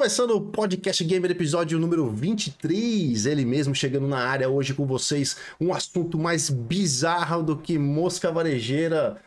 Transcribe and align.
Começando 0.00 0.30
o 0.30 0.40
podcast 0.40 1.04
Gamer, 1.04 1.30
episódio 1.30 1.78
número 1.78 2.08
23, 2.08 3.26
ele 3.26 3.44
mesmo 3.44 3.74
chegando 3.74 4.08
na 4.08 4.16
área 4.16 4.48
hoje 4.48 4.72
com 4.72 4.86
vocês, 4.86 5.36
um 5.60 5.74
assunto 5.74 6.18
mais 6.18 6.48
bizarro 6.48 7.42
do 7.42 7.54
que 7.54 7.78
mosca 7.78 8.32
varejeira 8.32 9.20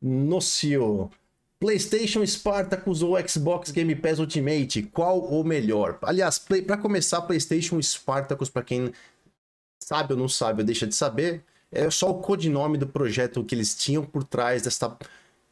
no 0.00 0.40
CIO. 0.40 1.10
PlayStation 1.58 2.24
Spartacus 2.24 3.02
ou 3.02 3.16
Xbox 3.28 3.72
Game 3.72 3.92
Pass 3.96 4.20
Ultimate, 4.20 4.84
qual 4.84 5.18
o 5.18 5.42
melhor? 5.42 5.98
Aliás, 6.02 6.38
para 6.38 6.76
começar, 6.76 7.20
PlayStation 7.22 7.82
Spartacus, 7.82 8.48
para 8.48 8.62
quem 8.62 8.92
sabe 9.82 10.12
ou 10.12 10.18
não 10.20 10.28
sabe 10.28 10.62
ou 10.62 10.64
deixa 10.64 10.86
de 10.86 10.94
saber, 10.94 11.42
é 11.72 11.90
só 11.90 12.08
o 12.12 12.20
codinome 12.20 12.78
do 12.78 12.86
projeto 12.86 13.42
que 13.42 13.52
eles 13.52 13.74
tinham 13.74 14.04
por 14.04 14.22
trás 14.22 14.62
dessa 14.62 14.96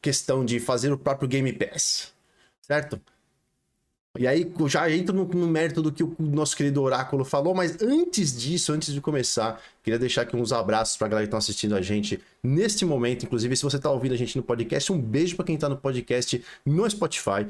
questão 0.01 0.45
de 0.45 0.61
fazer 0.61 0.93
o 0.93 0.99
próprio 0.99 1.29
Game 1.29 1.53
Pass, 1.53 2.13
certo? 2.61 3.00
E 4.18 4.26
aí 4.26 4.52
já 4.66 4.90
entro 4.90 5.14
no, 5.14 5.25
no, 5.25 5.46
mérito 5.46 5.80
do 5.80 5.90
que 5.90 6.02
o 6.02 6.14
nosso 6.18 6.54
querido 6.54 6.82
Oráculo 6.82 7.25
falou, 7.25 7.54
mas 7.54 7.80
antes 7.80 8.36
disso, 8.38 8.71
antes 8.71 8.93
de 8.93 9.00
começar, 9.00 9.58
queria 9.82 9.98
deixar 9.98 10.22
aqui 10.22 10.36
uns 10.36 10.52
abraços 10.52 10.98
pra 10.98 11.08
galera 11.08 11.26
que 11.26 11.30
tá 11.30 11.38
assistindo 11.38 11.75
a 11.75 11.80
gente 11.80 12.21
neste 12.43 12.85
momento. 12.85 13.25
Inclusive, 13.25 13.57
se 13.57 13.62
você 13.62 13.79
tá 13.79 13.90
ouvindo 13.90 14.12
a 14.12 14.16
gente 14.16 14.36
no 14.36 14.43
podcast, 14.43 14.93
um 14.93 15.00
beijo 15.00 15.35
para 15.35 15.46
quem 15.46 15.57
tá 15.57 15.66
no 15.66 15.79
podcast 15.79 16.44
no 16.64 16.88
Spotify. 16.90 17.46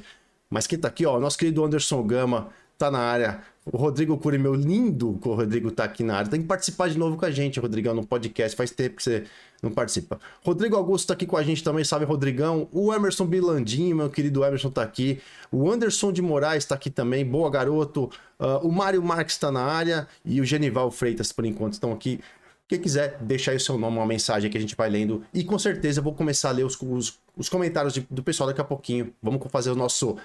Mas 0.49 0.69
quem 0.69 0.79
tá 0.79 0.87
aqui, 0.87 1.05
ó, 1.05 1.19
nosso 1.19 1.37
querido 1.37 1.65
Anderson 1.65 2.01
Gama 2.05 2.51
tá 2.79 2.93
na 2.93 3.01
área. 3.01 3.43
O 3.65 3.77
Rodrigo 3.77 4.19
Cury, 4.19 4.39
meu 4.39 4.55
lindo, 4.55 5.21
o 5.25 5.35
Rodrigo 5.35 5.71
tá 5.71 5.85
aqui 5.85 6.03
na 6.03 6.17
área. 6.17 6.31
Tem 6.31 6.41
que 6.41 6.49
participar 6.49 6.89
de 6.91 6.99
novo 6.99 7.17
com 7.17 7.25
a 7.25 7.31
gente, 7.31 7.61
Rodrigão, 7.61 7.95
no 7.95 8.05
podcast. 8.05 8.57
Faz 8.57 8.73
tempo 8.73 8.97
que 8.97 9.03
você 9.05 9.25
não 9.63 9.71
participa. 9.71 10.19
Rodrigo 10.45 10.75
Augusto 10.75 11.07
tá 11.07 11.15
aqui 11.15 11.25
com 11.27 11.37
a 11.37 11.45
gente 11.45 11.63
também, 11.63 11.85
sabe, 11.85 12.05
Rodrigão? 12.05 12.69
O 12.73 12.93
Emerson 12.93 13.25
Bilandinho, 13.25 13.95
meu 13.95 14.11
querido 14.11 14.45
Emerson, 14.45 14.69
tá 14.69 14.83
aqui. 14.83 15.21
O 15.53 15.71
Anderson 15.71 16.13
de 16.13 16.21
Moraes 16.21 16.65
tá 16.65 16.75
aqui 16.75 16.91
também. 16.91 17.25
Boa, 17.25 17.49
garoto. 17.49 18.11
Uh, 18.41 18.67
o 18.67 18.73
Mário 18.73 19.01
Marques 19.01 19.39
tá 19.39 19.53
na 19.53 19.63
área. 19.63 20.09
E 20.25 20.41
o 20.41 20.45
Genival 20.45 20.91
Freitas, 20.91 21.31
por 21.31 21.45
enquanto, 21.45 21.75
estão 21.75 21.93
aqui. 21.93 22.19
Quem 22.67 22.81
quiser, 22.81 23.19
deixar 23.21 23.53
aí 23.53 23.59
o 23.59 23.61
seu 23.61 23.79
nome, 23.79 23.97
uma 23.97 24.07
mensagem 24.07 24.51
que 24.51 24.59
a 24.59 24.61
gente 24.61 24.75
vai 24.75 24.91
lendo. 24.91 25.23
E 25.33 25.45
com 25.45 25.59
certeza 25.59 26.01
eu 26.01 26.05
vou 26.05 26.15
começar 26.15 26.49
a 26.49 26.53
ler 26.53 26.65
os, 26.65 26.77
os, 26.81 27.21
os 27.37 27.49
comentários 27.49 27.95
de, 27.95 28.05
do 28.11 28.25
pessoal 28.25 28.49
daqui 28.49 28.61
a 28.61 28.65
pouquinho. 28.65 29.13
Vamos 29.23 29.41
fazer 29.53 29.71
o 29.71 29.77
nosso 29.77 30.17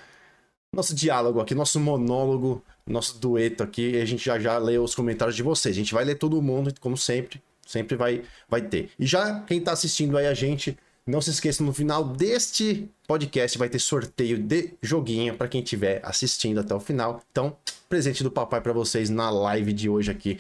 nosso 0.78 0.94
diálogo 0.94 1.42
aqui, 1.42 1.56
nosso 1.56 1.80
monólogo, 1.80 2.64
nosso 2.86 3.18
dueto 3.18 3.64
aqui, 3.64 3.94
e 3.96 4.02
a 4.02 4.06
gente 4.06 4.24
já 4.24 4.38
já 4.38 4.60
lê 4.60 4.78
os 4.78 4.94
comentários 4.94 5.36
de 5.36 5.42
vocês. 5.42 5.76
A 5.76 5.80
gente 5.80 5.94
vai 5.94 6.06
ler 6.06 6.16
todo 6.16 6.40
mundo, 6.40 6.72
como 6.80 6.96
sempre, 6.96 7.42
sempre 7.66 7.98
vai, 7.98 8.22
vai 8.48 8.62
ter. 8.62 8.92
E 9.00 9.06
já 9.06 9.42
quem 9.42 9.60
tá 9.60 9.72
assistindo 9.72 10.16
aí 10.16 10.28
a 10.28 10.36
gente, 10.36 10.78
não 11.06 11.20
se 11.20 11.32
esqueça, 11.32 11.64
no 11.64 11.74
final 11.74 12.04
deste 12.04 12.88
podcast 13.08 13.58
vai 13.58 13.70
ter 13.70 13.80
sorteio 13.80 14.38
de 14.38 14.74
joguinho 14.80 15.36
para 15.36 15.48
quem 15.48 15.64
estiver 15.64 16.00
assistindo 16.04 16.60
até 16.60 16.76
o 16.76 16.80
final. 16.80 17.24
Então, 17.32 17.58
presente 17.90 18.24
do 18.24 18.30
papai 18.30 18.62
para 18.62 18.72
vocês 18.72 19.10
na 19.10 19.32
live 19.32 19.74
de 19.74 19.90
hoje 19.90 20.12
aqui. 20.12 20.40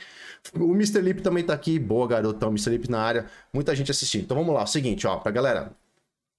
O 0.54 0.76
Mr. 0.76 1.02
Lip 1.02 1.22
também 1.24 1.44
tá 1.44 1.54
aqui, 1.54 1.80
boa 1.80 2.08
garotão, 2.08 2.50
Mr. 2.50 2.70
Lip 2.70 2.92
na 2.92 3.02
área, 3.02 3.26
muita 3.52 3.76
gente 3.76 3.90
assistindo. 3.90 4.26
Então 4.26 4.38
vamos 4.38 4.54
lá, 4.54 4.64
o 4.64 4.68
seguinte, 4.68 5.08
ó, 5.08 5.18
pra 5.18 5.32
galera, 5.32 5.72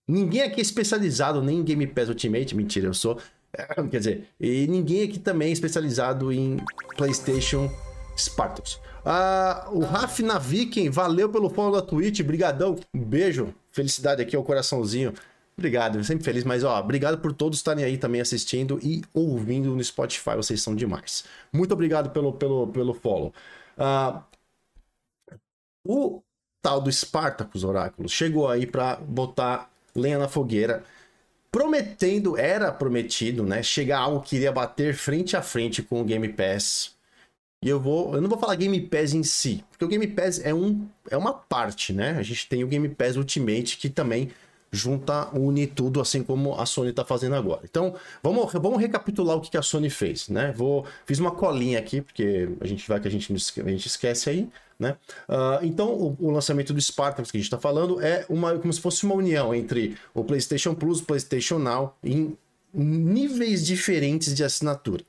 ninguém 0.06 0.42
aqui 0.42 0.60
é 0.60 0.62
especializado 0.62 1.42
nem 1.42 1.58
em 1.58 1.64
Game 1.64 1.86
Pass 1.88 2.08
Ultimate, 2.08 2.54
mentira, 2.54 2.86
eu 2.86 2.94
sou 2.94 3.18
Quer 3.90 3.98
dizer, 3.98 4.28
e 4.38 4.66
ninguém 4.66 5.02
aqui 5.02 5.18
também 5.18 5.48
é 5.48 5.52
especializado 5.52 6.32
em 6.32 6.58
PlayStation 6.96 7.70
Spartacus. 8.16 8.80
Ah, 9.04 9.68
o 9.72 9.80
Raf 9.80 10.20
Naviken, 10.20 10.90
valeu 10.90 11.30
pelo 11.30 11.48
follow 11.48 11.80
da 11.80 11.82
Twitch, 11.82 12.20
brigadão, 12.22 12.76
um 12.94 13.02
beijo, 13.02 13.54
felicidade 13.70 14.20
aqui 14.20 14.36
ao 14.36 14.42
coraçãozinho. 14.42 15.14
Obrigado, 15.56 16.02
sempre 16.04 16.24
feliz, 16.24 16.44
mas 16.44 16.62
ó, 16.62 16.78
obrigado 16.78 17.18
por 17.18 17.32
todos 17.32 17.58
estarem 17.58 17.84
aí 17.84 17.98
também 17.98 18.20
assistindo 18.20 18.78
e 18.82 19.02
ouvindo 19.12 19.74
no 19.74 19.82
Spotify, 19.82 20.36
vocês 20.36 20.62
são 20.62 20.74
demais. 20.76 21.24
Muito 21.52 21.72
obrigado 21.72 22.10
pelo, 22.10 22.32
pelo, 22.32 22.68
pelo 22.68 22.94
follow. 22.94 23.32
Ah, 23.76 24.22
o 25.84 26.22
tal 26.60 26.80
do 26.80 26.92
Spartacus 26.92 27.64
Oráculos 27.64 28.12
chegou 28.12 28.48
aí 28.48 28.66
para 28.66 28.96
botar 28.96 29.70
lenha 29.94 30.18
na 30.18 30.28
fogueira 30.28 30.84
prometendo, 31.50 32.36
era 32.36 32.72
prometido, 32.72 33.42
né? 33.42 33.62
Chegar 33.62 34.00
algo 34.00 34.20
que 34.20 34.36
iria 34.36 34.52
bater 34.52 34.94
frente 34.94 35.36
a 35.36 35.42
frente 35.42 35.82
com 35.82 36.00
o 36.00 36.04
Game 36.04 36.28
Pass. 36.28 36.96
E 37.62 37.68
eu 37.68 37.80
vou, 37.80 38.14
eu 38.14 38.20
não 38.20 38.28
vou 38.28 38.38
falar 38.38 38.54
Game 38.54 38.80
Pass 38.82 39.12
em 39.14 39.22
si, 39.24 39.64
porque 39.70 39.84
o 39.84 39.88
Game 39.88 40.06
Pass 40.06 40.40
é, 40.44 40.54
um, 40.54 40.86
é 41.10 41.16
uma 41.16 41.32
parte, 41.32 41.92
né? 41.92 42.16
A 42.18 42.22
gente 42.22 42.48
tem 42.48 42.62
o 42.62 42.68
Game 42.68 42.88
Pass 42.90 43.16
Ultimate 43.16 43.76
que 43.76 43.88
também 43.88 44.30
junta, 44.70 45.28
une 45.36 45.66
tudo, 45.66 46.00
assim 46.00 46.22
como 46.22 46.54
a 46.54 46.66
Sony 46.66 46.90
está 46.90 47.04
fazendo 47.04 47.34
agora. 47.34 47.62
Então, 47.64 47.94
vamos, 48.22 48.52
vamos 48.52 48.78
recapitular 48.78 49.36
o 49.36 49.40
que, 49.40 49.50
que 49.50 49.56
a 49.56 49.62
Sony 49.62 49.90
fez, 49.90 50.28
né? 50.28 50.52
Vou, 50.56 50.86
fiz 51.06 51.18
uma 51.18 51.30
colinha 51.30 51.78
aqui, 51.78 52.00
porque 52.00 52.48
a 52.60 52.66
gente 52.66 52.86
vai 52.86 53.00
que 53.00 53.08
a 53.08 53.10
gente, 53.10 53.32
a 53.32 53.70
gente 53.70 53.86
esquece 53.86 54.30
aí, 54.30 54.48
né? 54.78 54.96
Uh, 55.28 55.64
então, 55.64 55.88
o, 55.88 56.16
o, 56.20 56.30
lançamento 56.30 56.72
do 56.72 56.80
Spartacus 56.80 57.30
que 57.30 57.36
a 57.36 57.40
gente 57.40 57.46
está 57.46 57.58
falando 57.58 58.00
é 58.00 58.24
uma, 58.28 58.56
como 58.58 58.72
se 58.72 58.80
fosse 58.80 59.04
uma 59.04 59.14
união 59.14 59.54
entre 59.54 59.98
o 60.14 60.22
PlayStation 60.22 60.74
Plus 60.74 61.00
o 61.00 61.04
PlayStation 61.04 61.58
Now 61.58 61.96
em 62.02 62.36
níveis 62.72 63.66
diferentes 63.66 64.34
de 64.34 64.44
assinatura. 64.44 65.04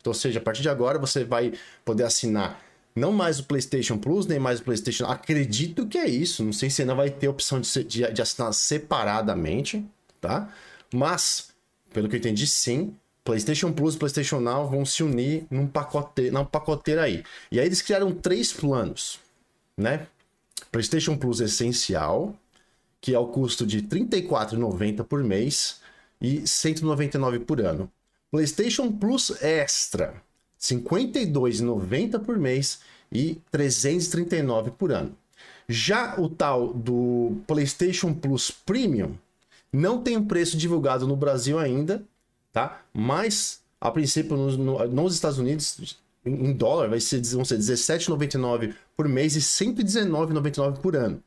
Então, 0.00 0.10
ou 0.10 0.14
seja, 0.14 0.40
a 0.40 0.42
partir 0.42 0.62
de 0.62 0.68
agora 0.68 0.98
você 0.98 1.22
vai 1.22 1.52
poder 1.84 2.02
assinar 2.02 2.60
não 2.94 3.12
mais 3.12 3.38
o 3.38 3.44
PlayStation 3.44 3.96
Plus, 3.96 4.26
nem 4.26 4.38
mais 4.38 4.60
o 4.60 4.64
PlayStation. 4.64 5.06
Acredito 5.06 5.86
que 5.86 5.96
é 5.96 6.06
isso. 6.06 6.44
Não 6.44 6.52
sei 6.52 6.68
se 6.68 6.82
ainda 6.82 6.94
vai 6.94 7.08
ter 7.08 7.28
opção 7.28 7.60
de, 7.60 7.84
de, 7.84 8.12
de 8.12 8.22
assinar 8.22 8.52
separadamente, 8.52 9.84
tá? 10.20 10.52
Mas, 10.92 11.48
pelo 11.92 12.08
que 12.08 12.16
eu 12.16 12.18
entendi, 12.18 12.46
sim. 12.46 12.94
PlayStation 13.24 13.72
Plus 13.72 13.96
PlayStation 13.96 14.40
Now 14.40 14.68
vão 14.68 14.84
se 14.84 15.02
unir 15.02 15.46
num 15.50 15.66
pacote, 15.66 16.30
num 16.30 16.44
pacoteira 16.44 17.02
aí. 17.02 17.22
E 17.50 17.60
aí 17.60 17.66
eles 17.66 17.82
criaram 17.82 18.12
três 18.12 18.52
planos, 18.52 19.20
né? 19.76 20.06
PlayStation 20.70 21.16
Plus 21.16 21.40
Essencial, 21.40 22.34
que 23.00 23.14
é 23.14 23.18
o 23.18 23.28
custo 23.28 23.66
de 23.66 23.78
R$ 23.78 23.88
34,90 23.88 25.04
por 25.04 25.22
mês 25.22 25.80
e 26.20 26.38
R$ 26.38 26.46
199 26.46 27.40
por 27.40 27.60
ano. 27.60 27.90
PlayStation 28.30 28.90
Plus 28.90 29.30
Extra, 29.42 30.22
52,90 30.60 32.18
por 32.20 32.38
mês 32.38 32.80
e 33.10 33.40
339 33.50 34.70
por 34.70 34.90
ano. 34.90 35.14
Já 35.68 36.18
o 36.18 36.28
tal 36.28 36.72
do 36.72 37.36
PlayStation 37.46 38.12
Plus 38.12 38.50
Premium 38.50 39.14
não 39.72 40.02
tem 40.02 40.22
preço 40.22 40.56
divulgado 40.56 41.06
no 41.06 41.16
Brasil 41.16 41.58
ainda, 41.58 42.04
tá? 42.52 42.82
Mas 42.92 43.62
a 43.80 43.90
princípio 43.90 44.36
nos, 44.36 44.56
nos 44.56 45.14
Estados 45.14 45.38
Unidos 45.38 45.98
em 46.24 46.52
dólar 46.52 46.88
vai 46.88 47.00
ser, 47.00 47.20
vão 47.22 47.44
ser 47.44 47.58
17,99 47.58 48.74
por 48.96 49.08
mês 49.08 49.34
e 49.34 49.40
119,99 49.40 50.78
por 50.78 50.94
ano. 50.94 51.22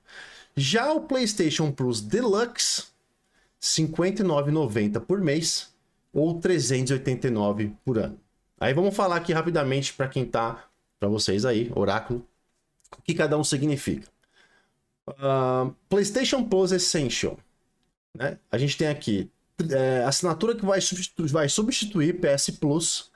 Já 0.55 0.93
o 0.93 1.01
PlayStation 1.01 1.71
Plus 1.71 1.99
Deluxe 1.99 2.83
59,90 3.61 5.01
por 5.01 5.19
mês 5.19 5.73
ou 6.13 6.39
389 6.39 7.73
por 7.83 7.97
ano. 7.97 8.19
Aí 8.59 8.73
vamos 8.73 8.95
falar 8.95 9.17
aqui 9.17 9.33
rapidamente 9.33 9.93
para 9.93 10.07
quem 10.07 10.25
tá, 10.25 10.65
para 10.97 11.09
vocês 11.09 11.43
aí, 11.43 11.69
oráculo, 11.75 12.25
o 12.97 13.01
que 13.01 13.13
cada 13.13 13.37
um 13.37 13.43
significa. 13.43 14.07
Uh, 15.09 15.75
PlayStation 15.89 16.43
Plus 16.43 16.71
Essential. 16.71 17.37
Né? 18.13 18.39
A 18.49 18.57
gente 18.57 18.77
tem 18.77 18.87
aqui 18.87 19.29
é, 19.69 20.03
assinatura 20.05 20.55
que 20.55 20.65
vai 20.65 20.81
substituir, 20.81 21.31
vai 21.31 21.49
substituir 21.49 22.19
PS 22.19 22.49
Plus, 22.51 23.11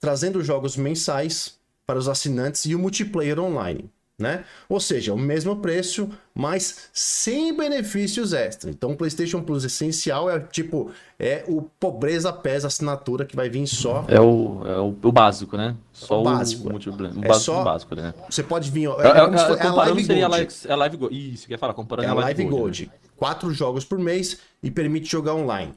trazendo 0.00 0.42
jogos 0.42 0.76
mensais 0.76 1.58
para 1.86 1.98
os 1.98 2.08
assinantes 2.08 2.64
e 2.66 2.74
o 2.74 2.78
multiplayer 2.78 3.38
online 3.38 3.90
né? 4.22 4.44
Ou 4.68 4.80
seja, 4.80 5.12
o 5.12 5.18
mesmo 5.18 5.56
preço, 5.56 6.08
mas 6.34 6.88
sem 6.92 7.54
benefícios 7.54 8.32
extra. 8.32 8.70
Então, 8.70 8.92
o 8.92 8.96
PlayStation 8.96 9.42
Plus 9.42 9.64
essencial 9.64 10.30
é 10.30 10.38
tipo 10.38 10.90
é 11.18 11.44
o 11.46 11.62
pobreza 11.62 12.32
pesa 12.32 12.68
assinatura 12.68 13.24
que 13.24 13.36
vai 13.36 13.50
vir 13.50 13.66
só. 13.66 14.04
É 14.08 14.20
o, 14.20 14.62
é 14.64 14.78
o, 14.78 14.96
o 15.02 15.12
básico, 15.12 15.56
né? 15.56 15.76
Só 15.92 16.20
o 16.20 16.24
básico. 16.24 16.68
O, 16.68 16.72
o, 16.72 17.20
o 17.20 17.24
é 17.24 17.34
só, 17.34 17.64
básico, 17.64 17.94
né? 17.94 18.14
Você 18.30 18.42
pode 18.42 18.70
vir. 18.70 18.88
É, 18.88 18.90
é, 18.90 19.08
é, 19.08 19.64
é 19.64 19.66
a 19.66 19.74
Live 19.74 20.04
seria 20.04 20.28
Gold. 20.28 20.48
A 20.68 20.76
Live 20.76 20.96
Gold. 20.96 21.34
Isso, 21.34 21.48
quer 21.48 21.58
falar? 21.58 21.74
Comparando 21.74 22.08
é 22.08 22.10
a 22.10 22.14
Live, 22.14 22.44
Gold. 22.44 22.56
Gold. 22.56 22.86
Né? 22.86 22.92
Quatro 23.16 23.52
jogos 23.52 23.84
por 23.84 23.98
mês 23.98 24.38
e 24.62 24.70
permite 24.70 25.10
jogar 25.10 25.34
online. 25.34 25.74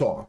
Só. 0.00 0.28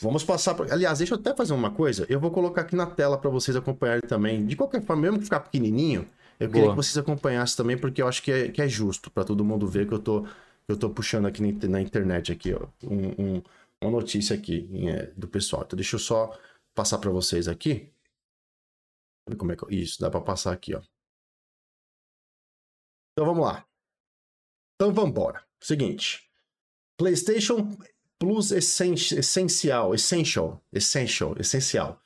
Vamos 0.00 0.24
passar. 0.24 0.54
Pra... 0.54 0.72
Aliás, 0.72 0.98
deixa 0.98 1.14
eu 1.14 1.18
até 1.18 1.34
fazer 1.34 1.54
uma 1.54 1.70
coisa. 1.70 2.06
Eu 2.08 2.20
vou 2.20 2.30
colocar 2.30 2.62
aqui 2.62 2.76
na 2.76 2.86
tela 2.86 3.16
para 3.16 3.30
vocês 3.30 3.56
acompanharem 3.56 4.02
também. 4.02 4.44
De 4.46 4.56
qualquer 4.56 4.82
forma, 4.82 5.02
mesmo 5.02 5.18
que 5.18 5.24
ficar 5.24 5.40
pequenininho, 5.40 6.06
eu 6.38 6.48
Boa. 6.48 6.52
queria 6.52 6.70
que 6.70 6.76
vocês 6.76 6.98
acompanhassem 6.98 7.56
também, 7.56 7.78
porque 7.78 8.02
eu 8.02 8.08
acho 8.08 8.22
que 8.22 8.30
é, 8.30 8.50
que 8.50 8.60
é 8.60 8.68
justo 8.68 9.10
para 9.10 9.24
todo 9.24 9.44
mundo 9.44 9.66
ver 9.66 9.88
que 9.88 9.94
eu 9.94 9.98
tô, 9.98 10.26
eu 10.68 10.76
tô 10.76 10.90
puxando 10.90 11.26
aqui 11.26 11.40
na 11.66 11.80
internet 11.80 12.30
aqui, 12.30 12.52
ó, 12.52 12.68
um, 12.84 13.36
um, 13.36 13.42
uma 13.80 13.90
notícia 13.90 14.36
aqui 14.36 14.68
é, 14.88 15.06
do 15.16 15.26
pessoal. 15.26 15.62
Então 15.64 15.76
deixa 15.76 15.96
eu 15.96 16.00
só 16.00 16.38
passar 16.74 16.98
para 16.98 17.10
vocês 17.10 17.48
aqui. 17.48 17.90
Como 19.38 19.50
é 19.50 19.56
que 19.56 19.74
isso 19.74 20.00
dá 20.00 20.10
para 20.10 20.20
passar 20.20 20.52
aqui, 20.52 20.74
ó. 20.74 20.82
Então 23.12 23.26
vamos 23.26 23.44
lá. 23.44 23.66
Então 24.74 24.92
vamos 24.92 25.10
embora. 25.10 25.42
Seguinte, 25.58 26.30
PlayStation 26.98 27.76
Plus 28.18 28.50
Essencial, 28.50 29.94
Essential, 29.94 30.62
Essential, 30.72 31.36
Essencial. 31.38 32.00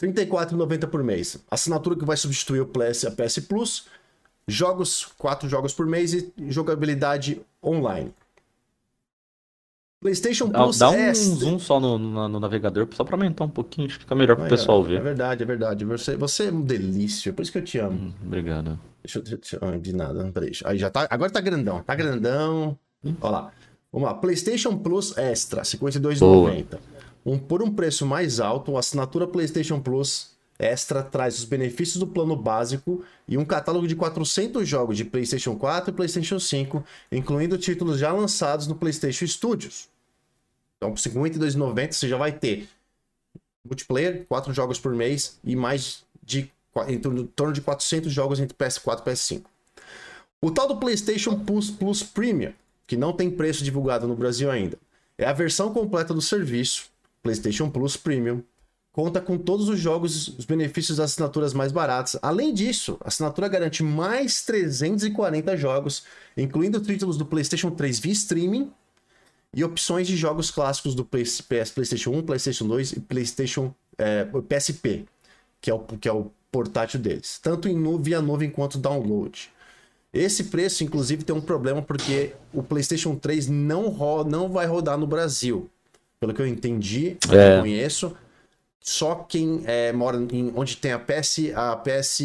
R$ 0.00 0.08
34,90 0.12 0.86
por 0.86 1.02
mês. 1.02 1.38
Assinatura 1.50 1.96
que 1.96 2.04
vai 2.04 2.16
substituir 2.16 2.60
o 2.60 2.66
PS, 2.66 3.04
a 3.04 3.10
PS 3.10 3.40
Plus. 3.40 3.86
Jogos, 4.48 5.06
quatro 5.18 5.48
jogos 5.48 5.72
por 5.72 5.86
mês 5.86 6.12
e 6.14 6.32
jogabilidade 6.48 7.40
online. 7.62 8.12
PlayStation 10.00 10.48
Plus 10.48 10.78
Dá 10.78 10.90
um 10.90 10.94
Extra. 10.94 11.34
zoom 11.36 11.58
só 11.58 11.78
no, 11.78 11.98
no, 11.98 12.26
no, 12.26 12.40
navegador, 12.40 12.88
só 12.92 13.04
para 13.04 13.16
aumentar 13.16 13.44
um 13.44 13.50
pouquinho, 13.50 13.90
fica 13.90 14.14
melhor 14.14 14.34
para 14.34 14.46
o 14.46 14.48
pessoal 14.48 14.82
ver. 14.82 14.96
É 14.96 15.02
verdade, 15.02 15.42
é 15.42 15.46
verdade. 15.46 15.84
Você, 15.84 16.16
você 16.16 16.46
é 16.46 16.50
um 16.50 16.62
delícia, 16.62 17.34
por 17.34 17.42
isso 17.42 17.52
que 17.52 17.58
eu 17.58 17.64
te 17.64 17.78
amo. 17.78 18.00
Hum, 18.00 18.12
obrigado. 18.24 18.80
Deixa 19.02 19.58
eu. 19.60 19.78
De 19.78 19.92
nada, 19.92 20.30
peraí. 20.32 20.52
Aí 20.64 20.78
já 20.78 20.88
tá. 20.88 21.06
Agora 21.10 21.30
tá 21.30 21.40
grandão, 21.40 21.82
tá 21.82 21.94
grandão. 21.94 22.78
Hum. 23.04 23.14
Olha 23.20 23.30
lá. 23.30 23.52
Vamos 23.92 24.08
lá. 24.08 24.14
PlayStation 24.14 24.76
Plus 24.76 25.16
Extra, 25.16 25.62
R$ 25.62 25.66
52,90. 25.66 26.78
Um, 27.24 27.38
por 27.38 27.62
um 27.62 27.70
preço 27.70 28.06
mais 28.06 28.40
alto, 28.40 28.76
a 28.76 28.80
assinatura 28.80 29.26
PlayStation 29.26 29.80
Plus 29.80 30.30
Extra 30.58 31.02
traz 31.02 31.38
os 31.38 31.44
benefícios 31.44 31.96
do 31.96 32.06
plano 32.06 32.36
básico 32.36 33.02
e 33.26 33.38
um 33.38 33.44
catálogo 33.44 33.88
de 33.88 33.96
400 33.96 34.68
jogos 34.68 34.96
de 34.96 35.06
PlayStation 35.06 35.56
4 35.56 35.90
e 35.90 35.92
PlayStation 35.94 36.38
5, 36.38 36.84
incluindo 37.10 37.56
títulos 37.56 37.98
já 37.98 38.12
lançados 38.12 38.66
no 38.66 38.74
PlayStation 38.74 39.26
Studios. 39.26 39.88
Então, 40.76 40.92
por 40.92 41.00
R$ 41.00 41.10
52,90 41.30 41.92
você 41.92 42.08
já 42.08 42.18
vai 42.18 42.32
ter 42.32 42.68
multiplayer, 43.64 44.26
4 44.28 44.52
jogos 44.52 44.78
por 44.78 44.94
mês 44.94 45.38
e 45.42 45.56
mais 45.56 46.04
de 46.22 46.50
em 46.86 46.98
torno 46.98 47.52
de 47.52 47.60
400 47.60 48.12
jogos 48.12 48.38
entre 48.38 48.56
PS4 48.56 49.00
e 49.00 49.10
PS5. 49.10 49.42
O 50.40 50.50
tal 50.50 50.68
do 50.68 50.76
PlayStation 50.76 51.38
Plus, 51.38 51.70
Plus 51.70 52.02
Premium, 52.02 52.52
que 52.90 52.96
não 52.96 53.12
tem 53.12 53.30
preço 53.30 53.62
divulgado 53.62 54.08
no 54.08 54.16
Brasil 54.16 54.50
ainda, 54.50 54.76
é 55.16 55.24
a 55.24 55.32
versão 55.32 55.72
completa 55.72 56.12
do 56.12 56.20
serviço 56.20 56.86
PlayStation 57.22 57.70
Plus 57.70 57.96
Premium. 57.96 58.42
Conta 58.90 59.20
com 59.20 59.38
todos 59.38 59.68
os 59.68 59.78
jogos 59.78 60.26
os 60.36 60.44
benefícios 60.44 60.96
das 60.96 61.12
assinaturas 61.12 61.54
mais 61.54 61.70
baratas. 61.70 62.18
Além 62.20 62.52
disso, 62.52 62.98
a 63.00 63.06
assinatura 63.06 63.46
garante 63.46 63.84
mais 63.84 64.42
340 64.42 65.56
jogos, 65.56 66.02
incluindo 66.36 66.80
títulos 66.80 67.16
do 67.16 67.24
PlayStation 67.24 67.70
3 67.70 68.00
via 68.00 68.12
streaming 68.12 68.72
e 69.54 69.62
opções 69.62 70.08
de 70.08 70.16
jogos 70.16 70.50
clássicos 70.50 70.92
do 70.92 71.04
PS, 71.04 71.42
PlayStation 71.72 72.10
1, 72.10 72.22
PlayStation 72.22 72.66
2 72.66 72.92
e 72.94 73.00
PlayStation 73.00 73.72
é, 73.96 74.24
PSP, 74.24 75.04
que 75.60 75.70
é, 75.70 75.74
o, 75.74 75.78
que 75.78 76.08
é 76.08 76.12
o 76.12 76.32
portátil 76.50 76.98
deles, 76.98 77.38
tanto 77.40 77.68
em 77.68 78.02
via 78.02 78.20
nuvem 78.20 78.50
quanto 78.50 78.78
download. 78.78 79.48
Esse 80.12 80.44
preço, 80.44 80.82
inclusive, 80.82 81.22
tem 81.22 81.34
um 81.34 81.40
problema 81.40 81.80
porque 81.80 82.32
o 82.52 82.62
PlayStation 82.62 83.14
3 83.14 83.46
não, 83.46 83.94
não 84.24 84.48
vai 84.48 84.66
rodar 84.66 84.98
no 84.98 85.06
Brasil. 85.06 85.70
Pelo 86.18 86.34
que 86.34 86.42
eu 86.42 86.46
entendi, 86.46 87.16
é. 87.30 87.56
eu 87.56 87.60
conheço, 87.60 88.16
só 88.80 89.14
quem 89.14 89.62
é, 89.64 89.92
mora 89.92 90.18
em 90.32 90.52
onde 90.54 90.76
tem 90.76 90.92
a 90.92 90.98
PS, 90.98 91.52
a 91.54 91.76
PS 91.76 92.20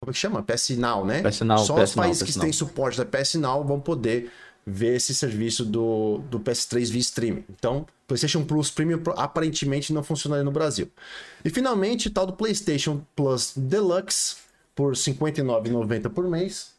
como 0.00 0.10
é 0.10 0.12
que 0.12 0.18
chama? 0.18 0.42
PS 0.42 0.70
Now, 0.70 1.04
né? 1.04 1.22
PS 1.22 1.40
Now, 1.42 1.58
Só 1.58 1.74
PS 1.74 1.90
os 1.90 1.94
países 1.94 2.22
que 2.22 2.38
têm 2.38 2.52
suporte 2.52 2.96
da 2.96 3.04
PS 3.04 3.34
Now 3.34 3.62
vão 3.62 3.78
poder 3.78 4.32
ver 4.66 4.96
esse 4.96 5.14
serviço 5.14 5.62
do, 5.62 6.22
do 6.30 6.40
PS3 6.40 6.90
via 6.90 7.00
streaming. 7.00 7.44
Então, 7.50 7.86
PlayStation 8.06 8.42
Plus 8.42 8.70
Premium 8.70 9.02
aparentemente 9.16 9.92
não 9.92 10.02
funcionaria 10.02 10.44
no 10.44 10.50
Brasil. 10.50 10.88
E 11.44 11.50
finalmente, 11.50 12.08
tal 12.08 12.26
do 12.26 12.32
PlayStation 12.32 13.02
Plus 13.14 13.52
Deluxe 13.54 14.36
por 14.80 14.92
R$ 14.92 14.98
59,90 14.98 16.08
por 16.08 16.26
mês. 16.26 16.74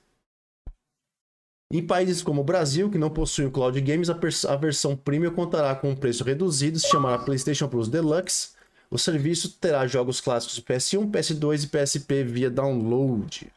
Em 1.72 1.86
países 1.86 2.24
como 2.24 2.42
o 2.42 2.44
Brasil, 2.44 2.90
que 2.90 2.98
não 2.98 3.12
possuem 3.12 3.48
o 3.48 3.52
Cloud 3.52 3.80
Games, 3.80 4.10
a, 4.10 4.18
a 4.50 4.56
versão 4.56 4.96
Premium 4.96 5.32
contará 5.32 5.76
com 5.76 5.92
um 5.92 5.96
preço 5.96 6.24
reduzido, 6.24 6.80
se 6.80 6.88
chamará 6.88 7.20
PlayStation 7.20 7.68
Plus 7.68 7.88
Deluxe. 7.88 8.54
O 8.90 8.98
serviço 8.98 9.52
terá 9.60 9.86
jogos 9.86 10.20
clássicos 10.20 10.56
de 10.56 10.64
PS1, 10.64 11.12
PS2 11.12 11.64
e 11.64 11.68
PSP 11.68 12.24
via 12.24 12.50
download. 12.50 13.52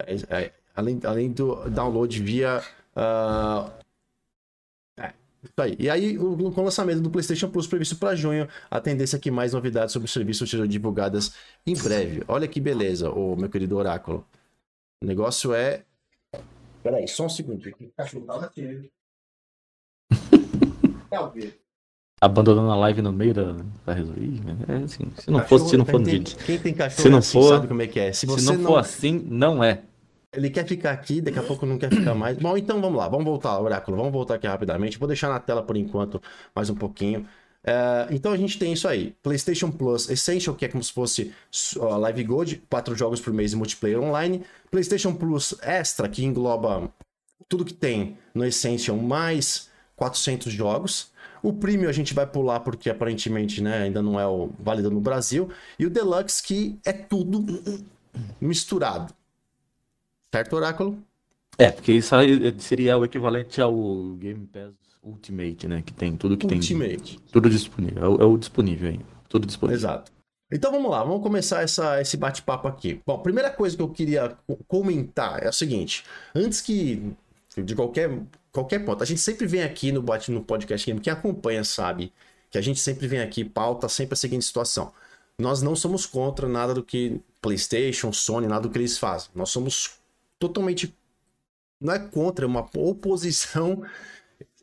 É, 0.00 0.14
é, 0.30 0.52
além, 0.74 0.98
além 1.04 1.30
do 1.30 1.68
download 1.68 2.22
via 2.22 2.64
Uh, 2.98 3.70
isso 5.42 5.52
aí. 5.58 5.76
E 5.78 5.88
aí, 5.88 6.18
o, 6.18 6.50
com 6.50 6.60
o 6.60 6.64
lançamento 6.64 7.00
do 7.00 7.10
PlayStation 7.10 7.48
Plus 7.48 7.66
previsto 7.66 7.96
para 7.96 8.16
junho, 8.16 8.48
a 8.70 8.80
tendência 8.80 9.16
é 9.16 9.20
que 9.20 9.30
mais 9.30 9.52
novidades 9.52 9.92
sobre 9.92 10.06
o 10.06 10.10
serviço 10.10 10.46
sejam 10.46 10.66
divulgadas 10.66 11.34
em 11.66 11.74
breve. 11.74 12.22
Olha 12.26 12.48
que 12.48 12.60
beleza, 12.60 13.10
o 13.10 13.36
meu 13.36 13.48
querido 13.48 13.76
Oráculo. 13.76 14.26
O 15.02 15.06
negócio 15.06 15.54
é. 15.54 15.84
Peraí, 16.82 17.06
só 17.06 17.26
um 17.26 17.28
segundo. 17.28 17.62
Cachorro 17.96 18.24
tá 18.26 18.34
latindo. 18.34 18.88
Abandonando 22.20 22.72
a 22.72 22.76
live 22.76 23.00
no 23.00 23.12
meio 23.12 23.32
da, 23.32 23.54
da 23.86 23.92
resolver. 23.92 24.28
É 24.66 24.82
assim, 24.82 25.08
se 25.16 25.30
não 25.30 25.44
fosse, 25.44 25.70
se 25.70 25.76
não 25.76 25.86
for 25.86 26.00
no 26.00 26.06
vídeo. 26.06 26.36
Quem 26.44 26.58
tem 26.58 26.74
cachorro 26.74 27.02
se 27.02 27.08
não 27.08 27.18
assim, 27.18 27.32
for, 27.40 27.48
sabe 27.48 27.68
como 27.68 27.80
é 27.80 27.86
que 27.86 28.00
é. 28.00 28.12
Se, 28.12 28.26
se 28.26 28.44
não, 28.44 28.54
não 28.54 28.64
for 28.64 28.78
assim, 28.78 29.24
não 29.28 29.62
é. 29.62 29.82
Ele 30.32 30.50
quer 30.50 30.66
ficar 30.66 30.92
aqui, 30.92 31.20
daqui 31.20 31.38
a 31.38 31.42
pouco 31.42 31.64
não 31.64 31.78
quer 31.78 31.90
ficar 31.90 32.14
mais. 32.14 32.36
Bom, 32.36 32.56
então 32.56 32.80
vamos 32.80 32.98
lá, 32.98 33.08
vamos 33.08 33.24
voltar, 33.24 33.58
Oráculo, 33.60 33.96
vamos 33.96 34.12
voltar 34.12 34.34
aqui 34.34 34.46
rapidamente. 34.46 34.98
Vou 34.98 35.08
deixar 35.08 35.28
na 35.28 35.40
tela 35.40 35.62
por 35.62 35.76
enquanto 35.76 36.20
mais 36.54 36.68
um 36.68 36.74
pouquinho. 36.74 37.26
É, 37.64 38.08
então 38.10 38.32
a 38.32 38.36
gente 38.36 38.58
tem 38.58 38.72
isso 38.72 38.86
aí: 38.86 39.14
PlayStation 39.22 39.70
Plus 39.70 40.08
Essential, 40.08 40.54
que 40.54 40.64
é 40.64 40.68
como 40.68 40.82
se 40.82 40.92
fosse 40.92 41.32
uh, 41.76 41.96
Live 41.98 42.24
Gold, 42.24 42.62
quatro 42.68 42.94
jogos 42.94 43.20
por 43.20 43.32
mês 43.32 43.52
e 43.52 43.56
multiplayer 43.56 44.00
online. 44.00 44.42
PlayStation 44.70 45.14
Plus 45.14 45.54
Extra, 45.62 46.08
que 46.08 46.24
engloba 46.24 46.92
tudo 47.48 47.64
que 47.64 47.74
tem 47.74 48.18
no 48.34 48.44
Essential, 48.44 48.96
mais 48.96 49.70
400 49.96 50.52
jogos. 50.52 51.10
O 51.42 51.52
Premium 51.52 51.88
a 51.88 51.92
gente 51.92 52.14
vai 52.14 52.26
pular 52.26 52.60
porque 52.60 52.90
aparentemente 52.90 53.62
né, 53.62 53.84
ainda 53.84 54.02
não 54.02 54.18
é 54.18 54.24
válido 54.58 54.90
no 54.90 55.00
Brasil. 55.00 55.48
E 55.78 55.86
o 55.86 55.90
Deluxe, 55.90 56.42
que 56.42 56.78
é 56.84 56.92
tudo 56.92 57.44
misturado. 58.40 59.14
Certo, 60.34 60.56
Oráculo? 60.56 61.02
É, 61.56 61.70
porque 61.70 61.92
isso 61.92 62.14
seria 62.58 62.96
o 62.96 63.04
equivalente 63.04 63.60
ao 63.60 63.74
Game 64.16 64.46
Pass 64.46 64.74
Ultimate, 65.02 65.66
né? 65.66 65.82
Que 65.82 65.92
tem 65.92 66.16
tudo 66.16 66.36
que 66.36 66.46
Ultimate. 66.46 67.16
tem. 67.16 67.26
Tudo 67.32 67.50
disponível. 67.50 68.04
É 68.04 68.08
o, 68.08 68.22
é 68.22 68.24
o 68.24 68.38
disponível 68.38 68.90
aí. 68.90 69.00
Tudo 69.28 69.46
disponível. 69.46 69.76
Exato. 69.76 70.12
Então 70.50 70.72
vamos 70.72 70.90
lá, 70.90 71.04
vamos 71.04 71.22
começar 71.22 71.62
essa, 71.62 72.00
esse 72.00 72.16
bate-papo 72.16 72.68
aqui. 72.68 73.02
Bom, 73.06 73.18
primeira 73.18 73.50
coisa 73.50 73.76
que 73.76 73.82
eu 73.82 73.88
queria 73.90 74.36
comentar 74.66 75.42
é 75.42 75.48
o 75.48 75.52
seguinte: 75.52 76.04
antes 76.34 76.60
que 76.60 77.14
de 77.56 77.74
qualquer, 77.74 78.10
qualquer 78.52 78.84
ponto, 78.84 79.02
a 79.02 79.06
gente 79.06 79.20
sempre 79.20 79.46
vem 79.46 79.62
aqui 79.62 79.92
no, 79.92 80.02
no 80.28 80.44
podcast 80.44 80.86
game, 80.86 81.00
quem 81.00 81.12
acompanha 81.12 81.64
sabe 81.64 82.12
que 82.50 82.56
a 82.56 82.60
gente 82.60 82.80
sempre 82.80 83.06
vem 83.06 83.20
aqui, 83.20 83.44
pauta 83.44 83.88
sempre 83.88 84.14
a 84.14 84.16
seguinte 84.16 84.44
situação. 84.44 84.92
Nós 85.38 85.60
não 85.60 85.76
somos 85.76 86.06
contra 86.06 86.48
nada 86.48 86.72
do 86.72 86.82
que 86.82 87.20
PlayStation, 87.42 88.12
Sony, 88.12 88.46
nada 88.46 88.62
do 88.62 88.70
que 88.70 88.78
eles 88.78 88.96
fazem. 88.96 89.30
Nós 89.34 89.50
somos 89.50 89.98
totalmente. 90.38 90.94
Não 91.80 91.92
é 91.92 91.98
contra, 91.98 92.44
é 92.44 92.48
uma 92.48 92.68
oposição, 92.76 93.82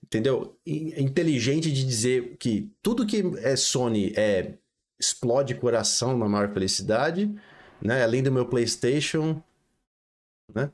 entendeu? 0.03 0.57
Inteligente 0.65 1.71
de 1.71 1.85
dizer 1.85 2.35
que 2.37 2.69
tudo 2.81 3.05
que 3.05 3.23
é 3.37 3.55
Sony 3.55 4.13
é 4.15 4.53
explode 4.99 5.55
coração 5.55 6.17
na 6.17 6.27
maior 6.27 6.51
felicidade, 6.51 7.33
né? 7.81 8.03
Além 8.03 8.23
do 8.23 8.31
meu 8.31 8.45
PlayStation, 8.45 9.41
né? 10.53 10.69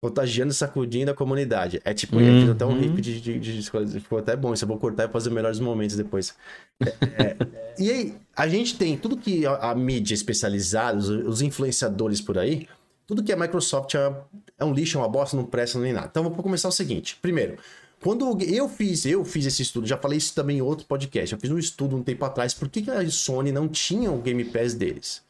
Contagiando 0.00 0.52
e 0.52 0.54
sacudindo 0.54 1.10
a 1.10 1.14
comunidade. 1.14 1.80
É 1.84 1.94
tipo, 1.94 2.16
uhum. 2.16 2.52
até 2.52 2.64
um 2.66 2.78
riff 2.78 3.00
de, 3.00 3.20
de, 3.20 3.38
de, 3.38 3.62
de, 3.62 4.00
Ficou 4.00 4.18
até 4.18 4.36
bom. 4.36 4.52
Isso 4.52 4.64
eu 4.64 4.68
vou 4.68 4.78
cortar 4.78 5.08
e 5.08 5.12
fazer 5.12 5.30
melhores 5.30 5.58
momentos 5.58 5.96
depois. 5.96 6.34
É, 6.80 6.88
é, 6.88 7.36
e 7.78 7.90
aí, 7.90 8.14
a 8.34 8.46
gente 8.46 8.76
tem 8.76 8.96
tudo 8.96 9.16
que 9.16 9.46
a, 9.46 9.70
a 9.70 9.74
mídia 9.74 10.14
especializada, 10.14 10.98
os, 10.98 11.08
os 11.08 11.42
influenciadores 11.42 12.20
por 12.20 12.38
aí, 12.38 12.68
tudo 13.06 13.22
que 13.22 13.32
é 13.32 13.36
Microsoft 13.36 13.94
é, 13.94 14.14
é 14.58 14.64
um 14.64 14.72
lixo, 14.72 14.98
é 14.98 15.00
uma 15.00 15.08
bosta, 15.08 15.36
não 15.36 15.44
presta 15.44 15.78
nem 15.78 15.92
nada. 15.92 16.08
Então 16.10 16.24
vou 16.24 16.42
começar 16.42 16.68
o 16.68 16.72
seguinte. 16.72 17.16
Primeiro, 17.22 17.58
quando 18.00 18.42
eu 18.42 18.68
fiz, 18.68 19.06
eu 19.06 19.24
fiz 19.24 19.46
esse 19.46 19.62
estudo, 19.62 19.86
já 19.86 19.96
falei 19.96 20.18
isso 20.18 20.34
também 20.34 20.58
em 20.58 20.62
outro 20.62 20.86
podcast. 20.86 21.32
Eu 21.32 21.40
fiz 21.40 21.50
um 21.50 21.58
estudo 21.58 21.96
um 21.96 22.02
tempo 22.02 22.24
atrás, 22.24 22.52
por 22.52 22.68
que, 22.68 22.82
que 22.82 22.90
a 22.90 23.08
Sony 23.08 23.52
não 23.52 23.68
tinha 23.68 24.10
o 24.10 24.18
Game 24.18 24.44
Pass 24.44 24.74
deles, 24.74 25.22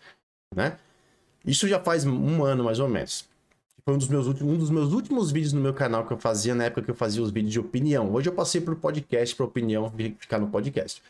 né? 0.54 0.78
Isso 1.46 1.68
já 1.68 1.78
faz 1.78 2.04
um 2.04 2.42
ano 2.42 2.64
mais 2.64 2.80
ou 2.80 2.88
menos. 2.88 3.24
Foi 3.84 3.94
um 3.94 3.98
dos 3.98 4.08
meus 4.08 4.26
últimos, 4.26 4.52
um 4.52 4.58
dos 4.58 4.70
meus 4.70 4.92
últimos 4.92 5.30
vídeos 5.30 5.52
no 5.52 5.60
meu 5.60 5.72
canal 5.72 6.04
que 6.04 6.12
eu 6.12 6.18
fazia 6.18 6.56
na 6.56 6.64
época 6.64 6.82
que 6.82 6.90
eu 6.90 6.94
fazia 6.94 7.22
os 7.22 7.30
vídeos 7.30 7.52
de 7.52 7.60
opinião. 7.60 8.12
Hoje 8.12 8.28
eu 8.28 8.32
passei 8.32 8.60
pro 8.60 8.74
podcast, 8.74 9.36
para 9.36 9.46
opinião 9.46 9.92
ficar 10.18 10.40
no 10.40 10.48
podcast. 10.48 11.00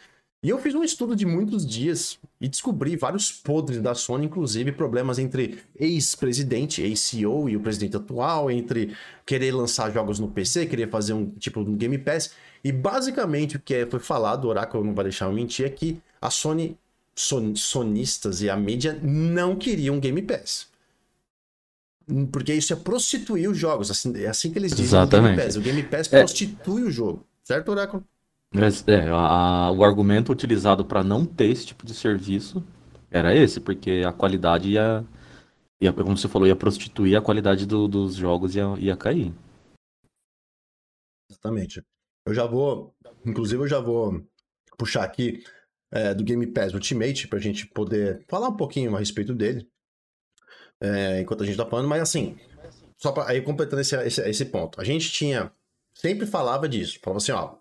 E 0.46 0.48
eu 0.48 0.58
fiz 0.58 0.76
um 0.76 0.84
estudo 0.84 1.16
de 1.16 1.26
muitos 1.26 1.66
dias 1.66 2.20
e 2.40 2.46
descobri 2.46 2.94
vários 2.94 3.32
podres 3.32 3.82
da 3.82 3.96
Sony, 3.96 4.26
inclusive 4.26 4.70
problemas 4.70 5.18
entre 5.18 5.58
ex-presidente, 5.74 6.80
ex-CEO 6.80 7.48
e 7.48 7.56
o 7.56 7.60
presidente 7.60 7.96
atual, 7.96 8.48
entre 8.48 8.94
querer 9.26 9.50
lançar 9.50 9.90
jogos 9.90 10.20
no 10.20 10.28
PC, 10.28 10.66
querer 10.66 10.88
fazer 10.88 11.14
um 11.14 11.30
tipo 11.30 11.58
um 11.58 11.76
Game 11.76 11.98
Pass. 11.98 12.30
E 12.62 12.70
basicamente 12.70 13.56
o 13.56 13.58
que 13.60 13.86
foi 13.86 13.98
falado, 13.98 14.44
o 14.44 14.48
Oráculo 14.48 14.84
não 14.84 14.94
vai 14.94 15.06
deixar 15.06 15.24
eu 15.24 15.32
mentir, 15.32 15.66
é 15.66 15.68
que 15.68 16.00
a 16.22 16.30
Sony, 16.30 16.78
son, 17.12 17.56
sonistas 17.56 18.40
e 18.40 18.48
a 18.48 18.56
mídia 18.56 18.96
não 19.02 19.56
queriam 19.56 19.98
Game 19.98 20.22
Pass. 20.22 20.68
Porque 22.30 22.54
isso 22.54 22.72
é 22.72 22.76
prostituir 22.76 23.50
os 23.50 23.58
jogos, 23.58 23.90
assim, 23.90 24.16
é 24.16 24.28
assim 24.28 24.52
que 24.52 24.60
eles 24.60 24.70
dizem 24.70 24.84
Exatamente. 24.84 25.38
Game 25.38 25.42
Pass. 25.44 25.56
O 25.56 25.60
Game 25.60 25.82
Pass 25.82 26.12
é... 26.12 26.20
prostitui 26.20 26.84
o 26.84 26.90
jogo, 26.92 27.26
certo, 27.42 27.72
Oráculo? 27.72 28.04
É, 28.86 29.08
a- 29.10 29.70
o 29.70 29.84
argumento 29.84 30.32
utilizado 30.32 30.84
para 30.84 31.04
não 31.04 31.26
ter 31.26 31.46
esse 31.46 31.66
tipo 31.66 31.84
de 31.84 31.94
serviço 31.94 32.64
era 33.10 33.34
esse, 33.34 33.60
porque 33.60 34.02
a 34.06 34.12
qualidade 34.12 34.70
ia, 34.70 35.04
ia 35.80 35.92
como 35.92 36.16
você 36.16 36.28
falou, 36.28 36.46
ia 36.48 36.56
prostituir 36.56 37.16
a 37.16 37.22
qualidade 37.22 37.66
do- 37.66 37.88
dos 37.88 38.14
jogos 38.14 38.54
ia, 38.54 38.64
ia 38.78 38.96
cair. 38.96 39.32
Exatamente. 41.30 41.82
Eu 42.26 42.34
já 42.34 42.46
vou, 42.46 42.94
inclusive 43.24 43.62
eu 43.62 43.68
já 43.68 43.80
vou 43.80 44.24
puxar 44.78 45.04
aqui 45.04 45.42
é, 45.92 46.14
do 46.14 46.24
Game 46.24 46.46
Pass 46.46 46.74
Ultimate 46.74 47.28
pra 47.28 47.38
gente 47.38 47.66
poder 47.68 48.24
falar 48.28 48.48
um 48.48 48.56
pouquinho 48.56 48.94
a 48.94 48.98
respeito 48.98 49.34
dele, 49.34 49.68
é, 50.80 51.20
enquanto 51.20 51.42
a 51.42 51.46
gente 51.46 51.56
tá 51.56 51.64
falando, 51.66 51.88
mas 51.88 52.02
assim, 52.02 52.36
só 52.96 53.12
pra, 53.12 53.28
aí 53.28 53.40
completando 53.40 53.80
esse, 53.80 53.96
esse, 54.04 54.20
esse 54.28 54.44
ponto, 54.46 54.80
a 54.80 54.84
gente 54.84 55.10
tinha, 55.10 55.52
sempre 55.94 56.26
falava 56.26 56.68
disso, 56.68 56.98
falava 57.02 57.18
assim, 57.18 57.32
ó, 57.32 57.56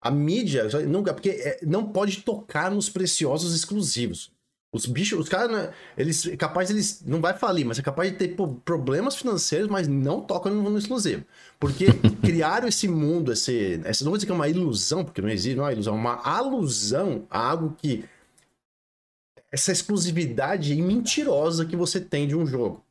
a 0.00 0.10
mídia, 0.10 0.66
nunca, 0.86 1.12
porque 1.12 1.30
é, 1.30 1.60
não 1.62 1.84
pode 1.84 2.22
tocar 2.22 2.70
nos 2.70 2.88
preciosos 2.88 3.54
exclusivos. 3.54 4.32
Os 4.72 4.86
bichos, 4.86 5.18
os 5.18 5.28
caras, 5.28 5.50
né, 5.50 5.72
eles, 5.98 6.26
é 6.26 6.36
capaz 6.36 6.70
eles, 6.70 7.02
não 7.04 7.20
vai 7.20 7.36
falir, 7.36 7.66
mas 7.66 7.78
é 7.78 7.82
capaz 7.82 8.10
de 8.10 8.16
ter 8.16 8.36
problemas 8.64 9.16
financeiros, 9.16 9.68
mas 9.68 9.88
não 9.88 10.20
tocam 10.20 10.54
no, 10.54 10.70
no 10.70 10.78
exclusivo. 10.78 11.24
Porque 11.58 11.86
criaram 12.22 12.68
esse 12.68 12.86
mundo, 12.86 13.32
esse, 13.32 13.80
essa, 13.84 14.04
não 14.04 14.12
vou 14.12 14.16
dizer 14.16 14.26
que 14.26 14.32
é 14.32 14.34
uma 14.34 14.48
ilusão, 14.48 15.04
porque 15.04 15.20
não 15.20 15.28
existe, 15.28 15.56
não 15.56 15.64
é 15.64 15.66
uma 15.66 15.72
ilusão, 15.72 15.94
é 15.94 15.98
uma 15.98 16.22
alusão 16.24 17.26
a 17.28 17.50
algo 17.50 17.76
que, 17.76 18.04
essa 19.50 19.72
exclusividade 19.72 20.74
mentirosa 20.76 21.66
que 21.66 21.74
você 21.76 22.00
tem 22.00 22.28
de 22.28 22.36
um 22.36 22.46
jogo, 22.46 22.84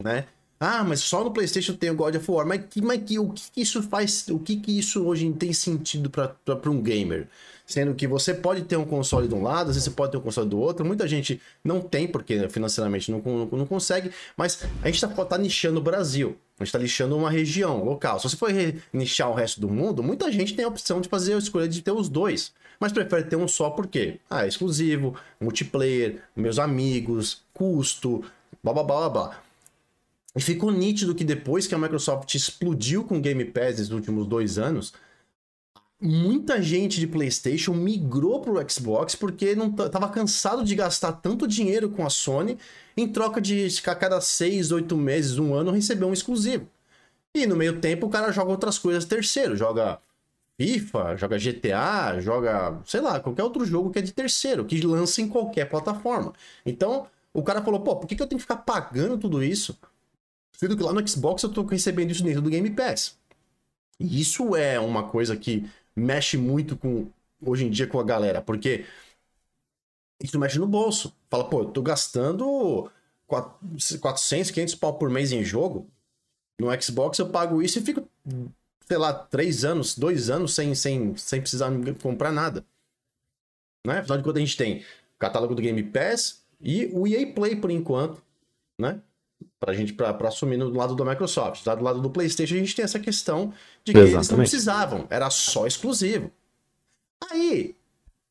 né? 0.00 0.26
Ah, 0.64 0.84
mas 0.84 1.00
só 1.00 1.24
no 1.24 1.32
PlayStation 1.32 1.74
tem 1.74 1.90
o 1.90 1.94
God 1.96 2.14
of 2.14 2.30
War. 2.30 2.46
Mas, 2.46 2.62
que, 2.70 2.80
mas 2.80 3.02
que, 3.02 3.18
o 3.18 3.30
que, 3.30 3.42
que 3.50 3.60
isso 3.62 3.82
faz? 3.82 4.28
O 4.28 4.38
que, 4.38 4.54
que 4.54 4.78
isso 4.78 5.04
hoje 5.04 5.28
tem 5.32 5.52
sentido 5.52 6.08
para 6.08 6.70
um 6.70 6.80
gamer? 6.80 7.26
Sendo 7.66 7.92
que 7.96 8.06
você 8.06 8.32
pode 8.32 8.62
ter 8.62 8.76
um 8.76 8.84
console 8.84 9.26
de 9.26 9.34
um 9.34 9.42
lado, 9.42 9.70
às 9.70 9.74
vezes 9.74 9.82
você 9.82 9.90
pode 9.90 10.12
ter 10.12 10.18
um 10.18 10.20
console 10.20 10.48
do 10.48 10.60
outro. 10.60 10.86
Muita 10.86 11.08
gente 11.08 11.40
não 11.64 11.80
tem, 11.80 12.06
porque 12.06 12.48
financeiramente 12.48 13.10
não, 13.10 13.20
não, 13.20 13.58
não 13.58 13.66
consegue. 13.66 14.12
Mas 14.36 14.62
a 14.80 14.86
gente 14.86 15.04
está 15.04 15.08
tá 15.24 15.36
nichando 15.36 15.80
o 15.80 15.82
Brasil. 15.82 16.36
A 16.60 16.62
gente 16.62 16.68
está 16.68 16.78
nichando 16.78 17.16
uma 17.16 17.28
região 17.28 17.82
local. 17.82 18.20
Se 18.20 18.28
você 18.28 18.36
for 18.36 18.50
nichar 18.92 19.30
o 19.30 19.34
resto 19.34 19.60
do 19.60 19.68
mundo, 19.68 20.00
muita 20.00 20.30
gente 20.30 20.54
tem 20.54 20.64
a 20.64 20.68
opção 20.68 21.00
de 21.00 21.08
fazer 21.08 21.34
a 21.34 21.38
escolha 21.38 21.66
de 21.66 21.82
ter 21.82 21.90
os 21.90 22.08
dois. 22.08 22.52
Mas 22.78 22.92
prefere 22.92 23.24
ter 23.24 23.34
um 23.34 23.48
só 23.48 23.68
porque 23.70 24.20
ah, 24.30 24.44
é 24.44 24.48
exclusivo, 24.48 25.16
multiplayer, 25.40 26.22
meus 26.36 26.60
amigos, 26.60 27.42
custo, 27.52 28.24
blá 28.62 28.72
blá 28.72 28.84
blá 28.84 29.10
blá. 29.10 29.10
blá. 29.10 29.51
E 30.34 30.40
ficou 30.40 30.70
nítido 30.70 31.14
que 31.14 31.24
depois 31.24 31.66
que 31.66 31.74
a 31.74 31.78
Microsoft 31.78 32.34
explodiu 32.34 33.04
com 33.04 33.20
Game 33.20 33.44
Pass 33.44 33.78
nos 33.78 33.90
últimos 33.90 34.26
dois 34.26 34.58
anos, 34.58 34.94
muita 36.00 36.60
gente 36.60 36.98
de 36.98 37.06
PlayStation 37.06 37.74
migrou 37.74 38.40
para 38.40 38.52
o 38.52 38.70
Xbox 38.70 39.14
porque 39.14 39.54
não 39.54 39.68
estava 39.68 40.08
cansado 40.08 40.64
de 40.64 40.74
gastar 40.74 41.12
tanto 41.12 41.46
dinheiro 41.46 41.90
com 41.90 42.04
a 42.04 42.10
Sony 42.10 42.58
em 42.96 43.06
troca 43.06 43.40
de 43.40 43.68
a 43.86 43.94
cada 43.94 44.20
seis, 44.20 44.72
oito 44.72 44.96
meses, 44.96 45.38
um 45.38 45.54
ano 45.54 45.70
receber 45.70 46.04
um 46.04 46.12
exclusivo. 46.12 46.68
E 47.34 47.46
no 47.46 47.56
meio 47.56 47.80
tempo 47.80 48.06
o 48.06 48.10
cara 48.10 48.32
joga 48.32 48.50
outras 48.50 48.78
coisas 48.78 49.04
terceiro, 49.04 49.56
joga 49.56 50.00
FIFA, 50.58 51.16
joga 51.16 51.38
GTA, 51.38 52.20
joga, 52.20 52.80
sei 52.84 53.00
lá, 53.00 53.20
qualquer 53.20 53.42
outro 53.42 53.64
jogo 53.64 53.90
que 53.90 53.98
é 53.98 54.02
de 54.02 54.12
terceiro, 54.12 54.64
que 54.64 54.80
lança 54.82 55.20
em 55.20 55.28
qualquer 55.28 55.68
plataforma. 55.68 56.32
Então, 56.64 57.06
o 57.32 57.42
cara 57.42 57.62
falou, 57.62 57.80
pô, 57.80 57.96
por 57.96 58.06
que, 58.06 58.14
que 58.14 58.22
eu 58.22 58.26
tenho 58.26 58.38
que 58.38 58.42
ficar 58.42 58.58
pagando 58.58 59.16
tudo 59.18 59.42
isso? 59.42 59.78
Sendo 60.62 60.76
que 60.76 60.82
lá 60.84 60.92
no 60.92 61.08
Xbox 61.08 61.42
eu 61.42 61.48
tô 61.48 61.62
recebendo 61.64 62.12
isso 62.12 62.22
dentro 62.22 62.40
do 62.40 62.48
Game 62.48 62.70
Pass. 62.70 63.18
E 63.98 64.20
isso 64.20 64.54
é 64.54 64.78
uma 64.78 65.08
coisa 65.08 65.36
que 65.36 65.68
mexe 65.96 66.36
muito 66.36 66.76
com 66.76 67.10
hoje 67.44 67.64
em 67.64 67.70
dia 67.70 67.84
com 67.84 67.98
a 67.98 68.04
galera, 68.04 68.40
porque 68.40 68.84
isso 70.22 70.38
mexe 70.38 70.60
no 70.60 70.66
bolso. 70.68 71.12
Fala, 71.28 71.50
pô, 71.50 71.62
eu 71.62 71.64
tô 71.64 71.82
gastando 71.82 72.88
400, 73.26 74.52
500 74.52 74.76
pau 74.76 74.96
por 74.96 75.10
mês 75.10 75.32
em 75.32 75.42
jogo. 75.42 75.90
No 76.60 76.68
Xbox 76.80 77.18
eu 77.18 77.28
pago 77.28 77.60
isso 77.60 77.80
e 77.80 77.82
fico, 77.82 78.08
sei 78.86 78.98
lá, 78.98 79.12
3 79.12 79.64
anos, 79.64 79.98
2 79.98 80.30
anos 80.30 80.54
sem, 80.54 80.76
sem, 80.76 81.16
sem 81.16 81.40
precisar 81.40 81.72
comprar 82.00 82.30
nada. 82.30 82.64
Né? 83.84 83.98
Afinal 83.98 84.18
de 84.18 84.22
contas, 84.22 84.40
a 84.40 84.46
gente 84.46 84.56
tem 84.56 84.78
o 84.78 85.18
catálogo 85.18 85.56
do 85.56 85.62
Game 85.62 85.82
Pass 85.82 86.44
e 86.60 86.86
o 86.92 87.04
EA 87.04 87.26
Play 87.34 87.56
por 87.56 87.72
enquanto, 87.72 88.22
né? 88.78 89.02
Pra 89.62 89.72
gente, 89.72 89.92
pra, 89.92 90.12
pra 90.12 90.26
assumir 90.26 90.56
no 90.56 90.70
lado 90.70 90.96
da 90.96 91.04
Microsoft. 91.04 91.64
Do 91.64 91.84
lado 91.84 92.00
do 92.00 92.10
PlayStation, 92.10 92.54
a 92.54 92.58
gente 92.58 92.74
tem 92.74 92.84
essa 92.84 92.98
questão 92.98 93.54
de 93.84 93.92
que 93.92 93.98
Exatamente. 93.98 94.16
eles 94.16 94.30
não 94.30 94.38
precisavam, 94.38 95.06
era 95.08 95.30
só 95.30 95.68
exclusivo. 95.68 96.32
Aí, 97.30 97.76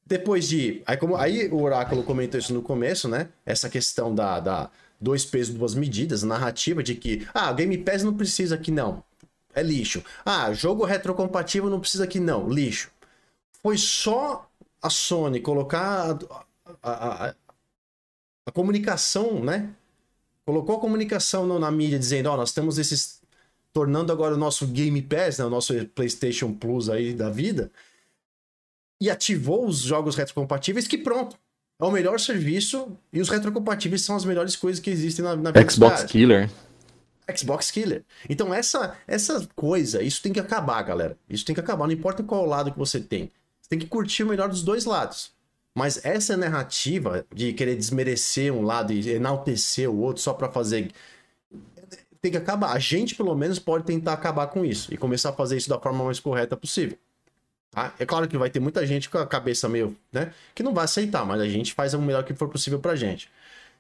depois 0.06 0.50
de. 0.50 0.84
Aí, 0.86 0.98
como, 0.98 1.16
aí 1.16 1.48
o 1.48 1.62
Oráculo 1.62 2.04
comentou 2.04 2.38
isso 2.38 2.54
no 2.54 2.62
começo, 2.62 3.08
né? 3.08 3.30
Essa 3.46 3.70
questão 3.70 4.14
da, 4.14 4.42
da 4.42 4.70
dois 5.00 5.24
pesos, 5.24 5.56
duas 5.56 5.74
medidas, 5.74 6.22
narrativa 6.22 6.84
de 6.84 6.96
que, 6.96 7.26
ah, 7.34 7.54
Game 7.54 7.78
Pass 7.78 8.04
não 8.04 8.14
precisa 8.14 8.56
aqui, 8.56 8.70
não. 8.70 9.02
É 9.56 9.64
lixo. 9.64 10.04
Ah, 10.26 10.52
jogo 10.52 10.84
retrocompatível 10.84 11.70
não 11.70 11.80
precisa 11.80 12.04
aqui, 12.04 12.20
não. 12.20 12.50
Lixo. 12.50 12.92
Foi 13.64 13.78
só 13.78 14.50
a 14.82 14.90
Sony 14.90 15.40
colocar 15.40 16.12
a, 16.12 16.92
a, 16.92 17.28
a, 17.30 17.36
a 18.48 18.52
comunicação, 18.52 19.42
né? 19.42 19.70
Colocou 20.46 20.78
a 20.78 20.80
comunicação 20.80 21.60
na 21.60 21.72
mídia 21.72 22.00
dizendo, 22.00 22.30
ó, 22.30 22.34
oh, 22.34 22.38
nós 22.38 22.52
temos 22.52 22.78
esses 22.78 23.22
tornando 23.74 24.12
agora 24.12 24.36
o 24.36 24.38
nosso 24.38 24.68
Game 24.68 25.02
Pass, 25.02 25.38
né, 25.38 25.46
o 25.46 25.50
nosso 25.50 25.74
PlayStation 25.96 26.54
Plus 26.54 26.90
aí 26.90 27.14
da 27.14 27.30
vida, 27.30 27.72
e 29.00 29.10
ativou 29.10 29.66
os 29.66 29.80
jogos 29.80 30.16
retrocompatíveis 30.16 30.88
que 30.88 30.98
pronto, 30.98 31.38
é 31.80 31.86
o 31.86 31.92
melhor 31.92 32.20
serviço 32.20 32.96
e 33.12 33.20
os 33.20 33.30
retrocompatíveis 33.30 34.04
são 34.04 34.16
as 34.16 34.26
melhores 34.26 34.56
coisas 34.56 34.80
que 34.80 34.90
existem 34.90 35.26
na, 35.26 35.36
na 35.36 35.52
vida 35.52 35.70
Xbox 35.70 36.04
Killer. 36.04 36.50
Xbox 37.36 37.72
Killer. 37.72 38.04
Então 38.30 38.54
essa 38.54 38.96
essa 39.08 39.48
coisa, 39.56 40.04
isso 40.04 40.22
tem 40.22 40.34
que 40.34 40.40
acabar, 40.40 40.82
galera. 40.84 41.18
Isso 41.30 41.46
tem 41.46 41.56
que 41.56 41.62
acabar, 41.62 41.88
não 41.88 41.94
importa 41.94 42.22
qual 42.22 42.46
lado 42.46 42.72
que 42.72 42.78
você 42.78 43.00
tem. 43.00 43.32
Você 43.62 43.70
tem 43.70 43.80
que 43.80 43.88
curtir 43.88 44.24
o 44.24 44.28
melhor 44.28 44.50
dos 44.50 44.62
dois 44.62 44.86
lados. 44.86 45.32
Mas 45.76 46.04
essa 46.06 46.36
narrativa 46.36 47.26
de 47.34 47.54
querer 47.54 47.76
desmerecer 47.76 48.54
um 48.54 48.62
lado 48.62 48.92
e 48.92 49.10
enaltecer 49.10 49.90
o 49.90 50.00
outro 50.00 50.22
só 50.22 50.34
para 50.34 50.52
fazer. 50.52 50.92
Tem 52.22 52.32
que 52.32 52.38
acabar. 52.38 52.74
A 52.74 52.80
gente, 52.80 53.16
pelo 53.16 53.34
menos, 53.36 53.58
pode 53.58 53.86
tentar 53.86 54.14
acabar 54.14 54.48
com 54.48 54.66
isso 54.66 54.94
e 54.94 54.98
começar 54.98 55.30
a 55.30 55.34
fazer 55.34 55.58
isso 55.58 55.70
da 55.70 55.80
forma 55.80 56.04
mais 56.04 56.20
correta 56.20 56.58
possível. 56.58 56.98
Tá? 57.72 57.94
É 57.98 58.06
claro 58.06 58.28
que 58.28 58.38
vai 58.38 58.50
ter 58.50 58.60
muita 58.60 58.86
gente 58.86 59.10
com 59.10 59.18
a 59.18 59.26
cabeça 59.26 59.70
meio, 59.70 59.96
né? 60.12 60.34
Que 60.54 60.62
não 60.62 60.74
vai 60.74 60.84
aceitar, 60.84 61.26
mas 61.26 61.40
a 61.40 61.48
gente 61.48 61.74
faz 61.74 61.94
o 61.94 62.02
melhor 62.02 62.24
que 62.26 62.34
for 62.34 62.50
possível 62.50 62.80
pra 62.80 62.96
gente. 62.96 63.32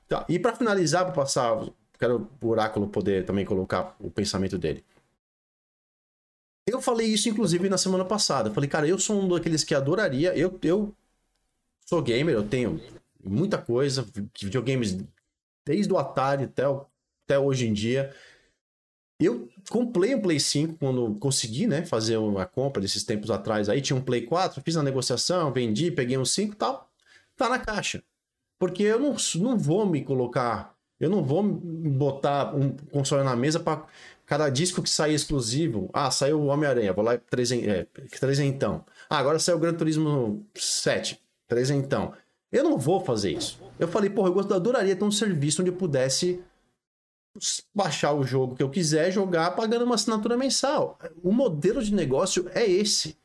Tá. 0.07 0.25
E 0.29 0.39
para 0.39 0.55
finalizar, 0.55 1.03
vou 1.03 1.13
passar. 1.13 1.61
Quero 1.99 2.27
o 2.41 2.47
Oráculo 2.47 2.87
poder 2.87 3.25
também 3.25 3.45
colocar 3.45 3.95
o 3.99 4.09
pensamento 4.09 4.57
dele. 4.57 4.83
Eu 6.65 6.81
falei 6.81 7.07
isso, 7.07 7.27
inclusive, 7.27 7.67
na 7.69 7.77
semana 7.77 8.05
passada. 8.05 8.49
Falei, 8.51 8.69
cara, 8.69 8.87
eu 8.87 8.97
sou 8.97 9.21
um 9.21 9.27
daqueles 9.27 9.63
que 9.63 9.75
adoraria. 9.75 10.35
Eu, 10.35 10.57
eu 10.63 10.95
sou 11.91 12.01
gamer, 12.01 12.33
eu 12.33 12.47
tenho 12.47 12.79
muita 13.21 13.57
coisa, 13.57 14.07
videogames 14.39 14.97
desde 15.65 15.91
o 15.91 15.97
Atari 15.97 16.45
até, 16.45 16.63
até 17.25 17.37
hoje 17.37 17.67
em 17.67 17.73
dia. 17.73 18.15
Eu 19.19 19.49
comprei 19.69 20.15
um 20.15 20.21
Play 20.21 20.39
5 20.39 20.77
quando 20.79 21.13
consegui, 21.15 21.67
né, 21.67 21.85
fazer 21.85 22.15
uma 22.15 22.45
compra 22.45 22.81
desses 22.81 23.03
tempos 23.03 23.29
atrás. 23.29 23.67
Aí 23.67 23.81
tinha 23.81 23.97
um 23.97 24.01
Play 24.01 24.21
4, 24.21 24.61
fiz 24.63 24.77
a 24.77 24.83
negociação, 24.83 25.51
vendi, 25.51 25.91
peguei 25.91 26.17
um 26.17 26.23
5 26.23 26.53
e 26.53 26.55
tal. 26.55 26.89
Tá 27.35 27.49
na 27.49 27.59
caixa. 27.59 28.01
Porque 28.57 28.83
eu 28.83 28.97
não, 28.97 29.17
não 29.35 29.57
vou 29.57 29.85
me 29.85 30.01
colocar, 30.01 30.73
eu 30.97 31.09
não 31.09 31.21
vou 31.21 31.43
botar 31.43 32.55
um 32.55 32.71
console 32.89 33.25
na 33.25 33.35
mesa 33.35 33.59
para 33.59 33.85
cada 34.25 34.47
disco 34.49 34.81
que 34.81 34.89
sair 34.89 35.13
exclusivo. 35.13 35.89
Ah, 35.91 36.09
saiu 36.09 36.39
o 36.39 36.45
Homem-Aranha, 36.45 36.93
vou 36.93 37.03
lá 37.03 37.15
é, 37.15 37.19
trezentão. 38.17 38.85
Ah, 39.09 39.17
agora 39.17 39.39
saiu 39.39 39.57
o 39.57 39.59
Gran 39.59 39.73
Turismo 39.73 40.47
7 40.55 41.19
Trezentão. 41.51 42.13
Eu 42.49 42.63
não 42.63 42.77
vou 42.77 43.01
fazer 43.01 43.33
isso. 43.33 43.59
Eu 43.77 43.85
falei, 43.85 44.09
porra, 44.09 44.29
eu 44.29 44.39
adoraria 44.55 44.95
ter 44.95 45.03
um 45.03 45.11
serviço 45.11 45.61
onde 45.61 45.69
eu 45.69 45.75
pudesse 45.75 46.41
baixar 47.75 48.13
o 48.13 48.23
jogo 48.23 48.55
que 48.55 48.63
eu 48.63 48.69
quiser, 48.69 49.11
jogar 49.11 49.51
pagando 49.51 49.83
uma 49.83 49.95
assinatura 49.95 50.37
mensal. 50.37 50.97
O 51.21 51.29
modelo 51.33 51.83
de 51.83 51.93
negócio 51.93 52.49
é 52.53 52.65
esse. 52.65 53.17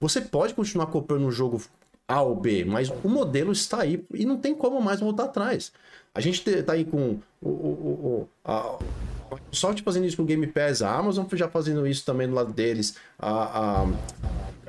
Você 0.00 0.20
pode 0.20 0.52
continuar 0.52 0.86
comprando 0.86 1.24
um 1.24 1.30
jogo 1.30 1.62
A 2.08 2.20
ou 2.22 2.34
B, 2.34 2.64
mas 2.64 2.90
o 3.04 3.08
modelo 3.08 3.52
está 3.52 3.82
aí 3.82 4.04
e 4.12 4.26
não 4.26 4.36
tem 4.36 4.52
como 4.52 4.82
mais 4.82 4.98
voltar 4.98 5.24
atrás. 5.26 5.72
A 6.12 6.20
gente 6.20 6.48
está 6.50 6.72
aí 6.72 6.84
com 6.84 7.20
o, 7.40 7.48
o, 7.48 7.48
o, 7.52 8.28
a 8.44 8.80
Microsoft 9.30 9.82
fazendo 9.82 10.06
isso 10.06 10.16
com 10.16 10.22
o 10.22 10.26
Game 10.26 10.46
Pass, 10.46 10.82
a 10.82 10.94
Amazon 10.94 11.26
já 11.32 11.48
fazendo 11.48 11.86
isso 11.86 12.04
também 12.04 12.28
do 12.28 12.34
lado 12.34 12.52
deles, 12.52 12.96
a, 13.18 13.82
a 13.82 13.86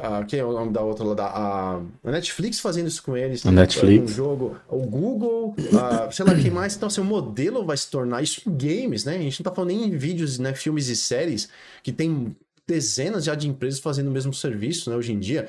a, 0.02 0.24
quem 0.24 0.40
é 0.40 0.44
o 0.44 0.52
nome 0.52 0.74
da 0.74 0.82
outra 0.82 1.06
lá? 1.06 1.14
Da, 1.14 1.28
a, 1.28 1.80
Netflix 2.04 2.60
fazendo 2.60 2.88
isso 2.88 3.04
com 3.04 3.16
eles. 3.16 3.46
A 3.46 3.52
Netflix. 3.52 4.12
Um 4.12 4.14
jogo, 4.14 4.58
o 4.68 4.80
Google, 4.80 5.56
a, 5.80 6.12
sei 6.12 6.26
lá 6.26 6.34
quem 6.34 6.50
mais. 6.50 6.76
Então, 6.76 6.88
assim, 6.88 7.02
o 7.02 7.06
modelo 7.06 7.64
vai 7.64 7.78
se 7.78 7.90
tornar 7.90 8.24
isso 8.24 8.42
em 8.50 8.52
games, 8.52 9.06
né? 9.06 9.16
A 9.16 9.20
gente 9.20 9.40
não 9.40 9.44
tá 9.44 9.56
falando 9.56 9.70
nem 9.70 9.86
em 9.86 9.96
vídeos, 9.96 10.40
né? 10.40 10.56
Filmes 10.56 10.88
e 10.88 10.96
séries 10.96 11.50
que 11.84 11.92
tem 11.92 12.36
dezenas 12.66 13.26
já 13.26 13.36
de 13.36 13.48
empresas 13.48 13.80
fazendo 13.80 14.08
o 14.08 14.12
mesmo 14.12 14.34
serviço, 14.34 14.90
né, 14.90 14.96
hoje 14.96 15.12
em 15.12 15.20
dia. 15.20 15.48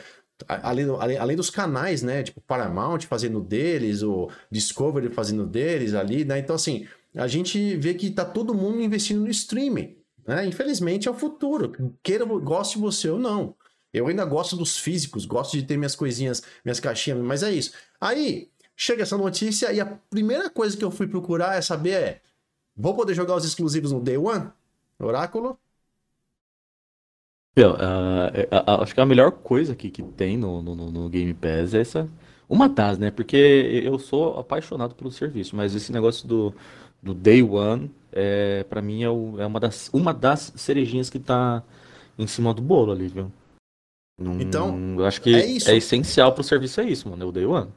Além, 0.48 0.86
além, 0.98 1.16
além 1.18 1.36
dos 1.36 1.50
canais, 1.50 2.02
né? 2.02 2.22
Tipo, 2.22 2.40
Paramount 2.40 3.00
fazendo 3.08 3.40
deles, 3.40 4.02
o 4.02 4.28
Discovery 4.50 5.08
fazendo 5.08 5.46
deles 5.46 5.94
ali, 5.94 6.24
né? 6.24 6.38
Então, 6.38 6.56
assim, 6.56 6.86
a 7.14 7.26
gente 7.26 7.76
vê 7.76 7.94
que 7.94 8.10
tá 8.10 8.24
todo 8.24 8.54
mundo 8.54 8.80
investindo 8.80 9.20
no 9.20 9.30
streaming. 9.30 9.96
Né? 10.26 10.46
Infelizmente 10.46 11.08
é 11.08 11.10
o 11.10 11.14
futuro. 11.14 11.72
Queira, 12.02 12.24
goste 12.24 12.78
você 12.78 13.08
ou 13.08 13.18
não. 13.18 13.54
Eu 13.92 14.06
ainda 14.06 14.24
gosto 14.24 14.56
dos 14.56 14.78
físicos, 14.78 15.26
gosto 15.26 15.52
de 15.52 15.64
ter 15.64 15.76
minhas 15.76 15.94
coisinhas, 15.94 16.42
minhas 16.64 16.80
caixinhas, 16.80 17.18
mas 17.20 17.42
é 17.42 17.52
isso. 17.52 17.72
Aí, 18.00 18.50
chega 18.74 19.02
essa 19.02 19.18
notícia 19.18 19.70
e 19.72 19.80
a 19.80 19.86
primeira 19.86 20.48
coisa 20.48 20.76
que 20.76 20.84
eu 20.84 20.90
fui 20.90 21.06
procurar 21.06 21.56
é 21.56 21.60
saber 21.60 21.90
é, 21.90 22.20
vou 22.74 22.94
poder 22.94 23.14
jogar 23.14 23.36
os 23.36 23.44
exclusivos 23.44 23.92
no 23.92 24.00
Day 24.00 24.16
One? 24.16 24.50
Oráculo? 24.98 25.58
Eu, 27.54 27.72
uh, 27.72 27.74
uh, 27.74 28.82
acho 28.82 28.94
que 28.94 29.00
a 29.00 29.06
melhor 29.06 29.30
coisa 29.30 29.76
que, 29.76 29.90
que 29.90 30.02
tem 30.02 30.38
no, 30.38 30.62
no, 30.62 30.74
no, 30.74 31.08
Game 31.10 31.34
Pass 31.34 31.74
é 31.74 31.80
essa. 31.80 32.08
Uma 32.48 32.66
das, 32.68 32.98
né? 32.98 33.10
Porque 33.10 33.36
eu 33.84 33.98
sou 33.98 34.38
apaixonado 34.38 34.94
pelo 34.94 35.10
serviço, 35.10 35.54
mas 35.54 35.74
esse 35.74 35.92
negócio 35.92 36.26
do, 36.26 36.54
do 37.02 37.12
Day 37.12 37.42
One, 37.42 37.90
é, 38.12 38.64
para 38.64 38.80
mim, 38.80 39.02
é, 39.02 39.10
o, 39.10 39.40
é, 39.40 39.46
uma, 39.46 39.58
das, 39.58 39.90
uma 39.92 40.14
das 40.14 40.52
cerejinhas 40.54 41.10
que 41.10 41.18
tá 41.18 41.62
em 42.18 42.26
cima 42.26 42.54
do 42.54 42.62
bolo 42.62 42.92
ali, 42.92 43.08
viu? 43.08 43.32
Num, 44.20 44.40
então, 44.40 44.78
eu 44.98 45.04
acho 45.04 45.20
que 45.20 45.34
é, 45.34 45.40
é 45.40 45.76
essencial 45.76 46.32
pro 46.32 46.44
serviço, 46.44 46.80
é 46.80 46.84
isso, 46.84 47.08
mano. 47.08 47.22
É 47.22 47.26
o 47.26 47.32
Day 47.32 47.46
One. 47.46 47.70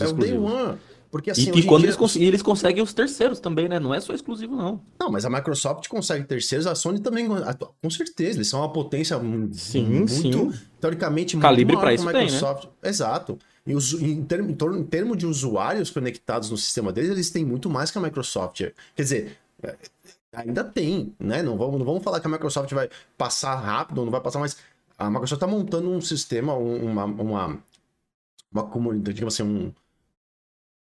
é 0.00 0.06
o 0.06 0.12
Day 0.12 0.38
One. 0.38 0.78
Porque 1.10 1.30
assim, 1.30 1.52
e, 1.54 1.60
e 1.60 1.62
quando 1.62 1.82
dia... 1.82 1.90
eles, 1.90 1.96
cons... 1.96 2.16
eles 2.16 2.42
conseguem 2.42 2.82
os 2.82 2.92
terceiros 2.92 3.38
também, 3.38 3.68
né? 3.68 3.78
Não 3.78 3.94
é 3.94 4.00
só 4.00 4.12
exclusivo, 4.12 4.56
não. 4.56 4.80
Não, 4.98 5.10
mas 5.12 5.24
a 5.24 5.30
Microsoft 5.30 5.86
consegue 5.86 6.24
terceiros, 6.24 6.66
a 6.66 6.74
Sony 6.74 6.98
também, 6.98 7.28
com 7.28 7.90
certeza, 7.90 8.38
eles 8.38 8.48
são 8.48 8.60
uma 8.60 8.72
potência 8.72 9.16
sim, 9.52 9.84
muito, 9.84 10.10
sim. 10.10 10.52
teoricamente, 10.80 11.36
Calibre 11.36 11.76
para 11.76 11.94
isso 11.94 12.04
Microsoft. 12.04 12.62
Tem, 12.62 12.70
né? 12.82 12.90
Exato. 12.90 13.38
E 13.66 13.74
os, 13.74 13.94
em, 13.94 14.22
termo, 14.24 14.50
em 14.50 14.84
termos 14.84 15.16
de 15.16 15.26
usuários 15.26 15.90
conectados 15.90 16.50
no 16.50 16.56
sistema 16.56 16.92
deles, 16.92 17.10
eles 17.10 17.30
têm 17.30 17.44
muito 17.44 17.70
mais 17.70 17.90
que 17.90 17.98
a 17.98 18.00
Microsoft. 18.00 18.60
Quer 18.94 19.02
dizer, 19.02 19.38
é, 19.62 19.76
ainda 20.32 20.62
tem, 20.62 21.14
né? 21.18 21.42
Não 21.42 21.56
vamos, 21.56 21.78
não 21.78 21.86
vamos 21.86 22.02
falar 22.02 22.20
que 22.20 22.26
a 22.26 22.30
Microsoft 22.30 22.70
vai 22.72 22.90
passar 23.16 23.54
rápido, 23.56 24.04
não 24.04 24.10
vai 24.10 24.20
passar, 24.20 24.38
mas 24.38 24.58
a 24.98 25.08
Microsoft 25.08 25.42
está 25.42 25.46
montando 25.46 25.90
um 25.90 26.00
sistema, 26.00 26.54
uma, 26.54 27.04
uma, 27.04 27.58
uma 28.52 28.62
comunidade, 28.64 29.14
digamos 29.14 29.34
assim, 29.34 29.44
um 29.44 29.72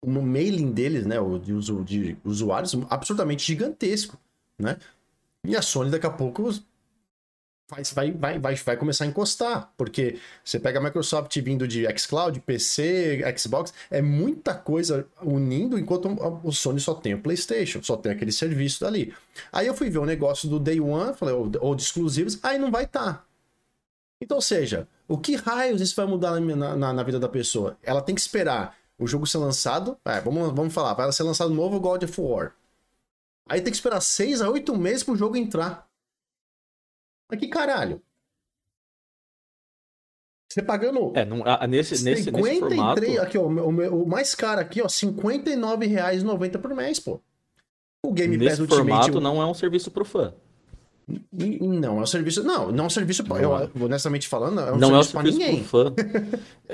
um 0.03 0.21
mailing 0.21 0.71
deles, 0.71 1.05
né, 1.05 1.15
de, 1.43 1.53
uso, 1.53 1.83
de 1.83 2.17
usuários 2.23 2.75
absolutamente 2.89 3.45
gigantesco, 3.45 4.17
né? 4.57 4.77
E 5.43 5.55
a 5.55 5.61
Sony 5.61 5.89
daqui 5.89 6.05
a 6.05 6.11
pouco 6.11 6.49
vai, 7.93 8.11
vai, 8.11 8.39
vai, 8.39 8.55
vai 8.55 8.77
começar 8.77 9.05
a 9.05 9.07
encostar, 9.07 9.71
porque 9.77 10.19
você 10.43 10.59
pega 10.59 10.79
a 10.79 10.83
Microsoft 10.83 11.35
vindo 11.39 11.67
de 11.67 11.85
xCloud, 11.97 12.39
PC, 12.41 13.21
Xbox, 13.37 13.73
é 13.89 14.01
muita 14.01 14.53
coisa 14.53 15.07
unindo, 15.21 15.79
enquanto 15.79 16.09
o 16.43 16.51
Sony 16.51 16.79
só 16.79 16.93
tem 16.93 17.13
o 17.13 17.21
PlayStation, 17.21 17.81
só 17.81 17.95
tem 17.95 18.11
aquele 18.11 18.31
serviço 18.31 18.81
dali. 18.81 19.13
Aí 19.51 19.67
eu 19.67 19.73
fui 19.73 19.89
ver 19.89 19.99
o 19.99 20.05
negócio 20.05 20.49
do 20.49 20.59
Day 20.59 20.79
One, 20.79 21.13
falei, 21.13 21.33
ou, 21.33 21.75
de 21.75 21.81
exclusivos, 21.81 22.37
aí 22.43 22.57
não 22.57 22.69
vai 22.69 22.83
estar. 22.83 23.13
Tá. 23.13 23.25
Então, 24.19 24.39
seja, 24.39 24.87
o 25.07 25.17
que 25.17 25.35
raios 25.35 25.81
isso 25.81 25.95
vai 25.95 26.05
mudar 26.05 26.39
na, 26.39 26.75
na, 26.75 26.93
na 26.93 27.03
vida 27.03 27.19
da 27.19 27.27
pessoa? 27.27 27.77
Ela 27.81 28.01
tem 28.01 28.13
que 28.13 28.21
esperar 28.21 28.77
o 28.99 29.07
jogo 29.07 29.25
ser 29.25 29.39
lançado. 29.39 29.97
É, 30.05 30.21
vamos, 30.21 30.53
vamos 30.53 30.73
falar, 30.73 30.93
vai 30.93 31.11
ser 31.11 31.23
lançado 31.23 31.53
novo 31.53 31.79
God 31.79 32.03
of 32.03 32.21
War. 32.21 32.53
Aí 33.49 33.59
tem 33.59 33.71
que 33.71 33.77
esperar 33.77 33.99
6 33.99 34.41
a 34.41 34.49
8 34.49 34.77
meses 34.77 35.03
pro 35.03 35.15
jogo 35.15 35.35
entrar. 35.35 35.87
Mas 37.31 37.39
que 37.39 37.47
caralho? 37.47 38.01
Você 40.51 40.61
pagando. 40.61 41.13
É, 41.15 41.23
não, 41.23 41.43
a, 41.45 41.65
nesse, 41.65 41.95
53, 41.95 42.25
nesse, 42.25 42.31
nesse 42.31 42.59
formato... 42.59 43.21
Aqui, 43.21 43.37
ó, 43.37 43.43
o, 43.43 44.03
o, 44.03 44.05
mais 44.05 44.35
caro 44.35 44.59
aqui, 44.59 44.81
ó, 44.81 44.85
R$ 44.85 44.89
59,90 44.89 46.59
por 46.59 46.75
mês, 46.75 46.99
pô. 46.99 47.21
O 48.05 48.11
Game 48.11 48.37
Pass 48.37 48.59
Ultimate. 48.59 48.75
formato 48.75 49.21
não 49.21 49.41
é 49.41 49.45
um 49.45 49.53
serviço 49.53 49.89
pro 49.89 50.03
fã. 50.03 50.33
Não, 51.31 51.99
é 51.99 52.01
um 52.01 52.05
serviço. 52.05 52.43
Não, 52.43 52.71
não 52.71 52.85
é 52.85 52.87
um 52.87 52.89
serviço. 52.89 53.23
Não, 53.27 53.37
eu, 53.37 53.69
honestamente 53.79 54.27
falando, 54.27 54.59
é 54.59 54.71
um 54.71 54.77
não 54.77 55.03
serviço, 55.03 55.17
é 55.17 55.19
um 55.19 55.23
serviço 55.23 55.39
pra 55.39 55.47
ninguém. 55.47 55.63
Fã. 55.63 55.93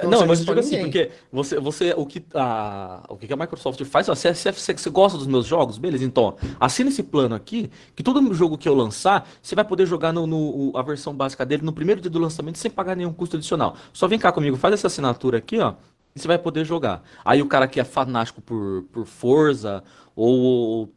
não, 0.03 0.09
não 0.11 0.21
é 0.21 0.23
um 0.23 0.27
mas 0.27 0.39
eu 0.39 0.45
digo 0.45 0.59
assim, 0.59 0.79
porque 0.81 1.11
você, 1.31 1.59
você, 1.59 1.93
o, 1.95 2.05
que 2.05 2.23
a, 2.33 3.03
o 3.09 3.17
que 3.17 3.31
a 3.31 3.35
Microsoft 3.35 3.83
faz, 3.85 4.09
ó, 4.09 4.15
você, 4.15 4.33
você, 4.33 4.73
você 4.73 4.89
gosta 4.89 5.17
dos 5.17 5.27
meus 5.27 5.45
jogos, 5.45 5.77
beleza? 5.77 6.03
Então, 6.03 6.35
assina 6.59 6.89
esse 6.89 7.03
plano 7.03 7.35
aqui, 7.35 7.69
que 7.95 8.03
todo 8.03 8.33
jogo 8.33 8.57
que 8.57 8.67
eu 8.67 8.75
lançar, 8.75 9.27
você 9.41 9.55
vai 9.55 9.65
poder 9.65 9.85
jogar 9.85 10.13
no, 10.13 10.27
no, 10.27 10.71
a 10.75 10.81
versão 10.81 11.13
básica 11.13 11.45
dele 11.45 11.63
no 11.63 11.73
primeiro 11.73 12.01
dia 12.01 12.11
do 12.11 12.19
lançamento 12.19 12.57
sem 12.57 12.69
pagar 12.69 12.95
nenhum 12.95 13.13
custo 13.13 13.37
adicional. 13.37 13.75
Só 13.93 14.07
vem 14.07 14.19
cá 14.19 14.31
comigo, 14.31 14.57
faz 14.57 14.73
essa 14.73 14.87
assinatura 14.87 15.37
aqui, 15.37 15.59
ó, 15.59 15.73
e 16.15 16.19
você 16.19 16.27
vai 16.27 16.37
poder 16.37 16.65
jogar. 16.65 17.03
Aí 17.23 17.41
o 17.41 17.47
cara 17.47 17.67
que 17.67 17.79
é 17.79 17.83
fanático 17.83 18.41
por, 18.41 18.83
por 18.91 19.05
Forza 19.05 19.83
ou 20.15 20.91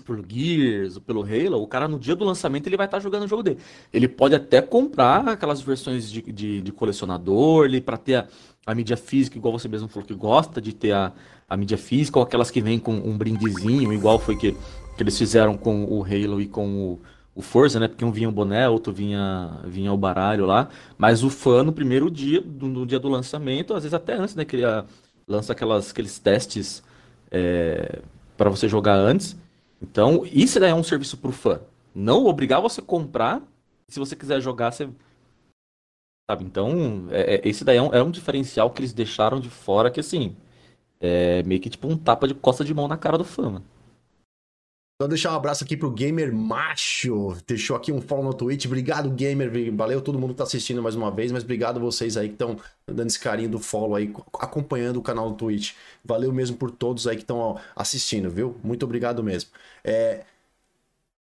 por 0.00 0.24
Gears 0.26 0.96
ou 0.96 1.02
pelo 1.02 1.22
Halo, 1.22 1.62
o 1.62 1.66
cara 1.66 1.88
no 1.88 1.98
dia 1.98 2.14
do 2.14 2.24
lançamento 2.24 2.66
ele 2.66 2.76
vai 2.76 2.86
estar 2.86 2.98
tá 2.98 3.02
jogando 3.02 3.24
o 3.24 3.28
jogo 3.28 3.42
dele. 3.42 3.58
Ele 3.92 4.08
pode 4.08 4.34
até 4.34 4.60
comprar 4.60 5.28
aquelas 5.28 5.60
versões 5.60 6.10
de, 6.10 6.22
de, 6.22 6.60
de 6.60 6.72
colecionador 6.72 7.64
ali 7.64 7.80
para 7.80 7.96
ter 7.96 8.14
a, 8.16 8.26
a, 8.66 8.74
mídia 8.74 8.96
física, 8.96 9.36
igual 9.36 9.58
você 9.58 9.68
mesmo 9.68 9.88
falou 9.88 10.06
que 10.06 10.14
gosta 10.14 10.60
de 10.60 10.74
ter 10.74 10.92
a, 10.92 11.12
a 11.48 11.56
mídia 11.56 11.78
física, 11.78 12.18
ou 12.18 12.24
aquelas 12.24 12.50
que 12.50 12.60
vêm 12.60 12.78
com 12.78 12.94
um 12.94 13.16
brindezinho, 13.16 13.92
igual 13.92 14.18
foi 14.18 14.36
que, 14.36 14.52
que 14.52 15.02
eles 15.02 15.16
fizeram 15.16 15.56
com 15.56 15.84
o 15.84 16.04
Halo 16.04 16.40
e 16.40 16.46
com 16.46 16.68
o, 16.68 17.00
o 17.34 17.42
Forza, 17.42 17.78
né? 17.78 17.86
Porque 17.86 18.04
um 18.04 18.10
vinha 18.10 18.28
o 18.28 18.32
boné, 18.32 18.68
outro 18.68 18.92
vinha, 18.92 19.60
vinha 19.64 19.92
o 19.92 19.96
baralho 19.96 20.44
lá. 20.44 20.68
Mas 20.98 21.22
o 21.22 21.30
fã 21.30 21.62
no 21.62 21.72
primeiro 21.72 22.10
dia, 22.10 22.40
no, 22.44 22.66
no 22.66 22.84
dia 22.84 22.98
do 22.98 23.08
lançamento, 23.08 23.74
às 23.74 23.84
vezes 23.84 23.94
até 23.94 24.14
antes, 24.14 24.34
né? 24.34 24.44
Que 24.44 24.56
ele 24.56 24.64
ah, 24.64 24.84
lança 25.26 25.52
aquelas, 25.52 25.90
aqueles 25.90 26.18
testes 26.18 26.82
é, 27.30 28.00
para 28.36 28.50
você 28.50 28.68
jogar 28.68 28.96
antes. 28.96 29.36
Então, 29.80 30.24
isso 30.26 30.58
daí 30.58 30.70
é 30.70 30.74
um 30.74 30.82
serviço 30.82 31.16
para 31.16 31.30
o 31.30 31.32
fã. 31.32 31.60
Não 31.94 32.26
obrigar 32.26 32.60
você 32.60 32.80
a 32.80 32.84
comprar. 32.84 33.42
Se 33.88 33.98
você 33.98 34.16
quiser 34.16 34.40
jogar, 34.40 34.72
você. 34.72 34.88
Sabe? 36.30 36.44
Então, 36.44 37.06
é, 37.10 37.36
é, 37.36 37.48
esse 37.48 37.64
daí 37.64 37.76
é 37.76 37.82
um, 37.82 37.94
é 37.94 38.02
um 38.02 38.10
diferencial 38.10 38.70
que 38.70 38.80
eles 38.80 38.92
deixaram 38.92 39.40
de 39.40 39.48
fora 39.48 39.90
que, 39.90 40.00
assim, 40.00 40.36
é 41.00 41.42
meio 41.44 41.60
que 41.60 41.70
tipo 41.70 41.88
um 41.88 41.96
tapa 41.96 42.26
de 42.26 42.34
costa 42.34 42.64
de 42.64 42.74
mão 42.74 42.88
na 42.88 42.96
cara 42.96 43.16
do 43.16 43.24
fã, 43.24 43.50
mano. 43.50 43.64
Só 45.00 45.06
deixar 45.06 45.32
um 45.32 45.36
abraço 45.36 45.62
aqui 45.62 45.76
pro 45.76 45.92
Gamer 45.92 46.34
Macho. 46.34 47.36
Deixou 47.46 47.76
aqui 47.76 47.92
um 47.92 48.00
follow 48.00 48.24
no 48.24 48.34
Twitch. 48.34 48.66
Obrigado, 48.66 49.08
Gamer. 49.08 49.72
Valeu 49.72 50.00
todo 50.00 50.18
mundo 50.18 50.30
que 50.30 50.38
tá 50.38 50.42
assistindo 50.42 50.82
mais 50.82 50.96
uma 50.96 51.08
vez, 51.08 51.30
mas 51.30 51.44
obrigado 51.44 51.78
vocês 51.78 52.16
aí 52.16 52.26
que 52.26 52.34
estão 52.34 52.58
dando 52.84 53.06
esse 53.06 53.20
carinho 53.20 53.48
do 53.48 53.60
follow 53.60 53.94
aí, 53.94 54.12
acompanhando 54.40 54.96
o 54.96 55.02
canal 55.02 55.30
do 55.30 55.36
Twitch. 55.36 55.74
Valeu 56.04 56.32
mesmo 56.32 56.56
por 56.56 56.72
todos 56.72 57.06
aí 57.06 57.14
que 57.14 57.22
estão 57.22 57.60
assistindo, 57.76 58.28
viu? 58.28 58.56
Muito 58.64 58.82
obrigado 58.84 59.22
mesmo. 59.22 59.50
É... 59.84 60.24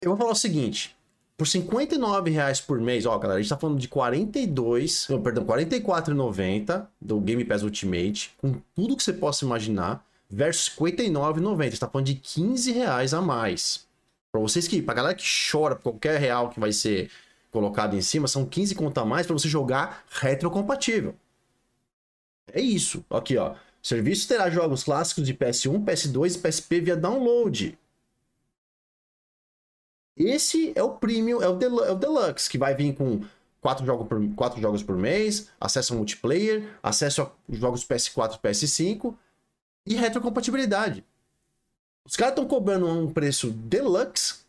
Eu 0.00 0.12
vou 0.12 0.16
falar 0.16 0.32
o 0.32 0.36
seguinte. 0.36 0.96
Por 1.36 1.46
59 1.46 2.30
reais 2.30 2.62
por 2.62 2.80
mês, 2.80 3.04
ó, 3.04 3.18
galera, 3.18 3.40
a 3.40 3.42
gente 3.42 3.50
tá 3.50 3.58
falando 3.58 3.78
de 3.78 3.88
42, 3.88 5.06
não, 5.10 5.20
perdão, 5.20 5.44
44,90 5.44 6.86
do 6.98 7.20
Game 7.20 7.44
Pass 7.44 7.62
Ultimate, 7.62 8.32
com 8.38 8.54
tudo 8.74 8.96
que 8.96 9.02
você 9.02 9.12
possa 9.12 9.44
imaginar 9.44 10.02
versus 10.30 10.72
59,90. 10.76 11.72
Está 11.72 11.88
falando 11.88 12.06
de 12.06 12.14
15 12.14 12.72
reais 12.72 13.12
a 13.12 13.20
mais. 13.20 13.86
Para 14.30 14.40
vocês 14.40 14.68
que, 14.68 14.80
pra 14.80 14.94
galera 14.94 15.14
que 15.14 15.24
chora 15.50 15.74
por 15.74 15.82
qualquer 15.92 16.20
real 16.20 16.50
que 16.50 16.60
vai 16.60 16.72
ser 16.72 17.10
colocado 17.50 17.96
em 17.96 18.00
cima, 18.00 18.28
são 18.28 18.46
15 18.46 18.76
conta 18.76 19.00
a 19.00 19.04
mais 19.04 19.26
para 19.26 19.34
você 19.34 19.48
jogar 19.48 20.04
retrocompatível. 20.08 21.16
É 22.52 22.60
isso. 22.60 23.04
Aqui, 23.10 23.36
ó. 23.36 23.52
O 23.52 23.86
serviço 23.86 24.28
terá 24.28 24.48
jogos 24.50 24.84
clássicos 24.84 25.24
de 25.24 25.34
PS1, 25.34 25.84
PS2 25.84 26.36
e 26.36 26.38
PSP 26.38 26.80
via 26.80 26.96
download. 26.96 27.78
Esse 30.16 30.72
é 30.76 30.82
o 30.82 30.90
premium, 30.90 31.42
é 31.42 31.48
o, 31.48 31.56
del 31.56 31.82
é 31.82 31.90
o 31.90 31.94
deluxe, 31.94 32.50
que 32.50 32.58
vai 32.58 32.74
vir 32.74 32.94
com 32.94 33.22
quatro 33.60 33.86
jogos, 33.86 34.06
por, 34.06 34.34
quatro 34.34 34.60
jogos 34.60 34.82
por 34.82 34.96
mês, 34.96 35.48
acesso 35.58 35.94
ao 35.94 35.96
multiplayer, 35.96 36.68
acesso 36.82 37.22
a 37.22 37.30
jogos 37.48 37.86
PS4 37.86 38.34
e 38.34 38.38
PS5 38.38 39.14
e 39.86 39.94
retrocompatibilidade. 39.94 41.04
Os 42.04 42.16
caras 42.16 42.32
estão 42.32 42.46
cobrando 42.46 42.86
um 42.88 43.10
preço 43.10 43.50
deluxe, 43.50 44.40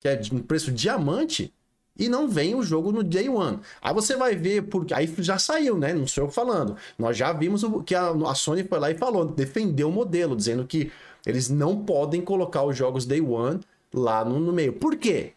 que 0.00 0.08
é 0.08 0.20
um 0.32 0.40
preço 0.40 0.70
diamante, 0.70 1.52
e 1.98 2.08
não 2.08 2.28
vem 2.28 2.54
o 2.54 2.62
jogo 2.62 2.92
no 2.92 3.02
day 3.02 3.28
one. 3.28 3.58
Aí 3.82 3.92
você 3.92 4.14
vai 4.16 4.36
ver, 4.36 4.62
porque 4.62 4.94
aí 4.94 5.12
já 5.18 5.38
saiu, 5.38 5.76
né? 5.76 5.92
Não 5.92 6.06
sou 6.06 6.24
eu 6.24 6.30
falando. 6.30 6.76
Nós 6.96 7.16
já 7.16 7.32
vimos 7.32 7.64
o, 7.64 7.82
que 7.82 7.94
a, 7.94 8.12
Sony 8.34 8.62
foi 8.62 8.78
lá 8.78 8.90
e 8.90 8.96
falou, 8.96 9.26
defendeu 9.26 9.88
o 9.88 9.92
modelo, 9.92 10.36
dizendo 10.36 10.64
que 10.64 10.92
eles 11.26 11.48
não 11.48 11.84
podem 11.84 12.20
colocar 12.20 12.62
os 12.62 12.76
jogos 12.76 13.04
day 13.04 13.20
one 13.20 13.60
lá 13.92 14.24
no, 14.24 14.38
no 14.38 14.52
meio. 14.52 14.72
Por 14.74 14.96
quê? 14.96 15.32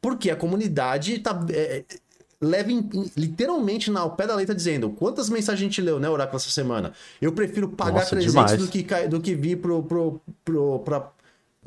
Porque 0.00 0.30
a 0.30 0.36
comunidade 0.36 1.18
tá, 1.18 1.44
é, 1.50 1.82
leva 2.46 2.72
em, 2.72 2.88
literalmente 3.16 3.90
na, 3.90 4.00
ao 4.00 4.16
pé 4.16 4.26
da 4.26 4.34
letra 4.34 4.54
dizendo 4.54 4.90
quantas 4.90 5.28
mensagens 5.28 5.60
a 5.60 5.64
gente 5.64 5.80
leu, 5.80 5.98
né, 5.98 6.08
Oráculo, 6.08 6.36
essa 6.36 6.50
semana? 6.50 6.92
Eu 7.20 7.32
prefiro 7.32 7.68
pagar 7.68 8.00
Nossa, 8.00 8.10
300 8.10 8.56
do 8.56 8.68
que, 8.68 8.82
do 9.08 9.20
que 9.20 9.34
vir 9.34 9.56
pro, 9.56 9.82
pro, 9.82 10.20
pro, 10.44 10.78
pra, 10.80 11.10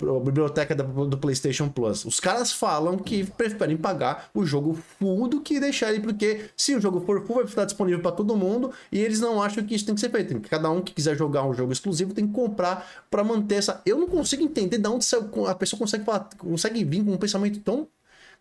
a 0.01 0.19
biblioteca 0.19 0.75
do 0.75 1.17
PlayStation 1.17 1.67
Plus. 1.67 2.05
Os 2.05 2.19
caras 2.19 2.51
falam 2.51 2.97
que 2.97 3.25
preferem 3.25 3.75
pagar 3.75 4.29
o 4.33 4.45
jogo 4.45 4.77
full 4.97 5.27
do 5.27 5.41
que 5.41 5.59
deixar 5.59 5.91
ele, 5.91 6.01
porque 6.01 6.49
se 6.55 6.75
o 6.75 6.81
jogo 6.81 7.01
for 7.01 7.25
full, 7.25 7.37
vai 7.37 7.45
estar 7.45 7.65
disponível 7.65 8.01
para 8.01 8.11
todo 8.11 8.35
mundo 8.35 8.71
e 8.91 8.99
eles 8.99 9.19
não 9.19 9.41
acham 9.41 9.65
que 9.65 9.75
isso 9.75 9.85
tem 9.85 9.95
que 9.95 10.01
ser 10.01 10.09
feito. 10.09 10.39
Cada 10.41 10.69
um 10.69 10.81
que 10.81 10.93
quiser 10.93 11.17
jogar 11.17 11.45
um 11.45 11.53
jogo 11.53 11.73
exclusivo 11.73 12.13
tem 12.13 12.27
que 12.27 12.33
comprar 12.33 12.87
para 13.09 13.23
manter 13.23 13.55
essa. 13.55 13.81
Eu 13.85 13.97
não 13.97 14.07
consigo 14.07 14.43
entender 14.43 14.77
de 14.77 14.87
onde 14.87 15.05
a 15.47 15.55
pessoa 15.55 15.79
consegue, 15.79 16.05
falar, 16.05 16.29
consegue 16.37 16.83
vir 16.83 17.03
com 17.03 17.11
um 17.11 17.17
pensamento 17.17 17.59
tão 17.59 17.87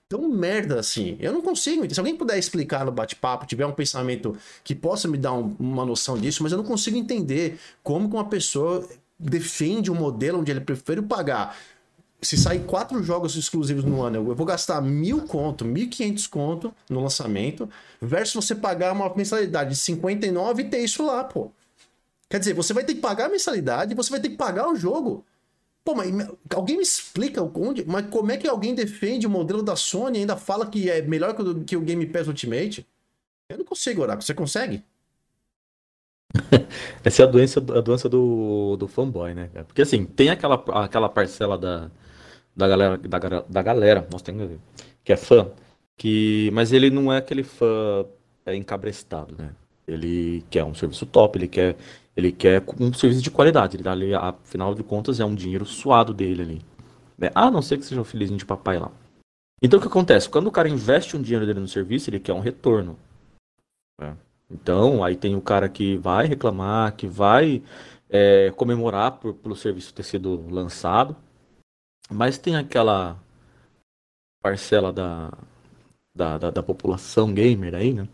tão 0.09 0.29
merda 0.29 0.81
assim. 0.81 1.16
Eu 1.21 1.33
não 1.33 1.42
consigo. 1.42 1.92
Se 1.92 2.01
alguém 2.01 2.16
puder 2.16 2.38
explicar 2.38 2.85
no 2.85 2.90
bate-papo, 2.90 3.47
tiver 3.47 3.66
um 3.66 3.73
pensamento 3.73 4.37
que 4.64 4.75
possa 4.75 5.07
me 5.07 5.18
dar 5.18 5.35
um, 5.35 5.55
uma 5.59 5.85
noção 5.85 6.16
disso, 6.16 6.42
mas 6.42 6.53
eu 6.53 6.59
não 6.59 6.64
consigo 6.64 6.97
entender 6.97 7.59
como 7.83 8.09
que 8.09 8.14
uma 8.14 8.29
pessoa 8.29 8.87
defende 9.18 9.90
um 9.90 9.94
modelo 9.94 10.40
onde 10.40 10.51
ele 10.51 10.61
prefere 10.61 11.03
pagar. 11.03 11.57
Se 12.21 12.37
sair 12.37 12.64
quatro 12.64 13.01
jogos 13.03 13.37
exclusivos 13.37 13.85
no 13.85 14.03
ano, 14.03 14.16
eu 14.16 14.35
vou 14.35 14.47
gastar 14.47 14.81
mil 14.81 15.23
conto, 15.23 15.64
mil 15.64 15.88
quinhentos 15.88 16.27
conto 16.27 16.75
no 16.90 17.01
lançamento, 17.01 17.68
versus 18.01 18.44
você 18.44 18.55
pagar 18.55 18.92
uma 18.92 19.14
mensalidade 19.14 19.71
de 19.71 19.77
59 19.77 20.62
e 20.62 20.68
ter 20.68 20.79
isso 20.79 21.05
lá, 21.05 21.23
pô. 21.23 21.53
Quer 22.29 22.40
dizer, 22.40 22.55
você 22.55 22.75
vai 22.75 22.85
ter 22.85 22.94
que 22.94 23.01
pagar 23.01 23.27
a 23.27 23.29
mensalidade 23.29 23.94
você 23.94 24.11
vai 24.11 24.21
ter 24.21 24.31
que 24.31 24.37
pagar 24.37 24.68
o 24.68 24.75
jogo. 24.75 25.25
Pô, 25.88 25.94
mas 25.94 26.12
alguém 26.55 26.77
me 26.77 26.83
explica 26.83 27.42
onde, 27.42 27.83
mas 27.87 28.11
como 28.11 28.31
é 28.31 28.37
que 28.37 28.46
alguém 28.46 28.74
defende 28.74 29.27
o 29.27 29.31
modelo 29.31 29.62
da 29.62 29.74
Sony 29.74 30.18
e 30.18 30.20
ainda 30.20 30.37
fala 30.37 30.66
que 30.66 30.90
é 30.90 31.01
melhor 31.01 31.35
que 31.35 31.40
o, 31.40 31.64
que 31.64 31.77
o 31.79 31.81
Game 31.81 32.05
Pass 32.05 32.29
Ultimate? 32.29 32.87
Eu 33.48 33.57
não 33.57 33.64
consigo, 33.64 34.03
Oracle. 34.03 34.22
Você 34.22 34.35
consegue? 34.35 34.85
Essa 37.03 37.22
é 37.22 37.24
a 37.24 37.27
doença, 37.27 37.59
a 37.61 37.81
doença 37.81 38.07
do, 38.07 38.77
do 38.77 38.87
fanboy, 38.87 39.33
né? 39.33 39.48
Porque 39.66 39.81
assim, 39.81 40.05
tem 40.05 40.29
aquela, 40.29 40.62
aquela 40.85 41.09
parcela 41.09 41.57
da, 41.57 41.90
da 42.55 42.68
galera, 42.68 42.98
da, 42.98 43.18
da 43.48 43.62
galera, 43.62 44.07
nós 44.12 44.20
temos 44.20 44.61
que 45.03 45.11
é 45.11 45.16
fã, 45.16 45.51
que, 45.96 46.51
mas 46.53 46.70
ele 46.70 46.90
não 46.90 47.11
é 47.11 47.16
aquele 47.16 47.42
fã 47.42 48.05
é, 48.44 48.55
encabrestado, 48.55 49.35
né? 49.38 49.53
Ele 49.87 50.44
quer 50.51 50.64
um 50.64 50.74
serviço 50.74 51.07
top, 51.07 51.38
ele 51.38 51.48
quer, 51.48 51.77
ele 52.19 52.33
quer 52.33 52.65
um 52.81 52.93
serviço 52.93 53.23
de 53.23 53.31
qualidade. 53.31 53.77
Ele 53.77 53.85
dá 53.85 53.93
ali, 53.93 54.13
afinal 54.13 54.75
de 54.75 54.83
contas, 54.83 55.21
é 55.21 55.25
um 55.25 55.37
dinheiro 55.37 55.65
suado 55.65 56.13
dele 56.13 56.43
ali. 56.43 56.63
Né? 57.17 57.31
A 57.33 57.49
não 57.49 57.63
ser 57.63 57.79
que 57.79 57.85
seja 57.85 58.01
um 58.01 58.05
filhinho 58.05 58.37
de 58.37 58.45
papai 58.45 58.77
lá. 58.77 58.91
Então 59.63 59.79
o 59.79 59.83
que 59.83 59.87
acontece? 59.87 60.29
Quando 60.29 60.49
o 60.49 60.51
cara 60.51 60.69
investe 60.69 61.17
um 61.17 61.23
dinheiro 61.23 61.47
dele 61.47 61.61
no 61.61 61.69
serviço, 61.69 62.11
ele 62.11 62.19
quer 62.19 62.33
um 62.33 62.41
retorno. 62.41 62.99
Né? 64.01 64.17
Então, 64.51 65.05
aí 65.05 65.15
tem 65.15 65.37
o 65.37 65.41
cara 65.41 65.69
que 65.69 65.97
vai 65.97 66.27
reclamar, 66.27 66.97
que 66.97 67.07
vai 67.07 67.63
é, 68.11 68.51
comemorar 68.51 69.13
por, 69.13 69.35
pelo 69.35 69.55
serviço 69.55 69.95
ter 69.95 70.03
sido 70.03 70.45
lançado, 70.51 71.15
mas 72.11 72.37
tem 72.37 72.57
aquela 72.57 73.17
parcela 74.43 74.93
da, 74.93 75.31
da, 76.13 76.37
da, 76.39 76.51
da 76.51 76.63
população 76.65 77.33
gamer 77.33 77.77
aí, 77.77 77.93
né? 77.93 78.09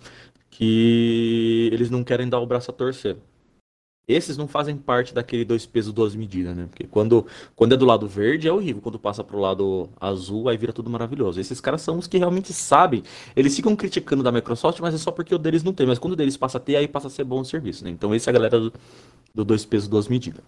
Que 0.50 1.70
eles 1.72 1.90
não 1.90 2.04
querem 2.04 2.28
dar 2.28 2.40
o 2.40 2.46
braço 2.46 2.70
a 2.70 2.74
torcer. 2.74 3.16
Esses 4.06 4.36
não 4.36 4.46
fazem 4.46 4.76
parte 4.76 5.14
daquele 5.14 5.46
dois 5.46 5.64
pesos, 5.64 5.90
duas 5.90 6.14
medidas, 6.14 6.54
né? 6.54 6.66
Porque 6.68 6.84
quando, 6.84 7.26
quando 7.56 7.72
é 7.72 7.76
do 7.76 7.86
lado 7.86 8.06
verde 8.06 8.46
é 8.46 8.52
horrível, 8.52 8.82
quando 8.82 8.98
passa 8.98 9.24
pro 9.24 9.38
lado 9.38 9.88
azul 9.98 10.50
aí 10.50 10.58
vira 10.58 10.74
tudo 10.74 10.90
maravilhoso. 10.90 11.40
Esses 11.40 11.58
caras 11.58 11.80
são 11.80 11.96
os 11.96 12.06
que 12.06 12.18
realmente 12.18 12.52
sabem. 12.52 13.02
Eles 13.34 13.56
ficam 13.56 13.74
criticando 13.74 14.22
da 14.22 14.30
Microsoft, 14.30 14.78
mas 14.80 14.94
é 14.94 14.98
só 14.98 15.10
porque 15.10 15.34
o 15.34 15.38
deles 15.38 15.62
não 15.62 15.72
tem. 15.72 15.86
Mas 15.86 15.98
quando 15.98 16.12
o 16.12 16.16
deles 16.16 16.36
passa 16.36 16.58
a 16.58 16.60
ter, 16.60 16.76
aí 16.76 16.86
passa 16.86 17.06
a 17.06 17.10
ser 17.10 17.24
bom 17.24 17.40
o 17.40 17.44
serviço, 17.46 17.82
né? 17.82 17.90
Então 17.90 18.14
esse 18.14 18.28
é 18.28 18.30
a 18.30 18.34
galera 18.34 18.60
do, 18.60 18.72
do 19.34 19.42
dois 19.42 19.64
pesos, 19.64 19.88
duas 19.88 20.06
medidas. 20.06 20.44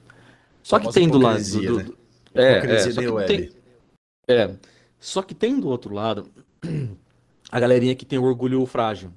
Só 0.62 0.79
que 0.79 0.92
tem 0.92 1.09
do 1.09 1.19
lado. 1.19 1.42
Do, 1.42 1.83
do, 1.85 1.99
é, 2.35 2.59
é, 2.59 2.90
só 2.90 3.01
que 3.01 3.27
tem, 3.27 3.51
é. 4.29 4.55
Só 5.01 5.23
que 5.23 5.35
tem 5.35 5.59
do 5.59 5.69
outro 5.69 5.95
lado 5.95 6.27
a 7.51 7.59
galerinha 7.59 7.95
que 7.95 8.05
tem 8.05 8.19
o 8.19 8.25
orgulho 8.25 8.66
frágil 8.66 9.11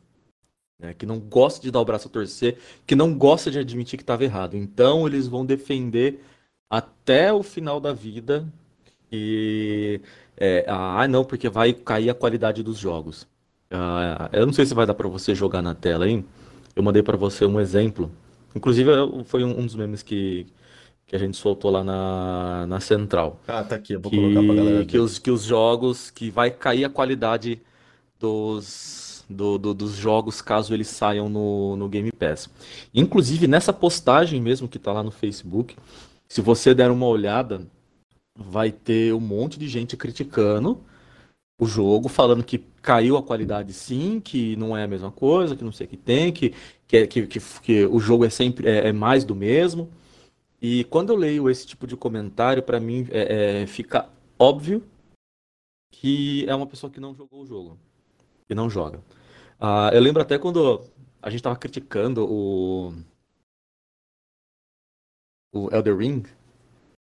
né, 0.79 0.93
que 0.93 1.05
não 1.05 1.19
gosta 1.19 1.61
de 1.61 1.69
dar 1.69 1.81
o 1.81 1.85
braço 1.85 2.07
a 2.07 2.11
torcer, 2.11 2.57
que 2.87 2.95
não 2.95 3.13
gosta 3.13 3.51
de 3.51 3.59
admitir 3.59 3.97
que 3.97 4.03
estava 4.03 4.23
errado. 4.23 4.55
Então 4.55 5.05
eles 5.05 5.27
vão 5.27 5.45
defender 5.45 6.23
até 6.69 7.33
o 7.33 7.43
final 7.43 7.79
da 7.79 7.91
vida 7.91 8.47
e 9.11 9.99
é, 10.37 10.63
ah 10.67 11.07
não, 11.07 11.25
porque 11.25 11.49
vai 11.49 11.73
cair 11.73 12.09
a 12.09 12.15
qualidade 12.15 12.63
dos 12.63 12.77
jogos. 12.77 13.27
Ah, 13.69 14.29
eu 14.31 14.45
não 14.45 14.53
sei 14.53 14.65
se 14.65 14.73
vai 14.73 14.85
dar 14.85 14.93
para 14.93 15.07
você 15.07 15.35
jogar 15.35 15.61
na 15.61 15.75
tela 15.75 16.05
aí. 16.05 16.23
Eu 16.75 16.81
mandei 16.81 17.03
para 17.03 17.17
você 17.17 17.45
um 17.45 17.59
exemplo. 17.59 18.11
Inclusive 18.55 18.89
foi 19.25 19.43
um, 19.43 19.65
dos 19.65 19.75
memes 19.75 20.01
que, 20.01 20.47
que 21.05 21.15
a 21.15 21.19
gente 21.19 21.37
soltou 21.37 21.69
lá 21.69 21.83
na, 21.83 22.65
na 22.67 22.79
central. 22.79 23.39
Ah, 23.47 23.63
tá 23.63 23.75
aqui, 23.75 23.93
eu 23.93 23.99
vou 23.99 24.09
que, 24.09 24.17
colocar 24.17 24.43
pra 24.43 24.55
galera. 24.55 24.85
Que 24.85 24.97
os, 24.97 25.19
que 25.19 25.29
os 25.29 25.43
jogos, 25.43 26.09
que 26.09 26.31
vai 26.31 26.49
cair 26.49 26.85
a 26.85 26.89
qualidade 26.89 27.61
dos 28.19 29.08
do, 29.29 29.57
do, 29.57 29.73
dos 29.73 29.95
jogos 29.95 30.41
caso 30.41 30.73
eles 30.73 30.87
saiam 30.87 31.29
no, 31.29 31.75
no 31.75 31.87
Game 31.87 32.11
Pass. 32.11 32.49
Inclusive, 32.93 33.47
nessa 33.47 33.71
postagem 33.71 34.41
mesmo 34.41 34.67
que 34.67 34.77
está 34.77 34.91
lá 34.91 35.03
no 35.03 35.11
Facebook, 35.11 35.75
se 36.27 36.41
você 36.41 36.73
der 36.73 36.91
uma 36.91 37.05
olhada, 37.05 37.67
vai 38.35 38.71
ter 38.71 39.13
um 39.13 39.19
monte 39.19 39.59
de 39.59 39.67
gente 39.67 39.95
criticando 39.95 40.83
o 41.59 41.65
jogo, 41.65 42.07
falando 42.07 42.43
que 42.43 42.59
caiu 42.81 43.17
a 43.17 43.23
qualidade 43.23 43.73
sim, 43.73 44.21
que 44.21 44.55
não 44.55 44.75
é 44.75 44.83
a 44.83 44.87
mesma 44.87 45.11
coisa, 45.11 45.55
que 45.55 45.63
não 45.63 45.73
sei 45.73 45.85
o 45.85 45.89
que 45.89 45.97
tem, 45.97 46.31
que, 46.31 46.53
que, 46.87 46.97
é, 46.97 47.07
que, 47.07 47.27
que, 47.27 47.39
que 47.61 47.85
o 47.85 47.99
jogo 47.99 48.23
é 48.25 48.29
sempre 48.29 48.67
é, 48.67 48.87
é, 48.87 48.93
mais 48.93 49.25
do 49.25 49.35
mesmo. 49.35 49.89
E 50.61 50.85
quando 50.85 51.11
eu 51.11 51.17
leio 51.17 51.49
esse 51.49 51.67
tipo 51.67 51.85
de 51.85 51.97
comentário, 51.97 52.63
para 52.63 52.79
mim 52.79 53.07
é, 53.11 53.61
é, 53.61 53.67
fica 53.67 54.09
óbvio 54.37 54.83
que 55.91 56.45
é 56.47 56.55
uma 56.55 56.67
pessoa 56.67 56.89
que 56.89 56.99
não 56.99 57.13
jogou 57.13 57.41
o 57.41 57.45
jogo. 57.45 57.77
Que 58.47 58.55
não 58.55 58.69
joga. 58.69 59.01
Ah, 59.59 59.91
eu 59.93 59.99
lembro 59.99 60.21
até 60.21 60.39
quando 60.39 60.81
a 61.21 61.29
gente 61.29 61.43
tava 61.43 61.55
criticando 61.55 62.25
o. 62.25 62.93
O 65.51 65.69
Elder 65.75 65.97
Ring. 65.97 66.23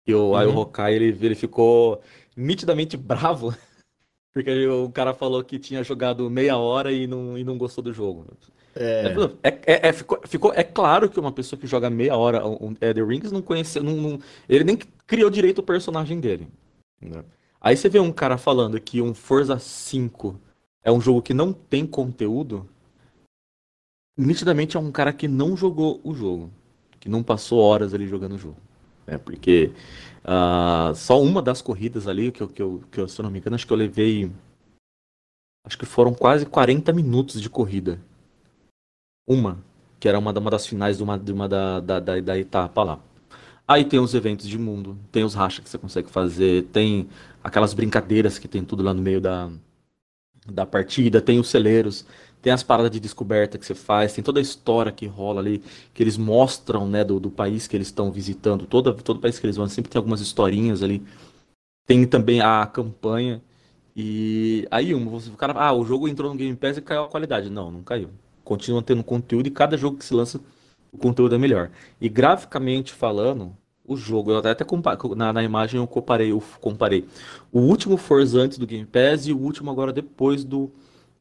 E 0.06 0.14
o 0.14 0.32
uhum. 0.32 0.58
Hokai, 0.58 0.94
ele, 0.94 1.06
ele 1.20 1.34
ficou 1.34 2.00
nitidamente 2.36 2.96
bravo. 2.96 3.54
Porque 4.32 4.66
o 4.66 4.90
cara 4.90 5.14
falou 5.14 5.42
que 5.44 5.58
tinha 5.58 5.82
jogado 5.82 6.28
meia 6.28 6.56
hora 6.56 6.92
e 6.92 7.06
não, 7.06 7.38
e 7.38 7.44
não 7.44 7.56
gostou 7.56 7.82
do 7.82 7.92
jogo. 7.92 8.26
É. 8.74 9.14
É, 9.42 9.48
é, 9.48 9.88
é, 9.88 9.92
ficou, 9.92 10.20
ficou, 10.26 10.52
é 10.52 10.64
claro 10.64 11.08
que 11.08 11.20
uma 11.20 11.30
pessoa 11.30 11.58
que 11.58 11.66
joga 11.66 11.88
meia 11.88 12.16
hora 12.16 12.44
um 12.44 12.74
Elder 12.80 13.06
Rings 13.06 13.30
não 13.30 13.40
conheceu. 13.40 13.82
Não, 13.82 13.94
não, 13.94 14.18
ele 14.48 14.64
nem 14.64 14.76
criou 15.06 15.30
direito 15.30 15.60
o 15.60 15.62
personagem 15.62 16.20
dele. 16.20 16.48
Né? 17.00 17.24
Aí 17.60 17.76
você 17.76 17.88
vê 17.88 18.00
um 18.00 18.12
cara 18.12 18.36
falando 18.36 18.80
que 18.80 19.00
um 19.00 19.14
Forza 19.14 19.58
5 19.58 20.38
é 20.84 20.92
um 20.92 21.00
jogo 21.00 21.22
que 21.22 21.32
não 21.32 21.52
tem 21.52 21.86
conteúdo, 21.86 22.68
nitidamente 24.16 24.76
é 24.76 24.80
um 24.80 24.92
cara 24.92 25.12
que 25.12 25.26
não 25.26 25.56
jogou 25.56 25.98
o 26.04 26.14
jogo, 26.14 26.50
que 27.00 27.08
não 27.08 27.22
passou 27.22 27.58
horas 27.58 27.94
ali 27.94 28.06
jogando 28.06 28.34
o 28.34 28.38
jogo. 28.38 28.58
Né? 29.06 29.16
Porque 29.16 29.72
uh, 30.22 30.94
só 30.94 31.20
uma 31.20 31.40
das 31.40 31.62
corridas 31.62 32.06
ali, 32.06 32.30
que 32.30 32.42
eu, 32.42 32.48
que, 32.48 32.62
eu, 32.62 32.84
que 32.92 33.00
eu, 33.00 33.08
se 33.08 33.18
eu 33.18 33.24
não 33.24 33.30
me 33.30 33.38
engano, 33.38 33.56
acho 33.56 33.66
que 33.66 33.72
eu 33.72 33.76
levei. 33.78 34.30
Acho 35.66 35.78
que 35.78 35.86
foram 35.86 36.12
quase 36.12 36.44
40 36.44 36.92
minutos 36.92 37.40
de 37.40 37.48
corrida. 37.48 37.98
Uma, 39.26 39.58
que 39.98 40.06
era 40.06 40.18
uma, 40.18 40.38
uma 40.38 40.50
das 40.50 40.66
finais 40.66 40.98
de 40.98 41.02
uma, 41.02 41.18
de 41.18 41.32
uma 41.32 41.48
da, 41.48 41.80
da, 41.80 41.98
da, 41.98 42.20
da 42.20 42.38
etapa 42.38 42.82
lá. 42.82 43.00
Aí 43.66 43.86
tem 43.86 43.98
os 43.98 44.12
eventos 44.12 44.46
de 44.46 44.58
mundo, 44.58 44.98
tem 45.10 45.24
os 45.24 45.32
rachas 45.32 45.64
que 45.64 45.70
você 45.70 45.78
consegue 45.78 46.10
fazer, 46.10 46.64
tem 46.64 47.08
aquelas 47.42 47.72
brincadeiras 47.72 48.38
que 48.38 48.46
tem 48.46 48.62
tudo 48.62 48.82
lá 48.82 48.92
no 48.92 49.00
meio 49.00 49.22
da, 49.22 49.50
da 50.46 50.66
partida, 50.66 51.20
tem 51.20 51.38
os 51.38 51.48
celeiros, 51.48 52.04
tem 52.42 52.52
as 52.52 52.62
paradas 52.62 52.90
de 52.90 53.00
descoberta 53.00 53.56
que 53.58 53.64
você 53.64 53.74
faz, 53.74 54.12
tem 54.12 54.22
toda 54.22 54.38
a 54.38 54.42
história 54.42 54.92
que 54.92 55.06
rola 55.06 55.40
ali, 55.40 55.62
que 55.94 56.02
eles 56.02 56.16
mostram, 56.18 56.86
né, 56.86 57.02
do, 57.02 57.18
do 57.18 57.30
país 57.30 57.66
que 57.66 57.76
eles 57.76 57.88
estão 57.88 58.12
visitando, 58.12 58.66
todo, 58.66 58.92
todo 58.94 59.20
país 59.20 59.38
que 59.38 59.46
eles 59.46 59.56
vão, 59.56 59.66
sempre 59.68 59.90
tem 59.90 59.98
algumas 59.98 60.20
historinhas 60.20 60.82
ali. 60.82 61.02
Tem 61.86 62.06
também 62.06 62.40
a 62.40 62.66
campanha. 62.66 63.42
E 63.96 64.66
aí, 64.70 64.94
um, 64.94 65.06
o 65.16 65.36
cara, 65.36 65.52
ah, 65.54 65.72
o 65.72 65.84
jogo 65.84 66.08
entrou 66.08 66.30
no 66.32 66.36
Game 66.36 66.56
Pass 66.56 66.76
e 66.78 66.82
caiu 66.82 67.04
a 67.04 67.08
qualidade. 67.08 67.50
Não, 67.50 67.70
não 67.70 67.82
caiu. 67.82 68.10
Continua 68.44 68.82
tendo 68.82 69.04
conteúdo 69.04 69.46
e 69.46 69.50
cada 69.50 69.76
jogo 69.76 69.98
que 69.98 70.04
se 70.04 70.14
lança, 70.14 70.40
o 70.92 70.98
conteúdo 70.98 71.34
é 71.34 71.38
melhor. 71.38 71.70
E 72.00 72.08
graficamente 72.08 72.92
falando, 72.92 73.56
o 73.86 73.96
jogo. 73.96 74.30
Eu 74.30 74.38
até 74.38 74.64
na, 75.14 75.32
na 75.32 75.42
imagem 75.42 75.78
eu 75.78 75.86
comparei, 75.86 76.32
eu 76.32 76.42
comparei 76.60 77.06
o 77.52 77.60
último 77.60 77.96
Forza 77.96 78.40
antes 78.40 78.58
do 78.58 78.66
Game 78.66 78.86
Pass 78.86 79.26
e 79.26 79.32
o 79.32 79.38
último 79.38 79.70
agora 79.70 79.92
depois 79.92 80.44
do, 80.44 80.70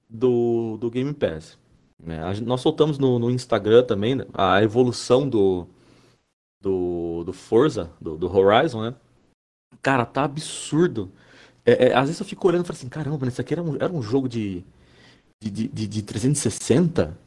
do, 0.09 0.77
do 0.77 0.89
Game 0.89 1.13
Pass. 1.13 1.57
É, 2.05 2.41
nós 2.41 2.61
soltamos 2.61 2.97
no, 2.97 3.17
no, 3.17 3.31
Instagram 3.31 3.83
também 3.83 4.15
né, 4.15 4.25
a 4.33 4.61
evolução 4.61 5.27
do, 5.27 5.67
do, 6.59 7.23
do 7.23 7.33
Forza, 7.33 7.89
do, 7.99 8.17
do 8.17 8.35
Horizon, 8.35 8.81
né? 8.81 8.95
Cara, 9.81 10.05
tá 10.05 10.23
absurdo. 10.23 11.11
É, 11.65 11.87
é, 11.87 11.93
às 11.95 12.07
vezes 12.07 12.19
eu 12.19 12.25
fico 12.25 12.47
olhando 12.47 12.63
e 12.65 12.67
falo 12.67 12.77
assim, 12.77 12.89
caramba, 12.89 13.27
isso 13.27 13.39
aqui 13.39 13.53
era 13.53 13.63
um, 13.63 13.75
era 13.75 13.91
um 13.91 14.01
jogo 14.01 14.27
de, 14.27 14.65
de, 15.41 15.49
de, 15.49 15.87
de 15.87 16.01
360? 16.01 17.17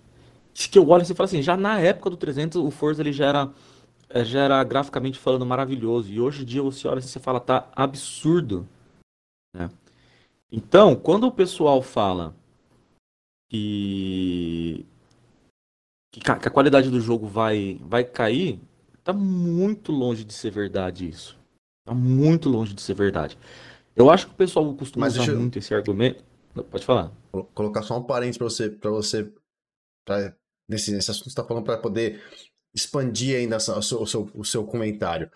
Que 0.53 0.79
eu 0.79 0.89
olho 0.89 1.03
assim 1.03 1.13
e 1.13 1.17
falo 1.17 1.27
assim, 1.27 1.43
já 1.43 1.57
na 1.57 1.79
época 1.81 2.11
do 2.11 2.17
300 2.17 2.63
o 2.63 2.71
Forza 2.71 3.03
ele 3.03 3.13
já 3.13 3.27
era 3.27 3.51
já 4.15 4.41
era 4.41 4.65
graficamente 4.65 5.19
falando 5.19 5.47
maravilhoso. 5.47 6.13
E 6.13 6.21
hoje 6.21 6.43
em 6.43 6.47
dia 6.47 6.63
você 6.63 6.87
olha 6.87 6.99
e 6.99 7.03
você 7.03 7.19
fala, 7.19 7.41
tá 7.41 7.71
absurdo. 7.75 8.67
Né? 9.55 9.71
Então, 10.51 10.95
quando 10.95 11.25
o 11.25 11.33
pessoal 11.33 11.83
fala 11.83 12.35
que, 13.51 14.87
que 16.13 16.21
a 16.31 16.51
qualidade 16.51 16.91
do 16.91 17.01
jogo 17.01 17.27
vai, 17.27 17.79
vai 17.83 18.05
cair, 18.05 18.61
tá 19.03 19.13
muito 19.13 19.93
longe 19.93 20.25
de 20.25 20.33
ser 20.33 20.51
verdade 20.51 21.09
isso. 21.09 21.39
Tá 21.85 21.95
muito 21.95 22.49
longe 22.49 22.75
de 22.75 22.83
ser 22.83 22.95
verdade. 22.95 23.39
Eu 23.95 24.11
acho 24.11 24.27
que 24.27 24.33
o 24.33 24.37
pessoal 24.37 24.75
costuma 24.75 25.07
Mas 25.07 25.17
usar 25.17 25.33
eu... 25.33 25.39
muito 25.39 25.59
esse 25.59 25.75
argumento. 25.75 26.25
Pode 26.71 26.85
falar. 26.85 27.13
Vou 27.33 27.45
colocar 27.55 27.83
só 27.83 27.99
um 27.99 28.03
parênteses 28.03 28.39
para 28.39 28.49
você, 28.49 28.71
para 28.71 28.91
você, 28.91 29.33
pra, 30.05 30.35
nesse, 30.69 30.91
nesse 30.93 31.11
assunto 31.11 31.25
que 31.25 31.31
você 31.31 31.41
está 31.41 31.45
falando, 31.45 31.65
para 31.65 31.79
poder 31.79 32.23
expandir 32.77 33.37
ainda 33.37 33.57
o 33.57 33.61
seu, 33.83 34.03
o 34.03 34.07
seu, 34.07 34.31
o 34.35 34.45
seu 34.45 34.65
comentário. 34.65 35.31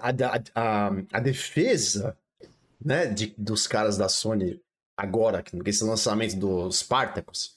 A, 0.00 0.08
a, 0.08 0.42
a, 0.54 0.90
a, 1.12 1.20
defesa 1.20 2.16
né, 2.84 3.06
de, 3.06 3.34
dos 3.38 3.66
caras 3.66 3.96
da 3.96 4.08
Sony 4.08 4.60
agora, 4.96 5.44
esse 5.64 5.84
lançamento 5.84 6.36
dos 6.36 6.78
Spartacus, 6.78 7.56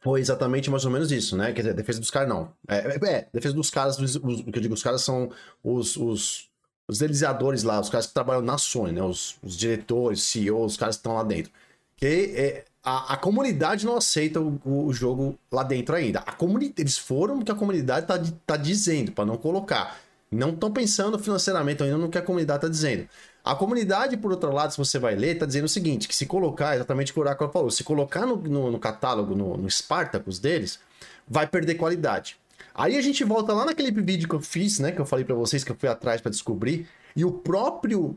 foi 0.00 0.20
exatamente 0.20 0.70
mais 0.70 0.84
ou 0.84 0.90
menos 0.90 1.10
isso, 1.10 1.34
né? 1.34 1.52
Quer 1.52 1.62
dizer, 1.62 1.74
defesa 1.74 1.98
dos 1.98 2.10
caras 2.10 2.28
não. 2.28 2.52
É, 2.68 2.76
é, 2.76 3.10
é 3.10 3.28
defesa 3.32 3.54
dos 3.54 3.70
caras, 3.70 3.98
o 3.98 4.52
que 4.52 4.58
eu 4.58 4.62
digo, 4.62 4.74
os 4.74 4.82
caras 4.82 5.00
são 5.02 5.30
os, 5.62 5.96
os, 5.96 6.50
os 6.86 6.98
deliciadores 6.98 7.62
lá, 7.62 7.80
os 7.80 7.88
caras 7.88 8.06
que 8.06 8.14
trabalham 8.14 8.42
na 8.42 8.58
Sony, 8.58 8.92
né? 8.92 9.02
Os, 9.02 9.38
os 9.42 9.56
diretores, 9.56 10.22
CEOs, 10.22 10.72
os 10.72 10.78
caras 10.78 10.96
que 10.96 11.00
estão 11.00 11.14
lá 11.14 11.22
dentro. 11.22 11.50
Que 11.96 12.34
é, 12.36 12.64
a, 12.84 13.14
a, 13.14 13.16
comunidade 13.16 13.86
não 13.86 13.96
aceita 13.96 14.40
o, 14.40 14.60
o, 14.64 14.92
jogo 14.92 15.38
lá 15.50 15.62
dentro 15.62 15.94
ainda. 15.94 16.20
A 16.20 16.36
eles 16.76 16.98
foram 16.98 17.38
o 17.38 17.44
que 17.44 17.50
a 17.50 17.54
comunidade 17.54 18.06
tá, 18.06 18.22
tá 18.46 18.56
dizendo, 18.58 19.10
para 19.10 19.24
não 19.24 19.38
colocar. 19.38 19.98
Não 20.30 20.50
estão 20.50 20.70
pensando 20.70 21.18
financeiramente 21.18 21.82
ainda 21.82 21.96
no 21.96 22.10
que 22.10 22.18
a 22.18 22.22
comunidade 22.22 22.60
tá 22.60 22.68
dizendo. 22.68 23.08
A 23.42 23.54
comunidade, 23.54 24.16
por 24.16 24.30
outro 24.30 24.52
lado, 24.52 24.72
se 24.72 24.78
você 24.78 24.98
vai 24.98 25.14
ler, 25.14 25.38
tá 25.38 25.46
dizendo 25.46 25.64
o 25.64 25.68
seguinte: 25.68 26.06
que 26.06 26.14
se 26.14 26.26
colocar, 26.26 26.74
exatamente 26.74 27.10
o 27.10 27.14
que 27.14 27.20
o 27.20 27.22
Oráculo 27.22 27.50
falou, 27.50 27.70
se 27.70 27.84
colocar 27.84 28.26
no, 28.26 28.36
no, 28.36 28.70
no 28.70 28.78
catálogo, 28.78 29.34
no, 29.34 29.56
no 29.56 29.70
Spartacus 29.70 30.38
deles, 30.38 30.78
vai 31.26 31.46
perder 31.46 31.76
qualidade. 31.76 32.36
Aí 32.74 32.96
a 32.98 33.00
gente 33.00 33.22
volta 33.24 33.52
lá 33.52 33.64
naquele 33.64 33.90
vídeo 33.90 34.28
que 34.28 34.34
eu 34.34 34.40
fiz, 34.40 34.78
né? 34.78 34.92
Que 34.92 35.00
eu 35.00 35.06
falei 35.06 35.24
para 35.24 35.34
vocês 35.34 35.62
que 35.62 35.70
eu 35.70 35.76
fui 35.76 35.88
atrás 35.88 36.20
para 36.20 36.30
descobrir. 36.30 36.86
E 37.16 37.24
o 37.24 37.30
próprio. 37.30 38.16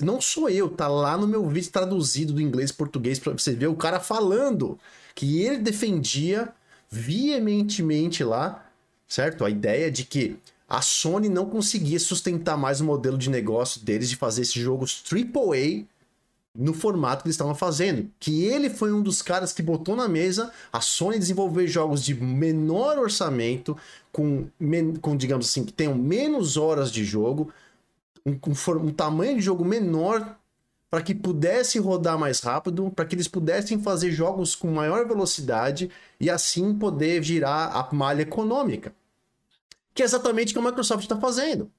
Não 0.00 0.20
sou 0.20 0.48
eu, 0.48 0.68
tá 0.68 0.88
lá 0.88 1.16
no 1.16 1.26
meu 1.26 1.48
vídeo 1.48 1.70
traduzido 1.70 2.32
do 2.32 2.40
inglês 2.40 2.70
e 2.70 2.74
português 2.74 3.18
para 3.18 3.32
você 3.32 3.54
ver 3.54 3.68
o 3.68 3.76
cara 3.76 4.00
falando 4.00 4.78
que 5.14 5.42
ele 5.42 5.58
defendia 5.58 6.52
veementemente 6.90 8.24
lá, 8.24 8.68
certo? 9.06 9.44
A 9.44 9.50
ideia 9.50 9.90
de 9.90 10.04
que 10.04 10.36
a 10.68 10.82
Sony 10.82 11.28
não 11.28 11.46
conseguia 11.46 12.00
sustentar 12.00 12.56
mais 12.56 12.80
o 12.80 12.84
modelo 12.84 13.16
de 13.16 13.30
negócio 13.30 13.80
deles 13.80 14.08
de 14.08 14.16
fazer 14.16 14.42
esses 14.42 14.54
jogos 14.54 15.04
AAA 15.10 15.84
no 16.56 16.72
formato 16.72 17.22
que 17.22 17.28
eles 17.28 17.34
estavam 17.34 17.54
fazendo. 17.54 18.08
Que 18.18 18.44
ele 18.44 18.70
foi 18.70 18.92
um 18.92 19.02
dos 19.02 19.20
caras 19.20 19.52
que 19.52 19.62
botou 19.62 19.96
na 19.96 20.08
mesa 20.08 20.52
a 20.72 20.80
Sony 20.80 21.18
desenvolver 21.18 21.66
jogos 21.66 22.04
de 22.04 22.14
menor 22.14 22.98
orçamento, 22.98 23.76
com, 24.12 24.46
com 25.00 25.16
digamos 25.16 25.46
assim, 25.46 25.64
que 25.64 25.72
tenham 25.72 25.94
menos 25.96 26.56
horas 26.56 26.90
de 26.90 27.04
jogo, 27.04 27.52
um, 28.24 28.38
um, 28.86 28.92
tamanho 28.92 29.36
de 29.36 29.42
jogo 29.42 29.64
menor 29.64 30.36
para 30.90 31.02
que 31.02 31.14
pudesse 31.14 31.78
rodar 31.78 32.18
mais 32.18 32.40
rápido, 32.40 32.90
para 32.90 33.04
que 33.04 33.14
eles 33.14 33.28
pudessem 33.28 33.80
fazer 33.80 34.12
jogos 34.12 34.54
com 34.54 34.70
maior 34.70 35.06
velocidade 35.06 35.90
e 36.20 36.30
assim 36.30 36.74
poder 36.74 37.22
girar 37.22 37.76
a 37.76 37.88
malha 37.92 38.22
econômica. 38.22 38.94
Que 39.92 40.02
é 40.02 40.04
exatamente 40.04 40.50
o 40.50 40.54
que 40.54 40.66
a 40.66 40.70
Microsoft 40.70 41.02
está 41.02 41.18
fazendo. 41.18 41.70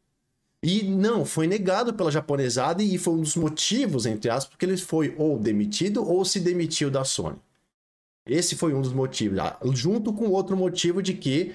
E 0.62 0.84
não, 0.84 1.25
foi 1.25 1.47
negado 1.47 1.93
pela 1.93 2.12
japonesada 2.12 2.81
e 2.81 2.97
foi 2.97 3.13
um 3.13 3.21
dos 3.21 3.36
motivos, 3.36 4.05
entre 4.05 4.29
aspas, 4.29 4.49
porque 4.49 4.65
ele 4.65 4.77
foi 4.77 5.13
ou 5.17 5.38
demitido 5.38 6.03
ou 6.03 6.25
se 6.25 6.39
demitiu 6.39 6.89
da 6.89 7.03
Sony. 7.03 7.38
Esse 8.25 8.55
foi 8.55 8.73
um 8.73 8.81
dos 8.81 8.91
motivos, 8.91 9.38
ah, 9.38 9.60
junto 9.71 10.12
com 10.12 10.29
outro 10.29 10.58
motivo 10.58 11.03
de 11.03 11.13
que 11.13 11.53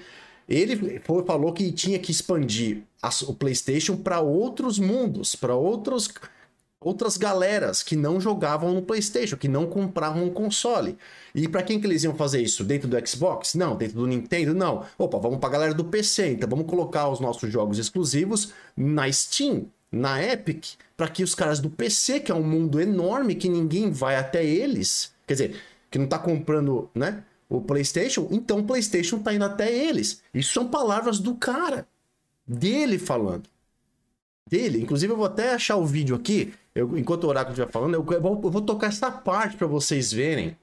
ele 0.53 0.99
foi, 0.99 1.23
falou 1.23 1.53
que 1.53 1.71
tinha 1.71 1.97
que 1.97 2.11
expandir 2.11 2.83
a, 3.01 3.09
o 3.27 3.33
PlayStation 3.33 3.95
para 3.95 4.19
outros 4.19 4.77
mundos, 4.77 5.35
para 5.35 5.55
outros 5.55 6.09
outras 6.83 7.15
galeras 7.15 7.83
que 7.83 7.95
não 7.95 8.19
jogavam 8.19 8.73
no 8.73 8.81
PlayStation, 8.81 9.37
que 9.37 9.47
não 9.47 9.67
compravam 9.67 10.25
um 10.25 10.29
console. 10.31 10.97
E 11.33 11.47
para 11.47 11.61
quem 11.61 11.79
que 11.79 11.85
eles 11.85 12.03
iam 12.03 12.15
fazer 12.15 12.41
isso? 12.41 12.63
Dentro 12.63 12.89
do 12.89 13.07
Xbox? 13.07 13.53
Não. 13.53 13.75
Dentro 13.75 13.99
do 13.99 14.07
Nintendo? 14.07 14.53
Não. 14.55 14.83
Opa, 14.97 15.19
vamos 15.19 15.37
para 15.37 15.49
a 15.49 15.51
galera 15.51 15.73
do 15.75 15.85
PC, 15.85 16.31
então 16.31 16.49
vamos 16.49 16.65
colocar 16.65 17.07
os 17.07 17.19
nossos 17.19 17.51
jogos 17.51 17.77
exclusivos 17.77 18.51
na 18.75 19.09
Steam, 19.11 19.67
na 19.91 20.23
Epic, 20.23 20.73
para 20.97 21.07
que 21.07 21.23
os 21.23 21.35
caras 21.35 21.59
do 21.59 21.69
PC, 21.69 22.19
que 22.19 22.31
é 22.31 22.35
um 22.35 22.43
mundo 22.43 22.81
enorme 22.81 23.35
que 23.35 23.47
ninguém 23.47 23.91
vai 23.91 24.15
até 24.15 24.43
eles, 24.43 25.13
quer 25.27 25.33
dizer, 25.33 25.55
que 25.89 25.99
não 25.99 26.07
tá 26.07 26.17
comprando, 26.17 26.89
né, 26.95 27.23
o 27.57 27.61
PlayStation, 27.61 28.27
então 28.31 28.59
o 28.59 28.63
PlayStation 28.63 29.19
tá 29.19 29.33
indo 29.33 29.45
até 29.45 29.71
eles. 29.71 30.21
Isso 30.33 30.53
são 30.53 30.67
palavras 30.67 31.19
do 31.19 31.35
cara, 31.35 31.87
dele 32.47 32.97
falando. 32.97 33.49
Dele, 34.49 34.81
inclusive 34.81 35.11
eu 35.11 35.17
vou 35.17 35.25
até 35.25 35.53
achar 35.53 35.77
o 35.77 35.85
vídeo 35.85 36.15
aqui 36.15 36.53
eu, 36.73 36.97
enquanto 36.97 37.25
o 37.25 37.27
Oráculo 37.27 37.53
estiver 37.53 37.71
falando, 37.71 37.95
eu, 37.95 38.05
eu, 38.09 38.21
vou, 38.21 38.41
eu 38.43 38.49
vou 38.49 38.61
tocar 38.61 38.87
essa 38.87 39.11
parte 39.11 39.57
para 39.57 39.67
vocês 39.67 40.11
verem 40.11 40.57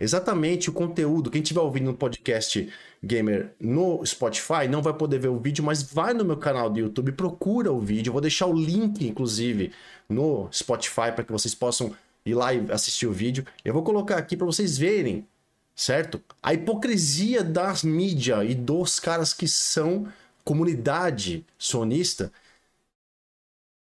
exatamente 0.00 0.68
o 0.68 0.72
conteúdo. 0.72 1.30
Quem 1.30 1.40
estiver 1.40 1.60
ouvindo 1.60 1.86
no 1.86 1.94
podcast 1.94 2.68
Gamer 3.02 3.52
no 3.60 4.04
Spotify 4.04 4.66
não 4.68 4.82
vai 4.82 4.92
poder 4.92 5.20
ver 5.20 5.28
o 5.28 5.38
vídeo, 5.38 5.62
mas 5.62 5.82
vai 5.82 6.14
no 6.14 6.24
meu 6.24 6.36
canal 6.36 6.68
do 6.68 6.80
YouTube, 6.80 7.12
procura 7.12 7.72
o 7.72 7.80
vídeo. 7.80 8.10
Eu 8.10 8.12
vou 8.12 8.20
deixar 8.20 8.46
o 8.46 8.52
link, 8.52 9.06
inclusive, 9.06 9.72
no 10.08 10.48
Spotify 10.52 11.12
para 11.14 11.22
que 11.22 11.30
vocês 11.30 11.54
possam 11.54 11.92
ir 12.26 12.34
lá 12.34 12.52
e 12.52 12.70
assistir 12.72 13.06
o 13.06 13.12
vídeo. 13.12 13.46
Eu 13.64 13.72
vou 13.72 13.84
colocar 13.84 14.16
aqui 14.16 14.36
para 14.36 14.46
vocês 14.46 14.76
verem, 14.76 15.24
certo? 15.74 16.22
A 16.42 16.54
hipocrisia 16.54 17.42
das 17.42 17.82
mídias 17.82 18.50
e 18.50 18.54
dos 18.54 19.00
caras 19.00 19.32
que 19.32 19.48
são 19.48 20.12
comunidade 20.44 21.44
sonista. 21.58 22.32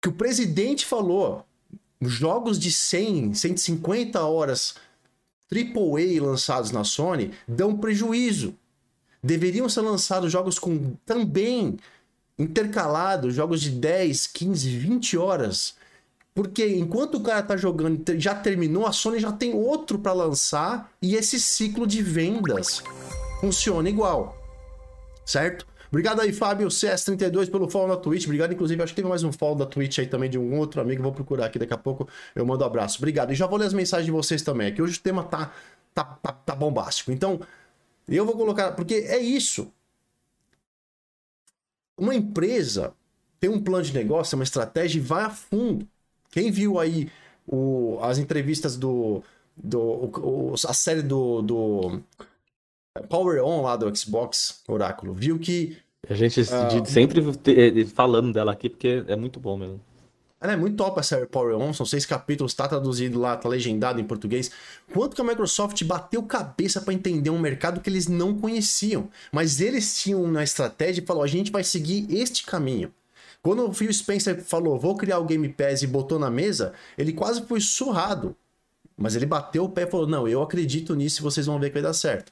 Que 0.02 0.10
o 0.10 0.14
presidente 0.14 0.86
falou, 0.86 1.46
jogos 2.02 2.60
de 2.60 2.72
100, 2.72 3.34
150 3.34 4.22
horas 4.22 4.76
AAA 5.52 6.22
lançados 6.22 6.72
na 6.72 6.84
Sony 6.84 7.34
dão 7.48 7.78
prejuízo. 7.78 8.54
Deveriam 9.24 9.68
ser 9.68 9.82
lançados 9.82 10.32
jogos 10.32 10.60
com 10.60 10.96
também 11.06 11.78
intercalados, 12.38 13.34
jogos 13.34 13.62
de 13.62 13.72
10, 13.72 14.28
15, 14.28 14.78
20 14.78 15.18
horas. 15.18 15.76
Porque 16.38 16.68
enquanto 16.68 17.16
o 17.16 17.22
cara 17.22 17.42
tá 17.42 17.58
jogando, 17.58 18.00
já 18.20 18.36
terminou, 18.36 18.86
a 18.86 18.92
Sony 18.92 19.20
já 19.20 19.32
tem 19.32 19.56
outro 19.56 19.98
para 19.98 20.14
lançar 20.14 20.92
e 21.02 21.16
esse 21.16 21.40
ciclo 21.40 21.88
de 21.88 22.04
vendas 22.04 22.84
funciona 23.42 23.90
igual. 23.90 24.38
Certo? 25.26 25.66
Obrigado 25.88 26.22
aí, 26.22 26.32
Fábio 26.32 26.68
CS32, 26.68 27.50
pelo 27.50 27.68
follow 27.68 27.88
na 27.88 27.98
Twitch. 27.98 28.26
Obrigado, 28.26 28.54
inclusive, 28.54 28.84
acho 28.84 28.92
que 28.94 28.98
teve 28.98 29.10
mais 29.10 29.24
um 29.24 29.32
follow 29.32 29.56
da 29.56 29.66
Twitch 29.66 29.98
aí 29.98 30.06
também 30.06 30.30
de 30.30 30.38
um 30.38 30.60
outro 30.60 30.80
amigo. 30.80 31.02
Vou 31.02 31.12
procurar 31.12 31.48
aqui 31.48 31.58
daqui 31.58 31.74
a 31.74 31.78
pouco. 31.78 32.08
Eu 32.36 32.46
mando 32.46 32.64
um 32.64 32.68
abraço. 32.68 33.00
Obrigado. 33.00 33.32
E 33.32 33.36
já 33.36 33.48
vou 33.48 33.58
ler 33.58 33.66
as 33.66 33.74
mensagens 33.74 34.06
de 34.06 34.12
vocês 34.12 34.44
também, 34.44 34.72
que 34.72 34.80
hoje 34.80 35.00
o 35.00 35.02
tema 35.02 35.24
tá, 35.24 35.52
tá, 35.92 36.04
tá, 36.04 36.34
tá 36.34 36.56
bombástico. 36.56 37.12
Então, 37.12 37.40
eu 38.08 38.24
vou 38.28 38.38
colocar. 38.38 38.74
Porque 38.74 38.94
é 38.94 39.18
isso. 39.18 39.74
Uma 41.98 42.14
empresa 42.14 42.94
tem 43.40 43.50
um 43.50 43.60
plano 43.60 43.84
de 43.84 43.94
negócio, 43.96 44.38
uma 44.38 44.44
estratégia 44.44 45.00
e 45.00 45.02
vai 45.02 45.24
a 45.24 45.32
fundo. 45.32 45.90
Quem 46.32 46.52
viu 46.52 46.80
aí 46.80 47.10
o, 47.48 47.98
as 48.02 48.18
entrevistas 48.18 48.76
do. 48.76 49.24
do 49.56 49.80
o, 49.80 50.54
a 50.68 50.74
série 50.74 51.02
do, 51.02 51.42
do 51.42 52.02
Power 53.10 53.44
On 53.44 53.62
lá 53.62 53.76
do 53.76 53.96
Xbox 53.96 54.62
Oráculo, 54.68 55.14
viu 55.14 55.40
que. 55.40 55.78
A 56.10 56.14
gente 56.14 56.40
uh, 56.40 56.86
sempre 56.86 57.22
eh, 57.22 57.86
falando 57.86 58.32
dela 58.32 58.52
aqui, 58.54 58.70
porque 58.70 59.04
é 59.08 59.16
muito 59.16 59.40
bom 59.40 59.58
mesmo. 59.58 59.82
Ela 60.40 60.54
é 60.54 60.56
muito 60.56 60.78
top 60.78 61.00
a 61.00 61.04
série 61.04 61.26
Power 61.26 61.58
On, 61.58 61.74
são 61.74 61.86
seis 61.86 62.06
capítulos, 62.06 62.54
tá 62.54 62.68
traduzido 62.68 63.20
lá, 63.20 63.36
tá 63.36 63.50
legendado 63.50 64.00
em 64.00 64.04
português. 64.04 64.52
Quanto 64.94 65.16
que 65.16 65.22
a 65.22 65.26
Microsoft 65.26 65.84
bateu 65.84 66.22
cabeça 66.22 66.80
para 66.80 66.94
entender 66.94 67.32
um 67.32 67.40
mercado 67.40 67.82
que 67.82 67.90
eles 67.90 68.08
não 68.08 68.38
conheciam, 68.38 69.10
mas 69.32 69.60
eles 69.60 70.00
tinham 70.00 70.24
uma 70.24 70.44
estratégia 70.44 71.02
e 71.02 71.06
falou: 71.06 71.24
a 71.24 71.28
gente 71.28 71.52
vai 71.52 71.64
seguir 71.64 72.06
este 72.16 72.46
caminho. 72.46 72.94
Quando 73.42 73.68
o 73.68 73.74
Phil 73.74 73.92
Spencer 73.94 74.44
falou, 74.44 74.80
vou 74.80 74.96
criar 74.96 75.20
o 75.20 75.26
Game 75.26 75.48
Pass 75.50 75.82
e 75.82 75.88
botou 75.88 76.20
na 76.20 76.30
mesa, 76.30 76.74
ele 76.98 77.14
quase 77.14 77.42
foi 77.44 77.62
surrado. 77.62 78.36
Mas 78.98 79.16
ele 79.16 79.26
bateu 79.26 79.66
o 79.66 79.70
pé 79.70 79.84
e 79.84 79.88
falou: 79.88 80.08
não, 80.08 80.28
eu 80.28 80.42
acredito 80.42 80.96
nisso 80.96 81.22
e 81.22 81.24
vocês 81.24 81.46
vão 81.46 81.60
ver 81.60 81.70
que 81.70 81.76
vai 81.76 81.84
dar 81.84 81.94
certo. 81.94 82.32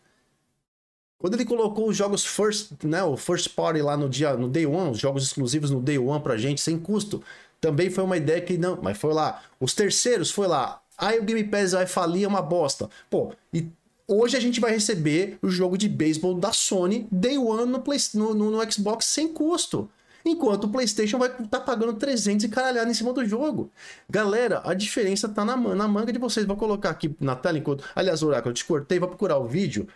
Quando 1.17 1.35
ele 1.35 1.45
colocou 1.45 1.87
os 1.87 1.95
jogos 1.95 2.25
first, 2.25 2.71
né, 2.83 3.03
o 3.03 3.15
first 3.15 3.49
party 3.55 3.81
lá 3.81 3.95
no 3.95 4.09
dia, 4.09 4.35
no 4.35 4.49
day 4.49 4.65
one, 4.65 4.91
os 4.91 4.99
jogos 4.99 5.23
exclusivos 5.23 5.71
no 5.71 5.81
day 5.81 5.97
one 5.97 6.21
pra 6.21 6.37
gente 6.37 6.59
sem 6.59 6.77
custo, 6.77 7.23
também 7.61 7.89
foi 7.89 8.03
uma 8.03 8.17
ideia 8.17 8.41
que 8.41 8.57
não, 8.57 8.77
mas 8.81 8.97
foi 8.97 9.13
lá. 9.13 9.41
Os 9.59 9.73
terceiros 9.73 10.29
foi 10.29 10.47
lá. 10.47 10.81
Aí 10.97 11.19
o 11.19 11.23
Game 11.23 11.43
Pass 11.45 11.71
vai 11.71 11.87
falir 11.87 12.25
é 12.25 12.27
uma 12.27 12.41
bosta. 12.41 12.89
Pô, 13.09 13.33
e 13.53 13.69
Hoje 14.07 14.37
a 14.37 14.39
gente 14.39 14.59
vai 14.59 14.71
receber 14.71 15.39
o 15.41 15.49
jogo 15.49 15.79
de 15.79 15.89
beisebol 15.89 16.35
da 16.35 16.53
Sony 16.53 17.07
Day 17.11 17.39
One 17.39 17.71
no, 17.71 17.81
Play, 17.81 17.97
no, 18.13 18.35
no, 18.35 18.51
no 18.51 18.71
Xbox 18.71 19.05
sem 19.05 19.27
custo. 19.27 19.89
Enquanto 20.25 20.63
o 20.63 20.69
PlayStation 20.69 21.19
vai 21.19 21.29
estar 21.29 21.45
tá 21.45 21.59
pagando 21.59 21.93
300 21.93 22.45
e 22.45 22.49
caralhado 22.49 22.89
em 22.89 22.93
cima 22.93 23.13
do 23.13 23.23
jogo. 23.23 23.71
Galera, 24.09 24.61
a 24.65 24.73
diferença 24.73 25.29
tá 25.29 25.45
na, 25.45 25.55
na 25.55 25.87
manga 25.87 26.11
de 26.11 26.17
vocês. 26.17 26.47
Vou 26.47 26.57
colocar 26.57 26.89
aqui 26.89 27.15
na 27.19 27.35
tela 27.35 27.59
enquanto. 27.59 27.83
Aliás, 27.95 28.23
Oráculo, 28.23 28.49
eu 28.49 28.55
te 28.55 28.65
cortei, 28.65 28.97
vou 28.97 29.07
procurar 29.07 29.37
o 29.37 29.47
vídeo. 29.47 29.87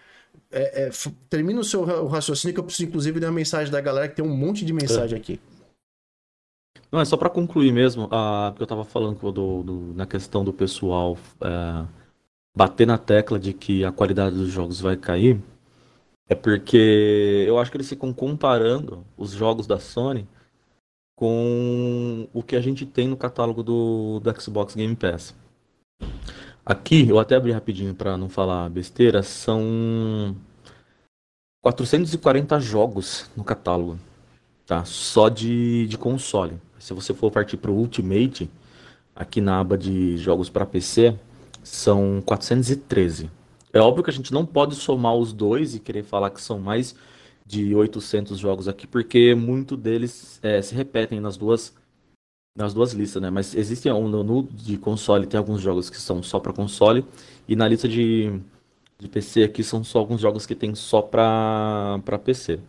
É, 0.52 0.88
é, 0.88 0.92
termina 1.30 1.60
o 1.60 1.63
seu 1.63 1.82
o 1.82 2.08
raciocínio, 2.08 2.54
que 2.54 2.60
eu 2.60 2.63
preciso, 2.63 2.88
inclusive, 2.88 3.20
ler 3.20 3.26
uma 3.26 3.34
mensagem 3.34 3.72
da 3.72 3.82
galera, 3.82 4.08
que 4.08 4.15
tem 4.15 4.26
um 4.26 4.36
monte 4.36 4.63
de 4.63 4.72
mensagem 4.72 5.18
é. 5.18 5.20
aqui. 5.20 5.39
Não, 6.92 7.00
é 7.00 7.06
só 7.06 7.18
para 7.18 7.30
concluir 7.30 7.72
mesmo, 7.72 8.08
porque 8.08 8.63
eu 8.63 8.68
tava 8.68 8.84
falando 8.84 9.32
do, 9.32 9.63
do, 9.63 9.94
na 9.96 10.06
questão 10.08 10.44
do 10.44 10.52
pessoal 10.52 11.18
é, 11.42 11.86
bater 12.56 12.88
na 12.88 12.98
tecla 12.98 13.39
de 13.39 13.54
que 13.54 13.86
a 13.86 13.92
qualidade 13.92 14.36
dos 14.36 14.50
jogos 14.50 14.82
vai 14.82 14.98
cair, 14.98 15.39
é 16.30 16.36
porque 16.36 17.44
eu 17.48 17.58
acho 17.58 17.72
que 17.72 17.78
eles 17.78 17.89
ficam 17.89 18.13
comparando 18.13 19.04
os 19.18 19.32
jogos 19.32 19.65
da 19.65 19.80
Sony 19.80 20.28
com 21.15 22.30
o 22.32 22.44
que 22.44 22.56
a 22.56 22.62
gente 22.62 22.86
tem 22.86 23.08
no 23.08 23.18
catálogo 23.18 23.63
do, 23.63 24.20
do 24.20 24.42
Xbox 24.42 24.76
Game 24.76 24.96
Pass. 24.96 25.36
Aqui, 26.63 27.10
eu 27.10 27.18
até 27.20 27.36
abri 27.36 27.52
rapidinho 27.52 27.96
para 27.96 28.15
não 28.15 28.30
falar 28.30 28.70
besteira, 28.70 29.24
são 29.24 30.36
440 31.62 32.60
jogos 32.60 33.30
no 33.36 33.44
catálogo, 33.44 34.00
tá? 34.68 34.86
Só 34.86 35.30
de, 35.30 35.88
de 35.88 35.98
console. 35.98 36.62
Se 36.78 36.94
você 36.94 37.12
for 37.13 37.32
partir 37.32 37.58
para 37.58 37.72
o 37.72 37.76
Ultimate, 37.76 38.50
aqui 39.15 39.42
na 39.42 39.60
aba 39.60 39.78
de 39.78 40.15
jogos 40.18 40.48
para 40.48 40.65
PC, 40.65 41.18
são 41.63 42.22
413. 42.24 43.30
É 43.71 43.79
óbvio 43.79 44.03
que 44.03 44.10
a 44.10 44.13
gente 44.13 44.34
não 44.34 44.45
pode 44.45 44.75
somar 44.75 45.15
os 45.15 45.32
dois 45.32 45.75
e 45.75 45.79
querer 45.79 46.03
falar 46.03 46.32
que 46.32 46.41
são 46.41 46.60
mais 46.60 46.95
de 47.45 47.75
800 47.75 48.38
jogos 48.38 48.67
aqui, 48.67 48.88
porque 48.88 49.34
muito 49.36 49.75
deles 49.77 50.39
é, 50.43 50.62
se 50.62 50.75
repetem 50.75 51.19
nas 51.19 51.38
duas 51.38 51.73
nas 52.58 52.73
duas 52.73 52.93
listas, 52.93 53.21
né? 53.21 53.29
Mas 53.29 53.55
existe 53.55 53.89
um 53.89 54.08
no 54.08 54.43
de 54.43 54.77
console, 54.77 55.25
tem 55.27 55.38
alguns 55.38 55.62
jogos 55.62 55.89
que 55.89 55.97
são 55.97 56.21
só 56.21 56.39
para 56.39 56.51
console 56.53 57.05
e 57.47 57.55
na 57.55 57.67
lista 57.67 57.88
de, 57.88 58.39
de 58.97 59.08
PC 59.08 59.43
aqui 59.43 59.63
são 59.63 59.84
só 59.84 59.99
alguns 59.99 60.21
jogos 60.21 60.45
que 60.45 60.55
tem 60.55 60.75
só 60.75 61.01
para 61.01 61.99
para 62.05 62.19
PC. 62.19 62.60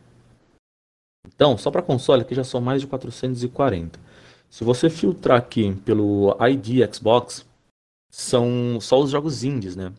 Então, 1.26 1.56
só 1.58 1.70
para 1.70 1.82
console 1.82 2.22
aqui 2.22 2.34
já 2.34 2.44
são 2.44 2.60
mais 2.60 2.80
de 2.80 2.86
440. 2.86 3.98
Se 4.48 4.64
você 4.64 4.90
filtrar 4.90 5.38
aqui 5.38 5.74
pelo 5.84 6.36
ID 6.46 6.94
Xbox, 6.94 7.46
são 8.10 8.80
só 8.80 9.00
os 9.00 9.10
jogos 9.10 9.44
indies, 9.44 9.76
né? 9.76 9.92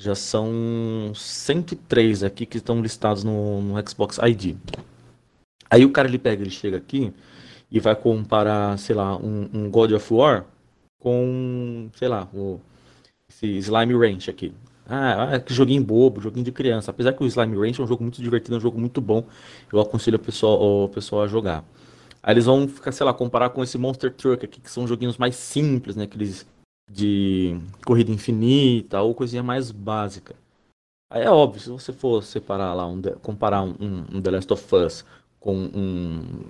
Já 0.00 0.14
são 0.14 1.12
103 1.14 2.24
aqui 2.24 2.46
que 2.46 2.56
estão 2.56 2.80
listados 2.80 3.22
no, 3.22 3.60
no 3.60 3.86
Xbox 3.86 4.16
ID. 4.16 4.56
Aí 5.68 5.84
o 5.84 5.92
cara 5.92 6.08
ele 6.08 6.18
pega, 6.18 6.42
ele 6.42 6.50
chega 6.50 6.78
aqui 6.78 7.12
e 7.70 7.78
vai 7.78 7.94
comparar, 7.94 8.78
sei 8.78 8.96
lá, 8.96 9.14
um, 9.18 9.46
um 9.52 9.70
God 9.70 9.92
of 9.92 10.14
War 10.14 10.46
com, 10.98 11.90
sei 11.98 12.08
lá, 12.08 12.26
o, 12.32 12.58
esse 13.28 13.46
Slime 13.58 13.92
Ranch 13.92 14.30
aqui. 14.30 14.54
Ah, 14.88 15.38
que 15.38 15.52
joguinho 15.52 15.84
bobo, 15.84 16.18
joguinho 16.18 16.46
de 16.46 16.52
criança. 16.52 16.90
Apesar 16.90 17.12
que 17.12 17.22
o 17.22 17.26
Slime 17.26 17.58
Ranch 17.58 17.78
é 17.78 17.82
um 17.82 17.86
jogo 17.86 18.02
muito 18.02 18.22
divertido, 18.22 18.54
é 18.54 18.56
um 18.56 18.62
jogo 18.62 18.80
muito 18.80 19.02
bom. 19.02 19.26
Eu 19.70 19.80
aconselho 19.80 20.16
o 20.16 20.18
pessoal, 20.18 20.84
o 20.84 20.88
pessoal 20.88 21.24
a 21.24 21.26
jogar. 21.26 21.62
Aí 22.22 22.32
eles 22.32 22.46
vão 22.46 22.66
ficar, 22.66 22.90
sei 22.92 23.04
lá, 23.04 23.12
comparar 23.12 23.50
com 23.50 23.62
esse 23.62 23.76
Monster 23.76 24.10
Truck 24.14 24.46
aqui, 24.46 24.62
que 24.62 24.70
são 24.70 24.86
joguinhos 24.86 25.18
mais 25.18 25.36
simples, 25.36 25.94
né? 25.94 26.04
Aqueles 26.04 26.46
de 26.90 27.56
corrida 27.86 28.10
infinita 28.10 29.00
ou 29.00 29.14
coisinha 29.14 29.42
mais 29.42 29.70
básica. 29.70 30.34
Aí 31.12 31.22
é 31.22 31.30
óbvio, 31.30 31.60
se 31.60 31.70
você 31.70 31.92
for 31.92 32.22
separar 32.22 32.74
lá, 32.74 32.86
um, 32.86 33.00
comparar 33.22 33.62
um, 33.62 34.04
um 34.12 34.22
The 34.22 34.30
Last 34.30 34.52
of 34.52 34.74
Us 34.76 35.04
com 35.38 35.56
um 35.56 36.44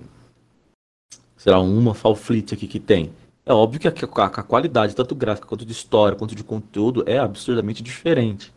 sei 1.40 1.52
lá, 1.52 1.58
uma 1.58 1.94
Fall 1.94 2.14
Fleet 2.14 2.52
aqui 2.52 2.66
que 2.66 2.78
tem. 2.78 3.10
É 3.46 3.52
óbvio 3.52 3.80
que 3.80 3.88
a, 3.88 3.92
a, 3.92 4.26
a, 4.26 4.42
qualidade, 4.42 4.94
tanto 4.94 5.14
gráfica 5.14 5.48
quanto 5.48 5.64
de 5.64 5.72
história, 5.72 6.16
quanto 6.16 6.34
de 6.34 6.44
conteúdo, 6.44 7.02
é 7.06 7.18
absurdamente 7.18 7.82
diferente. 7.82 8.52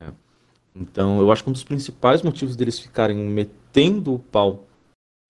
Né? 0.00 0.10
Então, 0.74 1.20
eu 1.20 1.30
acho 1.30 1.44
que 1.44 1.50
um 1.50 1.52
dos 1.52 1.62
principais 1.62 2.22
motivos 2.22 2.56
deles 2.56 2.78
ficarem 2.78 3.18
metendo 3.18 4.14
o 4.14 4.18
pau 4.18 4.64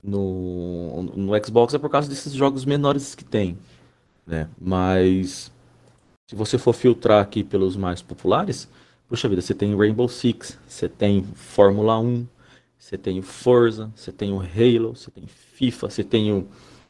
no, 0.01 1.03
no 1.03 1.45
Xbox 1.45 1.75
é 1.75 1.79
por 1.79 1.91
causa 1.91 2.09
desses 2.09 2.33
jogos 2.33 2.65
menores 2.65 3.17
que 3.17 3.25
tem. 3.25 3.59
Né? 4.25 4.49
Mas, 4.61 5.52
se 6.33 6.37
você 6.37 6.57
for 6.57 6.73
filtrar 6.73 7.21
aqui 7.21 7.45
pelos 7.45 7.77
mais 7.77 8.01
populares, 8.01 8.67
puxa 9.07 9.29
vida, 9.29 9.43
você 9.43 9.53
tem 9.53 9.77
Rainbow 9.77 10.09
Six, 10.09 10.59
você 10.67 10.89
tem 10.89 11.23
Fórmula 11.35 11.99
1, 12.01 12.27
você 12.79 12.97
tem 12.97 13.19
o 13.19 13.23
Forza, 13.23 13.93
você 13.95 14.11
tem 14.11 14.33
o 14.33 14.41
Halo, 14.41 14.97
você 14.97 15.11
tem 15.11 15.27
FIFA, 15.27 15.91
você 15.91 16.03
tem 16.03 16.33
o 16.33 16.49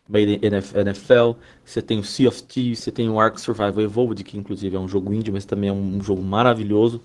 NFL, 0.08 1.32
você 1.64 1.82
tem 1.82 1.98
o 1.98 2.04
Sea 2.04 2.28
of 2.28 2.40
Thieves, 2.44 2.78
você 2.78 2.92
tem 2.92 3.10
o 3.10 3.18
Ark 3.18 3.40
Survival 3.40 3.80
Evolved, 3.80 4.22
que 4.22 4.38
inclusive 4.38 4.76
é 4.76 4.78
um 4.78 4.86
jogo 4.86 5.12
indie, 5.12 5.32
mas 5.32 5.44
também 5.44 5.70
é 5.70 5.72
um 5.72 6.00
jogo 6.00 6.22
maravilhoso. 6.22 7.02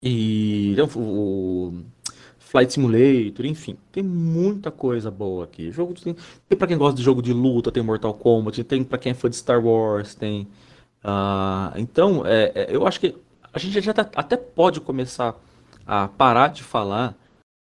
E 0.00 0.76
o 0.94 1.72
Flight 2.38 2.72
Simulator, 2.72 3.44
enfim, 3.44 3.76
tem 3.90 4.04
muita 4.04 4.70
coisa 4.70 5.10
boa 5.10 5.42
aqui. 5.42 5.72
Jogo 5.72 5.94
tem, 5.94 6.14
tem 6.48 6.56
para 6.56 6.68
quem 6.68 6.78
gosta 6.78 6.96
de 6.96 7.02
jogo 7.02 7.20
de 7.20 7.32
luta, 7.32 7.72
tem 7.72 7.82
Mortal 7.82 8.14
Kombat, 8.14 8.62
tem 8.62 8.84
para 8.84 8.98
quem 8.98 9.10
é 9.10 9.14
fã 9.16 9.28
de 9.28 9.34
Star 9.34 9.64
Wars, 9.66 10.14
tem. 10.14 10.46
Uh, 11.04 11.76
então, 11.76 12.24
é, 12.24 12.52
é, 12.54 12.66
eu 12.74 12.86
acho 12.86 12.98
que 12.98 13.14
a 13.52 13.58
gente 13.58 13.78
já 13.80 13.92
tá, 13.92 14.10
até 14.16 14.36
pode 14.36 14.80
começar 14.80 15.38
a 15.86 16.08
parar 16.08 16.48
de 16.48 16.62
falar 16.62 17.14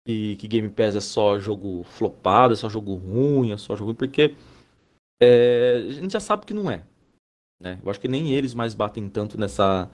que, 0.06 0.36
que 0.36 0.48
Game 0.48 0.70
Pass 0.70 0.96
é 0.96 1.00
só 1.00 1.38
jogo 1.38 1.84
flopado, 1.84 2.54
é 2.54 2.56
só 2.56 2.68
jogo 2.68 2.94
ruim, 2.94 3.52
é 3.52 3.58
só 3.58 3.76
jogo 3.76 3.90
ruim, 3.90 3.94
porque 3.96 4.34
é, 5.20 5.84
a 5.86 5.92
gente 5.92 6.12
já 6.12 6.20
sabe 6.20 6.46
que 6.46 6.54
não 6.54 6.70
é. 6.70 6.82
Né? 7.60 7.78
Eu 7.82 7.90
acho 7.90 8.00
que 8.00 8.08
nem 8.08 8.32
eles 8.32 8.54
mais 8.54 8.74
batem 8.74 9.08
tanto 9.08 9.38
nessa, 9.38 9.90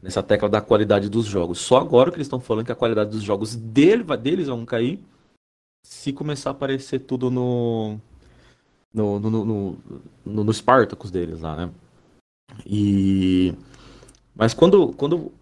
nessa 0.00 0.22
tecla 0.22 0.48
da 0.48 0.60
qualidade 0.60 1.08
dos 1.08 1.26
jogos. 1.26 1.58
Só 1.58 1.78
agora 1.78 2.10
que 2.10 2.16
eles 2.16 2.26
estão 2.26 2.40
falando 2.40 2.66
que 2.66 2.72
a 2.72 2.76
qualidade 2.76 3.10
dos 3.10 3.22
jogos 3.22 3.56
dele, 3.56 4.04
deles 4.16 4.46
vão 4.46 4.64
cair 4.64 5.02
se 5.84 6.12
começar 6.12 6.50
a 6.50 6.52
aparecer 6.52 7.00
tudo 7.00 7.30
no. 7.30 7.98
No, 8.92 9.18
no, 9.18 9.28
no, 9.28 9.78
no, 10.24 10.44
no 10.44 10.52
Spartacus 10.52 11.10
deles 11.10 11.40
lá, 11.40 11.56
né? 11.56 11.70
E. 12.66 13.54
Mas 14.34 14.54
quando. 14.54 14.92
quando 14.94 15.32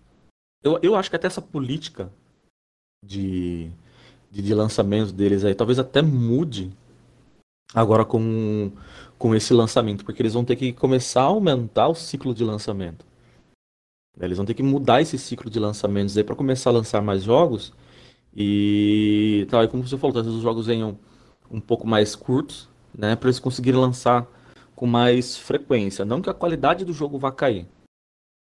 eu, 0.63 0.79
eu 0.83 0.95
acho 0.95 1.11
que 1.11 1.17
até 1.17 1.27
essa 1.27 1.43
política 1.43 2.11
de, 3.05 3.71
de, 4.31 4.43
de 4.43 4.55
lançamento 4.55 5.13
deles 5.13 5.45
aí. 5.45 5.55
Talvez 5.55 5.79
até 5.79 6.01
mude 6.01 6.73
agora 7.75 8.05
com, 8.05 8.71
com 9.19 9.35
esse 9.35 9.53
lançamento, 9.53 10.05
porque 10.05 10.23
eles 10.23 10.35
vão 10.35 10.45
ter 10.45 10.57
que 10.57 10.73
começar 10.73 11.23
a 11.23 11.27
aumentar 11.27 11.89
o 11.89 11.95
ciclo 11.95 12.35
de 12.35 12.45
lançamento. 12.45 13.05
Eles 14.21 14.37
vão 14.37 14.47
ter 14.47 14.55
que 14.55 14.63
mudar 14.63 15.01
esse 15.01 15.19
ciclo 15.19 15.51
de 15.51 15.59
lançamentos 15.59 16.17
aí 16.17 16.25
para 16.25 16.37
começar 16.37 16.71
a 16.71 16.75
lançar 16.75 17.01
mais 17.01 17.23
jogos. 17.23 17.73
E 18.35 19.47
tá, 19.51 19.67
como 19.69 19.87
você 19.87 19.97
falou, 19.97 20.15
talvez 20.15 20.35
os 20.35 20.43
jogos 20.43 20.67
venham 20.67 20.99
um 21.51 21.61
pouco 21.61 21.87
mais 21.87 22.15
curtos, 22.15 22.69
né, 22.97 23.17
para 23.17 23.29
eles 23.29 23.39
conseguirem 23.39 23.81
lançar 23.81 24.27
com 24.83 24.87
mais 24.89 25.37
frequência. 25.37 26.05
Não 26.05 26.21
que 26.21 26.29
a 26.29 26.35
qualidade 26.35 26.85
do 26.85 26.93
jogo 26.93 27.17
vá 27.17 27.31
cair. 27.31 27.69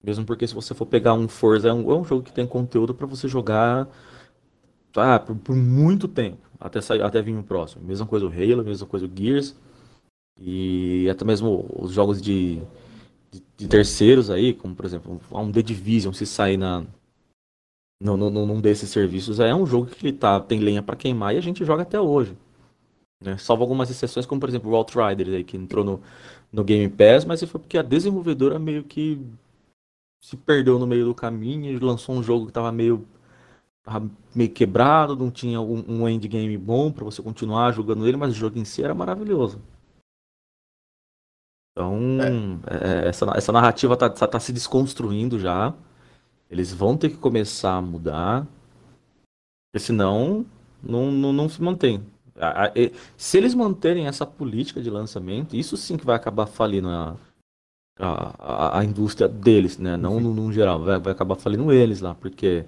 Mesmo 0.04 0.24
porque 0.24 0.46
se 0.46 0.54
você 0.54 0.76
for 0.76 0.86
pegar 0.86 1.15
um 1.15 1.28
Forza, 1.28 1.70
é 1.70 1.74
um, 1.74 1.92
é 1.92 1.96
um 1.98 2.04
jogo 2.04 2.22
que 2.22 2.32
tem 2.32 2.46
conteúdo 2.46 2.94
para 2.94 3.08
você 3.08 3.28
jogar 3.28 3.89
ah, 4.96 5.18
por, 5.18 5.36
por, 5.38 5.56
muito 5.56 6.08
tempo, 6.08 6.48
até, 6.60 6.82
sair, 6.82 7.02
até 7.02 7.20
vir 7.20 7.36
o 7.36 7.42
próximo. 7.42 7.84
Mesma 7.84 8.06
coisa 8.06 8.28
o 8.28 8.30
Halo, 8.30 8.63
mesma 8.63 8.86
coisa 8.86 9.08
o 9.08 9.12
Gears. 9.12 9.56
E 10.39 11.10
até 11.10 11.26
mesmo 11.26 11.65
os 11.76 11.94
jogos 11.94 12.22
de, 12.22 12.62
de, 13.32 13.44
de 13.58 13.68
terceiros 13.68 14.30
aí, 14.30 14.54
como 14.54 14.76
por 14.76 14.86
exemplo, 14.86 15.20
um 15.32 15.52
The 15.52 15.63
Division, 15.63 16.13
se 16.13 16.28
sair 16.28 16.58
na, 16.58 16.86
num 18.00 18.62
desses 18.62 18.92
serviços, 18.92 19.39
é 19.39 19.56
um 19.56 19.65
jogo 19.65 19.88
que 19.88 20.06
ele 20.06 20.15
tá, 20.15 20.39
tem 20.39 20.60
lenha 20.60 20.84
para 20.84 20.96
queimar 20.96 21.34
e 21.34 21.39
a 21.39 21.42
gente 21.42 21.65
joga 21.65 21.82
até 21.82 22.00
hoje. 22.00 22.38
Né? 23.22 23.38
Salvo 23.38 23.64
algumas 23.64 23.90
exceções, 23.90 24.26
como 24.26 24.40
por 24.40 24.50
exemplo 24.50 24.72
o 24.72 24.76
Outriders, 24.76 25.34
aí, 25.34 25.44
que 25.44 25.58
entrou 25.58 25.84
no, 25.84 26.02
no 26.52 26.64
Game 26.64 26.90
Pass, 26.90 27.26
mas 27.26 27.42
foi 27.42 27.60
porque 27.60 27.78
a 27.78 27.82
desenvolvedora 27.82 28.58
meio 28.58 28.84
que 28.84 29.22
se 30.22 30.38
perdeu 30.38 30.80
no 30.80 30.88
meio 30.88 31.06
do 31.06 31.15
caminho 31.15 31.72
e 31.72 31.80
lançou 31.80 32.15
um 32.15 32.24
jogo 32.24 32.46
que 32.46 32.52
estava 32.52 32.72
meio 32.72 33.06
meio 34.36 34.52
quebrado, 34.52 35.15
não 35.15 35.32
tinha 35.32 35.60
um, 35.60 35.84
um 35.88 36.10
endgame 36.10 36.56
bom 36.58 36.92
para 36.92 37.04
você 37.04 37.24
continuar 37.24 37.72
jogando 37.72 38.08
ele, 38.08 38.17
mas 38.17 38.32
o 38.32 38.36
jogo 38.36 38.60
em 38.60 38.65
si 38.65 38.84
era 38.84 38.94
maravilhoso. 38.94 39.60
Então, 41.72 41.98
é. 42.22 43.06
É, 43.06 43.10
essa, 43.10 43.26
essa 43.36 43.52
narrativa 43.52 43.96
tá, 43.98 44.10
tá, 44.10 44.28
tá, 44.28 44.40
se 44.40 44.52
desconstruindo 44.52 45.40
já. 45.40 45.74
Eles 46.50 46.74
vão 46.74 46.98
ter 46.98 47.10
que 47.10 47.17
começar 47.17 47.78
a 47.78 47.82
mudar, 47.82 48.46
porque 49.72 49.86
senão 49.86 50.46
não, 50.84 51.12
não, 51.12 51.32
não 51.32 51.50
se 51.50 51.62
mantém. 51.62 52.04
Se 53.17 53.37
eles 53.37 53.54
manterem 53.54 54.08
essa 54.08 54.25
política 54.25 54.81
de 54.81 54.90
lançamento, 54.90 55.56
isso 55.56 55.75
sim 55.75 55.98
que 55.98 56.06
vai 56.06 56.15
acabar 56.15 56.46
falindo 56.46 56.90
a, 56.90 57.17
a, 58.00 58.35
a, 58.40 58.79
a 58.79 58.85
indústria 58.85 59.27
deles, 59.27 59.77
né? 59.77 59.98
Não 59.98 60.19
no, 60.19 60.33
no, 60.33 60.52
geral, 60.52 60.81
vai, 60.83 61.00
vai 61.00 61.13
acabar 61.13 61.35
falindo 61.35 61.71
eles 61.71 62.00
lá, 62.00 62.15
porque 62.15 62.65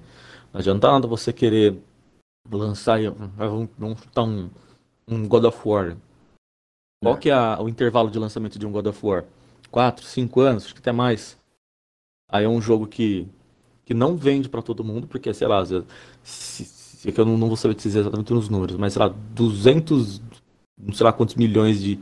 não 0.53 0.59
adianta 0.59 0.91
nada 0.91 1.07
você 1.07 1.32
querer 1.32 1.78
lançar, 2.51 2.99
vamos, 3.38 3.69
chutar 4.01 4.24
um, 4.24 4.49
um 5.07 5.28
God 5.28 5.45
of 5.45 5.59
War. 5.67 5.97
Qual 7.01 7.15
é. 7.15 7.17
que 7.17 7.30
é 7.30 7.34
a, 7.34 7.61
o 7.61 7.69
intervalo 7.69 8.11
de 8.11 8.19
lançamento 8.19 8.59
de 8.59 8.65
um 8.65 8.72
God 8.72 8.88
of 8.88 9.05
War? 9.05 9.26
4, 9.72 10.05
5 10.05 10.41
anos, 10.41 10.65
acho 10.65 10.74
que 10.74 10.82
até 10.82 10.91
mais. 10.91 11.39
Aí 12.30 12.43
é 12.43 12.49
um 12.49 12.61
jogo 12.61 12.86
que, 12.86 13.28
que 13.86 13.93
não 13.93 14.17
vende 14.17 14.49
para 14.49 14.61
todo 14.61 14.84
mundo, 14.84 15.07
porque, 15.07 15.34
sei 15.34 15.47
lá, 15.47 15.63
se, 16.24 16.65
é 17.10 17.12
que 17.12 17.20
eu 17.20 17.26
não, 17.26 17.38
não 17.38 17.47
vou 17.47 17.58
saber 17.58 17.76
dizer 17.76 17.99
exatamente 17.99 18.34
nos 18.34 18.49
números, 18.49 18.78
mas, 18.78 18.93
sei 18.93 19.02
lá, 19.02 19.14
200, 19.34 20.22
não 20.78 20.93
sei 20.93 21.04
lá 21.04 21.12
quantos 21.12 21.36
milhões 21.36 21.82
de, 21.82 21.99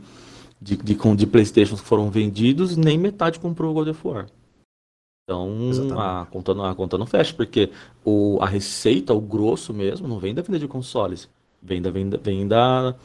de, 0.60 0.76
de, 0.76 0.94
de, 0.94 1.16
de 1.16 1.26
Playstations 1.26 1.80
foram 1.80 2.10
vendidos, 2.10 2.76
nem 2.76 2.98
metade 2.98 3.40
comprou 3.40 3.70
o 3.70 3.74
God 3.74 3.88
of 3.88 4.06
War. 4.06 4.26
Então 5.30 5.96
a 5.96 6.26
conta, 6.26 6.52
não, 6.54 6.64
a 6.64 6.74
conta 6.74 6.98
não 6.98 7.06
fecha, 7.06 7.32
porque 7.32 7.70
o, 8.04 8.38
a 8.40 8.46
receita, 8.46 9.14
o 9.14 9.20
grosso 9.20 9.72
mesmo, 9.72 10.08
não 10.08 10.18
vem 10.18 10.34
da 10.34 10.42
venda 10.42 10.58
de 10.58 10.66
consoles. 10.66 11.28
Vem 11.62 11.80
da 11.80 11.90
venda, 11.90 12.18
vem 12.18 12.48
da, 12.48 12.96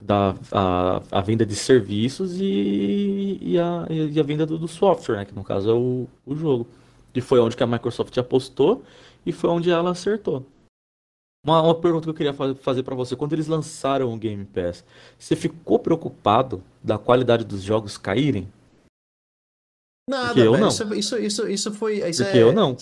da 0.00 0.34
a, 0.50 1.02
a 1.10 1.20
venda 1.20 1.46
de 1.46 1.54
serviços 1.54 2.40
e, 2.40 3.38
e, 3.40 3.58
a, 3.58 3.86
e 3.88 4.18
a 4.18 4.22
venda 4.24 4.44
do, 4.44 4.58
do, 4.58 4.66
software, 4.66 5.18
né? 5.18 5.24
Que 5.24 5.34
no 5.34 5.44
caso 5.44 5.70
é 5.70 5.74
o, 5.74 6.08
o 6.26 6.34
jogo. 6.34 6.66
E 7.14 7.20
foi 7.20 7.38
onde 7.38 7.56
que 7.56 7.62
a 7.62 7.66
Microsoft 7.66 8.16
apostou 8.18 8.82
e 9.24 9.30
foi 9.30 9.50
onde 9.50 9.70
ela 9.70 9.90
acertou. 9.90 10.44
Uma, 11.44 11.60
uma 11.60 11.74
pergunta 11.74 12.04
que 12.04 12.10
eu 12.10 12.14
queria 12.14 12.32
fazer 12.32 12.82
para 12.84 12.94
você, 12.94 13.16
quando 13.16 13.32
eles 13.32 13.48
lançaram 13.48 14.12
o 14.12 14.16
Game 14.16 14.44
Pass, 14.44 14.84
você 15.18 15.34
ficou 15.34 15.78
preocupado 15.78 16.62
da 16.82 16.98
qualidade 16.98 17.44
dos 17.44 17.62
jogos 17.62 17.98
caírem? 17.98 18.48
Nada, 20.08 20.26
Porque 20.28 20.40
eu 20.40 20.56
não. 20.56 20.68
Isso, 20.68 20.94
isso, 20.94 21.18
isso, 21.18 21.48
isso 21.48 21.72
foi. 21.72 22.08
Isso 22.08 22.22
Porque 22.22 22.38
é, 22.38 22.42
eu 22.42 22.52
não. 22.52 22.76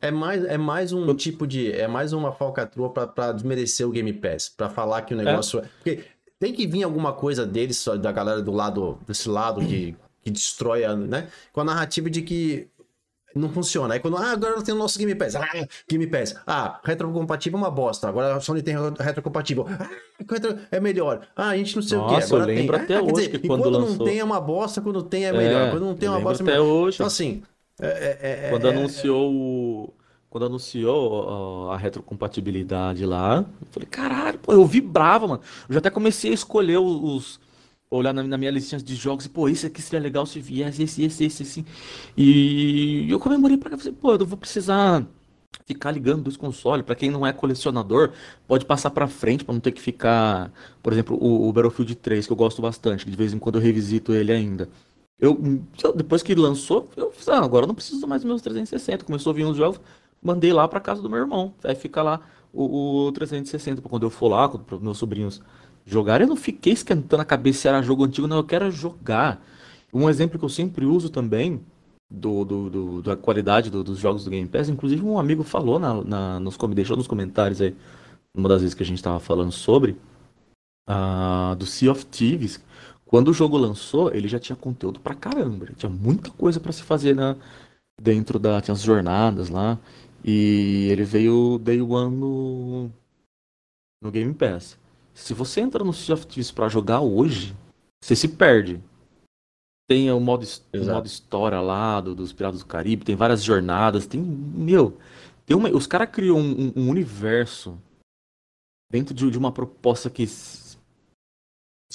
É 0.00 0.10
mais, 0.10 0.44
é 0.44 0.56
mais 0.56 0.92
um 0.92 1.14
tipo 1.14 1.46
de. 1.46 1.72
É 1.72 1.86
mais 1.86 2.12
uma 2.12 2.32
falcatrua 2.32 2.90
para 2.90 3.32
desmerecer 3.32 3.86
o 3.86 3.90
Game 3.90 4.12
Pass. 4.12 4.48
para 4.48 4.70
falar 4.70 5.02
que 5.02 5.14
o 5.14 5.20
é. 5.20 5.24
negócio. 5.24 5.60
É. 5.60 5.68
Porque 5.82 6.04
tem 6.38 6.52
que 6.52 6.66
vir 6.66 6.84
alguma 6.84 7.12
coisa 7.12 7.44
deles, 7.44 7.84
da 8.00 8.12
galera 8.12 8.40
do 8.40 8.52
lado, 8.52 8.98
desse 9.06 9.28
lado 9.28 9.60
que, 9.60 9.96
que 10.22 10.30
destrói, 10.30 10.84
a, 10.84 10.94
né? 10.94 11.28
Com 11.52 11.60
a 11.60 11.64
narrativa 11.64 12.08
de 12.08 12.22
que 12.22 12.68
não 13.34 13.48
funciona. 13.50 13.94
Aí 13.94 14.00
quando, 14.00 14.16
ah, 14.16 14.32
agora 14.32 14.62
tem 14.62 14.74
o 14.74 14.78
nosso 14.78 14.98
Game 14.98 15.14
Pass. 15.14 15.36
Ah, 15.36 15.48
Game 15.88 16.06
Pass. 16.06 16.36
Ah, 16.46 16.80
retrocompatível 16.82 17.58
é 17.58 17.62
uma 17.62 17.70
bosta. 17.70 18.08
Agora 18.08 18.36
a 18.36 18.40
Sony 18.40 18.62
tem 18.62 18.74
retrocompatível. 18.98 19.66
Ah, 19.68 19.88
retro 20.30 20.58
é 20.70 20.80
melhor. 20.80 21.26
Ah, 21.36 21.50
a 21.50 21.56
gente 21.56 21.76
não 21.76 21.82
sei 21.82 21.98
Nossa, 21.98 22.14
o 22.14 22.18
que. 22.18 22.24
Agora 22.24 22.52
eu 22.52 22.56
lembro 22.56 22.76
tem. 22.76 22.84
até 22.84 22.96
ah, 22.96 23.02
hoje 23.02 23.26
dizer, 23.26 23.40
que 23.40 23.46
quando, 23.46 23.68
lançou... 23.68 23.96
não 23.96 24.04
tem 24.04 24.18
é 24.18 24.24
uma 24.24 24.40
bosta, 24.40 24.80
quando 24.80 25.02
tem 25.02 25.26
é 25.26 25.32
melhor. 25.32 25.68
É, 25.68 25.70
quando 25.70 25.84
não 25.84 25.94
tem 25.94 26.08
é 26.08 26.10
uma 26.10 26.20
bosta 26.20 26.42
é 26.42 26.44
até 26.44 26.52
melhor. 26.52 26.66
hoje. 26.66 26.96
Então 26.96 27.06
assim... 27.06 27.42
É, 27.80 27.86
é, 27.86 28.46
é 28.46 28.50
quando 28.50 28.66
é, 28.66 28.70
anunciou 28.70 29.32
o... 29.32 29.94
Quando 30.30 30.44
anunciou 30.44 31.70
a 31.70 31.78
retrocompatibilidade 31.78 33.06
lá, 33.06 33.46
eu 33.62 33.66
falei, 33.70 33.88
caralho, 33.88 34.38
pô, 34.38 34.52
eu 34.52 34.66
vibrava, 34.66 35.26
mano. 35.26 35.40
Eu 35.66 35.72
já 35.72 35.78
até 35.78 35.88
comecei 35.88 36.32
a 36.32 36.34
escolher 36.34 36.76
os, 36.76 37.40
olhar 37.90 38.12
na, 38.12 38.38
minha 38.38 38.50
listinha 38.50 38.80
de 38.80 38.94
jogos 38.94 39.24
e, 39.26 39.28
pô, 39.28 39.48
esse 39.48 39.66
aqui 39.66 39.80
seria 39.80 40.00
legal 40.00 40.26
se 40.26 40.40
viesse, 40.40 40.82
esse, 40.82 41.04
esse, 41.04 41.24
esse, 41.24 41.42
assim. 41.42 41.64
E 42.16 43.06
eu 43.10 43.18
comemorei 43.18 43.56
pra 43.56 43.70
cá, 43.70 43.78
pô, 44.00 44.12
eu 44.14 44.26
vou 44.26 44.38
precisar 44.38 45.06
ficar 45.66 45.90
ligando 45.90 46.22
dos 46.24 46.36
consoles. 46.36 46.84
Para 46.84 46.94
quem 46.94 47.10
não 47.10 47.26
é 47.26 47.32
colecionador, 47.32 48.12
pode 48.46 48.64
passar 48.64 48.90
para 48.90 49.06
frente 49.06 49.44
para 49.44 49.54
não 49.54 49.60
ter 49.60 49.72
que 49.72 49.80
ficar, 49.80 50.52
por 50.82 50.92
exemplo, 50.92 51.16
o, 51.20 51.48
o, 51.48 51.52
Battlefield 51.52 51.94
3, 51.96 52.26
que 52.26 52.32
eu 52.32 52.36
gosto 52.36 52.62
bastante, 52.62 53.04
que 53.04 53.10
de 53.10 53.16
vez 53.16 53.32
em 53.32 53.38
quando 53.38 53.56
eu 53.56 53.62
revisito 53.62 54.12
ele 54.14 54.32
ainda. 54.32 54.68
Eu, 55.18 55.36
depois 55.96 56.22
que 56.22 56.34
lançou, 56.34 56.88
eu 56.96 57.10
fiz, 57.10 57.28
ah, 57.28 57.42
agora 57.42 57.64
eu 57.64 57.68
não 57.68 57.74
preciso 57.74 58.06
mais 58.06 58.22
dos 58.22 58.28
meus 58.28 58.42
360. 58.42 59.04
Começou 59.04 59.32
a 59.32 59.34
vir 59.34 59.44
uns 59.44 59.56
jogos, 59.56 59.80
mandei 60.22 60.52
lá 60.52 60.68
para 60.68 60.80
casa 60.80 61.02
do 61.02 61.10
meu 61.10 61.18
irmão. 61.18 61.54
Aí 61.64 61.74
fica 61.74 62.02
lá 62.02 62.20
o, 62.52 63.06
o 63.08 63.12
360 63.12 63.82
para 63.82 63.90
quando 63.90 64.04
eu 64.04 64.10
for 64.10 64.28
lá, 64.28 64.48
para 64.48 64.78
meus 64.78 64.98
sobrinhos 64.98 65.42
jogar. 65.88 66.20
Eu 66.20 66.26
não 66.26 66.36
fiquei 66.36 66.72
esquentando 66.72 67.22
a 67.22 67.24
cabeça 67.24 67.60
se 67.60 67.68
era 67.68 67.82
jogo 67.82 68.04
antigo, 68.04 68.26
não, 68.26 68.36
eu 68.38 68.44
quero 68.44 68.70
jogar. 68.70 69.42
Um 69.92 70.08
exemplo 70.08 70.38
que 70.38 70.44
eu 70.44 70.48
sempre 70.48 70.84
uso 70.84 71.08
também 71.10 71.60
do, 72.10 72.44
do, 72.44 72.70
do 72.70 73.02
da 73.02 73.16
qualidade 73.16 73.70
do, 73.70 73.82
dos 73.82 73.98
jogos 73.98 74.24
do 74.24 74.30
Game 74.30 74.48
Pass, 74.48 74.68
inclusive 74.68 75.02
um 75.04 75.18
amigo 75.18 75.42
falou 75.42 75.78
na, 75.78 76.02
na, 76.04 76.40
nos, 76.40 76.56
deixou 76.74 76.96
nos 76.96 77.06
comentários 77.06 77.60
aí, 77.60 77.74
uma 78.36 78.48
das 78.48 78.60
vezes 78.62 78.74
que 78.74 78.82
a 78.82 78.86
gente 78.86 78.98
estava 78.98 79.18
falando 79.20 79.52
sobre, 79.52 79.96
uh, 80.88 81.56
do 81.56 81.66
Sea 81.66 81.90
of 81.90 82.04
Thieves. 82.06 82.62
Quando 83.06 83.28
o 83.28 83.34
jogo 83.34 83.56
lançou, 83.56 84.12
ele 84.12 84.28
já 84.28 84.38
tinha 84.38 84.56
conteúdo 84.56 85.00
pra 85.00 85.14
caramba, 85.14 85.66
tinha 85.76 85.90
muita 85.90 86.30
coisa 86.30 86.60
para 86.60 86.72
se 86.72 86.82
fazer 86.82 87.14
na, 87.14 87.36
dentro 88.00 88.38
da. 88.38 88.60
Tinha 88.60 88.74
as 88.74 88.82
jornadas 88.82 89.48
lá. 89.48 89.78
E 90.24 90.88
ele 90.90 91.04
veio 91.04 91.58
Day 91.58 91.80
One 91.80 92.16
no, 92.16 92.90
no 94.02 94.10
Game 94.10 94.34
Pass. 94.34 94.77
Se 95.18 95.34
você 95.34 95.60
entra 95.60 95.84
no 95.84 95.92
Sea 95.92 96.14
of 96.14 96.26
Thieves 96.26 96.52
pra 96.52 96.68
jogar 96.68 97.00
hoje, 97.00 97.54
você 98.02 98.14
se 98.14 98.28
perde. 98.28 98.80
Tem 99.88 100.10
o 100.12 100.20
modo, 100.20 100.46
o 100.72 100.84
modo 100.84 101.06
história 101.06 101.60
lá 101.60 102.00
do, 102.00 102.14
dos 102.14 102.32
Piratas 102.32 102.60
do 102.60 102.66
Caribe, 102.66 103.04
tem 103.04 103.16
várias 103.16 103.42
jornadas, 103.42 104.06
tem. 104.06 104.20
Meu, 104.20 104.96
tem 105.44 105.56
uma, 105.56 105.68
os 105.70 105.86
caras 105.86 106.10
criam 106.10 106.38
um, 106.38 106.72
um, 106.76 106.88
universo 106.88 107.76
dentro 108.90 109.12
de, 109.12 109.28
de, 109.30 109.36
uma 109.36 109.50
proposta 109.50 110.08
que, 110.08 110.26
se 110.26 110.78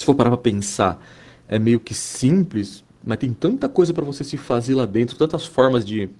for 0.04 0.14
parar 0.14 0.30
pra 0.30 0.38
pensar, 0.38 1.02
é 1.48 1.58
meio 1.58 1.80
que 1.80 1.94
simples, 1.94 2.84
mas 3.02 3.18
tem 3.18 3.32
tanta 3.32 3.68
coisa 3.68 3.94
para 3.94 4.04
você 4.04 4.22
se 4.22 4.36
fazer 4.36 4.74
lá 4.74 4.84
dentro, 4.86 5.16
tantas 5.16 5.46
formas 5.46 5.84
de 5.84 6.10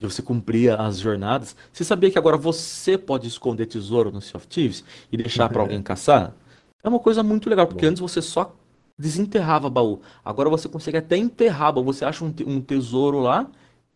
de 0.00 0.06
você 0.06 0.22
cumprir 0.22 0.72
as 0.80 0.98
jornadas. 0.98 1.54
Você 1.70 1.84
sabia 1.84 2.10
que 2.10 2.18
agora 2.18 2.38
você 2.38 2.96
pode 2.96 3.28
esconder 3.28 3.66
tesouro 3.66 4.10
no 4.10 4.22
Sea 4.22 4.38
of 4.38 4.48
Thieves 4.48 4.82
e 5.12 5.16
deixar 5.16 5.50
para 5.50 5.60
alguém 5.60 5.80
caçar? 5.84 6.34
É 6.82 6.88
uma 6.88 6.98
coisa 6.98 7.22
muito 7.22 7.50
legal, 7.50 7.66
porque 7.66 7.84
Bom. 7.84 7.90
antes 7.90 8.00
você 8.00 8.22
só 8.22 8.56
desenterrava 8.98 9.68
baú. 9.68 10.00
Agora 10.24 10.48
você 10.48 10.68
consegue 10.68 10.96
até 10.96 11.18
enterrar 11.18 11.74
baú. 11.74 11.84
Você 11.84 12.06
acha 12.06 12.24
um, 12.24 12.32
te 12.32 12.42
um 12.44 12.62
tesouro 12.62 13.20
lá, 13.20 13.46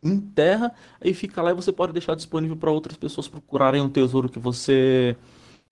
enterra, 0.03 0.75
e 1.03 1.15
fica 1.15 1.41
lá 1.41 1.53
e 1.53 1.55
você 1.55 1.73
pode 1.73 1.95
deixar 1.95 2.15
disponível 2.15 2.57
para 2.57 2.71
outras 2.71 2.99
pessoas 2.99 3.27
procurarem 3.27 3.81
um 3.81 3.89
tesouro 3.89 4.29
que 4.29 4.39
você 4.39 5.17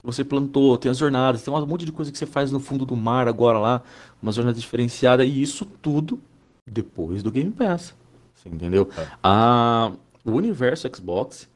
você 0.03 0.25
plantou, 0.25 0.77
tem 0.77 0.91
as 0.91 0.99
jornadas, 0.99 1.43
tem 1.43 1.55
um 1.55 1.65
monte 1.65 1.85
de 1.85 1.93
coisa 1.93 2.11
que 2.11 2.19
você 2.19 2.27
faz 2.27 2.51
no 2.51 2.59
fundo 2.59 2.85
do 2.85 2.97
mar 2.97 3.29
agora 3.29 3.57
lá, 3.61 3.83
uma 4.21 4.33
jornada 4.33 4.59
diferenciada, 4.59 5.25
e 5.25 5.41
isso 5.41 5.65
tudo 5.65 6.21
depois 6.67 7.23
do 7.23 7.31
Game 7.31 7.53
Pass. 7.53 7.95
Você 8.35 8.49
entendeu? 8.49 8.89
É. 8.99 9.07
A, 9.23 9.93
o 10.25 10.33
universo 10.33 10.89
Xbox, 10.95 11.49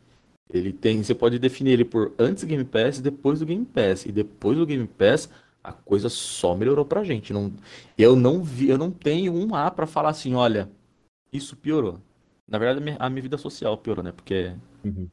ele 0.53 0.73
tem, 0.73 1.03
você 1.03 1.15
pode 1.15 1.39
definir 1.39 1.73
ele 1.73 1.85
por 1.85 2.13
antes 2.19 2.45
do 2.45 2.47
Game 2.47 2.65
Pass 2.65 2.99
e 2.99 3.03
depois 3.03 3.41
do 3.41 3.47
Game 3.47 3.65
Pass. 3.65 4.07
E 4.07 4.13
depois 4.13 4.57
do 4.57 4.67
Game 4.67 4.87
Pass, 4.87 5.29
a 5.63 5.73
coisa 5.73 6.09
só 6.09 6.55
melhorou 6.55 6.85
pra 6.85 7.05
gente. 7.05 7.33
Não, 7.33 7.53
eu 7.99 8.15
não 8.15 8.43
vi, 8.43 8.69
eu 8.69 8.79
não 8.79 8.91
tenho 8.91 9.33
um 9.33 9.55
A 9.55 9.71
para 9.71 9.87
falar 9.87 10.11
assim, 10.11 10.35
olha, 10.35 10.71
isso 11.33 11.57
piorou. 11.57 11.99
Na 12.49 12.59
verdade, 12.59 12.79
a 12.79 12.83
minha, 12.83 12.97
a 13.01 13.11
minha 13.11 13.23
vida 13.23 13.37
social 13.37 13.77
piorou, 13.77 14.05
né? 14.05 14.13
Porque 14.13 14.53
uhum. 14.85 15.09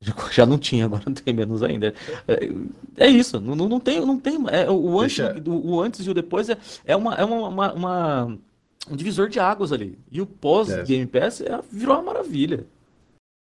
já, 0.00 0.14
já, 0.32 0.46
não 0.46 0.56
tinha, 0.56 0.86
agora 0.86 1.02
não 1.06 1.12
tem 1.12 1.34
menos 1.34 1.62
ainda. 1.62 1.92
É, 2.26 3.04
é 3.04 3.08
isso, 3.08 3.38
não, 3.38 3.54
não, 3.54 3.78
tem, 3.78 4.00
não 4.00 4.18
tem. 4.18 4.38
É, 4.50 4.70
o, 4.70 4.98
antes, 4.98 5.18
Deixa... 5.18 5.42
o, 5.46 5.74
o, 5.74 5.80
antes 5.82 6.06
e 6.06 6.10
o 6.10 6.14
depois 6.14 6.48
é, 6.48 6.56
é, 6.86 6.96
uma, 6.96 7.14
é 7.14 7.24
uma, 7.24 7.48
uma, 7.48 7.72
uma 7.74 8.38
um 8.90 8.96
divisor 8.96 9.28
de 9.28 9.38
águas 9.38 9.72
ali. 9.72 9.98
E 10.10 10.20
o 10.20 10.26
pós-Game 10.26 11.06
Pass 11.06 11.40
é, 11.40 11.60
virou 11.70 11.94
uma 11.96 12.02
maravilha. 12.02 12.66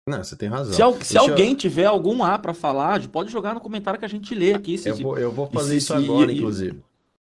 Não, 0.09 0.25
você 0.25 0.35
tem 0.35 0.49
razão. 0.49 0.73
Se, 0.73 0.83
al 0.83 1.01
se 1.01 1.19
alguém 1.19 1.51
eu... 1.51 1.57
tiver 1.57 1.85
algum 1.85 2.25
A 2.25 2.39
para 2.39 2.55
falar, 2.55 3.07
pode 3.09 3.31
jogar 3.31 3.55
no 3.55 3.61
comentário 3.61 3.99
que 3.99 4.07
a 4.07 4.09
gente 4.09 4.35
lê 4.35 4.55
aqui. 4.55 4.79
Se, 4.79 4.89
eu, 4.89 4.97
vou, 4.97 5.19
eu 5.19 5.31
vou 5.31 5.47
fazer 5.47 5.77
isso 5.77 5.89
se, 5.89 5.93
agora, 5.93 6.33
e, 6.33 6.39
inclusive. 6.39 6.81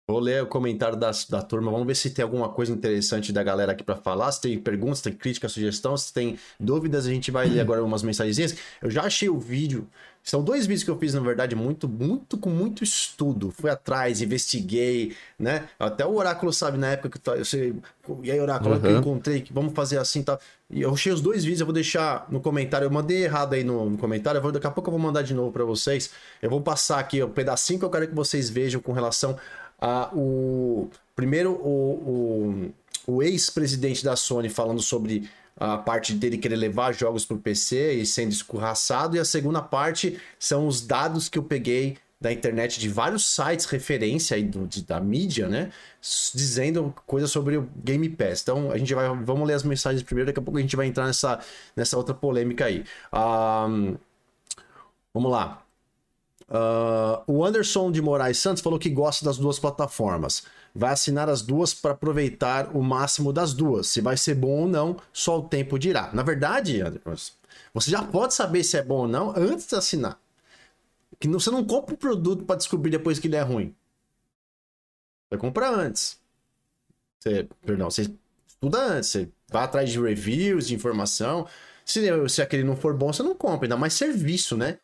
Vou 0.09 0.19
ler 0.19 0.43
o 0.43 0.47
comentário 0.47 0.97
da, 0.97 1.11
da 1.29 1.41
turma, 1.41 1.71
vamos 1.71 1.87
ver 1.87 1.95
se 1.95 2.11
tem 2.11 2.23
alguma 2.25 2.49
coisa 2.49 2.73
interessante 2.73 3.33
da 3.33 3.43
galera 3.45 3.73
aqui 3.73 3.85
para 3.85 3.95
falar, 3.95 4.33
se 4.33 4.41
tem 4.41 4.59
perguntas, 4.59 4.99
se 4.99 5.05
tem 5.05 5.13
crítica, 5.13 5.49
sugestão, 5.49 5.97
se 5.97 6.13
tem 6.13 6.37
dúvidas, 6.59 7.07
a 7.07 7.11
gente 7.11 7.31
vai 7.31 7.49
ler 7.49 7.61
agora 7.61 7.85
umas 7.85 8.03
mensagenzinhas. 8.03 8.57
Eu 8.83 8.91
já 8.91 9.03
achei 9.03 9.29
o 9.29 9.39
vídeo, 9.39 9.87
são 10.23 10.45
dois 10.45 10.67
vídeos 10.67 10.85
que 10.85 10.91
eu 10.91 10.99
fiz, 10.99 11.15
na 11.15 11.21
verdade, 11.21 11.57
muito, 11.57 11.89
muito, 11.89 12.37
com 12.37 12.51
muito 12.51 12.85
estudo. 12.85 13.51
Fui 13.51 13.71
atrás, 13.71 14.21
investiguei, 14.21 15.17
né? 15.39 15.69
Até 15.79 16.05
o 16.05 16.15
Oráculo 16.15 16.53
sabe 16.53 16.77
na 16.77 16.89
época 16.89 17.19
que 17.19 17.31
eu 17.31 17.45
sei. 17.45 17.75
E 18.23 18.31
aí, 18.31 18.39
Oráculo, 18.39 18.75
uhum. 18.75 18.81
que 18.81 18.87
eu 18.87 18.99
encontrei, 18.99 19.41
que 19.41 19.53
vamos 19.53 19.73
fazer 19.73 19.99
assim 19.99 20.21
e 20.21 20.25
tá? 20.25 20.37
tal. 20.37 20.47
E 20.71 20.83
eu 20.83 20.93
achei 20.93 21.13
os 21.13 21.21
dois 21.21 21.43
vídeos, 21.43 21.61
eu 21.61 21.67
vou 21.67 21.73
deixar 21.73 22.27
no 22.31 22.41
comentário. 22.41 22.85
Eu 22.85 22.91
mandei 22.91 23.25
errado 23.25 23.55
aí 23.55 23.65
no, 23.65 23.89
no 23.91 23.99
comentário, 23.99 24.39
eu 24.39 24.43
vou, 24.43 24.53
daqui 24.53 24.67
a 24.67 24.71
pouco 24.71 24.89
eu 24.89 24.93
vou 24.93 25.01
mandar 25.01 25.23
de 25.23 25.35
novo 25.35 25.51
para 25.51 25.65
vocês. 25.65 26.11
Eu 26.41 26.51
vou 26.51 26.61
passar 26.61 26.99
aqui 27.01 27.23
o 27.23 27.29
pedacinho 27.29 27.79
que 27.79 27.85
eu 27.85 27.91
quero 27.91 28.07
que 28.07 28.15
vocês 28.15 28.51
vejam 28.51 28.81
com 28.81 28.93
relação 28.93 29.37
a 29.81 30.11
o. 30.15 30.89
Primeiro, 31.17 31.53
o, 31.53 32.73
o, 33.07 33.15
o 33.15 33.23
ex-presidente 33.23 34.05
da 34.05 34.17
Sony 34.17 34.49
falando 34.49 34.81
sobre 34.81 35.29
a 35.57 35.77
parte 35.77 36.15
dele 36.15 36.39
querer 36.39 36.57
levar 36.57 36.93
jogos 36.93 37.25
para 37.25 37.37
o 37.37 37.41
PC 37.41 37.95
e 37.95 38.07
sendo 38.07 38.33
escorraçado, 38.33 39.17
e 39.17 39.21
a 39.21 39.25
segunda 39.25 39.61
parte 39.61 40.19
são 40.39 40.67
os 40.67 40.81
dados 40.81 41.29
que 41.29 41.39
eu 41.39 41.43
peguei 41.43 41.99
da 42.21 42.31
internet, 42.31 42.79
de 42.79 42.89
vários 42.89 43.25
sites 43.25 43.65
referência 43.65 44.37
aí 44.37 44.45
do, 44.45 44.67
de, 44.67 44.83
da 44.83 45.01
mídia, 45.01 45.49
né? 45.49 45.73
Dizendo 46.35 46.95
coisas 47.07 47.31
sobre 47.31 47.57
o 47.57 47.67
Game 47.83 48.09
Pass. 48.11 48.43
Então 48.43 48.71
a 48.71 48.77
gente 48.77 48.95
vai. 48.95 49.09
Vamos 49.25 49.49
ler 49.49 49.55
as 49.55 49.63
mensagens 49.63 50.03
primeiro, 50.03 50.27
daqui 50.27 50.39
a 50.39 50.43
pouco 50.43 50.59
a 50.59 50.61
gente 50.61 50.77
vai 50.77 50.87
entrar 50.87 51.07
nessa, 51.07 51.41
nessa 51.75 51.97
outra 51.97 52.15
polêmica 52.15 52.67
aí. 52.67 52.85
Um, 53.13 53.97
vamos 55.15 55.33
lá. 55.33 55.63
Uh, 56.51 57.23
o 57.27 57.45
Anderson 57.45 57.91
de 57.91 58.03
Moraes 58.03 58.37
Santos 58.37 58.63
falou 58.63 58.79
que 58.79 58.91
gosta 58.91 59.25
das 59.25 59.39
duas 59.39 59.59
plataformas. 59.59 60.43
Vai 60.75 60.93
assinar 60.93 61.29
as 61.29 61.43
duas 61.43 61.75
para 61.75 61.93
aproveitar 61.93 62.77
o 62.77 62.83
máximo 62.83 63.33
das 63.33 63.53
duas. 63.53 63.89
Se 63.89 64.01
vai 64.01 64.17
ser 64.17 64.35
bom 64.35 64.63
ou 64.63 64.69
não, 64.69 64.97
só 65.13 65.39
o 65.39 65.49
tempo 65.49 65.79
dirá. 65.79 66.11
Na 66.13 66.23
verdade, 66.23 66.81
você 67.75 67.91
já 67.91 68.03
pode 68.03 68.35
saber 68.35 68.63
se 68.63 68.77
é 68.77 68.83
bom 68.83 69.01
ou 69.01 69.09
não 69.09 69.31
antes 69.37 69.67
de 69.67 69.75
assinar. 69.75 70.21
Que 71.19 71.29
você 71.29 71.51
não 71.51 71.65
compra 71.65 71.95
o 71.95 71.99
produto 71.99 72.45
para 72.45 72.57
descobrir 72.57 72.91
depois 72.91 73.19
que 73.19 73.27
ele 73.27 73.37
é 73.37 73.43
ruim. 73.43 73.75
Você 75.29 75.39
compra 75.39 75.71
antes. 75.71 76.19
Você, 77.19 77.49
perdão, 77.63 77.91
você 77.91 78.11
estuda 78.47 78.79
antes. 78.79 79.11
Você 79.11 79.29
vai 79.51 79.65
atrás 79.65 79.91
de 79.91 80.01
reviews, 80.01 80.69
de 80.69 80.75
informação. 80.75 81.47
Se, 81.85 82.29
se 82.29 82.43
aquele 82.43 82.65
não 82.65 82.77
for 82.77 82.97
bom, 82.97 83.13
você 83.13 83.23
não 83.23 83.35
compra. 83.35 83.67
Ainda 83.67 83.77
mais 83.77 83.93
serviço, 83.95 84.57
né? 84.57 84.79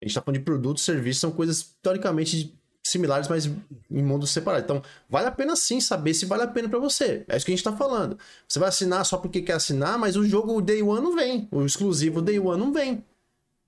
A 0.00 0.04
gente 0.04 0.10
está 0.10 0.22
falando 0.22 0.38
de 0.38 0.44
produtos, 0.44 0.84
serviços, 0.84 1.20
são 1.20 1.32
coisas 1.32 1.74
teoricamente 1.82 2.55
similares, 2.90 3.28
mas 3.28 3.46
em 3.46 4.02
mundos 4.02 4.30
separados. 4.30 4.64
Então, 4.64 4.82
vale 5.08 5.26
a 5.26 5.30
pena 5.30 5.54
sim 5.56 5.80
saber 5.80 6.14
se 6.14 6.26
vale 6.26 6.42
a 6.42 6.46
pena 6.46 6.68
para 6.68 6.78
você. 6.78 7.24
É 7.28 7.36
isso 7.36 7.44
que 7.44 7.52
a 7.52 7.56
gente 7.56 7.66
está 7.66 7.72
falando. 7.72 8.18
Você 8.48 8.58
vai 8.58 8.68
assinar 8.68 9.04
só 9.04 9.16
porque 9.16 9.42
quer 9.42 9.54
assinar, 9.54 9.98
mas 9.98 10.16
o 10.16 10.24
jogo 10.24 10.60
Day 10.60 10.82
One 10.82 11.02
não 11.02 11.14
vem. 11.14 11.48
O 11.50 11.64
exclusivo 11.64 12.22
Day 12.22 12.38
One 12.38 12.58
não 12.58 12.72
vem. 12.72 13.04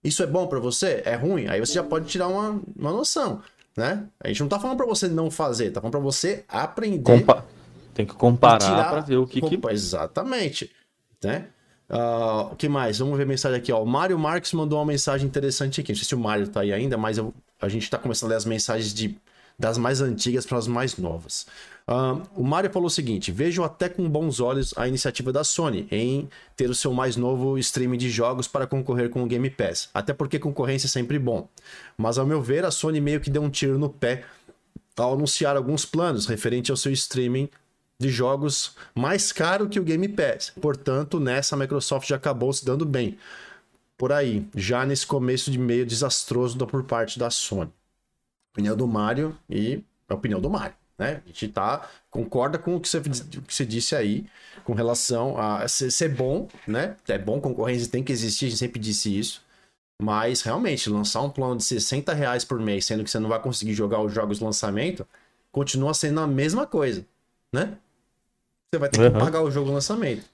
Isso 0.02 0.22
é 0.22 0.26
bom 0.26 0.46
para 0.46 0.58
você? 0.58 1.02
É 1.04 1.14
ruim? 1.14 1.46
Aí 1.48 1.60
você 1.60 1.74
já 1.74 1.82
pode 1.82 2.06
tirar 2.06 2.28
uma, 2.28 2.60
uma 2.76 2.92
noção, 2.92 3.42
né? 3.76 4.04
A 4.20 4.28
gente 4.28 4.40
não 4.40 4.48
tá 4.48 4.58
falando 4.58 4.76
para 4.76 4.86
você 4.86 5.08
não 5.08 5.30
fazer, 5.30 5.70
tá 5.70 5.80
falando 5.80 5.92
para 5.92 6.00
você 6.00 6.44
aprender. 6.48 7.02
Compa 7.02 7.44
Tem 7.94 8.06
que 8.06 8.14
comparar 8.14 8.90
para 8.90 9.00
ver 9.00 9.16
o 9.16 9.26
que, 9.26 9.40
que... 9.40 9.58
Exatamente, 9.70 10.70
né? 11.22 11.48
Uh, 11.90 12.52
o 12.52 12.56
que 12.56 12.68
mais? 12.68 12.98
Vamos 12.98 13.16
ver 13.16 13.24
a 13.24 13.26
mensagem 13.26 13.58
aqui, 13.58 13.72
ó. 13.72 13.82
O 13.82 13.86
Mário 13.86 14.18
Marques 14.18 14.52
mandou 14.52 14.78
uma 14.78 14.84
mensagem 14.84 15.26
interessante 15.26 15.80
aqui. 15.80 15.92
Não 15.92 15.96
sei 15.96 16.04
se 16.04 16.14
o 16.14 16.18
Mário 16.18 16.46
tá 16.46 16.60
aí 16.60 16.72
ainda, 16.72 16.98
mas 16.98 17.16
eu, 17.16 17.34
a 17.61 17.68
gente 17.68 17.90
tá 17.90 17.98
começando 17.98 18.30
a 18.30 18.34
ler 18.34 18.36
as 18.36 18.44
mensagens 18.44 18.92
de, 18.92 19.16
das 19.59 19.78
mais 19.78 20.00
antigas 20.00 20.46
para 20.46 20.59
as 20.59 20.66
mais 20.66 20.96
novas. 20.96 21.46
O 22.36 22.42
Mário 22.42 22.70
falou 22.70 22.86
o 22.86 22.90
seguinte: 22.90 23.32
vejo 23.32 23.64
até 23.64 23.88
com 23.88 24.09
bons 24.09 24.40
olhos 24.40 24.74
a 24.76 24.86
iniciativa 24.86 25.32
da 25.32 25.42
Sony 25.42 25.88
em 25.90 26.28
ter 26.54 26.68
o 26.68 26.74
seu 26.74 26.92
mais 26.92 27.16
novo 27.16 27.59
streaming 27.59 27.96
de 27.96 28.11
jogos 28.11 28.46
para 28.46 28.66
concorrer 28.66 29.09
com 29.09 29.22
o 29.22 29.26
Game 29.26 29.48
Pass. 29.48 29.88
Até 29.94 30.12
porque 30.12 30.38
concorrência 30.38 30.86
é 30.86 30.90
sempre 30.90 31.18
bom. 31.18 31.48
Mas 31.96 32.18
ao 32.18 32.26
meu 32.26 32.42
ver, 32.42 32.64
a 32.66 32.70
Sony 32.70 33.00
meio 33.00 33.20
que 33.20 33.30
deu 33.30 33.42
um 33.42 33.48
tiro 33.48 33.78
no 33.78 33.88
pé 33.88 34.24
ao 34.96 35.14
anunciar 35.14 35.56
alguns 35.56 35.86
planos 35.86 36.26
referente 36.26 36.70
ao 36.70 36.76
seu 36.76 36.92
streaming 36.92 37.48
de 38.00 38.11
jogos 38.11 38.76
mais 38.94 39.32
caro 39.32 39.68
que 39.68 39.80
o 39.80 39.84
Game 39.84 40.09
Pass. 40.09 40.52
Portanto, 40.61 41.18
nessa 41.18 41.56
a 41.56 41.59
Microsoft 41.59 42.09
já 42.09 42.16
acabou 42.16 42.52
se 42.52 42.64
dando 42.64 42.84
bem. 42.84 43.16
Por 43.99 44.12
aí, 44.12 44.49
já 44.55 44.86
nesse 44.86 45.05
começo 45.05 45.51
de 45.51 45.59
meio 45.59 45.84
desastroso 45.84 46.57
por 46.66 46.84
parte 46.84 47.18
da 47.18 47.30
Sony. 47.30 47.72
Opinião 48.53 48.76
do 48.76 48.86
Mário 48.86 49.36
e 49.51 49.82
a 50.09 50.14
opinião 50.14 50.40
do 50.40 50.49
Mário. 50.49 50.74
Né? 50.96 51.20
A 51.24 51.26
gente 51.26 51.49
tá, 51.49 51.88
concorda 52.09 52.59
com 52.59 52.76
o 52.76 52.80
que 52.80 52.88
você, 52.88 53.01
que 53.01 53.55
você 53.55 53.66
disse 53.66 53.96
aí, 53.96 54.24
com 54.64 54.72
relação 54.72 55.36
a 55.36 55.66
ser, 55.66 55.90
ser 55.90 56.09
bom, 56.09 56.49
né? 56.66 56.96
É 57.09 57.18
bom, 57.18 57.40
concorrência 57.40 57.90
tem 57.90 58.03
que 58.03 58.12
existir, 58.12 58.46
a 58.46 58.49
gente 58.51 58.59
sempre 58.59 58.80
disse 58.80 59.16
isso. 59.16 59.42
Mas 60.01 60.42
realmente, 60.42 60.88
lançar 60.88 61.20
um 61.22 61.30
plano 61.30 61.57
de 61.57 61.64
60 61.64 62.14
reais 62.14 62.44
por 62.44 62.61
mês, 62.61 62.84
sendo 62.84 63.03
que 63.03 63.11
você 63.11 63.18
não 63.18 63.28
vai 63.28 63.42
conseguir 63.42 63.74
jogar 63.74 64.01
os 64.01 64.12
jogos 64.12 64.38
de 64.38 64.44
lançamento, 64.44 65.05
continua 65.51 65.92
sendo 65.92 66.20
a 66.20 66.26
mesma 66.26 66.66
coisa, 66.68 67.05
né? 67.53 67.76
Você 68.70 68.78
vai 68.78 68.88
ter 68.88 69.01
uhum. 69.01 69.12
que 69.12 69.18
pagar 69.18 69.42
o 69.42 69.51
jogo 69.51 69.68
no 69.68 69.74
lançamento. 69.74 70.24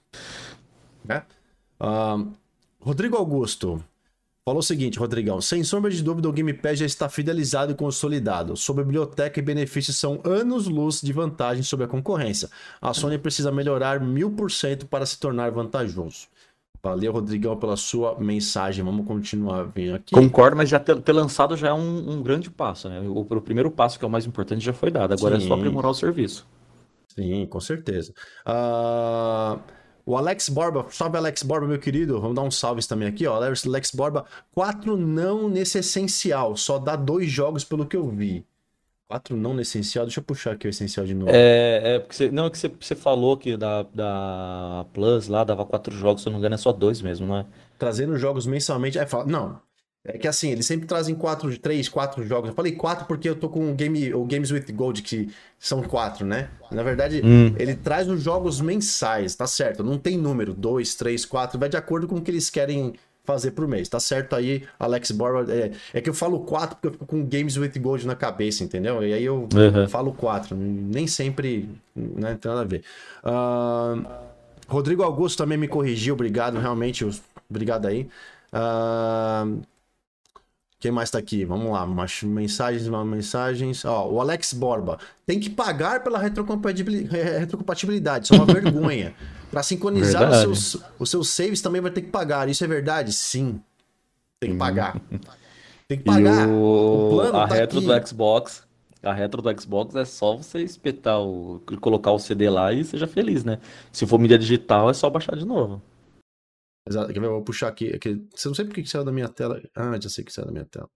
Né? 1.03 1.23
Uh, 1.79 2.31
Rodrigo 2.85 3.17
Augusto 3.17 3.83
falou 4.45 4.59
o 4.59 4.63
seguinte, 4.63 4.99
Rodrigão. 4.99 5.41
Sem 5.41 5.63
sombra 5.63 5.89
de 5.89 6.03
dúvida, 6.03 6.29
o 6.29 6.31
Game 6.31 6.53
Pass 6.53 6.77
já 6.77 6.85
está 6.85 7.09
fidelizado 7.09 7.71
e 7.71 7.75
consolidado. 7.75 8.55
Sua 8.55 8.75
biblioteca 8.75 9.39
e 9.39 9.41
benefícios 9.41 9.97
são 9.97 10.21
anos-luz 10.23 11.01
de 11.01 11.11
vantagem 11.11 11.63
sobre 11.63 11.85
a 11.85 11.87
concorrência. 11.87 12.47
A 12.79 12.93
Sony 12.93 13.17
precisa 13.17 13.51
melhorar 13.51 13.99
mil 13.99 14.29
por 14.29 14.51
cento 14.51 14.85
para 14.85 15.03
se 15.07 15.19
tornar 15.19 15.49
vantajoso. 15.49 16.27
Valeu, 16.83 17.11
Rodrigão, 17.11 17.57
pela 17.57 17.75
sua 17.75 18.19
mensagem. 18.19 18.85
Vamos 18.85 19.07
continuar 19.07 19.63
vendo 19.63 19.95
aqui. 19.95 20.13
Concordo, 20.13 20.55
mas 20.55 20.69
já 20.69 20.79
ter, 20.79 21.01
ter 21.01 21.11
lançado 21.11 21.57
já 21.57 21.69
é 21.69 21.73
um, 21.73 22.11
um, 22.11 22.21
grande 22.21 22.51
passo, 22.51 22.87
né? 22.87 22.99
O, 22.99 23.21
o, 23.21 23.41
primeiro 23.41 23.71
passo, 23.71 23.97
que 23.97 24.05
é 24.05 24.07
o 24.07 24.11
mais 24.11 24.27
importante, 24.27 24.63
já 24.63 24.73
foi 24.73 24.91
dado. 24.91 25.11
Agora 25.11 25.39
Sim. 25.39 25.45
é 25.45 25.47
só 25.47 25.55
aprimorar 25.55 25.89
o 25.89 25.95
serviço. 25.95 26.47
Sim, 27.07 27.47
com 27.47 27.59
certeza. 27.59 28.13
Uh, 28.45 29.59
o 30.05 30.15
Alex 30.15 30.49
Borba, 30.49 30.85
salve 30.89 31.17
Alex 31.17 31.41
Borba, 31.43 31.67
meu 31.67 31.79
querido. 31.79 32.21
Vamos 32.21 32.35
dar 32.35 32.43
um 32.43 32.51
salve 32.51 32.85
também 32.87 33.07
aqui, 33.07 33.25
ó. 33.25 33.35
Alex 33.35 33.91
Borba, 33.91 34.25
quatro 34.53 34.95
não 34.95 35.49
nesse 35.49 35.79
essencial, 35.79 36.55
só 36.55 36.77
dá 36.77 36.95
dois 36.95 37.29
jogos 37.31 37.63
pelo 37.63 37.85
que 37.85 37.97
eu 37.97 38.07
vi. 38.07 38.45
Quatro 39.07 39.35
não 39.35 39.53
nesse 39.53 39.77
essencial, 39.77 40.05
deixa 40.05 40.19
eu 40.19 40.23
puxar 40.23 40.53
aqui 40.53 40.67
o 40.67 40.69
essencial 40.69 41.05
de 41.05 41.13
novo. 41.13 41.31
É, 41.31 41.95
é 41.95 41.99
porque 41.99 42.15
você, 42.15 42.31
não, 42.31 42.47
é 42.47 42.49
que 42.49 42.57
você, 42.57 42.67
você 42.67 42.95
falou 42.95 43.37
que 43.37 43.55
da, 43.55 43.83
da 43.83 44.85
Plus 44.93 45.27
lá 45.27 45.43
dava 45.43 45.65
quatro 45.65 45.95
jogos, 45.95 46.23
se 46.23 46.27
eu 46.27 46.31
não 46.31 46.37
me 46.37 46.41
engano, 46.41 46.55
é 46.55 46.57
só 46.57 46.71
dois 46.71 47.01
mesmo, 47.01 47.27
não 47.27 47.37
é? 47.37 47.45
Trazendo 47.77 48.17
jogos 48.17 48.47
mensalmente. 48.47 48.97
É, 48.97 49.05
fala, 49.05 49.25
não, 49.25 49.59
é 50.05 50.17
que 50.19 50.27
assim, 50.27 50.51
eles 50.51 50.67
sempre 50.67 50.85
trazem 50.85 51.15
quatro, 51.15 51.57
três, 51.57 51.89
quatro 51.89 52.25
jogos. 52.25 52.49
Eu 52.49 52.55
falei 52.55 52.73
quatro 52.73 53.05
porque 53.07 53.27
eu 53.27 53.35
tô 53.35 53.49
com 53.49 53.71
o, 53.71 53.73
Game, 53.73 54.13
o 54.13 54.23
Games 54.23 54.51
with 54.51 54.65
Gold, 54.71 55.01
que 55.01 55.29
são 55.57 55.81
quatro, 55.81 56.25
né? 56.25 56.49
Na 56.71 56.83
verdade, 56.83 57.21
hum. 57.25 57.55
ele 57.57 57.75
traz 57.75 58.07
os 58.07 58.21
jogos 58.21 58.61
mensais, 58.61 59.35
tá 59.35 59.47
certo? 59.47 59.83
Não 59.83 59.97
tem 59.97 60.15
número, 60.15 60.53
dois, 60.53 60.93
três, 60.93 61.25
quatro, 61.25 61.59
vai 61.59 61.69
de 61.69 61.75
acordo 61.75 62.07
com 62.07 62.17
o 62.17 62.21
que 62.21 62.29
eles 62.29 62.51
querem 62.51 62.93
fazer 63.23 63.51
por 63.51 63.67
mês. 63.67 63.89
Tá 63.89 63.99
certo 63.99 64.35
aí, 64.35 64.63
Alex 64.79 65.09
Borba. 65.09 65.51
É, 65.51 65.71
é 65.91 66.01
que 66.01 66.09
eu 66.09 66.13
falo 66.13 66.41
quatro 66.41 66.75
porque 66.75 66.87
eu 66.87 66.91
fico 66.91 67.05
com 67.07 67.25
Games 67.25 67.57
with 67.57 67.71
Gold 67.79 68.05
na 68.05 68.15
cabeça, 68.15 68.63
entendeu? 68.63 69.03
E 69.03 69.11
aí 69.11 69.25
eu 69.25 69.49
uhum. 69.51 69.89
falo 69.89 70.13
quatro. 70.13 70.55
Nem 70.55 71.07
sempre, 71.07 71.67
né? 71.95 72.37
Tem 72.39 72.51
nada 72.51 72.61
a 72.61 72.65
ver. 72.65 72.83
Uh, 73.23 74.05
Rodrigo 74.67 75.01
Augusto 75.01 75.39
também 75.39 75.57
me 75.57 75.67
corrigiu, 75.67 76.13
obrigado, 76.13 76.59
realmente. 76.59 77.03
Obrigado 77.49 77.87
aí. 77.87 78.07
Uh, 78.53 79.61
quem 80.85 80.91
mais 80.91 81.09
tá 81.09 81.17
aqui? 81.17 81.43
Vamos 81.43 81.71
lá. 81.71 81.83
Mensagens, 82.23 82.87
mensagens. 82.87 83.83
Ó, 83.85 84.07
o 84.07 84.21
Alex 84.21 84.53
Borba. 84.53 84.99
Tem 85.25 85.39
que 85.39 85.49
pagar 85.49 86.03
pela 86.03 86.19
retrocompatibilidade. 86.19 88.25
Isso 88.25 88.35
é 88.35 88.37
uma 88.37 88.45
vergonha. 88.53 89.15
Para 89.49 89.63
sincronizar 89.63 90.29
os 90.29 90.37
seus, 90.37 90.77
os 90.99 91.09
seus 91.09 91.29
saves 91.29 91.59
também 91.59 91.81
vai 91.81 91.89
ter 91.89 92.01
que 92.01 92.11
pagar. 92.11 92.47
Isso 92.49 92.63
é 92.63 92.67
verdade? 92.67 93.11
Sim. 93.13 93.59
Tem 94.39 94.51
que 94.51 94.57
pagar. 94.57 95.01
Tem 95.87 95.97
que 95.97 96.03
pagar. 96.03 96.47
O... 96.49 97.07
o... 97.07 97.09
plano 97.15 97.39
a 97.39 97.47
tá 97.47 97.55
retro 97.55 97.79
aqui. 97.79 97.87
do 97.87 98.07
Xbox. 98.07 98.61
A 99.01 99.11
retro 99.11 99.41
do 99.41 99.59
Xbox 99.59 99.95
é 99.95 100.05
só 100.05 100.37
você 100.37 100.61
espetar 100.61 101.19
o. 101.19 101.63
colocar 101.81 102.11
o 102.11 102.19
CD 102.19 102.47
lá 102.47 102.71
e 102.71 102.83
seja 102.83 103.07
feliz, 103.07 103.43
né? 103.43 103.57
Se 103.91 104.05
for 104.05 104.19
mídia 104.19 104.37
digital, 104.37 104.91
é 104.91 104.93
só 104.93 105.09
baixar 105.09 105.35
de 105.35 105.45
novo. 105.45 105.81
Exato. 106.87 107.11
Eu 107.11 107.21
vou 107.21 107.43
puxar 107.43 107.67
aqui, 107.69 107.93
aqui. 107.93 108.15
Você 108.35 108.47
não 108.47 108.55
sei 108.55 108.65
porque 108.65 108.83
que 108.83 108.89
saiu 108.89 109.03
da 109.03 109.11
minha 109.11 109.29
tela. 109.29 109.61
Ah, 109.75 109.99
já 109.99 110.09
sei 110.09 110.23
que 110.23 110.31
saiu 110.31 110.45
da 110.45 110.51
minha 110.51 110.65
tela. 110.65 110.89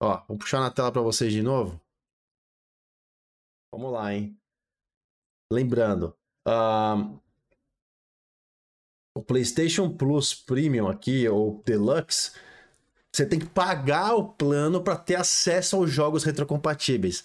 Ó, 0.00 0.24
vou 0.28 0.38
puxar 0.38 0.60
na 0.60 0.70
tela 0.70 0.92
para 0.92 1.02
vocês 1.02 1.32
de 1.32 1.42
novo. 1.42 1.80
Vamos 3.72 3.92
lá, 3.92 4.12
hein? 4.14 4.38
Lembrando, 5.50 6.16
uh, 6.46 7.20
o 9.16 9.22
PlayStation 9.22 9.94
Plus 9.94 10.34
Premium 10.34 10.88
aqui, 10.88 11.26
ou 11.28 11.62
Deluxe, 11.62 12.32
você 13.14 13.24
tem 13.26 13.38
que 13.38 13.46
pagar 13.46 14.14
o 14.14 14.28
plano 14.32 14.82
para 14.82 14.96
ter 14.96 15.14
acesso 15.14 15.76
aos 15.76 15.90
jogos 15.90 16.24
retrocompatíveis. 16.24 17.24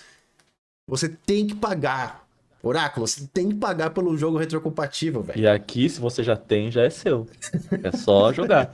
Você 0.87 1.09
tem 1.09 1.45
que 1.45 1.55
pagar. 1.55 2.20
Oráculo, 2.63 3.07
você 3.07 3.27
tem 3.33 3.49
que 3.49 3.55
pagar 3.55 3.89
pelo 3.89 4.15
jogo 4.15 4.37
retrocompatível, 4.37 5.23
velho. 5.23 5.39
E 5.39 5.47
aqui, 5.47 5.89
se 5.89 5.99
você 5.99 6.23
já 6.23 6.35
tem, 6.35 6.69
já 6.69 6.83
é 6.83 6.89
seu. 6.89 7.27
É 7.83 7.91
só 7.91 8.31
jogar. 8.33 8.71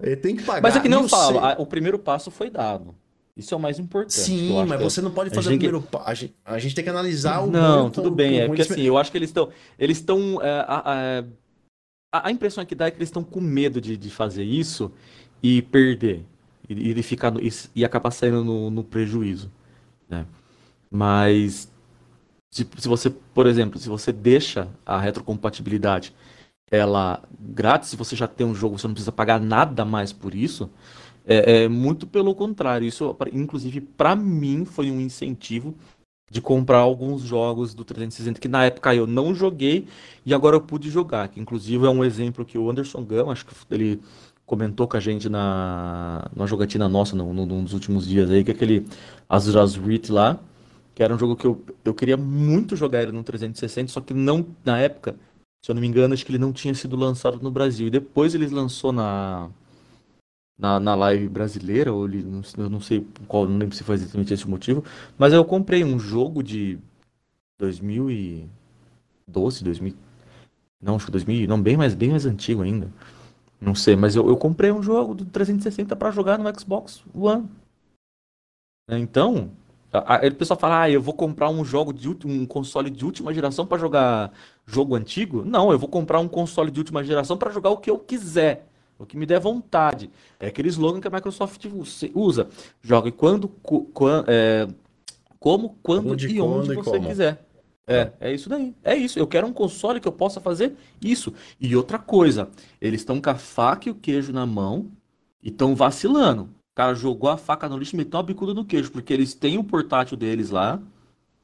Ele 0.00 0.16
tem 0.16 0.36
que 0.36 0.42
pagar. 0.42 0.62
Mas 0.62 0.76
é 0.76 0.80
que 0.80 0.88
não 0.88 1.08
fala, 1.08 1.54
o 1.58 1.66
primeiro 1.66 1.98
passo 1.98 2.30
foi 2.30 2.50
dado. 2.50 2.94
Isso 3.36 3.54
é 3.54 3.56
o 3.56 3.60
mais 3.60 3.78
importante. 3.78 4.12
Sim, 4.12 4.64
mas 4.66 4.80
você 4.82 5.00
não 5.00 5.10
pode 5.10 5.30
fazer 5.30 5.48
o 5.48 5.52
primeiro 5.52 5.80
passo. 5.80 6.28
A 6.44 6.58
gente, 6.58 6.74
tem 6.74 6.84
que 6.84 6.90
analisar 6.90 7.40
o. 7.40 7.50
Não, 7.50 7.88
tudo 7.88 8.10
bem. 8.10 8.40
é 8.40 8.46
porque 8.46 8.62
assim, 8.62 8.82
eu 8.82 8.98
acho 8.98 9.10
que 9.10 9.16
eles 9.16 9.30
estão. 9.30 9.48
Eles 9.78 9.98
estão. 9.98 10.42
É, 10.42 10.64
a, 10.66 11.24
a, 12.12 12.28
a, 12.28 12.30
impressão 12.30 12.64
que 12.66 12.74
dá 12.74 12.86
é 12.86 12.90
que 12.90 12.98
eles 12.98 13.08
estão 13.08 13.22
com 13.22 13.40
medo 13.40 13.80
de, 13.80 13.96
de 13.96 14.10
fazer 14.10 14.44
isso 14.44 14.92
e 15.42 15.62
perder. 15.62 16.24
E, 16.68 16.90
e, 16.90 17.02
ficar, 17.02 17.32
e, 17.40 17.50
e 17.74 17.84
acabar 17.84 18.10
saindo 18.10 18.44
no, 18.44 18.70
no 18.70 18.84
prejuízo. 18.84 19.50
Né? 20.08 20.26
Mas 20.90 21.69
se, 22.50 22.66
se 22.78 22.88
você, 22.88 23.10
por 23.10 23.46
exemplo, 23.46 23.78
se 23.78 23.88
você 23.88 24.12
deixa 24.12 24.68
a 24.84 24.98
retrocompatibilidade 25.00 26.14
ela 26.70 27.22
grátis, 27.38 27.90
se 27.90 27.96
você 27.96 28.14
já 28.16 28.28
tem 28.28 28.46
um 28.46 28.54
jogo, 28.54 28.78
você 28.78 28.86
não 28.86 28.94
precisa 28.94 29.12
pagar 29.12 29.40
nada 29.40 29.84
mais 29.84 30.12
por 30.12 30.34
isso, 30.34 30.70
É, 31.26 31.64
é 31.64 31.68
muito 31.68 32.06
pelo 32.06 32.34
contrário. 32.34 32.86
Isso, 32.88 33.16
inclusive, 33.32 33.80
para 33.80 34.16
mim, 34.16 34.64
foi 34.64 34.90
um 34.90 35.00
incentivo 35.00 35.74
de 36.30 36.40
comprar 36.40 36.78
alguns 36.78 37.22
jogos 37.22 37.74
do 37.74 37.84
360 37.84 38.40
que 38.40 38.48
na 38.48 38.64
época 38.64 38.94
eu 38.94 39.06
não 39.06 39.34
joguei 39.34 39.86
e 40.24 40.32
agora 40.34 40.56
eu 40.56 40.60
pude 40.60 40.90
jogar. 40.90 41.28
Que 41.28 41.40
inclusive 41.40 41.86
é 41.86 41.90
um 41.90 42.04
exemplo 42.04 42.44
que 42.44 42.56
o 42.58 42.70
Anderson 42.70 43.04
Gama, 43.04 43.32
acho 43.32 43.46
que 43.46 43.54
ele 43.70 44.00
comentou 44.46 44.88
com 44.88 44.96
a 44.96 45.00
gente 45.00 45.28
na, 45.28 46.28
na 46.34 46.46
jogatina 46.46 46.88
nossa 46.88 47.16
no, 47.16 47.32
no, 47.34 47.46
nos 47.46 47.72
últimos 47.72 48.06
dias 48.06 48.30
aí, 48.30 48.44
que 48.44 48.50
é 48.50 48.54
aquele 48.54 48.86
Azura's 49.28 49.76
Writ 49.76 50.10
lá, 50.10 50.38
que 51.00 51.04
era 51.04 51.14
um 51.14 51.18
jogo 51.18 51.34
que 51.34 51.46
eu, 51.46 51.64
eu 51.82 51.94
queria 51.94 52.18
muito 52.18 52.76
jogar 52.76 53.02
ele 53.02 53.10
no 53.10 53.24
360, 53.24 53.90
só 53.90 54.02
que 54.02 54.12
não, 54.12 54.46
na 54.62 54.78
época, 54.78 55.16
se 55.64 55.70
eu 55.70 55.74
não 55.74 55.80
me 55.80 55.88
engano, 55.88 56.12
acho 56.12 56.26
que 56.26 56.30
ele 56.30 56.36
não 56.36 56.52
tinha 56.52 56.74
sido 56.74 56.94
lançado 56.94 57.40
no 57.40 57.50
Brasil. 57.50 57.86
E 57.86 57.90
depois 57.90 58.34
eles 58.34 58.50
lançou 58.50 58.92
na, 58.92 59.48
na, 60.58 60.78
na 60.78 60.94
live 60.94 61.26
brasileira, 61.26 61.90
ou 61.90 62.06
ele, 62.06 62.22
eu 62.58 62.68
não 62.68 62.82
sei 62.82 63.06
qual, 63.26 63.48
não 63.48 63.56
lembro 63.56 63.74
se 63.74 63.82
foi 63.82 63.94
exatamente 63.94 64.34
esse 64.34 64.44
o 64.44 64.50
motivo, 64.50 64.84
mas 65.16 65.32
eu 65.32 65.42
comprei 65.42 65.82
um 65.82 65.98
jogo 65.98 66.42
de 66.42 66.78
2012, 67.58 69.64
2000, 69.64 69.94
não, 70.82 70.96
acho 70.96 71.06
que 71.06 71.12
2000, 71.12 71.48
não, 71.48 71.62
bem 71.62 71.78
mais, 71.78 71.94
bem 71.94 72.10
mais 72.10 72.26
antigo 72.26 72.60
ainda. 72.60 72.92
Não 73.58 73.74
sei, 73.74 73.96
mas 73.96 74.16
eu, 74.16 74.28
eu 74.28 74.36
comprei 74.36 74.70
um 74.70 74.82
jogo 74.82 75.14
do 75.14 75.24
360 75.24 75.96
para 75.96 76.10
jogar 76.10 76.38
no 76.38 76.60
Xbox 76.60 77.02
One. 77.14 77.48
Então, 78.86 79.50
a, 79.92 80.16
a, 80.16 80.28
o 80.28 80.34
pessoal 80.34 80.58
fala, 80.58 80.82
ah, 80.82 80.90
eu 80.90 81.00
vou 81.00 81.14
comprar 81.14 81.50
um 81.50 81.64
jogo 81.64 81.92
de 81.92 82.08
um 82.24 82.46
console 82.46 82.90
de 82.90 83.04
última 83.04 83.32
geração 83.34 83.66
para 83.66 83.78
jogar 83.78 84.32
jogo 84.66 84.94
antigo? 84.94 85.44
Não, 85.44 85.72
eu 85.72 85.78
vou 85.78 85.88
comprar 85.88 86.20
um 86.20 86.28
console 86.28 86.70
de 86.70 86.80
última 86.80 87.02
geração 87.02 87.36
para 87.36 87.50
jogar 87.50 87.70
o 87.70 87.76
que 87.76 87.90
eu 87.90 87.98
quiser 87.98 88.66
o 89.00 89.06
que 89.06 89.16
me 89.16 89.24
der 89.24 89.40
vontade. 89.40 90.10
É 90.38 90.48
aquele 90.48 90.68
slogan 90.68 91.00
que 91.00 91.08
a 91.08 91.10
Microsoft 91.10 91.64
usa. 92.14 92.48
Jogue 92.82 93.10
quando, 93.10 93.48
quando 93.48 94.24
é, 94.28 94.68
como, 95.38 95.78
quando 95.82 96.10
onde, 96.10 96.28
e 96.28 96.38
onde 96.38 96.74
você 96.74 96.90
como. 96.90 97.08
quiser. 97.08 97.42
É, 97.86 98.12
é 98.20 98.34
isso 98.34 98.48
daí. 98.48 98.74
É 98.84 98.94
isso. 98.94 99.18
Eu 99.18 99.26
quero 99.26 99.46
um 99.46 99.52
console 99.54 100.00
que 100.00 100.06
eu 100.06 100.12
possa 100.12 100.38
fazer 100.38 100.76
isso. 101.00 101.32
E 101.58 101.74
outra 101.74 101.98
coisa, 101.98 102.50
eles 102.78 103.00
estão 103.00 103.20
com 103.20 103.30
a 103.30 103.34
faca 103.34 103.88
e 103.88 103.92
o 103.92 103.94
queijo 103.94 104.32
na 104.32 104.44
mão 104.44 104.90
e 105.42 105.48
estão 105.48 105.74
vacilando. 105.74 106.50
O 106.72 106.76
cara 106.76 106.94
jogou 106.94 107.30
a 107.30 107.36
faca 107.36 107.68
no 107.68 107.76
lixo 107.76 107.94
e 107.94 107.98
meteu 107.98 108.18
uma 108.18 108.22
bicuda 108.22 108.54
no 108.54 108.64
queijo, 108.64 108.90
porque 108.90 109.12
eles 109.12 109.34
têm 109.34 109.58
o 109.58 109.64
portátil 109.64 110.16
deles 110.16 110.50
lá, 110.50 110.80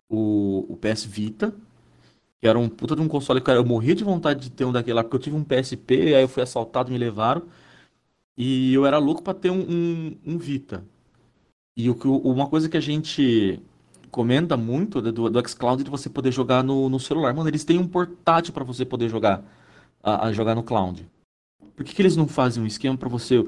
o, 0.09 0.67
o 0.69 0.77
PS 0.77 1.05
Vita, 1.05 1.55
que 2.41 2.47
era 2.47 2.59
um 2.59 2.69
puta 2.69 2.95
de 2.95 3.03
um 3.03 3.09
console 3.09 3.41
que 3.41 3.51
eu 3.51 3.65
morria 3.65 3.95
de 3.95 4.05
vontade 4.05 4.41
de 4.41 4.51
ter 4.51 4.65
um 4.65 4.73
daquele 4.73 4.95
lá, 4.95 5.03
porque 5.03 5.17
eu 5.17 5.21
tive 5.21 5.37
um 5.37 5.45
PSP, 5.45 6.15
aí 6.15 6.23
eu 6.23 6.29
fui 6.29 6.43
assaltado, 6.43 6.91
me 6.91 6.99
levaram. 6.99 7.43
E 8.37 8.75
eu 8.75 8.85
era 8.85 8.99
louco 8.99 9.23
para 9.23 9.35
ter 9.35 9.51
um, 9.51 9.61
um, 9.61 10.17
um, 10.27 10.39
Vita. 10.39 10.85
E 11.77 11.89
o, 11.91 11.95
uma 12.19 12.49
coisa 12.49 12.69
que 12.69 12.77
a 12.77 12.81
gente 12.81 13.61
comenta 14.11 14.57
muito 14.57 15.01
do, 15.01 15.31
do 15.31 15.49
xCloud 15.49 15.81
é 15.81 15.85
de 15.85 15.91
você 15.91 16.09
poder 16.09 16.33
jogar 16.33 16.63
no, 16.63 16.89
no 16.89 17.01
celular. 17.01 17.35
Mano, 17.35 17.49
eles 17.49 17.65
têm 17.65 17.79
um 17.79 17.89
portátil 17.89 18.53
para 18.53 18.65
você 18.65 18.85
poder 18.85 19.09
jogar 19.09 19.43
a, 20.03 20.27
a, 20.27 20.33
jogar 20.33 20.55
no 20.55 20.63
cloud. 20.63 21.09
Por 21.75 21.85
que, 21.85 21.95
que 21.95 22.03
eles 22.03 22.17
não 22.17 22.29
fazem 22.29 22.63
um 22.63 22.67
esquema 22.67 22.97
para 22.97 23.09
você 23.09 23.47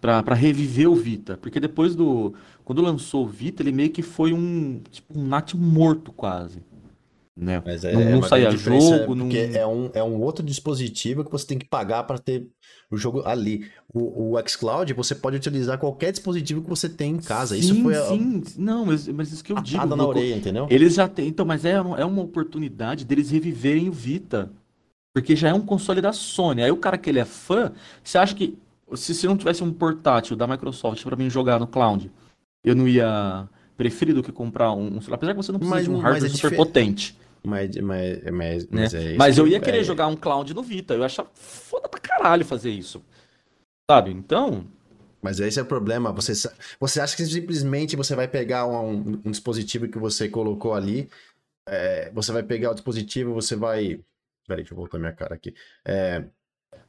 para 0.00 0.34
reviver 0.34 0.90
o 0.90 0.94
Vita? 0.94 1.36
Porque 1.36 1.60
depois 1.60 1.94
do 1.94 2.34
quando 2.64 2.82
lançou 2.82 3.24
o 3.24 3.28
Vita, 3.28 3.62
ele 3.62 3.72
meio 3.72 3.90
que 3.90 4.02
foi 4.02 4.32
um 4.32 4.80
tipo 4.90 5.18
um 5.18 5.26
nat 5.26 5.54
morto 5.54 6.12
quase 6.12 6.62
né? 7.40 7.62
Mas 7.64 7.84
é, 7.84 7.92
não, 7.92 8.20
não 8.20 8.22
saía 8.22 8.50
jogo, 8.50 9.14
não... 9.14 9.28
é 9.32 9.66
um, 9.66 9.90
é 9.94 10.02
um 10.02 10.20
outro 10.20 10.44
dispositivo 10.44 11.24
que 11.24 11.30
você 11.30 11.46
tem 11.46 11.58
que 11.58 11.64
pagar 11.64 12.02
para 12.02 12.18
ter 12.18 12.46
o 12.90 12.96
jogo 12.96 13.22
ali. 13.26 13.70
O, 13.92 14.36
o 14.36 14.48
xCloud 14.48 14.92
você 14.92 15.14
pode 15.14 15.36
utilizar 15.36 15.78
qualquer 15.78 16.12
dispositivo 16.12 16.60
que 16.60 16.68
você 16.68 16.88
tem 16.88 17.12
em 17.12 17.18
casa. 17.18 17.54
Sim, 17.54 17.60
isso 17.60 17.82
foi 17.82 17.94
sim, 17.94 18.42
a... 18.44 18.60
não, 18.60 18.84
mas, 18.84 19.08
mas 19.08 19.32
isso 19.32 19.42
que 19.42 19.52
eu 19.52 19.60
digo. 19.60 19.96
na 19.96 20.06
orelha, 20.06 20.36
entendeu? 20.36 20.66
Eles 20.70 20.94
já 20.94 21.08
têm, 21.08 21.28
então, 21.28 21.46
mas 21.46 21.64
é, 21.64 21.72
é 21.72 22.04
uma 22.04 22.22
oportunidade 22.22 23.06
deles 23.06 23.30
reviverem 23.30 23.88
o 23.88 23.92
Vita, 23.92 24.52
porque 25.14 25.34
já 25.34 25.48
é 25.48 25.54
um 25.54 25.62
console 25.62 26.02
da 26.02 26.12
Sony. 26.12 26.62
Aí 26.62 26.70
o 26.70 26.76
cara 26.76 26.98
que 26.98 27.08
ele 27.08 27.20
é 27.20 27.24
fã, 27.24 27.72
você 28.04 28.18
acha 28.18 28.34
que 28.34 28.58
se, 28.94 29.14
se 29.14 29.26
não 29.26 29.36
tivesse 29.36 29.62
um 29.62 29.72
portátil 29.72 30.36
da 30.36 30.46
Microsoft 30.46 31.02
para 31.02 31.16
mim 31.16 31.30
jogar 31.30 31.58
no 31.58 31.66
cloud, 31.66 32.10
eu 32.64 32.74
não 32.74 32.86
ia 32.86 33.48
preferir 33.76 34.14
do 34.14 34.22
que 34.22 34.32
comprar 34.32 34.72
um, 34.72 34.96
um 34.96 35.00
celular, 35.00 35.16
apesar 35.16 35.32
que 35.32 35.42
você 35.42 35.52
não 35.52 35.58
precisa 35.58 35.76
mas, 35.76 35.84
de 35.84 35.90
um 35.90 35.98
hardware 35.98 36.30
é 36.30 36.34
super 36.34 36.56
potente. 36.56 37.18
Mas, 37.42 37.76
mas, 37.76 38.22
mas, 38.30 38.68
né? 38.68 38.82
mas, 38.82 38.94
é 38.94 39.16
mas 39.16 39.38
eu 39.38 39.48
ia 39.48 39.60
querer 39.60 39.80
é... 39.80 39.84
jogar 39.84 40.06
um 40.06 40.16
cloud 40.16 40.52
no 40.52 40.62
Vita. 40.62 40.94
Eu 40.94 41.02
acho 41.02 41.26
foda 41.34 41.88
pra 41.88 42.00
caralho 42.00 42.44
fazer 42.44 42.70
isso. 42.70 43.02
Sabe? 43.90 44.10
Então. 44.10 44.66
Mas 45.22 45.40
esse 45.40 45.58
é 45.58 45.62
o 45.62 45.66
problema. 45.66 46.12
Você, 46.12 46.32
você 46.78 47.00
acha 47.00 47.16
que 47.16 47.24
simplesmente 47.24 47.96
você 47.96 48.14
vai 48.14 48.28
pegar 48.28 48.66
um, 48.66 49.20
um 49.24 49.30
dispositivo 49.30 49.88
que 49.88 49.98
você 49.98 50.28
colocou 50.28 50.74
ali. 50.74 51.08
É, 51.66 52.10
você 52.12 52.32
vai 52.32 52.42
pegar 52.42 52.70
o 52.70 52.74
dispositivo, 52.74 53.34
você 53.34 53.56
vai. 53.56 54.00
Peraí, 54.46 54.62
deixa 54.62 54.72
eu 54.72 54.76
voltar 54.76 54.98
minha 54.98 55.12
cara 55.12 55.34
aqui. 55.34 55.54
É, 55.84 56.24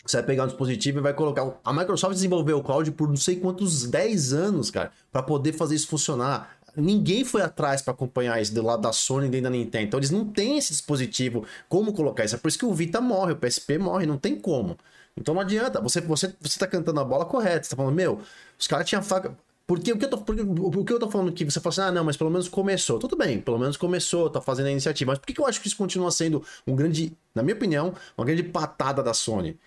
você 0.06 0.18
vai 0.18 0.26
pegar 0.26 0.44
um 0.44 0.48
dispositivo 0.48 1.00
e 1.00 1.02
vai 1.02 1.14
colocar. 1.14 1.60
A 1.64 1.74
Microsoft 1.74 2.14
desenvolveu 2.14 2.58
o 2.58 2.64
cloud 2.64 2.92
por 2.92 3.08
não 3.08 3.16
sei 3.16 3.36
quantos 3.36 3.86
10 3.86 4.34
anos, 4.34 4.72
cara, 4.72 4.92
para 5.12 5.22
poder 5.22 5.54
fazer 5.54 5.76
isso 5.76 5.88
funcionar 5.88 6.58
ninguém 6.76 7.26
foi 7.26 7.42
atrás 7.42 7.82
para 7.82 7.94
acompanhar 7.94 8.42
isso 8.42 8.54
do 8.54 8.64
lado 8.64 8.82
da 8.82 8.94
Sony 8.94 9.30
nem 9.30 9.42
da 9.42 9.50
Nintendo. 9.50 9.86
Então 9.86 10.00
eles 10.00 10.12
não 10.12 10.26
têm 10.26 10.58
esse 10.58 10.72
dispositivo 10.72 11.46
como 11.68 11.94
colocar 11.94 12.24
isso. 12.24 12.36
É 12.36 12.38
por 12.38 12.48
isso 12.48 12.58
que 12.58 12.66
o 12.66 12.74
Vita 12.74 13.02
morre, 13.02 13.34
o 13.34 13.36
PSP 13.36 13.78
morre, 13.78 14.06
não 14.06 14.18
tem 14.18 14.36
como. 14.40 14.78
Então 15.18 15.34
não 15.34 15.42
adianta. 15.42 15.82
Você 15.82 16.02
você 16.02 16.34
você 16.40 16.60
tá 16.60 16.68
cantando 16.68 17.00
a 17.00 17.04
bola 17.04 17.26
correta, 17.26 17.64
você 17.64 17.72
tá 17.72 17.76
falando, 17.76 17.96
meu, 17.96 18.22
os 18.58 18.68
caras 18.68 18.88
tinham 18.88 19.04
faca 19.04 19.36
porque 19.72 19.94
o 19.94 19.98
que 19.98 20.04
eu 20.04 20.10
tô, 20.10 20.18
porque, 20.18 20.42
o 20.42 20.84
que 20.84 20.92
eu 20.92 21.00
tô 21.00 21.10
falando 21.10 21.30
aqui, 21.30 21.46
você 21.46 21.62
fala 21.62 21.72
assim, 21.72 21.82
ah, 21.82 21.92
não, 21.94 22.04
mas 22.04 22.18
pelo 22.18 22.30
menos 22.30 22.50
começou. 22.50 23.00
Tudo 23.00 23.16
bem, 23.16 23.40
pelo 23.40 23.58
menos 23.58 23.78
começou, 23.78 24.30
tá 24.30 24.42
fazendo 24.42 24.66
a 24.66 24.72
iniciativa. 24.72 25.14
Mas 25.14 25.20
por 25.20 25.26
que, 25.26 25.34
que 25.34 25.40
eu 25.40 25.46
acho 25.46 25.62
que 25.62 25.68
isso 25.68 25.78
continua 25.78 26.12
sendo 26.12 26.44
um 26.68 26.76
grande, 26.76 27.14
na 27.34 27.42
minha 27.42 27.56
opinião, 27.56 27.94
uma 28.18 28.26
grande 28.26 28.44
patada 28.44 29.02
da 29.02 29.14
Sony? 29.14 29.58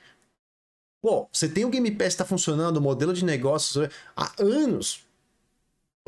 Pô, 1.05 1.29
você 1.31 1.47
tem 1.47 1.67
o 1.67 1.69
Game 1.69 1.91
Pass 1.91 2.15
tá 2.15 2.25
funcionando, 2.25 2.79
o 2.79 2.81
modelo 2.81 3.13
de 3.13 3.27
negócios 3.27 3.91
há 4.17 4.33
anos. 4.39 5.05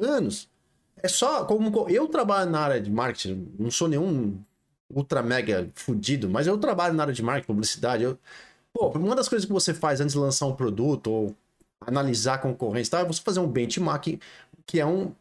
Anos. 0.01 0.49
É 0.97 1.07
só 1.07 1.45
como 1.45 1.87
eu 1.91 2.09
trabalho 2.09 2.51
na 2.51 2.61
área 2.61 2.81
de 2.81 2.91
marketing, 2.91 3.47
não 3.59 3.71
sou 3.71 3.89
nenhum 3.89 4.39
ultra 4.89 5.23
mega 5.23 5.71
fudido, 5.75 6.31
mas 6.31 6.47
eu 6.47 6.57
trabalho 6.57 6.95
na 6.95 7.03
área 7.03 7.13
de 7.13 7.23
marketing, 7.23 7.47
publicidade. 7.47 8.05
Eu, 8.05 8.19
pô, 8.73 8.89
uma 8.93 9.15
das 9.15 9.29
coisas 9.29 9.45
que 9.45 9.53
você 9.53 9.75
faz 9.75 10.01
antes 10.01 10.15
de 10.15 10.19
lançar 10.19 10.47
um 10.47 10.57
produto 10.57 11.09
ou 11.09 11.37
analisar 11.79 12.37
a 12.37 12.39
concorrência, 12.39 12.93
tá? 12.93 13.01
É 13.01 13.05
você 13.05 13.21
fazer 13.21 13.41
um 13.41 13.49
benchmark 13.49 14.19
que 14.65 14.81
é 14.81 14.87
um 14.87 15.13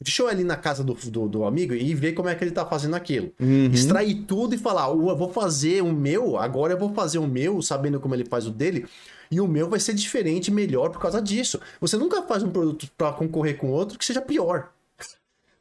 Deixa 0.00 0.22
eu 0.22 0.28
ir 0.28 0.32
ali 0.32 0.44
na 0.44 0.56
casa 0.56 0.84
do, 0.84 0.92
do, 0.92 1.28
do, 1.28 1.44
amigo 1.44 1.72
e 1.72 1.94
ver 1.94 2.12
como 2.12 2.28
é 2.28 2.34
que 2.34 2.44
ele 2.44 2.50
tá 2.50 2.66
fazendo 2.66 2.94
aquilo. 2.94 3.32
Uhum. 3.40 3.70
Extrair 3.72 4.24
tudo 4.26 4.54
e 4.54 4.58
falar, 4.58 4.88
eu 4.88 5.16
vou 5.16 5.32
fazer 5.32 5.82
o 5.82 5.92
meu, 5.92 6.36
agora 6.36 6.74
eu 6.74 6.78
vou 6.78 6.92
fazer 6.92 7.18
o 7.18 7.26
meu, 7.26 7.62
sabendo 7.62 7.98
como 7.98 8.14
ele 8.14 8.26
faz 8.26 8.46
o 8.46 8.50
dele, 8.50 8.86
e 9.30 9.40
o 9.40 9.48
meu 9.48 9.70
vai 9.70 9.80
ser 9.80 9.94
diferente, 9.94 10.50
melhor 10.50 10.90
por 10.90 11.00
causa 11.00 11.20
disso. 11.22 11.58
Você 11.80 11.96
nunca 11.96 12.22
faz 12.22 12.42
um 12.42 12.50
produto 12.50 12.88
para 12.96 13.12
concorrer 13.12 13.56
com 13.56 13.70
outro 13.70 13.98
que 13.98 14.04
seja 14.04 14.20
pior. 14.20 14.70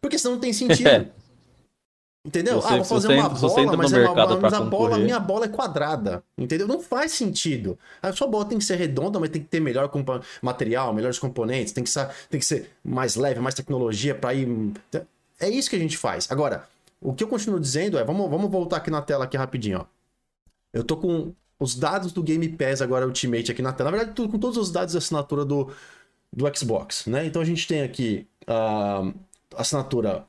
Porque 0.02 0.20
senão 0.20 0.36
não 0.36 0.42
tem 0.42 0.54
sentido. 0.54 1.08
Entendeu? 2.26 2.60
Você, 2.60 2.74
ah, 2.74 2.78
vou 2.78 2.86
fazer 2.86 3.08
uma 3.10 3.30
bola, 3.30 3.78
mas, 3.78 3.94
é 3.94 4.10
uma, 4.10 4.40
mas 4.40 4.54
a 4.54 4.62
bola, 4.62 4.98
minha 4.98 5.20
bola 5.20 5.46
é 5.46 5.48
quadrada. 5.48 6.24
Entendeu? 6.36 6.68
Não 6.68 6.82
faz 6.82 7.12
sentido. 7.12 7.78
A 8.02 8.12
sua 8.12 8.26
bola 8.26 8.46
tem 8.46 8.58
que 8.58 8.64
ser 8.64 8.78
redonda, 8.78 9.20
mas 9.20 9.30
tem 9.30 9.44
que 9.44 9.48
ter 9.48 9.60
melhor 9.60 9.92
material, 10.42 10.92
melhores 10.92 11.20
componentes, 11.20 11.72
tem 11.72 11.84
que 11.84 11.90
ser, 11.90 12.10
tem 12.28 12.40
que 12.40 12.46
ser 12.46 12.72
mais 12.84 13.16
leve, 13.16 13.40
mais 13.40 13.54
tecnologia 13.54 14.16
para 14.16 14.34
ir. 14.34 14.74
É 15.40 15.48
isso 15.48 15.70
que 15.70 15.76
a 15.76 15.80
gente 15.80 15.98
faz. 15.98 16.28
Agora, 16.32 16.68
o 17.00 17.14
que 17.14 17.24
eu 17.24 17.28
continuo 17.28 17.60
dizendo 17.60 18.00
é, 18.00 18.04
vamos, 18.04 18.28
vamos 18.28 18.50
voltar 18.50 18.78
aqui 18.78 18.90
na 18.90 19.04
tela 19.04 19.26
aqui 19.26 19.38
rapidinho, 19.38 19.82
ó. 19.82 19.86
Eu 20.74 20.84
tô 20.84 20.98
com 20.98 21.32
os 21.60 21.76
dados 21.76 22.12
do 22.12 22.24
Game 22.24 22.50
Pass 22.50 22.82
agora 22.82 23.06
Ultimate 23.06 23.52
aqui 23.52 23.62
na 23.62 23.72
tela. 23.72 23.92
Na 23.92 23.98
verdade, 23.98 24.16
tudo, 24.16 24.32
com 24.32 24.40
todos 24.40 24.58
os 24.58 24.72
dados 24.72 24.94
de 24.94 24.98
assinatura 24.98 25.46
do, 25.46 25.72
do 26.34 26.58
Xbox, 26.58 27.06
né? 27.06 27.26
Então 27.26 27.40
a 27.40 27.46
gente 27.46 27.68
tem 27.68 27.84
aqui 27.84 28.28
uh, 28.50 29.14
assinatura 29.56 30.26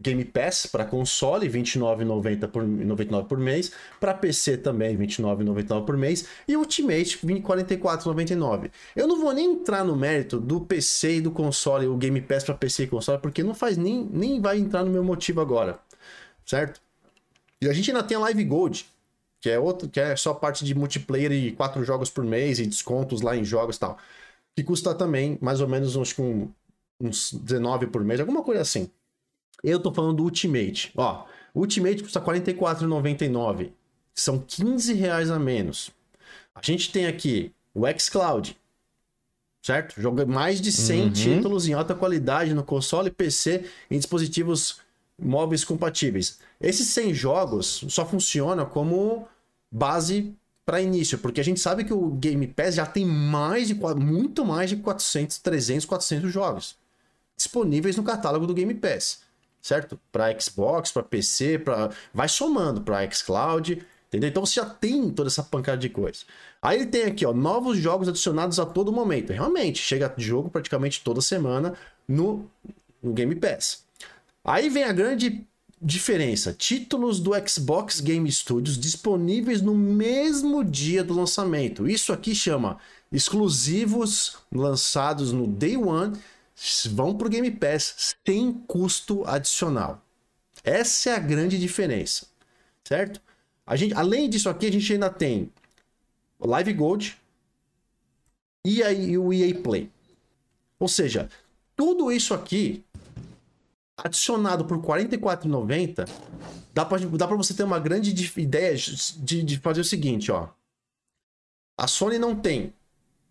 Game 0.00 0.24
Pass 0.24 0.66
para 0.66 0.84
console, 0.84 1.46
R$ 1.46 1.58
29,90 1.60 2.48
por, 2.48 2.66
99 2.66 3.28
por 3.28 3.38
mês. 3.38 3.72
Para 4.00 4.14
PC 4.14 4.58
também, 4.58 4.96
R$ 4.96 5.06
29,99 5.06 5.84
por 5.84 5.96
mês. 5.96 6.26
E 6.48 6.56
Ultimate, 6.56 7.18
R$ 7.26 7.40
44,99. 7.40 8.70
Eu 8.94 9.06
não 9.06 9.20
vou 9.20 9.32
nem 9.32 9.52
entrar 9.52 9.84
no 9.84 9.94
mérito 9.94 10.40
do 10.40 10.60
PC 10.60 11.16
e 11.16 11.20
do 11.20 11.30
console, 11.30 11.86
o 11.86 11.96
Game 11.96 12.20
Pass 12.20 12.44
para 12.44 12.54
PC 12.54 12.84
e 12.84 12.86
console, 12.86 13.20
porque 13.20 13.42
não 13.42 13.54
faz 13.54 13.76
nem, 13.76 14.08
nem 14.10 14.40
vai 14.40 14.58
entrar 14.58 14.84
no 14.84 14.90
meu 14.90 15.04
motivo 15.04 15.40
agora. 15.40 15.78
Certo? 16.44 16.80
E 17.60 17.68
a 17.68 17.72
gente 17.72 17.90
ainda 17.90 18.02
tem 18.02 18.16
a 18.16 18.20
Live 18.20 18.44
Gold, 18.44 18.86
que 19.40 19.50
é 19.50 19.58
outro, 19.58 19.88
que 19.88 20.00
é 20.00 20.16
só 20.16 20.32
parte 20.34 20.64
de 20.64 20.74
multiplayer 20.74 21.32
e 21.32 21.52
quatro 21.52 21.84
jogos 21.84 22.10
por 22.10 22.24
mês 22.24 22.58
e 22.58 22.66
descontos 22.66 23.20
lá 23.22 23.36
em 23.36 23.44
jogos 23.44 23.76
e 23.76 23.80
tal. 23.80 23.98
Que 24.54 24.62
custa 24.62 24.94
também 24.94 25.38
mais 25.40 25.60
ou 25.60 25.68
menos 25.68 25.96
uns, 25.96 26.14
uns 27.00 27.32
19 27.32 27.88
por 27.88 28.02
mês, 28.04 28.20
alguma 28.20 28.42
coisa 28.42 28.62
assim. 28.62 28.90
Eu 29.66 29.80
tô 29.80 29.92
falando 29.92 30.18
do 30.18 30.22
Ultimate. 30.22 30.92
Ó, 30.96 31.24
Ultimate 31.52 32.00
custa 32.00 32.20
R$ 32.20 32.26
44,99. 32.40 33.72
São 34.14 34.38
15 34.38 34.94
reais 34.94 35.28
a 35.28 35.40
menos. 35.40 35.90
A 36.54 36.60
gente 36.62 36.92
tem 36.92 37.06
aqui 37.06 37.52
o 37.74 37.82
xCloud, 37.98 38.56
certo? 39.60 40.00
Joga 40.00 40.24
mais 40.24 40.60
de 40.60 40.70
100 40.70 41.02
uhum. 41.02 41.10
títulos 41.10 41.68
em 41.68 41.74
alta 41.74 41.96
qualidade 41.96 42.54
no 42.54 42.62
console, 42.62 43.10
PC 43.10 43.64
em 43.90 43.98
dispositivos 43.98 44.80
móveis 45.20 45.64
compatíveis. 45.64 46.38
Esses 46.60 46.86
100 46.86 47.12
jogos 47.12 47.84
só 47.88 48.06
funcionam 48.06 48.66
como 48.66 49.26
base 49.70 50.32
para 50.64 50.80
início, 50.80 51.18
porque 51.18 51.40
a 51.40 51.44
gente 51.44 51.58
sabe 51.58 51.82
que 51.84 51.92
o 51.92 52.10
Game 52.12 52.46
Pass 52.46 52.76
já 52.76 52.86
tem 52.86 53.04
mais 53.04 53.66
de 53.66 53.74
muito 53.74 54.44
mais 54.44 54.70
de 54.70 54.76
400, 54.76 55.38
300, 55.38 55.84
400 55.84 56.32
jogos 56.32 56.76
disponíveis 57.36 57.96
no 57.96 58.02
catálogo 58.02 58.46
do 58.46 58.54
Game 58.54 58.74
Pass, 58.74 59.25
certo? 59.66 59.98
Para 60.12 60.38
Xbox, 60.38 60.92
para 60.92 61.02
PC, 61.02 61.58
para 61.58 61.90
vai 62.14 62.28
somando 62.28 62.80
para 62.82 63.10
xCloud, 63.10 63.82
entendeu? 64.06 64.30
Então 64.30 64.46
você 64.46 64.60
já 64.60 64.66
tem 64.66 65.10
toda 65.10 65.28
essa 65.28 65.42
pancada 65.42 65.78
de 65.78 65.88
coisa. 65.88 66.20
Aí 66.62 66.78
ele 66.78 66.86
tem 66.86 67.02
aqui, 67.02 67.26
ó, 67.26 67.32
novos 67.32 67.76
jogos 67.76 68.08
adicionados 68.08 68.60
a 68.60 68.64
todo 68.64 68.92
momento. 68.92 69.32
Realmente, 69.32 69.80
chega 69.80 70.14
jogo 70.16 70.48
praticamente 70.48 71.02
toda 71.02 71.20
semana 71.20 71.74
no, 72.06 72.48
no 73.02 73.12
Game 73.12 73.34
Pass. 73.34 73.84
Aí 74.44 74.68
vem 74.68 74.84
a 74.84 74.92
grande 74.92 75.44
diferença: 75.82 76.52
títulos 76.52 77.18
do 77.18 77.32
Xbox 77.48 78.00
Game 78.00 78.30
Studios 78.30 78.78
disponíveis 78.78 79.60
no 79.60 79.74
mesmo 79.74 80.62
dia 80.62 81.02
do 81.02 81.12
lançamento. 81.12 81.88
Isso 81.88 82.12
aqui 82.12 82.36
chama 82.36 82.78
exclusivos 83.10 84.36
lançados 84.52 85.32
no 85.32 85.48
Day 85.48 85.76
One 85.76 86.16
vão 86.86 87.16
para 87.16 87.26
o 87.26 87.30
Game 87.30 87.50
Pass 87.50 88.16
sem 88.26 88.52
custo 88.52 89.24
adicional. 89.26 90.02
Essa 90.64 91.10
é 91.10 91.14
a 91.14 91.18
grande 91.18 91.58
diferença, 91.58 92.26
certo? 92.82 93.20
A 93.66 93.76
gente, 93.76 93.94
além 93.94 94.28
disso 94.28 94.48
aqui, 94.48 94.66
a 94.66 94.72
gente 94.72 94.92
ainda 94.92 95.10
tem 95.10 95.52
o 96.38 96.46
Live 96.46 96.72
Gold 96.72 97.18
e 98.64 98.82
o 99.18 99.32
EA 99.32 99.54
Play. 99.60 99.90
Ou 100.78 100.88
seja, 100.88 101.28
tudo 101.74 102.10
isso 102.10 102.32
aqui 102.34 102.84
adicionado 103.96 104.64
por 104.64 104.78
R$ 104.78 105.06
44,90 105.06 106.08
dá 106.74 106.84
para 106.84 106.98
dá 106.98 107.26
você 107.26 107.54
ter 107.54 107.62
uma 107.62 107.78
grande 107.78 108.12
ideia 108.38 108.74
de, 108.76 109.42
de 109.42 109.58
fazer 109.58 109.80
o 109.80 109.84
seguinte, 109.84 110.30
ó. 110.30 110.48
A 111.78 111.86
Sony 111.86 112.18
não 112.18 112.34
tem 112.34 112.72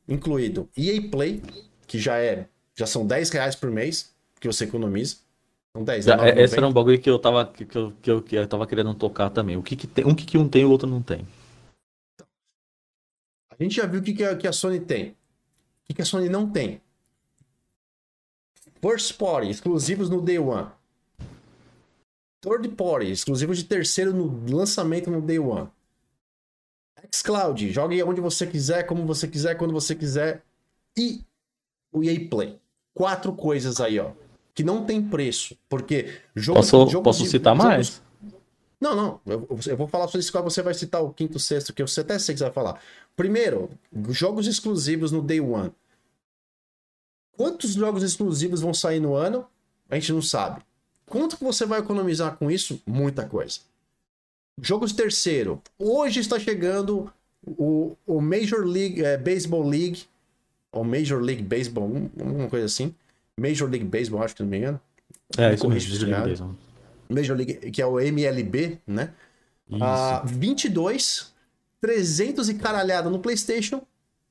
incluído 0.07 0.69
EA 0.77 1.01
Play, 1.09 1.41
que 1.87 1.99
já 1.99 2.17
é 2.17 2.47
já 2.75 2.85
são 2.85 3.05
10 3.07 3.29
reais 3.29 3.55
por 3.55 3.71
mês 3.71 4.13
que 4.39 4.47
você 4.47 4.65
economiza. 4.65 5.17
São 5.75 5.83
10, 5.83 6.07
é, 6.07 6.41
Esse 6.41 6.57
era 6.57 6.67
um 6.67 6.73
bagulho 6.73 6.99
que 6.99 7.09
eu 7.09 7.17
tava, 7.17 7.45
que, 7.45 7.65
que, 7.65 7.77
eu, 7.77 7.93
que, 8.01 8.11
eu, 8.11 8.21
que 8.21 8.35
eu 8.35 8.47
tava 8.47 8.67
querendo 8.67 8.93
tocar 8.93 9.29
também. 9.29 9.57
O 9.57 9.63
que, 9.63 9.75
que 9.75 9.87
tem, 9.87 10.05
um 10.05 10.15
que, 10.15 10.25
que 10.25 10.37
um 10.37 10.47
tem 10.47 10.61
e 10.61 10.65
o 10.65 10.71
outro 10.71 10.87
não 10.87 11.01
tem. 11.01 11.25
A 13.49 13.63
gente 13.63 13.75
já 13.75 13.85
viu 13.85 14.01
o 14.01 14.03
que, 14.03 14.13
que, 14.13 14.23
a, 14.23 14.35
que 14.35 14.47
a 14.47 14.53
Sony 14.53 14.79
tem. 14.79 15.09
O 15.09 15.15
que, 15.85 15.93
que 15.93 16.01
a 16.01 16.05
Sony 16.05 16.29
não 16.29 16.49
tem. 16.49 16.81
First 18.81 19.17
Party, 19.17 19.49
exclusivos 19.49 20.09
no 20.09 20.21
Day 20.21 20.37
One. 20.37 20.69
Third 22.41 22.69
Party, 22.69 23.11
exclusivos 23.11 23.57
de 23.57 23.63
terceiro 23.63 24.13
no 24.13 24.55
lançamento 24.55 25.09
no 25.09 25.21
Day 25.21 25.39
One. 25.39 25.69
xCloud, 27.11 27.71
jogue 27.71 28.03
onde 28.03 28.21
você 28.21 28.45
quiser, 28.45 28.83
como 28.83 29.05
você 29.05 29.27
quiser, 29.27 29.55
quando 29.55 29.73
você 29.73 29.95
quiser. 29.95 30.43
E 30.97 31.23
o 31.91 32.03
EA 32.03 32.29
Play. 32.29 32.59
Quatro 32.95 33.33
coisas 33.33 33.81
aí, 33.81 33.99
ó. 33.99 34.11
Que 34.55 34.63
não 34.63 34.85
tem 34.85 35.03
preço. 35.03 35.55
Porque 35.69 36.17
jogo, 36.33 36.59
posso, 36.59 36.89
jogo 36.89 37.03
posso 37.03 37.23
de, 37.23 37.29
citar 37.29 37.55
jogos... 37.55 37.69
mais? 37.69 38.01
Não, 38.79 38.95
não. 38.95 39.19
Eu, 39.25 39.47
eu, 39.67 39.77
vou 39.77 39.87
falar 39.87 40.07
sobre 40.07 40.21
isso 40.21 40.31
você 40.41 40.61
vai 40.61 40.73
citar 40.73 41.03
o 41.03 41.13
quinto, 41.13 41.37
sexto, 41.37 41.73
que 41.73 41.81
eu 41.81 41.85
até 41.85 42.17
sei 42.17 42.33
que 42.33 42.39
você 42.39 42.45
vai 42.45 42.53
falar. 42.53 42.81
Primeiro, 43.15 43.69
jogos 44.09 44.47
exclusivos 44.47 45.11
no 45.11 45.21
Day 45.21 45.41
One. 45.41 45.71
Quantos 47.35 47.73
jogos 47.73 48.01
exclusivos 48.01 48.61
vão 48.61 48.73
sair 48.73 49.01
no 49.01 49.13
ano? 49.13 49.45
A 49.89 49.95
gente 49.95 50.13
não 50.13 50.21
sabe. 50.21 50.61
Quanto 51.05 51.37
que 51.37 51.43
você 51.43 51.65
vai 51.65 51.79
economizar 51.79 52.37
com 52.37 52.49
isso? 52.49 52.81
Muita 52.85 53.27
coisa. 53.27 53.59
Jogos 54.61 54.93
terceiro. 54.93 55.61
Hoje 55.77 56.21
está 56.21 56.39
chegando 56.39 57.11
o, 57.45 57.97
o 58.07 58.21
Major 58.21 58.63
League 58.65 59.03
é, 59.03 59.17
Baseball 59.17 59.67
League 59.67 60.05
ou 60.75 60.83
Major 60.83 61.21
League 61.21 61.41
Baseball, 61.41 61.85
alguma 62.19 62.49
coisa 62.49 62.65
assim. 62.65 62.93
Major 63.39 63.69
League 63.69 63.85
Baseball, 63.85 64.21
acho 64.21 64.35
que 64.35 64.43
não 64.43 64.49
me 64.49 64.57
engano. 64.57 64.79
É, 65.37 65.53
isso 65.53 65.67
mesmo, 65.67 65.91
Major 65.91 66.09
League 66.09 66.29
Baseball. 66.29 66.55
Major 67.09 67.37
League, 67.37 67.71
que 67.71 67.81
é 67.81 67.85
o 67.85 67.99
MLB, 67.99 68.79
né? 68.85 69.13
Isso. 69.69 69.83
Uh, 69.83 70.27
22, 70.27 71.33
300 71.81 72.49
e 72.49 72.53
caralhada 72.55 73.09
no 73.09 73.19
PlayStation, 73.19 73.81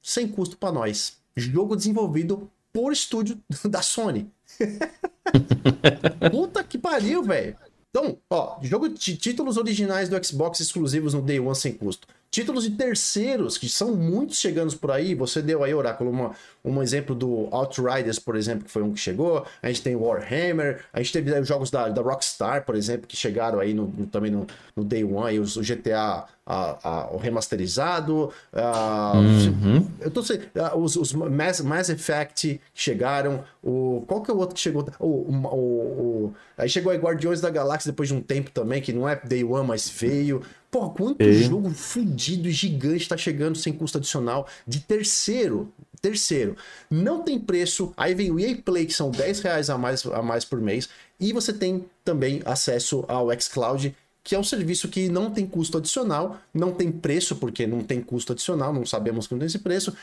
sem 0.02 0.28
custo 0.28 0.56
para 0.56 0.72
nós. 0.72 1.16
Jogo 1.36 1.74
desenvolvido 1.74 2.50
por 2.72 2.92
estúdio 2.92 3.38
da 3.64 3.82
Sony. 3.82 4.30
Puta 6.30 6.62
que 6.62 6.78
pariu, 6.78 7.22
velho. 7.22 7.56
Então, 7.90 8.18
ó, 8.28 8.58
jogo 8.60 8.88
de 8.88 9.16
títulos 9.16 9.56
originais 9.56 10.08
do 10.08 10.24
Xbox 10.24 10.60
exclusivos 10.60 11.14
no 11.14 11.22
Day 11.22 11.38
One 11.38 11.54
sem 11.54 11.72
custo. 11.72 12.08
Títulos 12.34 12.64
de 12.64 12.70
terceiros, 12.70 13.56
que 13.56 13.68
são 13.68 13.94
muitos 13.94 14.40
chegando 14.40 14.76
por 14.76 14.90
aí. 14.90 15.14
Você 15.14 15.40
deu 15.40 15.62
aí, 15.62 15.72
Oráculo, 15.72 16.10
uma, 16.10 16.32
um 16.64 16.82
exemplo 16.82 17.14
do 17.14 17.46
Outriders, 17.52 18.18
por 18.18 18.34
exemplo, 18.34 18.64
que 18.64 18.72
foi 18.72 18.82
um 18.82 18.92
que 18.92 18.98
chegou. 18.98 19.46
A 19.62 19.68
gente 19.68 19.82
tem 19.82 19.94
Warhammer. 19.94 20.84
A 20.92 21.00
gente 21.00 21.12
teve 21.12 21.32
os 21.38 21.46
jogos 21.46 21.70
da, 21.70 21.88
da 21.90 22.02
Rockstar, 22.02 22.64
por 22.64 22.74
exemplo, 22.74 23.06
que 23.06 23.16
chegaram 23.16 23.60
aí 23.60 23.72
no, 23.72 23.86
no, 23.86 24.06
também 24.06 24.32
no, 24.32 24.48
no 24.74 24.82
Day 24.82 25.04
One. 25.04 25.28
Aí 25.28 25.38
os, 25.38 25.56
o 25.56 25.60
GTA 25.60 26.26
a, 26.44 26.78
a, 26.82 27.10
o 27.12 27.18
remasterizado. 27.18 28.32
A, 28.52 29.12
uhum. 29.14 29.88
Eu 30.00 30.10
tô 30.10 30.20
sei, 30.20 30.40
os, 30.76 30.96
os 30.96 31.12
Mass, 31.12 31.60
Mass 31.60 31.88
Effect 31.88 32.60
chegaram. 32.74 33.44
O, 33.62 34.02
qual 34.08 34.22
que 34.22 34.30
é 34.32 34.34
o 34.34 34.38
outro 34.38 34.56
que 34.56 34.60
chegou? 34.60 34.84
O, 34.98 35.06
o, 35.06 35.56
o, 35.56 36.34
aí 36.58 36.68
chegou 36.68 36.90
aí 36.90 36.98
Guardiões 36.98 37.40
da 37.40 37.48
Galáxia 37.48 37.92
depois 37.92 38.08
de 38.08 38.14
um 38.16 38.20
tempo 38.20 38.50
também, 38.50 38.82
que 38.82 38.92
não 38.92 39.08
é 39.08 39.14
Day 39.24 39.44
One, 39.44 39.68
mas 39.68 39.88
veio. 39.88 40.42
Pô, 40.74 40.90
quanto 40.90 41.22
e... 41.22 41.32
jogo 41.44 41.70
fudido 41.70 42.48
e 42.48 42.50
gigante 42.50 43.08
tá 43.08 43.16
chegando 43.16 43.56
sem 43.56 43.72
custo 43.72 43.98
adicional 43.98 44.44
de 44.66 44.80
terceiro. 44.80 45.72
Terceiro, 46.02 46.56
não 46.90 47.22
tem 47.22 47.38
preço. 47.38 47.92
Aí 47.96 48.12
vem 48.12 48.32
o 48.32 48.40
EA 48.40 48.56
Play, 48.56 48.84
que 48.84 48.92
são 48.92 49.08
10 49.08 49.38
reais 49.38 49.70
a 49.70 49.78
mais, 49.78 50.04
a 50.04 50.20
mais 50.20 50.44
por 50.44 50.60
mês. 50.60 50.88
E 51.20 51.32
você 51.32 51.52
tem 51.52 51.84
também 52.04 52.42
acesso 52.44 53.04
ao 53.06 53.28
xCloud, 53.40 53.94
que 54.24 54.34
é 54.34 54.38
um 54.38 54.42
serviço 54.42 54.88
que 54.88 55.08
não 55.08 55.30
tem 55.30 55.46
custo 55.46 55.78
adicional, 55.78 56.40
não 56.52 56.72
tem 56.72 56.90
preço, 56.90 57.36
porque 57.36 57.68
não 57.68 57.84
tem 57.84 58.00
custo 58.00 58.32
adicional, 58.32 58.72
não 58.72 58.84
sabemos 58.84 59.28
que 59.28 59.34
não 59.34 59.38
tem 59.38 59.46
esse 59.46 59.60
preço. 59.60 59.96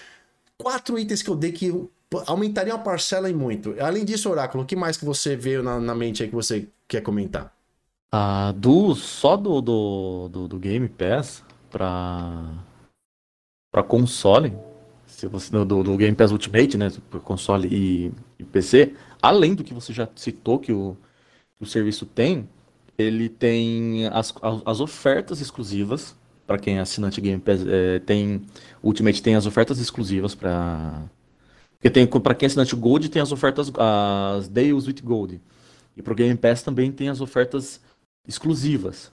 Quatro 0.57 0.97
itens 0.97 1.21
que 1.21 1.29
eu 1.29 1.35
dei 1.35 1.51
que 1.51 1.69
aumentariam 2.27 2.77
a 2.77 2.79
parcela 2.79 3.29
e 3.29 3.33
muito. 3.33 3.75
Além 3.77 4.05
disso, 4.05 4.29
Oráculo, 4.29 4.63
o 4.63 4.65
que 4.65 4.77
mais 4.77 4.95
que 4.95 5.03
você 5.03 5.35
veio 5.35 5.61
na, 5.61 5.81
na 5.81 5.93
mente 5.93 6.23
aí 6.23 6.29
que 6.29 6.35
você 6.35 6.65
quer 6.87 7.01
comentar? 7.01 7.60
Ah, 8.13 8.51
do, 8.51 8.93
só 8.93 9.37
do, 9.37 9.61
do, 9.61 10.29
do, 10.29 10.47
do 10.49 10.59
Game 10.59 10.89
Pass 10.89 11.43
para 11.69 12.65
para 13.71 13.81
console, 13.83 14.53
se 15.07 15.27
você 15.27 15.49
do, 15.49 15.81
do, 15.81 15.95
Game 15.95 16.13
Pass 16.13 16.31
Ultimate, 16.31 16.77
né, 16.77 16.91
console 17.23 17.69
e, 17.71 18.11
e, 18.37 18.43
PC, 18.43 18.93
além 19.21 19.55
do 19.55 19.63
que 19.63 19.73
você 19.73 19.93
já 19.93 20.09
citou 20.13 20.59
que 20.59 20.73
o, 20.73 20.97
o 21.57 21.65
serviço 21.65 22.05
tem, 22.05 22.49
ele 22.97 23.29
tem 23.29 24.07
as, 24.07 24.33
as 24.65 24.81
ofertas 24.81 25.39
exclusivas 25.39 26.17
para 26.45 26.59
quem 26.59 26.77
é 26.77 26.81
assinante 26.81 27.21
Game 27.21 27.41
Pass, 27.41 27.65
é, 27.65 27.99
tem 27.99 28.41
Ultimate 28.83 29.23
tem 29.23 29.35
as 29.35 29.45
ofertas 29.45 29.79
exclusivas 29.79 30.35
para 30.35 31.01
porque 31.73 31.89
tem 31.89 32.05
para 32.05 32.35
quem 32.35 32.45
é 32.45 32.47
assinante 32.47 32.75
Gold 32.75 33.07
tem 33.07 33.21
as 33.21 33.31
ofertas 33.31 33.71
as 33.77 34.49
Deals 34.49 34.85
with 34.85 35.01
Gold. 35.01 35.41
E 35.95 36.01
para 36.01 36.13
o 36.13 36.15
Game 36.15 36.35
Pass 36.35 36.61
também 36.61 36.91
tem 36.91 37.07
as 37.09 37.21
ofertas 37.21 37.79
exclusivas. 38.27 39.11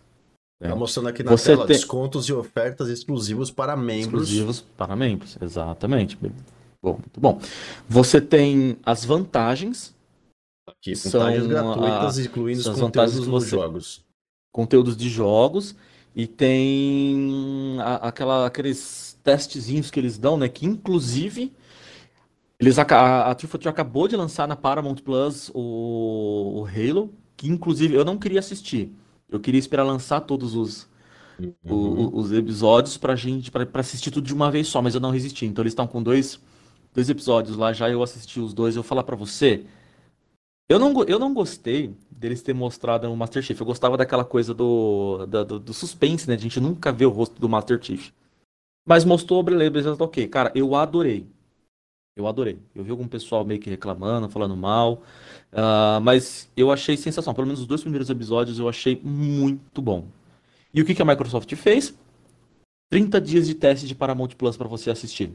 Né? 0.61 0.69
Tá 0.69 0.77
mostrando 0.77 1.09
aqui 1.09 1.23
na 1.23 1.31
Você 1.31 1.53
tela 1.53 1.67
tem... 1.67 1.77
descontos 1.77 2.29
e 2.29 2.33
ofertas 2.33 2.89
exclusivos 2.89 3.51
para 3.51 3.77
membros. 3.77 4.25
Exclusivos 4.25 4.61
para 4.77 4.97
membros, 4.97 5.37
exatamente. 5.41 6.19
Bom, 6.83 6.93
muito 6.93 7.21
bom. 7.21 7.41
Você 7.89 8.21
tem 8.21 8.77
as 8.85 9.05
vantagens. 9.05 9.95
Aqui, 10.69 10.95
vantagens 10.95 11.43
são 11.43 11.49
gratuitas, 11.49 12.19
a... 12.19 12.23
incluindo 12.23 12.61
os 12.61 12.81
conteúdos 12.81 13.15
dos 13.15 13.27
você... 13.27 13.51
jogos. 13.51 14.05
Conteúdos 14.53 14.97
de 14.97 15.09
jogos. 15.09 15.75
E 16.15 16.27
tem 16.27 17.77
a, 17.81 18.09
aquela, 18.09 18.47
aqueles 18.47 19.17
testezinhos 19.23 19.91
que 19.91 20.01
eles 20.01 20.19
dão, 20.19 20.37
né? 20.37 20.49
Que 20.49 20.67
inclusive 20.67 21.53
eles 22.59 22.79
a, 22.79 22.83
a, 22.83 23.31
a 23.31 23.37
acabou 23.67 24.09
de 24.09 24.17
lançar 24.17 24.49
na 24.49 24.57
Paramount 24.57 24.97
Plus 24.97 25.51
o, 25.55 26.63
o 26.63 26.67
Halo, 26.67 27.13
que 27.39 27.49
inclusive 27.49 27.95
eu 27.95 28.05
não 28.05 28.19
queria 28.19 28.41
assistir. 28.41 28.93
Eu 29.31 29.39
queria 29.39 29.61
esperar 29.61 29.85
lançar 29.85 30.21
todos 30.21 30.55
os, 30.57 30.89
uhum. 31.39 31.55
o, 31.65 32.19
os 32.19 32.33
episódios 32.33 32.99
pra 32.99 33.15
gente, 33.15 33.51
pra, 33.51 33.65
pra 33.65 33.81
assistir 33.81 34.11
tudo 34.11 34.27
de 34.27 34.35
uma 34.35 34.51
vez 34.51 34.67
só, 34.67 34.83
mas 34.83 34.95
eu 34.95 35.01
não 35.01 35.11
resisti. 35.11 35.47
Então 35.47 35.63
eles 35.63 35.71
estão 35.71 35.87
com 35.87 36.03
dois, 36.03 36.41
dois 36.93 37.09
episódios 37.09 37.57
lá, 37.57 37.73
já 37.73 37.89
eu 37.89 38.03
assisti 38.03 38.41
os 38.41 38.53
dois. 38.53 38.75
Eu 38.75 38.83
vou 38.83 38.89
falar 38.89 39.05
pra 39.05 39.17
você. 39.17 39.65
Eu 40.69 40.79
não, 40.79 41.03
eu 41.05 41.19
não 41.19 41.33
gostei 41.33 41.95
deles 42.11 42.43
ter 42.43 42.53
mostrado 42.53 43.11
o 43.11 43.17
Master 43.17 43.43
Chief. 43.43 43.59
Eu 43.59 43.67
gostava 43.67 43.97
daquela 43.97 44.25
coisa 44.25 44.53
do, 44.53 45.25
do, 45.27 45.59
do 45.61 45.73
suspense, 45.73 46.29
né? 46.29 46.35
A 46.35 46.39
gente 46.39 46.61
nunca 46.61 46.93
vê 46.93 47.07
o 47.07 47.11
rosto 47.11 47.41
do 47.41 47.49
Master 47.49 47.79
Chief. 47.81 48.11
Mas 48.85 49.05
mostrou, 49.05 49.43
beleza, 49.43 49.97
ok. 49.99 50.27
Cara, 50.27 50.51
eu 50.55 50.75
adorei. 50.75 51.27
Eu 52.19 52.27
adorei. 52.27 52.59
Eu 52.75 52.83
vi 52.83 52.91
algum 52.91 53.07
pessoal 53.07 53.45
meio 53.45 53.61
que 53.61 53.71
reclamando, 53.71 54.29
falando 54.29 54.57
mal. 54.57 55.05
Uh, 55.53 56.01
mas 56.03 56.51
eu 56.57 56.73
achei 56.73 56.97
sensacional. 56.97 57.33
Pelo 57.33 57.47
menos 57.47 57.61
os 57.61 57.67
dois 57.67 57.81
primeiros 57.81 58.11
episódios 58.11 58.59
eu 58.59 58.69
achei 58.69 59.01
muito 59.05 59.81
bom. 59.81 60.05
E 60.75 60.83
o 60.83 60.85
que, 60.85 60.97
que 60.97 61.01
a 61.01 61.05
Microsoft 61.05 61.55
fez? 61.55 61.97
30 62.91 63.21
dias 63.21 63.47
de 63.47 63.55
teste 63.55 63.87
de 63.87 63.95
Paramount 63.95 64.31
Plus 64.37 64.57
para 64.57 64.67
você 64.67 64.91
assistir. 64.91 65.31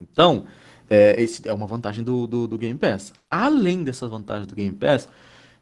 Então, 0.00 0.46
é, 0.88 1.20
esse 1.20 1.48
é 1.48 1.52
uma 1.52 1.66
vantagem 1.66 2.04
do, 2.04 2.28
do, 2.28 2.46
do, 2.46 2.56
Game 2.56 2.78
Pass. 2.78 3.12
Além 3.28 3.82
dessas 3.82 4.08
vantagens 4.08 4.46
do 4.46 4.54
Game 4.54 4.74
Pass, 4.74 5.08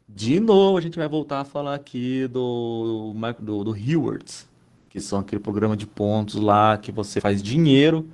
de 0.07 0.39
novo 0.39 0.77
a 0.77 0.81
gente 0.81 0.99
vai 0.99 1.07
voltar 1.07 1.41
a 1.41 1.45
falar 1.45 1.73
aqui 1.73 2.27
do, 2.27 3.11
do, 3.39 3.63
do 3.63 3.71
Rewards, 3.71 4.47
que 4.87 4.99
são 4.99 5.17
aquele 5.19 5.41
programa 5.41 5.75
de 5.75 5.87
pontos 5.87 6.35
lá 6.35 6.77
que 6.77 6.91
você 6.91 7.19
faz 7.19 7.41
dinheiro 7.41 8.07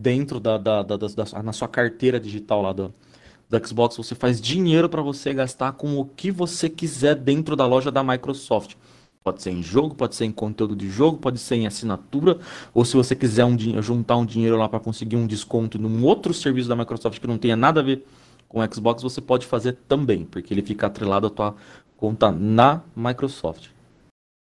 dentro 0.00 0.40
da, 0.40 0.56
da, 0.56 0.82
da, 0.82 0.96
da 0.96 1.42
na 1.42 1.52
sua 1.52 1.68
carteira 1.68 2.18
digital 2.18 2.62
lá 2.62 2.72
do, 2.72 2.94
do 3.48 3.66
Xbox, 3.66 3.98
você 3.98 4.14
faz 4.14 4.40
dinheiro 4.40 4.88
para 4.88 5.02
você 5.02 5.34
gastar 5.34 5.72
com 5.72 5.98
o 5.98 6.06
que 6.06 6.30
você 6.30 6.70
quiser 6.70 7.14
dentro 7.14 7.54
da 7.54 7.66
loja 7.66 7.90
da 7.90 8.02
Microsoft. 8.02 8.76
Pode 9.22 9.42
ser 9.42 9.50
em 9.50 9.62
jogo, 9.62 9.94
pode 9.94 10.14
ser 10.14 10.24
em 10.24 10.32
conteúdo 10.32 10.74
de 10.74 10.88
jogo, 10.88 11.18
pode 11.18 11.38
ser 11.38 11.56
em 11.56 11.66
assinatura, 11.66 12.38
ou 12.72 12.86
se 12.86 12.96
você 12.96 13.14
quiser 13.14 13.44
um, 13.44 13.56
juntar 13.82 14.16
um 14.16 14.24
dinheiro 14.24 14.56
lá 14.56 14.66
para 14.66 14.80
conseguir 14.80 15.16
um 15.16 15.26
desconto 15.26 15.78
num 15.78 16.02
outro 16.04 16.32
serviço 16.32 16.70
da 16.70 16.74
Microsoft 16.74 17.20
que 17.20 17.26
não 17.26 17.36
tenha 17.36 17.54
nada 17.54 17.80
a 17.80 17.82
ver 17.82 18.06
com 18.48 18.60
o 18.60 18.74
Xbox, 18.74 19.02
você 19.02 19.20
pode 19.20 19.46
fazer 19.46 19.76
também, 19.86 20.24
porque 20.24 20.54
ele 20.54 20.62
fica 20.62 20.86
atrelado 20.86 21.26
à 21.26 21.30
tua 21.30 21.54
conta 21.98 22.32
na 22.32 22.82
Microsoft. 22.96 23.68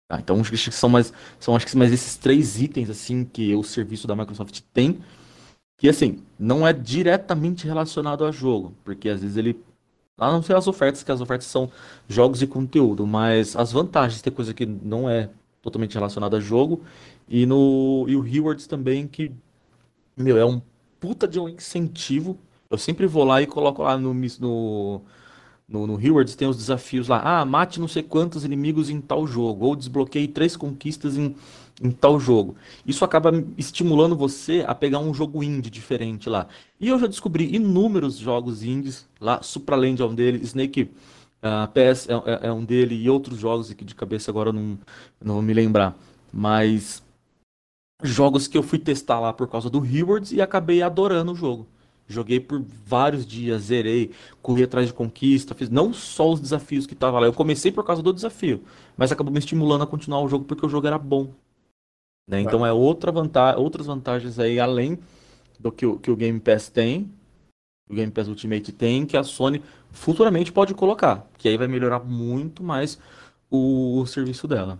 Tá, 0.07 0.19
então 0.19 0.39
acho 0.39 0.51
que 0.51 0.57
são 0.71 0.87
mais, 0.87 1.11
são 1.39 1.55
acho 1.55 1.65
que 1.65 1.75
mais 1.75 1.91
esses 1.91 2.15
três 2.15 2.61
itens 2.61 2.89
assim 2.89 3.25
que 3.25 3.53
o 3.55 3.63
serviço 3.63 4.07
da 4.07 4.15
Microsoft 4.15 4.61
tem, 4.71 4.99
que 5.77 5.87
assim 5.89 6.23
não 6.39 6.67
é 6.67 6.73
diretamente 6.73 7.65
relacionado 7.67 8.25
a 8.25 8.31
jogo, 8.31 8.73
porque 8.83 9.09
às 9.09 9.21
vezes 9.21 9.37
ele 9.37 9.55
a 10.17 10.31
não 10.31 10.41
ser 10.41 10.55
as 10.55 10.67
ofertas, 10.67 11.03
que 11.03 11.11
as 11.11 11.21
ofertas 11.21 11.47
são 11.47 11.69
jogos 12.07 12.41
e 12.41 12.47
conteúdo, 12.47 13.05
mas 13.05 13.55
as 13.55 13.71
vantagens 13.71 14.21
tem 14.21 14.33
coisa 14.33 14.53
que 14.53 14.65
não 14.65 15.09
é 15.09 15.29
totalmente 15.61 15.93
relacionada 15.93 16.37
a 16.37 16.39
jogo. 16.39 16.81
E 17.29 17.45
no 17.45 18.05
e 18.07 18.15
o 18.15 18.21
Rewards 18.21 18.67
também, 18.67 19.07
que, 19.07 19.31
meu, 20.15 20.37
é 20.37 20.45
um 20.45 20.61
puta 20.99 21.27
de 21.27 21.39
um 21.39 21.49
incentivo. 21.49 22.37
Eu 22.69 22.77
sempre 22.77 23.05
vou 23.07 23.23
lá 23.23 23.41
e 23.41 23.47
coloco 23.47 23.83
lá 23.83 23.97
no, 23.97 24.13
no, 24.13 25.01
no, 25.67 25.87
no 25.87 25.95
Rewards, 25.95 26.35
tem 26.35 26.47
os 26.47 26.57
desafios 26.57 27.07
lá. 27.07 27.21
Ah, 27.23 27.45
mate 27.45 27.79
não 27.79 27.87
sei 27.87 28.03
quantos 28.03 28.43
inimigos 28.45 28.89
em 28.89 29.01
tal 29.01 29.27
jogo. 29.27 29.65
Ou 29.65 29.75
desbloqueie 29.75 30.27
três 30.27 30.55
conquistas 30.57 31.17
em 31.17 31.35
em 31.81 31.91
tal 31.91 32.19
jogo. 32.19 32.55
Isso 32.85 33.05
acaba 33.05 33.31
estimulando 33.57 34.15
você 34.15 34.63
a 34.67 34.73
pegar 34.73 34.99
um 34.99 35.13
jogo 35.13 35.43
indie 35.43 35.69
diferente 35.69 36.29
lá. 36.29 36.47
E 36.79 36.87
eu 36.87 36.99
já 36.99 37.07
descobri 37.07 37.55
inúmeros 37.55 38.17
jogos 38.17 38.63
indies 38.63 39.07
lá, 39.19 39.41
Supraland 39.41 40.01
é 40.01 40.05
um 40.05 40.15
deles, 40.15 40.41
Snake 40.43 40.83
uh, 40.83 40.89
ah, 41.41 41.67
PS 41.67 42.09
é, 42.09 42.13
é, 42.13 42.47
é, 42.47 42.51
um 42.51 42.63
dele 42.63 42.95
e 42.95 43.09
outros 43.09 43.39
jogos 43.39 43.69
aqui 43.71 43.85
de 43.85 43.95
cabeça 43.95 44.31
agora 44.31 44.51
não, 44.51 44.77
não 45.21 45.35
vou 45.35 45.43
me 45.43 45.53
lembrar. 45.53 45.95
Mas 46.33 47.03
jogos 48.03 48.47
que 48.47 48.57
eu 48.57 48.63
fui 48.63 48.79
testar 48.79 49.19
lá 49.19 49.33
por 49.33 49.47
causa 49.47 49.69
do 49.69 49.79
Rewards 49.79 50.31
e 50.31 50.41
acabei 50.41 50.81
adorando 50.81 51.31
o 51.31 51.35
jogo. 51.35 51.67
Joguei 52.09 52.39
por 52.39 52.63
vários 52.85 53.25
dias, 53.25 53.63
zerei, 53.63 54.11
corri 54.41 54.63
atrás 54.63 54.87
de 54.87 54.93
conquista, 54.93 55.53
fiz 55.53 55.69
não 55.69 55.91
só 55.91 56.31
os 56.31 56.39
desafios 56.39 56.87
que 56.87 56.95
tava 56.95 57.19
lá. 57.19 57.27
Eu 57.27 57.33
comecei 57.33 57.69
por 57.69 57.83
causa 57.83 58.01
do 58.01 58.13
desafio, 58.13 58.63
mas 58.95 59.11
acabou 59.11 59.31
me 59.31 59.39
estimulando 59.39 59.83
a 59.83 59.87
continuar 59.87 60.21
o 60.21 60.29
jogo 60.29 60.45
porque 60.45 60.65
o 60.65 60.69
jogo 60.69 60.87
era 60.87 60.97
bom. 60.97 61.33
Né? 62.27 62.41
Então 62.41 62.65
é 62.65 62.73
outra 62.73 63.11
vantagem, 63.11 63.61
outras 63.61 63.87
vantagens 63.87 64.37
aí 64.37 64.59
além 64.59 64.99
do 65.59 65.71
que 65.71 65.85
o, 65.85 65.97
que 65.97 66.11
o 66.11 66.15
Game 66.15 66.39
Pass 66.39 66.69
tem, 66.69 67.11
o 67.89 67.95
Game 67.95 68.11
Pass 68.11 68.27
Ultimate 68.27 68.71
tem, 68.73 69.05
que 69.05 69.15
a 69.15 69.23
Sony 69.23 69.63
futuramente 69.91 70.51
pode 70.51 70.73
colocar, 70.73 71.25
que 71.37 71.47
aí 71.47 71.57
vai 71.57 71.67
melhorar 71.67 71.99
muito 71.99 72.61
mais 72.61 72.99
o, 73.49 74.01
o 74.01 74.05
serviço 74.05 74.47
dela. 74.47 74.79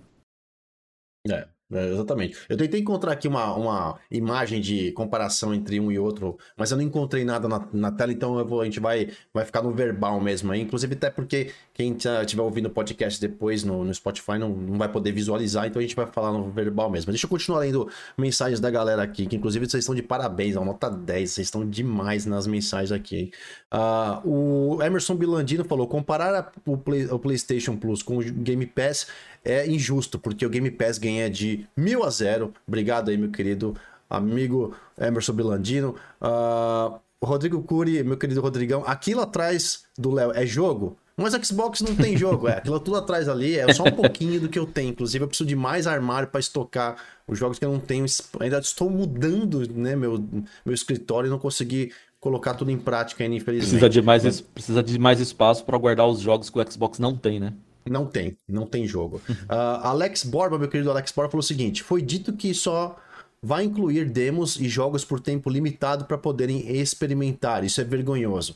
É. 1.30 1.48
É, 1.70 1.86
exatamente. 1.91 2.38
Eu 2.48 2.56
tentei 2.56 2.80
encontrar 2.80 3.12
aqui 3.12 3.28
uma, 3.28 3.54
uma 3.54 4.00
imagem 4.10 4.62
de 4.62 4.91
comparação 4.93 5.54
entre 5.54 5.80
um 5.82 5.91
e 5.91 6.00
outro, 6.00 6.38
mas 6.56 6.72
eu 6.72 6.78
não 6.78 6.84
encontrei 6.84 7.26
nada 7.26 7.48
na, 7.50 7.68
na 7.74 7.91
tela, 7.91 8.14
então 8.14 8.43
vou, 8.45 8.62
a 8.62 8.66
gente 8.66 8.80
vai, 8.80 9.12
vai 9.34 9.43
ficar 9.43 9.62
no 9.62 9.74
verbal 9.74 10.22
mesmo 10.22 10.52
aí. 10.52 10.62
Inclusive, 10.62 10.95
até 10.95 11.10
porque 11.10 11.52
quem 11.78 11.96
estiver 11.96 12.42
ouvindo 12.42 12.66
o 12.66 12.72
podcast 12.72 13.22
depois 13.22 13.64
no, 13.64 13.84
no 13.84 13.94
Spotify 13.94 14.40
não, 14.40 14.50
não 14.50 14.80
vai 14.80 14.92
poder 14.92 15.12
visualizar, 15.12 15.68
então 15.68 15.80
a 15.80 15.84
gente 15.84 15.96
vai 15.96 16.08
falar 16.08 16.32
no 16.32 16.50
verbal 16.50 16.90
mesmo. 16.90 17.12
Deixa 17.12 17.28
eu 17.28 17.30
continuar 17.30 17.60
lendo 17.60 17.88
mensagens 18.18 18.60
da 18.60 18.72
galera 18.72 19.04
aqui, 19.04 19.28
que 19.28 19.36
inclusive 19.36 19.70
vocês 19.70 19.84
estão 19.84 19.94
de 19.94 20.02
parabéns, 20.02 20.58
a 20.58 20.66
nota 20.66 20.90
10, 20.90 21.30
vocês 21.30 21.46
estão 21.46 21.70
demais 21.70 22.26
nas 22.26 22.48
mensagens 22.48 22.92
aqui? 22.92 23.32
Uh, 23.72 24.28
o 24.28 24.82
Emerson 24.82 25.16
Bilandino 25.16 25.64
falou: 25.64 25.86
comparar 25.86 26.34
a, 26.34 26.52
o, 26.66 26.76
Play, 26.76 27.06
o 27.06 27.20
PlayStation 27.20 27.78
Plus 27.78 28.02
com 28.02 28.18
o 28.18 28.24
Game 28.24 28.66
Pass 28.66 29.06
é 29.46 29.70
injusto, 29.70 30.18
porque 30.18 30.44
o 30.48 30.50
Game 30.50 30.72
Pass 30.72 30.98
ganha 30.98 31.30
de 31.30 31.68
mil 31.78 32.04
a 32.04 32.10
zero. 32.10 32.52
Obrigado 32.68 33.10
aí, 33.10 33.18
meu 33.18 33.30
querido 33.30 33.76
amigo 34.10 34.76
Emerson 35.00 35.34
Bilandino. 35.34 35.96
Uh, 36.20 36.98
Rodrigo 37.24 37.62
Cury, 37.62 38.04
meu 38.04 38.18
querido 38.18 38.42
Rodrigão, 38.42 38.84
aquilo 38.88 39.22
atrás 39.22 39.84
do 39.96 40.12
Léo 40.12 40.32
é 40.32 40.44
jogo? 40.44 40.98
Mas 41.20 41.34
Xbox 41.34 41.82
não 41.82 41.95
tem 41.95 42.15
jogo, 42.15 42.47
é. 42.47 42.57
Aquilo 42.57 42.80
tudo 42.80 42.95
atrás 42.95 43.28
ali 43.28 43.57
é 43.57 43.74
só 43.74 43.84
um 43.84 43.91
pouquinho 43.91 44.39
do 44.39 44.47
que 44.47 44.59
eu 44.59 44.68
tenho. 44.68 44.91
Inclusive, 44.91 45.24
eu 45.24 45.28
preciso 45.28 45.47
de 45.47 45.55
mais 45.55 45.88
armário 45.88 46.28
para 46.28 46.39
estocar 46.39 46.95
os 47.28 47.39
jogos 47.39 47.57
que 47.57 47.65
eu 47.65 47.72
não 47.72 47.80
tenho. 47.80 48.05
Ainda 48.39 48.59
estou 48.59 48.88
mudando, 48.88 49.68
né, 49.74 49.95
meu, 49.95 50.24
meu 50.63 50.76
escritório 50.76 51.28
e 51.28 51.32
não 51.32 51.39
consegui 51.39 51.91
colocar 52.20 52.53
tudo 52.53 52.70
em 52.70 52.78
prática 52.78 53.24
ainda, 53.24 53.36
infelizmente. 53.36 53.72
Precisa 53.72 53.89
de 53.89 54.01
mais, 54.01 54.41
precisa 54.41 54.84
de 54.84 54.99
mais 54.99 55.20
espaço 55.20 55.65
para 55.65 55.76
guardar 55.80 56.07
os 56.07 56.20
jogos 56.20 56.51
que 56.51 56.59
o 56.59 56.72
Xbox 56.72 56.99
não 56.99 57.18
tem, 57.18 57.39
né? 57.39 57.51
Não 57.89 58.05
tem, 58.05 58.38
não 58.47 58.68
tem 58.68 58.86
jogo. 58.86 59.20
uh, 59.28 59.53
Alex 59.82 60.24
Borba, 60.24 60.59
meu 60.59 60.68
querido 60.68 60.91
Alex 60.91 61.11
Borba, 61.11 61.32
falou 61.32 61.39
o 61.39 61.43
seguinte: 61.43 61.82
foi 61.82 62.01
dito 62.01 62.34
que 62.34 62.53
só 62.53 62.95
vai 63.41 63.63
incluir 63.63 64.09
demos 64.09 64.59
e 64.59 64.68
jogos 64.68 65.03
por 65.03 65.20
tempo 65.20 65.49
limitado 65.49 66.05
para 66.05 66.18
poderem 66.18 66.70
experimentar. 66.78 67.63
Isso 67.63 67.82
é 67.82 67.84
vergonhoso. 67.84 68.55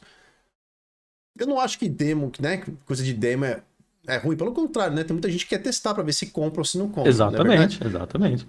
Eu 1.38 1.48
não 1.48 1.60
acho 1.60 1.80
que 1.80 1.88
demo, 1.90 2.32
né? 2.40 2.64
Coisa 2.86 3.04
de 3.04 3.14
demo 3.14 3.46
é, 3.46 3.64
é 4.08 4.18
ruim, 4.18 4.36
pelo 4.36 4.52
contrário, 4.52 4.96
né? 4.96 5.04
Tem 5.04 5.14
muita 5.14 5.30
gente 5.30 5.46
que 5.46 5.56
quer 5.56 5.62
testar 5.62 5.94
para 5.94 6.04
ver 6.04 6.14
se 6.14 6.28
compra 6.28 6.62
ou 6.62 6.66
se 6.66 6.78
não 6.78 6.88
compra. 6.88 7.08
É 7.08 7.10
exatamente, 7.10 7.86
exatamente. 7.86 8.48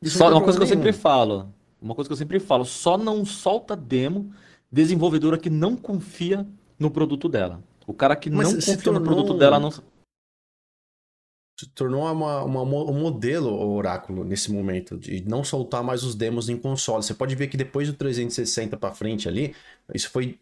Isso 0.00 0.18
só 0.18 0.30
uma 0.30 0.42
coisa 0.42 0.58
que 0.58 0.64
eu 0.64 0.68
sempre 0.68 0.92
falo, 0.92 1.48
uma 1.80 1.94
coisa 1.94 2.08
que 2.08 2.12
eu 2.12 2.16
sempre 2.16 2.40
falo, 2.40 2.64
só 2.64 2.98
não 2.98 3.24
solta 3.24 3.76
demo 3.76 4.32
desenvolvedora 4.70 5.38
que 5.38 5.50
não 5.50 5.76
confia 5.76 6.46
no 6.78 6.90
produto 6.90 7.28
dela. 7.28 7.62
O 7.86 7.92
cara 7.92 8.16
que 8.16 8.30
Mas 8.30 8.48
não 8.48 8.54
confia 8.54 8.76
tornou... 8.78 9.00
no 9.00 9.06
produto 9.06 9.38
dela 9.38 9.60
não 9.60 9.70
se 9.70 11.68
tornou 11.74 12.02
uma, 12.10 12.42
uma, 12.42 12.62
um 12.62 12.98
modelo 12.98 13.50
o 13.50 13.76
Oráculo 13.76 14.24
nesse 14.24 14.50
momento, 14.50 14.98
de 14.98 15.22
não 15.28 15.44
soltar 15.44 15.82
mais 15.82 16.02
os 16.02 16.14
demos 16.14 16.48
em 16.48 16.56
console. 16.56 17.02
Você 17.04 17.14
pode 17.14 17.36
ver 17.36 17.46
que 17.46 17.56
depois 17.56 17.86
do 17.86 17.94
360 17.94 18.76
para 18.76 18.92
frente 18.92 19.28
ali, 19.28 19.54
isso 19.94 20.10
foi 20.10 20.38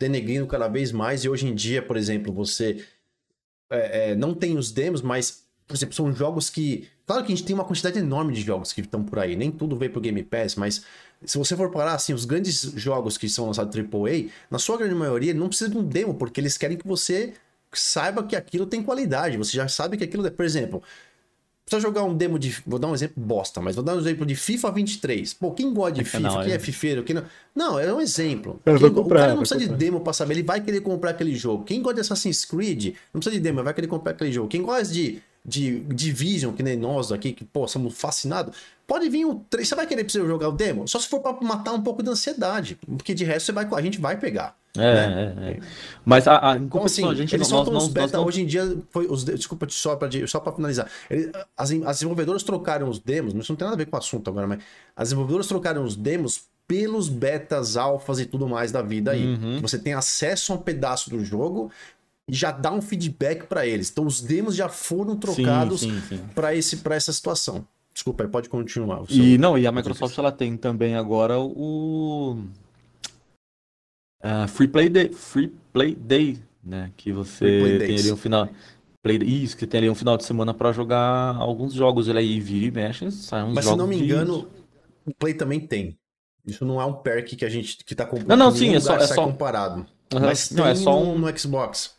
denegrindo 0.00 0.46
cada 0.46 0.66
vez 0.66 0.90
mais, 0.90 1.22
e 1.22 1.28
hoje 1.28 1.46
em 1.46 1.54
dia, 1.54 1.82
por 1.82 1.94
exemplo, 1.94 2.32
você 2.32 2.82
é, 3.70 4.12
é, 4.12 4.14
não 4.16 4.34
tem 4.34 4.56
os 4.56 4.72
demos, 4.72 5.02
mas, 5.02 5.44
por 5.68 5.76
exemplo, 5.76 5.94
são 5.94 6.10
jogos 6.12 6.48
que. 6.48 6.88
Claro 7.06 7.24
que 7.24 7.32
a 7.32 7.36
gente 7.36 7.44
tem 7.44 7.54
uma 7.54 7.64
quantidade 7.64 7.98
enorme 7.98 8.32
de 8.32 8.40
jogos 8.40 8.72
que 8.72 8.80
estão 8.80 9.04
por 9.04 9.18
aí, 9.18 9.36
nem 9.36 9.50
tudo 9.50 9.76
veio 9.76 9.92
pro 9.92 10.00
Game 10.00 10.22
Pass, 10.22 10.54
mas 10.54 10.84
se 11.24 11.36
você 11.36 11.54
for 11.54 11.70
parar, 11.70 11.94
assim, 11.94 12.14
os 12.14 12.24
grandes 12.24 12.62
jogos 12.76 13.18
que 13.18 13.28
são 13.28 13.46
lançados 13.46 13.76
AAA, 13.76 14.30
na 14.50 14.58
sua 14.58 14.78
grande 14.78 14.94
maioria, 14.94 15.34
não 15.34 15.48
precisa 15.48 15.68
de 15.68 15.76
um 15.76 15.84
demo, 15.84 16.14
porque 16.14 16.40
eles 16.40 16.56
querem 16.56 16.78
que 16.78 16.86
você 16.86 17.34
saiba 17.72 18.24
que 18.24 18.34
aquilo 18.34 18.64
tem 18.64 18.82
qualidade. 18.82 19.36
Você 19.36 19.56
já 19.56 19.68
sabe 19.68 19.98
que 19.98 20.04
aquilo. 20.04 20.28
Por 20.30 20.44
exemplo, 20.44 20.82
precisa 21.70 21.80
jogar 21.80 22.02
um 22.02 22.16
demo 22.16 22.38
de. 22.38 22.54
Vou 22.66 22.78
dar 22.78 22.88
um 22.88 22.94
exemplo 22.94 23.22
bosta, 23.22 23.60
mas 23.60 23.76
vou 23.76 23.84
dar 23.84 23.94
um 23.94 24.00
exemplo 24.00 24.26
de 24.26 24.34
FIFA 24.34 24.72
23. 24.72 25.34
Pô, 25.34 25.52
quem 25.52 25.72
gosta 25.72 25.92
de 25.92 26.04
FIFA? 26.04 26.20
Não, 26.20 26.42
quem 26.42 26.52
é, 26.52 26.56
é 26.56 26.58
fifeiro? 26.58 27.04
Quem 27.04 27.14
não... 27.14 27.24
não, 27.54 27.78
é 27.78 27.92
um 27.92 28.00
exemplo. 28.00 28.60
Quem... 28.64 28.76
Comprar, 28.78 29.00
o 29.00 29.08
cara 29.08 29.28
não 29.34 29.38
precisa 29.38 29.60
comprar. 29.60 29.76
de 29.76 29.84
demo 29.84 30.00
pra 30.00 30.12
saber, 30.12 30.34
ele 30.34 30.42
vai 30.42 30.60
querer 30.60 30.80
comprar 30.80 31.10
aquele 31.10 31.34
jogo. 31.34 31.64
Quem 31.64 31.80
gosta 31.80 31.94
de 31.94 32.00
Assassin's 32.00 32.44
Creed, 32.44 32.94
não 33.14 33.20
precisa 33.20 33.36
de 33.36 33.40
demo, 33.40 33.62
vai 33.62 33.72
querer 33.72 33.86
comprar 33.86 34.12
aquele 34.12 34.32
jogo. 34.32 34.48
Quem 34.48 34.62
gosta 34.62 34.92
de, 34.92 35.22
de 35.44 35.80
Division, 35.80 36.52
que 36.52 36.62
nem 36.62 36.76
nós 36.76 37.10
aqui, 37.12 37.32
que, 37.32 37.44
pô, 37.44 37.66
somos 37.66 37.98
fascinados, 37.98 38.54
pode 38.86 39.08
vir 39.08 39.24
o 39.24 39.36
3. 39.48 39.66
Você 39.66 39.74
vai 39.74 39.86
querer 39.86 40.04
precisar 40.04 40.26
jogar 40.26 40.48
o 40.48 40.52
demo? 40.52 40.86
Só 40.86 40.98
se 40.98 41.08
for 41.08 41.20
pra 41.20 41.32
matar 41.40 41.72
um 41.72 41.82
pouco 41.82 42.02
de 42.02 42.10
ansiedade. 42.10 42.78
Porque 42.86 43.14
de 43.14 43.24
resto 43.24 43.46
você 43.46 43.52
vai, 43.52 43.66
a 43.72 43.82
gente 43.82 44.00
vai 44.00 44.18
pegar. 44.18 44.56
É, 44.76 44.80
né? 44.80 45.34
é, 45.40 45.50
é. 45.52 45.60
Mas 46.04 46.28
a, 46.28 46.52
a 46.52 46.56
então, 46.56 46.84
assim, 46.84 47.08
a 47.08 47.14
gente 47.14 47.34
eles 47.34 47.48
nós, 47.48 47.56
soltam 47.56 47.72
nós, 47.72 47.84
os 47.84 47.88
beta, 47.88 48.20
hoje 48.20 48.42
em 48.42 48.46
dia, 48.46 48.76
foi 48.90 49.06
os, 49.08 49.24
desculpa 49.24 49.66
só 49.68 49.96
para 49.96 50.08
só 50.26 50.38
pra 50.38 50.52
finalizar. 50.52 50.88
As, 51.56 51.70
as 51.70 51.96
desenvolvedoras 51.96 52.42
trocaram 52.42 52.88
os 52.88 52.98
demos, 52.98 53.34
isso 53.34 53.50
não 53.50 53.56
tem 53.56 53.64
nada 53.64 53.74
a 53.74 53.78
ver 53.78 53.86
com 53.86 53.96
o 53.96 53.98
assunto 53.98 54.30
agora, 54.30 54.46
mas 54.46 54.60
as 54.94 55.08
desenvolvedoras 55.08 55.46
trocaram 55.46 55.82
os 55.82 55.96
demos 55.96 56.44
pelos 56.68 57.08
betas, 57.08 57.76
alfas 57.76 58.20
e 58.20 58.26
tudo 58.26 58.48
mais 58.48 58.70
da 58.70 58.80
vida 58.80 59.10
aí. 59.10 59.26
Uhum. 59.26 59.60
Você 59.60 59.76
tem 59.76 59.92
acesso 59.92 60.52
a 60.52 60.54
um 60.54 60.58
pedaço 60.58 61.10
do 61.10 61.24
jogo 61.24 61.68
já 62.28 62.50
dá 62.50 62.70
um 62.72 62.80
feedback 62.82 63.46
para 63.46 63.66
eles. 63.66 63.90
Então 63.90 64.06
os 64.06 64.20
demos 64.20 64.54
já 64.54 64.68
foram 64.68 65.16
trocados 65.16 65.84
para 66.34 66.54
esse 66.54 66.78
para 66.78 66.94
essa 66.94 67.12
situação. 67.12 67.66
Desculpa, 67.92 68.26
pode 68.28 68.48
continuar. 68.48 69.02
E 69.08 69.36
não, 69.36 69.58
e 69.58 69.66
a 69.66 69.72
Microsoft 69.72 70.16
ela 70.16 70.30
tem 70.32 70.56
também 70.56 70.94
agora 70.94 71.38
o 71.38 72.38
Uh, 74.22 74.46
free 74.48 74.68
Play 74.68 74.88
Day, 74.90 75.12
Free 75.12 75.48
Play 75.72 75.94
Day, 75.94 76.38
né? 76.62 76.92
Que 76.96 77.10
você 77.10 77.78
tem 77.78 77.98
ali 77.98 78.12
um 78.12 78.16
final. 78.16 78.48
Play, 79.02 79.16
isso, 79.16 79.56
que 79.56 79.66
tem 79.66 79.78
ali 79.78 79.88
um 79.88 79.94
final 79.94 80.14
de 80.18 80.24
semana 80.24 80.52
para 80.52 80.72
jogar 80.72 81.36
alguns 81.36 81.72
jogos 81.72 82.06
ele 82.06 82.18
aí, 82.18 82.38
vira 82.38 82.66
e 82.66 82.70
mexe, 82.70 83.10
sai 83.10 83.42
uns 83.42 83.54
Mas 83.54 83.64
se 83.64 83.74
não 83.74 83.86
me 83.86 83.96
de- 83.96 84.04
engano, 84.04 84.46
o 85.06 85.14
Play 85.14 85.32
também 85.32 85.58
tem. 85.58 85.96
Isso 86.46 86.66
não 86.66 86.78
é 86.80 86.84
um 86.84 86.92
perk 86.92 87.34
que 87.34 87.44
a 87.46 87.48
gente 87.48 87.78
que 87.82 87.94
tá 87.94 88.04
com 88.04 88.18
Não, 88.18 88.36
não, 88.36 88.50
sim, 88.50 88.74
é 88.74 88.80
só- 88.80 88.96
é 88.96 89.06
só- 89.06 89.24
comparado. 89.24 89.86
Aham, 90.12 90.26
Mas 90.26 90.50
não, 90.50 90.64
tem 90.64 90.72
é 90.72 90.74
só 90.74 91.02
um- 91.02 91.18
no 91.18 91.38
Xbox. 91.38 91.94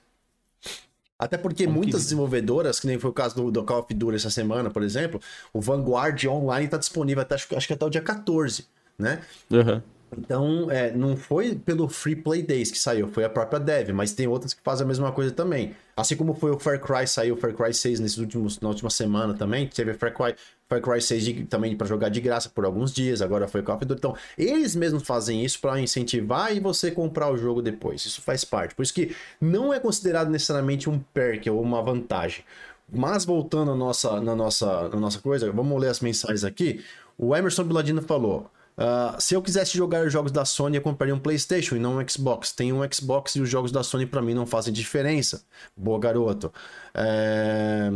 Até 1.22 1.38
porque 1.38 1.68
muitas 1.68 2.02
desenvolvedoras, 2.02 2.80
que 2.80 2.88
nem 2.88 2.98
foi 2.98 3.12
o 3.12 3.14
caso 3.14 3.36
do, 3.36 3.52
do 3.52 3.64
Call 3.64 3.82
of 3.82 3.94
Duty 3.94 4.16
essa 4.16 4.32
semana, 4.32 4.72
por 4.72 4.82
exemplo, 4.82 5.22
o 5.54 5.62
Vanguard 5.62 6.20
Online 6.26 6.68
tá 6.68 6.78
disponível 6.78 7.22
até, 7.22 7.36
acho, 7.36 7.56
acho 7.56 7.68
que 7.68 7.74
até 7.74 7.86
o 7.86 7.92
dia 7.92 8.02
14, 8.02 8.66
né? 8.98 9.22
Aham. 9.54 9.84
Então, 10.18 10.70
é, 10.72 10.92
não 10.92 11.16
foi 11.16 11.56
pelo 11.56 11.88
Free 11.88 12.16
Play 12.16 12.42
Days 12.42 12.72
que 12.72 12.78
saiu, 12.78 13.08
foi 13.08 13.24
a 13.24 13.30
própria 13.30 13.60
Dev, 13.60 13.92
mas 13.92 14.14
tem 14.14 14.28
outras 14.28 14.54
que 14.54 14.62
fazem 14.64 14.84
a 14.84 14.88
mesma 14.88 15.12
coisa 15.12 15.32
também. 15.32 15.76
Assim 15.96 16.16
como 16.16 16.34
foi 16.34 16.50
o 16.50 16.60
Far 16.60 16.82
Cry, 16.82 17.08
saiu 17.08 17.36
o 17.36 17.38
Far 17.38 17.54
Cry 17.54 17.72
6 17.72 18.00
nesses 18.00 18.18
últimos, 18.18 18.60
na 18.60 18.70
última 18.70 18.90
semana 18.90 19.36
também, 19.36 19.68
teve 19.68 19.92
o 19.92 19.96
Far 19.96 20.14
Cry, 20.14 20.36
Far 20.72 20.82
Cry 20.82 21.02
6 21.02 21.26
de- 21.26 21.44
também 21.44 21.76
para 21.76 21.86
jogar 21.86 22.08
de 22.08 22.22
graça 22.22 22.48
por 22.48 22.64
alguns 22.64 22.94
dias, 22.94 23.22
agora 23.22 23.46
foi 23.46 23.62
Call 23.62 23.76
of 23.76 23.84
Duty. 23.84 24.00
Então, 24.00 24.16
eles 24.38 24.74
mesmos 24.74 25.04
fazem 25.04 25.44
isso 25.44 25.60
para 25.60 25.78
incentivar 25.82 26.56
e 26.56 26.62
você 26.62 26.90
comprar 26.90 27.30
o 27.30 27.36
jogo 27.38 27.62
depois. 27.62 28.06
Isso 28.06 28.22
faz 28.22 28.46
parte. 28.46 28.74
Por 28.74 28.84
isso 28.84 28.94
que 28.94 29.14
não 29.42 29.74
é 29.74 29.80
considerado 29.82 30.30
necessariamente 30.30 30.90
um 30.90 30.98
perk 31.14 31.50
ou 31.50 31.62
uma 31.62 31.82
vantagem. 31.84 32.46
Mas 32.90 33.26
voltando 33.26 33.72
à 33.72 33.76
nossa, 33.76 34.22
na, 34.22 34.34
nossa, 34.34 34.88
na 34.90 34.98
nossa 34.98 35.20
coisa, 35.20 35.52
vamos 35.52 35.80
ler 35.82 35.90
as 35.90 36.00
mensagens 36.00 36.46
aqui. 36.46 36.82
O 37.18 37.36
Emerson 37.36 37.64
Biladino 37.66 38.02
falou: 38.02 38.50
ah, 38.78 39.18
se 39.20 39.34
eu 39.34 39.42
quisesse 39.42 39.78
jogar 39.78 40.06
os 40.06 40.12
jogos 40.14 40.32
da 40.32 40.46
Sony, 40.46 40.78
eu 40.78 40.82
compraria 40.82 41.14
um 41.14 41.20
PlayStation 41.20 41.76
e 41.76 41.80
não 41.80 41.98
um 41.98 42.08
Xbox. 42.08 42.52
Tem 42.54 42.72
um 42.72 42.80
Xbox 42.92 43.36
e 43.36 43.42
os 43.42 43.50
jogos 43.50 43.72
da 43.72 43.84
Sony 43.84 44.06
pra 44.06 44.22
mim 44.22 44.34
não 44.34 44.46
fazem 44.46 44.74
diferença. 44.74 45.44
Boa, 45.76 46.00
garoto. 46.00 46.52
É, 46.94 47.92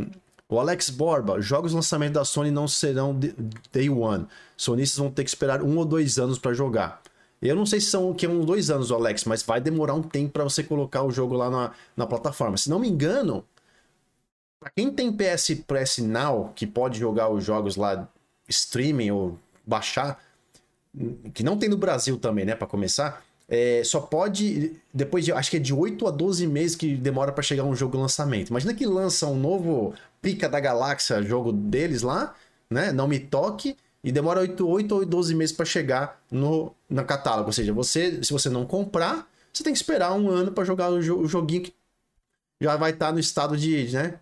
O 0.47 0.59
Alex 0.59 0.89
Borba, 0.89 1.41
jogos 1.41 1.71
de 1.71 1.75
lançamento 1.75 2.13
da 2.13 2.25
Sony 2.25 2.51
não 2.51 2.67
serão 2.67 3.17
day 3.71 3.89
one. 3.89 4.27
Sonistas 4.55 4.99
vão 4.99 5.09
ter 5.09 5.23
que 5.23 5.29
esperar 5.29 5.63
um 5.63 5.77
ou 5.77 5.85
dois 5.85 6.19
anos 6.19 6.37
pra 6.37 6.53
jogar. 6.53 7.01
Eu 7.41 7.55
não 7.55 7.65
sei 7.65 7.79
se 7.79 7.87
são 7.87 8.13
que 8.13 8.25
é 8.25 8.29
uns 8.29 8.45
dois 8.45 8.69
anos, 8.69 8.91
Alex, 8.91 9.25
mas 9.25 9.43
vai 9.43 9.59
demorar 9.59 9.93
um 9.93 10.03
tempo 10.03 10.31
pra 10.31 10.43
você 10.43 10.63
colocar 10.63 11.03
o 11.03 11.11
jogo 11.11 11.35
lá 11.35 11.49
na, 11.49 11.71
na 11.97 12.07
plataforma. 12.07 12.57
Se 12.57 12.69
não 12.69 12.79
me 12.79 12.87
engano, 12.87 13.43
Pra 14.65 14.71
quem 14.75 14.91
tem 14.91 15.15
PS 15.15 15.61
Press 15.67 15.99
Now, 15.99 16.51
que 16.55 16.65
pode 16.65 16.97
jogar 16.97 17.29
os 17.29 17.43
jogos 17.43 17.75
lá 17.75 18.07
streaming 18.47 19.11
ou 19.11 19.37
baixar, 19.63 20.19
que 21.35 21.43
não 21.43 21.55
tem 21.55 21.69
no 21.69 21.77
Brasil 21.77 22.17
também, 22.17 22.45
né, 22.45 22.55
Pra 22.55 22.65
começar, 22.65 23.23
é, 23.47 23.83
só 23.83 23.99
pode 24.01 24.75
depois 24.93 25.23
de 25.25 25.31
acho 25.31 25.51
que 25.51 25.57
é 25.57 25.59
de 25.59 25.73
8 25.73 26.07
a 26.07 26.11
12 26.11 26.47
meses 26.47 26.75
que 26.75 26.95
demora 26.95 27.31
pra 27.31 27.43
chegar 27.43 27.63
um 27.63 27.75
jogo 27.75 27.97
lançamento. 27.97 28.49
Imagina 28.49 28.73
que 28.73 28.85
lança 28.85 29.27
um 29.27 29.37
novo 29.37 29.93
Pica 30.21 30.49
da 30.49 30.59
Galáxia, 30.59 31.21
jogo 31.23 31.51
deles 31.51 32.01
lá, 32.01 32.35
né? 32.69 32.91
Não 32.91 33.07
me 33.07 33.19
toque 33.19 33.77
e 34.03 34.11
demora 34.11 34.39
8, 34.41 34.67
8 34.67 34.95
ou 34.95 35.05
12 35.05 35.35
meses 35.35 35.55
pra 35.55 35.65
chegar 35.65 36.21
no 36.31 36.71
na 36.89 37.03
catálogo, 37.03 37.47
ou 37.49 37.53
seja, 37.53 37.73
você 37.73 38.23
se 38.23 38.31
você 38.31 38.49
não 38.49 38.65
comprar, 38.65 39.27
você 39.53 39.63
tem 39.63 39.73
que 39.73 39.79
esperar 39.79 40.13
um 40.13 40.29
ano 40.29 40.51
pra 40.51 40.63
jogar 40.63 40.89
o, 40.91 41.01
jo- 41.01 41.19
o 41.19 41.27
joguinho 41.27 41.63
que 41.63 41.73
já 42.61 42.75
vai 42.75 42.91
estar 42.91 43.11
no 43.11 43.19
estado 43.19 43.57
de, 43.57 43.91
né, 43.93 44.19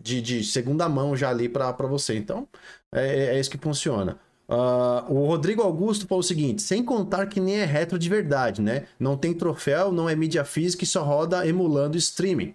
de, 0.00 0.20
de 0.22 0.44
segunda 0.44 0.88
mão 0.88 1.16
já 1.16 1.30
ali 1.30 1.48
para 1.48 1.72
você. 1.86 2.16
Então, 2.16 2.48
é, 2.92 3.36
é 3.36 3.40
isso 3.40 3.50
que 3.50 3.58
funciona. 3.58 4.18
Ah, 4.54 5.06
o 5.08 5.24
Rodrigo 5.26 5.62
Augusto 5.62 6.06
falou 6.06 6.20
o 6.20 6.22
seguinte: 6.22 6.60
sem 6.60 6.84
contar 6.84 7.26
que 7.26 7.40
nem 7.40 7.56
é 7.56 7.64
retro 7.64 7.98
de 7.98 8.08
verdade, 8.08 8.60
né? 8.60 8.86
Não 9.00 9.16
tem 9.16 9.32
troféu, 9.32 9.90
não 9.90 10.08
é 10.08 10.14
mídia 10.14 10.44
física 10.44 10.84
e 10.84 10.86
só 10.86 11.02
roda 11.02 11.46
emulando 11.46 11.96
streaming. 11.96 12.54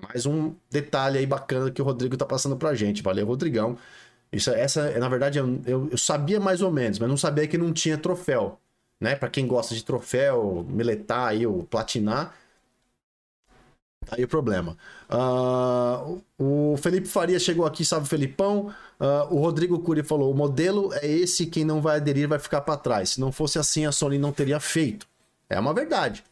Mais 0.00 0.24
um 0.24 0.54
detalhe 0.70 1.18
aí 1.18 1.26
bacana 1.26 1.70
que 1.70 1.82
o 1.82 1.84
Rodrigo 1.84 2.16
tá 2.16 2.24
passando 2.24 2.56
pra 2.56 2.74
gente. 2.74 3.02
Valeu, 3.02 3.26
Rodrigão. 3.26 3.76
Isso, 4.32 4.50
essa, 4.50 4.98
na 5.00 5.08
verdade, 5.08 5.38
eu, 5.38 5.60
eu, 5.66 5.98
sabia 5.98 6.38
mais 6.38 6.62
ou 6.62 6.70
menos, 6.70 6.98
mas 7.00 7.08
não 7.08 7.16
sabia 7.16 7.46
que 7.48 7.58
não 7.58 7.72
tinha 7.72 7.98
troféu. 7.98 8.60
Né? 9.00 9.16
Para 9.16 9.28
quem 9.30 9.46
gosta 9.46 9.74
de 9.74 9.84
troféu, 9.84 10.64
miletar 10.68 11.28
aí, 11.28 11.46
ou 11.46 11.64
platinar, 11.64 12.34
Tá 14.06 14.16
aí 14.16 14.24
o 14.24 14.28
problema. 14.28 14.76
Ah, 15.08 16.04
o 16.38 16.76
Felipe 16.78 17.06
Faria 17.06 17.38
chegou 17.38 17.66
aqui, 17.66 17.84
salve 17.84 18.08
Felipão. 18.08 18.72
Ah, 19.00 19.26
o 19.30 19.38
Rodrigo 19.38 19.80
Cury 19.80 20.02
falou: 20.02 20.30
o 20.30 20.36
modelo 20.36 20.92
é 20.94 21.06
esse, 21.06 21.46
quem 21.46 21.64
não 21.64 21.80
vai 21.80 21.96
aderir 21.96 22.28
vai 22.28 22.38
ficar 22.38 22.60
para 22.60 22.76
trás. 22.76 23.10
Se 23.10 23.20
não 23.20 23.32
fosse 23.32 23.58
assim, 23.58 23.86
a 23.86 23.92
Sony 23.92 24.18
não 24.18 24.32
teria 24.32 24.60
feito. 24.60 25.08
É 25.48 25.58
uma 25.58 25.74
verdade. 25.74 26.22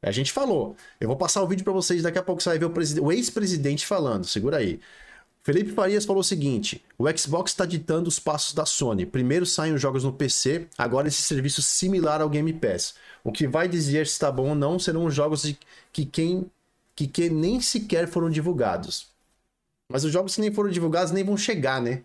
A 0.00 0.10
gente 0.12 0.32
falou. 0.32 0.76
Eu 1.00 1.08
vou 1.08 1.16
passar 1.16 1.42
o 1.42 1.48
vídeo 1.48 1.64
para 1.64 1.72
vocês, 1.72 2.02
daqui 2.02 2.18
a 2.18 2.22
pouco 2.22 2.42
você 2.42 2.50
vai 2.50 2.58
ver 2.58 2.66
o, 2.66 3.04
o 3.04 3.12
ex-presidente 3.12 3.86
falando. 3.86 4.24
Segura 4.26 4.58
aí. 4.58 4.80
Felipe 5.44 5.72
Farias 5.72 6.04
falou 6.04 6.20
o 6.20 6.24
seguinte: 6.24 6.84
o 6.96 7.04
Xbox 7.16 7.50
está 7.50 7.66
ditando 7.66 8.08
os 8.08 8.18
passos 8.18 8.54
da 8.54 8.64
Sony. 8.64 9.04
Primeiro 9.04 9.44
saem 9.44 9.74
os 9.74 9.80
jogos 9.80 10.04
no 10.04 10.12
PC, 10.12 10.68
agora 10.78 11.08
esse 11.08 11.22
serviço 11.22 11.60
similar 11.60 12.20
ao 12.20 12.28
Game 12.30 12.52
Pass. 12.52 12.94
O 13.24 13.32
que 13.32 13.48
vai 13.48 13.68
dizer 13.68 14.06
se 14.06 14.12
está 14.12 14.30
bom 14.30 14.50
ou 14.50 14.54
não 14.54 14.78
serão 14.78 15.04
os 15.04 15.14
jogos 15.14 15.42
de- 15.42 15.58
que 15.92 16.04
quem 16.06 16.50
que, 16.94 17.06
que 17.06 17.30
nem 17.30 17.60
sequer 17.60 18.06
foram 18.06 18.30
divulgados. 18.30 19.08
Mas 19.88 20.04
os 20.04 20.12
jogos 20.12 20.34
que 20.34 20.40
nem 20.40 20.52
foram 20.52 20.70
divulgados 20.70 21.12
nem 21.12 21.24
vão 21.24 21.36
chegar, 21.36 21.80
né? 21.80 22.02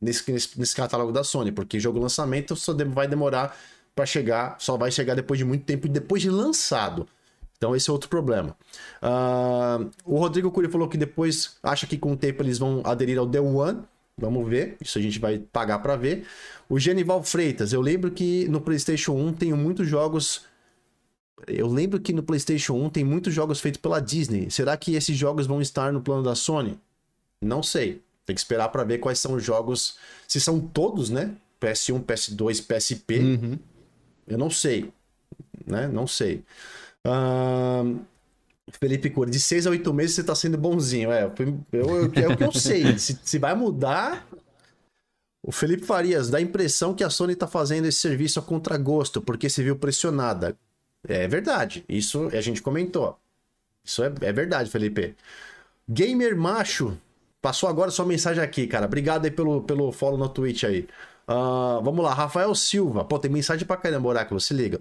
Nesse, 0.00 0.30
nesse, 0.30 0.58
nesse 0.58 0.74
catálogo 0.76 1.10
da 1.10 1.24
Sony, 1.24 1.50
porque 1.50 1.80
jogo 1.80 1.98
lançamento 1.98 2.54
só 2.54 2.72
de- 2.72 2.84
vai 2.84 3.08
demorar 3.08 3.56
para 3.94 4.04
chegar, 4.04 4.56
só 4.58 4.76
vai 4.76 4.90
chegar 4.90 5.14
depois 5.14 5.38
de 5.38 5.44
muito 5.44 5.64
tempo, 5.64 5.88
depois 5.88 6.20
de 6.20 6.28
lançado. 6.28 7.08
Então 7.56 7.74
esse 7.74 7.88
é 7.88 7.92
outro 7.92 8.10
problema. 8.10 8.54
Ah, 9.00 9.78
o 10.04 10.18
Rodrigo 10.18 10.50
Cury 10.50 10.68
falou 10.68 10.86
que 10.88 10.98
depois 10.98 11.56
acha 11.62 11.86
que 11.86 11.96
com 11.96 12.12
o 12.12 12.16
tempo 12.16 12.42
eles 12.42 12.58
vão 12.58 12.82
aderir 12.84 13.18
ao 13.18 13.26
The 13.26 13.40
One. 13.40 13.82
Vamos 14.18 14.48
ver, 14.48 14.76
isso 14.80 14.98
a 14.98 15.02
gente 15.02 15.18
vai 15.18 15.38
pagar 15.38 15.78
para 15.78 15.96
ver. 15.96 16.26
O 16.68 16.78
Genival 16.78 17.22
Freitas, 17.22 17.72
eu 17.72 17.80
lembro 17.80 18.10
que 18.10 18.46
no 18.48 18.60
PlayStation 18.60 19.12
1 19.12 19.32
tem 19.32 19.52
muitos 19.54 19.88
jogos 19.88 20.44
eu 21.46 21.68
lembro 21.68 22.00
que 22.00 22.12
no 22.12 22.22
PlayStation 22.22 22.74
1 22.74 22.90
tem 22.90 23.04
muitos 23.04 23.32
jogos 23.32 23.60
feitos 23.60 23.80
pela 23.80 24.00
Disney. 24.00 24.50
Será 24.50 24.76
que 24.76 24.94
esses 24.94 25.16
jogos 25.16 25.46
vão 25.46 25.60
estar 25.60 25.92
no 25.92 26.00
plano 26.00 26.22
da 26.22 26.34
Sony? 26.34 26.78
Não 27.42 27.62
sei. 27.62 28.02
Tem 28.26 28.34
que 28.34 28.40
esperar 28.40 28.68
para 28.70 28.84
ver 28.84 28.98
quais 28.98 29.18
são 29.20 29.34
os 29.34 29.42
jogos. 29.44 29.96
Se 30.28 30.40
são 30.40 30.60
todos, 30.60 31.08
né? 31.08 31.34
PS1, 31.60 32.04
PS2, 32.04 32.60
PSP. 32.66 33.18
Uhum. 33.20 33.58
Eu 34.26 34.36
não 34.36 34.50
sei. 34.50 34.92
Né? 35.64 35.86
Não 35.88 36.06
sei. 36.06 36.42
Ahn, 37.04 37.98
Felipe 38.80 39.08
Cura, 39.10 39.30
de 39.30 39.38
6 39.38 39.66
a 39.66 39.70
8 39.70 39.94
meses 39.94 40.16
você 40.16 40.24
tá 40.24 40.34
sendo 40.34 40.58
bonzinho. 40.58 41.12
É, 41.12 41.24
eu, 41.24 41.60
eu- 41.72 42.12
é 42.14 42.28
o 42.28 42.36
que 42.36 42.44
eu 42.44 42.52
sei. 42.52 42.82
Se, 42.98 43.18
se 43.22 43.38
vai 43.38 43.54
mudar. 43.54 44.26
O 45.42 45.52
Felipe 45.52 45.86
Farias, 45.86 46.28
dá 46.28 46.38
a 46.38 46.42
impressão 46.42 46.92
que 46.92 47.04
a 47.04 47.10
Sony 47.10 47.36
tá 47.36 47.46
fazendo 47.46 47.86
esse 47.86 48.00
serviço 48.00 48.40
a 48.40 48.42
contragosto, 48.42 49.22
porque 49.22 49.48
se 49.48 49.62
viu 49.62 49.76
pressionada. 49.76 50.56
É 51.06 51.28
verdade. 51.28 51.84
Isso 51.88 52.26
a 52.36 52.40
gente 52.40 52.60
comentou. 52.60 53.16
Isso 53.84 54.02
é, 54.02 54.12
é 54.22 54.32
verdade, 54.32 54.68
Felipe. 54.68 55.14
Gamer 55.88 56.36
Macho, 56.36 56.98
passou 57.46 57.68
agora 57.68 57.92
sua 57.92 58.04
mensagem 58.04 58.42
aqui, 58.42 58.66
cara. 58.66 58.86
Obrigado 58.86 59.24
aí 59.24 59.30
pelo, 59.30 59.62
pelo 59.62 59.92
follow 59.92 60.18
no 60.18 60.28
Twitch 60.28 60.64
aí. 60.64 60.88
Ah, 61.28 61.78
vamos 61.80 62.04
lá, 62.04 62.12
Rafael 62.12 62.52
Silva. 62.56 63.04
Pô, 63.04 63.20
tem 63.20 63.30
mensagem 63.30 63.64
pra 63.64 63.76
caramba, 63.76 64.08
Oráculo, 64.08 64.40
se 64.40 64.52
liga. 64.52 64.80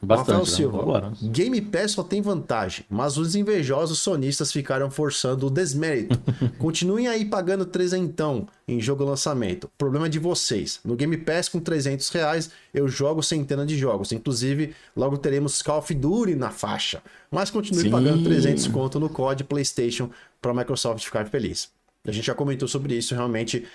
Bastante, 0.00 0.28
Rafael 0.28 0.46
né? 0.46 0.56
Silva. 0.56 0.78
Vambora. 0.78 1.12
Game 1.20 1.60
Pass 1.60 1.90
só 1.90 2.04
tem 2.04 2.22
vantagem, 2.22 2.84
mas 2.88 3.16
os 3.16 3.34
invejosos 3.34 3.98
sonistas 3.98 4.52
ficaram 4.52 4.92
forçando 4.92 5.48
o 5.48 5.50
desmérito. 5.50 6.16
Continuem 6.56 7.08
aí 7.08 7.24
pagando 7.24 7.66
trezentão 7.66 8.46
em 8.68 8.80
jogo 8.80 9.02
lançamento. 9.02 9.68
Problema 9.76 10.08
de 10.08 10.20
vocês. 10.20 10.78
No 10.84 10.94
Game 10.94 11.16
Pass 11.16 11.48
com 11.48 11.58
300 11.58 12.08
reais 12.10 12.48
eu 12.72 12.86
jogo 12.86 13.24
centenas 13.24 13.66
de 13.66 13.76
jogos. 13.76 14.12
Inclusive, 14.12 14.72
logo 14.96 15.18
teremos 15.18 15.60
Call 15.62 15.78
of 15.78 15.92
Duty 15.92 16.36
na 16.36 16.50
faixa. 16.50 17.02
Mas 17.28 17.50
continue 17.50 17.82
Sim. 17.82 17.90
pagando 17.90 18.22
300 18.22 18.68
conto 18.68 19.00
no 19.00 19.08
COD 19.08 19.42
PlayStation 19.42 20.10
para 20.40 20.52
a 20.52 20.54
Microsoft 20.54 21.04
ficar 21.04 21.26
feliz. 21.26 21.74
A 22.06 22.12
gente 22.12 22.24
já 22.26 22.34
comentou 22.34 22.68
sobre 22.68 22.96
isso, 22.96 23.14
realmente. 23.14 23.66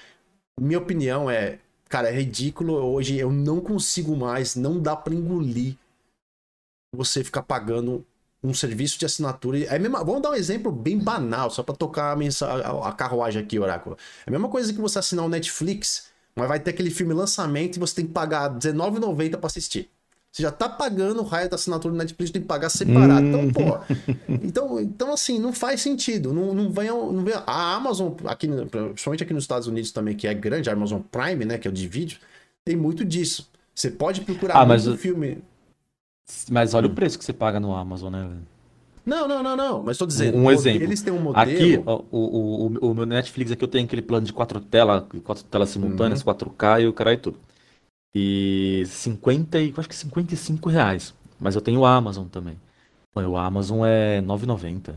Minha 0.59 0.79
opinião 0.79 1.29
é, 1.29 1.59
cara, 1.87 2.09
é 2.09 2.13
ridículo. 2.13 2.73
Hoje 2.75 3.17
eu 3.17 3.31
não 3.31 3.59
consigo 3.59 4.15
mais, 4.15 4.55
não 4.55 4.79
dá 4.79 4.95
para 4.95 5.15
engolir 5.15 5.75
você 6.95 7.23
ficar 7.23 7.43
pagando 7.43 8.05
um 8.43 8.53
serviço 8.53 8.97
de 8.99 9.05
assinatura. 9.05 9.59
É 9.59 9.75
a 9.75 9.79
mesma, 9.79 10.03
vamos 10.03 10.21
dar 10.21 10.31
um 10.31 10.35
exemplo 10.35 10.71
bem 10.71 10.97
banal, 10.97 11.49
só 11.49 11.61
para 11.61 11.75
tocar 11.75 12.11
a, 12.11 12.15
mensa- 12.15 12.47
a- 12.47 12.89
a 12.89 12.91
carruagem 12.93 13.41
aqui, 13.41 13.59
Oráculo. 13.59 13.97
É 14.25 14.29
a 14.29 14.31
mesma 14.31 14.49
coisa 14.49 14.73
que 14.73 14.79
você 14.79 14.99
assinar 14.99 15.25
o 15.25 15.29
Netflix, 15.29 16.09
mas 16.35 16.47
vai 16.47 16.59
ter 16.59 16.71
aquele 16.71 16.89
filme 16.89 17.13
lançamento 17.13 17.75
e 17.75 17.79
você 17.79 17.95
tem 17.95 18.07
que 18.07 18.13
pagar 18.13 18.49
R$19,90 18.49 19.37
para 19.37 19.47
assistir. 19.47 19.89
Você 20.31 20.43
já 20.43 20.51
tá 20.51 20.69
pagando 20.69 21.21
o 21.21 21.25
raio 21.25 21.49
da 21.49 21.55
assinatura 21.55 21.91
do 21.91 21.97
Netflix, 21.97 22.31
tem 22.31 22.41
que 22.41 22.47
pagar 22.47 22.69
separado. 22.69 23.25
Então, 23.25 23.51
pô. 23.51 23.79
Então, 24.29 24.79
então, 24.79 25.13
assim, 25.13 25.39
não 25.39 25.51
faz 25.51 25.81
sentido. 25.81 26.31
Não, 26.31 26.53
não 26.53 26.71
vem, 26.71 26.87
não 26.87 27.23
vem. 27.23 27.33
A 27.47 27.75
Amazon, 27.75 28.13
aqui, 28.25 28.47
principalmente 28.47 29.23
aqui 29.23 29.33
nos 29.33 29.43
Estados 29.43 29.67
Unidos 29.67 29.91
também, 29.91 30.15
que 30.15 30.27
é 30.27 30.33
grande, 30.33 30.69
a 30.69 30.73
Amazon 30.73 31.01
Prime, 31.01 31.45
né? 31.45 31.57
Que 31.57 31.67
é 31.67 31.71
o 31.71 31.73
de 31.73 31.87
vídeo, 31.87 32.19
tem 32.63 32.75
muito 32.75 33.03
disso. 33.03 33.49
Você 33.73 33.89
pode 33.89 34.21
procurar 34.21 34.55
Ah, 34.55 34.65
mas 34.65 34.85
o- 34.87 34.95
filme. 34.97 35.39
Mas 36.51 36.75
olha 36.75 36.87
hum. 36.87 36.91
o 36.91 36.95
preço 36.95 37.17
que 37.17 37.25
você 37.25 37.33
paga 37.33 37.59
no 37.59 37.73
Amazon, 37.73 38.11
né, 38.11 38.21
velho? 38.21 38.47
Não, 39.03 39.27
não, 39.27 39.41
não, 39.41 39.55
não. 39.55 39.83
Mas 39.83 39.95
estou 39.95 40.07
dizendo. 40.07 40.37
Um 40.37 40.51
exemplo. 40.51 40.83
Eles 40.83 41.01
têm 41.01 41.11
um 41.11 41.19
modelo. 41.19 41.41
Aqui, 41.41 41.81
o, 41.83 42.05
o, 42.11 42.67
o, 42.67 42.91
o, 42.91 42.93
meu 42.93 43.05
Netflix 43.07 43.51
aqui 43.51 43.63
eu 43.63 43.67
tenho 43.67 43.85
aquele 43.85 44.03
plano 44.03 44.27
de 44.27 44.31
quatro 44.31 44.59
telas, 44.59 45.03
quatro 45.23 45.43
telas 45.45 45.69
simultâneas, 45.69 46.23
uhum. 46.23 46.33
4K 46.33 46.83
e 46.83 46.87
o 46.87 46.93
cara 46.93 47.13
e 47.13 47.17
tudo. 47.17 47.39
E 48.13 48.83
50 48.87 49.59
e 49.59 49.73
acho 49.75 49.89
que 49.89 49.95
55 49.95 50.69
reais. 50.69 51.13
Mas 51.39 51.55
eu 51.55 51.61
tenho 51.61 51.81
o 51.81 51.85
Amazon 51.85 52.27
também. 52.27 52.57
O 53.15 53.37
Amazon 53.37 53.85
é 53.85 54.21
9,90. 54.21 54.95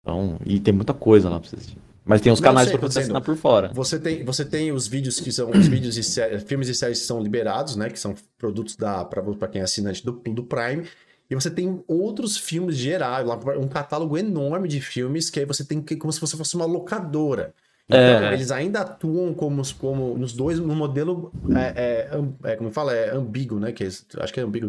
Então, 0.00 0.38
e 0.46 0.58
tem 0.60 0.72
muita 0.72 0.94
coisa 0.94 1.28
lá 1.28 1.38
pra 1.38 1.48
vocês. 1.48 1.76
Mas 2.04 2.22
tem 2.22 2.32
os 2.32 2.40
canais 2.40 2.70
para 2.70 2.80
você 2.80 3.00
assinar 3.00 3.20
por 3.20 3.36
fora. 3.36 3.70
Você 3.74 3.98
tem, 3.98 4.24
você 4.24 4.42
tem 4.42 4.72
os 4.72 4.86
vídeos 4.86 5.20
que 5.20 5.30
são 5.30 5.50
os 5.50 5.68
vídeos 5.68 5.98
e 5.98 6.02
séries, 6.02 6.42
filmes 6.44 6.68
e 6.68 6.74
séries 6.74 7.00
que 7.00 7.06
são 7.06 7.22
liberados, 7.22 7.76
né? 7.76 7.90
Que 7.90 8.00
são 8.00 8.14
produtos 8.38 8.76
da 8.76 9.04
para 9.04 9.48
quem 9.48 9.60
é 9.60 9.64
assinante 9.64 10.02
do, 10.02 10.12
do 10.12 10.42
Prime. 10.42 10.86
E 11.30 11.34
você 11.34 11.50
tem 11.50 11.84
outros 11.86 12.38
filmes 12.38 12.76
gerais, 12.76 13.28
um 13.60 13.68
catálogo 13.68 14.16
enorme 14.16 14.66
de 14.66 14.80
filmes 14.80 15.28
que 15.28 15.38
aí 15.38 15.44
você 15.44 15.62
tem 15.62 15.82
que 15.82 15.96
como 15.96 16.10
se 16.10 16.18
você 16.18 16.34
fosse 16.34 16.56
uma 16.56 16.64
locadora. 16.64 17.54
Então, 17.88 17.98
é. 17.98 18.34
eles 18.34 18.50
ainda 18.50 18.80
atuam 18.80 19.32
como, 19.32 19.62
como 19.78 20.18
nos 20.18 20.34
dois, 20.34 20.58
no 20.58 20.74
modelo, 20.74 21.32
é, 21.56 22.10
é, 22.44 22.50
é 22.52 22.56
como 22.56 22.70
fala, 22.70 22.94
é 22.94 23.14
ambíguo, 23.14 23.58
né? 23.58 23.72
Que 23.72 23.84
é, 23.84 23.86
acho 23.86 24.32
que 24.32 24.40
é 24.40 24.42
ambíguo, 24.42 24.68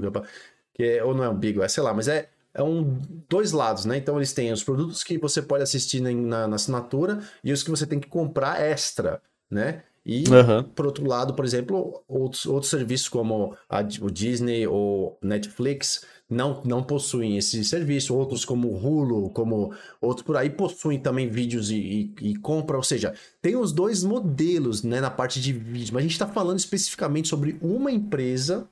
que 0.73 0.83
é, 0.83 1.03
ou 1.03 1.13
não 1.13 1.25
é 1.25 1.27
ambíguo, 1.27 1.61
é 1.61 1.67
sei 1.67 1.83
lá, 1.83 1.93
mas 1.93 2.07
é, 2.07 2.29
é 2.53 2.63
um 2.63 2.97
dois 3.27 3.51
lados, 3.51 3.83
né? 3.83 3.97
Então 3.97 4.15
eles 4.15 4.31
têm 4.31 4.53
os 4.53 4.63
produtos 4.63 5.03
que 5.03 5.17
você 5.17 5.41
pode 5.41 5.63
assistir 5.63 5.99
na, 5.99 6.47
na 6.47 6.55
assinatura 6.55 7.19
e 7.43 7.51
os 7.51 7.61
que 7.61 7.69
você 7.69 7.85
tem 7.85 7.99
que 7.99 8.07
comprar 8.07 8.61
extra, 8.61 9.21
né? 9.51 9.83
E, 10.05 10.23
uhum. 10.29 10.63
por 10.63 10.85
outro 10.85 11.05
lado, 11.05 11.33
por 11.33 11.43
exemplo, 11.43 12.01
outros, 12.07 12.45
outros 12.45 12.71
serviços 12.71 13.09
como 13.09 13.55
a, 13.69 13.81
o 14.01 14.09
Disney 14.09 14.65
ou 14.65 15.17
Netflix 15.21 16.05
não, 16.29 16.61
não 16.63 16.83
possuem 16.83 17.37
esse 17.37 17.63
serviço, 17.65 18.15
outros 18.15 18.45
como 18.45 18.67
o 18.67 18.77
Hulu, 18.77 19.31
como 19.31 19.73
outros 19.99 20.25
por 20.25 20.37
aí 20.37 20.49
possuem 20.49 20.99
também 20.99 21.27
vídeos 21.27 21.71
e, 21.71 22.13
e, 22.21 22.29
e 22.29 22.35
compra, 22.35 22.77
ou 22.77 22.83
seja, 22.83 23.15
tem 23.41 23.55
os 23.55 23.71
dois 23.71 24.03
modelos 24.03 24.83
né, 24.83 25.01
na 25.01 25.09
parte 25.09 25.41
de 25.41 25.51
vídeo, 25.51 25.93
mas 25.93 26.01
a 26.01 26.03
gente 26.03 26.11
está 26.11 26.27
falando 26.27 26.59
especificamente 26.59 27.27
sobre 27.27 27.57
uma 27.61 27.91
empresa 27.91 28.67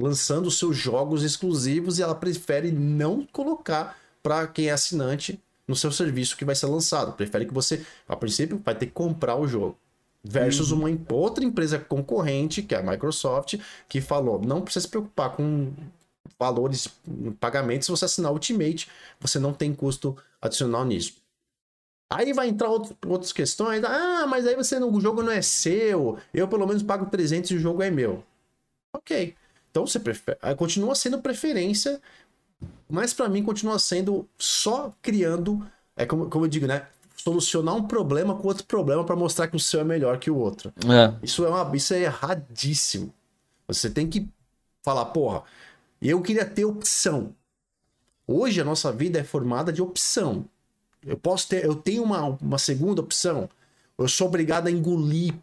lançando 0.00 0.50
seus 0.50 0.76
jogos 0.76 1.22
exclusivos 1.22 1.98
e 1.98 2.02
ela 2.02 2.14
prefere 2.14 2.72
não 2.72 3.24
colocar 3.30 3.96
para 4.20 4.46
quem 4.48 4.66
é 4.68 4.72
assinante 4.72 5.40
no 5.66 5.76
seu 5.76 5.92
serviço 5.92 6.36
que 6.36 6.44
vai 6.44 6.56
ser 6.56 6.66
lançado. 6.66 7.12
Prefere 7.12 7.46
que 7.46 7.54
você, 7.54 7.84
a 8.08 8.16
princípio, 8.16 8.60
vai 8.64 8.74
ter 8.74 8.86
que 8.86 8.92
comprar 8.92 9.36
o 9.36 9.46
jogo. 9.46 9.78
Versus 10.24 10.70
uhum. 10.70 10.86
uma 10.86 10.98
outra 11.10 11.44
empresa 11.44 11.78
concorrente, 11.78 12.62
que 12.62 12.74
é 12.74 12.78
a 12.78 12.82
Microsoft, 12.82 13.58
que 13.88 14.00
falou: 14.00 14.40
não 14.40 14.60
precisa 14.60 14.84
se 14.84 14.88
preocupar 14.88 15.30
com 15.30 15.72
valores, 16.38 16.88
pagamentos, 17.40 17.86
se 17.86 17.90
você 17.90 18.04
assinar 18.04 18.32
Ultimate, 18.32 18.88
você 19.20 19.38
não 19.38 19.52
tem 19.52 19.74
custo 19.74 20.16
adicional 20.40 20.84
nisso. 20.84 21.22
Aí 22.10 22.32
vai 22.32 22.48
entrar 22.48 22.68
outro, 22.68 22.96
outras 23.06 23.32
questões. 23.32 23.82
Ah, 23.84 24.26
mas 24.26 24.46
aí 24.46 24.54
você 24.54 24.78
não, 24.78 24.92
o 24.92 25.00
jogo 25.00 25.22
não 25.22 25.32
é 25.32 25.40
seu. 25.40 26.18
Eu 26.32 26.46
pelo 26.46 26.66
menos 26.66 26.82
pago 26.82 27.06
300 27.06 27.50
e 27.50 27.56
o 27.56 27.58
jogo 27.58 27.82
é 27.82 27.90
meu. 27.90 28.22
Ok. 28.94 29.34
Então 29.70 29.86
você 29.86 29.98
prefere, 29.98 30.38
continua 30.56 30.94
sendo 30.94 31.22
preferência, 31.22 32.00
mas 32.88 33.14
para 33.14 33.28
mim 33.28 33.42
continua 33.42 33.78
sendo 33.78 34.28
só 34.38 34.92
criando, 35.00 35.66
é 35.96 36.04
como, 36.04 36.28
como 36.28 36.44
eu 36.44 36.48
digo, 36.48 36.66
né? 36.66 36.86
Solucionar 37.16 37.74
um 37.74 37.84
problema 37.84 38.34
com 38.34 38.46
outro 38.48 38.64
problema 38.64 39.02
para 39.02 39.16
mostrar 39.16 39.48
que 39.48 39.56
o 39.56 39.60
seu 39.60 39.80
é 39.80 39.84
melhor 39.84 40.18
que 40.18 40.30
o 40.30 40.36
outro. 40.36 40.70
É. 40.84 41.14
Isso 41.22 41.44
é 41.46 41.48
uma, 41.48 41.74
isso 41.74 41.94
é 41.94 42.02
erradíssimo. 42.02 43.14
Você 43.66 43.88
tem 43.88 44.06
que 44.06 44.28
falar, 44.82 45.06
porra, 45.06 45.44
eu 46.08 46.20
queria 46.22 46.44
ter 46.44 46.64
opção. 46.64 47.34
Hoje 48.26 48.60
a 48.60 48.64
nossa 48.64 48.90
vida 48.92 49.18
é 49.18 49.24
formada 49.24 49.72
de 49.72 49.82
opção. 49.82 50.44
Eu 51.04 51.16
posso 51.16 51.48
ter, 51.48 51.64
eu 51.64 51.74
tenho 51.74 52.02
uma, 52.02 52.24
uma 52.40 52.58
segunda 52.58 53.00
opção. 53.00 53.48
Eu 53.98 54.08
sou 54.08 54.28
obrigado 54.28 54.68
a 54.68 54.70
engolir 54.70 55.34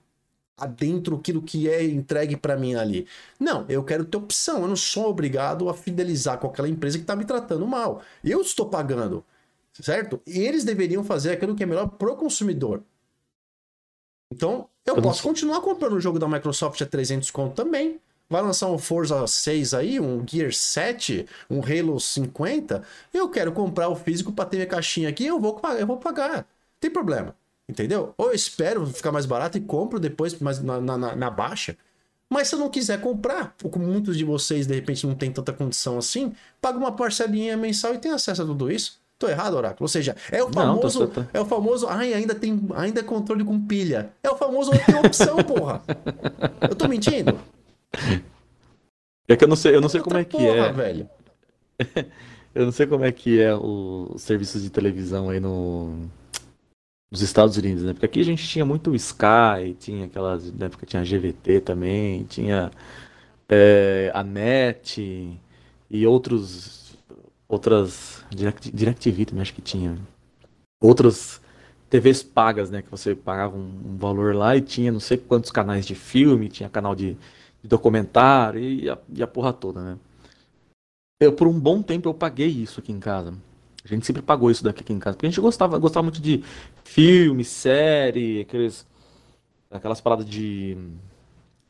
adentro 0.57 1.16
aquilo 1.16 1.41
que 1.41 1.70
é 1.70 1.84
entregue 1.84 2.36
para 2.36 2.57
mim 2.57 2.76
ali. 2.76 3.07
Não, 3.39 3.66
eu 3.70 3.84
quero 3.84 4.05
ter 4.05 4.18
opção. 4.18 4.62
Eu 4.62 4.68
não 4.68 4.76
sou 4.76 5.10
obrigado 5.10 5.70
a 5.70 5.74
fidelizar 5.74 6.38
com 6.38 6.47
aquela 6.47 6.68
empresa 6.68 6.97
que 6.97 7.03
está 7.03 7.16
me 7.16 7.26
tratando 7.26 7.66
mal. 7.66 8.01
Eu 8.24 8.41
estou 8.41 8.68
pagando, 8.68 9.24
certo? 9.74 10.22
E 10.26 10.39
eles 10.39 10.64
deveriam 10.64 11.03
fazer 11.03 11.32
aquilo 11.32 11.55
que 11.55 11.64
é 11.64 11.66
melhor 11.66 11.88
pro 11.88 12.16
consumidor. 12.16 12.84
Então, 14.32 14.70
eu, 14.86 14.95
eu 14.95 15.01
posso 15.01 15.24
continuar 15.24 15.62
comprando 15.62 15.93
o 15.93 16.01
jogo 16.01 16.20
da 16.20 16.28
Microsoft 16.28 16.82
a 16.82 16.86
300 16.86 17.32
conto 17.32 17.55
também. 17.55 17.99
Vai 18.30 18.43
lançar 18.43 18.67
um 18.67 18.77
Forza 18.77 19.25
6 19.25 19.73
aí, 19.73 19.99
um 19.99 20.23
Gear 20.25 20.53
7, 20.53 21.25
um 21.49 21.61
Halo 21.61 21.99
50. 21.99 22.84
Eu 23.11 23.27
quero 23.27 23.51
comprar 23.51 23.89
o 23.89 23.95
físico 23.95 24.32
para 24.32 24.45
ter 24.45 24.57
minha 24.57 24.67
caixinha 24.67 25.09
aqui, 25.09 25.25
eu 25.25 25.39
vou, 25.39 25.59
eu 25.80 25.88
vou 25.88 25.97
pagar. 25.97 26.38
Não 26.38 26.45
tem 26.80 26.91
problema. 26.91 27.36
Entendeu? 27.67 28.13
Ou 28.17 28.27
eu 28.27 28.34
espero 28.34 28.86
ficar 28.86 29.11
mais 29.11 29.25
barato 29.25 29.57
e 29.57 29.61
compro 29.61 29.99
depois 29.99 30.38
mas 30.39 30.61
na, 30.61 30.80
na, 30.80 31.15
na 31.15 31.30
baixa. 31.30 31.75
Mas 32.30 32.47
se 32.47 32.55
eu 32.55 32.59
não 32.59 32.69
quiser 32.69 33.01
comprar, 33.01 33.55
ou 33.63 33.69
como 33.71 33.88
muitos 33.88 34.15
de 34.15 34.23
vocês 34.23 34.67
de 34.67 34.75
repente 34.75 35.07
não 35.07 35.15
tem 35.15 35.32
tanta 35.32 35.51
condição 35.51 35.97
assim, 35.97 36.32
paga 36.61 36.77
uma 36.77 36.91
parcelinha 36.91 37.57
mensal 37.57 37.95
e 37.95 37.97
tem 37.97 38.11
acesso 38.11 38.43
a 38.43 38.45
tudo 38.45 38.71
isso. 38.71 38.99
Tô 39.17 39.27
errado, 39.27 39.55
Oráculo? 39.55 39.82
Ou 39.82 39.88
seja, 39.88 40.15
é 40.32 40.41
o 40.41 40.51
famoso. 40.51 40.99
Não, 40.99 41.07
tô... 41.07 41.25
É 41.34 41.41
o 41.41 41.45
famoso. 41.45 41.88
Ai, 41.88 42.13
ainda 42.13 42.34
tem. 42.34 42.61
Ainda 42.75 43.01
é 43.01 43.03
controle 43.03 43.43
com 43.43 43.59
pilha. 43.59 44.13
É 44.23 44.30
o 44.30 44.38
famoso 44.38 44.71
tem 44.71 44.95
opção, 44.95 45.38
porra. 45.43 45.82
Eu 46.61 46.75
tô 46.75 46.88
mentindo? 46.88 47.38
É 49.27 49.35
que 49.35 49.43
eu 49.43 49.47
não 49.47 49.55
sei, 49.55 49.75
eu 49.75 49.81
não 49.81 49.89
sei 49.89 50.01
como 50.01 50.17
é 50.17 50.23
que 50.25 50.37
porra, 50.37 50.67
é. 50.67 50.71
velho. 50.71 51.09
eu 52.55 52.65
não 52.65 52.71
sei 52.71 52.87
como 52.87 53.05
é 53.05 53.11
que 53.11 53.39
é 53.39 53.53
o, 53.53 54.11
os 54.15 54.23
serviços 54.23 54.63
de 54.63 54.69
televisão 54.69 55.29
aí 55.29 55.39
no 55.39 56.09
nos 57.11 57.21
Estados 57.21 57.57
Unidos, 57.57 57.83
né? 57.83 57.93
Porque 57.93 58.05
aqui 58.05 58.19
a 58.19 58.25
gente 58.25 58.47
tinha 58.47 58.65
muito 58.65 58.95
Sky, 58.95 59.75
tinha 59.79 60.05
aquelas, 60.05 60.51
na 60.53 60.67
época 60.67 60.85
tinha 60.85 61.01
a 61.01 61.05
GVT 61.05 61.61
também, 61.61 62.23
tinha 62.25 62.71
é, 63.47 64.11
a 64.13 64.23
NET 64.23 65.39
e 65.89 66.07
outros 66.07 66.97
outras 67.47 68.23
Direct, 68.29 68.71
DirecTV 68.71 69.25
também 69.25 69.41
acho 69.41 69.53
que 69.53 69.61
tinha. 69.61 69.97
Outras 70.81 71.41
TVs 71.89 72.21
pagas, 72.21 72.69
né, 72.69 72.81
que 72.83 72.91
você 72.91 73.15
pagava 73.15 73.57
um, 73.57 73.81
um, 73.85 73.97
valor 73.97 74.35
lá 74.35 74.55
e 74.55 74.61
tinha 74.61 74.91
não 74.91 74.99
sei 74.99 75.17
quantos 75.17 75.51
canais 75.51 75.85
de 75.85 75.95
filme, 75.95 76.47
tinha 76.47 76.69
canal 76.69 76.95
de, 76.95 77.17
de 77.62 77.68
documentário 77.68 78.62
e 78.62 78.89
a, 78.89 78.97
e 79.14 79.24
a 79.24 79.28
porra 79.28 79.53
toda, 79.53 79.82
né? 79.82 79.97
Eu, 81.20 81.34
por 81.34 81.47
um 81.47 81.60
bom 81.60 81.82
tempo 81.82 82.07
eu 82.07 82.14
paguei 82.14 82.47
isso 82.47 82.80
aqui 82.80 82.91
em 82.91 82.99
casa. 82.99 83.34
A 83.84 83.88
gente 83.88 84.05
sempre 84.05 84.22
pagou 84.22 84.49
isso 84.51 84.64
daqui 84.64 84.82
aqui 84.82 84.93
em 84.93 84.99
casa. 84.99 85.16
Porque 85.16 85.26
a 85.26 85.30
gente 85.30 85.41
gostava, 85.41 85.78
gostava 85.78 86.03
muito 86.03 86.22
de 86.22 86.43
filme, 86.84 87.43
série, 87.43 88.41
aqueles, 88.41 88.88
aquelas 89.70 89.99
paradas 89.99 90.26
de, 90.26 90.78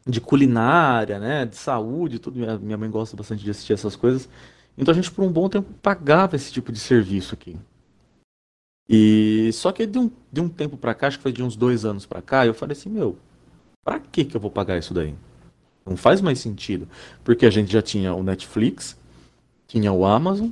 de 0.05 0.21
culinária, 0.21 1.19
né? 1.19 1.45
De 1.45 1.55
saúde, 1.55 2.19
tudo. 2.19 2.39
Minha, 2.39 2.57
minha 2.57 2.77
mãe 2.77 2.89
gosta 2.89 3.17
bastante 3.17 3.43
de 3.43 3.51
assistir 3.51 3.73
essas 3.73 3.95
coisas. 3.95 4.29
Então 4.77 4.91
a 4.91 4.95
gente, 4.95 5.11
por 5.11 5.23
um 5.23 5.31
bom 5.31 5.49
tempo, 5.49 5.73
pagava 5.81 6.35
esse 6.35 6.51
tipo 6.51 6.71
de 6.71 6.79
serviço 6.79 7.33
aqui. 7.33 7.57
E 8.87 9.51
só 9.53 9.71
que 9.71 9.85
de 9.85 9.99
um, 9.99 10.11
de 10.31 10.41
um 10.41 10.49
tempo 10.49 10.77
pra 10.77 10.95
cá, 10.95 11.07
acho 11.07 11.17
que 11.17 11.23
foi 11.23 11.31
de 11.31 11.43
uns 11.43 11.55
dois 11.55 11.85
anos 11.85 12.05
pra 12.05 12.21
cá, 12.21 12.45
eu 12.45 12.55
falei 12.55 12.75
assim, 12.75 12.89
meu, 12.89 13.17
pra 13.83 13.99
que 13.99 14.25
que 14.25 14.35
eu 14.35 14.41
vou 14.41 14.49
pagar 14.49 14.79
isso 14.79 14.93
daí? 14.93 15.15
Não 15.85 15.97
faz 15.97 16.21
mais 16.21 16.39
sentido. 16.39 16.87
Porque 17.23 17.45
a 17.45 17.49
gente 17.49 17.71
já 17.71 17.81
tinha 17.81 18.13
o 18.13 18.23
Netflix, 18.23 18.97
tinha 19.67 19.91
o 19.91 20.05
Amazon, 20.05 20.49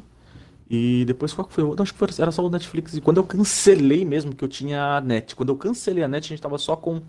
e 0.69 1.05
depois 1.05 1.33
qual 1.33 1.47
que 1.47 1.53
foi? 1.53 1.63
Não, 1.63 1.75
acho 1.79 1.93
que 1.93 1.99
foi, 1.99 2.09
era 2.19 2.31
só 2.31 2.45
o 2.45 2.49
Netflix. 2.49 2.95
E 2.95 3.01
quando 3.01 3.17
eu 3.17 3.23
cancelei 3.23 4.03
mesmo, 4.03 4.35
que 4.35 4.43
eu 4.43 4.49
tinha 4.49 4.97
a 4.97 5.01
net. 5.01 5.35
Quando 5.35 5.49
eu 5.49 5.57
cancelei 5.57 6.03
a 6.03 6.07
net, 6.07 6.25
a 6.25 6.29
gente 6.29 6.41
tava 6.41 6.57
só 6.57 6.75
com 6.75 7.01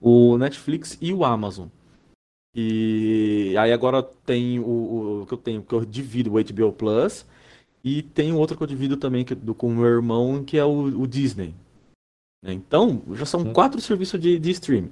o 0.00 0.38
Netflix 0.38 0.96
e 1.00 1.12
o 1.12 1.24
Amazon. 1.24 1.68
E 2.54 3.54
aí 3.58 3.72
agora 3.72 4.02
tem 4.02 4.60
o, 4.60 5.22
o 5.22 5.26
que 5.26 5.34
eu 5.34 5.38
tenho, 5.38 5.62
que 5.62 5.74
eu 5.74 5.84
divido 5.84 6.34
o 6.34 6.44
HBO 6.44 6.72
Plus. 6.72 7.26
E 7.84 8.02
tem 8.02 8.32
outro 8.32 8.56
que 8.56 8.62
eu 8.62 8.66
divido 8.66 8.96
também 8.96 9.24
que, 9.24 9.34
do, 9.34 9.54
com 9.54 9.68
o 9.68 9.74
meu 9.74 9.86
irmão, 9.86 10.44
que 10.44 10.56
é 10.56 10.64
o, 10.64 11.00
o 11.00 11.06
Disney. 11.06 11.54
Então, 12.44 13.02
já 13.14 13.24
são 13.24 13.52
quatro 13.52 13.80
serviços 13.80 14.20
de, 14.20 14.38
de 14.38 14.50
streaming. 14.50 14.90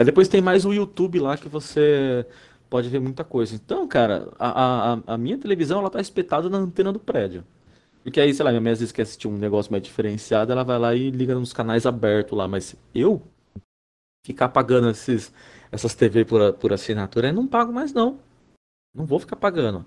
Aí 0.00 0.06
depois 0.06 0.28
tem 0.28 0.40
mais 0.40 0.64
o 0.64 0.72
YouTube 0.72 1.20
lá 1.20 1.36
que 1.36 1.46
você 1.46 2.24
pode 2.70 2.88
ver 2.88 3.00
muita 3.00 3.22
coisa. 3.22 3.54
Então, 3.54 3.86
cara, 3.86 4.32
a, 4.38 4.94
a, 4.94 5.00
a 5.08 5.18
minha 5.18 5.36
televisão 5.36 5.78
ela 5.78 5.90
tá 5.90 6.00
espetada 6.00 6.48
na 6.48 6.56
antena 6.56 6.90
do 6.90 6.98
prédio. 6.98 7.44
Porque 8.02 8.18
aí, 8.18 8.32
sei 8.32 8.42
lá, 8.42 8.50
minha 8.50 8.62
mãe 8.62 8.72
às 8.72 8.78
vezes 8.78 8.92
quer 8.92 9.02
assistir 9.02 9.28
um 9.28 9.36
negócio 9.36 9.70
mais 9.70 9.82
diferenciado, 9.82 10.50
ela 10.50 10.64
vai 10.64 10.78
lá 10.78 10.94
e 10.94 11.10
liga 11.10 11.34
nos 11.34 11.52
canais 11.52 11.84
abertos 11.84 12.38
lá. 12.38 12.48
Mas 12.48 12.74
eu 12.94 13.20
ficar 14.24 14.48
pagando 14.48 14.88
esses, 14.88 15.30
essas 15.70 15.94
TV 15.94 16.24
por, 16.24 16.54
por 16.54 16.72
assinatura, 16.72 17.28
eu 17.28 17.34
não 17.34 17.46
pago 17.46 17.70
mais 17.70 17.92
não. 17.92 18.18
Não 18.94 19.04
vou 19.04 19.18
ficar 19.18 19.36
pagando. 19.36 19.84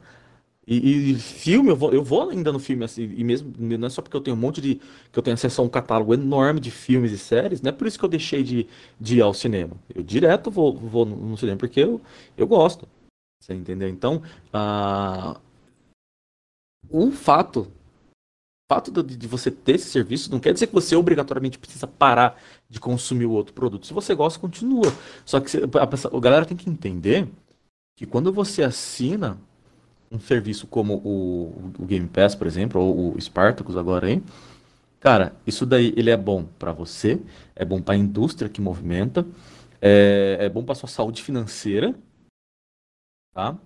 E, 0.66 1.12
e, 1.12 1.16
filme, 1.16 1.70
eu 1.70 1.76
vou, 1.76 1.92
eu 1.94 2.04
vou 2.04 2.30
ainda 2.30 2.52
no 2.52 2.60
filme, 2.60 2.86
assim, 2.86 3.04
e 3.04 3.24
mesmo, 3.24 3.54
não 3.60 3.88
é 3.88 3.90
só 3.90 4.02
porque 4.02 4.16
eu 4.16 4.22
tenho 4.22 4.38
um 4.38 4.40
monte 4.40 4.62
de. 4.62 4.76
que 5.12 5.20
eu 5.20 5.24
tenho 5.24 5.34
acesso 5.34 5.62
a 5.62 5.66
um 5.66 5.70
catálogo 5.70 6.14
enorme 6.14 6.60
de 6.60 6.72
filmes 6.72 7.12
e 7.12 7.18
séries, 7.18 7.62
não 7.62 7.70
é 7.70 7.72
por 7.72 7.86
isso 7.86 8.00
que 8.00 8.06
eu 8.06 8.10
deixei 8.10 8.44
de, 8.44 8.68
de 9.00 9.18
ir 9.18 9.22
ao 9.22 9.34
cinema. 9.34 9.76
Eu 9.94 10.02
direto 10.04 10.50
vou, 10.50 10.76
vou 10.76 11.06
no 11.06 11.38
cinema, 11.38 11.58
porque 11.58 11.82
eu, 11.82 12.02
eu 12.38 12.48
gosto. 12.48 12.88
Você 13.42 13.54
entendeu? 13.54 13.90
Então, 13.90 14.22
uh, 14.54 15.38
o 16.90 17.12
fato 17.12 17.70
fato 18.72 19.04
de, 19.04 19.18
de, 19.18 19.28
você 19.28 19.52
ter 19.52 19.76
esse 19.76 19.90
serviço 19.90 20.32
não 20.32 20.40
quer 20.40 20.54
dizer 20.54 20.68
que 20.68 20.74
você 20.74 20.96
obrigatoriamente 20.96 21.60
precisa 21.60 21.86
parar 21.86 22.42
de 22.70 22.80
consumir 22.80 23.26
o 23.26 23.32
outro 23.32 23.54
produto. 23.54 23.86
Se 23.86 23.94
você 23.94 24.16
gosta, 24.16 24.40
continua. 24.40 24.92
Só 25.26 25.40
que 25.40 25.58
a, 25.58 25.60
a, 25.84 26.18
a 26.18 26.20
galera 26.20 26.46
tem 26.46 26.58
que 26.58 26.70
entender 26.70 27.28
que 27.96 28.06
quando 28.06 28.32
você 28.32 28.64
assina 28.64 29.38
um 30.14 30.20
serviço 30.20 30.68
como 30.68 30.96
o, 31.04 31.72
o 31.80 31.86
Game 31.86 32.08
Pass, 32.08 32.36
por 32.36 32.46
exemplo, 32.46 32.80
ou 32.80 33.16
o 33.16 33.22
Spartacus 33.22 33.76
agora 33.76 34.08
aí, 34.08 34.24
cara, 35.00 35.36
isso 35.46 35.66
daí 35.66 35.94
ele 35.98 36.12
é 36.12 36.18
bom 36.18 36.46
para 36.60 36.72
você, 36.72 37.20
é 37.56 37.66
bom 37.66 37.82
para 37.82 37.96
a 37.96 37.98
indústria 37.98 38.50
que 38.50 38.62
movimenta, 38.62 39.26
é, 39.82 40.38
é 40.40 40.50
bom 40.50 40.64
para 40.64 40.76
sua 40.76 40.88
saúde 40.88 41.24
financeira, 41.24 41.96
tá? 43.34 43.58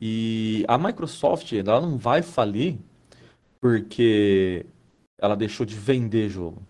E 0.00 0.64
a 0.68 0.78
Microsoft, 0.78 1.52
ela 1.52 1.80
não 1.80 1.98
vai 1.98 2.22
falir 2.22 2.78
porque 3.60 4.64
ela 5.20 5.36
deixou 5.36 5.66
de 5.66 5.74
vender 5.74 6.28
jogo. 6.28 6.62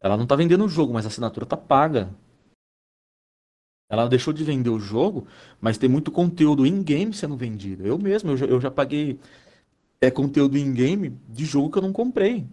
Ela 0.00 0.16
não 0.16 0.26
tá 0.26 0.36
vendendo 0.36 0.64
o 0.64 0.68
jogo, 0.68 0.92
mas 0.92 1.04
a 1.04 1.08
assinatura 1.08 1.44
tá 1.44 1.56
paga. 1.56 2.08
Ela 3.92 4.08
deixou 4.08 4.32
de 4.32 4.42
vender 4.42 4.70
o 4.70 4.80
jogo, 4.80 5.26
mas 5.60 5.76
tem 5.76 5.86
muito 5.86 6.10
conteúdo 6.10 6.64
in-game 6.64 7.12
sendo 7.12 7.36
vendido. 7.36 7.86
Eu 7.86 7.98
mesmo, 7.98 8.30
eu 8.30 8.36
já, 8.38 8.46
eu 8.46 8.58
já 8.58 8.70
paguei 8.70 9.20
é, 10.00 10.10
conteúdo 10.10 10.56
in-game 10.56 11.10
de 11.28 11.44
jogo 11.44 11.70
que 11.70 11.76
eu 11.76 11.82
não 11.82 11.92
comprei. 11.92 12.46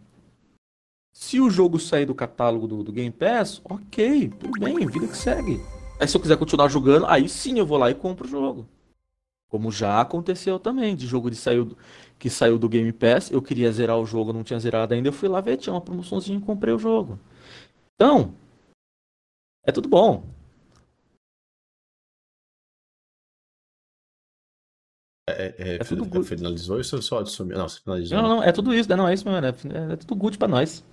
Se 1.14 1.40
o 1.40 1.50
jogo 1.50 1.80
sair 1.80 2.06
do 2.06 2.14
catálogo 2.14 2.68
do, 2.68 2.84
do 2.84 2.92
Game 2.92 3.10
Pass, 3.10 3.62
ok, 3.64 4.28
tudo 4.38 4.60
bem, 4.60 4.86
vida 4.86 5.08
que 5.08 5.16
segue. 5.16 5.62
Aí 5.98 6.06
se 6.10 6.18
eu 6.18 6.20
quiser 6.20 6.36
continuar 6.36 6.68
jogando, 6.68 7.06
aí 7.06 7.30
sim 7.30 7.58
eu 7.58 7.66
vou 7.66 7.78
lá 7.78 7.90
e 7.90 7.96
compro 7.96 8.28
o 8.28 8.30
jogo. 8.30 8.68
Como 9.48 9.72
já 9.72 10.02
aconteceu 10.02 10.60
também, 10.60 10.94
de 10.94 11.08
jogo 11.08 11.30
de 11.30 11.38
saiu, 11.38 11.78
que 12.20 12.30
saiu 12.30 12.60
do 12.60 12.68
Game 12.68 12.92
Pass, 12.92 13.32
eu 13.32 13.42
queria 13.42 13.72
zerar 13.72 13.98
o 13.98 14.06
jogo, 14.06 14.34
não 14.34 14.44
tinha 14.44 14.60
zerado 14.60 14.94
ainda, 14.94 15.08
eu 15.08 15.14
fui 15.14 15.30
lá 15.30 15.40
ver, 15.40 15.56
tinha 15.56 15.74
uma 15.74 15.80
promoçãozinha 15.80 16.38
e 16.38 16.42
comprei 16.42 16.74
o 16.74 16.80
jogo. 16.80 17.18
Então, 17.96 18.34
é 19.66 19.72
tudo 19.72 19.88
bom. 19.88 20.38
É, 25.40 25.56
é, 25.58 25.76
é 25.76 25.78
tudo 25.80 26.04
good. 26.04 26.28
Finalizou 26.28 26.82
isso 26.82 26.98
ou 26.98 27.02
só 27.02 27.24
sumiu? 27.24 27.58
Não, 27.58 27.70
você 27.70 27.80
finalizou. 27.80 28.22
Não, 28.22 28.28
não, 28.28 28.44
é 28.44 28.52
tudo 28.52 28.74
isso, 28.74 28.90
né? 28.90 28.96
não 28.98 29.08
é 29.08 29.14
isso, 29.14 29.26
mano. 29.26 29.48
É, 29.48 29.94
é 29.94 29.96
tudo 29.96 30.16
good 30.16 30.38
pra 30.38 30.50
nós. 30.50 30.84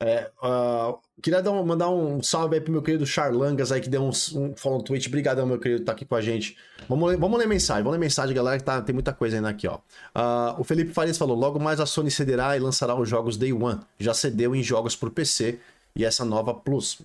É, 0.00 0.30
uh, 0.40 0.96
queria 1.20 1.42
dar 1.42 1.50
um, 1.50 1.64
mandar 1.64 1.90
um 1.90 2.22
salve 2.22 2.54
aí 2.54 2.60
pro 2.60 2.70
meu 2.70 2.80
querido 2.80 3.04
Charlangas 3.04 3.72
aí 3.72 3.80
que 3.80 3.88
deu 3.88 4.00
um, 4.00 4.10
um 4.10 4.54
follow 4.56 4.78
no 4.78 4.84
Twitch. 4.84 5.08
Obrigadão, 5.08 5.44
meu 5.44 5.58
querido, 5.58 5.84
tá 5.84 5.90
aqui 5.90 6.04
com 6.04 6.14
a 6.14 6.20
gente. 6.20 6.56
Vamos 6.88 7.08
ler, 7.10 7.18
vamos 7.18 7.36
ler 7.36 7.48
mensagem, 7.48 7.82
vamos 7.82 7.98
ler 7.98 8.04
mensagem, 8.04 8.32
galera, 8.32 8.58
que 8.58 8.64
tá, 8.64 8.80
tem 8.80 8.94
muita 8.94 9.12
coisa 9.12 9.34
ainda 9.34 9.48
aqui, 9.48 9.66
ó. 9.66 9.78
Uh, 10.14 10.60
o 10.60 10.62
Felipe 10.62 10.92
Farias 10.92 11.18
falou: 11.18 11.36
logo 11.36 11.58
mais 11.58 11.80
a 11.80 11.86
Sony 11.86 12.12
cederá 12.12 12.56
e 12.56 12.60
lançará 12.60 12.94
os 12.94 13.08
jogos 13.08 13.36
Day 13.36 13.52
One. 13.52 13.80
Já 13.98 14.14
cedeu 14.14 14.54
em 14.54 14.62
jogos 14.62 14.94
por 14.94 15.10
PC 15.10 15.58
e 15.96 16.04
essa 16.04 16.24
nova 16.24 16.54
Plus. 16.54 17.00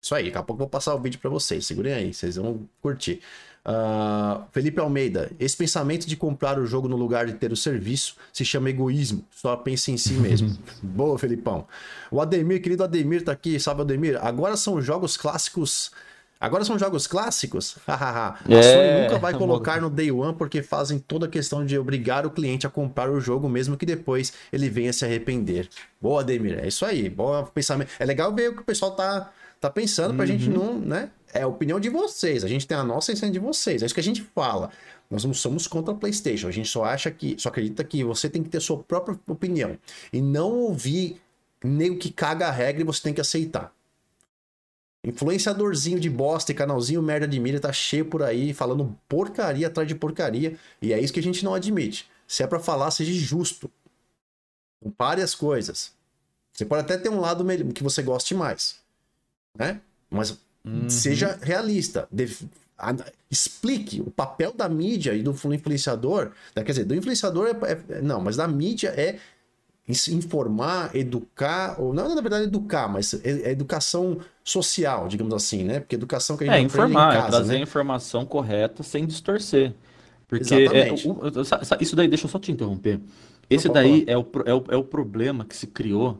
Isso 0.00 0.16
aí, 0.16 0.24
daqui 0.24 0.38
a 0.38 0.42
pouco 0.42 0.60
eu 0.60 0.64
vou 0.64 0.68
passar 0.68 0.96
o 0.96 0.98
vídeo 1.00 1.20
para 1.20 1.30
vocês. 1.30 1.64
Segurem 1.64 1.92
aí, 1.92 2.12
vocês 2.12 2.34
vão 2.34 2.68
curtir. 2.80 3.20
Uh, 3.64 4.42
Felipe 4.50 4.80
Almeida, 4.80 5.30
esse 5.38 5.56
pensamento 5.56 6.04
de 6.04 6.16
comprar 6.16 6.58
o 6.58 6.66
jogo 6.66 6.88
no 6.88 6.96
lugar 6.96 7.26
de 7.26 7.34
ter 7.34 7.52
o 7.52 7.56
serviço 7.56 8.16
se 8.32 8.44
chama 8.44 8.70
egoísmo, 8.70 9.24
só 9.30 9.54
pensa 9.54 9.92
em 9.92 9.96
si 9.96 10.14
mesmo. 10.14 10.58
Boa, 10.82 11.16
Felipão. 11.16 11.66
O 12.10 12.20
Ademir, 12.20 12.60
querido 12.60 12.82
Ademir, 12.82 13.22
tá 13.22 13.30
aqui, 13.30 13.60
sabe, 13.60 13.82
Ademir? 13.82 14.18
Agora 14.20 14.56
são 14.56 14.82
jogos 14.82 15.16
clássicos. 15.16 15.92
Agora 16.40 16.64
são 16.64 16.76
jogos 16.76 17.06
clássicos? 17.06 17.76
a 17.86 18.36
é, 18.48 18.62
Sony 18.62 19.02
nunca 19.04 19.18
vai 19.20 19.32
colocar 19.38 19.80
no 19.80 19.88
Day 19.88 20.10
One 20.10 20.34
porque 20.34 20.60
fazem 20.60 20.98
toda 20.98 21.26
a 21.26 21.28
questão 21.28 21.64
de 21.64 21.78
obrigar 21.78 22.26
o 22.26 22.30
cliente 22.32 22.66
a 22.66 22.70
comprar 22.70 23.08
o 23.08 23.20
jogo, 23.20 23.48
mesmo 23.48 23.76
que 23.76 23.86
depois 23.86 24.32
ele 24.52 24.68
venha 24.68 24.92
se 24.92 25.04
arrepender. 25.04 25.68
Boa, 26.00 26.22
Ademir, 26.22 26.58
é 26.58 26.66
isso 26.66 26.84
aí. 26.84 27.08
Boa 27.08 27.44
pensamento. 27.44 27.92
É 27.96 28.04
legal 28.04 28.34
ver 28.34 28.50
o 28.50 28.54
que 28.56 28.62
o 28.62 28.64
pessoal 28.64 28.90
tá, 28.90 29.30
tá 29.60 29.70
pensando 29.70 30.14
pra 30.14 30.24
uhum. 30.24 30.26
gente 30.32 30.50
não, 30.50 30.80
né? 30.80 31.10
É 31.32 31.42
a 31.42 31.46
opinião 31.46 31.80
de 31.80 31.88
vocês. 31.88 32.44
A 32.44 32.48
gente 32.48 32.66
tem 32.66 32.76
a 32.76 32.84
nossa 32.84 33.12
e 33.12 33.24
a 33.24 33.30
de 33.30 33.38
vocês. 33.38 33.82
É 33.82 33.86
isso 33.86 33.94
que 33.94 34.00
a 34.00 34.04
gente 34.04 34.22
fala. 34.22 34.70
Nós 35.10 35.24
não 35.24 35.34
somos 35.34 35.66
contra 35.66 35.92
a 35.92 35.96
PlayStation. 35.96 36.48
A 36.48 36.50
gente 36.50 36.68
só 36.68 36.84
acha 36.84 37.10
que, 37.10 37.36
só 37.38 37.48
acredita 37.48 37.82
que 37.84 38.04
você 38.04 38.28
tem 38.28 38.42
que 38.42 38.48
ter 38.48 38.60
sua 38.60 38.78
própria 38.78 39.18
opinião 39.26 39.78
e 40.12 40.20
não 40.20 40.52
ouvir 40.52 41.20
nem 41.64 41.90
o 41.90 41.98
que 41.98 42.10
caga 42.10 42.48
a 42.48 42.50
regra 42.50 42.82
e 42.82 42.84
você 42.84 43.02
tem 43.02 43.14
que 43.14 43.20
aceitar. 43.20 43.72
Influenciadorzinho 45.04 45.98
de 45.98 46.08
bosta 46.08 46.52
e 46.52 46.54
canalzinho 46.54 47.02
merda 47.02 47.26
de 47.26 47.40
mídia 47.40 47.60
tá 47.60 47.72
cheio 47.72 48.04
por 48.04 48.22
aí 48.22 48.54
falando 48.54 48.96
porcaria 49.08 49.66
atrás 49.66 49.88
de 49.88 49.96
porcaria 49.96 50.56
e 50.80 50.92
é 50.92 51.00
isso 51.00 51.12
que 51.12 51.18
a 51.18 51.22
gente 51.22 51.44
não 51.44 51.54
admite. 51.54 52.08
Se 52.26 52.42
é 52.42 52.46
para 52.46 52.60
falar, 52.60 52.90
seja 52.90 53.12
justo. 53.12 53.70
Compare 54.80 55.20
as 55.20 55.34
coisas. 55.34 55.92
Você 56.52 56.64
pode 56.64 56.82
até 56.82 56.96
ter 56.96 57.08
um 57.08 57.20
lado 57.20 57.44
que 57.72 57.82
você 57.82 58.02
goste 58.02 58.34
mais, 58.34 58.76
né? 59.56 59.80
Mas 60.10 60.38
Uhum. 60.64 60.88
Seja 60.88 61.38
realista. 61.42 62.08
explique 63.30 64.00
o 64.00 64.10
papel 64.10 64.52
da 64.52 64.68
mídia 64.68 65.14
e 65.14 65.22
do 65.22 65.30
influenciador. 65.52 66.30
Quer 66.54 66.64
dizer, 66.64 66.84
do 66.84 66.94
influenciador 66.94 67.48
é, 67.48 67.94
é, 67.96 68.00
não, 68.02 68.20
mas 68.20 68.36
da 68.36 68.46
mídia 68.46 68.88
é 68.88 69.18
informar, 69.88 70.94
educar, 70.94 71.80
ou 71.80 71.92
não, 71.92 72.14
na 72.14 72.20
verdade, 72.20 72.44
educar, 72.44 72.88
mas 72.88 73.14
é, 73.14 73.48
é 73.48 73.50
educação 73.50 74.18
social, 74.44 75.08
digamos 75.08 75.34
assim, 75.34 75.64
né? 75.64 75.80
Porque 75.80 75.96
educação 75.96 76.36
que 76.36 76.44
a 76.44 76.46
gente 76.46 76.56
é 76.56 76.60
informar, 76.62 77.12
casa, 77.12 77.26
é 77.26 77.30
trazer 77.30 77.52
né? 77.54 77.58
a 77.58 77.62
informação 77.62 78.24
correta 78.24 78.82
sem 78.82 79.06
distorcer. 79.06 79.74
Porque 80.28 80.54
é, 80.54 80.92
o, 80.92 81.78
isso 81.80 81.94
daí, 81.94 82.08
deixa 82.08 82.24
eu 82.24 82.30
só 82.30 82.38
te 82.38 82.50
interromper. 82.50 83.00
Esse 83.50 83.68
daí 83.68 84.04
é 84.06 84.16
o, 84.16 84.26
é, 84.46 84.54
o, 84.54 84.64
é 84.70 84.76
o 84.76 84.84
problema 84.84 85.44
que 85.44 85.54
se 85.54 85.66
criou 85.66 86.18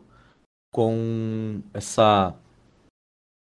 com 0.71 1.61
essa 1.73 2.35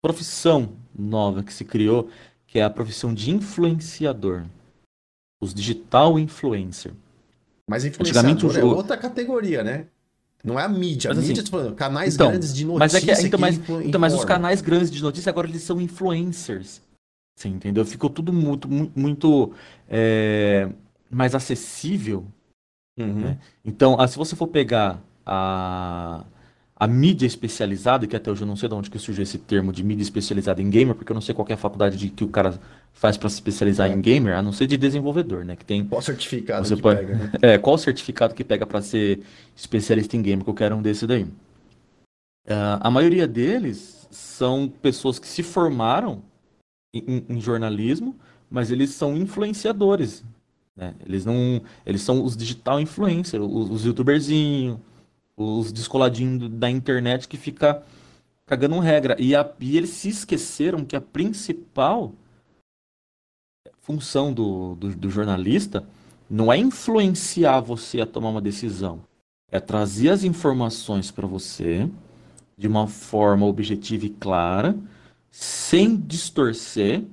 profissão 0.05 0.69
nova 0.95 1.41
que 1.41 1.51
se 1.51 1.65
criou, 1.65 2.09
que 2.45 2.59
é 2.59 2.63
a 2.63 2.69
profissão 2.69 3.11
de 3.11 3.31
influenciador. 3.31 4.43
Os 5.41 5.51
digital 5.51 6.19
influencer. 6.19 6.93
Mas 7.67 7.85
influenciador 7.85 8.55
é 8.55 8.63
outra 8.63 8.95
categoria, 8.97 9.63
né? 9.63 9.87
Não 10.43 10.59
é 10.59 10.63
a 10.63 10.69
mídia. 10.69 11.09
Mas, 11.09 11.17
a 11.17 11.27
mídia, 11.27 11.41
assim, 11.41 11.73
canais 11.73 12.13
então, 12.13 12.29
grandes 12.29 12.53
de 12.53 12.65
notícia. 12.65 12.79
Mas, 12.79 12.93
é 12.93 13.15
que, 13.15 13.27
então, 13.27 13.39
mas, 13.39 13.59
então, 13.83 13.99
mas 13.99 14.13
os 14.13 14.23
canais 14.23 14.61
grandes 14.61 14.91
de 14.91 15.01
notícia 15.01 15.31
agora 15.31 15.47
eles 15.47 15.63
são 15.63 15.81
influencers. 15.81 16.83
Você 17.35 17.47
entendeu? 17.47 17.83
Ficou 17.83 18.09
tudo 18.11 18.31
muito, 18.31 18.69
muito 18.95 19.53
é, 19.89 20.69
mais 21.09 21.33
acessível. 21.33 22.27
Uhum. 22.95 23.21
Né? 23.21 23.39
Então, 23.65 23.99
ah, 23.99 24.07
se 24.07 24.17
você 24.17 24.35
for 24.35 24.47
pegar 24.47 25.01
a, 25.25 26.23
a 26.77 26.87
mídia 26.87 27.25
especializada, 27.25 28.05
que 28.05 28.15
até 28.17 28.29
hoje 28.29 28.41
eu 28.41 28.47
não 28.47 28.57
sei 28.57 28.67
de 28.67 28.75
onde 28.75 28.89
que 28.89 28.99
surgiu 28.99 29.23
esse 29.23 29.37
termo 29.37 29.71
de 29.71 29.81
mídia 29.81 30.03
especializada 30.03 30.61
em 30.61 30.69
gamer, 30.69 30.93
porque 30.93 31.09
eu 31.09 31.13
não 31.13 31.21
sei 31.21 31.33
qual 31.33 31.47
é 31.49 31.53
a 31.53 31.57
faculdade 31.57 31.95
de, 31.95 32.09
que 32.09 32.23
o 32.23 32.27
cara 32.27 32.59
faz 32.91 33.15
para 33.15 33.29
se 33.29 33.35
especializar 33.35 33.89
é. 33.89 33.93
em 33.93 34.01
gamer, 34.01 34.35
a 34.35 34.41
não 34.41 34.51
ser 34.51 34.67
de 34.67 34.75
desenvolvedor, 34.75 35.45
né? 35.45 35.55
Que 35.55 35.63
tem 35.63 35.85
qual 35.85 36.01
certificado 36.01 36.67
você 36.67 36.75
que 36.75 36.81
pode, 36.81 36.99
pega, 36.99 37.15
né? 37.15 37.31
É, 37.41 37.57
qual 37.57 37.77
certificado 37.77 38.35
que 38.35 38.43
pega 38.43 38.65
para 38.65 38.81
ser 38.81 39.21
especialista 39.55 40.17
em 40.17 40.21
gamer, 40.21 40.43
qualquer 40.43 40.73
um 40.73 40.81
desse 40.81 41.07
daí. 41.07 41.23
Uh, 41.23 42.77
a 42.81 42.91
maioria 42.91 43.25
deles 43.25 44.05
são 44.11 44.67
pessoas 44.67 45.17
que 45.17 45.27
se 45.27 45.43
formaram 45.43 46.21
em, 46.93 47.23
em 47.29 47.39
jornalismo, 47.39 48.15
mas 48.49 48.69
eles 48.69 48.89
são 48.89 49.15
influenciadores, 49.15 50.25
né? 50.75 50.93
Eles 51.05 51.23
não, 51.23 51.61
eles 51.85 52.01
são 52.01 52.21
os 52.21 52.35
digital 52.35 52.81
influencers, 52.81 53.41
os, 53.41 53.69
os 53.71 53.85
youtuberzinhos 53.85 54.77
os 55.35 55.71
descoladinhos 55.71 56.49
da 56.49 56.69
internet 56.69 57.27
que 57.27 57.37
fica 57.37 57.83
cagando 58.45 58.79
regra. 58.79 59.15
E, 59.19 59.35
a, 59.35 59.49
e 59.59 59.77
eles 59.77 59.89
se 59.89 60.09
esqueceram 60.09 60.85
que 60.85 60.95
a 60.95 61.01
principal 61.01 62.13
função 63.81 64.33
do, 64.33 64.75
do, 64.75 64.95
do 64.95 65.09
jornalista 65.09 65.85
não 66.29 66.51
é 66.51 66.57
influenciar 66.57 67.59
você 67.59 68.01
a 68.01 68.05
tomar 68.05 68.29
uma 68.29 68.41
decisão. 68.41 69.01
É 69.51 69.59
trazer 69.59 70.09
as 70.09 70.23
informações 70.23 71.11
para 71.11 71.27
você 71.27 71.89
de 72.57 72.67
uma 72.67 72.87
forma 72.87 73.45
objetiva 73.45 74.05
e 74.05 74.09
clara, 74.09 74.75
sem 75.29 75.95
distorcer 75.95 77.03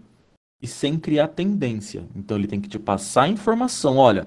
e 0.62 0.66
sem 0.66 0.98
criar 0.98 1.28
tendência. 1.28 2.04
Então 2.14 2.36
ele 2.36 2.46
tem 2.46 2.60
que 2.60 2.68
te 2.68 2.78
passar 2.78 3.24
a 3.24 3.28
informação. 3.28 3.96
Olha, 3.96 4.26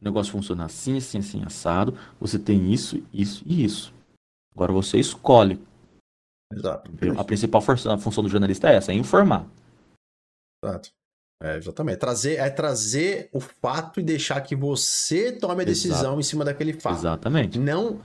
o 0.00 0.04
negócio 0.04 0.32
funciona 0.32 0.64
assim, 0.64 0.98
assim, 0.98 1.18
assim, 1.18 1.42
assado. 1.44 1.96
Você 2.20 2.38
tem 2.38 2.72
isso, 2.72 3.02
isso 3.12 3.42
e 3.46 3.64
isso. 3.64 3.94
Agora 4.54 4.72
você 4.72 4.98
escolhe. 4.98 5.60
Exato. 6.52 6.90
A 7.18 7.24
principal 7.24 7.60
função 7.60 8.22
do 8.22 8.28
jornalista 8.28 8.70
é 8.70 8.76
essa, 8.76 8.92
é 8.92 8.94
informar. 8.94 9.46
Exato. 10.64 10.90
É, 11.42 11.56
exatamente. 11.56 11.96
É 11.96 11.98
trazer, 11.98 12.34
é 12.36 12.50
trazer 12.50 13.28
o 13.32 13.40
fato 13.40 14.00
e 14.00 14.02
deixar 14.02 14.40
que 14.40 14.56
você 14.56 15.32
tome 15.32 15.62
a 15.62 15.66
decisão 15.66 15.98
Exato. 15.98 16.20
em 16.20 16.22
cima 16.22 16.44
daquele 16.44 16.72
fato. 16.72 16.98
Exatamente. 16.98 17.58
Não 17.58 18.00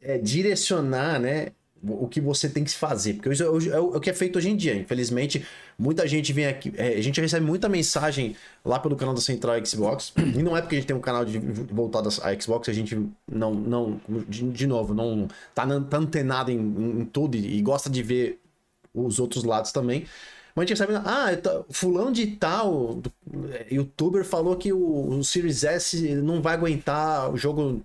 é, 0.00 0.16
direcionar, 0.16 1.20
né? 1.20 1.52
O 1.82 2.06
que 2.06 2.20
você 2.20 2.48
tem 2.48 2.62
que 2.62 2.74
fazer, 2.74 3.14
porque 3.14 3.30
isso 3.30 3.42
é, 3.42 3.74
é, 3.74 3.80
o 3.80 3.98
que 3.98 4.10
é 4.10 4.12
feito 4.12 4.36
hoje 4.36 4.50
em 4.50 4.56
dia. 4.56 4.74
Infelizmente, 4.74 5.46
muita 5.78 6.06
gente 6.06 6.32
vem 6.32 6.46
aqui, 6.46 6.72
é, 6.76 6.88
a 6.88 7.02
gente 7.02 7.20
recebe 7.20 7.44
muita 7.44 7.68
mensagem 7.68 8.36
lá 8.64 8.78
pelo 8.78 8.96
canal 8.96 9.14
da 9.14 9.20
Central 9.20 9.64
Xbox, 9.64 10.12
e 10.18 10.42
não 10.42 10.56
é 10.56 10.60
porque 10.60 10.76
a 10.76 10.78
gente 10.78 10.88
tem 10.88 10.96
um 10.96 11.00
canal 11.00 11.24
de, 11.24 11.38
voltado 11.38 12.08
à 12.22 12.38
Xbox, 12.38 12.68
a 12.68 12.72
gente 12.72 12.98
não, 13.30 13.54
não 13.54 14.00
de, 14.28 14.50
de 14.50 14.66
novo, 14.66 14.92
não 14.92 15.26
tá, 15.54 15.66
tá 15.80 15.96
antenado 15.96 16.50
em, 16.50 16.58
em, 16.58 17.04
tudo 17.06 17.36
e, 17.36 17.58
e, 17.58 17.62
gosta 17.62 17.88
de 17.88 18.02
ver 18.02 18.38
os 18.94 19.18
outros 19.18 19.44
lados 19.44 19.72
também. 19.72 20.04
Mas 20.54 20.64
a 20.64 20.66
gente 20.66 20.80
recebe, 20.80 20.94
ah, 21.06 21.28
fulano 21.70 22.12
de 22.12 22.26
tal, 22.26 23.00
youtuber 23.70 24.24
falou 24.24 24.56
que 24.56 24.72
o, 24.72 25.18
o 25.18 25.24
Series 25.24 25.64
S 25.64 26.16
não 26.16 26.42
vai 26.42 26.54
aguentar 26.54 27.32
o 27.32 27.36
jogo 27.36 27.82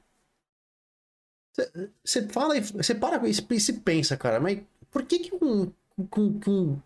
você 2.04 2.28
fala, 2.28 2.60
você 2.60 2.94
para 2.94 3.20
com 3.20 3.28
isso 3.28 3.42
e 3.52 3.74
pensa, 3.74 4.18
cara, 4.18 4.40
mas 4.40 4.60
por 4.92 5.04
que 5.04 5.20
que 5.20 5.36
um, 5.36 5.72
um, 5.98 6.40
um, 6.48 6.78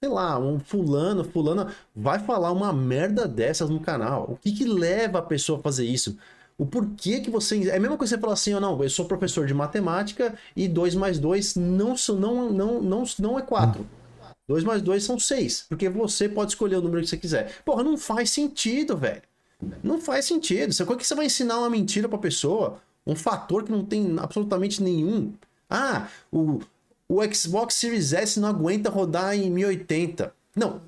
sei 0.00 0.08
lá, 0.08 0.38
um 0.38 0.58
fulano, 0.58 1.24
fulano 1.24 1.70
vai 1.94 2.18
falar 2.18 2.52
uma 2.52 2.72
merda 2.72 3.26
dessas 3.26 3.70
no 3.70 3.80
canal? 3.80 4.30
O 4.30 4.36
que 4.36 4.52
que 4.52 4.64
leva 4.64 5.18
a 5.18 5.22
pessoa 5.22 5.58
a 5.58 5.62
fazer 5.62 5.86
isso? 5.86 6.18
O 6.58 6.66
porquê 6.66 7.20
que 7.20 7.30
você. 7.30 7.68
É 7.68 7.76
a 7.76 7.80
mesma 7.80 7.96
coisa 7.96 8.14
que 8.14 8.18
você 8.18 8.20
falar 8.20 8.34
assim, 8.34 8.54
ou 8.54 8.60
não, 8.60 8.82
eu 8.82 8.90
sou 8.90 9.06
professor 9.06 9.46
de 9.46 9.54
matemática 9.54 10.34
e 10.54 10.68
2 10.68 10.94
mais 10.94 11.18
2 11.18 11.56
não, 11.56 11.94
não, 12.08 12.52
não, 12.52 12.82
não, 12.82 13.04
não 13.18 13.38
é 13.38 13.42
4. 13.42 13.86
2 14.48 14.64
mais 14.64 14.82
2 14.82 15.02
são 15.02 15.18
6. 15.18 15.66
Porque 15.68 15.88
você 15.88 16.28
pode 16.28 16.52
escolher 16.52 16.76
o 16.76 16.82
número 16.82 17.02
que 17.02 17.08
você 17.08 17.16
quiser. 17.16 17.62
Porra, 17.64 17.82
não 17.82 17.96
faz 17.96 18.30
sentido, 18.30 18.96
velho. 18.96 19.22
Não 19.82 20.00
faz 20.00 20.24
sentido. 20.24 20.72
Você, 20.72 20.84
como 20.84 20.96
é 20.96 21.00
que 21.00 21.06
você 21.06 21.14
vai 21.14 21.26
ensinar 21.26 21.58
uma 21.58 21.70
mentira 21.70 22.08
pra 22.08 22.18
pessoa? 22.18 22.80
Um 23.06 23.14
fator 23.14 23.64
que 23.64 23.72
não 23.72 23.84
tem 23.84 24.16
absolutamente 24.18 24.82
nenhum. 24.82 25.32
Ah, 25.68 26.08
o, 26.30 26.60
o 27.08 27.34
Xbox 27.34 27.74
Series 27.74 28.12
S 28.12 28.38
não 28.38 28.48
aguenta 28.48 28.90
rodar 28.90 29.34
em 29.34 29.50
1080. 29.50 30.32
Não, 30.54 30.82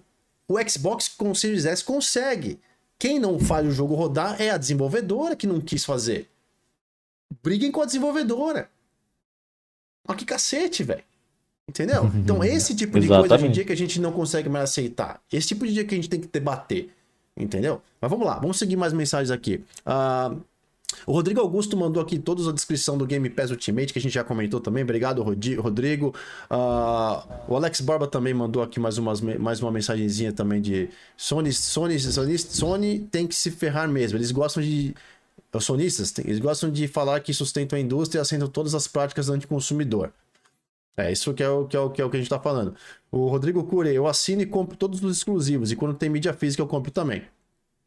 o 0.46 0.56
Xbox 0.68 1.08
com 1.08 1.30
o 1.30 1.34
Series 1.34 1.64
S 1.64 1.82
consegue. 1.82 2.60
Quem 2.98 3.18
não 3.18 3.38
faz 3.38 3.66
o 3.66 3.70
jogo 3.70 3.94
rodar 3.94 4.40
é 4.40 4.50
a 4.50 4.56
desenvolvedora 4.56 5.34
que 5.34 5.46
não 5.46 5.60
quis 5.60 5.84
fazer. 5.84 6.28
Briguem 7.42 7.72
com 7.72 7.82
a 7.82 7.86
desenvolvedora. 7.86 8.70
Olha 10.06 10.18
que 10.18 10.24
cacete, 10.24 10.82
velho. 10.82 11.04
Entendeu? 11.68 12.10
Então, 12.14 12.44
esse 12.44 12.74
tipo 12.74 13.00
de 13.00 13.08
coisa 13.08 13.34
hoje 13.34 13.46
em 13.46 13.50
dia 13.50 13.64
que 13.64 13.72
a 13.72 13.76
gente 13.76 14.00
não 14.00 14.12
consegue 14.12 14.48
mais 14.48 14.70
aceitar. 14.70 15.20
Esse 15.32 15.48
tipo 15.48 15.66
de 15.66 15.72
dia 15.72 15.84
que 15.84 15.94
a 15.94 15.96
gente 15.96 16.08
tem 16.08 16.20
que 16.20 16.28
debater. 16.28 16.90
Entendeu? 17.36 17.82
Mas 18.00 18.10
vamos 18.10 18.26
lá, 18.26 18.38
vamos 18.38 18.58
seguir 18.58 18.76
mais 18.76 18.92
mensagens 18.92 19.30
aqui. 19.30 19.64
Uh, 19.80 20.40
o 21.06 21.12
Rodrigo 21.12 21.40
Augusto 21.40 21.76
mandou 21.76 22.02
aqui 22.02 22.18
toda 22.18 22.48
a 22.48 22.52
descrição 22.52 22.96
do 22.96 23.06
Game 23.06 23.28
Pass 23.30 23.50
Ultimate, 23.50 23.92
que 23.92 23.98
a 23.98 24.02
gente 24.02 24.12
já 24.12 24.24
comentou 24.24 24.60
também. 24.60 24.82
Obrigado, 24.82 25.22
Rodrigo. 25.22 26.14
Uh, 26.50 27.22
o 27.48 27.56
Alex 27.56 27.80
Barba 27.80 28.06
também 28.06 28.34
mandou 28.34 28.62
aqui 28.62 28.78
mais, 28.80 28.98
umas, 28.98 29.20
mais 29.20 29.60
uma 29.60 29.70
mensagenzinha 29.70 30.32
também 30.32 30.60
de 30.60 30.88
Sony, 31.16 31.52
Sony, 31.52 31.98
Sony, 31.98 32.38
Sony 32.38 32.98
tem 33.10 33.26
que 33.26 33.34
se 33.34 33.50
ferrar 33.50 33.88
mesmo. 33.88 34.18
Eles 34.18 34.30
gostam 34.30 34.62
de. 34.62 34.94
Os 35.52 35.64
sonistas, 35.64 36.12
eles 36.18 36.40
gostam 36.40 36.68
de 36.68 36.88
falar 36.88 37.20
que 37.20 37.32
sustentam 37.32 37.78
a 37.78 37.80
indústria 37.80 38.18
e 38.18 38.22
assentam 38.22 38.48
todas 38.48 38.74
as 38.74 38.88
práticas 38.88 39.28
anticonsumidor. 39.28 40.10
É, 40.96 41.10
isso 41.10 41.32
que 41.34 41.42
é 41.42 41.48
o 41.48 41.66
que, 41.66 41.76
é 41.76 41.80
o, 41.80 41.90
que, 41.90 42.02
é 42.02 42.04
o 42.04 42.10
que 42.10 42.16
a 42.16 42.20
gente 42.20 42.28
tá 42.28 42.38
falando. 42.38 42.74
O 43.10 43.28
Rodrigo 43.28 43.64
Cure, 43.64 43.92
eu 43.92 44.06
assino 44.06 44.42
e 44.42 44.46
compro 44.46 44.76
todos 44.76 45.02
os 45.02 45.16
exclusivos. 45.16 45.72
E 45.72 45.76
quando 45.76 45.94
tem 45.94 46.08
mídia 46.08 46.32
física, 46.32 46.62
eu 46.62 46.66
compro 46.66 46.90
também. 46.90 47.22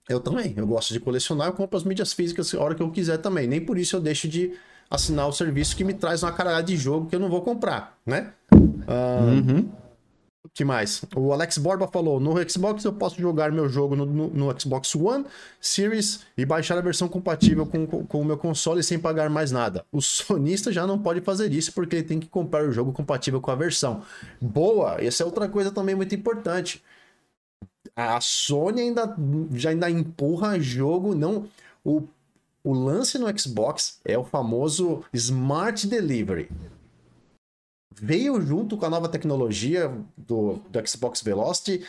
Eu 0.10 0.20
também. 0.20 0.54
Eu 0.56 0.66
gosto 0.66 0.94
de 0.94 1.00
colecionar, 1.00 1.48
eu 1.48 1.54
compro 1.54 1.78
as 1.78 1.84
mídias 1.84 2.14
físicas 2.14 2.54
a 2.54 2.62
hora 2.62 2.76
que 2.76 2.82
eu 2.82 2.90
quiser 2.90 3.18
também. 3.18 3.48
Nem 3.48 3.60
por 3.60 3.78
isso 3.78 3.96
eu 3.96 4.00
deixo 4.00 4.28
de 4.28 4.54
assinar 4.90 5.28
o 5.28 5.34
serviço 5.34 5.76
que 5.76 5.84
me 5.84 5.94
traz 5.94 6.24
uma 6.24 6.32
caralhada 6.32 6.64
de 6.64 6.78
jogo 6.78 7.08
que 7.08 7.16
eu 7.16 7.20
não 7.20 7.30
vou 7.30 7.42
comprar, 7.42 7.98
né? 8.06 8.32
Uh, 8.54 9.28
uhum. 9.28 9.70
que 10.54 10.64
mais? 10.64 11.04
O 11.14 11.34
Alex 11.34 11.58
Borba 11.58 11.90
falou: 11.90 12.22
no 12.22 12.36
Xbox 12.50 12.86
eu 12.86 12.94
posso 12.94 13.20
jogar 13.20 13.52
meu 13.52 13.68
jogo 13.68 13.98
no, 13.98 14.06
no, 14.06 14.28
no 14.30 14.60
Xbox 14.60 14.96
One, 14.96 15.26
Series 15.60 16.22
e 16.38 16.46
baixar 16.46 16.78
a 16.78 16.82
versão 16.82 17.10
compatível 17.10 17.66
com, 17.66 17.86
com, 17.86 18.06
com, 18.06 18.22
o 18.22 18.26
meu 18.26 18.38
console 18.38 18.82
sem 18.82 18.98
pagar 18.98 19.30
mais 19.30 19.52
nada. 19.52 19.86
O 19.92 20.02
sonista 20.02 20.72
já 20.72 20.88
não 20.88 20.98
pode 20.98 21.20
fazer 21.20 21.52
isso 21.52 21.74
porque 21.74 21.98
ele 21.98 22.04
tem 22.04 22.20
que 22.20 22.28
comprar 22.28 22.64
o 22.64 22.72
jogo 22.72 22.94
compatível 22.94 23.42
com 23.42 23.52
a 23.52 23.56
versão. 23.56 24.02
Boa! 24.40 25.04
Essa 25.04 25.24
é 25.24 25.26
outra 25.26 25.50
coisa 25.50 25.70
também 25.70 25.96
muito 25.96 26.16
importante 26.16 26.82
a 27.98 28.22
Sony 28.22 28.82
ainda 28.82 29.16
já 29.54 29.72
ainda 29.72 29.90
empurra 29.90 30.60
jogo, 30.60 31.16
não 31.16 31.50
o, 31.84 32.04
o 32.64 32.72
lance 32.72 33.18
no 33.18 33.28
Xbox 33.40 34.00
é 34.06 34.16
o 34.16 34.24
famoso 34.24 35.04
Smart 35.12 35.88
Delivery. 35.88 36.48
Veio 38.00 38.40
junto 38.40 38.78
com 38.78 38.86
a 38.86 38.90
nova 38.90 39.10
tecnologia 39.10 39.92
do, 40.16 40.62
do 40.70 40.88
Xbox 40.88 41.24
Velocity. 41.24 41.84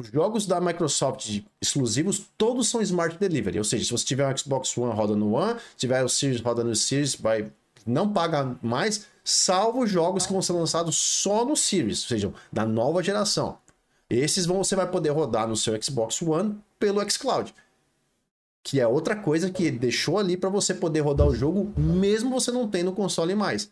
Os 0.00 0.06
jogos 0.08 0.46
da 0.46 0.60
Microsoft 0.60 1.42
exclusivos, 1.60 2.24
todos 2.38 2.68
são 2.68 2.80
Smart 2.80 3.18
Delivery. 3.18 3.58
Ou 3.58 3.64
seja, 3.64 3.84
se 3.84 3.90
você 3.90 4.04
tiver 4.04 4.32
um 4.32 4.36
Xbox 4.36 4.78
One 4.78 4.94
roda 4.94 5.16
no 5.16 5.32
One, 5.32 5.58
tiver 5.76 6.04
o 6.04 6.08
Series 6.08 6.40
roda 6.40 6.62
no 6.62 6.76
Series, 6.76 7.16
vai 7.16 7.50
não 7.84 8.12
paga 8.12 8.56
mais, 8.62 9.06
salvo 9.24 9.84
jogos 9.84 10.24
que 10.24 10.32
vão 10.32 10.40
ser 10.40 10.52
lançados 10.52 10.96
só 10.96 11.44
no 11.44 11.56
Series, 11.56 12.02
ou 12.02 12.08
seja, 12.08 12.32
da 12.52 12.64
nova 12.64 13.02
geração. 13.02 13.58
Esses 14.12 14.44
vão, 14.44 14.62
você 14.62 14.76
vai 14.76 14.86
poder 14.86 15.08
rodar 15.08 15.48
no 15.48 15.56
seu 15.56 15.80
Xbox 15.82 16.20
One 16.20 16.58
pelo 16.78 17.00
xCloud. 17.10 17.54
Que 18.62 18.78
é 18.78 18.86
outra 18.86 19.16
coisa 19.16 19.50
que 19.50 19.70
deixou 19.70 20.18
ali 20.18 20.36
para 20.36 20.50
você 20.50 20.74
poder 20.74 21.00
rodar 21.00 21.26
o 21.26 21.34
jogo, 21.34 21.72
mesmo 21.76 22.28
você 22.30 22.52
não 22.52 22.68
tendo 22.68 22.92
console 22.92 23.34
mais. 23.34 23.70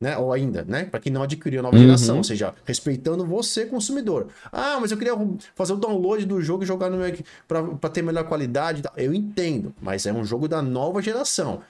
Né? 0.00 0.16
Ou 0.16 0.32
ainda, 0.32 0.64
né? 0.64 0.84
Para 0.84 1.00
quem 1.00 1.12
não 1.12 1.24
adquiriu 1.24 1.60
a 1.60 1.62
nova 1.64 1.76
uhum. 1.76 1.82
geração, 1.82 2.18
ou 2.18 2.24
seja, 2.24 2.54
respeitando 2.64 3.26
você, 3.26 3.66
consumidor. 3.66 4.28
Ah, 4.50 4.78
mas 4.80 4.92
eu 4.92 4.96
queria 4.96 5.12
fazer 5.54 5.72
o 5.72 5.76
download 5.76 6.24
do 6.24 6.40
jogo 6.40 6.62
e 6.62 6.66
jogar 6.66 6.88
no 6.88 6.96
meu 6.96 7.12
para 7.46 7.90
ter 7.90 8.00
melhor 8.00 8.24
qualidade. 8.24 8.82
Eu 8.96 9.12
entendo, 9.12 9.74
mas 9.82 10.06
é 10.06 10.12
um 10.12 10.24
jogo 10.24 10.48
da 10.48 10.62
nova 10.62 11.02
geração. 11.02 11.60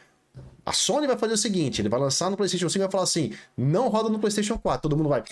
A 0.64 0.72
Sony 0.72 1.06
vai 1.06 1.18
fazer 1.18 1.32
o 1.32 1.38
seguinte: 1.38 1.80
ele 1.80 1.88
vai 1.88 1.98
lançar 1.98 2.30
no 2.30 2.36
PlayStation 2.36 2.68
5 2.68 2.78
e 2.78 2.84
vai 2.84 2.90
falar 2.92 3.04
assim: 3.04 3.32
não 3.56 3.88
roda 3.88 4.10
no 4.10 4.18
PlayStation 4.20 4.58
4. 4.58 4.82
Todo 4.82 4.96
mundo 4.96 5.08
vai. 5.08 5.24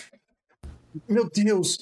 Meu 1.07 1.29
Deus, 1.29 1.79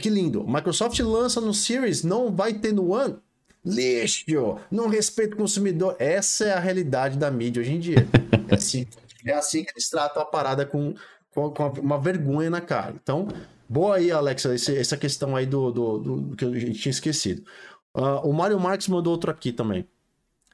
que 0.00 0.08
lindo. 0.08 0.46
Microsoft 0.46 0.98
lança 1.00 1.40
no 1.40 1.52
Series, 1.52 2.02
não 2.02 2.34
vai 2.34 2.54
ter 2.54 2.72
no 2.72 2.92
One. 2.92 3.16
Lixo, 3.64 4.58
não 4.70 4.88
respeita 4.88 5.34
o 5.34 5.38
consumidor. 5.38 5.96
Essa 5.98 6.44
é 6.44 6.52
a 6.52 6.60
realidade 6.60 7.18
da 7.18 7.30
mídia 7.30 7.60
hoje 7.60 7.72
em 7.72 7.80
dia. 7.80 8.06
É 8.48 8.54
assim, 8.54 8.86
é 9.26 9.32
assim 9.32 9.64
que 9.64 9.72
eles 9.72 9.88
tratam 9.90 10.22
a 10.22 10.24
parada 10.24 10.64
com, 10.64 10.94
com, 11.34 11.50
com 11.50 11.80
uma 11.80 11.98
vergonha 11.98 12.48
na 12.48 12.60
cara. 12.60 12.94
Então, 13.02 13.26
boa 13.68 13.96
aí, 13.96 14.12
Alexa, 14.12 14.54
esse, 14.54 14.76
essa 14.76 14.96
questão 14.96 15.34
aí 15.34 15.46
do, 15.46 15.72
do, 15.72 15.98
do, 15.98 16.20
do, 16.20 16.36
que 16.36 16.44
a 16.44 16.58
gente 16.58 16.78
tinha 16.78 16.92
esquecido. 16.92 17.42
Uh, 17.92 18.28
o 18.28 18.32
Mário 18.32 18.58
Marques 18.60 18.86
mandou 18.86 19.12
outro 19.12 19.32
aqui 19.32 19.52
também. 19.52 19.84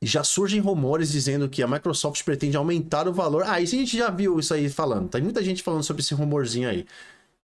Já 0.00 0.24
surgem 0.24 0.60
rumores 0.60 1.12
dizendo 1.12 1.48
que 1.48 1.62
a 1.62 1.68
Microsoft 1.68 2.24
pretende 2.24 2.56
aumentar 2.56 3.06
o 3.06 3.12
valor. 3.12 3.44
Ah, 3.46 3.60
isso 3.60 3.74
a 3.74 3.78
gente 3.78 3.96
já 3.96 4.10
viu 4.10 4.40
isso 4.40 4.52
aí 4.54 4.68
falando. 4.68 5.08
Tem 5.10 5.22
muita 5.22 5.44
gente 5.44 5.62
falando 5.62 5.84
sobre 5.84 6.02
esse 6.02 6.14
rumorzinho 6.14 6.68
aí. 6.68 6.86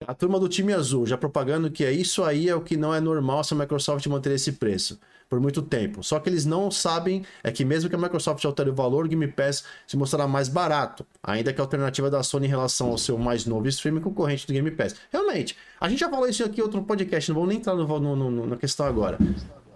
A 0.05 0.13
turma 0.13 0.37
do 0.39 0.49
time 0.49 0.73
azul 0.73 1.05
já 1.05 1.17
propagando 1.17 1.71
que 1.71 1.83
é 1.85 1.91
isso 1.91 2.23
aí 2.23 2.49
é 2.49 2.55
o 2.55 2.61
que 2.61 2.75
não 2.75 2.93
é 2.93 2.99
normal 2.99 3.43
se 3.43 3.53
a 3.53 3.57
Microsoft 3.57 4.05
manter 4.07 4.31
esse 4.31 4.51
preço 4.53 4.99
por 5.29 5.39
muito 5.39 5.61
tempo. 5.61 6.03
Só 6.03 6.19
que 6.19 6.29
eles 6.29 6.45
não 6.45 6.69
sabem 6.69 7.23
é 7.41 7.49
que 7.51 7.63
mesmo 7.63 7.89
que 7.89 7.95
a 7.95 7.99
Microsoft 7.99 8.43
altere 8.43 8.69
o 8.69 8.75
valor, 8.75 9.05
o 9.05 9.07
Game 9.07 9.27
Pass 9.29 9.63
se 9.87 9.95
mostrará 9.95 10.27
mais 10.27 10.49
barato, 10.49 11.05
ainda 11.23 11.53
que 11.53 11.61
a 11.61 11.63
alternativa 11.63 12.09
da 12.09 12.21
Sony 12.23 12.45
em 12.45 12.49
relação 12.49 12.89
ao 12.89 12.97
seu 12.97 13.17
mais 13.17 13.45
novo 13.45 13.67
streaming 13.69 14.01
concorrente 14.01 14.45
do 14.45 14.53
Game 14.53 14.69
Pass. 14.71 14.95
Realmente, 15.09 15.57
a 15.79 15.89
gente 15.89 15.99
já 15.99 16.09
falou 16.09 16.27
isso 16.27 16.43
aqui 16.43 16.59
em 16.59 16.63
outro 16.63 16.83
podcast, 16.83 17.29
não 17.29 17.39
vou 17.39 17.47
nem 17.47 17.57
entrar 17.57 17.73
no, 17.73 17.87
no, 17.99 18.15
no, 18.15 18.47
na 18.47 18.57
questão 18.57 18.85
agora. 18.85 19.17
R$ 19.17 19.35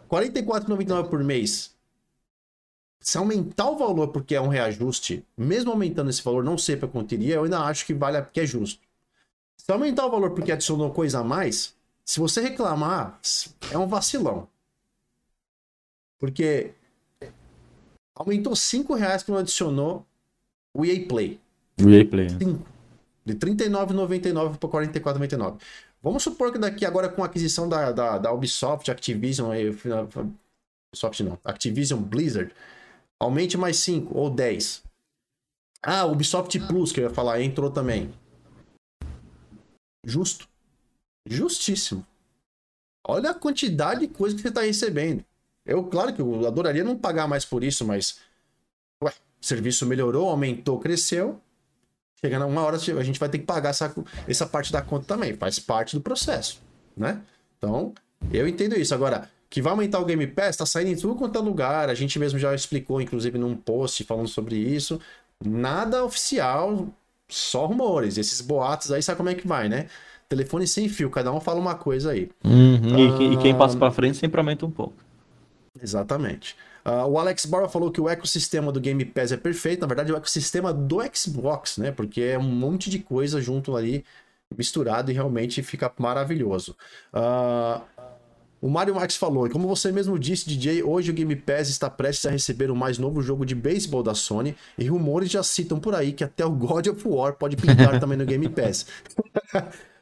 44,99 0.09 1.09
por 1.09 1.23
mês. 1.23 1.73
Se 2.99 3.17
aumentar 3.17 3.69
o 3.69 3.77
valor 3.77 4.09
porque 4.09 4.35
é 4.35 4.41
um 4.41 4.49
reajuste, 4.49 5.25
mesmo 5.37 5.71
aumentando 5.71 6.09
esse 6.09 6.21
valor, 6.21 6.43
não 6.43 6.57
sei 6.57 6.75
para 6.75 6.89
quanto 6.89 7.13
iria, 7.13 7.35
eu 7.35 7.45
ainda 7.45 7.59
acho 7.61 7.85
que 7.85 7.93
vale 7.93 8.21
que 8.33 8.41
é 8.41 8.45
justo. 8.45 8.88
Se 9.59 9.71
aumentar 9.73 10.05
o 10.05 10.09
valor 10.09 10.31
porque 10.31 10.53
adicionou 10.53 10.91
coisa 10.91 11.19
a 11.19 11.23
mais, 11.23 11.75
se 12.03 12.19
você 12.19 12.41
reclamar, 12.41 13.19
é 13.69 13.77
um 13.77 13.87
vacilão. 13.87 14.47
Porque 16.17 16.71
aumentou 18.15 18.55
5 18.55 18.95
reais 18.95 19.21
que 19.21 19.29
não 19.29 19.37
adicionou 19.37 20.05
o 20.73 20.85
EA 20.85 21.05
Play. 21.07 21.39
O 21.79 21.89
EA 21.89 22.05
Play. 22.05 22.29
5. 22.29 22.45
Né? 22.45 22.59
De 23.25 23.33
R$39,99 23.33 24.57
para 24.57 24.79
R$44,99. 24.79 25.59
Vamos 26.01 26.23
supor 26.23 26.51
que 26.51 26.57
daqui 26.57 26.85
agora 26.85 27.09
com 27.09 27.21
a 27.21 27.25
aquisição 27.25 27.67
da, 27.67 27.91
da, 27.91 28.17
da 28.17 28.31
Ubisoft, 28.31 28.89
Activision, 28.89 29.51
Ubisoft 30.89 31.21
não, 31.21 31.37
Activision 31.43 32.01
Blizzard, 32.01 32.51
aumente 33.19 33.57
mais 33.57 33.77
5 33.77 34.17
ou 34.17 34.29
10. 34.29 34.81
Ah, 35.83 36.05
Ubisoft 36.05 36.57
Plus, 36.61 36.91
que 36.93 37.01
eu 37.01 37.03
ia 37.03 37.13
falar, 37.13 37.41
entrou 37.41 37.69
também. 37.69 38.11
Justo. 40.03 40.47
Justíssimo. 41.25 42.05
Olha 43.07 43.31
a 43.31 43.33
quantidade 43.33 44.01
de 44.01 44.07
coisa 44.07 44.35
que 44.35 44.41
você 44.41 44.49
está 44.49 44.61
recebendo. 44.61 45.23
Eu, 45.65 45.83
claro 45.83 46.13
que 46.13 46.21
eu 46.21 46.47
adoraria 46.47 46.83
não 46.83 46.97
pagar 46.97 47.27
mais 47.27 47.45
por 47.45 47.63
isso, 47.63 47.85
mas. 47.85 48.19
Ué, 49.03 49.11
o 49.41 49.45
serviço 49.45 49.85
melhorou, 49.85 50.29
aumentou, 50.29 50.79
cresceu. 50.79 51.39
Chegando 52.19 52.45
uma 52.47 52.61
hora 52.61 52.75
a 52.75 53.03
gente 53.03 53.19
vai 53.19 53.29
ter 53.29 53.39
que 53.39 53.45
pagar 53.45 53.69
essa, 53.69 53.95
essa 54.27 54.45
parte 54.45 54.71
da 54.71 54.81
conta 54.81 55.05
também. 55.05 55.35
Faz 55.35 55.57
parte 55.57 55.95
do 55.95 56.01
processo, 56.01 56.59
né? 56.95 57.21
Então, 57.57 57.93
eu 58.31 58.47
entendo 58.47 58.75
isso. 58.75 58.93
Agora, 58.93 59.29
que 59.49 59.61
vai 59.61 59.71
aumentar 59.71 59.99
o 59.99 60.05
Game 60.05 60.27
Pass, 60.27 60.57
tá 60.57 60.65
saindo 60.65 60.91
em 60.91 60.95
tudo 60.95 61.15
quanto 61.15 61.37
é 61.39 61.41
lugar. 61.41 61.89
A 61.89 61.95
gente 61.95 62.19
mesmo 62.19 62.37
já 62.37 62.53
explicou, 62.53 63.01
inclusive, 63.01 63.37
num 63.37 63.55
post 63.55 64.03
falando 64.03 64.27
sobre 64.27 64.57
isso. 64.57 64.99
Nada 65.43 66.03
oficial, 66.03 66.87
só 67.29 67.65
rumores. 67.65 68.17
Esses 68.17 68.41
boatos 68.41 68.91
aí, 68.91 69.01
sabe 69.01 69.17
como 69.17 69.29
é 69.29 69.35
que 69.35 69.47
vai, 69.47 69.69
né? 69.69 69.87
Telefone 70.27 70.67
sem 70.67 70.89
fio, 70.89 71.09
cada 71.09 71.31
um 71.31 71.39
fala 71.39 71.59
uma 71.59 71.75
coisa 71.75 72.11
aí. 72.11 72.29
Uhum. 72.43 73.17
Ah... 73.17 73.21
E, 73.21 73.33
e, 73.33 73.37
quem 73.37 73.57
passa 73.57 73.77
pra 73.77 73.91
frente 73.91 74.17
sempre 74.17 74.39
aumenta 74.39 74.65
um 74.65 74.71
pouco. 74.71 74.93
Exatamente. 75.81 76.55
Uh, 76.85 77.07
o 77.07 77.19
Alex 77.19 77.45
Barra 77.45 77.67
falou 77.67 77.91
que 77.91 78.01
o 78.01 78.09
ecossistema 78.09 78.71
do 78.71 78.79
Game 78.79 79.03
Pass 79.05 79.31
é 79.31 79.37
perfeito. 79.37 79.81
Na 79.81 79.87
verdade, 79.87 80.11
é 80.11 80.13
o 80.13 80.17
ecossistema 80.17 80.73
do 80.73 80.99
Xbox, 81.13 81.77
né? 81.77 81.91
Porque 81.91 82.21
é 82.21 82.37
um 82.37 82.43
monte 82.43 82.89
de 82.89 82.99
coisa 82.99 83.41
junto 83.41 83.75
ali, 83.75 84.05
misturado 84.55 85.11
e 85.11 85.13
realmente 85.13 85.61
fica 85.61 85.91
maravilhoso. 85.97 86.75
Uh, 87.13 87.81
o 88.61 88.69
Mario 88.69 88.95
Max 88.95 89.15
falou, 89.15 89.47
e 89.47 89.49
como 89.49 89.67
você 89.67 89.91
mesmo 89.91 90.17
disse, 90.19 90.47
DJ, 90.47 90.83
hoje 90.83 91.11
o 91.11 91.13
Game 91.13 91.35
Pass 91.35 91.69
está 91.69 91.89
prestes 91.89 92.25
a 92.25 92.31
receber 92.31 92.69
o 92.69 92.75
mais 92.75 92.97
novo 92.97 93.21
jogo 93.21 93.45
de 93.45 93.55
beisebol 93.55 94.03
da 94.03 94.13
Sony, 94.13 94.55
e 94.77 94.85
rumores 94.85 95.29
já 95.29 95.43
citam 95.43 95.79
por 95.79 95.95
aí 95.95 96.11
que 96.11 96.23
até 96.23 96.45
o 96.45 96.51
God 96.51 96.87
of 96.87 97.07
War 97.07 97.33
pode 97.33 97.55
pintar 97.55 97.99
também 97.99 98.17
no 98.17 98.25
Game 98.25 98.47
Pass. 98.49 98.85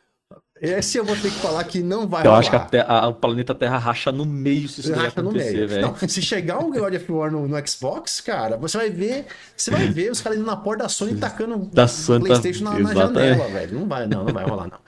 Esse 0.60 0.98
eu 0.98 1.06
vou 1.06 1.16
ter 1.16 1.30
que 1.30 1.38
falar 1.38 1.64
que 1.66 1.84
não 1.84 2.08
vai 2.08 2.22
Eu 2.22 2.32
rolar. 2.32 2.40
acho 2.40 2.50
que 2.50 2.56
a 2.56 2.60
terra, 2.60 3.08
o 3.08 3.14
planeta 3.14 3.54
Terra 3.54 3.78
racha 3.78 4.12
no 4.12 4.26
meio 4.26 4.68
se 4.68 4.82
isso 4.82 4.94
racha 4.94 5.22
no 5.22 5.32
meio. 5.32 5.82
Não, 5.82 5.96
se 5.96 6.22
chegar 6.22 6.58
um 6.60 6.72
God 6.72 6.96
of 6.96 7.12
War 7.12 7.32
no, 7.32 7.48
no, 7.48 7.68
Xbox, 7.68 8.22
cara, 8.22 8.58
você 8.58 8.78
vai 8.78 8.90
ver, 8.90 9.28
você 9.56 9.70
vai 9.70 9.88
ver 9.88 10.12
os 10.12 10.20
caras 10.20 10.38
indo 10.38 10.48
na 10.48 10.58
porta 10.58 10.84
da 10.84 10.90
Sony 10.90 11.16
tacando 11.16 11.58
da 11.72 11.88
Santa... 11.88 12.26
PlayStation 12.26 12.64
na, 12.64 12.80
na 12.80 12.94
janela, 12.94 13.48
velho. 13.50 13.80
Não 13.80 13.88
vai, 13.88 14.08
não, 14.08 14.24
não 14.24 14.34
vai 14.34 14.46
rolar 14.46 14.68
não. 14.68 14.80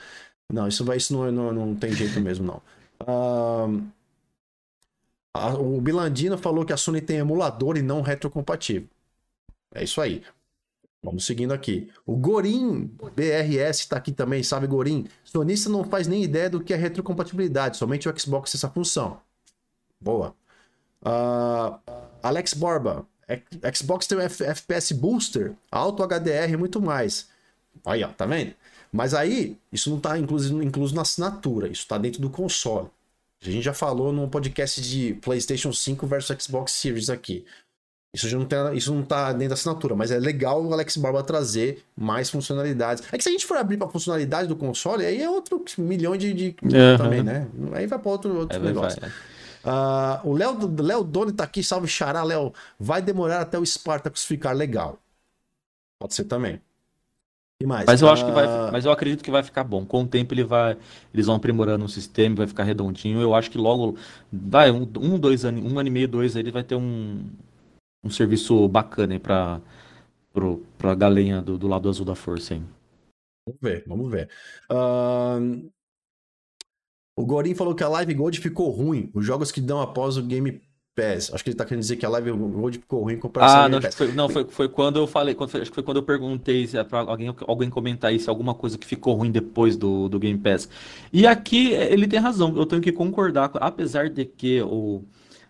Não, 0.52 0.68
isso 0.68 0.84
vai, 0.84 0.98
isso 0.98 1.14
não, 1.14 1.32
não, 1.32 1.54
não 1.54 1.76
tem 1.76 1.94
jeito 1.94 2.20
mesmo 2.20 2.48
não. 2.48 2.62
O 5.60 5.80
Bilandino 5.82 6.38
falou 6.38 6.66
que 6.66 6.74
a 6.74 6.78
Sony 6.78 7.02
tem 7.02 7.18
emulador 7.18 7.78
e 7.78 7.82
não 7.82 8.02
retrocompatível. 8.02 8.90
É 9.74 9.84
isso 9.84 10.02
aí. 10.02 10.24
Vamos 11.02 11.26
seguindo 11.26 11.54
aqui. 11.54 11.90
O 12.06 12.16
Gorim 12.16 12.86
BRS 13.16 13.80
está 13.80 13.96
aqui 13.98 14.12
também, 14.12 14.44
sabe, 14.44 14.68
Gorim? 14.68 15.08
Sonista 15.24 15.70
não 15.70 15.86
faz 15.86 16.08
nem 16.08 16.24
ideia 16.24 16.50
do 16.50 16.62
que 16.62 16.74
é 16.74 16.78
retrocompatibilidade, 16.78 17.78
somente 17.78 18.10
o 18.10 18.20
Xbox 18.20 18.52
tem 18.52 18.60
essa 18.60 18.70
função. 18.70 19.22
Boa. 20.00 20.36
Uh, 21.02 21.80
Alex 22.22 22.54
Borba. 22.54 23.08
Xbox 23.74 24.08
tem 24.08 24.20
F 24.22 24.44
FPS 24.44 24.92
Booster, 24.92 25.56
Auto 25.72 26.04
HDR 26.04 26.52
e 26.52 26.58
muito 26.58 26.82
mais. 26.82 27.30
Aí, 27.86 28.04
ó, 28.04 28.10
tá 28.10 28.26
vendo? 28.26 28.54
Mas 28.91 29.14
aí, 29.14 29.57
isso 29.72 29.90
não 29.90 29.98
está 29.98 30.18
incluso, 30.18 30.61
incluso 30.64 30.95
na 30.95 31.03
assinatura, 31.03 31.68
isso 31.68 31.82
está 31.82 31.98
dentro 31.98 32.22
do 32.22 32.30
console. 32.30 32.88
A 33.41 33.49
gente 33.49 33.64
já 33.64 33.74
falou 33.74 34.11
no 34.11 34.28
podcast 34.28 34.82
de 34.82 35.14
PlayStation 35.22 35.72
5 35.72 36.06
versus 36.07 36.44
Xbox 36.44 36.74
Series 36.74 37.10
aqui. 37.10 37.45
Isso 38.14 38.28
já 38.28 38.38
não, 38.38 38.45
tem, 38.45 38.76
isso 38.76 38.94
não 38.94 39.03
tá 39.03 39.32
dentro 39.32 39.49
da 39.49 39.53
assinatura, 39.53 39.95
mas 39.95 40.10
é 40.10 40.18
legal 40.18 40.66
o 40.66 40.74
Alex 40.74 40.98
Barba 40.98 41.22
trazer 41.22 41.84
mais 41.95 42.28
funcionalidades. 42.30 43.03
É 43.11 43.18
que 43.18 43.24
se 43.24 43.30
a 43.30 43.32
gente 43.32 43.45
for 43.45 43.56
abrir 43.57 43.78
para 43.78 43.88
funcionalidade 43.88 44.48
do 44.48 44.56
console, 44.56 45.06
aí 45.06 45.22
é 45.22 45.30
outro 45.30 45.64
milhão 45.78 46.18
de, 46.18 46.34
de 46.34 46.56
uhum. 46.64 46.98
também, 46.98 47.22
né? 47.22 47.48
Aí 47.72 47.86
vai 47.86 47.99
para 47.99 48.11
outro, 48.11 48.36
outro 48.36 48.57
é 48.57 48.60
negócio. 48.60 48.99
Vai, 48.99 49.10
uh, 49.64 50.28
o 50.28 50.34
Léo, 50.34 50.57
Léo 50.82 51.03
Doni 51.03 51.32
tá 51.32 51.44
aqui, 51.44 51.64
salve 51.64 51.88
xará, 51.88 52.24
Léo. 52.24 52.52
Vai 52.80 52.99
demorar 52.99 53.41
até 53.41 53.60
o 53.60 53.66
Spartacus 53.66 54.26
ficar 54.26 54.53
legal. 54.53 54.98
Pode 55.99 56.16
ser 56.16 56.24
também. 56.24 56.60
E 57.61 57.65
mais? 57.65 57.86
Mas 57.86 58.02
eu 58.02 58.10
acho 58.10 58.26
que 58.26 58.31
vai, 58.31 58.45
ah, 58.45 58.69
mas 58.72 58.86
eu 58.86 58.91
acredito 58.91 59.23
que 59.23 59.30
vai 59.31 59.44
ficar 59.44 59.64
bom. 59.65 59.86
Com 59.86 60.03
o 60.03 60.07
tempo 60.07 60.34
ele 60.34 60.45
vai, 60.45 60.77
eles 61.14 61.26
vão 61.26 61.36
aprimorando 61.36 61.84
o 61.84 61.90
sistema, 61.90 62.38
vai 62.38 62.48
ficar 62.48 62.64
redondinho. 62.64 63.19
Eu 63.19 63.36
acho 63.36 63.52
que 63.52 63.57
logo, 63.57 63.98
vai 64.31 64.72
um, 64.72 64.88
um 64.98 65.19
dois 65.19 65.44
anos, 65.44 65.69
um 65.69 65.77
ano 65.77 65.88
e 65.88 65.91
meio, 65.91 66.07
dois, 66.07 66.36
ele 66.36 66.52
vai 66.52 66.64
ter 66.64 66.76
um, 66.76 67.26
um 68.03 68.10
serviço 68.10 68.68
bacana 68.68 69.14
aí 69.14 69.19
para 69.19 69.61
para 70.77 70.95
galinha 70.95 71.41
do, 71.41 71.57
do 71.57 71.68
lado 71.68 71.90
azul 71.90 72.06
da 72.06 72.15
força, 72.15 72.53
hein? 72.53 72.65
Vamos 73.45 73.61
ver, 73.61 73.84
vamos 73.86 74.10
ver. 74.10 74.30
Uh... 74.72 75.69
O 77.19 77.26
Gorin 77.26 77.53
falou 77.53 77.76
que 77.76 77.84
a 77.84 77.90
Live 77.90 78.14
Gold 78.14 78.40
ficou 78.40 78.69
ruim. 78.69 79.11
Os 79.14 79.26
jogos 79.26 79.52
que 79.52 79.60
dão 79.60 79.81
após 79.81 80.15
o 80.15 80.23
Game 80.23 80.61
Pass. 81.00 81.34
Acho 81.34 81.44
que 81.44 81.50
ele 81.50 81.58
tá 81.58 81.66
querendo 81.66 81.82
dizer 81.82 81.96
que 81.96 82.06
a 82.06 82.10
Live 82.10 82.32
Gold 82.32 82.80
ficou 82.80 83.04
ruim 83.04 83.14
em 83.14 83.20
comparação 83.20 83.62
ah, 83.62 83.70
não, 83.70 83.82
foi, 83.82 84.12
não, 84.12 84.30
foi, 84.30 84.46
foi 84.50 84.70
quando 84.70 85.00
eu 85.00 85.08
falei, 85.08 85.34
quando, 85.34 85.56
acho 85.56 85.72
que 85.72 85.76
foi 85.76 85.84
quando 85.84 85.98
eu 85.98 86.04
perguntei 86.04 86.68
se 86.68 86.78
é 86.78 86.84
pra 86.84 87.00
alguém, 87.00 87.34
alguém 87.48 87.70
comentar 87.70 88.14
isso, 88.14 88.30
alguma 88.30 88.54
coisa 88.54 88.78
que 88.78 88.86
ficou 88.86 89.16
ruim 89.16 89.32
depois 89.32 89.78
do, 89.78 90.10
do 90.10 90.20
Game 90.20 90.38
Pass. 90.38 90.68
E 91.14 91.26
aqui 91.26 91.72
ele 91.72 92.08
tem 92.08 92.20
razão, 92.20 92.56
eu 92.58 92.66
tenho 92.66 92.82
que 92.82 92.92
concordar, 92.92 93.52
apesar 93.56 94.10
de 94.10 94.26
que 94.26 94.62
o 94.62 95.04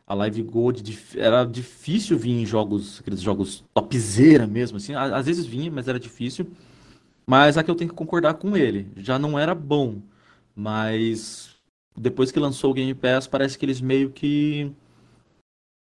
a 0.10 0.16
Live 0.16 0.42
Gold 0.42 0.98
era 1.16 1.46
difícil 1.46 2.18
vir 2.18 2.32
em 2.32 2.44
jogos, 2.44 3.00
aqueles 3.00 3.22
jogos 3.22 3.64
topzera 3.72 4.48
mesmo, 4.48 4.78
assim. 4.78 4.96
Às 4.96 5.28
vezes 5.28 5.46
vinha, 5.46 5.70
mas 5.70 5.88
era 5.88 6.00
difícil. 6.00 6.48
Mas 7.28 7.60
aqui 7.60 7.70
eu 7.70 7.76
tenho 7.76 7.92
que 7.92 7.96
concordar 7.96 8.34
com 8.34 8.58
ele. 8.58 8.88
Já 8.98 9.20
não 9.20 9.38
era 9.38 9.54
bom. 9.54 10.02
Mas 10.56 11.52
depois 11.96 12.32
que 12.32 12.40
lançou 12.40 12.72
o 12.72 12.74
Game 12.74 12.94
Pass, 12.96 13.28
parece 13.28 13.56
que 13.56 13.64
eles 13.64 13.80
meio 13.80 14.10
que 14.10 14.72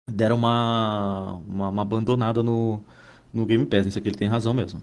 deram 0.10 0.36
uma, 0.36 1.42
uma, 1.48 1.70
uma 1.70 1.82
abandonada 1.82 2.42
no, 2.42 2.82
no 3.34 3.46
Game 3.46 3.66
Pass. 3.66 3.86
Isso 3.86 4.00
aqui 4.00 4.10
ele 4.10 4.18
tem 4.18 4.28
razão 4.28 4.54
mesmo. 4.54 4.82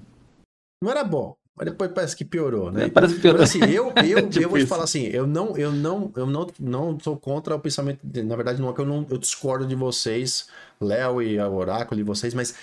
Não 0.83 0.91
era 0.91 1.03
bom. 1.03 1.37
Mas 1.57 1.67
depois 1.67 1.93
parece 1.93 2.17
que 2.17 2.25
piorou, 2.25 2.73
né? 2.73 2.87
É, 2.87 2.91
parece 2.91 3.15
que 3.15 3.21
piorou. 3.21 3.41
Mas, 3.41 3.51
assim, 3.51 3.65
eu, 3.71 3.93
eu, 4.05 4.27
tipo 4.29 4.45
eu 4.45 4.51
vou 4.51 4.59
te 4.59 4.67
falar 4.67 4.85
assim, 4.85 5.05
eu 5.05 5.25
não, 5.25 5.57
eu 5.57 5.71
não, 5.71 6.13
eu 6.17 6.27
não, 6.27 6.47
não 6.59 6.99
sou 6.99 7.17
contra 7.17 7.55
o 7.55 7.61
pensamento. 7.61 8.01
Na 8.03 8.35
verdade, 8.35 8.61
não 8.61 8.71
é 8.71 8.73
que 8.73 8.81
eu 8.81 8.87
não 8.87 9.07
eu 9.09 9.17
discordo 9.17 9.65
de 9.65 9.75
vocês, 9.77 10.49
Léo 10.81 11.23
e 11.23 11.39
a 11.39 11.49
Oráculo 11.49 11.97
de 11.97 12.03
vocês, 12.03 12.35
mas 12.35 12.57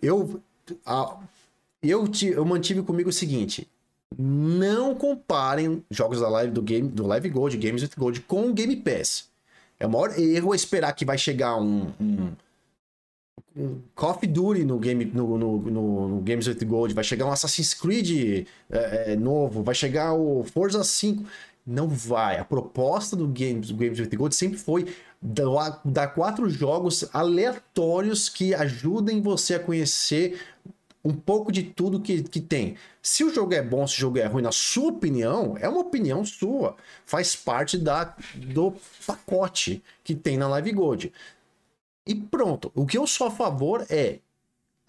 eu, 0.00 0.40
a, 0.86 1.18
eu, 1.82 2.08
te, 2.08 2.28
eu 2.28 2.44
mantive 2.46 2.82
comigo 2.82 3.10
o 3.10 3.12
seguinte: 3.12 3.68
não 4.18 4.94
comparem 4.94 5.84
jogos 5.90 6.20
da 6.20 6.28
live 6.30 6.52
do 6.52 6.62
game 6.62 6.88
do 6.88 7.06
Live 7.06 7.28
Gold, 7.28 7.56
Games 7.58 7.82
with 7.82 7.90
Gold, 7.96 8.20
com 8.22 8.48
o 8.48 8.54
Game 8.54 8.74
Pass. 8.76 9.29
É 9.80 9.86
o 9.86 9.90
maior 9.90 10.16
erro 10.18 10.54
esperar 10.54 10.92
que 10.92 11.06
vai 11.06 11.16
chegar 11.16 11.56
um, 11.56 11.90
um 11.98 12.32
Call 13.94 14.10
of 14.10 14.26
Duty 14.26 14.64
no, 14.64 14.78
game, 14.78 15.04
no, 15.06 15.36
no, 15.36 15.58
no, 15.58 16.08
no, 16.08 16.20
Games 16.20 16.46
with 16.46 16.64
Gold, 16.64 16.94
vai 16.94 17.02
chegar 17.02 17.26
um 17.26 17.32
Assassin's 17.32 17.74
Creed 17.74 18.46
é, 18.70 19.12
é, 19.12 19.16
novo, 19.16 19.62
vai 19.62 19.74
chegar 19.74 20.12
o 20.12 20.44
Forza 20.44 20.84
5. 20.84 21.24
Não 21.66 21.88
vai. 21.88 22.38
A 22.38 22.44
proposta 22.44 23.16
do 23.16 23.26
Games, 23.26 23.68
do 23.68 23.76
Games 23.76 23.98
with 23.98 24.16
Gold 24.16 24.34
sempre 24.34 24.58
foi 24.58 24.86
dar 25.20 26.08
quatro 26.14 26.48
jogos 26.48 27.04
aleatórios 27.12 28.28
que 28.28 28.54
ajudem 28.54 29.20
você 29.20 29.54
a 29.54 29.60
conhecer 29.60 30.40
um 31.04 31.14
pouco 31.14 31.50
de 31.50 31.62
tudo 31.62 32.00
que, 32.00 32.22
que 32.22 32.40
tem. 32.40 32.76
Se 33.02 33.24
o 33.24 33.32
jogo 33.32 33.54
é 33.54 33.62
bom, 33.62 33.86
se 33.86 33.96
o 33.96 34.00
jogo 34.00 34.18
é 34.18 34.26
ruim, 34.26 34.42
na 34.42 34.52
sua 34.52 34.90
opinião, 34.90 35.56
é 35.58 35.68
uma 35.68 35.80
opinião 35.80 36.24
sua. 36.24 36.76
Faz 37.06 37.34
parte 37.34 37.78
da, 37.78 38.14
do 38.34 38.74
pacote 39.06 39.82
que 40.04 40.14
tem 40.14 40.36
na 40.36 40.48
Live 40.48 40.72
Gold. 40.72 41.12
E 42.06 42.14
pronto. 42.14 42.70
O 42.74 42.86
que 42.86 42.98
eu 42.98 43.06
sou 43.06 43.26
a 43.26 43.30
favor 43.30 43.86
é 43.88 44.18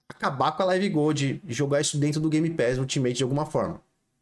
acabar 0.09 0.51
com 0.51 0.63
a 0.63 0.65
Live 0.67 0.89
Gold 0.89 1.41
e 1.47 1.53
jogar 1.53 1.81
isso 1.81 1.97
dentro 1.97 2.19
do 2.19 2.29
Game 2.29 2.49
Pass 2.49 2.77
Ultimate 2.77 3.15
de 3.15 3.23
alguma 3.23 3.45
forma. 3.45 3.81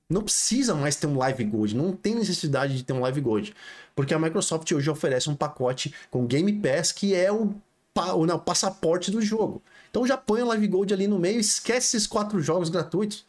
Não 0.10 0.24
precisa 0.24 0.74
mais 0.74 0.96
ter 0.96 1.06
um 1.08 1.18
Live 1.18 1.44
Gold, 1.44 1.76
não 1.76 1.94
tem 1.94 2.16
necessidade 2.16 2.76
de 2.76 2.84
ter 2.84 2.94
um 2.94 3.00
Live 3.00 3.22
Gold. 3.22 3.56
Porque 3.96 4.14
a 4.14 4.20
Microsoft 4.20 4.72
hoje 4.72 4.90
oferece 4.90 5.30
um 5.30 5.36
pacote 5.36 5.94
com 6.10 6.26
Game 6.26 6.52
Pass 6.54 6.92
que 6.92 7.14
é 7.14 7.32
o, 7.32 7.54
o, 7.96 8.26
não, 8.26 8.36
o 8.36 8.40
passaporte 8.40 9.12
do 9.12 9.22
jogo. 9.22 9.62
Então 9.90 10.06
já 10.06 10.18
põe 10.18 10.42
a 10.42 10.46
Live 10.46 10.68
Gold 10.68 10.94
ali 10.94 11.08
no 11.08 11.20
meio, 11.20 11.40
esquece 11.40 11.98
esses 11.98 12.08
quatro 12.08 12.42
jogos 12.42 12.70
gratuitos. 12.70 13.26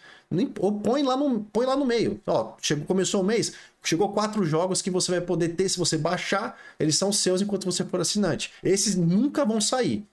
Ou 0.60 0.72
põe 0.78 1.02
lá 1.02 1.16
no, 1.16 1.40
põe 1.40 1.66
lá 1.66 1.76
no 1.76 1.84
meio. 1.84 2.20
Ó, 2.26 2.54
chegou, 2.60 2.86
começou 2.86 3.20
o 3.20 3.24
mês, 3.24 3.52
chegou 3.82 4.12
quatro 4.12 4.44
jogos 4.44 4.80
que 4.80 4.90
você 4.90 5.10
vai 5.10 5.20
poder 5.20 5.50
ter 5.50 5.68
se 5.68 5.78
você 5.78 5.98
baixar, 5.98 6.56
eles 6.78 6.96
são 6.96 7.12
seus 7.12 7.42
enquanto 7.42 7.64
você 7.64 7.84
for 7.84 8.00
assinante. 8.00 8.52
Esses 8.62 8.94
nunca 8.94 9.44
vão 9.44 9.60
sair. 9.60 10.06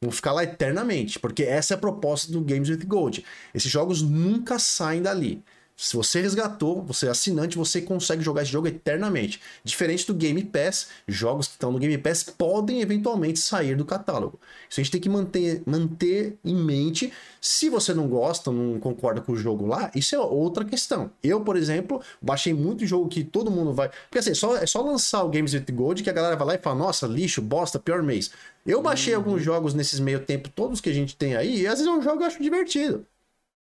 Vão 0.00 0.12
ficar 0.12 0.32
lá 0.32 0.44
eternamente, 0.44 1.18
porque 1.18 1.42
essa 1.42 1.74
é 1.74 1.76
a 1.76 1.80
proposta 1.80 2.30
do 2.30 2.40
Games 2.42 2.68
with 2.68 2.84
Gold. 2.84 3.24
Esses 3.54 3.70
jogos 3.70 4.02
nunca 4.02 4.58
saem 4.58 5.02
dali. 5.02 5.42
Se 5.76 5.96
você 5.96 6.20
resgatou, 6.20 6.82
você 6.82 7.06
é 7.06 7.10
assinante, 7.10 7.58
você 7.58 7.82
consegue 7.82 8.22
jogar 8.22 8.42
esse 8.42 8.52
jogo 8.52 8.68
eternamente. 8.68 9.40
Diferente 9.64 10.06
do 10.06 10.14
Game 10.14 10.42
Pass, 10.44 10.88
jogos 11.06 11.48
que 11.48 11.54
estão 11.54 11.72
no 11.72 11.80
Game 11.80 11.98
Pass 11.98 12.22
podem 12.22 12.80
eventualmente 12.80 13.40
sair 13.40 13.76
do 13.76 13.84
catálogo. 13.84 14.38
Isso 14.70 14.80
a 14.80 14.84
gente 14.84 14.92
tem 14.92 15.00
que 15.00 15.08
manter, 15.08 15.62
manter 15.66 16.38
em 16.44 16.54
mente. 16.54 17.12
Se 17.40 17.68
você 17.68 17.92
não 17.92 18.06
gosta, 18.08 18.52
não 18.52 18.78
concorda 18.78 19.20
com 19.20 19.32
o 19.32 19.36
jogo 19.36 19.66
lá, 19.66 19.90
isso 19.96 20.14
é 20.14 20.18
outra 20.18 20.64
questão. 20.64 21.10
Eu, 21.20 21.40
por 21.40 21.56
exemplo, 21.56 22.00
baixei 22.22 22.54
muito 22.54 22.86
jogo 22.86 23.08
que 23.08 23.24
todo 23.24 23.50
mundo 23.50 23.72
vai. 23.72 23.88
Porque 23.88 24.20
assim, 24.20 24.30
é 24.30 24.34
só, 24.34 24.56
é 24.56 24.66
só 24.66 24.80
lançar 24.80 25.24
o 25.24 25.28
Games 25.28 25.54
with 25.54 25.66
Gold 25.72 26.04
que 26.04 26.10
a 26.10 26.12
galera 26.12 26.36
vai 26.36 26.46
lá 26.46 26.54
e 26.54 26.58
fala: 26.58 26.76
nossa, 26.76 27.04
lixo, 27.04 27.42
bosta, 27.42 27.80
pior 27.80 28.00
mês. 28.00 28.30
Eu 28.64 28.80
baixei 28.80 29.12
uhum. 29.14 29.20
alguns 29.20 29.42
jogos 29.42 29.74
nesses 29.74 29.98
meio 29.98 30.20
tempo, 30.20 30.48
todos 30.48 30.80
que 30.80 30.88
a 30.88 30.94
gente 30.94 31.16
tem 31.16 31.34
aí, 31.34 31.62
e 31.62 31.66
às 31.66 31.80
vezes 31.80 31.86
eu 31.86 32.00
jogo 32.00 32.22
e 32.22 32.26
acho 32.26 32.40
divertido. 32.40 33.04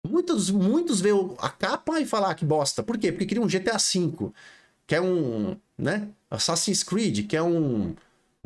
Muitos, 0.10 0.49
muitos 0.49 0.99
vê 0.99 1.10
a 1.38 1.49
capa 1.49 1.99
e 1.99 2.06
falam 2.06 2.30
ah, 2.30 2.36
que 2.36 2.45
bosta. 2.45 2.81
Por 2.81 2.98
quê? 2.98 3.11
Porque 3.11 3.26
queria 3.26 3.44
um 3.44 3.48
GTA 3.48 3.77
V, 3.77 4.31
que 4.88 4.95
é 4.95 5.02
um, 5.02 5.56
né? 5.77 6.07
Assassin's 6.30 6.84
Creed, 6.84 7.27
que 7.27 7.38
é 7.38 7.44
um 7.44 7.95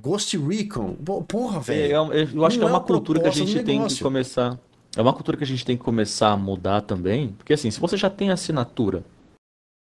Ghost 0.01 0.37
Recon. 0.37 0.95
Porra, 1.27 1.59
velho. 1.59 2.11
É, 2.11 2.23
eu 2.33 2.45
acho 2.45 2.57
que 2.57 2.63
é 2.63 2.67
uma 2.67 2.77
é 2.77 2.83
cultura 2.83 3.21
que 3.21 3.27
a 3.27 3.31
gente 3.31 3.63
tem 3.63 3.87
que 3.87 4.03
começar. 4.03 4.59
É 4.95 5.01
uma 5.01 5.13
cultura 5.13 5.37
que 5.37 5.43
a 5.43 5.47
gente 5.47 5.65
tem 5.65 5.77
que 5.77 5.83
começar 5.83 6.31
a 6.31 6.37
mudar 6.37 6.81
também. 6.81 7.29
Porque 7.29 7.53
assim, 7.53 7.71
se 7.71 7.79
você 7.79 7.97
já 7.97 8.09
tem 8.09 8.29
assinatura, 8.29 9.03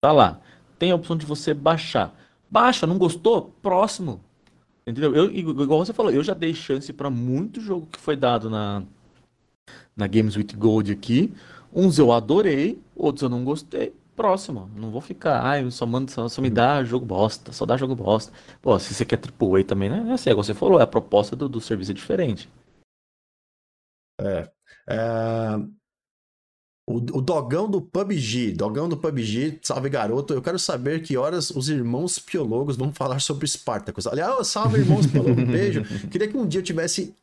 tá 0.01 0.11
lá. 0.11 0.39
Tem 0.79 0.91
a 0.91 0.95
opção 0.95 1.17
de 1.17 1.25
você 1.25 1.53
baixar. 1.53 2.15
Baixa, 2.49 2.87
não 2.87 2.97
gostou? 2.97 3.53
Próximo. 3.61 4.21
Entendeu? 4.85 5.15
Eu, 5.15 5.31
igual 5.31 5.85
você 5.85 5.93
falou, 5.93 6.11
eu 6.11 6.23
já 6.23 6.33
dei 6.33 6.53
chance 6.53 6.91
para 6.91 7.09
muito 7.09 7.61
jogo 7.61 7.87
que 7.91 7.99
foi 7.99 8.15
dado 8.15 8.49
na, 8.49 8.83
na 9.95 10.07
Games 10.07 10.35
with 10.35 10.47
Gold 10.57 10.91
aqui. 10.91 11.33
Uns 11.73 11.97
eu 11.97 12.11
adorei, 12.11 12.81
outros 12.95 13.23
eu 13.23 13.29
não 13.29 13.43
gostei. 13.43 13.93
Próximo. 14.15 14.69
Não 14.75 14.91
vou 14.91 15.01
ficar, 15.01 15.41
ai, 15.41 15.63
ah, 15.63 15.71
só, 15.71 15.85
manda, 15.85 16.11
só, 16.11 16.27
só, 16.27 16.41
me 16.41 16.49
dá 16.49 16.83
jogo 16.83 17.05
bosta, 17.05 17.51
só 17.53 17.65
dá 17.65 17.77
jogo 17.77 17.95
bosta. 17.95 18.31
Pô, 18.61 18.77
se 18.77 18.93
você 18.93 19.05
quer 19.05 19.17
AAA 19.17 19.63
também, 19.63 19.89
né? 19.89 20.05
É 20.09 20.13
assim, 20.13 20.29
é 20.29 20.35
você 20.35 20.53
falou, 20.53 20.79
é 20.79 20.83
a 20.83 20.87
proposta 20.87 21.35
do, 21.35 21.47
do 21.47 21.61
serviço 21.61 21.91
é 21.91 21.93
diferente. 21.93 22.49
É. 24.19 24.51
é... 24.87 25.81
O, 26.87 26.95
o, 26.95 27.21
dogão 27.21 27.69
do 27.69 27.81
PUBG, 27.81 28.51
dogão 28.51 28.89
do 28.89 28.97
PUBG, 28.97 29.59
salve 29.61 29.89
garoto. 29.89 30.33
Eu 30.33 30.41
quero 30.41 30.59
saber 30.59 31.01
que 31.01 31.15
horas 31.15 31.49
os 31.51 31.69
irmãos 31.69 32.19
piologos 32.19 32.75
vão 32.75 32.91
falar 32.91 33.19
sobre 33.21 33.47
Spartacus. 33.47 34.07
Aliás, 34.07 34.47
salve 34.47 34.79
irmãos 34.79 35.07
piologos, 35.07 35.43
beijo. 35.45 35.83
Queria 36.09 36.27
que 36.27 36.35
um 36.35 36.45
dia 36.45 36.59
eu 36.59 36.63
tivesse 36.63 37.15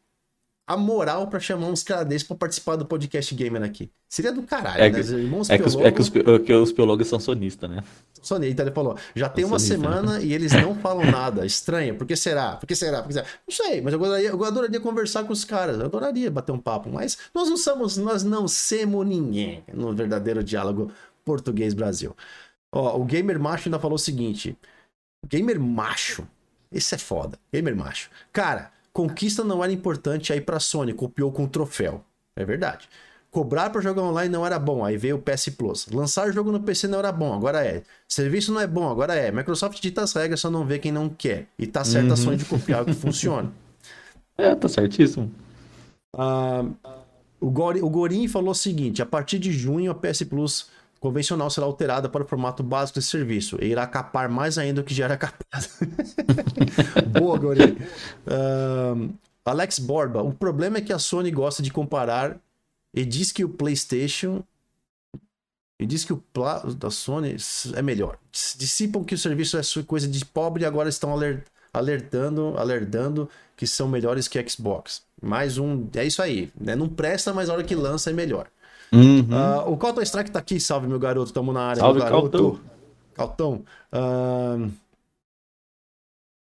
a 0.68 0.76
moral 0.76 1.28
para 1.28 1.40
chamar 1.40 1.68
uns 1.68 1.82
caras 1.82 2.06
desses 2.06 2.28
pra 2.28 2.36
participar 2.36 2.76
do 2.76 2.84
podcast 2.84 3.34
gamer 3.34 3.62
aqui. 3.62 3.90
Seria 4.06 4.30
do 4.30 4.42
caralho, 4.42 4.82
é 4.82 4.90
né? 4.90 5.02
Que, 5.02 5.10
irmãos 5.10 5.48
é, 5.48 5.56
que 5.56 5.64
os, 5.64 5.74
é 5.76 5.90
que 5.90 6.00
os, 6.02 6.12
é 6.14 6.38
que 6.38 6.52
os 6.52 7.08
são 7.08 7.18
sonistas, 7.18 7.70
né? 7.70 7.82
Sonista, 8.20 8.52
então 8.52 8.66
ele 8.66 8.74
falou. 8.74 8.94
Já 9.14 9.30
tem 9.30 9.46
uma 9.46 9.58
sonista, 9.58 9.78
né? 9.78 9.96
semana 9.96 10.18
né? 10.18 10.24
e 10.26 10.34
eles 10.34 10.52
não 10.52 10.74
falam 10.76 11.10
nada. 11.10 11.46
Estranho. 11.46 11.94
Por 11.94 12.06
que 12.06 12.14
será? 12.14 12.56
Por 12.56 12.66
que 12.66 12.76
será? 12.76 13.00
Por 13.00 13.08
que 13.08 13.14
será? 13.14 13.26
Não 13.46 13.54
sei, 13.54 13.80
mas 13.80 13.94
eu 13.94 14.04
adoraria, 14.04 14.28
eu 14.28 14.44
adoraria 14.44 14.80
conversar 14.80 15.24
com 15.24 15.32
os 15.32 15.42
caras. 15.42 15.78
Eu 15.78 15.86
adoraria 15.86 16.30
bater 16.30 16.52
um 16.52 16.58
papo. 16.58 16.90
Mas 16.90 17.16
nós 17.34 17.48
não 17.48 17.56
somos, 17.56 17.96
nós 17.96 18.22
não 18.22 18.46
somos 18.46 19.06
ninguém 19.06 19.64
no 19.72 19.94
verdadeiro 19.94 20.44
diálogo 20.44 20.92
português-Brasil. 21.24 22.14
Ó, 22.70 23.00
o 23.00 23.04
Gamer 23.06 23.40
Macho 23.40 23.68
ainda 23.68 23.78
falou 23.78 23.96
o 23.96 23.98
seguinte. 23.98 24.54
Gamer 25.26 25.58
Macho. 25.58 26.28
Esse 26.70 26.94
é 26.94 26.98
foda. 26.98 27.38
Gamer 27.50 27.74
Macho. 27.74 28.10
Cara, 28.30 28.70
Conquista 28.92 29.44
não 29.44 29.62
era 29.62 29.72
importante, 29.72 30.32
aí 30.32 30.40
pra 30.40 30.58
Sony 30.58 30.92
copiou 30.92 31.30
com 31.30 31.46
troféu. 31.46 32.04
É 32.36 32.44
verdade. 32.44 32.88
Cobrar 33.30 33.68
para 33.68 33.82
jogar 33.82 34.02
online 34.02 34.32
não 34.32 34.46
era 34.46 34.58
bom, 34.58 34.84
aí 34.84 34.96
veio 34.96 35.16
o 35.16 35.22
PS 35.22 35.50
Plus. 35.50 35.86
Lançar 35.88 36.32
jogo 36.32 36.50
no 36.50 36.60
PC 36.60 36.88
não 36.88 36.98
era 36.98 37.12
bom, 37.12 37.34
agora 37.34 37.64
é. 37.64 37.82
Serviço 38.08 38.52
não 38.52 38.60
é 38.60 38.66
bom, 38.66 38.88
agora 38.88 39.14
é. 39.14 39.30
Microsoft 39.30 39.80
dita 39.80 40.02
as 40.02 40.12
regras, 40.14 40.40
só 40.40 40.50
não 40.50 40.64
vê 40.64 40.78
quem 40.78 40.90
não 40.90 41.08
quer. 41.08 41.46
E 41.58 41.66
tá 41.66 41.84
certo 41.84 42.06
uhum. 42.06 42.12
a 42.14 42.16
Sony 42.16 42.36
de 42.38 42.46
copiar 42.46 42.82
o 42.82 42.86
que 42.86 42.94
funciona. 42.96 43.52
É, 44.36 44.54
tá 44.54 44.68
certíssimo. 44.68 45.30
Uh, 46.16 46.74
o, 47.38 47.50
Gori, 47.50 47.82
o 47.82 47.90
Gorin 47.90 48.26
falou 48.28 48.52
o 48.52 48.54
seguinte: 48.54 49.02
a 49.02 49.06
partir 49.06 49.38
de 49.38 49.52
junho 49.52 49.90
a 49.90 49.94
PS 49.94 50.22
Plus 50.22 50.70
convencional 51.00 51.50
será 51.50 51.66
alterada 51.66 52.08
para 52.08 52.22
o 52.22 52.26
formato 52.26 52.62
básico 52.62 52.98
de 52.98 53.04
serviço 53.04 53.58
e 53.60 53.66
irá 53.66 53.86
capar 53.86 54.28
mais 54.28 54.58
ainda 54.58 54.82
do 54.82 54.84
que 54.84 54.94
já 54.94 55.04
era 55.04 55.16
capado. 55.18 55.66
Boa, 57.18 57.38
Gori. 57.38 57.76
Uh, 58.26 59.12
Alex 59.44 59.78
Borba, 59.78 60.22
o 60.22 60.32
problema 60.32 60.78
é 60.78 60.80
que 60.80 60.92
a 60.92 60.98
Sony 60.98 61.30
gosta 61.30 61.62
de 61.62 61.70
comparar 61.70 62.38
e 62.92 63.04
diz 63.04 63.32
que 63.32 63.44
o 63.44 63.48
PlayStation 63.48 64.42
e 65.78 65.86
diz 65.86 66.04
que 66.04 66.12
o 66.12 66.16
Pla 66.16 66.58
da 66.76 66.90
Sony 66.90 67.36
é 67.74 67.82
melhor. 67.82 68.18
Dissipam 68.56 69.04
que 69.04 69.14
o 69.14 69.18
serviço 69.18 69.56
é 69.56 69.62
coisa 69.86 70.08
de 70.08 70.24
pobre 70.24 70.64
e 70.64 70.66
agora 70.66 70.88
estão 70.88 71.14
alertando, 71.72 72.54
alertando 72.58 73.30
que 73.56 73.66
são 73.66 73.88
melhores 73.88 74.26
que 74.26 74.44
Xbox. 74.48 75.02
Mais 75.22 75.56
um, 75.56 75.88
é 75.94 76.04
isso 76.04 76.20
aí, 76.20 76.52
né? 76.60 76.74
Não 76.74 76.88
presta, 76.88 77.32
mas 77.32 77.48
a 77.48 77.52
hora 77.52 77.62
que 77.62 77.76
lança 77.76 78.10
é 78.10 78.12
melhor. 78.12 78.48
Uhum. 78.92 79.20
Uh, 79.20 79.72
o 79.72 79.76
Calton 79.76 80.02
Strike 80.02 80.30
tá 80.30 80.38
aqui, 80.38 80.58
salve 80.58 80.86
meu 80.86 80.98
garoto, 80.98 81.32
tamo 81.32 81.52
na 81.52 81.62
área. 81.62 81.80
Salve. 81.80 82.00
Caltão. 83.14 83.64
Uh... 83.92 84.70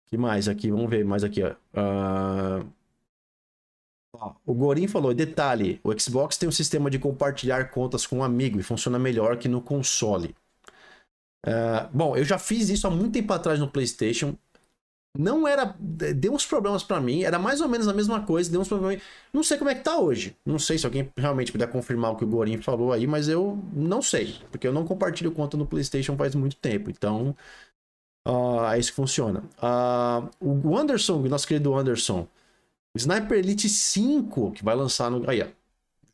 que 0.06 0.16
mais 0.16 0.48
aqui? 0.48 0.70
Vamos 0.70 0.88
ver 0.88 1.04
mais 1.04 1.24
aqui, 1.24 1.42
ó. 1.42 1.52
Uh... 1.74 2.66
O 4.46 4.54
Gorin 4.54 4.86
falou, 4.86 5.12
detalhe, 5.12 5.80
o 5.82 5.98
Xbox 5.98 6.36
tem 6.36 6.48
um 6.48 6.52
sistema 6.52 6.88
de 6.88 6.98
compartilhar 6.98 7.70
contas 7.70 8.06
com 8.06 8.18
um 8.18 8.24
amigo 8.24 8.60
e 8.60 8.62
funciona 8.62 8.98
melhor 8.98 9.36
que 9.36 9.48
no 9.48 9.60
console. 9.60 10.36
Uh, 11.44 11.88
bom, 11.92 12.16
eu 12.16 12.24
já 12.24 12.38
fiz 12.38 12.68
isso 12.68 12.86
há 12.86 12.90
muito 12.90 13.14
tempo 13.14 13.32
atrás 13.32 13.58
no 13.58 13.66
PlayStation 13.66 14.36
não 15.16 15.46
era. 15.46 15.76
Deu 15.78 16.32
uns 16.32 16.46
problemas 16.46 16.82
para 16.82 17.00
mim, 17.00 17.22
era 17.22 17.38
mais 17.38 17.60
ou 17.60 17.68
menos 17.68 17.86
a 17.86 17.92
mesma 17.92 18.22
coisa, 18.24 18.50
deu 18.50 18.60
uns 18.60 18.68
problemas. 18.68 19.02
Não 19.32 19.42
sei 19.42 19.58
como 19.58 19.70
é 19.70 19.74
que 19.74 19.84
tá 19.84 19.98
hoje. 19.98 20.36
Não 20.44 20.58
sei 20.58 20.78
se 20.78 20.86
alguém 20.86 21.10
realmente 21.16 21.52
puder 21.52 21.70
confirmar 21.70 22.12
o 22.12 22.16
que 22.16 22.24
o 22.24 22.26
Gorin 22.26 22.58
falou 22.62 22.92
aí, 22.92 23.06
mas 23.06 23.28
eu 23.28 23.58
não 23.72 24.00
sei. 24.00 24.36
Porque 24.50 24.66
eu 24.66 24.72
não 24.72 24.86
compartilho 24.86 25.32
conta 25.32 25.56
no 25.56 25.66
PlayStation 25.66 26.16
faz 26.16 26.34
muito 26.34 26.56
tempo. 26.56 26.90
Então. 26.90 27.36
Uh, 28.26 28.64
é 28.72 28.78
isso 28.78 28.90
que 28.90 28.96
funciona. 28.96 29.42
Uh, 29.58 30.30
o 30.40 30.78
Anderson, 30.78 31.20
nosso 31.22 31.46
querido 31.46 31.74
Anderson. 31.74 32.26
Sniper 32.96 33.38
Elite 33.38 33.68
5, 33.68 34.52
que 34.52 34.64
vai 34.64 34.74
lançar 34.76 35.10
no. 35.10 35.28
Aí, 35.28 35.42
ó. 35.42 35.46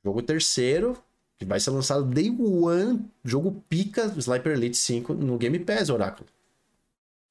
Jogo 0.04 0.22
terceiro, 0.22 0.96
que 1.38 1.44
vai 1.44 1.60
ser 1.60 1.70
lançado 1.70 2.04
Day 2.04 2.30
One. 2.30 3.04
Jogo 3.24 3.62
pica, 3.68 4.06
Sniper 4.16 4.52
Elite 4.52 4.76
5 4.76 5.14
no 5.14 5.36
Game 5.38 5.58
Pass, 5.60 5.90
Oráculo. 5.90 6.28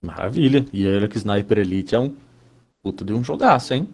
Maravilha. 0.01 0.65
E 0.71 0.87
olha 0.87 1.07
que 1.07 1.17
Sniper 1.17 1.59
Elite 1.59 1.95
é 1.95 1.99
um 1.99 2.15
puto 2.81 3.03
de 3.03 3.13
um 3.13 3.23
jogaço, 3.23 3.73
hein? 3.73 3.89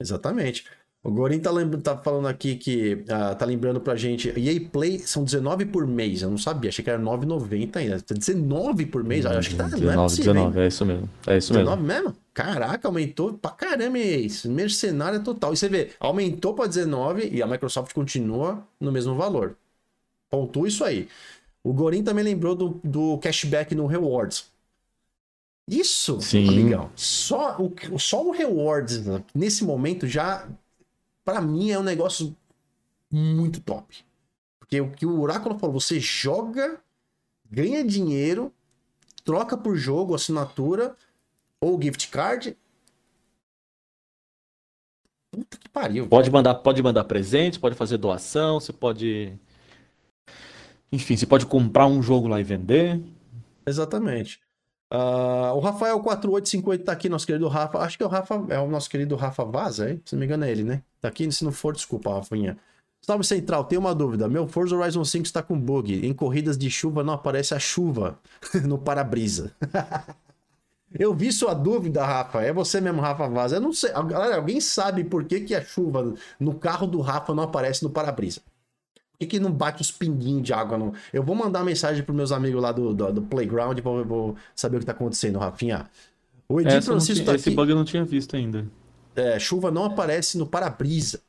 Exatamente. 0.00 0.64
O 1.06 1.10
Gorin 1.12 1.38
tá, 1.38 1.52
tá 1.84 1.96
falando 1.96 2.26
aqui 2.26 2.56
que 2.56 2.94
uh, 2.94 3.36
tá 3.36 3.44
lembrando 3.46 3.80
pra 3.80 3.94
gente. 3.94 4.28
EA 4.36 4.60
Play 4.68 4.98
são 4.98 5.22
19 5.22 5.66
por 5.66 5.86
mês. 5.86 6.22
Eu 6.22 6.30
não 6.30 6.36
sabia, 6.36 6.68
achei 6.68 6.82
que 6.82 6.90
era 6.90 7.00
9,90 7.00 7.76
ainda. 7.76 8.02
19 8.12 8.86
por 8.86 9.04
mês? 9.04 9.24
Acho 9.24 9.50
que 9.50 9.54
tá. 9.54 9.68
19, 9.68 9.84
não 9.84 9.92
é, 9.92 9.96
possível, 9.96 10.34
19, 10.34 10.60
é 10.60 10.66
isso 10.66 10.84
mesmo. 10.84 11.10
É 11.28 11.38
isso 11.38 11.52
19 11.52 11.82
mesmo. 11.82 12.02
mesmo? 12.04 12.16
Caraca, 12.34 12.88
aumentou 12.88 13.34
pra 13.34 13.52
caramba 13.52 13.98
isso. 13.98 14.50
Mercenária 14.50 15.20
total. 15.20 15.52
E 15.52 15.56
você 15.56 15.68
vê, 15.68 15.90
aumentou 16.00 16.54
pra 16.54 16.66
19 16.66 17.30
e 17.32 17.40
a 17.40 17.46
Microsoft 17.46 17.94
continua 17.94 18.66
no 18.80 18.90
mesmo 18.90 19.14
valor. 19.14 19.56
Pontua 20.28 20.66
isso 20.66 20.82
aí. 20.82 21.06
O 21.62 21.72
Gorin 21.72 22.02
também 22.02 22.24
lembrou 22.24 22.56
do, 22.56 22.80
do 22.82 23.16
cashback 23.18 23.76
no 23.76 23.86
Rewards. 23.86 24.46
Isso, 25.68 26.20
Sim. 26.20 26.48
amigão. 26.48 26.90
Só 26.94 27.56
o, 27.60 27.98
só 27.98 28.24
o 28.24 28.30
rewards 28.30 29.02
nesse 29.34 29.64
momento 29.64 30.06
já, 30.06 30.48
para 31.24 31.40
mim, 31.40 31.70
é 31.70 31.78
um 31.78 31.82
negócio 31.82 32.36
muito 33.10 33.60
top. 33.60 34.04
Porque 34.60 34.80
o 34.80 34.92
que 34.92 35.04
o 35.04 35.20
Oráculo 35.20 35.58
falou, 35.58 35.80
você 35.80 35.98
joga, 35.98 36.80
ganha 37.50 37.84
dinheiro, 37.84 38.52
troca 39.24 39.56
por 39.56 39.76
jogo, 39.76 40.14
assinatura 40.14 40.96
ou 41.60 41.80
gift 41.80 42.08
card. 42.10 42.56
Puta 45.32 45.56
que 45.56 45.68
pariu. 45.68 46.06
Pode 46.06 46.30
mandar, 46.30 46.54
pode 46.56 46.82
mandar 46.82 47.04
presente, 47.04 47.58
pode 47.58 47.74
fazer 47.74 47.98
doação, 47.98 48.60
você 48.60 48.72
pode. 48.72 49.36
Enfim, 50.92 51.16
você 51.16 51.26
pode 51.26 51.44
comprar 51.44 51.88
um 51.88 52.00
jogo 52.00 52.28
lá 52.28 52.40
e 52.40 52.44
vender. 52.44 53.02
Exatamente. 53.66 54.45
Uh, 54.92 55.52
o 55.54 55.60
Rafael 55.60 55.98
4850 56.00 56.84
tá 56.84 56.92
aqui, 56.92 57.08
nosso 57.08 57.26
querido 57.26 57.48
Rafa. 57.48 57.78
Acho 57.78 57.96
que 57.96 58.02
é 58.02 58.06
o 58.06 58.08
Rafa, 58.08 58.44
é 58.48 58.58
o 58.58 58.68
nosso 58.68 58.88
querido 58.88 59.16
Rafa 59.16 59.44
Vaza, 59.44 59.90
hein? 59.90 60.00
Se 60.04 60.14
não 60.14 60.20
me 60.20 60.26
engano 60.26 60.44
é 60.44 60.50
ele, 60.50 60.62
né? 60.62 60.82
Tá 61.00 61.08
aqui, 61.08 61.30
se 61.30 61.44
não 61.44 61.52
for, 61.52 61.74
desculpa, 61.74 62.14
Rafinha. 62.14 62.56
Salve 63.00 63.24
Central, 63.24 63.64
tem 63.64 63.78
uma 63.78 63.94
dúvida. 63.94 64.28
Meu 64.28 64.48
Forza 64.48 64.74
Horizon 64.76 65.04
5 65.04 65.26
está 65.26 65.42
com 65.42 65.58
bug. 65.58 66.06
Em 66.06 66.12
corridas 66.12 66.56
de 66.58 66.70
chuva 66.70 67.04
não 67.04 67.14
aparece 67.14 67.54
a 67.54 67.58
chuva 67.58 68.18
no 68.64 68.78
para-brisa. 68.78 69.52
Eu 70.98 71.14
vi 71.14 71.32
sua 71.32 71.52
dúvida, 71.52 72.04
Rafa. 72.04 72.42
É 72.42 72.52
você 72.52 72.80
mesmo, 72.80 73.00
Rafa 73.00 73.28
Vaza. 73.28 73.56
Eu 73.56 73.60
não 73.60 73.72
sei. 73.72 73.90
Galera, 73.90 74.36
alguém 74.36 74.60
sabe 74.60 75.04
por 75.04 75.24
que, 75.24 75.40
que 75.40 75.54
a 75.54 75.62
chuva 75.62 76.14
no 76.38 76.54
carro 76.54 76.86
do 76.86 77.00
Rafa 77.00 77.34
não 77.34 77.42
aparece 77.42 77.82
no 77.82 77.90
para-brisa? 77.90 78.40
Por 79.16 79.20
que, 79.20 79.26
que 79.26 79.40
não 79.40 79.50
bate 79.50 79.80
os 79.80 79.90
pinguinhos 79.90 80.42
de 80.42 80.52
água? 80.52 80.76
No... 80.76 80.92
Eu 81.10 81.22
vou 81.22 81.34
mandar 81.34 81.64
mensagem 81.64 82.02
para 82.04 82.14
meus 82.14 82.32
amigos 82.32 82.62
lá 82.62 82.70
do, 82.70 82.92
do, 82.92 83.12
do 83.14 83.22
Playground 83.22 83.78
e 83.78 83.80
vou, 83.80 84.04
vou, 84.04 84.36
saber 84.54 84.76
o 84.76 84.80
que 84.80 84.82
está 84.82 84.92
acontecendo, 84.92 85.38
Rafinha. 85.38 85.88
O 86.46 86.60
Edir 86.60 86.82
Francisco 86.82 87.24
tá 87.24 87.34
Esse 87.34 87.48
aqui... 87.48 87.56
bug 87.56 87.70
eu 87.70 87.76
não 87.76 87.84
tinha 87.84 88.04
visto 88.04 88.36
ainda. 88.36 88.66
É, 89.14 89.38
chuva 89.38 89.70
não 89.70 89.86
aparece 89.86 90.36
no 90.36 90.46
para-brisa. 90.46 91.22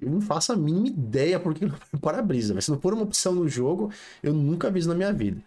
Eu 0.00 0.08
não 0.10 0.20
faço 0.20 0.52
a 0.52 0.56
mínima 0.56 0.86
ideia 0.86 1.40
por 1.40 1.52
que 1.54 1.66
não 1.66 1.76
para-brisa. 2.00 2.54
Mas 2.54 2.66
se 2.66 2.70
não 2.70 2.80
for 2.80 2.94
uma 2.94 3.02
opção 3.02 3.34
no 3.34 3.48
jogo, 3.48 3.90
eu 4.22 4.32
nunca 4.32 4.70
vi 4.70 4.78
isso 4.78 4.88
na 4.88 4.94
minha 4.94 5.12
vida. 5.12 5.42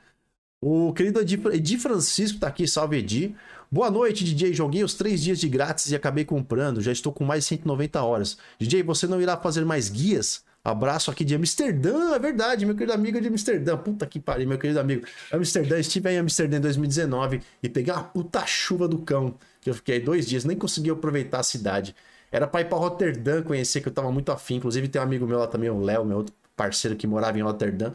O 0.62 0.94
querido 0.94 1.22
Edi 1.22 1.78
Francisco 1.78 2.40
tá 2.40 2.48
aqui, 2.48 2.68
salve 2.68 2.98
Edi. 2.98 3.34
Boa 3.72 3.90
noite, 3.90 4.26
DJ. 4.26 4.54
Joguei 4.54 4.84
os 4.84 4.94
três 4.94 5.24
dias 5.24 5.40
de 5.40 5.48
grátis 5.48 5.90
e 5.90 5.96
acabei 5.96 6.26
comprando. 6.26 6.82
Já 6.82 6.92
estou 6.92 7.14
com 7.14 7.24
mais 7.24 7.46
de 7.46 7.50
190 7.50 8.04
horas. 8.04 8.38
DJ, 8.60 8.84
você 8.84 9.08
não 9.08 9.22
irá 9.22 9.38
fazer 9.38 9.64
mais 9.64 9.90
guias? 9.90 10.44
Abraço 10.64 11.10
aqui 11.10 11.26
de 11.26 11.34
Amsterdã, 11.34 12.14
é 12.14 12.20
verdade, 12.20 12.66
meu 12.68 12.76
querido 12.76 12.94
amigo 12.94 13.20
de 13.20 13.28
Amsterdã. 13.28 13.76
Puta 13.78 14.06
que 14.06 14.20
pariu, 14.20 14.48
meu 14.48 14.60
querido 14.60 14.80
amigo. 14.80 15.08
Amsterdã, 15.32 15.80
estive 15.80 16.12
em 16.12 16.20
Amsterdã 16.20 16.58
em 16.58 16.62
2019 16.62 17.42
e 17.64 17.70
peguei 17.70 17.92
uma 17.92 18.04
puta 18.04 18.46
chuva 18.46 18.88
do 18.88 19.00
cão. 19.00 19.36
Que 19.60 19.72
eu 19.72 19.74
fiquei 19.74 20.00
dois 20.00 20.28
dias, 20.28 20.46
nem 20.46 20.56
consegui 20.56 20.92
aproveitar 20.92 21.40
a 21.40 21.44
cidade. 21.44 21.96
Era 22.32 22.48
pra 22.48 22.62
ir 22.62 22.66
pra 22.66 22.78
Roterdã 22.78 23.42
conhecer, 23.42 23.82
que 23.82 23.88
eu 23.88 23.94
tava 23.94 24.12
muito 24.12 24.32
afim. 24.32 24.56
Inclusive 24.56 24.88
tem 24.88 25.02
um 25.02 25.04
amigo 25.04 25.26
meu 25.26 25.40
lá 25.40 25.48
também, 25.48 25.70
o 25.70 25.80
Léo, 25.82 26.06
meu 26.06 26.18
outro 26.18 26.36
parceiro 26.56 26.96
que 26.96 27.08
morava 27.08 27.38
em 27.40 27.42
Roterdã. 27.42 27.94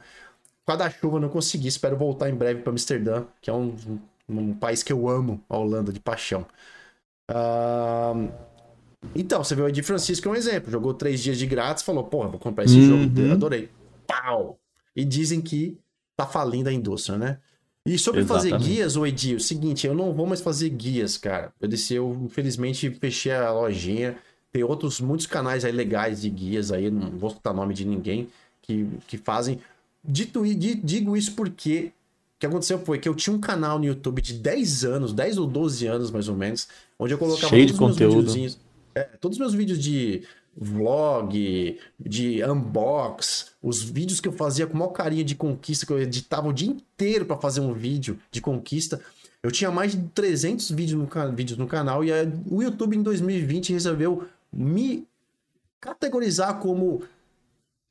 Com 0.64 0.72
a 0.72 0.76
da 0.76 0.90
chuva 0.90 1.20
não 1.20 1.28
consegui, 1.28 1.68
espero 1.68 1.96
voltar 1.96 2.28
em 2.28 2.34
breve 2.34 2.62
pra 2.62 2.72
Amsterdã, 2.72 3.24
que 3.40 3.48
é 3.48 3.52
um, 3.52 3.76
um, 4.28 4.38
um 4.40 4.54
país 4.54 4.82
que 4.82 4.92
eu 4.92 5.08
amo, 5.08 5.40
a 5.48 5.56
Holanda, 5.56 5.92
de 5.92 6.00
paixão. 6.00 6.46
Uh... 7.30 8.55
Então, 9.14 9.42
você 9.42 9.54
vê 9.54 9.62
o 9.62 9.68
Edi 9.68 9.82
Francisco 9.82 10.28
é 10.28 10.30
um 10.30 10.34
exemplo. 10.34 10.70
Jogou 10.70 10.94
três 10.94 11.22
dias 11.22 11.38
de 11.38 11.46
grátis, 11.46 11.82
falou, 11.82 12.04
porra, 12.04 12.28
vou 12.28 12.38
comprar 12.38 12.64
esse 12.64 12.78
uhum. 12.78 13.10
jogo, 13.10 13.32
adorei. 13.32 13.68
Pau! 14.06 14.58
E 14.94 15.04
dizem 15.04 15.40
que 15.40 15.78
tá 16.16 16.26
falindo 16.26 16.68
a 16.68 16.72
indústria, 16.72 17.18
né? 17.18 17.38
E 17.84 17.96
sobre 17.98 18.20
Exatamente. 18.20 18.52
fazer 18.52 18.64
guias, 18.64 18.96
o 18.96 19.06
Edi, 19.06 19.36
o 19.36 19.40
seguinte, 19.40 19.86
eu 19.86 19.94
não 19.94 20.12
vou 20.12 20.26
mais 20.26 20.40
fazer 20.40 20.68
guias, 20.70 21.16
cara. 21.16 21.52
Eu 21.60 21.68
disse, 21.68 21.94
eu 21.94 22.18
infelizmente 22.24 22.90
fechei 22.90 23.32
a 23.32 23.52
lojinha. 23.52 24.16
Tem 24.52 24.64
outros, 24.64 25.00
muitos 25.00 25.26
canais 25.26 25.64
aí 25.64 25.70
legais 25.70 26.22
de 26.22 26.30
guias 26.30 26.72
aí, 26.72 26.90
não 26.90 27.10
vou 27.10 27.30
citar 27.30 27.54
nome 27.54 27.74
de 27.74 27.84
ninguém, 27.84 28.28
que, 28.62 28.88
que 29.06 29.16
fazem. 29.16 29.60
Dito, 30.02 30.42
digo 30.82 31.16
isso 31.16 31.32
porque 31.32 31.92
o 32.36 32.40
que 32.40 32.46
aconteceu 32.46 32.78
foi 32.80 32.98
que 32.98 33.08
eu 33.08 33.14
tinha 33.14 33.34
um 33.34 33.40
canal 33.40 33.78
no 33.78 33.84
YouTube 33.84 34.20
de 34.20 34.34
10 34.34 34.84
anos, 34.84 35.12
10 35.12 35.38
ou 35.38 35.46
12 35.46 35.86
anos 35.86 36.10
mais 36.10 36.28
ou 36.28 36.34
menos, 36.34 36.66
onde 36.98 37.14
eu 37.14 37.18
colocava 37.18 37.48
Cheio 37.48 37.66
todos 37.68 37.94
os 37.94 37.98
meus 37.98 38.14
videozinhos. 38.14 38.58
É, 38.96 39.02
todos 39.20 39.36
os 39.36 39.38
meus 39.38 39.52
vídeos 39.52 39.78
de 39.78 40.22
vlog, 40.56 41.78
de 42.00 42.42
unbox, 42.42 43.52
os 43.62 43.82
vídeos 43.82 44.22
que 44.22 44.28
eu 44.28 44.32
fazia 44.32 44.66
com 44.66 44.74
maior 44.74 44.88
carinho 44.88 45.22
de 45.22 45.34
conquista, 45.34 45.84
que 45.84 45.92
eu 45.92 46.00
editava 46.00 46.48
o 46.48 46.52
dia 46.52 46.70
inteiro 46.70 47.26
para 47.26 47.36
fazer 47.36 47.60
um 47.60 47.74
vídeo 47.74 48.18
de 48.30 48.40
conquista. 48.40 48.98
Eu 49.42 49.52
tinha 49.52 49.70
mais 49.70 49.92
de 49.92 49.98
300 50.14 50.70
vídeos 50.70 50.98
no, 50.98 51.32
vídeos 51.36 51.58
no 51.58 51.66
canal 51.66 52.02
e 52.02 52.10
o 52.50 52.62
YouTube 52.62 52.96
em 52.96 53.02
2020 53.02 53.74
resolveu 53.74 54.26
me 54.50 55.06
categorizar 55.78 56.58
como 56.58 57.02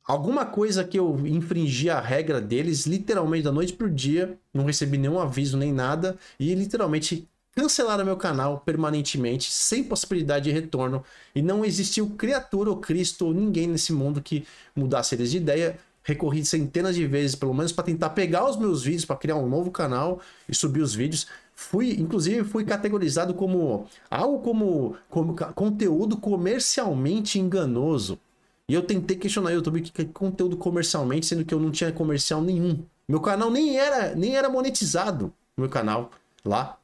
alguma 0.03 0.43
coisa 0.43 0.83
que 0.83 0.97
eu 0.97 1.19
infringi 1.27 1.87
a 1.87 2.01
regra 2.01 2.41
deles, 2.41 2.87
literalmente 2.87 3.43
da 3.43 3.51
noite 3.51 3.73
pro 3.73 3.91
dia, 3.91 4.39
não 4.51 4.65
recebi 4.65 4.97
nenhum 4.97 5.19
aviso 5.19 5.55
nem 5.55 5.71
nada 5.71 6.17
e 6.39 6.55
literalmente 6.55 7.27
cancelaram 7.55 8.03
meu 8.03 8.17
canal 8.17 8.59
permanentemente, 8.59 9.49
sem 9.49 9.83
possibilidade 9.83 10.45
de 10.45 10.51
retorno, 10.51 11.03
e 11.33 11.41
não 11.41 11.63
existiu 11.63 12.09
criatura 12.17 12.69
ou 12.69 12.77
Cristo 12.77 13.27
ou 13.27 13.33
ninguém 13.33 13.65
nesse 13.65 13.93
mundo 13.93 14.21
que 14.21 14.45
mudasse 14.75 15.15
eles 15.15 15.31
de 15.31 15.37
ideia. 15.37 15.79
Recorri 16.03 16.45
centenas 16.45 16.95
de 16.95 17.07
vezes, 17.07 17.35
pelo 17.35 17.53
menos, 17.53 17.71
para 17.71 17.85
tentar 17.85 18.11
pegar 18.11 18.47
os 18.47 18.57
meus 18.57 18.83
vídeos, 18.83 19.05
para 19.05 19.15
criar 19.15 19.37
um 19.37 19.49
novo 19.49 19.71
canal 19.71 20.19
e 20.47 20.53
subir 20.53 20.81
os 20.81 20.93
vídeos. 20.93 21.25
Fui, 21.55 21.93
inclusive, 21.93 22.43
fui 22.43 22.63
categorizado 22.63 23.33
como 23.33 23.87
algo 24.11 24.39
como, 24.39 24.95
como 25.09 25.35
conteúdo 25.55 26.17
comercialmente 26.17 27.39
enganoso. 27.39 28.19
E 28.67 28.73
eu 28.73 28.83
tentei 28.83 29.15
questionar 29.15 29.49
o 29.49 29.53
YouTube 29.53 29.81
que 29.81 30.01
é 30.01 30.05
conteúdo 30.05 30.57
comercialmente, 30.57 31.25
sendo 31.25 31.45
que 31.45 31.53
eu 31.53 31.59
não 31.59 31.71
tinha 31.71 31.91
comercial 31.91 32.41
nenhum. 32.41 32.83
Meu 33.07 33.19
canal 33.19 33.49
nem 33.49 33.77
era, 33.77 34.13
nem 34.13 34.35
era 34.35 34.49
monetizado, 34.49 35.33
meu 35.57 35.69
canal 35.69 36.11
lá 36.43 36.77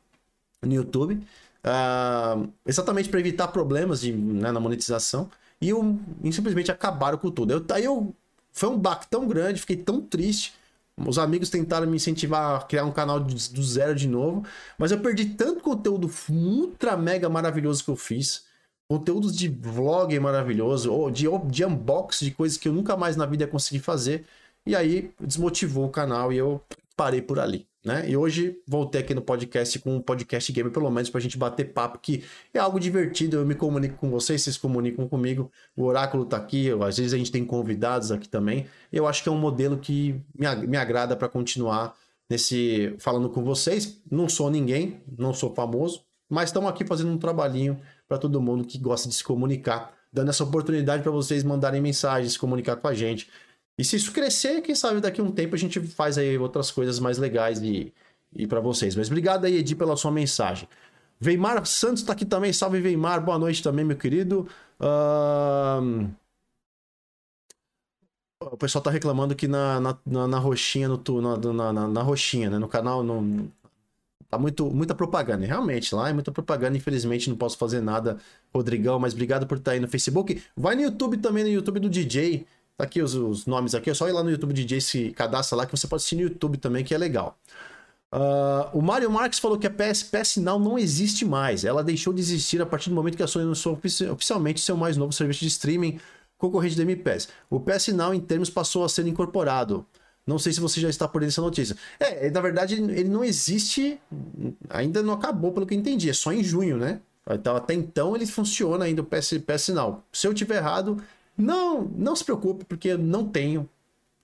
no 0.61 0.73
YouTube, 0.73 1.15
uh, 1.65 2.49
exatamente 2.65 3.09
para 3.09 3.19
evitar 3.19 3.47
problemas 3.49 4.01
de, 4.01 4.11
né, 4.13 4.51
na 4.51 4.59
monetização. 4.59 5.29
E, 5.59 5.69
eu, 5.69 5.99
e 6.23 6.33
simplesmente 6.33 6.71
acabaram 6.71 7.17
com 7.17 7.31
tudo. 7.31 7.51
Eu, 7.53 7.65
aí 7.71 7.85
eu 7.85 8.15
foi 8.51 8.69
um 8.69 8.77
baque 8.77 9.07
tão 9.09 9.27
grande, 9.27 9.61
fiquei 9.61 9.77
tão 9.77 10.01
triste. 10.01 10.53
Os 10.97 11.17
amigos 11.17 11.49
tentaram 11.49 11.88
me 11.88 11.95
incentivar 11.95 12.61
a 12.61 12.63
criar 12.63 12.85
um 12.85 12.91
canal 12.91 13.19
do 13.19 13.63
zero 13.63 13.95
de 13.95 14.07
novo, 14.07 14.45
mas 14.77 14.91
eu 14.91 14.99
perdi 14.99 15.25
tanto 15.25 15.61
conteúdo 15.61 16.11
ultra 16.29 16.97
mega 16.97 17.29
maravilhoso 17.29 17.83
que 17.83 17.89
eu 17.89 17.95
fiz. 17.95 18.45
Conteúdos 18.88 19.35
de 19.35 19.47
vlog 19.47 20.19
maravilhoso, 20.19 20.91
ou 20.91 21.09
de, 21.09 21.25
de 21.49 21.65
unbox 21.65 22.19
de 22.19 22.31
coisas 22.31 22.57
que 22.57 22.67
eu 22.67 22.73
nunca 22.73 22.97
mais 22.97 23.15
na 23.15 23.25
vida 23.25 23.45
ia 23.45 23.47
conseguir 23.47 23.79
fazer. 23.79 24.25
E 24.65 24.75
aí 24.75 25.11
desmotivou 25.19 25.85
o 25.85 25.89
canal 25.89 26.31
e 26.33 26.38
eu 26.38 26.61
parei 26.95 27.21
por 27.21 27.39
ali 27.39 27.70
né? 27.83 28.07
E 28.09 28.15
hoje 28.15 28.59
voltei 28.67 29.01
aqui 29.01 29.13
no 29.13 29.21
podcast 29.21 29.79
com 29.79 29.95
um 29.95 30.01
podcast 30.01 30.51
game, 30.51 30.69
pelo 30.69 30.89
menos, 30.89 31.09
pra 31.09 31.19
gente 31.19 31.37
bater 31.37 31.73
papo, 31.73 31.99
que 31.99 32.23
é 32.53 32.59
algo 32.59 32.79
divertido. 32.79 33.37
Eu 33.37 33.45
me 33.45 33.55
comunico 33.55 33.97
com 33.97 34.09
vocês, 34.09 34.41
vocês 34.41 34.57
comunicam 34.57 35.07
comigo. 35.07 35.51
O 35.75 35.83
Oráculo 35.83 36.25
tá 36.25 36.37
aqui, 36.37 36.69
às 36.71 36.97
vezes 36.97 37.13
a 37.13 37.17
gente 37.17 37.31
tem 37.31 37.43
convidados 37.43 38.11
aqui 38.11 38.29
também. 38.29 38.67
Eu 38.91 39.07
acho 39.07 39.23
que 39.23 39.29
é 39.29 39.31
um 39.31 39.37
modelo 39.37 39.77
que 39.77 40.21
me, 40.37 40.67
me 40.67 40.77
agrada 40.77 41.15
para 41.15 41.27
continuar 41.27 41.95
nesse 42.29 42.95
falando 42.99 43.29
com 43.29 43.43
vocês. 43.43 44.01
Não 44.09 44.29
sou 44.29 44.49
ninguém, 44.49 45.01
não 45.17 45.33
sou 45.33 45.53
famoso, 45.53 46.03
mas 46.29 46.49
estamos 46.49 46.69
aqui 46.69 46.85
fazendo 46.85 47.11
um 47.11 47.17
trabalhinho 47.17 47.79
para 48.07 48.17
todo 48.17 48.41
mundo 48.41 48.63
que 48.63 48.77
gosta 48.77 49.09
de 49.09 49.15
se 49.15 49.23
comunicar, 49.23 49.93
dando 50.13 50.29
essa 50.29 50.43
oportunidade 50.43 51.01
para 51.01 51.11
vocês 51.11 51.43
mandarem 51.43 51.81
mensagens, 51.81 52.33
se 52.33 52.39
comunicar 52.39 52.75
com 52.75 52.87
a 52.87 52.93
gente. 52.93 53.27
E 53.81 53.83
se 53.83 53.95
isso 53.95 54.11
crescer, 54.11 54.61
quem 54.61 54.75
sabe 54.75 55.01
daqui 55.01 55.19
a 55.19 55.23
um 55.23 55.31
tempo 55.31 55.55
a 55.55 55.57
gente 55.57 55.79
faz 55.79 56.15
aí 56.15 56.37
outras 56.37 56.69
coisas 56.69 56.99
mais 56.99 57.17
legais 57.17 57.59
e, 57.63 57.91
e 58.31 58.45
para 58.45 58.59
vocês. 58.59 58.95
Mas 58.95 59.07
obrigado 59.07 59.45
aí, 59.45 59.57
Edi, 59.57 59.75
pela 59.75 59.97
sua 59.97 60.11
mensagem. 60.11 60.69
Veimar 61.19 61.65
Santos 61.65 62.03
está 62.03 62.13
aqui 62.13 62.23
também. 62.23 62.53
Salve, 62.53 62.79
Veimar. 62.79 63.25
Boa 63.25 63.39
noite 63.39 63.63
também, 63.63 63.83
meu 63.83 63.97
querido. 63.97 64.47
Uh... 64.79 66.11
O 68.51 68.55
pessoal 68.55 68.83
tá 68.83 68.91
reclamando 68.91 69.35
que 69.35 69.47
na, 69.47 69.79
na, 69.79 69.97
na, 70.05 70.27
na 70.27 70.37
roxinha, 70.37 70.87
no, 70.87 71.01
na, 71.19 71.73
na, 71.73 71.87
na, 71.87 72.01
roxinha, 72.03 72.51
né? 72.51 72.59
No 72.59 72.67
canal, 72.67 73.01
no, 73.01 73.51
tá 74.29 74.37
muito, 74.37 74.69
muita 74.69 74.93
propaganda. 74.93 75.43
Realmente, 75.43 75.95
lá 75.95 76.07
é 76.07 76.13
muita 76.13 76.31
propaganda. 76.31 76.77
Infelizmente, 76.77 77.31
não 77.31 77.37
posso 77.37 77.57
fazer 77.57 77.81
nada, 77.81 78.19
Rodrigão. 78.53 78.99
Mas 78.99 79.13
obrigado 79.13 79.47
por 79.47 79.57
estar 79.57 79.71
aí 79.71 79.79
no 79.79 79.87
Facebook. 79.87 80.39
Vai 80.55 80.75
no 80.75 80.83
YouTube 80.83 81.17
também, 81.17 81.43
no 81.43 81.49
YouTube 81.49 81.79
do 81.79 81.89
DJ. 81.89 82.45
Tá 82.77 82.85
aqui 82.85 83.02
os, 83.02 83.14
os, 83.14 83.45
nomes 83.45 83.76
aqui, 83.76 83.89
é 83.89 83.93
só 83.93 84.07
ir 84.07 84.11
lá 84.11 84.23
no 84.23 84.31
YouTube 84.31 84.53
DJ, 84.53 84.81
se 84.81 85.11
cadastra 85.11 85.57
lá, 85.57 85.65
que 85.65 85.72
você 85.72 85.88
pode 85.88 86.02
assistir 86.02 86.15
no 86.15 86.23
YouTube 86.23 86.57
também, 86.57 86.84
que 86.84 86.93
é 86.93 86.98
legal. 86.98 87.38
Uh, 88.14 88.77
o 88.77 88.81
Mario 88.81 89.10
Marques 89.10 89.39
falou 89.39 89.57
que 89.57 89.65
a 89.65 89.69
PS, 89.69 90.03
PS 90.03 90.38
Now 90.38 90.60
não 90.60 90.77
existe 90.77 91.23
mais. 91.23 91.64
Ela 91.64 91.84
deixou 91.84 92.14
de 92.14 92.19
existir 92.19 92.61
a 92.61 92.65
partir 92.65 92.89
do 92.89 92.95
momento 92.95 93.15
que 93.15 93.23
a 93.23 93.27
Sony 93.27 93.45
anunciou 93.45 93.80
oficialmente 94.11 94.60
seu 94.60 94.76
mais 94.76 94.98
novo 94.98 95.14
serviço 95.14 95.39
de 95.41 95.48
streaming 95.48 95.99
concorrente 96.38 96.76
do 96.76 96.81
MPS. 96.81 97.30
O 97.49 97.60
PS 97.60 97.89
Now, 97.89 98.14
em 98.14 98.19
termos, 98.19 98.49
passou 98.49 98.84
a 98.84 98.89
ser 98.89 99.07
incorporado. 99.07 99.85
Não 100.26 100.38
sei 100.38 100.52
se 100.52 100.60
você 100.60 100.80
já 100.80 100.89
está 100.89 101.07
por 101.07 101.19
dentro 101.22 101.31
dessa 101.31 101.41
notícia. 101.41 101.76
É, 101.99 102.30
na 102.30 102.41
verdade, 102.41 102.76
ele 102.76 103.10
não 103.10 103.23
existe, 103.23 103.99
ainda 104.69 105.02
não 105.02 105.14
acabou, 105.14 105.52
pelo 105.52 105.65
que 105.65 105.73
eu 105.73 105.80
entendi. 105.80 106.10
É 106.10 106.14
só 106.14 106.34
em 106.34 106.43
junho, 106.43 106.77
né? 106.77 106.99
Então, 107.30 107.56
até 107.56 107.73
então 107.73 108.15
ele 108.15 108.26
funciona 108.26 108.85
ainda 108.85 109.02
o 109.02 109.06
PS, 109.06 109.38
PS 109.38 109.69
Now. 109.69 110.03
Se 110.11 110.27
eu 110.27 110.34
tiver 110.34 110.57
errado, 110.57 110.98
não, 111.41 111.84
não 111.95 112.15
se 112.15 112.23
preocupe, 112.23 112.65
porque 112.65 112.95
não 112.95 113.27
tenho. 113.27 113.69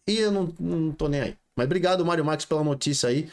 E 0.07 0.17
eu 0.17 0.31
não, 0.31 0.53
não 0.59 0.91
tô 0.91 1.07
nem 1.07 1.21
aí. 1.21 1.37
Mas 1.55 1.65
obrigado, 1.65 2.05
Mário 2.05 2.23
Max, 2.23 2.45
pela 2.45 2.63
notícia 2.63 3.09
aí. 3.09 3.29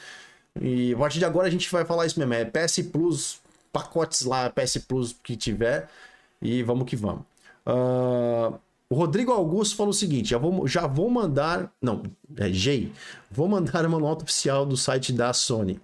E 0.60 0.94
a 0.94 0.98
partir 0.98 1.18
de 1.18 1.24
agora 1.24 1.46
a 1.46 1.50
gente 1.50 1.70
vai 1.70 1.84
falar 1.84 2.06
isso 2.06 2.18
mesmo. 2.18 2.34
É 2.34 2.44
PS 2.44 2.80
Plus, 2.90 3.40
pacotes 3.72 4.22
lá, 4.22 4.50
PS 4.50 4.78
Plus 4.88 5.14
que 5.22 5.36
tiver. 5.36 5.88
E 6.40 6.62
vamos 6.62 6.86
que 6.86 6.96
vamos. 6.96 7.22
Uh, 7.66 8.58
o 8.88 8.94
Rodrigo 8.94 9.32
Augusto 9.32 9.76
falou 9.76 9.90
o 9.90 9.94
seguinte: 9.94 10.30
já 10.30 10.38
vou, 10.38 10.66
já 10.66 10.86
vou 10.86 11.10
mandar. 11.10 11.72
Não, 11.80 12.02
é 12.36 12.52
Jay. 12.52 12.92
Vou 13.30 13.48
mandar 13.48 13.84
uma 13.86 13.98
nota 13.98 14.24
oficial 14.24 14.64
do 14.64 14.76
site 14.76 15.12
da 15.12 15.32
Sony. 15.32 15.80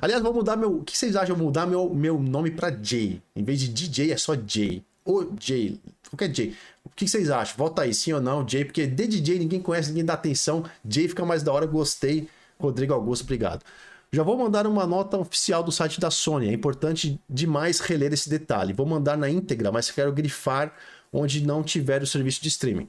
Aliás, 0.00 0.22
vou 0.22 0.32
mudar 0.32 0.56
meu. 0.56 0.78
O 0.78 0.84
que 0.84 0.96
vocês 0.96 1.16
acham? 1.16 1.36
Vou 1.36 1.46
mudar 1.46 1.66
meu, 1.66 1.92
meu 1.92 2.18
nome 2.18 2.50
para 2.50 2.70
Jay. 2.82 3.20
Em 3.34 3.42
vez 3.42 3.60
de 3.60 3.68
DJ, 3.68 4.12
é 4.12 4.16
só 4.16 4.34
Jay. 4.46 4.82
O 5.04 5.26
Jay. 5.40 5.80
Qualquer 6.08 6.34
Jay. 6.34 6.54
O 6.92 6.94
que 6.94 7.08
vocês 7.08 7.30
acham? 7.30 7.56
Volta 7.56 7.82
aí, 7.82 7.94
sim 7.94 8.12
ou 8.12 8.20
não, 8.20 8.46
Jay? 8.46 8.64
Porque 8.64 8.86
de 8.86 9.06
DJ 9.06 9.38
ninguém 9.38 9.60
conhece, 9.60 9.88
ninguém 9.88 10.04
dá 10.04 10.12
atenção. 10.12 10.64
Jay 10.88 11.08
fica 11.08 11.24
mais 11.24 11.42
da 11.42 11.52
hora, 11.52 11.66
gostei. 11.66 12.28
Rodrigo 12.60 12.92
Augusto, 12.92 13.24
obrigado. 13.24 13.64
Já 14.12 14.22
vou 14.22 14.36
mandar 14.36 14.66
uma 14.66 14.86
nota 14.86 15.16
oficial 15.16 15.62
do 15.62 15.72
site 15.72 15.98
da 15.98 16.10
Sony. 16.10 16.48
É 16.48 16.52
importante 16.52 17.18
demais 17.28 17.80
reler 17.80 18.12
esse 18.12 18.28
detalhe. 18.28 18.74
Vou 18.74 18.84
mandar 18.84 19.16
na 19.16 19.28
íntegra, 19.28 19.72
mas 19.72 19.90
quero 19.90 20.12
grifar 20.12 20.74
onde 21.10 21.46
não 21.46 21.62
tiver 21.62 22.02
o 22.02 22.06
serviço 22.06 22.42
de 22.42 22.48
streaming. 22.48 22.88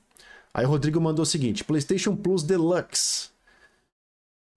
Aí 0.54 0.66
o 0.66 0.70
Rodrigo 0.70 1.00
mandou 1.00 1.24
o 1.24 1.26
seguinte: 1.26 1.64
PlayStation 1.64 2.14
Plus 2.14 2.44
Deluxe. 2.44 3.30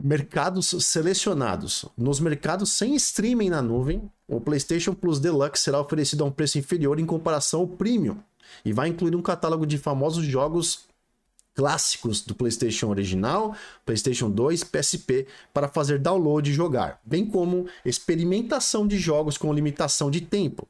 Mercados 0.03 0.75
selecionados. 0.85 1.87
Nos 1.97 2.19
mercados 2.19 2.73
sem 2.73 2.97
streaming 2.97 3.49
na 3.51 3.63
nuvem, 3.63 4.11
o 4.29 4.41
PlayStation 4.41 4.93
Plus 4.93 5.21
Deluxe 5.21 5.63
será 5.63 5.81
oferecido 5.81 6.25
a 6.25 6.27
um 6.27 6.33
preço 6.33 6.59
inferior 6.59 6.99
em 6.99 7.07
comparação 7.07 7.61
ao 7.61 7.69
Premium 7.69 8.19
e 8.65 8.73
vai 8.73 8.89
incluir 8.89 9.15
um 9.15 9.23
catálogo 9.23 9.67
de 9.67 9.79
famosos 9.79 10.25
jogos 10.25 10.87
clássicos 11.55 12.21
do 12.21 12.35
PlayStation 12.35 12.89
original, 12.89 13.57
PlayStation 13.85 14.31
2, 14.31 14.63
PSP 14.65 15.27
para 15.55 15.69
fazer 15.69 15.99
download 15.99 16.51
e 16.51 16.55
jogar, 16.55 17.01
bem 17.03 17.25
como 17.25 17.67
experimentação 17.85 18.87
de 18.87 18.99
jogos 18.99 19.39
com 19.39 19.53
limitação 19.53 20.11
de 20.11 20.21
tempo. 20.21 20.69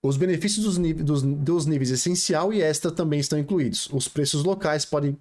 Os 0.00 0.16
benefícios 0.16 0.64
dos, 0.64 0.78
dos, 0.78 1.22
dos 1.22 1.66
níveis 1.66 1.90
essencial 1.90 2.52
e 2.52 2.62
extra 2.62 2.92
também 2.92 3.18
estão 3.18 3.38
incluídos. 3.38 3.88
Os 3.92 4.06
preços 4.06 4.44
locais 4.44 4.84
podem 4.84 5.18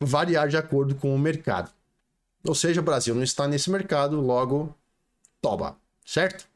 variar 0.00 0.48
de 0.48 0.56
acordo 0.56 0.94
com 0.94 1.14
o 1.14 1.18
mercado. 1.18 1.70
Ou 2.46 2.54
seja, 2.54 2.80
o 2.80 2.84
Brasil 2.84 3.14
não 3.14 3.22
está 3.22 3.46
nesse 3.46 3.70
mercado, 3.70 4.20
logo, 4.20 4.74
toba, 5.40 5.76
certo? 6.04 6.46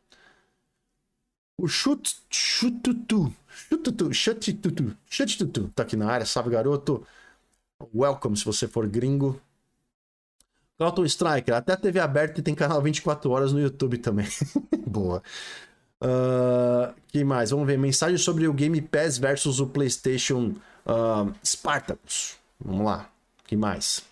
O 1.59 1.69
chut, 1.69 2.17
chututu, 2.31 3.35
chututu, 3.59 4.13
chututu, 4.13 4.97
chututu, 5.09 5.69
tá 5.75 5.83
aqui 5.83 5.97
na 5.97 6.11
área, 6.11 6.25
sabe, 6.25 6.51
garoto? 6.51 7.05
Welcome 7.95 8.37
se 8.37 8.45
você 8.45 8.69
for 8.69 8.87
gringo. 8.87 9.41
Carlton 10.79 11.05
Striker, 11.05 11.55
até 11.55 11.75
TV 11.77 11.99
aberta 11.99 12.39
e 12.39 12.43
tem 12.43 12.55
canal 12.55 12.81
24 12.81 13.29
horas 13.31 13.53
no 13.53 13.61
YouTube 13.61 13.99
também. 13.99 14.29
Boa. 14.87 15.23
Uh, 16.01 16.95
que 17.09 17.25
mais? 17.25 17.51
Vamos 17.51 17.67
ver. 17.67 17.77
Mensagem 17.77 18.17
sobre 18.17 18.47
o 18.47 18.53
Game 18.53 18.81
Pass 18.81 19.19
versus 19.19 19.59
o 19.59 19.67
PlayStation 19.67 20.55
uh, 20.87 21.35
Spartacus. 21.45 22.37
Vamos 22.61 22.87
lá. 22.87 23.11
que 23.45 23.57
mais? 23.57 24.05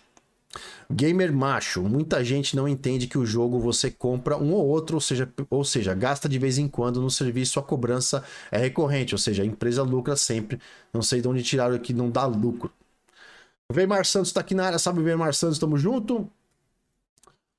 Gamer 0.89 1.33
macho, 1.33 1.83
muita 1.83 2.23
gente 2.23 2.55
não 2.55 2.67
entende 2.67 3.07
que 3.07 3.17
o 3.17 3.25
jogo 3.25 3.59
você 3.59 3.91
compra 3.91 4.37
um 4.37 4.53
ou 4.53 4.65
outro, 4.65 4.95
ou 4.95 5.01
seja, 5.01 5.31
ou 5.49 5.63
seja, 5.63 5.93
gasta 5.93 6.29
de 6.29 6.39
vez 6.39 6.57
em 6.57 6.67
quando 6.67 7.01
no 7.01 7.11
serviço, 7.11 7.59
a 7.59 7.63
cobrança 7.63 8.23
é 8.51 8.57
recorrente, 8.57 9.13
ou 9.13 9.19
seja, 9.19 9.43
a 9.43 9.45
empresa 9.45 9.83
lucra 9.83 10.15
sempre. 10.15 10.59
Não 10.93 11.01
sei 11.01 11.21
de 11.21 11.27
onde 11.27 11.43
tiraram 11.43 11.77
que 11.79 11.93
não 11.93 12.09
dá 12.09 12.25
lucro. 12.25 12.71
Veimar 13.71 14.05
Santos 14.05 14.31
tá 14.31 14.39
aqui 14.41 14.55
na 14.55 14.65
área, 14.65 14.79
sabe 14.79 15.01
Veimar 15.03 15.33
Santos, 15.33 15.59
tamo 15.59 15.77
junto. 15.77 16.29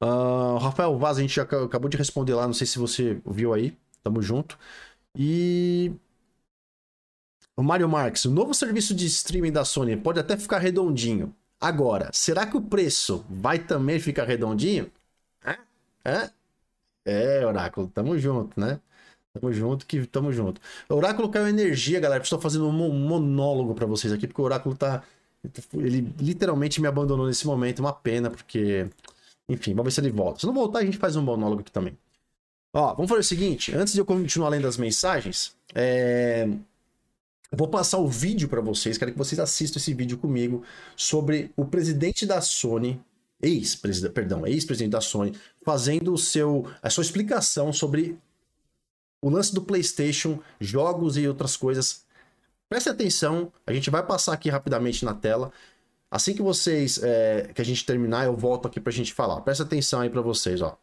Uh, 0.03 0.57
Rafael 0.59 0.97
Vaz, 0.99 1.19
a 1.19 1.21
gente 1.21 1.41
acabou 1.41 1.89
de 1.89 1.97
responder 1.97 2.35
lá, 2.35 2.47
não 2.47 2.55
sei 2.55 2.67
se 2.67 2.79
você 2.79 3.21
viu 3.27 3.53
aí. 3.53 3.77
Tamo 4.03 4.23
junto. 4.23 4.59
E. 5.17 5.93
O 7.57 7.63
Mario 7.63 7.89
Marques, 7.89 8.25
o 8.25 8.31
novo 8.31 8.55
serviço 8.55 8.95
de 8.95 9.07
streaming 9.07 9.53
da 9.53 9.65
Sony 9.65 9.97
pode 9.97 10.21
até 10.21 10.37
ficar 10.37 10.59
redondinho. 10.59 11.35
Agora, 11.61 12.11
será 12.13 12.47
que 12.47 12.57
o 12.57 12.63
preço 12.63 13.25
vai 13.29 13.59
também 13.59 13.99
ficar 13.99 14.25
redondinho? 14.25 14.91
É? 16.05 16.31
É, 17.05 17.47
Oráculo, 17.47 17.89
tamo 17.89 18.19
junto, 18.19 18.59
né? 18.59 18.81
Tamo 19.33 19.53
junto 19.53 19.87
que 19.87 20.07
tamo 20.07 20.33
junto. 20.33 20.61
Oráculo 20.89 21.29
caiu 21.31 21.49
energia, 21.49 22.01
galera. 22.01 22.23
Estou 22.23 22.41
fazendo 22.41 22.67
um 22.69 22.73
monólogo 22.73 23.75
para 23.75 23.87
vocês 23.87 24.13
aqui, 24.13 24.27
porque 24.27 24.41
o 24.41 24.45
Oráculo 24.45 24.77
tá. 24.77 25.03
Ele 25.75 26.13
literalmente 26.21 26.81
me 26.81 26.89
abandonou 26.89 27.27
nesse 27.27 27.47
momento. 27.47 27.81
Uma 27.81 27.93
pena, 27.93 28.31
porque. 28.31 28.89
Enfim, 29.49 29.73
vamos 29.75 29.87
ver 29.87 29.91
se 29.93 30.01
ele 30.01 30.11
volta. 30.11 30.41
Se 30.41 30.47
não 30.47 30.55
voltar, 30.55 30.81
a 30.81 30.85
gente 30.85 30.99
faz 30.99 31.17
um 31.17 31.23
monólogo 31.23 31.63
aqui 31.63 31.73
também. 31.73 31.97
Ó, 32.75 32.95
vamos 32.95 33.09
fazer 33.09 33.21
o 33.21 33.25
seguinte, 33.25 33.75
antes 33.75 33.95
de 33.95 34.01
eu 34.01 34.05
continuar 34.05 34.51
lendo 34.51 34.69
as 34.69 34.77
mensagens, 34.77 35.57
é... 35.75 36.47
vou 37.53 37.69
passar 37.69 37.99
o 37.99 38.07
vídeo 38.07 38.49
para 38.49 38.61
vocês, 38.61 38.99
quero 38.99 39.13
que 39.13 39.19
vocês 39.19 39.39
assistam 39.39 39.79
esse 39.79 39.95
vídeo 39.95 40.19
comigo 40.19 40.63
sobre 40.97 41.51
o 41.57 41.65
presidente 41.65 42.27
da 42.27 42.41
Sony, 42.41 43.01
ex-presidente, 43.41 44.13
perdão, 44.13 44.47
ex-presidente 44.47 44.93
da 44.93 45.01
Sony, 45.01 45.35
fazendo 45.65 46.13
o 46.13 46.19
seu, 46.19 46.71
a 46.83 46.91
sua 46.91 47.03
explicação 47.03 47.73
sobre 47.73 48.19
o 49.23 49.31
lance 49.31 49.55
do 49.55 49.63
PlayStation, 49.63 50.41
jogos 50.61 51.17
e 51.17 51.27
outras 51.27 51.57
coisas. 51.57 52.05
Preste 52.69 52.89
atenção, 52.89 53.53
a 53.67 53.73
gente 53.73 53.91
vai 53.91 54.05
passar 54.05 54.33
aqui 54.33 54.51
rapidamente 54.51 55.05
na 55.05 55.15
tela. 55.15 55.51
Assim 56.11 56.35
que 56.35 56.43
vocês, 56.43 57.03
é, 57.03 57.51
que 57.55 57.61
a 57.61 57.65
gente 57.65 57.85
terminar, 57.85 58.25
eu 58.27 58.37
volto 58.37 58.67
aqui 58.67 58.81
pra 58.81 58.93
gente 58.93 59.13
falar. 59.13 59.41
Presta 59.41 59.63
atenção 59.63 60.01
aí 60.01 60.11
para 60.11 60.21
vocês, 60.21 60.61
ó. 60.61 60.79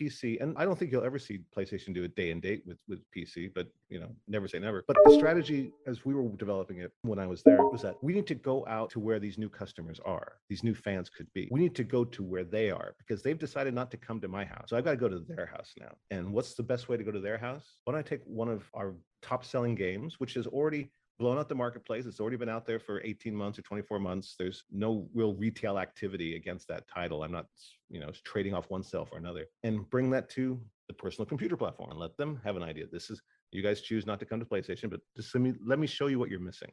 PC, 0.00 0.40
and 0.40 0.56
I 0.56 0.64
don't 0.64 0.78
think 0.78 0.90
you'll 0.90 1.04
ever 1.04 1.18
see 1.18 1.40
PlayStation 1.56 1.94
do 1.94 2.04
a 2.04 2.08
day 2.08 2.30
and 2.30 2.40
date 2.40 2.62
with 2.66 2.78
with 2.88 3.00
PC, 3.16 3.52
but 3.54 3.68
you 3.88 4.00
know, 4.00 4.10
never 4.28 4.48
say 4.48 4.58
never. 4.58 4.84
But 4.86 4.96
the 5.04 5.14
strategy, 5.14 5.72
as 5.86 6.04
we 6.04 6.14
were 6.14 6.28
developing 6.36 6.78
it 6.78 6.92
when 7.02 7.18
I 7.18 7.26
was 7.26 7.42
there, 7.42 7.62
was 7.66 7.82
that 7.82 8.02
we 8.02 8.12
need 8.12 8.26
to 8.28 8.34
go 8.34 8.64
out 8.66 8.90
to 8.90 9.00
where 9.00 9.18
these 9.18 9.38
new 9.38 9.48
customers 9.48 10.00
are, 10.04 10.34
these 10.48 10.64
new 10.64 10.74
fans 10.74 11.10
could 11.10 11.30
be. 11.34 11.48
We 11.50 11.60
need 11.60 11.74
to 11.74 11.84
go 11.84 12.04
to 12.04 12.22
where 12.22 12.44
they 12.44 12.70
are 12.70 12.94
because 12.98 13.22
they've 13.22 13.38
decided 13.38 13.74
not 13.74 13.90
to 13.90 13.96
come 13.96 14.20
to 14.20 14.28
my 14.28 14.44
house. 14.44 14.66
So 14.68 14.76
I've 14.76 14.84
got 14.84 14.92
to 14.92 14.96
go 14.96 15.08
to 15.08 15.20
their 15.20 15.46
house 15.46 15.72
now. 15.78 15.92
And 16.10 16.32
what's 16.32 16.54
the 16.54 16.62
best 16.62 16.88
way 16.88 16.96
to 16.96 17.04
go 17.04 17.10
to 17.10 17.20
their 17.20 17.38
house? 17.38 17.64
Why 17.84 17.92
don't 17.92 18.00
I 18.00 18.02
take 18.02 18.22
one 18.24 18.48
of 18.48 18.62
our 18.74 18.94
top 19.22 19.44
selling 19.44 19.74
games, 19.74 20.18
which 20.18 20.36
is 20.36 20.46
already 20.46 20.90
blown 21.20 21.38
out 21.38 21.50
the 21.50 21.54
marketplace. 21.54 22.06
It's 22.06 22.18
already 22.18 22.38
been 22.38 22.48
out 22.48 22.66
there 22.66 22.80
for 22.80 23.02
18 23.04 23.34
months 23.34 23.58
or 23.58 23.62
24 23.62 23.98
months. 23.98 24.34
There's 24.38 24.64
no 24.72 25.06
real 25.14 25.34
retail 25.34 25.78
activity 25.78 26.34
against 26.34 26.66
that 26.68 26.88
title. 26.88 27.22
I'm 27.22 27.30
not, 27.30 27.46
you 27.90 28.00
know, 28.00 28.10
trading 28.24 28.54
off 28.54 28.70
one 28.70 28.82
sale 28.82 29.04
for 29.04 29.18
another. 29.18 29.44
And 29.62 29.88
bring 29.90 30.10
that 30.10 30.30
to 30.30 30.58
the 30.88 30.94
personal 30.94 31.26
computer 31.26 31.58
platform 31.58 31.90
and 31.90 32.00
let 32.00 32.16
them 32.16 32.40
have 32.42 32.56
an 32.56 32.62
idea. 32.62 32.86
This 32.90 33.10
is 33.10 33.20
you 33.52 33.62
guys 33.62 33.82
choose 33.82 34.06
not 34.06 34.18
to 34.20 34.24
come 34.24 34.40
to 34.40 34.46
PlayStation, 34.46 34.88
but 34.88 35.00
just 35.14 35.34
let 35.34 35.42
me 35.42 35.52
let 35.64 35.78
me 35.78 35.86
show 35.86 36.06
you 36.06 36.18
what 36.18 36.30
you're 36.30 36.40
missing. 36.40 36.72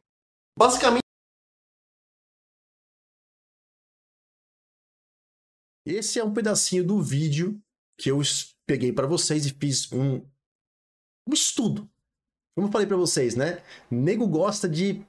Basicamente 0.56 1.02
Esse 5.84 6.18
é 6.18 6.24
um 6.24 6.34
pedacinho 6.34 6.84
do 6.84 7.00
vídeo 7.02 7.58
que 7.98 8.10
eu 8.10 8.20
peguei 8.66 8.92
para 8.92 9.06
vocês 9.06 9.46
e 9.46 9.50
fiz 9.50 9.90
um, 9.90 10.16
um 11.26 11.32
estudo 11.32 11.90
Como 12.58 12.66
eu 12.66 12.72
falei 12.72 12.88
para 12.88 12.96
vocês, 12.96 13.36
né? 13.36 13.58
Nego 13.88 14.26
gosta 14.26 14.68
de 14.68 15.00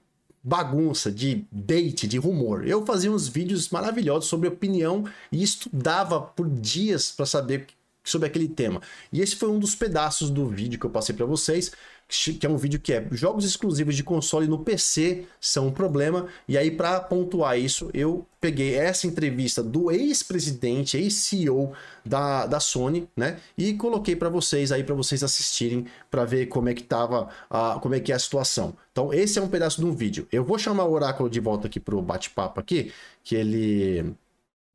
bagunça, 0.44 1.12
de 1.12 1.48
date, 1.52 2.08
de 2.08 2.20
rumor. 2.20 2.64
Eu 2.68 2.86
fazia 2.86 3.12
uns 3.12 3.28
vídeos 3.28 3.70
maravilhosos 3.70 4.30
sobre 4.30 4.48
opinião 4.48 5.04
e 5.32 5.42
estudava 5.42 6.22
por 6.22 6.48
dias 6.48 7.12
para 7.12 7.26
saber 7.26 7.66
sobre 8.04 8.28
aquele 8.28 8.48
tema. 8.48 8.82
E 9.12 9.22
esse 9.22 9.36
foi 9.36 9.50
um 9.50 9.60
dos 9.60 9.76
pedaços 9.76 10.30
do 10.30 10.48
vídeo 10.48 10.80
que 10.80 10.86
eu 10.86 10.90
passei 10.90 11.16
para 11.16 11.26
vocês 11.26 11.72
que 12.10 12.46
é 12.46 12.50
um 12.50 12.58
vídeo 12.58 12.80
que 12.80 12.92
é 12.92 13.08
jogos 13.12 13.46
exclusivos 13.46 13.96
de 13.96 14.04
console 14.04 14.48
no 14.48 14.58
PC 14.58 15.26
são 15.40 15.68
um 15.68 15.72
problema. 15.72 16.26
E 16.48 16.58
aí, 16.58 16.72
para 16.72 17.00
pontuar 17.00 17.58
isso, 17.60 17.92
eu 17.94 18.26
peguei 18.42 18.74
essa 18.74 19.06
entrevista 19.06 19.62
do 19.62 19.92
ex-presidente, 19.92 20.98
ex-CEO 20.98 21.72
da, 22.04 22.48
da 22.48 22.60
Sony, 22.60 23.08
né? 23.16 23.40
E 23.56 23.76
coloquei 23.76 24.16
para 24.16 24.28
vocês 24.28 24.72
aí, 24.72 24.84
para 24.84 24.96
vocês 24.96 25.24
assistirem, 25.24 25.86
para 26.10 26.26
ver 26.26 26.48
como 26.48 26.68
é 26.68 26.74
que 26.74 26.82
tava, 26.82 27.30
a, 27.48 27.78
como 27.80 27.94
é 27.94 28.00
que 28.00 28.12
é 28.12 28.16
a 28.16 28.20
situação. 28.20 28.76
Então, 28.92 29.14
esse 29.14 29.38
é 29.38 29.42
um 29.42 29.48
pedaço 29.48 29.80
de 29.80 29.86
um 29.86 29.94
vídeo. 29.94 30.28
Eu 30.32 30.44
vou 30.44 30.58
chamar 30.58 30.86
o 30.86 30.92
Oráculo 30.92 31.30
de 31.30 31.40
volta 31.40 31.68
aqui 31.68 31.80
pro 31.80 32.02
bate-papo 32.02 32.60
aqui, 32.60 32.92
que 33.24 33.36
ele 33.36 34.16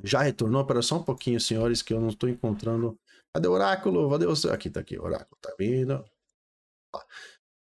já 0.05 0.23
retornou. 0.23 0.65
Para 0.65 0.83
só 0.83 0.99
um 0.99 1.03
pouquinho, 1.03 1.41
senhores, 1.41 1.83
que 1.83 1.93
eu 1.93 2.01
não 2.01 2.11
estou 2.11 2.29
encontrando. 2.29 2.97
Cadê 3.35 3.49
o 3.49 3.53
Oráculo? 3.53 4.11
Cadê 4.11 4.27
o... 4.27 4.53
Aqui, 4.53 4.71
tá 4.71 4.81
aqui, 4.81 4.99
Oráculo, 4.99 5.37
tá 5.43 5.53
vindo. 5.59 6.05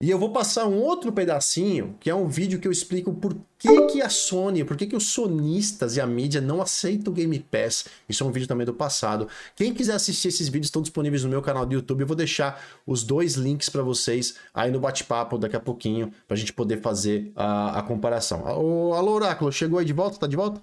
E 0.03 0.09
eu 0.09 0.19
vou 0.19 0.33
passar 0.33 0.67
um 0.67 0.81
outro 0.81 1.13
pedacinho, 1.13 1.95
que 2.01 2.09
é 2.09 2.15
um 2.15 2.27
vídeo 2.27 2.59
que 2.59 2.67
eu 2.67 2.73
explico 2.73 3.13
por 3.13 3.37
que, 3.59 3.87
que 3.89 4.01
a 4.01 4.09
Sony, 4.09 4.65
por 4.65 4.75
que, 4.75 4.87
que 4.87 4.97
os 4.97 5.09
sonistas 5.09 5.95
e 5.95 6.01
a 6.01 6.07
mídia 6.07 6.41
não 6.41 6.63
aceitam 6.63 7.13
o 7.13 7.15
Game 7.15 7.39
Pass. 7.39 7.85
Isso 8.09 8.25
é 8.25 8.27
um 8.27 8.33
vídeo 8.33 8.49
também 8.49 8.65
do 8.65 8.73
passado. 8.73 9.29
Quem 9.55 9.75
quiser 9.75 9.93
assistir 9.93 10.29
esses 10.29 10.49
vídeos 10.49 10.69
estão 10.69 10.81
disponíveis 10.81 11.23
no 11.23 11.29
meu 11.29 11.43
canal 11.43 11.67
do 11.67 11.75
YouTube. 11.75 12.01
Eu 12.01 12.07
vou 12.07 12.17
deixar 12.17 12.65
os 12.87 13.03
dois 13.03 13.35
links 13.35 13.69
para 13.69 13.83
vocês 13.83 14.37
aí 14.55 14.71
no 14.71 14.81
bate-papo 14.81 15.37
daqui 15.37 15.57
a 15.57 15.61
pouquinho, 15.61 16.11
para 16.27 16.35
a 16.35 16.39
gente 16.41 16.55
poder 16.55 16.81
fazer 16.81 17.31
a, 17.37 17.81
a 17.81 17.83
comparação. 17.83 18.47
Alô, 18.47 18.95
alô, 18.95 19.13
Oráculo, 19.13 19.53
chegou 19.53 19.79
aí 19.79 19.85
de 19.85 19.93
volta? 19.93 20.19
Tá 20.19 20.27
de 20.27 20.37
volta? 20.37 20.63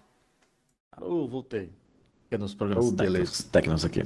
Alô, 0.91 1.27
voltei. 1.27 1.69
Nos 2.39 2.55
programas 2.55 2.87
oh, 2.87 2.95
técnicos, 2.95 3.43
técnicos 3.43 3.85
aqui. 3.85 4.03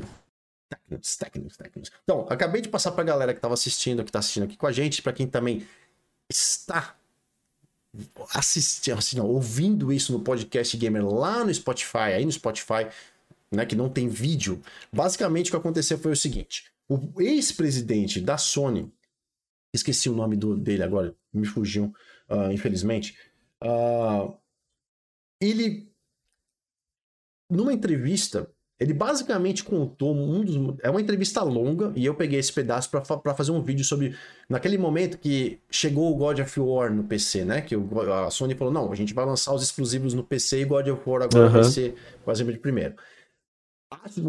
Técnicos, 0.71 1.17
técnicos, 1.17 1.57
técnicos. 1.57 1.91
Então, 2.03 2.25
acabei 2.29 2.61
de 2.61 2.69
passar 2.69 2.91
para 2.93 3.01
a 3.01 3.05
galera 3.05 3.33
que 3.33 3.39
estava 3.39 3.53
assistindo, 3.53 4.03
que 4.03 4.09
está 4.09 4.19
assistindo 4.19 4.43
aqui 4.43 4.55
com 4.55 4.67
a 4.67 4.71
gente, 4.71 5.01
para 5.01 5.11
quem 5.11 5.27
também 5.27 5.67
está 6.29 6.95
assistindo, 8.33 8.97
assim, 8.97 9.19
ó, 9.19 9.25
ouvindo 9.25 9.91
isso 9.91 10.13
no 10.13 10.21
podcast 10.21 10.77
Gamer 10.77 11.05
lá 11.05 11.43
no 11.43 11.53
Spotify, 11.53 12.13
aí 12.15 12.25
no 12.25 12.31
Spotify, 12.31 12.87
né, 13.51 13.65
que 13.65 13.75
não 13.75 13.89
tem 13.89 14.07
vídeo. 14.07 14.61
Basicamente, 14.93 15.49
o 15.49 15.51
que 15.51 15.57
aconteceu 15.57 15.97
foi 15.97 16.13
o 16.13 16.15
seguinte: 16.15 16.71
o 16.87 17.21
ex-presidente 17.21 18.21
da 18.21 18.37
Sony, 18.37 18.89
esqueci 19.75 20.09
o 20.09 20.15
nome 20.15 20.37
do, 20.37 20.55
dele 20.55 20.83
agora, 20.83 21.13
me 21.33 21.45
fugiu, 21.45 21.93
uh, 22.29 22.49
infelizmente. 22.49 23.17
Uh, 23.61 24.33
ele, 25.41 25.91
numa 27.49 27.73
entrevista, 27.73 28.49
ele 28.81 28.95
basicamente 28.95 29.63
contou 29.63 30.11
um 30.11 30.43
dos. 30.43 30.75
É 30.81 30.89
uma 30.89 30.99
entrevista 30.99 31.43
longa 31.43 31.93
e 31.95 32.03
eu 32.03 32.15
peguei 32.15 32.39
esse 32.39 32.51
pedaço 32.51 32.89
para 32.89 33.35
fazer 33.35 33.51
um 33.51 33.61
vídeo 33.61 33.85
sobre. 33.85 34.15
Naquele 34.49 34.75
momento 34.75 35.19
que 35.19 35.59
chegou 35.69 36.11
o 36.11 36.15
God 36.15 36.39
of 36.39 36.59
War 36.59 36.91
no 36.91 37.03
PC, 37.03 37.45
né? 37.45 37.61
Que 37.61 37.75
a 37.75 38.31
Sony 38.31 38.55
falou: 38.55 38.73
não, 38.73 38.91
a 38.91 38.95
gente 38.95 39.13
vai 39.13 39.23
lançar 39.23 39.53
os 39.53 39.61
exclusivos 39.61 40.15
no 40.15 40.23
PC 40.23 40.61
e 40.61 40.65
God 40.65 40.87
of 40.87 41.07
War 41.07 41.21
agora 41.21 41.45
uhum. 41.45 41.51
vai 41.51 41.63
ser 41.65 41.93
quase 42.25 42.43
de 42.43 42.57
primeiro. 42.57 42.95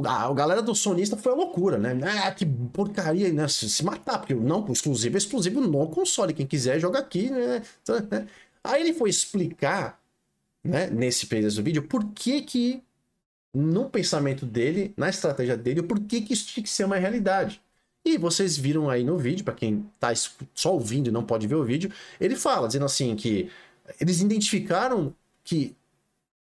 A, 0.05 0.27
a 0.29 0.35
galera 0.35 0.61
do 0.61 0.75
sonista 0.75 1.17
foi 1.17 1.33
a 1.33 1.35
loucura, 1.35 1.79
né? 1.79 1.99
Ah, 2.23 2.31
que 2.31 2.45
porcaria, 2.45 3.33
né? 3.33 3.49
Se, 3.49 3.71
se 3.71 3.83
matar, 3.83 4.19
porque 4.19 4.35
não, 4.35 4.71
exclusivo 4.71 5.17
é 5.17 5.19
exclusivo 5.19 5.63
no 5.63 5.87
console. 5.89 6.35
Quem 6.35 6.47
quiser 6.47 6.79
joga 6.79 6.99
aqui, 6.99 7.31
né? 7.31 7.63
Aí 8.63 8.83
ele 8.83 8.93
foi 8.93 9.09
explicar, 9.09 9.99
né, 10.63 10.91
nesse 10.91 11.27
pedaço 11.27 11.57
do 11.57 11.63
vídeo, 11.63 11.85
por 11.85 12.05
que 12.13 12.43
que 12.43 12.83
no 13.55 13.91
pensamento 13.91 14.47
dele, 14.47 14.95
na 14.97 15.09
estratégia 15.09 15.57
dele, 15.57 15.81
o 15.81 15.85
porquê 15.85 16.21
que 16.21 16.33
isso 16.33 16.47
tinha 16.47 16.63
que 16.63 16.71
ser 16.71 16.85
uma 16.85 16.97
realidade. 16.97 17.61
E 18.05 18.19
vocês 18.19 18.57
viram 18.57 18.91
aí 18.91 19.05
no 19.05 19.17
vídeo, 19.17 19.45
para 19.45 19.55
quem 19.55 19.87
tá 20.01 20.13
só 20.55 20.73
ouvindo 20.73 21.09
e 21.09 21.13
não 21.13 21.25
pode 21.25 21.47
ver 21.47 21.55
o 21.55 21.65
vídeo, 21.65 21.93
ele 22.21 22.35
fala, 22.35 22.67
dizendo 22.67 22.85
assim 22.85 23.15
que 23.15 23.51
eles 24.01 24.21
identificaram 24.21 25.15
que 25.45 25.77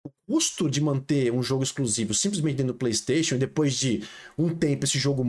o 0.04 0.12
custo 0.28 0.70
de 0.70 0.82
manter 0.82 1.32
um 1.32 1.42
jogo 1.42 1.64
exclusivo 1.64 2.14
simplesmente 2.14 2.58
dentro 2.58 2.74
do 2.74 2.78
PlayStation 2.78 3.36
e 3.36 3.40
depois 3.40 3.74
de 3.76 4.04
um 4.38 4.54
tempo 4.56 4.86
esse 4.86 5.00
jogo 5.00 5.26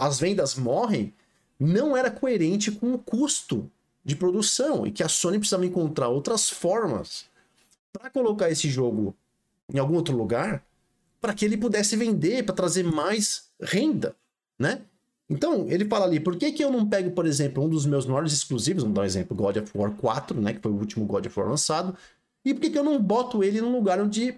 as 0.00 0.18
vendas 0.18 0.54
morrem, 0.54 1.12
não 1.58 1.96
era 1.96 2.10
coerente 2.10 2.70
com 2.70 2.92
o 2.92 2.98
custo 2.98 3.70
de 4.04 4.16
produção 4.16 4.86
e 4.86 4.90
que 4.90 5.02
a 5.02 5.08
Sony 5.08 5.38
precisava 5.38 5.64
encontrar 5.64 6.08
outras 6.08 6.50
formas 6.50 7.26
para 7.92 8.10
colocar 8.10 8.50
esse 8.50 8.68
jogo 8.68 9.14
em 9.72 9.78
algum 9.78 9.94
outro 9.94 10.16
lugar 10.16 10.64
para 11.22 11.32
que 11.32 11.44
ele 11.44 11.56
pudesse 11.56 11.96
vender, 11.96 12.42
para 12.42 12.54
trazer 12.54 12.82
mais 12.82 13.44
renda, 13.60 14.16
né? 14.58 14.82
Então, 15.30 15.66
ele 15.68 15.86
fala 15.86 16.04
ali, 16.04 16.18
por 16.18 16.36
que, 16.36 16.50
que 16.50 16.62
eu 16.62 16.70
não 16.70 16.86
pego, 16.86 17.12
por 17.12 17.24
exemplo, 17.24 17.64
um 17.64 17.68
dos 17.68 17.86
meus 17.86 18.04
maiores 18.04 18.32
exclusivos, 18.32 18.82
vamos 18.82 18.96
dar 18.96 19.02
um 19.02 19.04
exemplo, 19.04 19.36
God 19.36 19.56
of 19.56 19.70
War 19.74 19.92
4, 19.92 20.38
né, 20.38 20.52
que 20.52 20.60
foi 20.60 20.72
o 20.72 20.74
último 20.74 21.06
God 21.06 21.24
of 21.24 21.40
War 21.40 21.48
lançado, 21.48 21.96
e 22.44 22.52
por 22.52 22.60
que, 22.60 22.70
que 22.70 22.78
eu 22.78 22.82
não 22.82 23.00
boto 23.00 23.42
ele 23.42 23.60
num 23.60 23.72
lugar 23.72 24.00
onde 24.00 24.36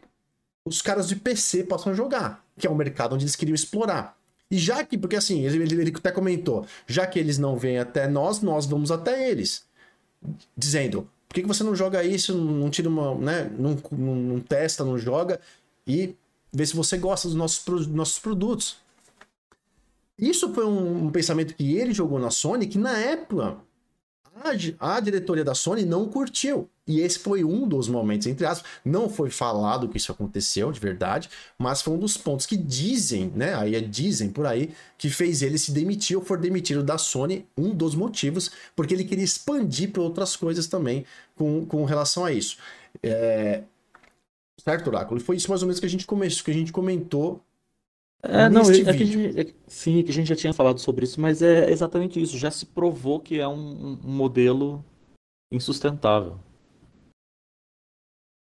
os 0.65 0.83
caras 0.83 1.09
de 1.09 1.17
PC 1.17 1.65
possam 1.65 1.95
jogar, 1.95 2.45
que 2.57 2.67
é 2.67 2.71
o 2.71 2.77
mercado 2.77 3.15
onde 3.15 3.25
eles 3.25 3.35
queriam 3.35 3.55
explorar. 3.55 4.17
E 4.51 4.59
já 4.59 4.85
que, 4.85 4.97
porque 4.97 5.17
assim, 5.17 5.45
ele, 5.45 5.63
ele, 5.63 5.81
ele 5.81 5.93
até 5.97 6.13
comentou, 6.13 6.67
já 6.87 7.07
que 7.07 7.19
eles 7.19 7.39
não 7.39 7.57
vêm 7.57 7.79
até 7.79 8.07
nós, 8.07 8.41
nós 8.41 8.67
vamos 8.67 8.93
até 8.93 9.29
eles. 9.29 9.65
Dizendo, 10.57 11.09
por 11.29 11.35
que, 11.35 11.43
que 11.43 11.49
você 11.49 11.65
não 11.65 11.75
joga 11.75 12.05
isso, 12.05 12.35
não 12.37 12.71
tira 12.71 12.89
uma, 12.89 13.15
né, 13.15 13.51
não, 13.59 13.77
não, 13.91 14.15
não 14.15 14.41
testa, 14.41 14.85
não 14.85 14.97
joga 14.97 15.41
e 15.87 16.15
vê 16.55 16.65
se 16.65 16.77
você 16.77 16.97
gosta 16.97 17.27
dos 17.27 17.37
nossos, 17.37 17.65
dos 17.65 17.87
nossos 17.89 18.19
produtos. 18.21 18.77
Isso 20.17 20.55
foi 20.55 20.65
um, 20.65 21.07
um, 21.07 21.11
pensamento 21.11 21.55
que 21.55 21.77
ele 21.77 21.93
jogou 21.93 22.21
na 22.21 22.31
Sony, 22.31 22.69
que 22.69 22.79
na 22.79 22.97
época 22.97 23.57
a, 24.81 24.95
a, 24.95 25.01
diretoria 25.01 25.43
da 25.43 25.57
Sony 25.57 25.85
não 25.85 26.07
curtiu. 26.07 26.71
E 26.87 27.01
esse 27.01 27.19
foi 27.19 27.43
um 27.43 27.67
dos 27.67 27.89
momentos, 27.89 28.29
entre 28.29 28.47
aspas, 28.47 28.71
não 28.85 29.09
foi 29.09 29.31
falado 29.31 29.89
que 29.89 29.97
isso 29.97 30.13
aconteceu 30.13 30.71
de 30.71 30.79
verdade, 30.79 31.29
mas 31.59 31.83
foi 31.83 31.95
um 31.95 31.99
dos 31.99 32.17
pontos 32.17 32.47
que 32.47 32.57
dizem, 32.57 33.33
né? 33.35 33.55
Aí 33.57 33.75
é 33.75 33.81
dizem 33.81 34.31
por 34.31 34.47
aí, 34.47 34.71
que 34.97 35.11
fez 35.11 35.43
ele 35.43 35.59
se 35.59 35.73
demitir 35.73 36.17
ou 36.17 36.25
for 36.25 36.39
demitido 36.39 36.85
da 36.85 36.97
Sony, 36.97 37.45
um 37.59 37.75
dos 37.75 37.97
motivos, 37.97 38.53
porque 38.77 38.95
ele 38.95 39.05
queria 39.05 39.25
expandir 39.25 39.91
para 39.91 40.03
outras 40.03 40.37
coisas 40.37 40.69
também 40.69 41.05
com, 41.35 41.67
com 41.67 41.85
relação 41.85 42.25
a 42.25 42.31
isso. 42.31 42.59
É... 43.03 43.65
Certo, 44.65 44.89
Oráculo? 44.89 45.21
Foi 45.21 45.37
isso 45.37 45.51
mais 45.51 45.61
ou 45.61 45.67
menos 45.67 45.79
que 45.79 45.85
a 45.85 45.91
gente 45.91 46.07
começou, 46.07 46.43
que 46.43 46.51
a 46.51 46.55
gente 46.55 46.73
comentou 46.73 47.45
é, 48.27 48.49
não, 48.49 48.63
é, 48.63 48.81
é 48.81 48.97
que 48.97 49.05
gente, 49.05 49.39
é, 49.39 49.55
sim, 49.67 50.03
que 50.03 50.11
a 50.11 50.15
gente 50.15 50.29
já 50.29 50.35
tinha 50.35 50.55
falado 50.55 50.79
sobre 50.79 51.05
isso, 51.05 51.21
mas 51.21 51.43
é 51.43 51.71
exatamente 51.71 52.21
isso. 52.21 52.39
Já 52.39 52.51
se 52.51 52.65
provou 52.65 53.21
que 53.21 53.39
é 53.39 53.47
um, 53.47 54.01
um 54.03 54.11
modelo 54.11 54.83
insustentável. 55.53 56.41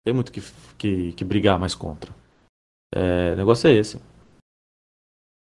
Tem 0.03 0.15
muito 0.15 0.33
que, 0.33 0.41
que, 0.79 1.13
que 1.13 1.25
brigar 1.25 1.59
mais 1.59 1.75
contra. 1.75 2.15
É, 2.95 3.35
o 3.35 3.37
negócio 3.37 3.69
é 3.69 3.75
esse. 3.75 4.01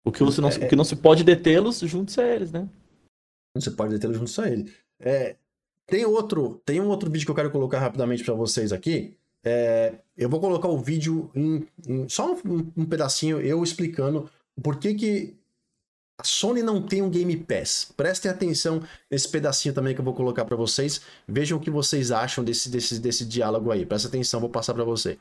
O 0.04 0.12
que, 0.12 0.22
você 0.22 0.42
não, 0.42 0.50
é, 0.50 0.66
o 0.66 0.68
que 0.68 0.76
não 0.76 0.84
se 0.84 0.96
pode 0.96 1.24
detê-los, 1.24 1.78
juntos 1.80 2.18
a 2.18 2.26
eles, 2.26 2.52
né? 2.52 2.68
Não 3.54 3.62
se 3.62 3.70
pode 3.70 3.94
detê-los 3.94 4.18
juntos 4.18 4.38
a 4.38 4.50
ele. 4.50 4.70
É, 4.98 5.38
tem 5.86 6.04
outro, 6.04 6.60
tem 6.64 6.78
um 6.78 6.88
outro 6.88 7.10
vídeo 7.10 7.24
que 7.24 7.30
eu 7.30 7.34
quero 7.34 7.50
colocar 7.50 7.78
rapidamente 7.78 8.22
para 8.22 8.34
vocês 8.34 8.70
aqui, 8.70 9.16
é, 9.44 9.94
eu 10.16 10.28
vou 10.28 10.40
colocar 10.40 10.68
o 10.68 10.78
vídeo 10.78 11.30
em, 11.34 11.66
em 11.86 12.08
só 12.08 12.32
um, 12.32 12.72
um, 12.76 12.84
pedacinho 12.84 13.40
eu 13.40 13.62
explicando 13.62 14.30
por 14.62 14.78
que, 14.78 14.94
que 14.94 15.36
a 16.18 16.24
Sony 16.24 16.62
não 16.62 16.82
tem 16.82 17.00
um 17.00 17.08
Game 17.08 17.34
Pass. 17.38 17.90
Prestem 17.96 18.30
atenção 18.30 18.82
nesse 19.10 19.28
pedacinho 19.28 19.74
também 19.74 19.94
que 19.94 20.00
eu 20.00 20.04
vou 20.04 20.14
colocar 20.14 20.44
para 20.44 20.56
vocês. 20.56 21.00
Vejam 21.26 21.56
o 21.56 21.60
que 21.60 21.70
vocês 21.70 22.10
acham 22.12 22.44
desse, 22.44 22.68
desse, 22.68 22.98
desse 22.98 23.24
diálogo 23.24 23.70
aí. 23.70 23.86
Presta 23.86 24.08
atenção, 24.08 24.40
vou 24.40 24.50
passar 24.50 24.74
para 24.74 24.84
vocês. 24.84 25.18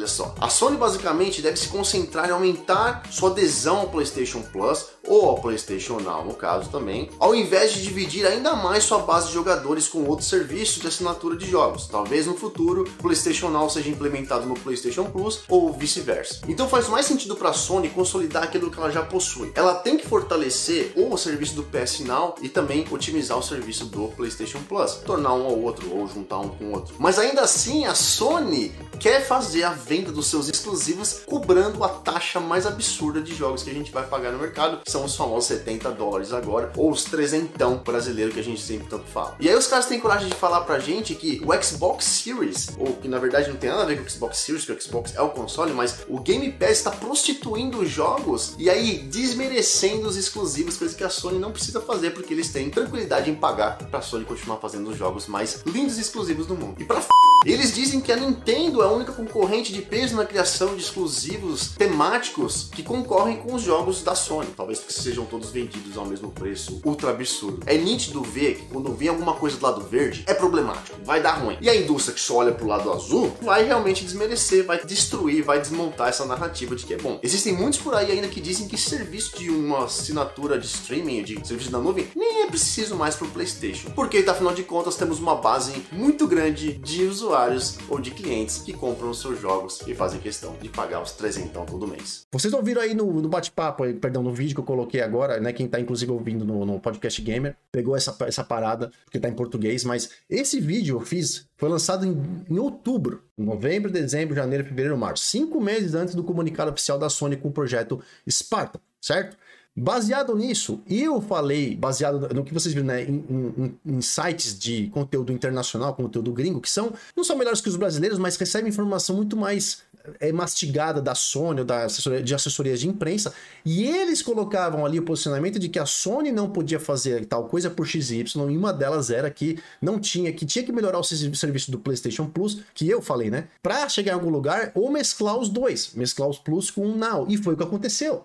Olha 0.00 0.06
só, 0.06 0.32
a 0.40 0.48
Sony 0.48 0.76
basicamente 0.76 1.42
deve 1.42 1.56
se 1.56 1.68
concentrar 1.68 2.28
em 2.28 2.32
aumentar 2.32 3.10
sua 3.10 3.30
adesão 3.30 3.78
ao 3.78 3.90
PlayStation 3.90 4.42
Plus 4.42 4.90
ou 5.08 5.30
ao 5.30 5.40
PlayStation 5.40 5.98
Now, 6.00 6.24
no 6.24 6.34
caso 6.34 6.70
também, 6.70 7.10
ao 7.18 7.34
invés 7.34 7.72
de 7.72 7.82
dividir 7.82 8.26
ainda 8.26 8.54
mais 8.54 8.84
sua 8.84 8.98
base 8.98 9.28
de 9.28 9.34
jogadores 9.34 9.88
com 9.88 10.04
outros 10.04 10.28
serviços 10.28 10.80
de 10.80 10.86
assinatura 10.86 11.36
de 11.36 11.48
jogos. 11.48 11.88
Talvez 11.88 12.26
no 12.26 12.34
futuro 12.34 12.82
o 12.82 13.02
PlayStation 13.02 13.48
Now 13.48 13.68
seja 13.70 13.88
implementado 13.88 14.46
no 14.46 14.54
PlayStation 14.54 15.04
Plus 15.04 15.42
ou 15.48 15.72
vice-versa. 15.72 16.40
Então 16.48 16.68
faz 16.68 16.88
mais 16.88 17.06
sentido 17.06 17.36
para 17.36 17.50
a 17.50 17.52
Sony 17.52 17.88
consolidar 17.88 18.42
aquilo 18.42 18.70
que 18.70 18.78
ela 18.78 18.90
já 18.90 19.02
possui. 19.02 19.52
Ela 19.54 19.74
tem 19.74 19.96
que 19.96 20.06
fortalecer 20.06 20.92
ou 20.96 21.12
o 21.12 21.18
serviço 21.18 21.54
do 21.54 21.62
PS 21.62 22.00
Now 22.00 22.34
e 22.40 22.48
também 22.48 22.86
otimizar 22.90 23.38
o 23.38 23.42
serviço 23.42 23.86
do 23.86 24.08
PlayStation 24.08 24.60
Plus, 24.68 24.94
tornar 25.06 25.34
um 25.34 25.46
ao 25.46 25.58
outro 25.58 25.90
ou 25.94 26.06
juntar 26.06 26.38
um 26.38 26.48
com 26.48 26.64
o 26.66 26.72
outro. 26.72 26.94
Mas 26.98 27.18
ainda 27.18 27.42
assim, 27.42 27.84
a 27.84 27.94
Sony 27.94 28.72
quer 28.98 29.24
fazer 29.24 29.64
a 29.64 29.70
venda 29.70 30.10
dos 30.10 30.26
seus 30.26 30.48
exclusivos 30.48 31.20
cobrando 31.26 31.82
a 31.84 31.88
taxa 31.88 32.40
mais 32.40 32.66
absurda 32.66 33.20
de 33.20 33.34
jogos 33.34 33.62
que 33.62 33.70
a 33.70 33.74
gente 33.74 33.92
vai 33.92 34.06
pagar 34.06 34.32
no 34.32 34.38
mercado, 34.38 34.80
que 34.84 34.90
são 34.98 35.04
os 35.04 35.16
famosos 35.16 35.48
70 35.48 35.92
dólares 35.92 36.32
agora, 36.32 36.72
ou 36.76 36.90
os 36.90 37.04
trezentão 37.04 37.76
brasileiro 37.76 38.32
que 38.32 38.40
a 38.40 38.44
gente 38.44 38.60
sempre 38.60 38.88
tanto 38.88 39.06
fala. 39.06 39.36
E 39.38 39.48
aí 39.48 39.54
os 39.54 39.66
caras 39.66 39.86
têm 39.86 40.00
coragem 40.00 40.28
de 40.28 40.34
falar 40.34 40.62
pra 40.62 40.78
gente 40.78 41.14
que 41.14 41.40
o 41.44 41.62
Xbox 41.62 42.04
Series, 42.04 42.70
ou 42.78 42.94
que 42.94 43.06
na 43.06 43.18
verdade 43.18 43.48
não 43.48 43.56
tem 43.56 43.70
nada 43.70 43.82
a 43.82 43.86
ver 43.86 43.98
com 43.98 44.04
o 44.04 44.10
Xbox 44.10 44.38
Series, 44.38 44.64
que 44.64 44.72
o 44.72 44.80
Xbox 44.80 45.14
é 45.14 45.20
o 45.20 45.30
console, 45.30 45.72
mas 45.72 46.00
o 46.08 46.18
Game 46.18 46.50
Pass 46.52 46.70
está 46.70 46.90
prostituindo 46.90 47.80
os 47.80 47.88
jogos 47.88 48.54
e 48.58 48.68
aí 48.68 48.98
desmerecendo 48.98 50.08
os 50.08 50.16
exclusivos, 50.16 50.76
coisa 50.76 50.96
que 50.96 51.04
a 51.04 51.10
Sony 51.10 51.38
não 51.38 51.52
precisa 51.52 51.80
fazer 51.80 52.10
porque 52.10 52.34
eles 52.34 52.50
têm 52.50 52.70
tranquilidade 52.70 53.30
em 53.30 53.34
pagar 53.34 53.78
pra 53.78 54.02
Sony 54.02 54.24
continuar 54.24 54.56
fazendo 54.56 54.90
os 54.90 54.96
jogos 54.96 55.26
mais 55.26 55.62
lindos 55.66 55.98
e 55.98 56.00
exclusivos 56.00 56.46
do 56.46 56.56
mundo. 56.56 56.74
E 56.80 56.84
pra 56.84 56.98
f... 56.98 57.08
eles 57.46 57.74
dizem 57.74 58.00
que 58.00 58.10
a 58.10 58.16
Nintendo 58.16 58.82
é 58.82 58.86
a 58.86 58.90
única 58.90 59.12
concorrente 59.12 59.72
de 59.72 59.82
peso 59.82 60.16
na 60.16 60.24
criação 60.24 60.74
de 60.74 60.82
exclusivos 60.82 61.68
temáticos 61.76 62.68
que 62.72 62.82
concorrem 62.82 63.36
com 63.36 63.54
os 63.54 63.62
jogos 63.62 64.02
da 64.02 64.14
Sony, 64.14 64.48
talvez 64.56 64.80
porque 64.88 64.92
sejam 64.94 65.26
todos 65.26 65.50
vendidos 65.50 65.98
ao 65.98 66.06
mesmo 66.06 66.30
preço 66.30 66.80
ultra 66.82 67.10
absurdo. 67.10 67.60
É 67.66 67.76
nítido 67.76 68.22
ver 68.22 68.56
que 68.56 68.66
quando 68.66 68.94
vem 68.94 69.08
alguma 69.08 69.34
coisa 69.34 69.56
do 69.58 69.62
lado 69.62 69.82
verde, 69.82 70.24
é 70.26 70.32
problemático, 70.32 70.96
vai 71.04 71.20
dar 71.20 71.32
ruim. 71.32 71.58
E 71.60 71.68
a 71.68 71.76
indústria 71.76 72.14
que 72.14 72.20
só 72.20 72.36
olha 72.36 72.52
pro 72.52 72.66
lado 72.66 72.90
azul 72.90 73.36
vai 73.42 73.64
realmente 73.64 74.02
desmerecer, 74.02 74.64
vai 74.64 74.82
destruir, 74.82 75.42
vai 75.42 75.60
desmontar 75.60 76.08
essa 76.08 76.24
narrativa 76.24 76.74
de 76.74 76.86
que 76.86 76.94
é 76.94 76.96
bom. 76.96 77.20
Existem 77.22 77.52
muitos 77.52 77.78
por 77.78 77.94
aí 77.94 78.10
ainda 78.10 78.28
que 78.28 78.40
dizem 78.40 78.66
que 78.66 78.78
serviço 78.78 79.38
de 79.38 79.50
uma 79.50 79.84
assinatura 79.84 80.58
de 80.58 80.66
streaming, 80.66 81.22
de 81.22 81.46
serviço 81.46 81.70
da 81.70 81.78
nuvem, 81.78 82.08
nem 82.16 82.44
é 82.44 82.46
preciso 82.46 82.96
mais 82.96 83.14
pro 83.14 83.28
PlayStation, 83.28 83.90
porque 83.90 84.24
afinal 84.26 84.54
de 84.54 84.62
contas 84.62 84.96
temos 84.96 85.18
uma 85.18 85.34
base 85.34 85.84
muito 85.92 86.26
grande 86.26 86.72
de 86.72 87.04
usuários 87.04 87.76
ou 87.88 88.00
de 88.00 88.10
clientes 88.10 88.58
que 88.58 88.72
compram 88.72 89.10
os 89.10 89.20
seus 89.20 89.38
jogos 89.38 89.80
e 89.86 89.94
fazem 89.94 90.18
questão 90.18 90.56
de 90.60 90.68
pagar 90.70 91.02
os 91.02 91.12
300 91.12 91.66
todo 91.66 91.86
mês. 91.86 92.26
Vocês 92.32 92.54
ouviram 92.54 92.80
aí 92.80 92.94
no, 92.94 93.20
no 93.20 93.28
bate-papo, 93.28 93.84
perdão, 93.94 94.22
no 94.22 94.32
vídeo 94.32 94.54
que 94.54 94.60
eu 94.60 94.64
coloquei 94.68 95.00
agora, 95.00 95.40
né? 95.40 95.50
Quem 95.50 95.66
tá 95.66 95.80
inclusive 95.80 96.12
ouvindo 96.12 96.44
no, 96.44 96.66
no 96.66 96.78
podcast 96.78 97.22
Gamer, 97.22 97.56
pegou 97.72 97.96
essa, 97.96 98.14
essa 98.26 98.44
parada, 98.44 98.92
porque 99.06 99.18
tá 99.18 99.26
em 99.26 99.32
português, 99.32 99.82
mas 99.82 100.10
esse 100.28 100.60
vídeo 100.60 100.96
eu 100.96 101.00
fiz, 101.00 101.46
foi 101.56 101.70
lançado 101.70 102.04
em, 102.04 102.44
em 102.50 102.58
outubro, 102.58 103.24
novembro, 103.36 103.90
dezembro, 103.90 104.36
janeiro, 104.36 104.64
fevereiro, 104.64 104.98
março, 104.98 105.24
cinco 105.24 105.58
meses 105.58 105.94
antes 105.94 106.14
do 106.14 106.22
comunicado 106.22 106.70
oficial 106.70 106.98
da 106.98 107.08
Sony 107.08 107.34
com 107.38 107.48
o 107.48 107.52
projeto 107.52 107.98
Sparta, 108.28 108.78
certo? 109.00 109.38
Baseado 109.74 110.34
nisso, 110.34 110.82
eu 110.90 111.20
falei, 111.22 111.76
baseado 111.76 112.34
no 112.34 112.44
que 112.44 112.52
vocês 112.52 112.74
viram, 112.74 112.88
né, 112.88 113.04
em, 113.04 113.24
em, 113.56 113.78
em, 113.86 114.00
sites 114.02 114.58
de 114.58 114.88
conteúdo 114.88 115.32
internacional, 115.32 115.94
conteúdo 115.94 116.32
gringo, 116.32 116.60
que 116.60 116.68
são 116.68 116.92
não 117.16 117.22
são 117.22 117.38
melhores 117.38 117.60
que 117.60 117.68
os 117.68 117.76
brasileiros, 117.76 118.18
mas 118.18 118.36
recebem 118.36 118.70
informação 118.70 119.14
muito 119.14 119.36
mais 119.36 119.82
é, 120.20 120.32
mastigada 120.32 121.00
da 121.00 121.14
Sony 121.14 121.64
da 121.64 121.84
assessoria, 121.84 122.22
de 122.22 122.34
assessorias 122.34 122.80
de 122.80 122.88
imprensa, 122.88 123.32
e 123.64 123.84
eles 123.84 124.22
colocavam 124.22 124.84
ali 124.84 124.98
o 124.98 125.02
posicionamento 125.02 125.58
de 125.58 125.68
que 125.68 125.78
a 125.78 125.86
Sony 125.86 126.30
não 126.32 126.50
podia 126.50 126.80
fazer 126.80 127.24
tal 127.26 127.48
coisa 127.48 127.70
por 127.70 127.86
XY, 127.86 128.24
e 128.50 128.56
uma 128.56 128.72
delas 128.72 129.10
era 129.10 129.30
que 129.30 129.58
não 129.80 129.98
tinha, 129.98 130.32
que 130.32 130.46
tinha 130.46 130.64
que 130.64 130.72
melhorar 130.72 130.98
o 130.98 131.04
serviço 131.04 131.70
do 131.70 131.78
PlayStation 131.78 132.26
Plus, 132.26 132.62
que 132.74 132.88
eu 132.88 133.00
falei, 133.02 133.30
né, 133.30 133.48
para 133.62 133.88
chegar 133.88 134.12
em 134.12 134.14
algum 134.14 134.30
lugar 134.30 134.72
ou 134.74 134.90
mesclar 134.90 135.38
os 135.38 135.48
dois, 135.48 135.92
mesclar 135.94 136.28
os 136.28 136.38
Plus 136.38 136.70
com 136.70 136.86
o 136.86 136.96
Now, 136.96 137.26
e 137.28 137.36
foi 137.36 137.54
o 137.54 137.56
que 137.56 137.62
aconteceu. 137.62 138.24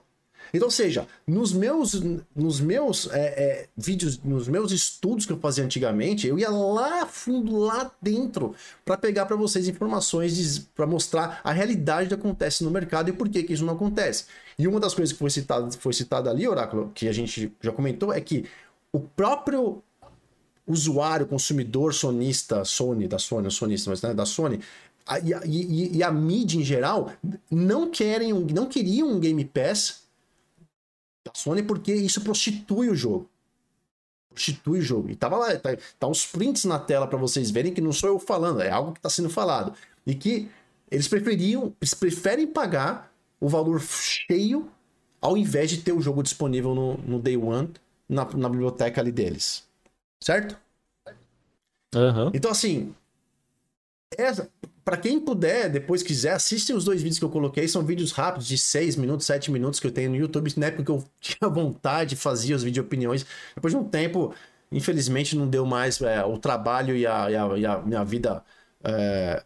Então, 0.54 0.70
seja, 0.70 1.08
nos 1.28 1.54
meus, 1.54 2.02
nos 2.36 2.60
meus 2.60 3.10
é, 3.12 3.20
é, 3.20 3.68
vídeos, 3.78 4.20
nos 4.24 4.48
meus 4.48 4.72
estudos 4.72 5.26
que 5.26 5.32
eu 5.32 5.40
fazia 5.40 5.64
antigamente, 5.64 6.28
eu 6.28 6.40
ia 6.40 6.50
lá 6.50 7.06
fundo, 7.06 7.58
lá 7.58 7.92
dentro, 8.02 8.56
para 8.84 8.98
pegar 8.98 9.26
para 9.26 9.36
vocês 9.36 9.68
informações, 9.68 10.60
para 10.76 10.88
mostrar 10.88 11.42
a 11.44 11.52
realidade 11.52 12.08
que 12.08 12.16
acontece 12.16 12.64
no 12.64 12.72
mercado 12.72 13.10
e 13.10 13.14
por 13.14 13.30
que, 13.30 13.44
que 13.44 13.54
isso 13.54 13.66
não 13.66 13.74
acontece. 13.74 14.26
E 14.58 14.68
uma 14.68 14.80
das 14.80 14.94
coisas 14.94 15.14
que 15.14 15.20
foi 15.20 15.30
citada, 15.30 15.70
foi 15.72 15.94
citada 15.94 16.30
ali, 16.30 16.48
Oráculo, 16.48 16.92
que 16.94 17.08
a 17.08 17.14
gente 17.14 17.52
já 17.62 17.72
comentou, 17.72 18.12
é 18.14 18.22
que 18.22 18.46
o 18.92 19.00
próprio 19.00 19.82
usuário, 20.66 21.26
consumidor 21.26 21.94
sonista, 21.94 22.64
Sony, 22.64 23.08
da 23.08 23.20
Sony, 23.20 23.52
sonista, 23.52 23.90
mas 23.90 24.02
né, 24.02 24.14
da 24.14 24.26
Sony, 24.26 24.60
a, 25.06 25.20
e, 25.20 25.98
e, 25.98 26.04
a 26.04 26.12
mídia 26.12 26.58
em 26.58 26.64
geral 26.64 27.12
não 27.52 27.90
querem, 27.90 28.34
não 28.34 28.66
queriam 28.68 29.10
um 29.10 29.20
Game 29.20 29.44
Pass 29.44 30.03
da 31.24 31.32
Sony 31.34 31.64
porque 31.64 31.94
isso 31.94 32.22
prostitui 32.22 32.90
o 32.90 32.96
jogo. 32.96 33.30
Prostitui 34.30 34.80
o 34.80 34.82
jogo. 34.82 35.10
E 35.10 35.16
tava 35.16 35.38
lá, 35.38 35.58
tá, 35.58 35.70
tá 36.00 36.08
uns 36.08 36.26
prints 36.26 36.66
na 36.66 36.80
tela 36.80 37.08
para 37.08 37.18
vocês 37.18 37.52
verem 37.52 37.74
que 37.74 37.82
não 37.82 37.94
sou 37.94 38.10
eu 38.10 38.20
falando, 38.20 38.62
é 38.62 38.70
algo 38.70 38.94
que 38.94 39.00
está 39.00 39.10
sendo 39.10 39.30
falado. 39.30 39.74
E 40.06 40.16
que 40.16 40.50
eles 40.92 41.08
preferiam, 41.08 41.74
eles 41.82 41.94
preferem 41.94 42.48
pagar 42.48 43.12
o 43.40 43.48
valor 43.48 43.82
cheio 43.82 44.70
ao 45.22 45.38
invés 45.38 45.70
de 45.70 45.78
ter 45.78 45.94
o 45.94 46.02
jogo 46.02 46.22
disponível 46.22 46.76
no, 46.76 46.98
no 46.98 47.20
Day 47.20 47.38
One 47.38 47.72
na, 48.10 48.26
na 48.26 48.50
biblioteca 48.50 49.00
ali 49.00 49.12
deles. 49.12 49.64
Certo? 50.22 50.58
Uhum. 51.96 52.32
Então, 52.34 52.52
assim, 52.52 52.94
essa, 54.18 54.50
para 54.84 54.98
quem 54.98 55.20
puder, 55.20 55.70
depois 55.70 56.04
quiser, 56.04 56.34
assistem 56.34 56.76
os 56.76 56.84
dois 56.84 57.02
vídeos 57.02 57.18
que 57.18 57.24
eu 57.24 57.30
coloquei. 57.30 57.68
São 57.68 57.84
vídeos 57.84 58.12
rápidos, 58.12 58.48
de 58.48 58.58
6 58.58 58.98
minutos, 58.98 59.26
7 59.26 59.50
minutos 59.50 59.80
que 59.80 59.88
eu 59.88 59.92
tenho 59.92 60.10
no 60.10 60.18
YouTube. 60.18 60.52
Na 60.58 60.68
época 60.68 60.84
que 60.84 60.92
eu 60.92 61.04
tinha 61.20 61.50
vontade, 61.50 62.16
fazia 62.16 62.56
os 62.56 62.64
vídeos 62.64 62.86
opiniões. 62.86 63.26
Depois 63.56 63.74
de 63.74 63.80
um 63.80 63.84
tempo, 63.84 64.34
infelizmente, 64.72 65.38
não 65.38 65.48
deu 65.48 65.66
mais 65.66 66.02
é, 66.02 66.24
o 66.26 66.38
trabalho 66.38 66.96
e 66.96 67.08
a, 67.08 67.32
e 67.32 67.36
a, 67.36 67.58
e 67.58 67.66
a 67.66 67.82
minha 67.82 68.04
vida. 68.04 68.44
É... 68.84 69.44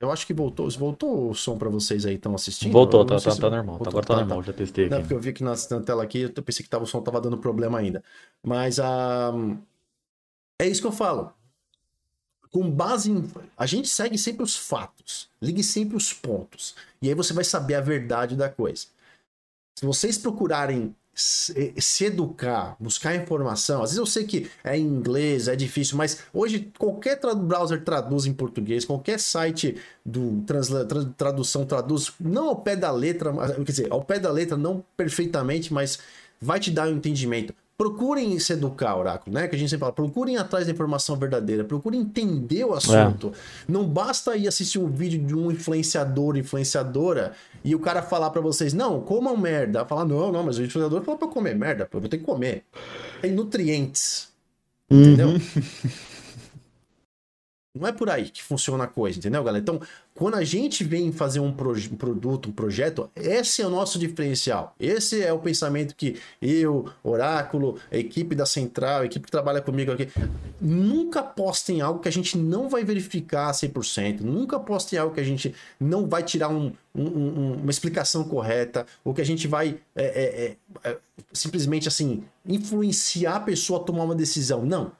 Eu 0.00 0.10
acho 0.10 0.26
que 0.26 0.34
voltou, 0.34 0.68
voltou 0.70 1.30
o 1.30 1.34
som 1.34 1.56
para 1.56 1.68
vocês 1.68 2.04
aí 2.04 2.16
estão 2.16 2.34
assistindo. 2.34 2.72
Voltou, 2.72 3.04
tá, 3.04 3.20
tá, 3.20 3.30
se... 3.30 3.40
tá, 3.40 3.48
normal. 3.48 3.76
Voltou, 3.76 3.90
agora 3.90 4.06
tá, 4.06 4.14
tá 4.14 4.20
normal, 4.20 4.42
já 4.42 4.52
testei 4.52 4.86
aqui. 4.86 4.94
Não, 4.94 5.00
porque 5.00 5.14
eu 5.14 5.20
vi 5.20 5.30
aqui 5.30 5.44
na, 5.44 5.54
na 5.70 5.80
tela 5.80 6.02
aqui, 6.02 6.22
eu 6.22 6.42
pensei 6.42 6.64
que 6.64 6.70
tava, 6.70 6.82
o 6.82 6.86
som 6.86 7.00
tava 7.00 7.20
dando 7.20 7.38
problema 7.38 7.78
ainda. 7.78 8.02
Mas 8.44 8.80
a. 8.80 9.30
Um... 9.32 9.62
É 10.60 10.66
isso 10.66 10.80
que 10.80 10.86
eu 10.88 10.92
falo 10.92 11.32
com 12.52 12.70
base 12.70 13.10
em. 13.10 13.28
A 13.56 13.66
gente 13.66 13.88
segue 13.88 14.16
sempre 14.18 14.44
os 14.44 14.54
fatos, 14.54 15.28
ligue 15.40 15.64
sempre 15.64 15.96
os 15.96 16.12
pontos. 16.12 16.76
E 17.00 17.08
aí 17.08 17.14
você 17.14 17.32
vai 17.32 17.42
saber 17.42 17.74
a 17.74 17.80
verdade 17.80 18.36
da 18.36 18.48
coisa. 18.48 18.86
Se 19.76 19.86
vocês 19.86 20.18
procurarem 20.18 20.94
se, 21.14 22.04
educar, 22.04 22.76
buscar 22.78 23.14
informação, 23.14 23.82
às 23.82 23.90
vezes 23.90 23.98
eu 23.98 24.06
sei 24.06 24.24
que 24.24 24.50
é 24.62 24.76
em 24.76 24.82
inglês, 24.82 25.48
é 25.48 25.56
difícil, 25.56 25.96
mas 25.96 26.20
hoje 26.32 26.72
qualquer 26.78 27.18
browser 27.36 27.82
traduz 27.84 28.26
em 28.26 28.32
português, 28.32 28.84
qualquer 28.84 29.18
site 29.18 29.76
do 30.04 30.44
tradução 31.16 31.66
traduz, 31.66 32.12
não 32.20 32.48
ao 32.48 32.56
pé 32.56 32.76
da 32.76 32.90
letra, 32.90 33.32
quer 33.56 33.62
dizer, 33.62 33.92
ao 33.92 34.02
pé 34.02 34.18
da 34.18 34.30
letra, 34.30 34.56
não 34.56 34.84
perfeitamente, 34.96 35.72
mas 35.72 35.98
vai 36.40 36.58
te 36.58 36.70
dar 36.70 36.88
um 36.88 36.96
entendimento 36.96 37.54
procurem 37.76 38.38
se 38.38 38.52
educar, 38.52 38.96
Oráculo, 38.96 39.34
né? 39.34 39.48
Que 39.48 39.56
a 39.56 39.58
gente 39.58 39.70
sempre 39.70 39.80
fala, 39.80 39.92
procurem 39.92 40.36
atrás 40.36 40.66
da 40.66 40.72
informação 40.72 41.16
verdadeira, 41.16 41.64
procurem 41.64 42.00
entender 42.00 42.64
o 42.64 42.74
assunto. 42.74 43.32
É. 43.34 43.72
Não 43.72 43.84
basta 43.84 44.36
ir 44.36 44.46
assistir 44.46 44.78
um 44.78 44.88
vídeo 44.88 45.24
de 45.24 45.34
um 45.34 45.50
influenciador, 45.50 46.36
influenciadora, 46.36 47.32
e 47.64 47.74
o 47.74 47.78
cara 47.78 48.02
falar 48.02 48.30
para 48.30 48.40
vocês, 48.40 48.72
não, 48.72 49.00
comam 49.00 49.36
merda. 49.36 49.84
Falar, 49.84 50.04
não, 50.04 50.30
não, 50.30 50.42
mas 50.42 50.58
o 50.58 50.62
influenciador 50.62 51.02
falou 51.02 51.18
pra 51.18 51.28
eu 51.28 51.32
comer 51.32 51.54
merda, 51.54 51.88
eu 51.92 52.00
vou 52.00 52.08
ter 52.08 52.18
que 52.18 52.24
comer. 52.24 52.64
Tem 53.20 53.32
nutrientes. 53.32 54.28
Entendeu? 54.90 55.30
Não 57.74 57.88
é 57.88 57.92
por 57.92 58.10
aí 58.10 58.28
que 58.28 58.42
funciona 58.42 58.84
a 58.84 58.86
coisa, 58.86 59.18
entendeu, 59.18 59.42
galera? 59.42 59.62
Então, 59.62 59.80
quando 60.14 60.34
a 60.34 60.44
gente 60.44 60.84
vem 60.84 61.10
fazer 61.10 61.40
um, 61.40 61.46
um, 61.46 61.96
produto, 61.96 62.50
um 62.50 62.52
projeto, 62.52 63.10
esse 63.16 63.62
é 63.62 63.66
o 63.66 63.70
nosso 63.70 63.98
diferencial. 63.98 64.74
Esse 64.78 65.22
é 65.22 65.32
o 65.32 65.38
pensamento 65.38 65.96
que 65.96 66.20
eu, 66.40 66.90
Oráculo, 67.02 67.78
a 67.90 67.96
equipe 67.96 68.34
da 68.34 68.44
Central, 68.44 69.00
a 69.00 69.04
equipe 69.06 69.24
que 69.24 69.30
trabalha 69.30 69.62
comigo 69.62 69.90
aqui, 69.90 70.06
nunca 70.60 71.22
postem 71.22 71.80
algo 71.80 72.00
que 72.00 72.08
a 72.08 72.12
gente 72.12 72.36
não 72.36 72.68
vai 72.68 72.84
verificar 72.84 73.50
100%, 73.52 74.20
nunca 74.20 74.60
postem 74.60 74.98
algo 74.98 75.14
que 75.14 75.20
a 75.20 75.24
gente 75.24 75.54
não 75.80 76.06
vai 76.06 76.22
tirar 76.22 76.50
um, 76.50 76.74
um, 76.94 77.54
uma 77.54 77.70
explicação 77.70 78.22
correta, 78.24 78.84
ou 79.02 79.14
que 79.14 79.22
a 79.22 79.26
gente 79.26 79.48
vai 79.48 79.78
é, 79.96 80.04
é, 80.04 80.56
é, 80.84 80.90
é 80.90 80.98
simplesmente 81.32 81.88
assim 81.88 82.22
influenciar 82.44 83.36
a 83.36 83.40
pessoa 83.40 83.80
a 83.80 83.82
tomar 83.82 84.04
uma 84.04 84.14
decisão. 84.14 84.66
Não. 84.66 84.92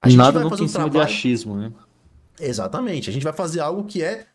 A 0.00 0.08
Nada 0.10 0.38
no 0.38 0.46
um 0.46 0.66
trabalho... 0.68 0.90
de 0.92 0.98
achismo, 1.00 1.56
né? 1.56 1.72
Exatamente. 2.40 3.10
A 3.10 3.12
gente 3.12 3.24
vai 3.24 3.32
fazer 3.32 3.60
algo 3.60 3.84
que 3.84 4.02
é 4.02 4.26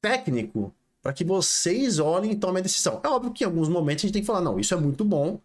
técnico 0.00 0.72
para 1.02 1.12
que 1.12 1.24
vocês 1.24 1.98
olhem 1.98 2.32
e 2.32 2.36
tomem 2.36 2.60
a 2.60 2.62
decisão. 2.62 3.00
É 3.02 3.08
óbvio 3.08 3.32
que 3.32 3.44
em 3.44 3.46
alguns 3.46 3.68
momentos 3.68 4.04
a 4.04 4.06
gente 4.06 4.12
tem 4.14 4.22
que 4.22 4.26
falar, 4.26 4.40
não, 4.40 4.58
isso 4.58 4.72
é 4.72 4.76
muito 4.76 5.04
bom, 5.04 5.38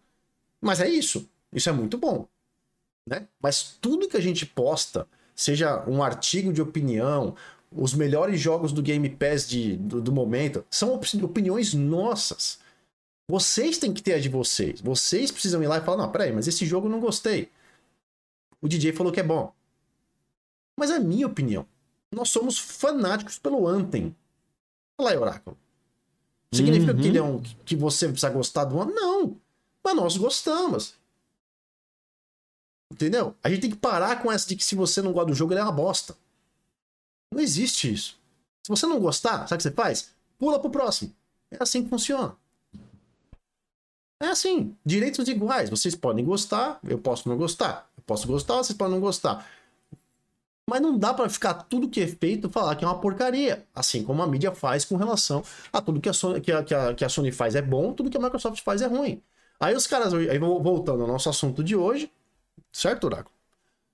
mas 0.60 0.80
é 0.80 0.88
isso. 0.88 1.28
Isso 1.52 1.68
é 1.68 1.72
muito 1.72 1.98
bom. 1.98 2.26
Né? 3.06 3.26
Mas 3.42 3.76
tudo 3.80 4.08
que 4.08 4.16
a 4.16 4.22
gente 4.22 4.46
posta, 4.46 5.06
seja 5.34 5.84
um 5.86 6.02
artigo 6.02 6.52
de 6.52 6.62
opinião, 6.62 7.34
os 7.70 7.94
melhores 7.94 8.40
jogos 8.40 8.72
do 8.72 8.82
Game 8.82 9.08
Pass 9.10 9.48
de, 9.48 9.76
do, 9.76 10.00
do 10.00 10.12
momento, 10.12 10.64
são 10.70 10.94
opiniões 10.94 11.74
nossas. 11.74 12.58
Vocês 13.28 13.78
têm 13.78 13.92
que 13.92 14.02
ter 14.02 14.14
a 14.14 14.18
de 14.18 14.28
vocês. 14.28 14.80
Vocês 14.80 15.30
precisam 15.30 15.62
ir 15.62 15.66
lá 15.68 15.78
e 15.78 15.82
falar, 15.82 15.98
não, 15.98 16.10
peraí, 16.10 16.32
mas 16.32 16.48
esse 16.48 16.66
jogo 16.66 16.86
eu 16.86 16.90
não 16.90 17.00
gostei. 17.00 17.48
O 18.60 18.68
DJ 18.68 18.92
falou 18.92 19.12
que 19.12 19.20
é 19.20 19.22
bom. 19.22 19.52
Mas 20.80 20.90
é 20.90 20.96
a 20.96 21.00
minha 21.00 21.26
opinião. 21.26 21.66
Nós 22.10 22.30
somos 22.30 22.58
fanáticos 22.58 23.38
pelo 23.38 23.68
Anthem. 23.68 24.16
Fala 24.96 25.10
aí, 25.10 25.18
Oráculo. 25.18 25.54
Significa 26.50 26.94
uhum. 26.94 27.02
que, 27.02 27.18
é 27.18 27.22
um, 27.22 27.42
que 27.66 27.76
você 27.76 28.08
precisa 28.08 28.30
gostar 28.30 28.64
do 28.64 28.80
Anthem? 28.80 28.94
Não. 28.94 29.36
Mas 29.84 29.94
nós 29.94 30.16
gostamos. 30.16 30.94
Entendeu? 32.90 33.36
A 33.44 33.50
gente 33.50 33.60
tem 33.60 33.70
que 33.70 33.76
parar 33.76 34.22
com 34.22 34.32
essa 34.32 34.48
de 34.48 34.56
que 34.56 34.64
se 34.64 34.74
você 34.74 35.02
não 35.02 35.12
gosta 35.12 35.26
do 35.26 35.34
jogo, 35.34 35.52
ele 35.52 35.60
é 35.60 35.62
uma 35.62 35.70
bosta. 35.70 36.16
Não 37.30 37.42
existe 37.42 37.92
isso. 37.92 38.18
Se 38.62 38.70
você 38.70 38.86
não 38.86 38.98
gostar, 38.98 39.46
sabe 39.46 39.52
o 39.52 39.56
que 39.58 39.62
você 39.64 39.70
faz? 39.70 40.12
Pula 40.38 40.58
pro 40.58 40.70
próximo. 40.70 41.14
É 41.50 41.58
assim 41.60 41.84
que 41.84 41.90
funciona. 41.90 42.34
É 44.18 44.28
assim, 44.28 44.74
direitos 44.82 45.28
iguais. 45.28 45.68
Vocês 45.68 45.94
podem 45.94 46.24
gostar, 46.24 46.80
eu 46.82 46.98
posso 46.98 47.28
não 47.28 47.36
gostar. 47.36 47.86
Eu 47.98 48.02
posso 48.06 48.26
gostar, 48.26 48.56
vocês 48.56 48.76
podem 48.76 48.94
não 48.94 49.00
gostar. 49.02 49.46
Mas 50.70 50.80
não 50.80 50.96
dá 50.96 51.12
para 51.12 51.28
ficar 51.28 51.52
tudo 51.52 51.88
que 51.88 52.00
é 52.00 52.06
feito 52.06 52.48
falar 52.48 52.76
que 52.76 52.84
é 52.84 52.86
uma 52.86 53.00
porcaria. 53.00 53.66
Assim 53.74 54.04
como 54.04 54.22
a 54.22 54.26
mídia 54.26 54.52
faz 54.52 54.84
com 54.84 54.94
relação 54.94 55.42
a 55.72 55.80
tudo 55.80 56.00
que 56.00 56.08
a, 56.08 56.12
Sony, 56.12 56.40
que 56.40 56.52
a, 56.52 56.62
que 56.62 56.72
a, 56.72 56.94
que 56.94 57.04
a 57.04 57.08
Sony 57.08 57.32
faz 57.32 57.56
é 57.56 57.60
bom, 57.60 57.92
tudo 57.92 58.08
que 58.08 58.16
a 58.16 58.20
Microsoft 58.20 58.62
faz 58.62 58.80
é 58.80 58.86
ruim. 58.86 59.20
Aí 59.58 59.74
os 59.74 59.88
caras, 59.88 60.14
aí 60.14 60.38
voltando 60.38 61.02
ao 61.02 61.08
nosso 61.08 61.28
assunto 61.28 61.64
de 61.64 61.74
hoje, 61.74 62.08
certo, 62.72 63.02
Oráculo? 63.02 63.34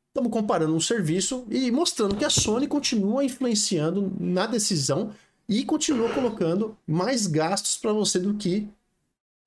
Estamos 0.09 0.31
comparando 0.31 0.74
um 0.74 0.81
serviço 0.81 1.47
e 1.51 1.70
mostrando 1.70 2.15
que 2.15 2.27
a 2.27 2.31
Sony 2.31 2.66
continua 2.66 3.24
influenciando 3.24 4.12
na 4.20 4.47
decisão 4.47 5.15
e 5.48 5.65
continua 5.65 6.12
colocando 6.12 6.77
mais 6.86 7.27
gastos 7.27 7.78
para 7.78 7.93
você 7.94 8.19
do 8.19 8.35
que 8.35 8.69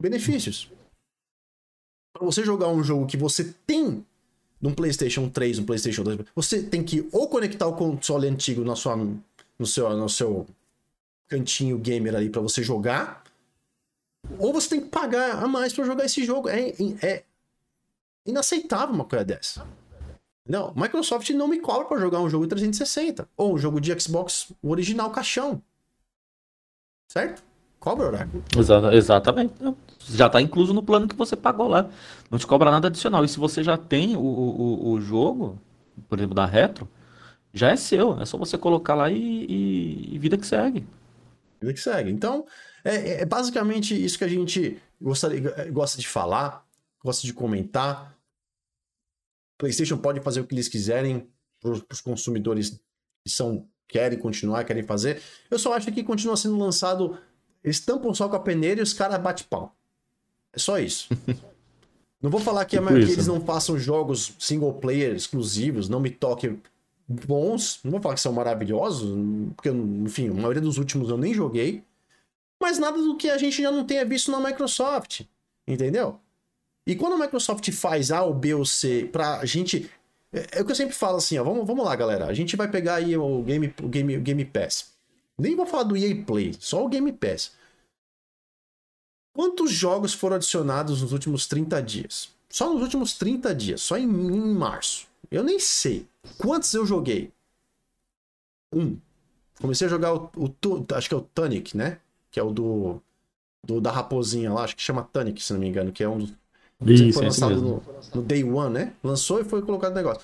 benefícios. 0.02 0.72
Para 2.12 2.26
você 2.26 2.44
jogar 2.44 2.70
um 2.70 2.84
jogo 2.84 3.06
que 3.06 3.18
você 3.18 3.54
tem 3.68 4.04
num 4.62 4.74
PlayStation 4.74 5.30
3, 5.30 5.60
um 5.60 5.66
PlayStation 5.66 6.04
2, 6.04 6.20
você 6.36 6.62
tem 6.62 6.84
que 6.84 7.08
ou 7.12 7.30
conectar 7.30 7.68
o 7.68 7.76
console 7.76 8.28
antigo 8.28 8.64
na 8.64 8.76
sua, 8.76 8.96
no, 8.96 9.66
seu, 9.66 9.90
no 9.96 10.10
seu 10.10 10.46
cantinho 11.28 11.78
gamer 11.78 12.16
ali 12.16 12.30
para 12.30 12.42
você 12.42 12.62
jogar, 12.62 13.24
ou 14.38 14.52
você 14.52 14.70
tem 14.70 14.82
que 14.82 14.90
pagar 14.90 15.44
a 15.44 15.48
mais 15.48 15.72
para 15.72 15.86
jogar 15.86 16.06
esse 16.06 16.26
jogo. 16.26 16.50
É, 16.50 16.74
é 17.02 17.24
inaceitável 18.26 18.94
uma 18.94 19.06
coisa 19.06 19.24
dessa. 19.24 19.68
Não, 20.46 20.74
Microsoft 20.76 21.30
não 21.30 21.48
me 21.48 21.60
cobra 21.60 21.88
para 21.88 22.00
jogar 22.00 22.20
um 22.20 22.30
jogo 22.30 22.48
360 22.48 23.30
ou 23.38 23.54
um 23.54 23.58
jogo 23.58 23.80
de 23.80 23.98
Xbox 24.00 24.52
original 24.64 25.12
caixão. 25.12 25.62
Certo? 27.08 27.44
Cobra, 27.80 28.08
Oráculo. 28.08 28.44
Exata, 28.58 28.94
exatamente. 28.94 29.54
Já 30.10 30.28
está 30.28 30.42
incluso 30.42 30.74
no 30.74 30.84
plano 30.84 31.08
que 31.08 31.16
você 31.16 31.36
pagou 31.36 31.68
lá. 31.68 31.90
Não 32.30 32.38
te 32.38 32.46
cobra 32.46 32.72
nada 32.72 32.88
adicional. 32.88 33.24
E 33.24 33.30
se 33.30 33.40
você 33.40 33.64
já 33.64 33.78
tem 33.78 34.18
o, 34.18 34.20
o, 34.20 34.92
o 34.92 35.02
jogo, 35.02 35.58
por 36.10 36.20
exemplo, 36.20 36.36
da 36.36 36.46
Retro, 36.46 36.88
já 37.54 37.72
é 37.72 37.76
seu. 37.76 38.20
É 38.20 38.26
só 38.26 38.38
você 38.38 38.58
colocar 38.58 38.96
lá 38.96 39.10
e, 39.10 39.18
e, 39.18 40.16
e 40.16 40.20
vida 40.20 40.38
que 40.38 40.46
segue. 40.46 40.86
Vida 41.62 41.74
que 41.74 41.80
segue. 41.80 42.12
Então, 42.12 42.46
é, 42.84 43.22
é, 43.22 43.26
basicamente 43.26 43.94
isso 43.94 44.18
que 44.18 44.24
a 44.26 44.30
gente 44.30 44.78
gostaria, 45.02 45.72
gosta 45.72 46.00
de 46.00 46.08
falar, 46.08 46.66
gosta 47.04 47.26
de 47.26 47.34
comentar. 47.34 48.18
PlayStation 49.58 49.98
pode 49.98 50.20
fazer 50.20 50.42
o 50.42 50.46
que 50.46 50.54
eles 50.54 50.68
quiserem 50.68 51.30
para 51.62 51.72
os 51.72 52.02
consumidores 52.02 52.80
que 53.24 53.30
são 53.30 53.68
querem 53.88 54.20
continuar, 54.20 54.64
querem 54.64 54.84
fazer. 54.84 55.22
Eu 55.50 55.58
só 55.58 55.74
acho 55.74 55.92
que 55.92 56.04
continua 56.04 56.38
sendo 56.38 56.58
lançado 56.58 57.18
eles 57.64 57.80
tampam 57.80 58.14
só 58.14 58.28
com 58.30 58.36
a 58.36 58.40
peneira 58.40 58.80
e 58.80 58.84
os 58.84 58.94
caras 58.94 59.20
bate 59.22 59.44
pau. 59.44 59.76
É 60.54 60.60
só 60.60 60.80
isso. 60.80 61.10
não 62.22 62.30
vou 62.30 62.40
falar 62.40 62.66
que, 62.66 62.78
tipo 62.78 62.88
que 62.88 62.94
eles 62.94 63.28
não 63.28 63.42
façam 63.42 63.78
jogos 63.78 64.34
single 64.40 64.74
player 64.74 65.16
exclusivos, 65.16 65.90
não 65.90 66.00
me 66.00 66.10
toquem 66.10 66.62
bons. 67.08 67.80
Não 67.84 67.92
vou 67.92 68.02
falar 68.02 68.16
que 68.16 68.22
são 68.22 68.34
maravilhosos, 68.34 69.10
porque, 69.56 69.70
enfim, 69.70 70.30
a 70.30 70.34
maioria 70.34 70.62
dos 70.62 70.78
últimos 70.78 71.10
eu 71.10 71.18
nem 71.18 71.34
joguei. 71.34 71.84
Mas 72.62 72.78
nada 72.78 73.02
do 73.02 73.16
que 73.16 73.30
a 73.30 73.38
gente 73.38 73.62
já 73.62 73.72
não 73.72 73.86
tenha 73.86 74.06
visto 74.06 74.32
na 74.32 74.40
Microsoft. 74.40 75.22
Entendeu? 75.68 76.20
E 76.86 76.96
quando 76.96 77.14
a 77.14 77.18
Microsoft 77.18 77.72
faz 77.72 78.12
A 78.12 78.24
ou 78.24 78.34
B 78.34 78.54
ou 78.54 78.66
C 78.66 79.08
pra 79.12 79.46
gente 79.46 79.90
É, 80.32 80.58
é, 80.58 80.62
o 80.62 80.66
que 80.66 80.72
eu 80.72 80.76
sempre 80.76 80.94
falo 80.94 81.18
assim, 81.18 81.38
ó. 81.38 81.44
Vamos, 81.44 81.66
vamos 81.66 81.86
lá, 81.86 81.96
galera. 81.96 82.26
A 82.26 82.34
gente 82.34 82.56
vai 82.56 82.68
pegar 82.68 82.96
aí 82.96 83.16
o 83.18 83.42
Game, 83.44 83.74
o 83.82 83.88
Game, 83.88 84.18
o 84.18 84.22
Game 84.22 84.46
Pass. 84.46 84.92
Nem 85.40 85.56
vou 85.56 85.66
falar 85.66 85.84
do 85.84 85.96
EA 85.96 86.24
Play, 86.24 86.54
só 86.60 86.86
o 86.86 86.90
Game 86.90 87.12
Pass. 87.14 87.52
Quantos 89.34 89.72
jogos 89.72 90.14
foram 90.14 90.36
adicionados 90.36 91.02
nos 91.02 91.14
últimos 91.14 91.48
30 91.48 91.82
dias? 91.82 92.30
Só 92.50 92.74
nos 92.74 92.82
últimos 92.82 93.14
30 93.18 93.56
dias, 93.56 93.82
só 93.82 93.98
em, 93.98 94.04
em 94.04 94.54
março. 94.54 95.08
Eu 95.32 95.44
nem 95.44 95.60
sei. 95.60 96.08
Quantos 96.38 96.74
eu 96.74 96.86
joguei? 96.86 97.32
Um. 98.74 98.98
Comecei 99.62 99.88
a 99.88 99.90
jogar 99.90 100.14
o, 100.14 100.30
o, 100.36 100.96
acho 100.96 101.08
que 101.08 101.16
é 101.16 101.18
o 101.18 101.22
Tunic, 101.22 101.76
né? 101.78 102.00
Que 102.32 102.40
é 102.40 102.44
o 102.44 102.52
do, 102.52 103.02
do 103.66 103.80
da 103.80 103.92
raposinha 103.92 104.52
lá, 104.52 104.64
acho 104.64 104.76
que 104.76 104.82
chama 104.82 105.04
Tunic, 105.04 105.42
se 105.42 105.54
não 105.54 105.60
me 105.60 105.68
engano, 105.68 105.92
que 105.92 106.04
é 106.04 106.10
um 106.10 106.18
dos 106.18 106.34
isso, 106.86 107.14
foi 107.14 107.26
lançado 107.26 107.62
no, 107.62 107.84
no, 108.16 108.22
Day 108.22 108.44
One, 108.44 108.74
né? 108.74 108.94
Lançou 109.04 109.42
e 109.42 109.44
foi 109.44 109.62
colocado 109.62 109.92
no 109.92 109.98
negócio. 109.98 110.22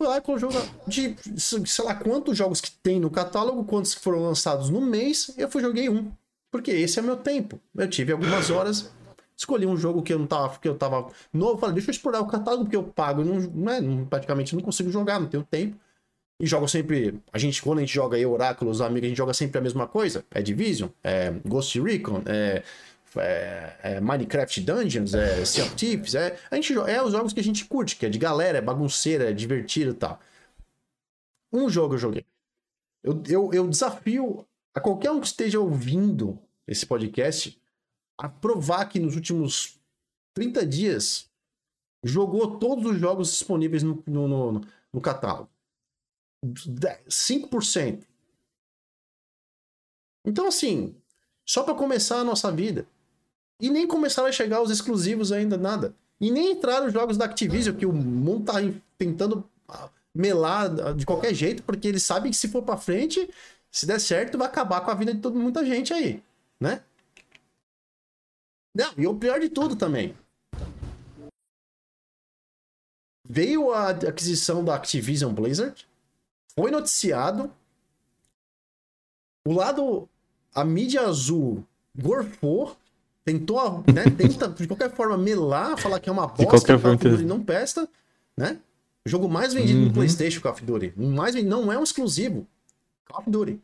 Foi 0.00 0.08
lá 0.08 0.16
e 0.16 0.22
colocou 0.22 0.50
de 0.86 1.14
sei 1.36 1.84
lá 1.84 1.94
quantos 1.94 2.34
jogos 2.34 2.58
que 2.58 2.70
tem 2.70 2.98
no 2.98 3.10
catálogo, 3.10 3.62
quantos 3.64 3.94
que 3.94 4.00
foram 4.00 4.22
lançados 4.22 4.70
no 4.70 4.80
mês, 4.80 5.30
eu 5.36 5.46
fui 5.50 5.60
joguei 5.60 5.90
um. 5.90 6.10
Porque 6.50 6.70
esse 6.70 6.98
é 6.98 7.02
meu 7.02 7.18
tempo. 7.18 7.60
Eu 7.76 7.86
tive 7.86 8.10
algumas 8.10 8.48
horas, 8.48 8.90
escolhi 9.36 9.66
um 9.66 9.76
jogo 9.76 10.00
que 10.00 10.14
eu 10.14 10.18
não 10.18 10.26
tava, 10.26 10.58
que 10.58 10.66
eu 10.66 10.74
tava 10.74 11.10
novo, 11.30 11.58
falei, 11.58 11.74
deixa 11.74 11.90
eu 11.90 11.92
explorar 11.92 12.22
o 12.22 12.26
catálogo, 12.26 12.64
porque 12.64 12.76
eu 12.78 12.82
pago, 12.82 13.22
não, 13.22 13.70
é, 13.70 14.04
praticamente 14.08 14.56
não 14.56 14.62
consigo 14.62 14.90
jogar, 14.90 15.20
não 15.20 15.26
tenho 15.26 15.44
tempo. 15.44 15.76
E 16.40 16.46
jogo 16.46 16.66
sempre. 16.66 17.20
A 17.30 17.36
gente, 17.36 17.60
quando 17.60 17.80
a 17.80 17.82
gente 17.82 17.92
joga 17.92 18.16
aí 18.16 18.24
Oráculo, 18.24 18.70
os 18.70 18.80
amigos, 18.80 19.04
a 19.04 19.08
gente 19.08 19.18
joga 19.18 19.34
sempre 19.34 19.58
a 19.58 19.60
mesma 19.60 19.86
coisa. 19.86 20.24
É 20.30 20.40
Division, 20.40 20.88
é 21.04 21.30
Ghost 21.44 21.78
Recon, 21.78 22.22
é 22.24 22.62
é, 23.16 23.76
é 23.82 24.00
Minecraft 24.00 24.60
Dungeons, 24.60 25.14
é 25.14 25.44
Sea 25.44 25.64
of 25.64 25.74
Thieves, 25.74 26.14
é, 26.14 26.38
a 26.50 26.56
gente, 26.56 26.72
é 26.74 27.02
os 27.02 27.12
jogos 27.12 27.32
que 27.32 27.40
a 27.40 27.44
gente 27.44 27.64
curte, 27.64 27.96
que 27.96 28.06
é 28.06 28.08
de 28.08 28.18
galera, 28.18 28.58
é 28.58 28.60
bagunceira, 28.60 29.30
é 29.30 29.32
divertido 29.32 29.92
e 29.92 29.94
tal. 29.94 30.20
Um 31.52 31.68
jogo 31.68 31.94
eu 31.94 31.98
joguei. 31.98 32.26
Eu, 33.02 33.22
eu, 33.28 33.50
eu 33.52 33.68
desafio 33.68 34.46
a 34.74 34.80
qualquer 34.80 35.10
um 35.10 35.20
que 35.20 35.26
esteja 35.26 35.58
ouvindo 35.58 36.38
esse 36.66 36.86
podcast 36.86 37.60
a 38.18 38.28
provar 38.28 38.86
que 38.86 39.00
nos 39.00 39.16
últimos 39.16 39.80
30 40.34 40.66
dias 40.66 41.30
jogou 42.04 42.58
todos 42.58 42.84
os 42.86 42.98
jogos 42.98 43.30
disponíveis 43.30 43.82
no, 43.82 44.02
no, 44.06 44.28
no, 44.28 44.60
no 44.92 45.00
catálogo. 45.00 45.50
5%. 46.44 48.04
Então, 50.24 50.46
assim, 50.46 50.94
só 51.46 51.62
para 51.62 51.74
começar 51.74 52.20
a 52.20 52.24
nossa 52.24 52.52
vida. 52.52 52.86
E 53.60 53.68
nem 53.70 53.86
começaram 53.86 54.28
a 54.28 54.32
chegar 54.32 54.62
os 54.62 54.70
exclusivos 54.70 55.32
ainda, 55.32 55.56
nada. 55.56 55.94
E 56.20 56.30
nem 56.30 56.52
entraram 56.52 56.86
os 56.86 56.92
jogos 56.92 57.16
da 57.16 57.24
Activision, 57.24 57.76
que 57.76 57.86
o 57.86 57.92
mundo 57.92 58.44
tá 58.44 58.54
tentando 58.96 59.48
ah, 59.68 59.88
melar 60.14 60.94
de 60.94 61.06
qualquer 61.06 61.34
jeito, 61.34 61.62
porque 61.62 61.88
eles 61.88 62.02
sabem 62.02 62.30
que 62.30 62.36
se 62.36 62.48
for 62.48 62.62
para 62.62 62.76
frente, 62.76 63.28
se 63.70 63.86
der 63.86 64.00
certo, 64.00 64.36
vai 64.36 64.46
acabar 64.46 64.80
com 64.82 64.90
a 64.90 64.94
vida 64.94 65.14
de 65.14 65.20
toda 65.20 65.38
muita 65.38 65.64
gente 65.64 65.92
aí, 65.92 66.22
né? 66.58 66.82
Não, 68.74 68.92
e 68.96 69.06
o 69.06 69.14
pior 69.14 69.40
de 69.40 69.48
tudo 69.48 69.76
também. 69.76 70.16
Veio 73.28 73.72
a 73.72 73.90
aquisição 73.90 74.64
da 74.64 74.74
Activision 74.74 75.32
Blizzard, 75.32 75.86
foi 76.54 76.70
noticiado. 76.70 77.52
O 79.46 79.52
lado, 79.52 80.08
a 80.54 80.64
mídia 80.64 81.02
azul 81.02 81.64
gorfou 81.96 82.76
tentou, 83.24 83.84
né, 83.92 84.04
tenta 84.16 84.48
de 84.48 84.66
qualquer 84.66 84.90
forma 84.90 85.16
melar, 85.16 85.78
falar 85.78 86.00
que 86.00 86.08
é 86.08 86.12
uma 86.12 86.26
bosta, 86.26 86.74
que 86.74 86.82
Call 86.82 86.94
of 86.94 87.08
Duty 87.08 87.24
não 87.24 87.42
presta, 87.42 87.88
né? 88.36 88.58
O 89.04 89.08
jogo 89.08 89.28
mais 89.28 89.54
vendido 89.54 89.78
uhum. 89.78 89.86
no 89.86 89.92
PlayStation, 89.92 90.40
Call 90.40 90.52
of 90.52 90.64
Duty. 90.64 90.92
Mais 90.96 91.34
vendido, 91.34 91.50
não 91.50 91.72
é 91.72 91.78
um 91.78 91.82
exclusivo. 91.82 92.46
Call 93.06 93.20
of 93.20 93.30
Duty. 93.30 93.60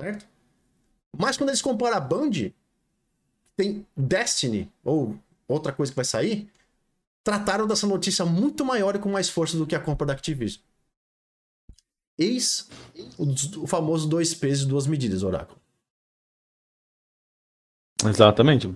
Certo? 0.00 0.26
Mas 1.16 1.36
quando 1.36 1.50
eles 1.50 1.62
comparam 1.62 1.96
a 1.96 2.00
Band, 2.00 2.30
tem 3.56 3.86
Destiny, 3.96 4.70
ou 4.84 5.18
outra 5.46 5.72
coisa 5.72 5.90
que 5.90 5.96
vai 5.96 6.04
sair, 6.04 6.50
trataram 7.24 7.66
dessa 7.66 7.86
notícia 7.86 8.24
muito 8.24 8.64
maior 8.64 8.94
e 8.94 8.98
com 8.98 9.10
mais 9.10 9.28
força 9.28 9.56
do 9.56 9.66
que 9.66 9.74
a 9.74 9.80
compra 9.80 10.06
da 10.06 10.12
Activision. 10.12 10.62
Eis 12.16 12.68
o, 13.16 13.62
o 13.62 13.66
famoso 13.66 14.08
dois 14.08 14.34
pesos 14.34 14.64
e 14.64 14.68
duas 14.68 14.86
medidas, 14.86 15.22
Oráculo. 15.22 15.60
Exatamente. 18.04 18.66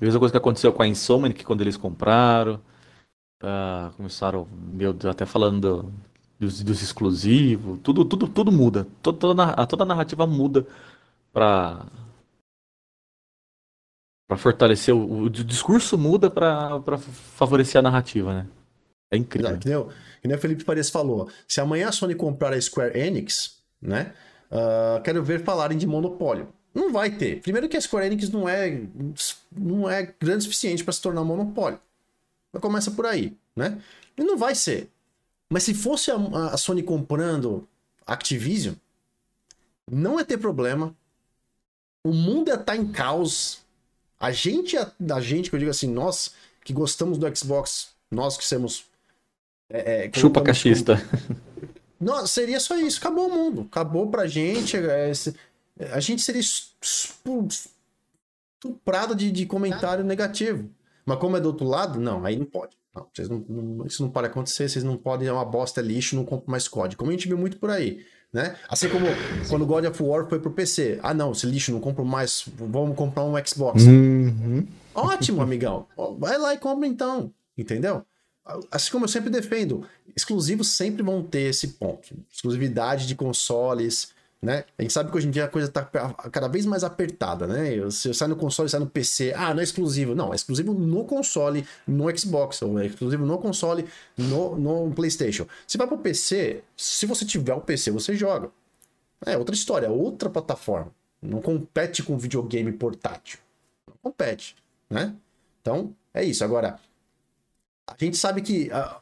A 0.00 0.04
mesma 0.04 0.18
coisa 0.18 0.32
que 0.32 0.38
aconteceu 0.38 0.72
com 0.72 0.82
a 0.82 0.88
Insomniac, 0.88 1.38
que 1.38 1.44
quando 1.44 1.60
eles 1.60 1.76
compraram, 1.76 2.60
uh, 3.42 3.92
começaram, 3.96 4.48
meu 4.50 4.92
Deus, 4.92 5.12
até 5.12 5.24
falando 5.24 5.60
do, 5.60 5.92
dos, 6.38 6.62
dos, 6.62 6.82
exclusivos, 6.82 7.78
tudo, 7.82 8.04
tudo, 8.04 8.26
tudo 8.28 8.50
muda. 8.50 8.86
Toda, 9.00 9.18
toda, 9.66 9.82
a 9.82 9.86
narrativa 9.86 10.26
muda 10.26 10.66
para 11.32 11.86
para 14.28 14.38
fortalecer 14.38 14.94
o, 14.94 15.24
o, 15.24 15.30
discurso 15.30 15.98
muda 15.98 16.30
para 16.30 16.96
favorecer 16.96 17.78
a 17.78 17.82
narrativa, 17.82 18.32
né? 18.32 18.46
É 19.12 19.16
incrível. 19.16 19.50
Exato, 19.50 19.94
que 20.22 20.26
nem 20.26 20.36
o 20.36 20.40
Felipe 20.40 20.64
Paredes 20.64 20.88
falou. 20.88 21.28
Se 21.46 21.60
amanhã 21.60 21.88
a 21.88 21.92
Sony 21.92 22.14
comprar 22.14 22.54
a 22.54 22.60
Square 22.60 22.98
Enix, 22.98 23.62
né? 23.80 24.14
Uh, 24.50 25.02
quero 25.02 25.22
ver 25.22 25.44
falarem 25.44 25.76
de 25.76 25.86
monopólio. 25.86 26.48
Não 26.74 26.92
vai 26.92 27.10
ter. 27.10 27.40
Primeiro 27.40 27.68
que 27.68 27.76
a 27.76 27.80
Square 27.80 28.06
Enix 28.06 28.30
não 28.30 28.48
é, 28.48 28.82
não 29.50 29.88
é 29.88 30.14
grande 30.18 30.38
o 30.38 30.42
suficiente 30.42 30.82
para 30.82 30.92
se 30.92 31.02
tornar 31.02 31.22
um 31.22 31.26
monopólio. 31.26 31.78
Começa 32.60 32.90
por 32.90 33.06
aí, 33.06 33.36
né? 33.54 33.80
E 34.16 34.22
não 34.22 34.36
vai 34.36 34.54
ser. 34.54 34.90
Mas 35.50 35.64
se 35.64 35.74
fosse 35.74 36.10
a, 36.10 36.16
a 36.52 36.56
Sony 36.56 36.82
comprando 36.82 37.68
Activision, 38.06 38.74
não 39.90 40.18
ia 40.18 40.24
ter 40.24 40.38
problema. 40.38 40.94
O 42.04 42.12
mundo 42.12 42.48
ia 42.48 42.54
estar 42.54 42.64
tá 42.64 42.76
em 42.76 42.90
caos. 42.90 43.60
A 44.18 44.32
gente, 44.32 44.76
a, 44.76 44.90
a 45.14 45.20
gente, 45.20 45.50
que 45.50 45.56
eu 45.56 45.60
digo 45.60 45.70
assim, 45.70 45.88
nós 45.88 46.32
que 46.64 46.72
gostamos 46.72 47.18
do 47.18 47.36
Xbox, 47.36 47.88
nós 48.10 48.36
que 48.36 48.44
somos. 48.44 48.84
É, 49.68 50.06
é, 50.06 50.10
Chupa 50.18 50.40
cachista. 50.42 50.96
Como... 50.96 51.40
Não, 52.00 52.26
seria 52.26 52.58
só 52.58 52.76
isso. 52.76 52.98
Acabou 52.98 53.28
o 53.28 53.32
mundo. 53.32 53.68
Acabou 53.70 54.08
pra 54.08 54.26
gente. 54.26 54.76
É, 54.76 55.12
a 55.92 56.00
gente 56.00 56.22
seria 56.22 56.42
estuprado 56.42 57.64
de, 59.14 59.30
de 59.30 59.46
comentário 59.46 60.04
negativo. 60.04 60.68
Mas 61.04 61.18
como 61.18 61.36
é 61.36 61.40
do 61.40 61.46
outro 61.46 61.66
lado, 61.66 61.98
não, 61.98 62.24
aí 62.24 62.36
não 62.36 62.46
pode. 62.46 62.76
Não, 62.94 63.06
vocês 63.12 63.28
não, 63.28 63.44
não, 63.48 63.86
isso 63.86 64.02
não 64.02 64.10
pode 64.10 64.26
acontecer, 64.26 64.68
vocês 64.68 64.84
não 64.84 64.96
podem, 64.96 65.26
é 65.26 65.32
uma 65.32 65.44
bosta, 65.44 65.80
é 65.80 65.84
lixo, 65.84 66.14
não 66.14 66.24
compro 66.24 66.50
mais 66.50 66.68
código. 66.68 66.98
Como 66.98 67.10
a 67.10 67.14
gente 67.14 67.26
viu 67.26 67.38
muito 67.38 67.56
por 67.56 67.70
aí, 67.70 68.04
né? 68.32 68.56
Assim 68.68 68.88
como 68.88 69.06
quando 69.48 69.66
God 69.66 69.86
of 69.86 70.02
War 70.02 70.28
foi 70.28 70.38
pro 70.38 70.50
PC. 70.50 71.00
Ah, 71.02 71.14
não, 71.14 71.32
esse 71.32 71.46
lixo, 71.46 71.72
não 71.72 71.80
compro 71.80 72.04
mais, 72.04 72.44
vamos 72.54 72.96
comprar 72.96 73.24
um 73.24 73.34
Xbox. 73.44 73.84
Uhum. 73.84 74.66
Ótimo, 74.94 75.40
amigão. 75.40 75.86
Vai 76.18 76.38
lá 76.38 76.54
e 76.54 76.58
compra 76.58 76.86
então, 76.86 77.32
entendeu? 77.56 78.04
Assim 78.70 78.90
como 78.90 79.04
eu 79.04 79.08
sempre 79.08 79.30
defendo, 79.30 79.86
exclusivos 80.14 80.68
sempre 80.68 81.02
vão 81.02 81.22
ter 81.22 81.50
esse 81.50 81.68
ponto. 81.68 82.14
Exclusividade 82.30 83.06
de 83.06 83.14
consoles, 83.14 84.12
né? 84.42 84.64
A 84.76 84.82
gente 84.82 84.92
sabe 84.92 85.08
que 85.08 85.16
hoje 85.16 85.28
em 85.28 85.30
dia 85.30 85.44
a 85.44 85.48
coisa 85.48 85.68
está 85.68 85.84
cada 85.84 86.48
vez 86.48 86.66
mais 86.66 86.82
apertada, 86.82 87.46
né? 87.46 87.78
Você 87.78 88.12
sai 88.12 88.26
no 88.26 88.34
console, 88.34 88.68
sai 88.68 88.80
no 88.80 88.88
PC, 88.88 89.32
ah, 89.36 89.54
não 89.54 89.60
é 89.60 89.62
exclusivo. 89.62 90.16
Não, 90.16 90.32
é 90.32 90.36
exclusivo 90.36 90.74
no 90.74 91.04
console, 91.04 91.64
no 91.86 92.18
Xbox, 92.18 92.60
ou 92.62 92.80
é 92.80 92.86
exclusivo 92.86 93.24
no 93.24 93.38
console, 93.38 93.86
no, 94.18 94.58
no 94.58 94.92
PlayStation. 94.92 95.46
Se 95.64 95.78
vai 95.78 95.86
para 95.86 95.94
o 95.94 96.00
PC, 96.00 96.64
se 96.76 97.06
você 97.06 97.24
tiver 97.24 97.54
o 97.54 97.60
PC, 97.60 97.92
você 97.92 98.16
joga. 98.16 98.50
É 99.24 99.38
outra 99.38 99.54
história, 99.54 99.88
outra 99.88 100.28
plataforma. 100.28 100.92
Não 101.22 101.40
compete 101.40 102.02
com 102.02 102.18
videogame 102.18 102.72
portátil. 102.72 103.38
Não 103.86 103.94
compete, 104.02 104.56
né? 104.90 105.14
Então, 105.60 105.94
é 106.12 106.24
isso. 106.24 106.42
Agora, 106.42 106.80
a 107.86 107.94
gente 107.96 108.16
sabe 108.16 108.42
que 108.42 108.68
a, 108.72 109.00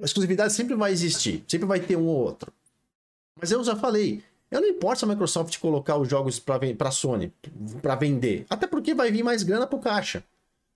a 0.00 0.04
exclusividade 0.04 0.52
sempre 0.52 0.74
vai 0.74 0.90
existir, 0.90 1.44
sempre 1.46 1.68
vai 1.68 1.78
ter 1.78 1.96
um 1.96 2.06
ou 2.06 2.16
outro. 2.16 2.52
Mas 3.40 3.52
eu 3.52 3.62
já 3.62 3.76
falei, 3.76 4.24
eu 4.54 4.60
não 4.60 4.68
importa 4.68 5.00
se 5.00 5.04
a 5.04 5.08
Microsoft 5.08 5.58
colocar 5.58 5.96
os 5.96 6.08
jogos 6.08 6.38
para 6.38 6.90
Sony, 6.92 7.32
para 7.82 7.96
vender. 7.96 8.46
Até 8.48 8.68
porque 8.68 8.94
vai 8.94 9.10
vir 9.10 9.24
mais 9.24 9.42
grana 9.42 9.66
pro 9.66 9.80
caixa. 9.80 10.22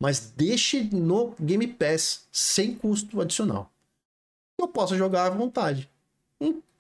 Mas 0.00 0.32
deixe 0.36 0.82
no 0.92 1.32
Game 1.38 1.64
Pass 1.68 2.26
sem 2.32 2.74
custo 2.74 3.20
adicional. 3.20 3.70
Eu 4.60 4.66
posso 4.66 4.96
jogar 4.96 5.26
à 5.26 5.30
vontade. 5.30 5.88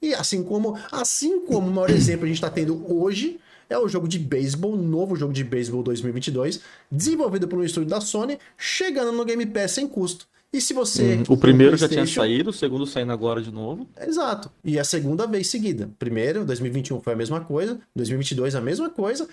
E 0.02 0.12
assim 0.12 0.42
como, 0.42 0.76
assim 0.90 1.46
como 1.46 1.68
o 1.68 1.70
maior 1.70 1.90
exemplo 1.90 2.24
a 2.24 2.26
gente 2.28 2.38
está 2.38 2.50
tendo 2.50 2.84
hoje 2.92 3.38
é 3.70 3.78
o 3.78 3.88
jogo 3.88 4.08
de 4.08 4.18
beisebol, 4.18 4.76
novo 4.76 5.14
jogo 5.14 5.32
de 5.32 5.44
beisebol 5.44 5.84
2022, 5.84 6.60
desenvolvido 6.90 7.46
por 7.46 7.60
um 7.60 7.64
estúdio 7.64 7.90
da 7.90 8.00
Sony, 8.00 8.40
chegando 8.56 9.12
no 9.12 9.24
Game 9.24 9.46
Pass 9.46 9.72
sem 9.72 9.86
custo. 9.86 10.26
E 10.52 10.60
se 10.60 10.72
você. 10.72 11.16
Uhum. 11.16 11.24
O 11.28 11.36
primeiro 11.36 11.76
já 11.76 11.88
tinha 11.88 12.06
saído, 12.06 12.50
o 12.50 12.52
segundo 12.52 12.86
saindo 12.86 13.12
agora 13.12 13.42
de 13.42 13.52
novo. 13.52 13.86
Exato. 14.00 14.50
E 14.64 14.78
a 14.78 14.84
segunda 14.84 15.26
vez 15.26 15.48
seguida. 15.48 15.90
Primeiro, 15.98 16.44
2021 16.44 17.00
foi 17.00 17.12
a 17.12 17.16
mesma 17.16 17.40
coisa, 17.40 17.78
2022 17.94 18.54
a 18.54 18.60
mesma 18.60 18.88
coisa. 18.88 19.28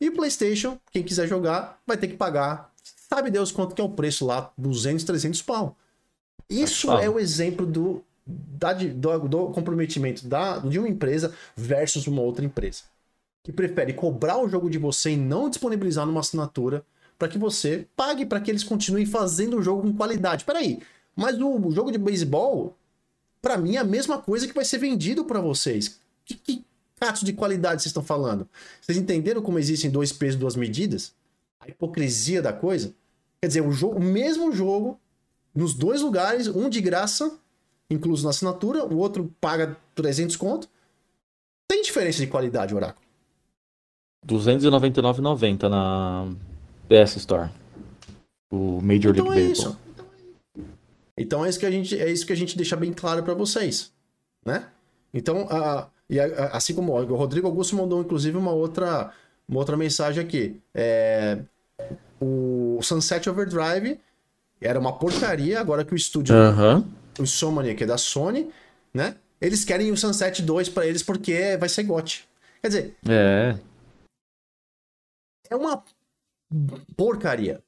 E 0.00 0.08
o 0.08 0.12
PlayStation, 0.12 0.78
quem 0.90 1.02
quiser 1.02 1.28
jogar, 1.28 1.78
vai 1.86 1.96
ter 1.96 2.06
que 2.06 2.16
pagar. 2.16 2.72
Sabe 3.08 3.30
Deus 3.30 3.50
quanto 3.50 3.74
que 3.74 3.80
é 3.80 3.84
o 3.84 3.88
preço 3.88 4.24
lá? 4.24 4.52
200, 4.56 5.04
300 5.04 5.42
pau. 5.42 5.76
Isso 6.48 6.90
é 6.92 7.08
o 7.10 7.18
exemplo 7.18 7.66
do, 7.66 8.02
da, 8.24 8.72
do, 8.72 9.28
do 9.28 9.46
comprometimento 9.48 10.26
da, 10.26 10.58
de 10.58 10.78
uma 10.78 10.88
empresa 10.88 11.34
versus 11.56 12.06
uma 12.06 12.22
outra 12.22 12.44
empresa. 12.44 12.82
Que 13.42 13.52
prefere 13.52 13.92
cobrar 13.92 14.38
o 14.38 14.48
jogo 14.48 14.70
de 14.70 14.78
você 14.78 15.10
e 15.10 15.16
não 15.16 15.50
disponibilizar 15.50 16.06
numa 16.06 16.20
assinatura 16.20 16.84
para 17.20 17.28
que 17.28 17.36
você 17.36 17.86
pague 17.94 18.24
para 18.24 18.40
que 18.40 18.50
eles 18.50 18.64
continuem 18.64 19.04
fazendo 19.04 19.58
o 19.58 19.62
jogo 19.62 19.82
com 19.82 19.92
qualidade. 19.92 20.46
Peraí, 20.46 20.80
mas 21.14 21.38
o 21.38 21.70
jogo 21.70 21.92
de 21.92 21.98
beisebol, 21.98 22.74
para 23.42 23.58
mim, 23.58 23.76
é 23.76 23.78
a 23.78 23.84
mesma 23.84 24.16
coisa 24.16 24.48
que 24.48 24.54
vai 24.54 24.64
ser 24.64 24.78
vendido 24.78 25.26
para 25.26 25.38
vocês. 25.38 26.00
Que, 26.24 26.34
que 26.34 26.64
de 27.22 27.34
qualidade 27.34 27.82
vocês 27.82 27.90
estão 27.90 28.02
falando? 28.02 28.48
Vocês 28.80 28.96
entenderam 28.96 29.42
como 29.42 29.58
existem 29.58 29.90
dois 29.90 30.14
pesos, 30.14 30.40
duas 30.40 30.56
medidas? 30.56 31.14
A 31.60 31.68
hipocrisia 31.68 32.40
da 32.40 32.54
coisa? 32.54 32.94
Quer 33.42 33.48
dizer, 33.48 33.60
o, 33.60 33.70
jogo, 33.70 33.98
o 33.98 34.02
mesmo 34.02 34.50
jogo, 34.50 34.98
nos 35.54 35.74
dois 35.74 36.00
lugares, 36.00 36.46
um 36.48 36.70
de 36.70 36.80
graça, 36.80 37.38
incluso 37.90 38.24
na 38.24 38.30
assinatura, 38.30 38.84
o 38.86 38.96
outro 38.96 39.30
paga 39.38 39.76
300 39.94 40.36
conto. 40.36 40.68
Tem 41.68 41.82
diferença 41.82 42.18
de 42.18 42.28
qualidade, 42.28 42.74
Oráculo? 42.74 43.06
299,90 44.26 45.68
na 45.68 46.49
PS 46.90 47.16
Store. 47.18 47.48
O 48.50 48.80
Major 48.82 49.12
então 49.14 49.28
League 49.28 49.44
é 49.44 49.48
Baseball. 49.48 49.72
Isso. 49.72 49.90
Então 51.16 51.44
é 51.44 51.48
isso 51.48 51.60
que 51.60 51.66
a 51.66 51.70
gente, 51.70 52.00
é 52.00 52.10
isso 52.10 52.26
que 52.26 52.32
a 52.32 52.36
gente 52.36 52.56
deixa 52.56 52.74
bem 52.74 52.92
claro 52.92 53.22
para 53.22 53.34
vocês, 53.34 53.92
né? 54.44 54.66
Então, 55.14 55.46
a, 55.50 55.88
e 56.08 56.18
a, 56.18 56.46
assim 56.48 56.74
como 56.74 56.92
o 56.92 57.14
Rodrigo 57.14 57.46
Augusto 57.46 57.76
mandou 57.76 58.00
inclusive 58.00 58.36
uma 58.36 58.52
outra, 58.52 59.12
uma 59.48 59.58
outra 59.58 59.76
mensagem 59.76 60.24
aqui. 60.24 60.60
É, 60.74 61.38
o 62.20 62.80
Sunset 62.82 63.28
Overdrive 63.28 64.00
era 64.60 64.80
uma 64.80 64.98
porcaria, 64.98 65.60
agora 65.60 65.84
que 65.84 65.92
o 65.92 65.96
estúdio, 65.96 66.34
uhum. 66.34 66.84
o 67.18 67.22
Insomnia, 67.22 67.74
que 67.74 67.84
é 67.84 67.86
da 67.86 67.98
Sony, 67.98 68.50
né? 68.92 69.14
Eles 69.40 69.64
querem 69.64 69.90
o 69.90 69.96
Sunset 69.96 70.42
2 70.42 70.68
para 70.68 70.86
eles 70.86 71.02
porque 71.02 71.56
vai 71.58 71.68
ser 71.68 71.84
GOT. 71.84 72.28
Quer 72.60 72.68
dizer, 72.68 72.96
é. 73.08 73.56
É 75.48 75.56
uma 75.56 75.82
porcaria. 76.96 77.62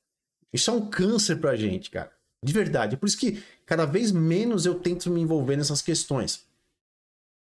Isso 0.52 0.70
é 0.70 0.74
um 0.74 0.90
câncer 0.90 1.36
pra 1.36 1.56
gente, 1.56 1.90
cara. 1.90 2.12
De 2.44 2.52
verdade. 2.52 2.94
É 2.94 2.98
por 2.98 3.06
isso 3.06 3.18
que 3.18 3.42
cada 3.64 3.84
vez 3.84 4.10
menos 4.12 4.66
eu 4.66 4.74
tento 4.74 5.10
me 5.10 5.20
envolver 5.20 5.56
nessas 5.56 5.80
questões. 5.80 6.44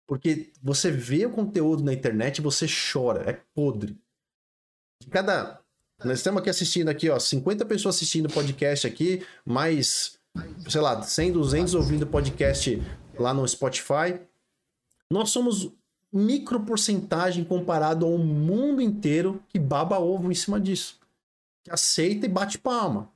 Porque 0.07 0.53
você 0.63 0.91
vê 0.91 1.27
o 1.27 1.31
conteúdo 1.31 1.83
na 1.83 1.93
internet 1.93 2.39
e 2.39 2.43
você 2.43 2.67
chora. 2.67 3.29
É 3.29 3.41
podre. 3.55 3.99
Cada. 5.11 5.61
Nós 6.05 6.19
estamos 6.19 6.41
aqui 6.41 6.51
assistindo 6.51 6.89
aqui, 6.89 7.09
ó, 7.09 7.19
50 7.19 7.65
pessoas 7.65 7.97
assistindo 7.97 8.29
podcast 8.29 8.87
aqui, 8.87 9.25
mais, 9.45 10.19
sei 10.69 10.81
lá, 10.81 11.01
100, 11.01 11.33
200 11.33 11.75
ouvindo 11.75 12.07
podcast 12.07 12.83
lá 13.19 13.33
no 13.33 13.47
Spotify. 13.47 14.21
Nós 15.11 15.31
somos 15.31 15.73
micro 16.13 16.61
porcentagem 16.61 17.45
comparado 17.45 18.05
ao 18.05 18.19
mundo 18.19 18.81
inteiro 18.83 19.43
que 19.49 19.59
baba 19.59 19.99
ovo 19.99 20.31
em 20.31 20.35
cima 20.35 20.61
disso. 20.61 20.99
Que 21.65 21.71
aceita 21.71 22.27
e 22.27 22.29
bate 22.29 22.59
palma. 22.59 23.11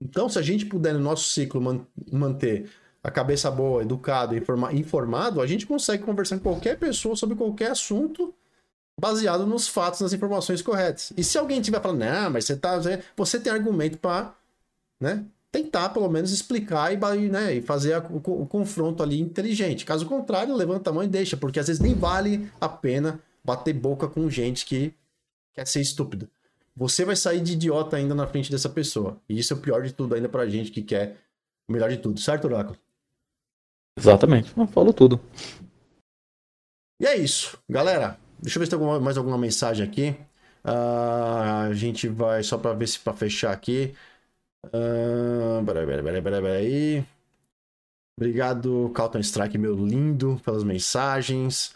Então, 0.00 0.28
se 0.28 0.38
a 0.38 0.42
gente 0.42 0.66
puder 0.66 0.94
no 0.94 1.00
nosso 1.00 1.24
ciclo 1.28 1.60
man 1.60 1.86
manter 2.10 2.70
a 3.02 3.10
cabeça 3.10 3.50
boa, 3.50 3.82
educado, 3.82 4.34
informa 4.34 4.72
informado, 4.72 5.40
a 5.42 5.46
gente 5.46 5.66
consegue 5.66 6.02
conversar 6.02 6.38
com 6.38 6.44
qualquer 6.44 6.78
pessoa 6.78 7.14
sobre 7.14 7.36
qualquer 7.36 7.72
assunto 7.72 8.34
baseado 8.98 9.46
nos 9.46 9.68
fatos, 9.68 10.00
nas 10.00 10.12
informações 10.12 10.62
corretas. 10.62 11.12
E 11.16 11.22
se 11.22 11.36
alguém 11.36 11.60
tiver 11.60 11.82
falando, 11.82 12.00
não, 12.00 12.30
mas 12.30 12.44
você 12.46 12.56
tá. 12.56 12.80
Você 13.16 13.38
tem 13.38 13.52
argumento 13.52 13.98
para 13.98 14.34
né, 15.00 15.24
tentar, 15.50 15.90
pelo 15.90 16.08
menos, 16.08 16.32
explicar 16.32 16.92
e, 16.92 17.28
né, 17.28 17.54
e 17.54 17.62
fazer 17.62 17.94
a, 17.94 17.98
o, 18.00 18.42
o, 18.42 18.46
confronto 18.46 19.02
ali 19.02 19.20
inteligente. 19.20 19.84
Caso 19.84 20.06
contrário, 20.06 20.54
levanta 20.54 20.90
a 20.90 20.92
mão 20.92 21.02
e 21.02 21.08
deixa, 21.08 21.36
porque 21.36 21.58
às 21.58 21.66
vezes 21.66 21.82
nem 21.82 21.94
vale 21.94 22.50
a 22.60 22.68
pena 22.68 23.20
bater 23.44 23.74
boca 23.74 24.08
com 24.08 24.30
gente 24.30 24.64
que 24.64 24.94
quer 25.54 25.66
ser 25.66 25.80
estúpida 25.80 26.28
você 26.76 27.04
vai 27.04 27.14
sair 27.14 27.40
de 27.40 27.52
idiota 27.52 27.96
ainda 27.96 28.14
na 28.14 28.26
frente 28.26 28.50
dessa 28.50 28.68
pessoa. 28.68 29.20
E 29.28 29.38
isso 29.38 29.52
é 29.52 29.56
o 29.56 29.60
pior 29.60 29.82
de 29.82 29.92
tudo 29.92 30.14
ainda 30.14 30.28
pra 30.28 30.48
gente 30.48 30.70
que 30.70 30.82
quer 30.82 31.18
o 31.68 31.72
melhor 31.72 31.88
de 31.88 31.98
tudo, 31.98 32.18
certo, 32.20 32.46
Oráculo? 32.46 32.76
Exatamente. 33.98 34.56
Não, 34.56 34.66
falou 34.66 34.92
tudo. 34.92 35.20
E 37.00 37.06
é 37.06 37.16
isso. 37.16 37.58
Galera, 37.68 38.18
deixa 38.40 38.58
eu 38.58 38.60
ver 38.60 38.66
se 38.66 38.76
tem 38.76 39.00
mais 39.00 39.16
alguma 39.16 39.38
mensagem 39.38 39.86
aqui. 39.86 40.16
Uh, 40.64 41.68
a 41.68 41.74
gente 41.74 42.08
vai 42.08 42.42
só 42.42 42.58
para 42.58 42.72
ver 42.72 42.88
se 42.88 42.98
para 42.98 43.14
fechar 43.14 43.52
aqui. 43.52 43.94
Uh, 44.66 45.64
peraí, 45.64 45.86
peraí, 45.86 46.22
peraí, 46.22 46.42
peraí. 46.42 47.06
Obrigado, 48.18 48.90
Calton 48.94 49.18
Strike, 49.20 49.58
meu 49.58 49.74
lindo, 49.74 50.40
pelas 50.44 50.64
mensagens. 50.64 51.74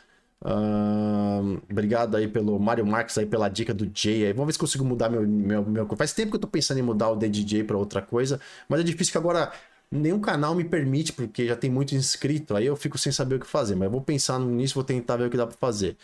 Obrigado 1.71 2.17
aí 2.17 2.29
pelo 2.29 2.59
Mário 2.59 2.87
Marques 2.87 3.19
aí 3.19 3.27
pela 3.27 3.49
dica 3.49 3.75
do 3.75 3.91
Jay. 3.93 4.27
Aí. 4.27 4.33
Vamos 4.33 4.47
ver 4.47 4.53
se 4.53 4.59
consigo 4.59 4.85
mudar 4.85 5.09
meu, 5.09 5.27
meu, 5.27 5.65
meu. 5.65 5.89
Faz 5.97 6.13
tempo 6.13 6.31
que 6.31 6.37
eu 6.37 6.41
tô 6.41 6.49
pensando 6.49 6.79
em 6.79 6.83
mudar 6.83 7.11
o 7.11 7.17
DJ 7.17 7.65
para 7.65 7.77
outra 7.77 8.01
coisa, 8.03 8.41
mas 8.69 8.81
é 8.81 8.83
difícil 8.83 9.13
que 9.13 9.19
agora 9.19 9.53
nenhum 9.91 10.21
canal 10.21 10.55
me 10.55 10.65
permite, 10.65 11.13
porque 11.13 11.47
já 11.47 11.57
tem 11.57 11.71
muito 11.71 11.95
inscrito. 11.95 12.55
Aí 12.55 12.67
eu 12.67 12.77
fico 12.77 12.99
sem 12.99 13.13
saber 13.13 13.37
o 13.37 13.41
que 13.41 13.47
fazer. 13.47 13.75
Mas 13.75 13.87
eu 13.87 13.91
vou 13.91 14.01
pensar 14.03 14.39
nisso, 14.39 14.75
vou 14.75 14.85
tentar 14.85 15.17
ver 15.17 15.27
o 15.27 15.31
que 15.31 15.37
dá 15.37 15.47
para 15.47 15.57
fazer. 15.57 15.97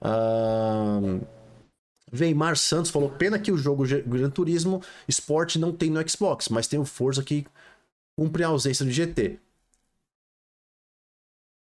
Uh, 0.00 1.20
Veimar 2.10 2.56
Santos 2.56 2.90
falou: 2.90 3.10
pena 3.10 3.38
que 3.38 3.52
o 3.52 3.56
jogo 3.56 3.84
Gran 4.06 4.30
Turismo 4.30 4.82
Sport 5.08 5.56
não 5.56 5.72
tem 5.72 5.90
no 5.90 6.06
Xbox, 6.08 6.48
mas 6.48 6.66
tem 6.66 6.78
o 6.78 6.84
Forza 6.84 7.22
que 7.22 7.46
cumpre 8.16 8.44
a 8.44 8.48
ausência 8.48 8.84
do 8.84 8.90
GT. 8.90 9.38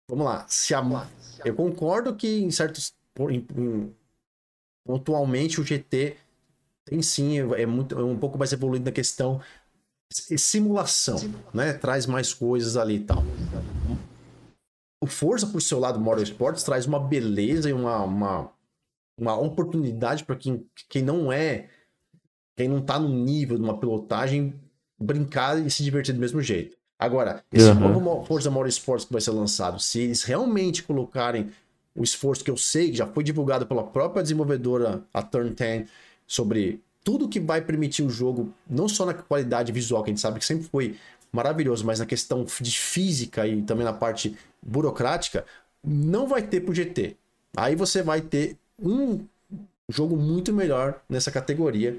Vamos 0.09 0.25
lá. 0.25 0.45
Se 0.47 0.73
a, 0.73 0.81
eu 1.43 1.55
concordo 1.55 2.15
que 2.15 2.39
em 2.39 2.51
certos. 2.51 2.95
Pontualmente 4.85 5.59
o 5.59 5.65
GT 5.65 6.15
tem 6.85 7.01
sim, 7.01 7.39
é, 7.39 7.65
muito, 7.65 7.99
é 7.99 8.03
um 8.03 8.17
pouco 8.17 8.38
mais 8.38 8.53
evoluído 8.53 8.85
na 8.85 8.91
questão 8.91 9.41
simulação, 10.09 11.17
né? 11.53 11.73
Traz 11.73 12.05
mais 12.05 12.34
coisas 12.34 12.77
ali 12.77 12.95
e 12.95 12.99
tal. 13.01 13.23
O 15.01 15.07
Forza, 15.07 15.45
por 15.47 15.61
seu 15.61 15.79
lado, 15.79 15.99
Motorsports, 15.99 16.63
traz 16.63 16.85
uma 16.85 16.99
beleza 16.99 17.69
e 17.69 17.73
uma, 17.73 18.03
uma, 18.03 18.51
uma 19.19 19.38
oportunidade 19.38 20.23
para 20.23 20.35
quem, 20.35 20.65
quem 20.89 21.03
não 21.03 21.31
é, 21.31 21.69
quem 22.55 22.67
não 22.67 22.81
tá 22.81 22.97
no 22.97 23.09
nível 23.09 23.57
de 23.57 23.63
uma 23.63 23.77
pilotagem, 23.77 24.59
brincar 24.97 25.59
e 25.59 25.69
se 25.69 25.84
divertir 25.84 26.13
do 26.13 26.19
mesmo 26.21 26.41
jeito. 26.41 26.76
Agora, 26.99 27.43
esse 27.53 27.69
uhum. 27.69 27.93
novo 27.93 28.25
Forza 28.25 28.49
Motorsports 28.49 29.05
que 29.05 29.11
vai 29.11 29.21
ser 29.21 29.31
lançado, 29.31 29.79
se 29.79 29.99
eles 29.99 30.23
realmente 30.23 30.81
colocarem 30.81 31.51
o 31.95 32.03
esforço 32.03 32.43
que 32.43 32.51
eu 32.51 32.57
sei, 32.57 32.91
que 32.91 32.97
já 32.97 33.05
foi 33.05 33.23
divulgado 33.23 33.65
pela 33.65 33.83
própria 33.83 34.23
desenvolvedora, 34.23 35.03
a 35.13 35.21
Turn 35.21 35.51
10, 35.51 35.89
sobre 36.25 36.81
tudo 37.03 37.29
que 37.29 37.39
vai 37.39 37.61
permitir 37.61 38.03
o 38.03 38.09
jogo, 38.09 38.53
não 38.69 38.87
só 38.87 39.05
na 39.05 39.13
qualidade 39.13 39.71
visual, 39.71 40.03
que 40.03 40.09
a 40.09 40.13
gente 40.13 40.21
sabe 40.21 40.39
que 40.39 40.45
sempre 40.45 40.67
foi 40.67 40.95
maravilhoso, 41.31 41.85
mas 41.85 41.99
na 41.99 42.05
questão 42.05 42.45
de 42.61 42.71
física 42.77 43.47
e 43.47 43.61
também 43.61 43.85
na 43.85 43.93
parte 43.93 44.35
burocrática, 44.61 45.45
não 45.83 46.27
vai 46.27 46.41
ter 46.41 46.61
pro 46.61 46.73
GT. 46.73 47.15
Aí 47.55 47.75
você 47.75 48.01
vai 48.01 48.21
ter 48.21 48.57
um 48.81 49.19
jogo 49.89 50.17
muito 50.17 50.51
melhor 50.51 51.01
nessa 51.07 51.31
categoria 51.31 51.97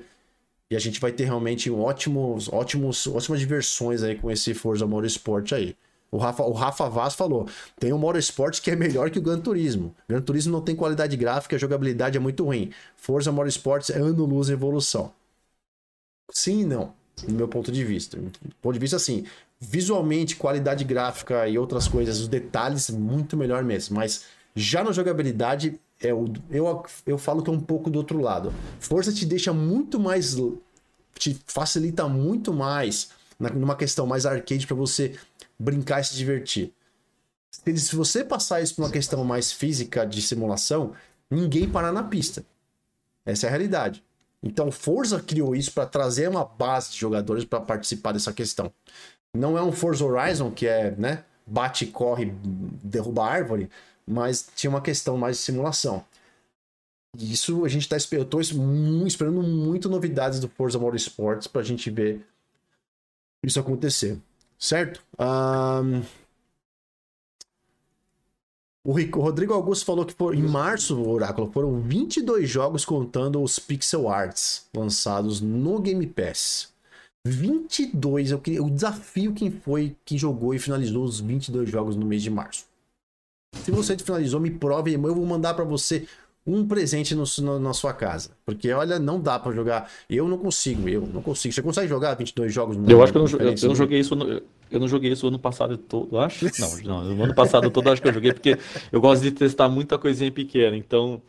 e 0.70 0.76
a 0.76 0.78
gente 0.78 1.00
vai 1.00 1.12
ter 1.12 1.24
realmente 1.24 1.70
ótimos, 1.70 2.52
ótimos, 2.52 3.06
ótimas 3.06 3.40
diversões 3.40 4.02
aí 4.02 4.16
com 4.16 4.30
esse 4.30 4.52
Forza 4.52 4.86
Motorsport 4.86 5.52
aí. 5.52 5.76
O 6.10 6.16
Rafa, 6.16 6.42
o 6.42 6.52
Rafa 6.52 6.88
Vaz 6.88 7.14
falou: 7.14 7.48
tem 7.78 7.92
um 7.92 7.98
Motorsport 7.98 8.60
que 8.60 8.70
é 8.70 8.76
melhor 8.76 9.10
que 9.10 9.18
o 9.18 9.22
Gran 9.22 9.40
Turismo. 9.40 9.94
Gran 10.08 10.20
Turismo 10.20 10.52
não 10.52 10.62
tem 10.62 10.74
qualidade 10.74 11.16
gráfica, 11.16 11.56
a 11.56 11.58
jogabilidade 11.58 12.16
é 12.16 12.20
muito 12.20 12.44
ruim. 12.44 12.70
Forza 12.96 13.32
Motorsport 13.32 13.90
é 13.90 13.98
ano 13.98 14.24
luz 14.24 14.48
evolução. 14.48 15.12
Sim 16.30 16.62
e 16.62 16.64
não, 16.64 16.92
do 17.26 17.34
meu 17.34 17.48
ponto 17.48 17.72
de 17.72 17.84
vista. 17.84 18.16
Do 18.18 18.54
ponto 18.60 18.74
de 18.74 18.78
vista 18.78 18.96
assim, 18.96 19.24
visualmente, 19.60 20.36
qualidade 20.36 20.84
gráfica 20.84 21.48
e 21.48 21.58
outras 21.58 21.88
coisas, 21.88 22.20
os 22.20 22.28
detalhes, 22.28 22.90
muito 22.90 23.36
melhor 23.36 23.62
mesmo. 23.64 23.96
Mas 23.96 24.24
já 24.54 24.82
na 24.82 24.92
jogabilidade, 24.92 25.80
é 26.00 26.12
o, 26.14 26.32
eu, 26.50 26.84
eu 27.06 27.18
falo 27.18 27.42
que 27.42 27.50
é 27.50 27.52
um 27.52 27.60
pouco 27.60 27.90
do 27.90 27.98
outro 27.98 28.20
lado. 28.20 28.52
Força 28.78 29.12
te 29.12 29.26
deixa 29.26 29.52
muito 29.52 29.98
mais. 29.98 30.36
te 31.14 31.40
facilita 31.46 32.08
muito 32.08 32.52
mais 32.52 33.10
numa 33.54 33.76
questão 33.76 34.06
mais 34.06 34.26
arcade 34.26 34.66
para 34.66 34.76
você 34.76 35.16
brincar 35.58 36.00
e 36.00 36.04
se 36.04 36.16
divertir. 36.16 36.72
Se 37.50 37.94
você 37.94 38.24
passar 38.24 38.60
isso 38.60 38.74
para 38.74 38.84
uma 38.84 38.90
questão 38.90 39.24
mais 39.24 39.52
física 39.52 40.06
de 40.06 40.22
simulação, 40.22 40.92
ninguém 41.30 41.68
para 41.68 41.92
na 41.92 42.02
pista. 42.02 42.44
Essa 43.26 43.46
é 43.46 43.48
a 43.48 43.50
realidade. 43.50 44.02
Então, 44.42 44.70
Forza 44.70 45.20
criou 45.20 45.54
isso 45.54 45.72
para 45.72 45.86
trazer 45.86 46.28
uma 46.28 46.44
base 46.44 46.92
de 46.92 46.98
jogadores 46.98 47.44
para 47.44 47.60
participar 47.60 48.12
dessa 48.12 48.32
questão. 48.32 48.72
Não 49.34 49.58
é 49.58 49.62
um 49.62 49.72
Forza 49.72 50.04
Horizon 50.04 50.50
que 50.50 50.66
é, 50.66 50.92
né, 50.92 51.24
bate, 51.46 51.86
corre, 51.86 52.32
derruba 52.82 53.24
árvore, 53.26 53.68
mas 54.08 54.48
tinha 54.56 54.70
uma 54.70 54.80
questão 54.80 55.16
mais 55.16 55.36
de 55.36 55.42
simulação. 55.42 56.04
E 57.16 57.32
isso 57.32 57.64
a 57.64 57.68
gente 57.68 57.82
está 57.82 57.96
esperando, 57.96 58.40
esperando 59.06 59.42
muito 59.42 59.88
novidades 59.88 60.40
do 60.40 60.48
Forza 60.48 60.78
Motorsports 60.78 61.46
para 61.46 61.60
a 61.60 61.64
gente 61.64 61.90
ver 61.90 62.24
isso 63.42 63.58
acontecer, 63.58 64.18
certo? 64.58 65.02
Um... 65.18 66.02
O 68.84 68.92
Rodrigo 69.20 69.52
Augusto 69.52 69.84
falou 69.84 70.06
que 70.06 70.14
em 70.34 70.42
março, 70.42 70.96
o 70.96 71.10
Oráculo, 71.10 71.50
foram 71.52 71.80
22 71.80 72.48
jogos 72.48 72.86
contando 72.86 73.42
os 73.42 73.58
pixel 73.58 74.08
arts 74.08 74.66
lançados 74.74 75.42
no 75.42 75.78
Game 75.78 76.06
Pass. 76.06 76.72
22, 77.26 78.30
eu, 78.30 78.40
eu 78.46 78.70
desafio 78.70 79.34
quem 79.34 79.50
foi 79.50 79.96
que 80.04 80.16
jogou 80.16 80.54
e 80.54 80.58
finalizou 80.58 81.04
os 81.04 81.20
22 81.20 81.68
jogos 81.68 81.96
no 81.96 82.06
mês 82.06 82.22
de 82.22 82.30
março. 82.30 82.67
Se 83.54 83.70
você 83.70 83.96
finalizou, 83.96 84.40
me 84.40 84.50
prove, 84.50 84.94
eu 84.94 85.14
vou 85.14 85.26
mandar 85.26 85.54
para 85.54 85.64
você 85.64 86.06
um 86.48 86.66
presente 86.66 87.14
no, 87.14 87.24
no, 87.42 87.60
na 87.60 87.74
sua 87.74 87.92
casa. 87.92 88.30
Porque, 88.44 88.72
olha, 88.72 88.98
não 88.98 89.20
dá 89.20 89.38
para 89.38 89.52
jogar. 89.52 89.90
Eu 90.08 90.26
não 90.26 90.38
consigo, 90.38 90.88
eu 90.88 91.06
não 91.06 91.20
consigo. 91.20 91.52
Você 91.52 91.62
consegue 91.62 91.88
jogar 91.88 92.14
22 92.14 92.52
jogos 92.52 92.76
no 92.76 92.90
Eu 92.90 93.02
acho 93.02 93.12
que 93.12 93.18
eu 93.18 93.24
não, 93.24 93.30
eu, 93.38 93.54
eu 93.54 93.68
não 93.68 93.74
joguei 93.74 94.00
isso. 94.00 94.16
No, 94.16 94.42
eu 94.70 94.80
não 94.80 94.88
joguei 94.88 95.12
isso 95.12 95.28
ano 95.28 95.38
passado 95.38 95.76
todo, 95.76 96.18
acho. 96.18 96.46
Não, 96.58 97.02
não, 97.02 97.14
no 97.14 97.24
ano 97.24 97.34
passado 97.34 97.70
todo 97.70 97.90
acho 97.90 98.00
que 98.00 98.08
eu 98.08 98.12
joguei, 98.12 98.32
porque 98.32 98.58
eu 98.90 99.00
gosto 99.00 99.22
de 99.22 99.30
testar 99.30 99.68
muita 99.68 99.98
coisinha 99.98 100.32
pequena. 100.32 100.76
Então. 100.76 101.20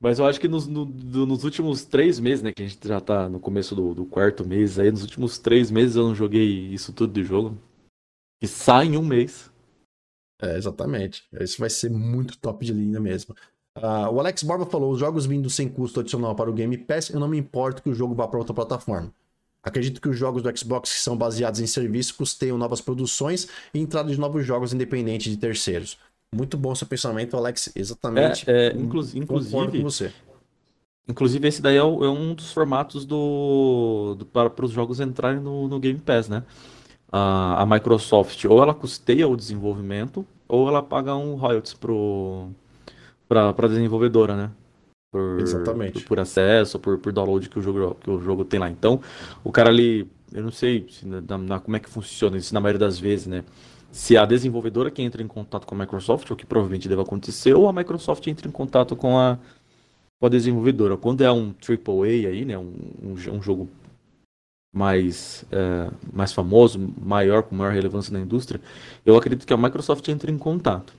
Mas 0.00 0.18
eu 0.18 0.26
acho 0.26 0.38
que 0.38 0.48
nos, 0.48 0.66
no, 0.66 0.84
nos 0.84 1.44
últimos 1.44 1.84
três 1.84 2.20
meses, 2.20 2.42
né? 2.42 2.52
Que 2.52 2.62
a 2.62 2.68
gente 2.68 2.86
já 2.86 3.00
tá 3.00 3.26
no 3.26 3.40
começo 3.40 3.74
do, 3.74 3.94
do, 3.94 4.04
quarto 4.04 4.46
mês 4.46 4.78
aí, 4.78 4.90
nos 4.90 5.00
últimos 5.00 5.38
três 5.38 5.70
meses 5.70 5.96
eu 5.96 6.06
não 6.06 6.14
joguei 6.14 6.44
isso 6.44 6.92
tudo 6.92 7.10
de 7.10 7.24
jogo. 7.24 7.56
E 8.42 8.46
sai 8.46 8.88
em 8.88 8.98
um 8.98 9.02
mês. 9.02 9.50
É, 10.44 10.56
exatamente. 10.56 11.24
Isso 11.40 11.58
vai 11.58 11.70
ser 11.70 11.90
muito 11.90 12.36
top 12.38 12.64
de 12.64 12.72
linha 12.72 13.00
mesmo. 13.00 13.34
Uh, 13.76 14.08
o 14.12 14.20
Alex 14.20 14.42
Borba 14.42 14.66
falou: 14.66 14.92
os 14.92 15.00
jogos 15.00 15.26
vindo 15.26 15.50
sem 15.50 15.68
custo 15.68 16.00
adicional 16.00 16.34
para 16.34 16.50
o 16.50 16.52
Game 16.52 16.76
Pass, 16.78 17.10
eu 17.10 17.18
não 17.18 17.28
me 17.28 17.38
importo 17.38 17.82
que 17.82 17.88
o 17.88 17.94
jogo 17.94 18.14
vá 18.14 18.28
para 18.28 18.38
outra 18.38 18.54
plataforma. 18.54 19.12
Acredito 19.62 20.00
que 20.00 20.08
os 20.08 20.16
jogos 20.16 20.42
do 20.42 20.56
Xbox 20.56 20.92
que 20.92 21.00
são 21.00 21.16
baseados 21.16 21.58
em 21.58 21.66
serviço 21.66 22.14
custeiam 22.14 22.58
novas 22.58 22.82
produções 22.82 23.48
e 23.72 23.80
entrada 23.80 24.12
de 24.12 24.20
novos 24.20 24.44
jogos 24.44 24.74
independentes 24.74 25.32
de 25.32 25.38
terceiros. 25.38 25.98
Muito 26.34 26.58
bom 26.58 26.74
seu 26.74 26.86
pensamento, 26.86 27.36
Alex. 27.36 27.72
Exatamente. 27.74 28.48
É, 28.48 28.66
é, 28.66 28.72
inclu 28.74 29.00
inclusive, 29.14 29.26
com 29.78 29.82
você. 29.82 30.12
Inclusive, 31.08 31.48
esse 31.48 31.62
daí 31.62 31.76
é, 31.76 31.80
é 31.80 31.82
um 31.82 32.34
dos 32.34 32.52
formatos 32.52 33.06
do, 33.06 34.14
do 34.18 34.26
para, 34.26 34.50
para 34.50 34.64
os 34.64 34.70
jogos 34.70 35.00
entrarem 35.00 35.40
no, 35.40 35.66
no 35.66 35.80
Game 35.80 35.98
Pass, 35.98 36.28
né? 36.28 36.44
A, 37.10 37.62
a 37.62 37.66
Microsoft 37.66 38.44
ou 38.44 38.62
ela 38.62 38.74
custeia 38.74 39.26
o 39.26 39.36
desenvolvimento 39.36 40.26
ou 40.48 40.68
ela 40.68 40.82
paga 40.82 41.14
um 41.16 41.34
royalties 41.34 41.74
pro 41.74 42.50
para 43.28 43.68
desenvolvedora, 43.68 44.36
né? 44.36 44.50
Por, 45.10 45.40
Exatamente. 45.40 46.00
Por, 46.00 46.08
por, 46.08 46.20
acesso, 46.20 46.78
por, 46.78 46.98
por 46.98 47.12
download 47.12 47.48
que 47.48 47.58
o, 47.58 47.62
jogo, 47.62 47.96
que 48.00 48.10
o 48.10 48.20
jogo 48.20 48.44
tem 48.44 48.60
lá. 48.60 48.68
Então, 48.68 49.00
o 49.42 49.50
cara 49.50 49.70
ali, 49.70 50.08
eu 50.32 50.42
não 50.42 50.50
sei 50.50 50.86
se 50.90 51.06
na, 51.06 51.38
na, 51.38 51.60
como 51.60 51.76
é 51.76 51.80
que 51.80 51.88
funciona 51.88 52.36
isso 52.36 52.52
na 52.52 52.60
maioria 52.60 52.80
das 52.80 52.98
vezes, 52.98 53.26
né? 53.26 53.44
Se 53.92 54.16
a 54.16 54.24
desenvolvedora 54.24 54.90
que 54.90 55.00
entra 55.02 55.22
em 55.22 55.28
contato 55.28 55.66
com 55.66 55.74
a 55.76 55.78
Microsoft, 55.78 56.28
o 56.30 56.36
que 56.36 56.44
provavelmente 56.44 56.88
deve 56.88 57.00
acontecer, 57.00 57.54
ou 57.54 57.68
a 57.68 57.72
Microsoft 57.72 58.26
entra 58.26 58.48
em 58.48 58.50
contato 58.50 58.96
com 58.96 59.16
a, 59.16 59.38
com 60.18 60.26
a 60.26 60.28
desenvolvedora. 60.28 60.96
Quando 60.96 61.22
é 61.22 61.30
um 61.30 61.54
AAA 61.62 62.28
aí, 62.28 62.44
né? 62.44 62.58
Um, 62.58 62.72
um, 63.00 63.12
um 63.12 63.40
jogo 63.42 63.68
mais, 64.74 65.44
é, 65.52 65.90
mais 66.12 66.32
famoso, 66.32 66.78
maior, 67.00 67.44
com 67.44 67.54
maior 67.54 67.72
relevância 67.72 68.12
na 68.12 68.20
indústria, 68.20 68.60
eu 69.06 69.16
acredito 69.16 69.46
que 69.46 69.52
a 69.52 69.56
Microsoft 69.56 70.06
entra 70.08 70.30
em 70.30 70.36
contato. 70.36 70.92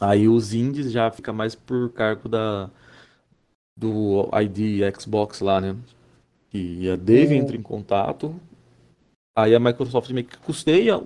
Aí 0.00 0.28
os 0.28 0.52
indies 0.52 0.92
já 0.92 1.10
fica 1.10 1.32
mais 1.32 1.54
por 1.54 1.90
cargo 1.92 2.28
da 2.28 2.70
do 3.76 4.28
ID 4.38 4.82
Xbox 5.00 5.40
lá, 5.40 5.60
né? 5.60 5.76
E 6.52 6.90
a 6.90 6.96
Dave 6.96 7.34
entra 7.34 7.56
em 7.56 7.62
contato. 7.62 8.38
Aí 9.34 9.54
a 9.54 9.60
Microsoft 9.60 10.10
meio 10.10 10.26
que 10.26 10.36
custeia 10.38 11.02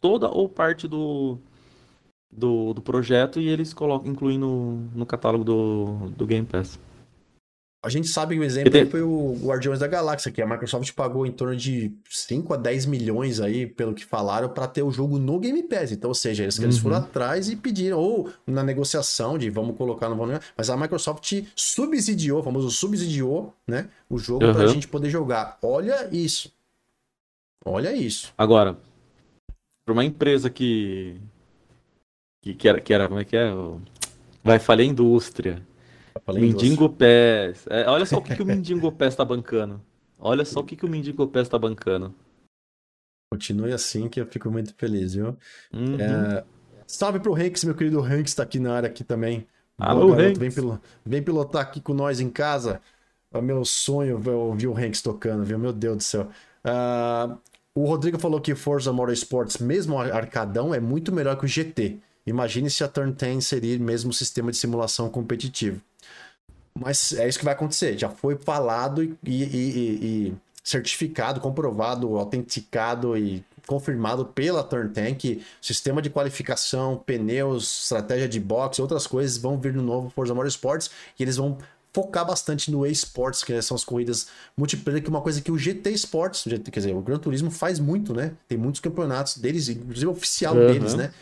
toda 0.00 0.28
ou 0.28 0.48
parte 0.48 0.86
do, 0.86 1.38
do, 2.30 2.74
do 2.74 2.82
projeto 2.82 3.40
e 3.40 3.48
eles 3.48 3.72
colocam, 3.72 4.12
incluem 4.12 4.38
no, 4.38 4.76
no 4.94 5.06
catálogo 5.06 5.44
do, 5.44 6.10
do 6.10 6.26
Game 6.26 6.46
Pass. 6.46 6.78
A 7.82 7.88
gente 7.88 8.08
sabe 8.08 8.34
que 8.34 8.40
o 8.42 8.44
exemplo 8.44 8.70
tem... 8.70 8.84
foi 8.84 9.00
o 9.00 9.34
Guardiões 9.42 9.78
da 9.78 9.86
Galáxia, 9.86 10.30
que 10.30 10.42
a 10.42 10.46
Microsoft 10.46 10.92
pagou 10.92 11.24
em 11.24 11.32
torno 11.32 11.56
de 11.56 11.90
5 12.10 12.52
a 12.52 12.56
10 12.58 12.84
milhões 12.84 13.40
aí, 13.40 13.66
pelo 13.66 13.94
que 13.94 14.04
falaram, 14.04 14.50
para 14.50 14.66
ter 14.66 14.82
o 14.82 14.90
jogo 14.90 15.18
no 15.18 15.38
Game 15.38 15.62
Pass. 15.62 15.90
Então, 15.90 16.10
ou 16.10 16.14
seja, 16.14 16.42
eles, 16.42 16.58
uhum. 16.58 16.64
eles 16.64 16.76
foram 16.76 16.96
atrás 16.96 17.48
e 17.48 17.56
pediram, 17.56 17.98
ou 17.98 18.30
na 18.46 18.62
negociação 18.62 19.38
de 19.38 19.48
vamos 19.48 19.78
colocar 19.78 20.10
no 20.10 20.16
volume, 20.16 20.38
mas 20.54 20.68
a 20.68 20.76
Microsoft 20.76 21.42
subsidiou, 21.56 22.40
o 22.40 22.42
famoso 22.42 22.70
subsidiou, 22.70 23.54
né, 23.66 23.88
o 24.10 24.18
jogo 24.18 24.44
uhum. 24.44 24.52
para 24.52 24.64
a 24.64 24.68
gente 24.68 24.86
poder 24.86 25.08
jogar. 25.08 25.58
Olha 25.62 26.06
isso. 26.12 26.52
Olha 27.64 27.94
isso. 27.94 28.30
Agora, 28.36 28.76
para 29.86 29.92
uma 29.94 30.04
empresa 30.04 30.50
que, 30.50 31.18
que, 32.42 32.52
que, 32.54 32.68
era, 32.68 32.78
que 32.78 32.92
era, 32.92 33.08
como 33.08 33.20
é 33.20 33.24
que 33.24 33.38
é? 33.38 33.50
Vai 34.44 34.58
falhar 34.58 34.86
a 34.86 34.90
indústria 34.90 35.69
Mindingo 36.28 36.88
Pés. 36.88 37.66
É, 37.68 37.88
olha 37.88 38.06
só 38.06 38.18
o 38.18 38.22
que, 38.22 38.34
que 38.34 38.42
o 38.42 38.46
Mindingo 38.46 38.90
Pés 38.92 39.14
tá 39.14 39.24
bancando. 39.24 39.80
Olha 40.18 40.44
só 40.44 40.60
o 40.60 40.64
que, 40.64 40.76
que 40.76 40.84
o 40.84 40.88
Mindingo 40.88 41.26
Pés 41.28 41.48
tá 41.48 41.58
bancando. 41.58 42.14
Continue 43.32 43.72
assim 43.72 44.08
que 44.08 44.20
eu 44.20 44.26
fico 44.26 44.50
muito 44.50 44.74
feliz, 44.74 45.14
viu? 45.14 45.36
Uhum. 45.72 46.00
É... 46.00 46.44
Salve 46.86 47.20
pro 47.20 47.34
Hanks, 47.34 47.64
meu 47.64 47.74
querido 47.74 48.02
Hanks 48.02 48.34
tá 48.34 48.42
aqui 48.42 48.58
na 48.58 48.74
área 48.74 48.88
aqui 48.88 49.04
também. 49.04 49.46
Alô, 49.78 50.08
Boa, 50.08 50.22
Hanks. 50.22 50.38
Vem. 50.38 50.78
Vem 51.06 51.22
pilotar 51.22 51.62
aqui 51.62 51.80
com 51.80 51.94
nós 51.94 52.20
em 52.20 52.28
casa. 52.28 52.80
É 53.32 53.40
meu 53.40 53.64
sonho 53.64 54.20
ouvir 54.34 54.66
o 54.66 54.76
Hanks 54.76 55.00
tocando, 55.00 55.44
viu? 55.44 55.58
Meu 55.58 55.72
Deus 55.72 55.96
do 55.96 56.02
céu. 56.02 56.28
Uh... 56.64 57.38
O 57.74 57.86
Rodrigo 57.86 58.18
falou 58.18 58.40
que 58.40 58.54
Forza 58.54 58.92
Motorsports, 58.92 59.58
mesmo 59.58 59.98
arcadão, 59.98 60.74
é 60.74 60.80
muito 60.80 61.12
melhor 61.12 61.36
que 61.36 61.44
o 61.44 61.48
GT. 61.48 62.00
Imagine 62.30 62.70
se 62.70 62.84
a 62.84 62.88
Turn 62.88 63.12
10 63.12 63.44
seria 63.44 63.78
mesmo 63.78 64.12
sistema 64.12 64.50
de 64.50 64.56
simulação 64.56 65.08
competitivo. 65.08 65.80
Mas 66.74 67.12
é 67.12 67.28
isso 67.28 67.38
que 67.38 67.44
vai 67.44 67.54
acontecer. 67.54 67.98
Já 67.98 68.08
foi 68.08 68.36
falado 68.36 69.02
e, 69.02 69.16
e, 69.24 69.44
e, 69.44 70.28
e 70.28 70.34
certificado, 70.62 71.40
comprovado, 71.40 72.16
autenticado 72.16 73.16
e 73.16 73.44
confirmado 73.66 74.24
pela 74.24 74.62
Turn 74.62 74.90
Tank, 74.90 75.44
sistema 75.60 76.00
de 76.00 76.10
qualificação, 76.10 76.96
pneus, 77.04 77.82
estratégia 77.82 78.28
de 78.28 78.40
boxe, 78.40 78.80
outras 78.80 79.06
coisas 79.06 79.36
vão 79.36 79.58
vir 79.58 79.74
no 79.74 79.82
novo 79.82 80.10
Forza 80.10 80.34
Motorsports 80.34 80.90
e 81.18 81.22
eles 81.22 81.36
vão 81.36 81.58
focar 81.92 82.24
bastante 82.24 82.70
no 82.70 82.86
esports, 82.86 83.42
que 83.42 83.60
são 83.62 83.74
as 83.74 83.84
corridas 83.84 84.28
multiplayer, 84.56 85.02
que 85.02 85.08
é 85.08 85.10
uma 85.10 85.20
coisa 85.20 85.40
que 85.40 85.50
o 85.50 85.58
GT 85.58 85.90
Sports, 85.92 86.44
quer 86.44 86.80
dizer, 86.80 86.94
o 86.94 87.00
Gran 87.00 87.18
Turismo 87.18 87.50
faz 87.50 87.80
muito, 87.80 88.14
né? 88.14 88.32
Tem 88.48 88.56
muitos 88.56 88.80
campeonatos 88.80 89.38
deles, 89.38 89.68
inclusive 89.68 90.06
oficial 90.06 90.54
uhum. 90.54 90.66
deles, 90.66 90.94
né? 90.94 91.12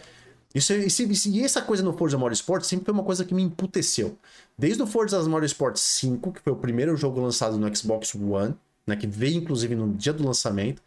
Isso, 0.55 0.73
isso, 0.73 1.03
isso, 1.03 1.29
e 1.29 1.45
essa 1.45 1.61
coisa 1.61 1.83
no 1.83 1.93
Forza 1.93 2.16
Motorsport 2.16 2.65
sempre 2.65 2.87
foi 2.87 2.95
uma 2.95 3.05
coisa 3.05 3.25
que 3.25 3.35
me 3.35 3.43
emputeceu. 3.43 4.19
Desde 4.57 4.83
o 4.83 4.87
Forza 4.87 5.23
Motorsport 5.29 5.77
5, 5.77 6.33
que 6.33 6.41
foi 6.41 6.53
o 6.53 6.57
primeiro 6.57 6.97
jogo 6.97 7.20
lançado 7.20 7.59
no 7.59 7.77
Xbox 7.77 8.15
One, 8.15 8.55
né, 8.87 8.97
que 8.97 9.07
veio 9.07 9.37
inclusive 9.37 9.75
no 9.75 9.93
dia 9.95 10.12
do 10.12 10.25
lançamento, 10.25 10.83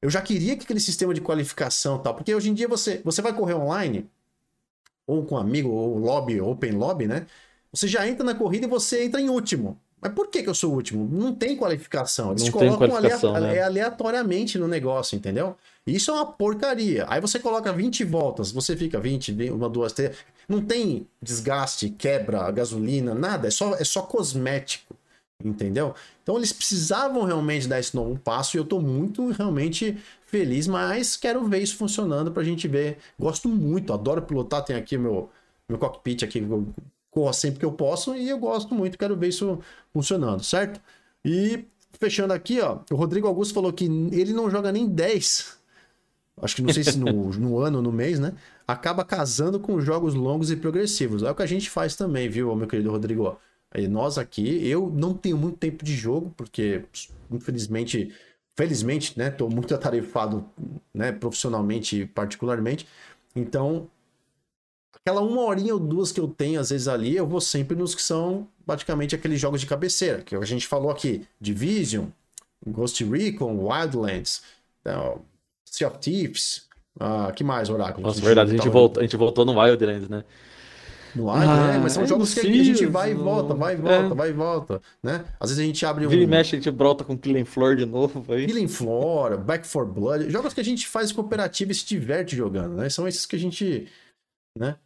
eu 0.00 0.08
já 0.08 0.22
queria 0.22 0.56
que 0.56 0.64
aquele 0.64 0.80
sistema 0.80 1.12
de 1.12 1.20
qualificação 1.20 1.98
tal, 1.98 2.14
porque 2.14 2.34
hoje 2.34 2.48
em 2.50 2.54
dia 2.54 2.68
você, 2.68 3.00
você 3.04 3.20
vai 3.20 3.32
correr 3.34 3.54
online, 3.54 4.08
ou 5.06 5.24
com 5.24 5.34
um 5.36 5.38
amigo, 5.38 5.68
ou 5.70 5.98
lobby, 5.98 6.40
open 6.40 6.72
lobby, 6.72 7.06
né? 7.06 7.26
Você 7.72 7.88
já 7.88 8.06
entra 8.08 8.24
na 8.24 8.34
corrida 8.34 8.66
e 8.66 8.68
você 8.68 9.04
entra 9.04 9.20
em 9.20 9.28
último. 9.28 9.78
Mas 10.06 10.14
por 10.14 10.28
que, 10.28 10.40
que 10.40 10.48
eu 10.48 10.54
sou 10.54 10.72
o 10.72 10.76
último? 10.76 11.08
Não 11.10 11.34
tem 11.34 11.56
qualificação. 11.56 12.30
Eles 12.30 12.44
não 12.44 12.52
colocam 12.52 12.88
qualificação, 12.88 13.34
aleator 13.34 13.56
né? 13.56 13.62
aleatoriamente 13.62 14.56
no 14.56 14.68
negócio, 14.68 15.16
entendeu? 15.16 15.56
Isso 15.84 16.12
é 16.12 16.14
uma 16.14 16.26
porcaria. 16.26 17.04
Aí 17.08 17.20
você 17.20 17.40
coloca 17.40 17.72
20 17.72 18.04
voltas, 18.04 18.52
você 18.52 18.76
fica 18.76 19.00
20, 19.00 19.50
uma, 19.50 19.68
duas, 19.68 19.92
três. 19.92 20.16
Não 20.48 20.60
tem 20.62 21.08
desgaste, 21.20 21.90
quebra, 21.90 22.48
gasolina, 22.52 23.16
nada. 23.16 23.48
É 23.48 23.50
só, 23.50 23.74
é 23.74 23.82
só 23.82 24.02
cosmético. 24.02 24.94
Entendeu? 25.44 25.92
Então 26.22 26.36
eles 26.36 26.52
precisavam 26.52 27.24
realmente 27.24 27.66
dar 27.66 27.80
esse 27.80 27.94
novo 27.94 28.18
passo 28.18 28.56
e 28.56 28.58
eu 28.58 28.64
tô 28.64 28.80
muito 28.80 29.30
realmente 29.32 29.98
feliz, 30.24 30.66
mas 30.66 31.14
quero 31.14 31.46
ver 31.46 31.62
isso 31.62 31.76
funcionando 31.76 32.30
pra 32.30 32.44
gente 32.44 32.66
ver. 32.68 32.98
Gosto 33.18 33.48
muito, 33.48 33.92
adoro 33.92 34.22
pilotar. 34.22 34.64
Tem 34.64 34.76
aqui 34.76 34.96
meu, 34.96 35.28
meu 35.68 35.78
cockpit 35.78 36.22
aqui 36.22 36.40
corro 37.16 37.32
sempre 37.32 37.60
que 37.60 37.64
eu 37.64 37.72
posso 37.72 38.14
e 38.14 38.28
eu 38.28 38.38
gosto 38.38 38.74
muito, 38.74 38.98
quero 38.98 39.16
ver 39.16 39.28
isso 39.28 39.58
funcionando, 39.90 40.44
certo? 40.44 40.78
E 41.24 41.64
fechando 41.98 42.34
aqui, 42.34 42.60
ó, 42.60 42.80
o 42.90 42.94
Rodrigo 42.94 43.26
Augusto 43.26 43.54
falou 43.54 43.72
que 43.72 43.86
ele 43.86 44.34
não 44.34 44.50
joga 44.50 44.70
nem 44.70 44.86
10. 44.86 45.56
Acho 46.42 46.56
que 46.56 46.60
não 46.60 46.74
sei 46.74 46.84
se 46.84 46.98
no, 46.98 47.30
no 47.32 47.58
ano 47.58 47.78
ou 47.78 47.82
no 47.82 47.90
mês, 47.90 48.18
né? 48.18 48.34
Acaba 48.68 49.02
casando 49.02 49.58
com 49.58 49.80
jogos 49.80 50.12
longos 50.12 50.50
e 50.50 50.56
progressivos. 50.56 51.22
É 51.22 51.30
o 51.30 51.34
que 51.34 51.42
a 51.42 51.46
gente 51.46 51.70
faz 51.70 51.96
também, 51.96 52.28
viu, 52.28 52.54
meu 52.54 52.66
querido 52.68 52.90
Rodrigo? 52.90 53.38
Aí 53.70 53.88
nós 53.88 54.18
aqui, 54.18 54.68
eu 54.68 54.92
não 54.94 55.14
tenho 55.14 55.38
muito 55.38 55.56
tempo 55.56 55.82
de 55.86 55.96
jogo, 55.96 56.34
porque 56.36 56.84
infelizmente, 57.30 58.14
felizmente, 58.54 59.18
né, 59.18 59.30
tô 59.30 59.48
muito 59.48 59.72
atarefado, 59.74 60.44
né, 60.92 61.12
profissionalmente 61.12 62.02
e 62.02 62.06
particularmente. 62.06 62.86
Então, 63.34 63.88
aquela 65.06 65.20
uma 65.20 65.42
horinha 65.42 65.72
ou 65.72 65.78
duas 65.78 66.10
que 66.10 66.18
eu 66.18 66.26
tenho, 66.26 66.58
às 66.58 66.70
vezes, 66.70 66.88
ali, 66.88 67.16
eu 67.16 67.24
vou 67.24 67.40
sempre 67.40 67.76
nos 67.76 67.94
que 67.94 68.02
são 68.02 68.48
praticamente 68.66 69.14
aqueles 69.14 69.40
jogos 69.40 69.60
de 69.60 69.66
cabeceira, 69.66 70.20
que 70.20 70.34
a 70.34 70.44
gente 70.44 70.66
falou 70.66 70.90
aqui: 70.90 71.24
Division, 71.40 72.06
Ghost 72.66 73.04
Recon, 73.04 73.56
Wildlands. 73.56 74.42
Então, 74.80 75.20
sea 75.64 75.86
of 75.86 75.98
Thieves. 75.98 76.66
Ah, 76.98 77.30
que 77.34 77.44
mais, 77.44 77.70
Oráculo? 77.70 78.04
Nossa, 78.04 78.20
verdade, 78.20 78.50
a 78.50 78.56
gente, 78.56 78.68
voltou, 78.68 79.00
a 79.00 79.04
gente 79.04 79.16
voltou 79.16 79.44
no 79.44 79.60
Wildlands, 79.60 80.08
né? 80.08 80.24
No 81.14 81.30
ar, 81.30 81.46
ah, 81.46 81.66
né? 81.68 81.78
Mas 81.78 81.92
são 81.92 82.02
é 82.02 82.06
jogos 82.06 82.34
que 82.34 82.40
a 82.40 82.42
gente 82.42 82.86
vai 82.86 83.12
e 83.12 83.14
volta, 83.14 83.54
vai 83.54 83.74
e 83.74 83.76
volta, 83.76 84.12
é. 84.12 84.14
vai 84.14 84.30
e 84.30 84.32
volta, 84.32 84.82
né? 85.02 85.24
Às 85.38 85.50
vezes 85.50 85.62
a 85.62 85.66
gente 85.66 85.86
abre 85.86 86.06
um... 86.06 86.08
Vira 86.08 86.22
e 86.22 86.26
mexe, 86.26 86.56
a 86.56 86.58
gente 86.58 86.70
brota 86.70 87.04
com 87.04 87.16
Killing 87.16 87.44
Floor 87.44 87.76
de 87.76 87.86
novo 87.86 88.24
aí. 88.32 88.46
Killing 88.46 88.68
Floor, 88.68 89.38
Back 89.38 89.66
for 89.66 89.86
Blood, 89.86 90.30
jogos 90.30 90.52
que 90.52 90.60
a 90.60 90.64
gente 90.64 90.86
faz 90.86 91.12
cooperativo 91.12 91.70
e 91.70 91.74
se 91.74 91.86
diverte 91.86 92.34
jogando, 92.34 92.74
né? 92.74 92.88
São 92.88 93.06
esses 93.06 93.24
que 93.24 93.36
a 93.36 93.38
gente, 93.38 93.86
né? 94.58 94.76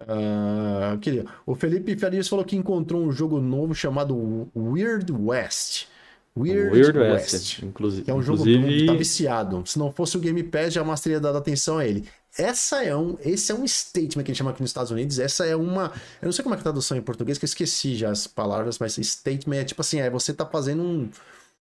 Uh, 0.00 0.98
queria. 0.98 1.24
O 1.46 1.54
Felipe 1.54 1.96
Farias 1.98 2.28
falou 2.28 2.44
que 2.44 2.56
encontrou 2.56 3.02
um 3.02 3.10
jogo 3.10 3.40
novo 3.40 3.74
chamado 3.74 4.48
Weird 4.54 5.10
West. 5.12 5.86
Weird, 6.36 6.70
Weird 6.70 6.98
West, 6.98 7.32
West, 7.32 7.62
inclusive. 7.62 8.04
Que 8.04 8.10
é 8.10 8.14
um 8.14 8.20
jogo 8.20 8.44
que 8.44 8.84
tá 8.84 8.92
viciado. 8.92 9.62
Se 9.64 9.78
não 9.78 9.90
fosse 9.90 10.18
o 10.18 10.20
Game 10.20 10.42
Pass, 10.42 10.74
já 10.74 10.96
teria 10.96 11.18
dado 11.18 11.38
atenção 11.38 11.78
a 11.78 11.86
ele. 11.86 12.06
Essa 12.36 12.84
é 12.84 12.94
um, 12.94 13.16
esse 13.24 13.50
é 13.50 13.54
um 13.54 13.66
statement 13.66 14.22
que 14.22 14.30
a 14.30 14.34
gente 14.34 14.36
chama 14.36 14.50
aqui 14.50 14.60
nos 14.60 14.68
Estados 14.68 14.90
Unidos. 14.90 15.18
Essa 15.18 15.46
é 15.46 15.56
uma. 15.56 15.92
Eu 16.20 16.26
não 16.26 16.32
sei 16.32 16.42
como 16.42 16.54
é 16.54 16.58
que 16.58 16.60
é 16.60 16.62
a 16.62 16.64
tradução 16.64 16.96
em 16.96 17.00
português, 17.00 17.38
que 17.38 17.44
eu 17.44 17.48
esqueci 17.48 17.96
já 17.96 18.10
as 18.10 18.26
palavras, 18.26 18.78
mas 18.78 18.96
statement 18.96 19.56
é 19.56 19.64
tipo 19.64 19.80
assim: 19.80 20.00
é 20.00 20.10
você 20.10 20.34
tá 20.34 20.44
fazendo 20.44 20.82
um. 20.82 21.08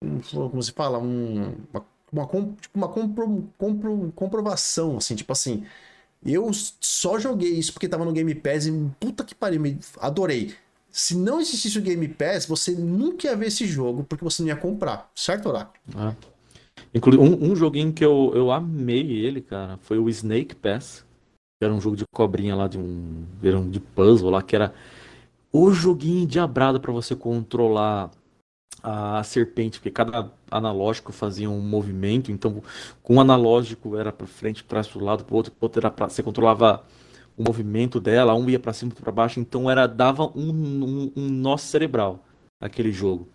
um 0.02 0.20
como 0.20 0.62
se 0.62 0.72
fala? 0.72 0.98
Um, 0.98 1.55
uma, 1.72 1.86
uma, 2.12 2.26
tipo 2.60 2.76
uma 2.76 2.88
compro, 2.88 3.48
compro, 3.56 4.12
comprovação, 4.14 4.98
assim, 4.98 5.14
tipo 5.14 5.32
assim. 5.32 5.64
Eu 6.24 6.51
só 6.52 7.18
joguei 7.18 7.51
isso 7.51 7.72
porque 7.72 7.88
tava 7.88 8.05
no 8.05 8.12
Game 8.12 8.34
Pass 8.34 8.66
e 8.66 8.90
puta 8.98 9.24
que 9.24 9.34
pariu, 9.34 9.60
me 9.60 9.78
adorei. 9.98 10.55
Se 10.90 11.16
não 11.16 11.40
existisse 11.40 11.78
o 11.78 11.82
Game 11.82 12.06
Pass, 12.09 12.47
você 12.47 12.72
nunca 12.72 13.28
ia 13.28 13.36
ver 13.36 13.47
esse 13.47 13.66
jogo 13.66 14.05
porque 14.05 14.24
você 14.24 14.42
não 14.42 14.48
ia 14.48 14.56
comprar, 14.56 15.10
certo, 15.14 15.48
Oráculo? 15.48 15.78
Ah. 15.97 16.14
Inclusive, 16.92 17.22
um, 17.22 17.52
um, 17.52 17.56
joguinho 17.56 17.92
que 17.92 18.05
eu, 18.05 18.32
eu 18.34 18.51
amei 18.51 19.12
ele, 19.12 19.40
cara, 19.40 19.78
foi 19.78 19.98
o 19.98 20.09
Snake 20.09 20.55
Pass. 20.55 21.05
Que 21.59 21.64
era 21.64 21.74
um 21.74 21.80
jogo 21.80 21.97
de 21.97 22.05
cobrinha 22.12 22.56
lá, 22.56 22.66
de 22.66 22.78
um. 22.78 23.24
Um 23.42 23.70
de 23.70 23.80
puzzle 23.80 24.30
lá, 24.30 24.42
que 24.42 24.56
era 24.56 24.74
o 25.52 25.70
joguinho 25.72 26.26
diabrado 26.26 26.80
para 26.80 26.92
você 26.92 27.14
controlar 27.14 28.10
a 28.82 29.23
serpente, 29.23 29.78
porque 29.78 29.90
cada 29.90 30.31
analógico 30.51 31.12
fazia 31.12 31.48
um 31.51 31.61
movimento, 31.61 32.32
então 32.32 32.62
com 33.02 33.16
um 33.16 33.20
analógico 33.20 33.97
era 33.97 34.12
para 34.12 34.27
frente, 34.27 34.65
para 34.65 34.82
o 34.94 35.05
lado, 35.05 35.24
para 35.24 35.35
o 35.35 35.36
outro, 35.36 35.52
outro 35.61 35.81
era 35.81 36.09
você 36.09 36.23
controlava 36.23 36.85
o 37.36 37.43
movimento 37.43 38.01
dela, 38.01 38.35
um 38.35 38.48
ia 38.51 38.59
para 38.59 38.73
cima, 38.73 38.93
para 38.93 39.12
baixo, 39.12 39.40
então 39.40 39.70
era 39.70 39.86
dava 39.86 40.27
um, 40.36 40.51
um, 40.51 41.12
um 41.16 41.28
nó 41.28 41.57
cerebral 41.57 42.24
aquele 42.61 42.93
jogo. 42.93 43.28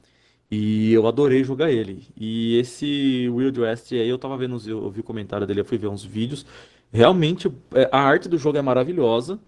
E 0.49 0.93
eu 0.93 1.07
adorei 1.07 1.43
jogar 1.43 1.71
ele. 1.71 2.07
E 2.15 2.57
esse 2.57 3.27
Wild 3.29 3.59
West 3.59 3.91
aí, 3.91 4.07
eu 4.07 4.17
tava 4.17 4.37
vendo, 4.37 4.57
eu 4.67 4.89
vi 4.91 4.99
o 5.01 5.03
comentário 5.03 5.47
dele, 5.47 5.61
eu 5.61 5.65
fui 5.65 5.77
ver 5.77 5.87
uns 5.87 6.03
vídeos. 6.03 6.45
Realmente, 6.91 7.51
é, 7.73 7.89
a 7.91 7.99
arte 7.99 8.29
do 8.29 8.37
jogo 8.37 8.57
é 8.57 8.61
maravilhosa. 8.61 9.39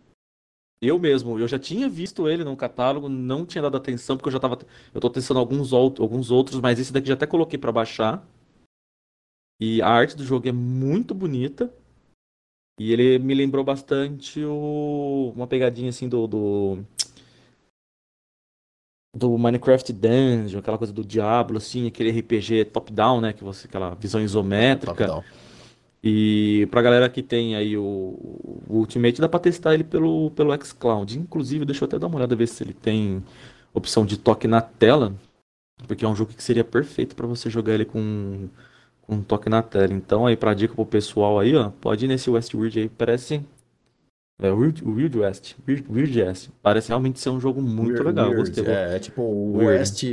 Eu 0.82 1.00
mesmo, 1.00 1.40
eu 1.40 1.48
já 1.48 1.58
tinha 1.58 1.90
visto 1.90 2.30
ele 2.30 2.44
no 2.44 2.56
catálogo, 2.56 3.10
não 3.10 3.46
tinha 3.46 3.62
dado 3.62 3.78
atenção, 3.78 4.16
porque 4.16 4.30
eu 4.30 4.34
já 4.34 4.40
tava. 4.40 4.60
Eu 4.94 5.02
tô 5.02 5.10
testando 5.10 5.40
alguns, 5.40 5.74
alguns 5.74 6.30
outros, 6.30 6.60
mas 6.62 6.80
esse 6.80 6.94
daqui 6.94 7.08
já 7.08 7.16
até 7.16 7.26
coloquei 7.26 7.58
para 7.58 7.72
baixar. 7.72 8.24
E 9.60 9.82
a 9.82 9.90
arte 9.90 10.16
do 10.16 10.24
jogo 10.24 10.48
é 10.48 10.52
muito 10.52 11.16
bonita. 11.16 11.74
E 12.80 12.94
ele 12.94 13.18
me 13.18 13.34
lembrou 13.34 13.64
bastante 13.64 14.44
o... 14.46 15.34
uma 15.36 15.48
pegadinha 15.48 15.90
assim 15.90 16.08
do, 16.08 16.28
do 16.28 16.86
do 19.18 19.36
Minecraft 19.38 19.92
Dungeon, 19.92 20.60
aquela 20.60 20.78
coisa 20.78 20.94
do 20.94 21.04
Diablo, 21.04 21.58
assim, 21.58 21.88
aquele 21.88 22.12
RPG 22.20 22.66
top-down, 22.66 23.20
né? 23.20 23.34
Que 23.34 23.44
você, 23.44 23.68
aquela 23.68 23.96
visão 23.96 24.22
isométrica. 24.22 25.24
E 26.04 26.68
pra 26.70 26.82
galera 26.82 27.10
que 27.10 27.24
tem 27.24 27.56
aí 27.56 27.76
o, 27.78 27.84
o, 27.84 28.78
Ultimate, 28.78 29.20
dá 29.20 29.28
pra 29.28 29.40
testar 29.40 29.74
ele 29.74 29.84
pelo, 29.84 30.32
pelo 30.32 30.54
xCloud. 30.64 31.18
Inclusive, 31.18 31.66
deixa 31.66 31.84
eu 31.84 31.88
até 31.88 32.00
dar 32.00 32.08
uma 32.08 32.18
olhada 32.18 32.36
ver 32.36 32.48
se 32.48 32.64
ele 32.64 32.74
tem 32.74 33.24
opção 33.74 34.06
de 34.06 34.18
toque 34.18 34.48
na 34.48 34.62
tela. 34.62 35.14
Porque 35.88 36.06
é 36.06 36.08
um 36.08 36.16
jogo 36.16 36.34
que 36.34 36.44
seria 36.44 36.64
perfeito 36.64 37.16
para 37.16 37.28
você 37.28 37.50
jogar 37.50 37.74
ele 37.74 37.86
com, 37.86 38.48
com 39.02 39.16
um 39.16 39.24
toque 39.24 39.50
na 39.50 39.62
tela. 39.62 39.94
Então 39.94 40.26
aí, 40.26 40.38
pra 40.38 40.54
dica 40.54 40.74
pro 40.74 40.86
pessoal 40.86 41.40
aí, 41.40 41.56
ó, 41.56 41.70
pode 41.70 42.06
ir 42.06 42.08
nesse 42.08 42.30
Westward 42.30 42.80
aí, 42.80 42.90
parece 42.90 43.44
é, 44.40 44.52
Weird, 44.52 44.84
Weird 44.86 45.18
West. 45.18 45.56
Weird, 45.68 45.86
Weird 45.90 46.22
West. 46.22 46.50
Parece 46.62 46.90
realmente 46.90 47.20
ser 47.20 47.30
um 47.30 47.40
jogo 47.40 47.62
muito 47.62 47.94
Weird, 47.94 48.04
legal. 48.04 48.30
Weird. 48.30 48.50
Gostei. 48.52 48.74
É, 48.74 48.96
é 48.96 49.00
tipo 49.00 49.22
o 49.22 49.58
West 49.58 50.04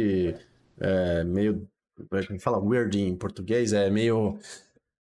é, 0.80 1.24
meio. 1.24 1.68
Como 2.08 2.20
é 2.20 2.26
que 2.26 2.38
fala 2.38 2.58
weird 2.58 2.98
em 2.98 3.14
português? 3.14 3.72
É 3.72 3.88
meio. 3.90 4.38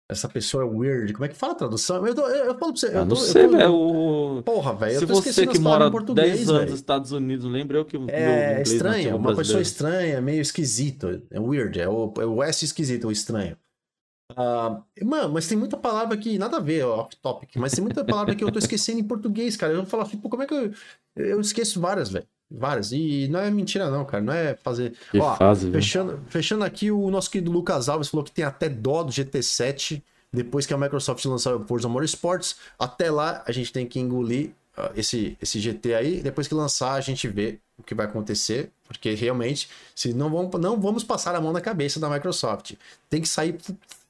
Essa 0.08 0.28
pessoa 0.28 0.62
é 0.62 0.66
weird. 0.66 1.12
Como 1.12 1.24
é 1.24 1.28
que 1.28 1.34
fala 1.34 1.52
a 1.52 1.56
tradução? 1.56 2.06
Eu, 2.06 2.14
eu, 2.14 2.26
eu 2.26 2.58
falo 2.58 2.72
pra 2.72 2.80
você. 2.80 2.88
Eu, 2.88 3.04
não 3.04 3.08
tô, 3.08 3.16
sei, 3.16 3.48
velho. 3.48 3.74
O... 3.74 4.42
Porra, 4.44 4.72
velho. 4.74 5.00
Se 5.00 5.04
você 5.04 5.46
que 5.46 5.58
mora 5.58 5.90
10 5.90 6.48
anos 6.48 6.70
nos 6.70 6.80
Estados 6.80 7.10
Unidos, 7.10 7.44
lembra 7.44 7.78
eu 7.78 7.84
que. 7.84 7.96
É 8.08 8.62
estranho, 8.62 9.16
uma 9.16 9.34
pessoa 9.34 9.60
estranha, 9.60 10.20
meio 10.20 10.40
esquisito. 10.40 11.22
É 11.30 11.40
weird. 11.40 11.80
É 11.80 11.88
o, 11.88 12.12
é 12.18 12.24
o 12.24 12.36
West 12.36 12.62
esquisito, 12.62 13.08
o 13.08 13.12
estranho. 13.12 13.56
Uh, 14.32 15.04
mano, 15.04 15.32
mas 15.32 15.46
tem 15.48 15.56
muita 15.56 15.76
palavra 15.76 16.16
que 16.16 16.36
nada 16.38 16.56
a 16.56 16.60
ver, 16.60 16.84
off-topic, 16.84 17.56
mas 17.56 17.72
tem 17.72 17.82
muita 17.82 18.04
palavra 18.04 18.34
que 18.34 18.42
eu 18.42 18.50
tô 18.50 18.58
esquecendo 18.58 18.98
em 18.98 19.04
português, 19.04 19.56
cara. 19.56 19.72
Eu 19.72 19.78
vou 19.78 19.86
falar, 19.86 20.04
tipo, 20.06 20.28
como 20.28 20.42
é 20.42 20.46
que 20.46 20.54
eu. 20.54 20.72
Eu 21.16 21.40
esqueço 21.40 21.80
várias, 21.80 22.10
velho. 22.10 22.26
Várias. 22.50 22.92
E 22.92 23.28
não 23.28 23.40
é 23.40 23.50
mentira, 23.50 23.90
não, 23.90 24.04
cara. 24.04 24.22
Não 24.22 24.32
é 24.32 24.54
fazer. 24.54 24.94
Que 25.10 25.18
Ó, 25.18 25.36
fase, 25.36 25.70
fechando, 25.70 26.20
fechando 26.28 26.64
aqui, 26.64 26.90
o 26.90 27.10
nosso 27.10 27.30
querido 27.30 27.50
Lucas 27.50 27.88
Alves 27.88 28.08
falou 28.08 28.24
que 28.24 28.30
tem 28.30 28.44
até 28.44 28.68
dó 28.68 29.02
do 29.02 29.12
GT7 29.12 30.02
depois 30.32 30.66
que 30.66 30.74
a 30.74 30.78
Microsoft 30.78 31.24
lançar 31.24 31.56
o 31.56 31.66
Forza 31.66 31.88
Motorsports. 31.88 32.56
Até 32.78 33.10
lá, 33.10 33.42
a 33.46 33.52
gente 33.52 33.72
tem 33.72 33.86
que 33.86 33.98
engolir 33.98 34.50
uh, 34.76 34.90
esse, 34.94 35.36
esse 35.40 35.58
GT 35.58 35.94
aí. 35.94 36.20
Depois 36.22 36.46
que 36.46 36.54
lançar, 36.54 36.92
a 36.92 37.00
gente 37.00 37.26
vê 37.26 37.58
o 37.78 37.82
que 37.82 37.94
vai 37.94 38.06
acontecer. 38.06 38.70
Porque 38.86 39.14
realmente, 39.14 39.68
se 39.94 40.12
não 40.12 40.30
vamos, 40.30 40.60
não 40.60 40.80
vamos 40.80 41.02
passar 41.02 41.34
a 41.34 41.40
mão 41.40 41.52
na 41.52 41.60
cabeça 41.60 41.98
da 41.98 42.08
Microsoft. 42.08 42.74
Tem 43.10 43.20
que 43.20 43.28
sair 43.28 43.56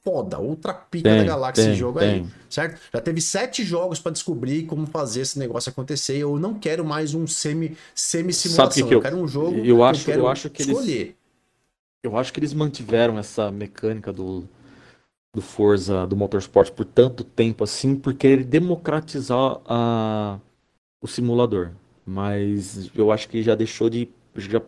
foda, 0.03 0.37
outra 0.39 0.73
pica 0.73 1.09
tem, 1.09 1.19
da 1.19 1.23
galáxia 1.25 1.63
tem, 1.63 1.73
esse 1.73 1.79
jogo 1.79 1.99
tem. 1.99 2.09
aí, 2.09 2.25
certo? 2.49 2.79
Já 2.93 3.01
teve 3.01 3.21
sete 3.21 3.63
jogos 3.63 3.99
para 3.99 4.11
descobrir 4.11 4.63
como 4.63 4.85
fazer 4.85 5.21
esse 5.21 5.37
negócio 5.37 5.69
acontecer. 5.69 6.17
Eu 6.17 6.39
não 6.39 6.53
quero 6.53 6.85
mais 6.85 7.13
um 7.13 7.27
semi 7.27 7.77
semi 7.93 8.31
simulação. 8.33 8.83
Que 8.83 8.87
que 8.87 8.93
eu, 8.93 8.97
eu, 8.97 9.01
quero 9.01 9.17
um 9.17 9.27
jogo. 9.27 9.57
Eu 9.59 9.83
acho, 9.83 10.05
que 10.05 10.11
eu, 10.11 10.15
eu 10.15 10.27
acho 10.27 10.49
que 10.49 10.61
escolher. 10.61 11.01
Eles, 11.01 11.15
eu 12.03 12.17
acho 12.17 12.31
que 12.31 12.39
eles 12.39 12.53
mantiveram 12.53 13.17
essa 13.19 13.51
mecânica 13.51 14.13
do 14.13 14.47
do 15.37 15.41
Forza, 15.41 16.07
do 16.07 16.15
Motorsport 16.15 16.71
por 16.71 16.83
tanto 16.83 17.23
tempo 17.23 17.63
assim, 17.63 17.95
porque 17.95 18.25
ele 18.25 18.43
democratizar 18.43 19.61
a, 19.67 20.39
o 20.99 21.07
simulador. 21.07 21.73
Mas 22.03 22.89
eu 22.95 23.11
acho 23.11 23.29
que 23.29 23.43
já 23.43 23.53
deixou 23.53 23.87
de 23.87 24.09
já 24.35 24.61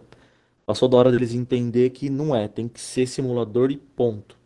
passou 0.66 0.88
da 0.88 0.98
hora 0.98 1.12
deles 1.12 1.34
entender 1.34 1.90
que 1.90 2.10
não 2.10 2.36
é, 2.36 2.48
tem 2.48 2.68
que 2.68 2.80
ser 2.80 3.08
simulador 3.08 3.72
e 3.72 3.78
ponto. 3.78 4.38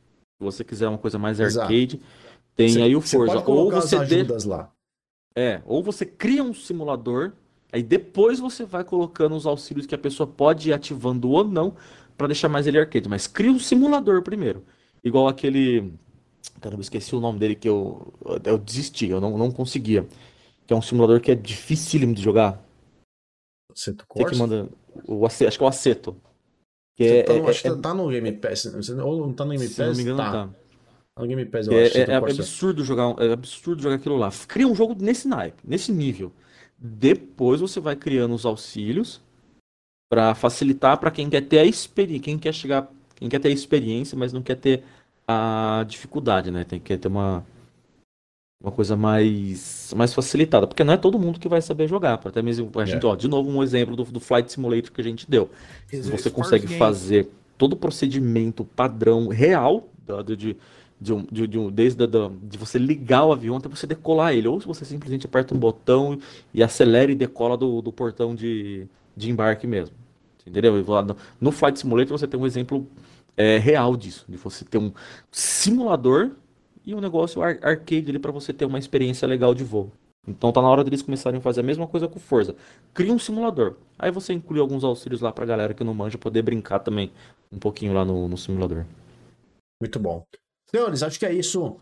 Se 0.52 0.57
você 0.57 0.64
quiser 0.64 0.88
uma 0.88 0.98
coisa 0.98 1.18
mais 1.18 1.40
arcade, 1.40 1.95
Exato. 1.95 2.03
tem 2.56 2.70
cê, 2.70 2.82
aí 2.82 2.95
o 2.95 3.02
Forza. 3.02 3.44
ou 3.45 3.72
você 3.72 3.95
ajudas 3.95 4.44
de... 4.44 4.49
lá. 4.49 4.72
É, 5.36 5.61
ou 5.65 5.82
você 5.82 6.06
cria 6.06 6.44
um 6.44 6.53
simulador, 6.53 7.32
aí 7.72 7.82
depois 7.82 8.40
você 8.40 8.65
vai 8.65 8.84
colocando 8.84 9.36
os 9.36 9.45
auxílios 9.45 9.86
que 9.86 9.95
a 9.95 9.98
pessoa 9.98 10.28
pode 10.28 10.70
ir 10.70 10.74
ativando 10.74 11.30
ou 11.30 11.44
não 11.44 11.76
para 12.18 12.28
deixar 12.28 12.49
mais 12.49 12.68
ele 12.68 12.78
arcade. 12.78 13.10
Mas 13.10 13.26
cria 13.26 13.52
um 13.52 13.60
simulador 13.60 14.22
primeiro. 14.22 14.64
Igual 15.03 15.28
aquele. 15.28 15.94
Caramba, 16.60 16.82
esqueci 16.82 17.15
o 17.15 17.20
nome 17.20 17.40
dele 17.40 17.56
que 17.56 17.68
eu, 17.68 18.14
eu 18.44 18.57
desisti, 18.57 19.07
eu 19.07 19.20
não, 19.20 19.38
não 19.38 19.52
conseguia. 19.52 20.07
Que 20.68 20.74
é 20.74 20.76
um 20.76 20.82
simulador 20.82 21.20
que 21.20 21.32
é 21.32 21.36
dificílimo 21.36 22.14
de 22.14 22.22
jogar. 22.22 22.64
Aceto 23.72 24.06
Corsa? 24.07 24.30
que 24.30 24.38
manda. 24.38 24.70
O, 25.07 25.26
acho 25.26 25.38
que 25.38 25.64
é 25.64 25.65
o 25.65 25.68
Aceto. 25.68 26.15
Que 26.95 27.03
é, 27.03 27.24
tá, 27.24 27.34
no, 27.34 27.45
é, 27.45 27.49
acho 27.49 27.61
que 27.61 27.68
é, 27.68 27.76
tá 27.76 27.94
no 27.94 28.10
Game 28.10 28.32
Pass. 28.34 28.65
Ou 28.65 29.28
não 29.28 29.34
tá 29.34 29.45
no 29.45 29.52
Game 29.52 29.65
Pass? 29.65 29.76
Se 29.76 29.82
não 29.82 29.95
me 29.95 30.02
engano, 30.02 30.18
tá. 30.18 30.32
tá. 30.32 30.49
tá 31.15 31.22
no 31.22 31.28
Game 31.28 31.45
Pass, 31.45 31.68
eu 31.68 31.74
é, 31.74 31.86
acho. 31.86 31.98
É, 31.98 32.02
é 32.02 32.15
absurdo 32.15 32.84
jogar, 32.84 33.15
é 33.20 33.34
absurdo 33.34 33.82
jogar 33.82 33.95
aquilo 33.95 34.18
lá. 34.18 34.30
Cria 34.48 34.68
um 34.68 34.76
jogo 34.76 34.95
nesse 34.99 35.28
naipe, 35.28 35.61
nesse 35.64 35.91
nível. 35.91 36.32
Depois 36.78 37.61
você 37.61 37.80
vai 37.80 37.95
criando 37.95 38.36
os 38.36 38.45
auxílios 38.45 39.22
para 40.10 40.36
facilitar 40.36 40.98
para 40.98 41.10
quem 41.10 41.30
quer 41.30 41.41
ter 41.41 41.60
a 41.60 41.65
experiência, 41.65 42.24
quem 42.24 42.38
quer 42.38 42.53
chegar, 42.53 42.91
quem 43.15 43.30
quer 43.30 43.40
ter 43.40 43.48
a 43.48 43.52
experiência, 43.52 44.18
mas 44.18 44.32
não 44.32 44.41
quer 44.41 44.56
ter 44.56 44.84
a 45.28 45.86
dificuldade, 45.88 46.52
né? 46.52 46.64
Tem 46.64 46.80
que 46.80 46.98
ter 46.98 47.07
uma 47.07 47.45
uma 48.64 48.72
coisa 48.72 48.95
mais, 48.95 49.94
mais 49.95 50.14
facilitada, 50.14 50.65
porque 50.65 50.85
não 50.85 50.94
é 50.94 50.98
todo 50.98 51.19
mundo 51.19 51.38
que 51.38 51.49
vai 51.49 51.61
saber 51.61 51.85
jogar. 51.85 52.14
Até 52.14 52.41
mesmo 52.41 52.72
a 52.76 52.85
gente, 52.85 53.06
é. 53.06 53.10
ó, 53.10 53.14
de 53.14 53.27
novo 53.27 53.49
um 53.49 53.61
exemplo 53.61 53.94
do, 53.94 54.06
do 54.06 54.22
Flight 54.22 54.49
Simulator 54.49 54.90
que 54.90 55.02
a 55.02 55.03
gente 55.03 55.30
deu. 55.30 55.49
Você 55.91 56.30
consegue 56.30 56.68
fazer 56.77 57.30
todo 57.57 57.73
o 57.73 57.76
procedimento 57.76 58.64
padrão 58.64 59.27
real 59.27 59.90
de, 60.26 60.35
de, 60.35 60.57
de, 60.99 61.27
de, 61.30 61.48
de 61.48 61.72
desde 61.72 62.07
da, 62.07 62.31
de 62.41 62.57
você 62.57 62.80
ligar 62.80 63.26
o 63.26 63.34
avião 63.34 63.57
até 63.57 63.68
você 63.68 63.85
decolar 63.85 64.34
ele, 64.34 64.48
ou 64.48 64.61
se 64.61 64.65
você 64.65 64.85
simplesmente 64.85 65.26
aperta 65.26 65.53
um 65.53 65.60
botão 65.60 66.18
e 66.53 66.64
acelera 66.64 67.11
e 67.11 67.15
decola 67.15 67.57
do, 67.57 67.81
do 67.81 67.91
portão 67.91 68.34
de, 68.34 68.88
de 69.15 69.30
embarque 69.30 69.68
mesmo. 69.68 69.95
Entendeu? 70.48 70.73
No 71.40 71.52
Flight 71.52 71.80
Simulator 71.80 72.18
você 72.18 72.27
tem 72.27 72.40
um 72.40 72.45
exemplo 72.45 72.88
é, 73.35 73.57
real 73.57 73.98
disso, 73.98 74.26
de 74.30 74.38
você 74.38 74.64
ter 74.64 74.77
um 74.77 74.94
simulador 75.30 76.31
e 76.85 76.93
um 76.93 76.99
negócio 76.99 77.41
ar 77.41 77.60
arcade 77.61 78.10
ali 78.10 78.19
para 78.19 78.31
você 78.31 78.53
ter 78.53 78.65
uma 78.65 78.80
experiência 78.80 79.27
legal 79.27 79.53
de 79.53 79.64
voo. 79.64 79.91
Então 80.27 80.51
tá 80.51 80.61
na 80.61 80.69
hora 80.69 80.84
deles 80.84 81.01
começarem 81.01 81.39
a 81.39 81.41
fazer 81.41 81.60
a 81.60 81.64
mesma 81.64 81.85
coisa 81.85 82.07
com 82.07 82.19
Forza. 82.19 82.55
Cria 82.93 83.11
um 83.11 83.19
simulador. 83.19 83.76
Aí 83.99 84.10
você 84.10 84.31
inclui 84.31 84.60
alguns 84.60 84.84
auxílios 84.84 85.22
lá 85.22 85.31
pra 85.31 85.45
galera 85.45 85.73
que 85.73 85.84
não 85.84 85.93
manja 85.93 86.18
poder 86.18 86.41
brincar 86.41 86.80
também 86.80 87.11
um 87.51 87.60
pouquinho 87.60 87.93
lá 87.93 88.05
no, 88.05 88.27
no 88.27 88.38
simulador. 88.38 88.85
Muito 89.81 89.99
bom. 89.99 90.26
Senhores, 90.69 91.03
acho 91.03 91.19
que 91.19 91.26
é 91.26 91.34
isso. 91.34 91.77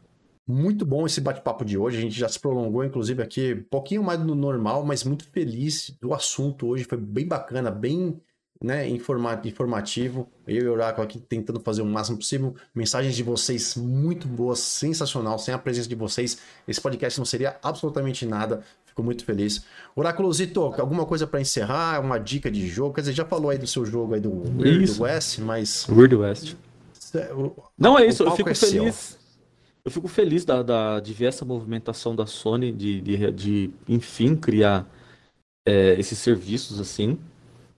Muito 0.48 0.86
bom 0.86 1.06
esse 1.06 1.22
bate-papo 1.22 1.64
de 1.64 1.78
hoje. 1.78 2.00
A 2.00 2.02
gente 2.02 2.18
já 2.18 2.28
se 2.28 2.40
prolongou, 2.40 2.84
inclusive, 2.84 3.22
aqui 3.22 3.54
um 3.54 3.64
pouquinho 3.70 4.04
mais 4.04 4.20
do 4.20 4.34
normal, 4.34 4.84
mas 4.84 5.04
muito 5.04 5.24
feliz 5.30 5.96
do 6.02 6.14
assunto 6.14 6.68
hoje. 6.68 6.84
Foi 6.84 6.98
bem 6.98 7.28
bacana, 7.28 7.70
bem 7.70 8.20
né, 8.62 8.88
informativo. 8.88 10.30
Eu 10.48 10.66
e 10.66 10.68
o 10.68 10.72
Oráculo 10.74 11.04
aqui 11.04 11.20
tentando 11.20 11.60
fazer 11.60 11.82
o 11.82 11.86
máximo 11.86 12.18
possível. 12.18 12.56
Mensagens 12.76 13.16
de 13.16 13.24
vocês 13.24 13.76
muito 13.76 14.28
boas, 14.28 14.60
sensacional. 14.60 15.40
Sem 15.40 15.54
a 15.54 15.58
presença 15.58 15.90
de 15.90 15.96
vocês, 15.96 16.38
esse 16.68 16.80
podcast 16.80 17.18
não 17.18 17.26
seria 17.26 17.58
absolutamente 17.64 18.26
nada. 18.26 18.62
Fico 18.86 19.02
muito 19.02 19.26
feliz. 19.26 19.66
Oráculo 19.96 20.32
Zito, 20.32 20.62
alguma 20.62 21.06
coisa 21.06 21.26
para 21.26 21.42
encerrar? 21.42 22.00
Uma 22.00 22.20
dica 22.20 22.52
de 22.52 22.68
jogo? 22.68 22.94
Quer 22.94 23.02
dizer, 23.02 23.14
já 23.14 23.26
falou 23.26 23.50
aí 23.50 23.58
do 23.58 23.66
seu 23.66 23.84
jogo 23.86 24.14
aí 24.14 24.22
do 24.22 24.44
Weird 24.60 25.02
West, 25.02 25.40
mas. 25.40 25.88
Weird 25.90 26.16
West. 26.16 26.56
Não 27.78 27.98
é 27.98 28.06
isso, 28.06 28.24
eu 28.24 28.32
fico 28.36 28.50
é 28.50 28.56
feliz. 28.56 28.96
Seu. 28.96 29.22
Eu 29.84 29.90
fico 29.90 30.08
feliz 30.08 30.46
da, 30.46 30.62
da, 30.62 31.00
de 31.00 31.12
ver 31.12 31.26
essa 31.26 31.44
movimentação 31.44 32.16
da 32.16 32.28
Sony 32.28 32.72
de, 32.72 33.02
de, 33.02 33.32
de 33.32 33.72
enfim, 33.90 34.36
criar 34.36 34.88
é, 35.66 36.00
esses 36.00 36.20
serviços 36.20 36.80
assim 36.80 37.18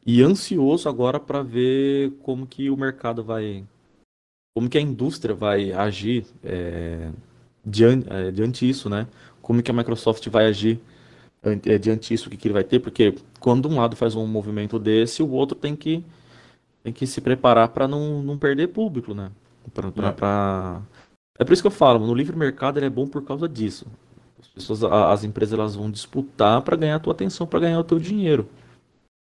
e 0.06 0.22
ansioso 0.22 0.90
agora 0.90 1.20
para 1.20 1.42
ver 1.42 2.12
como 2.22 2.46
que 2.46 2.70
o 2.70 2.78
mercado 2.78 3.24
vai, 3.24 3.64
como 4.56 4.70
que 4.70 4.78
a 4.78 4.82
indústria 4.82 5.34
vai 5.34 5.72
agir 5.72 6.26
é, 6.44 7.10
diante, 7.66 8.08
é, 8.10 8.32
diante 8.32 8.70
isso, 8.70 8.90
né? 8.90 9.08
Como 9.42 9.62
que 9.64 9.72
a 9.72 9.74
Microsoft 9.74 10.28
vai 10.30 10.46
agir 10.46 10.80
é, 11.42 11.78
diante 11.78 12.14
isso, 12.14 12.28
o 12.28 12.32
que, 12.32 12.38
que 12.38 12.48
ele 12.48 12.54
vai 12.54 12.64
ter, 12.64 12.80
porque 12.80 13.16
quando 13.40 13.70
um 13.70 13.78
lado 13.78 13.96
faz 13.96 14.16
um 14.16 14.26
movimento 14.28 14.80
desse, 14.80 15.24
o 15.24 15.30
outro 15.30 15.58
tem 15.58 15.76
que, 15.76 16.04
tem 16.84 16.94
que 16.94 17.06
se 17.08 17.22
preparar 17.22 17.70
para 17.70 17.88
não, 17.88 18.22
não 18.22 18.38
perder 18.38 18.68
público, 18.70 19.14
né? 19.14 19.32
Pra, 19.74 19.92
pra, 19.92 20.08
é. 20.10 20.12
Pra... 20.12 20.82
é 21.40 21.44
por 21.44 21.54
isso 21.54 21.64
que 21.64 21.68
eu 21.68 21.72
falo, 21.72 22.06
no 22.06 22.14
livre 22.14 22.36
mercado 22.36 22.78
ele 22.78 22.86
é 22.86 22.90
bom 22.90 23.08
por 23.08 23.24
causa 23.24 23.48
disso. 23.48 23.88
As 24.40 24.48
pessoas, 24.48 24.84
as 24.84 25.24
empresas 25.24 25.58
elas 25.58 25.76
vão 25.76 25.90
disputar 25.90 26.62
para 26.62 26.76
ganhar 26.76 26.98
a 26.98 27.00
tua 27.00 27.14
atenção, 27.14 27.48
para 27.48 27.62
ganhar 27.62 27.80
o 27.80 27.84
teu 27.84 27.98
dinheiro. 27.98 28.48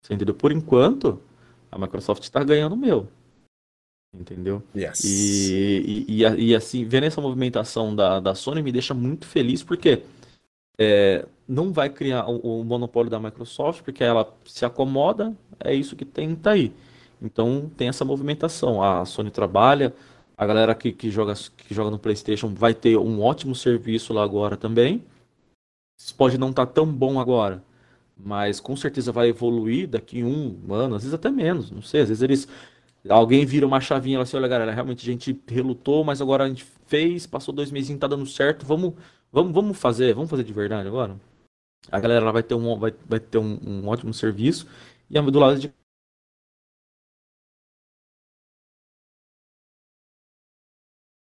Entendeu? 0.04 0.34
Por 0.34 0.52
enquanto, 0.52 1.20
a 1.70 1.78
Microsoft 1.78 2.22
está 2.22 2.42
ganhando 2.42 2.72
o 2.74 2.76
meu. 2.76 3.08
Entendeu? 4.14 4.62
Yes. 4.74 5.04
E, 5.04 6.04
e, 6.08 6.22
e, 6.22 6.46
e, 6.46 6.54
assim, 6.54 6.84
vendo 6.84 7.04
essa 7.04 7.20
movimentação 7.20 7.94
da, 7.94 8.20
da 8.20 8.34
Sony 8.34 8.62
me 8.62 8.72
deixa 8.72 8.94
muito 8.94 9.26
feliz 9.26 9.62
porque 9.62 10.02
é, 10.78 11.26
não 11.46 11.72
vai 11.72 11.90
criar 11.90 12.26
o, 12.26 12.60
o, 12.60 12.64
monopólio 12.64 13.10
da 13.10 13.18
Microsoft, 13.18 13.82
porque 13.82 14.02
ela 14.02 14.32
se 14.46 14.64
acomoda, 14.64 15.34
é 15.60 15.74
isso 15.74 15.96
que 15.96 16.04
tem, 16.04 16.34
tá 16.34 16.52
aí. 16.52 16.72
Então 17.20 17.70
tem 17.76 17.88
essa 17.88 18.04
movimentação. 18.04 18.82
A 18.82 19.04
Sony 19.04 19.30
trabalha, 19.30 19.94
a 20.36 20.46
galera 20.46 20.74
que, 20.74 20.92
que, 20.92 21.10
joga, 21.10 21.34
que 21.34 21.74
joga 21.74 21.90
no 21.90 21.98
PlayStation 21.98 22.54
vai 22.54 22.72
ter 22.72 22.96
um 22.96 23.20
ótimo 23.20 23.54
serviço 23.54 24.12
lá 24.12 24.22
agora 24.22 24.56
também. 24.56 25.04
Pode 26.16 26.38
não 26.38 26.50
estar 26.50 26.64
tá 26.64 26.72
tão 26.72 26.86
bom 26.86 27.18
agora, 27.18 27.62
mas 28.19 28.61
com 28.61 28.77
certeza 28.77 29.12
vai 29.12 29.28
evoluir 29.28 29.89
daqui 29.89 30.23
um 30.24 30.59
ano, 30.73 30.97
às 30.97 31.03
vezes 31.03 31.15
até 31.15 31.31
menos, 31.31 31.70
não 31.70 31.82
sei, 31.82 32.03
às 32.03 32.09
vezes 32.09 32.23
eles 32.23 32.49
alguém 33.09 33.47
vira 33.47 33.66
uma 33.66 33.81
chavinha 33.81 34.20
assim, 34.20 34.36
olha 34.36 34.49
galera, 34.49 34.73
realmente 34.73 35.09
a 35.09 35.12
gente 35.12 35.40
relutou, 35.47 36.05
mas 36.05 36.20
agora 36.20 36.45
a 36.45 36.49
gente 36.49 36.65
fez, 36.86 37.27
passou 37.27 37.55
dois 37.55 37.70
meses, 37.70 37.97
tá 37.99 38.07
dando 38.07 38.27
certo, 38.27 38.66
vamos, 38.66 38.95
vamos, 39.32 39.53
vamos 39.53 39.78
fazer, 39.78 40.15
vamos 40.15 40.31
fazer 40.31 40.45
de 40.45 40.53
verdade 40.53 40.89
agora. 40.89 41.19
A 41.90 42.01
galera 42.01 42.32
vai 42.32 42.43
ter 42.43 42.55
um, 42.55 42.78
vai, 42.78 42.95
vai 43.07 43.20
ter 43.20 43.39
um, 43.39 43.59
um 43.65 43.89
ótimo 43.89 44.12
serviço 44.12 44.66
e 45.11 45.20
do 45.20 45.39
lado 45.39 45.59
de 45.59 45.73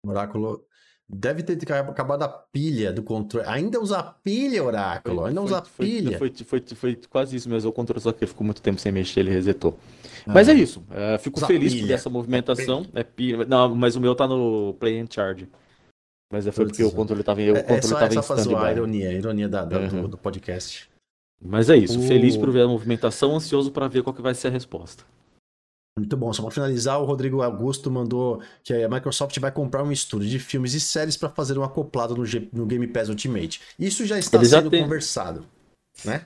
Oráculo 0.04 0.66
Deve 1.14 1.42
ter 1.42 1.70
acabado 1.70 2.22
a 2.22 2.28
pilha 2.28 2.90
do 2.90 3.02
controle. 3.02 3.46
Ainda 3.46 3.78
usa 3.78 4.02
pilha, 4.02 4.64
Oráculo. 4.64 5.16
Foi, 5.16 5.28
Ainda 5.28 5.42
usa 5.42 5.62
pilha. 5.78 6.16
Foi, 6.16 6.32
foi, 6.42 6.64
foi, 6.74 7.00
quase 7.10 7.36
isso 7.36 7.50
mesmo. 7.50 7.68
O 7.68 7.72
controle 7.72 8.00
só 8.00 8.12
que 8.12 8.26
ficou 8.26 8.46
muito 8.46 8.62
tempo 8.62 8.80
sem 8.80 8.90
mexer, 8.90 9.20
ele 9.20 9.30
resetou. 9.30 9.78
Ah, 10.26 10.32
mas 10.32 10.48
é 10.48 10.54
isso. 10.54 10.82
É, 10.90 11.18
fico 11.18 11.38
feliz 11.44 11.74
por 11.74 11.90
essa 11.90 12.08
movimentação. 12.08 12.86
É 12.94 13.04
pilha. 13.04 13.44
Não, 13.44 13.74
mas 13.74 13.94
o 13.94 14.00
meu 14.00 14.14
tá 14.14 14.26
no 14.26 14.74
Play 14.80 15.00
and 15.00 15.06
Charge. 15.10 15.46
Mas 16.32 16.46
é 16.46 16.50
foi 16.50 16.64
porque 16.64 16.82
o 16.82 16.90
controle 16.90 17.22
tava, 17.22 17.42
o 17.42 17.44
controle 17.44 17.74
é, 17.74 17.76
é 17.76 17.82
só, 17.82 17.94
tava 17.98 18.06
é 18.06 18.22
só 18.22 18.34
em 18.34 18.38
stand-by. 18.38 18.64
A 18.64 18.72
ironia, 18.72 19.08
a 19.10 19.12
ironia 19.12 19.48
da, 19.50 19.64
da 19.66 19.78
uhum. 19.80 20.02
do, 20.02 20.08
do, 20.08 20.16
podcast. 20.16 20.88
Mas 21.44 21.68
é 21.68 21.76
isso. 21.76 22.00
Feliz 22.00 22.38
por 22.38 22.50
ver 22.50 22.62
a 22.62 22.68
movimentação, 22.68 23.36
ansioso 23.36 23.70
para 23.70 23.86
ver 23.86 24.02
qual 24.02 24.14
que 24.14 24.22
vai 24.22 24.34
ser 24.34 24.48
a 24.48 24.50
resposta. 24.50 25.04
Muito 25.98 26.16
bom. 26.16 26.32
Só 26.32 26.42
para 26.42 26.50
finalizar, 26.50 27.00
o 27.00 27.04
Rodrigo 27.04 27.42
Augusto 27.42 27.90
mandou 27.90 28.40
que 28.64 28.72
a 28.72 28.88
Microsoft 28.88 29.38
vai 29.38 29.52
comprar 29.52 29.82
um 29.82 29.92
estúdio 29.92 30.28
de 30.28 30.38
filmes 30.38 30.72
e 30.74 30.80
séries 30.80 31.16
para 31.16 31.28
fazer 31.28 31.58
um 31.58 31.62
acoplado 31.62 32.16
no, 32.16 32.24
G 32.24 32.48
no, 32.52 32.64
Game 32.64 32.86
Pass 32.86 33.08
Ultimate. 33.08 33.60
Isso 33.78 34.06
já 34.06 34.18
está 34.18 34.42
sendo 34.42 34.70
tem... 34.70 34.82
conversado, 34.82 35.44
né? 36.04 36.24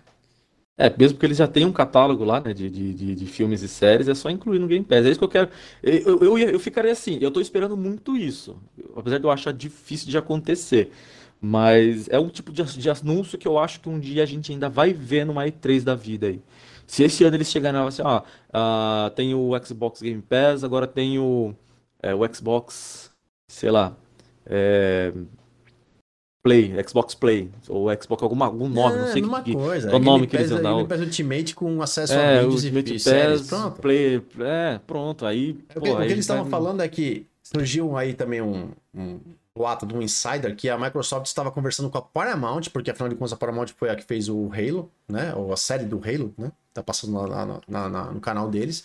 É, 0.78 0.94
mesmo 0.97 1.14
porque 1.14 1.26
eles 1.26 1.38
já 1.38 1.48
têm 1.48 1.64
um 1.64 1.72
catálogo 1.72 2.22
lá, 2.22 2.38
né, 2.38 2.52
de, 2.52 2.68
de, 2.68 3.14
de, 3.14 3.26
filmes 3.26 3.62
e 3.62 3.68
séries, 3.68 4.09
é 4.09 4.14
só 4.14 4.28
incluir 4.28 4.59
no 4.59 4.68
Game 4.68 4.84
Pass. 4.84 5.06
É 5.06 5.10
isso 5.10 5.18
que 5.18 5.24
eu 5.24 5.28
quero. 5.28 5.48
Eu, 5.82 6.20
eu, 6.20 6.38
eu, 6.38 6.60
ficaria 6.60 6.93
assim, 6.93 7.18
eu 7.20 7.30
tô 7.30 7.40
esperando 7.40 7.76
muito 7.76 8.14
isso. 8.14 8.59
Apesar 8.94 9.18
de 9.18 9.24
eu 9.24 9.30
achar 9.30 9.52
difícil 9.52 10.09
de 10.09 10.18
acontecer. 10.18 10.93
Mas 11.40 12.09
é 12.09 12.18
um 12.18 12.28
tipo 12.28 12.52
de, 12.52 12.62
de 12.62 12.90
anúncio 12.90 13.38
que 13.38 13.48
eu 13.48 13.59
acho 13.59 13.80
que 13.80 13.88
um 13.88 13.98
dia 13.98 14.22
a 14.22 14.26
gente 14.26 14.52
ainda 14.52 14.68
vai 14.68 14.93
ver 14.93 15.24
numa 15.24 15.44
E3 15.47 15.82
da 15.82 15.94
vida 15.94 16.26
aí. 16.26 16.43
Se 16.86 17.02
esse 17.04 17.24
ano 17.24 17.36
eles 17.36 17.50
chegarem 17.50 17.80
lá 17.80 17.88
assim, 17.88 18.02
ó, 18.02 18.20
uh, 18.20 19.10
tem 19.10 19.34
o 19.34 19.50
Xbox 19.64 20.00
Game 20.00 20.22
Pass, 20.22 20.62
agora 20.62 20.86
tem 20.86 21.18
o, 21.18 21.54
é, 22.02 22.14
o 22.14 22.20
Xbox, 22.32 23.10
sei 23.48 23.70
lá, 23.70 23.96
é, 24.46 25.12
Play, 26.44 26.72
Xbox 26.86 27.14
Play, 27.14 27.50
ou 27.68 27.88
Xbox 28.00 28.22
alguma, 28.22 28.46
algum 28.46 28.68
nome, 28.68 28.94
é, 28.94 28.98
não 29.00 29.12
sei 29.12 29.22
que, 29.42 29.52
coisa. 29.52 29.90
qual 29.90 30.00
nome 30.00 30.26
que 30.28 30.36
eles 30.36 30.50
iam 30.50 30.62
dar. 30.62 30.74
Game 30.76 30.88
Pass 30.88 31.00
Ultimate 31.00 31.54
com 31.56 31.82
acesso 31.82 32.12
é, 32.12 32.38
a 32.38 32.42
vídeos 32.46 32.64
e 32.64 32.98
séries, 33.00 33.48
pronto. 33.48 33.80
Play, 33.80 34.22
é, 34.38 34.80
pronto, 34.86 35.26
aí... 35.26 35.58
É, 35.68 35.74
pô, 35.74 35.80
o 35.80 35.82
que, 35.82 35.88
aí 35.88 35.94
o 35.94 35.98
que 35.98 36.12
eles 36.12 36.18
estavam 36.20 36.44
vai... 36.44 36.50
falando 36.52 36.82
é 36.82 36.88
que 36.88 37.26
surgiu 37.42 37.96
aí 37.96 38.14
também 38.14 38.40
um, 38.40 38.70
um 38.94 39.18
boato 39.56 39.86
de 39.86 39.94
um 39.94 40.02
insider 40.02 40.54
que 40.54 40.68
a 40.68 40.78
Microsoft 40.78 41.26
estava 41.26 41.50
conversando 41.50 41.90
com 41.90 41.98
a 41.98 42.02
Paramount, 42.02 42.62
porque 42.72 42.90
afinal 42.90 43.08
de 43.08 43.16
contas 43.16 43.32
a 43.32 43.36
Paramount 43.36 43.68
foi 43.76 43.88
a 43.88 43.96
que 43.96 44.04
fez 44.04 44.28
o 44.28 44.50
Halo, 44.52 44.90
né? 45.08 45.34
Ou 45.34 45.52
a 45.52 45.56
série 45.56 45.84
do 45.84 45.96
Halo, 45.98 46.32
né? 46.36 46.52
Tá 46.77 46.82
passando 46.82 47.16
lá, 47.16 47.47
no 48.12 48.20
canal 48.20 48.51
deles. 48.51 48.85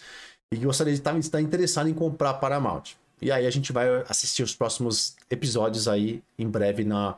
E 0.52 0.58
gostaria 0.58 0.94
de 0.94 1.00
estar, 1.00 1.18
estar 1.18 1.42
interessado 1.42 1.90
em 1.90 1.94
comprar 1.94 2.36
Paramount. 2.36 2.96
E 3.22 3.32
aí 3.32 3.46
a 3.46 3.52
gente 3.52 3.72
vai 3.72 3.88
assistir 4.10 4.44
os 4.44 4.56
próximos 4.56 5.16
episódios 5.30 5.88
aí 5.88 6.24
em 6.38 6.48
breve 6.50 6.84
na 6.84 7.18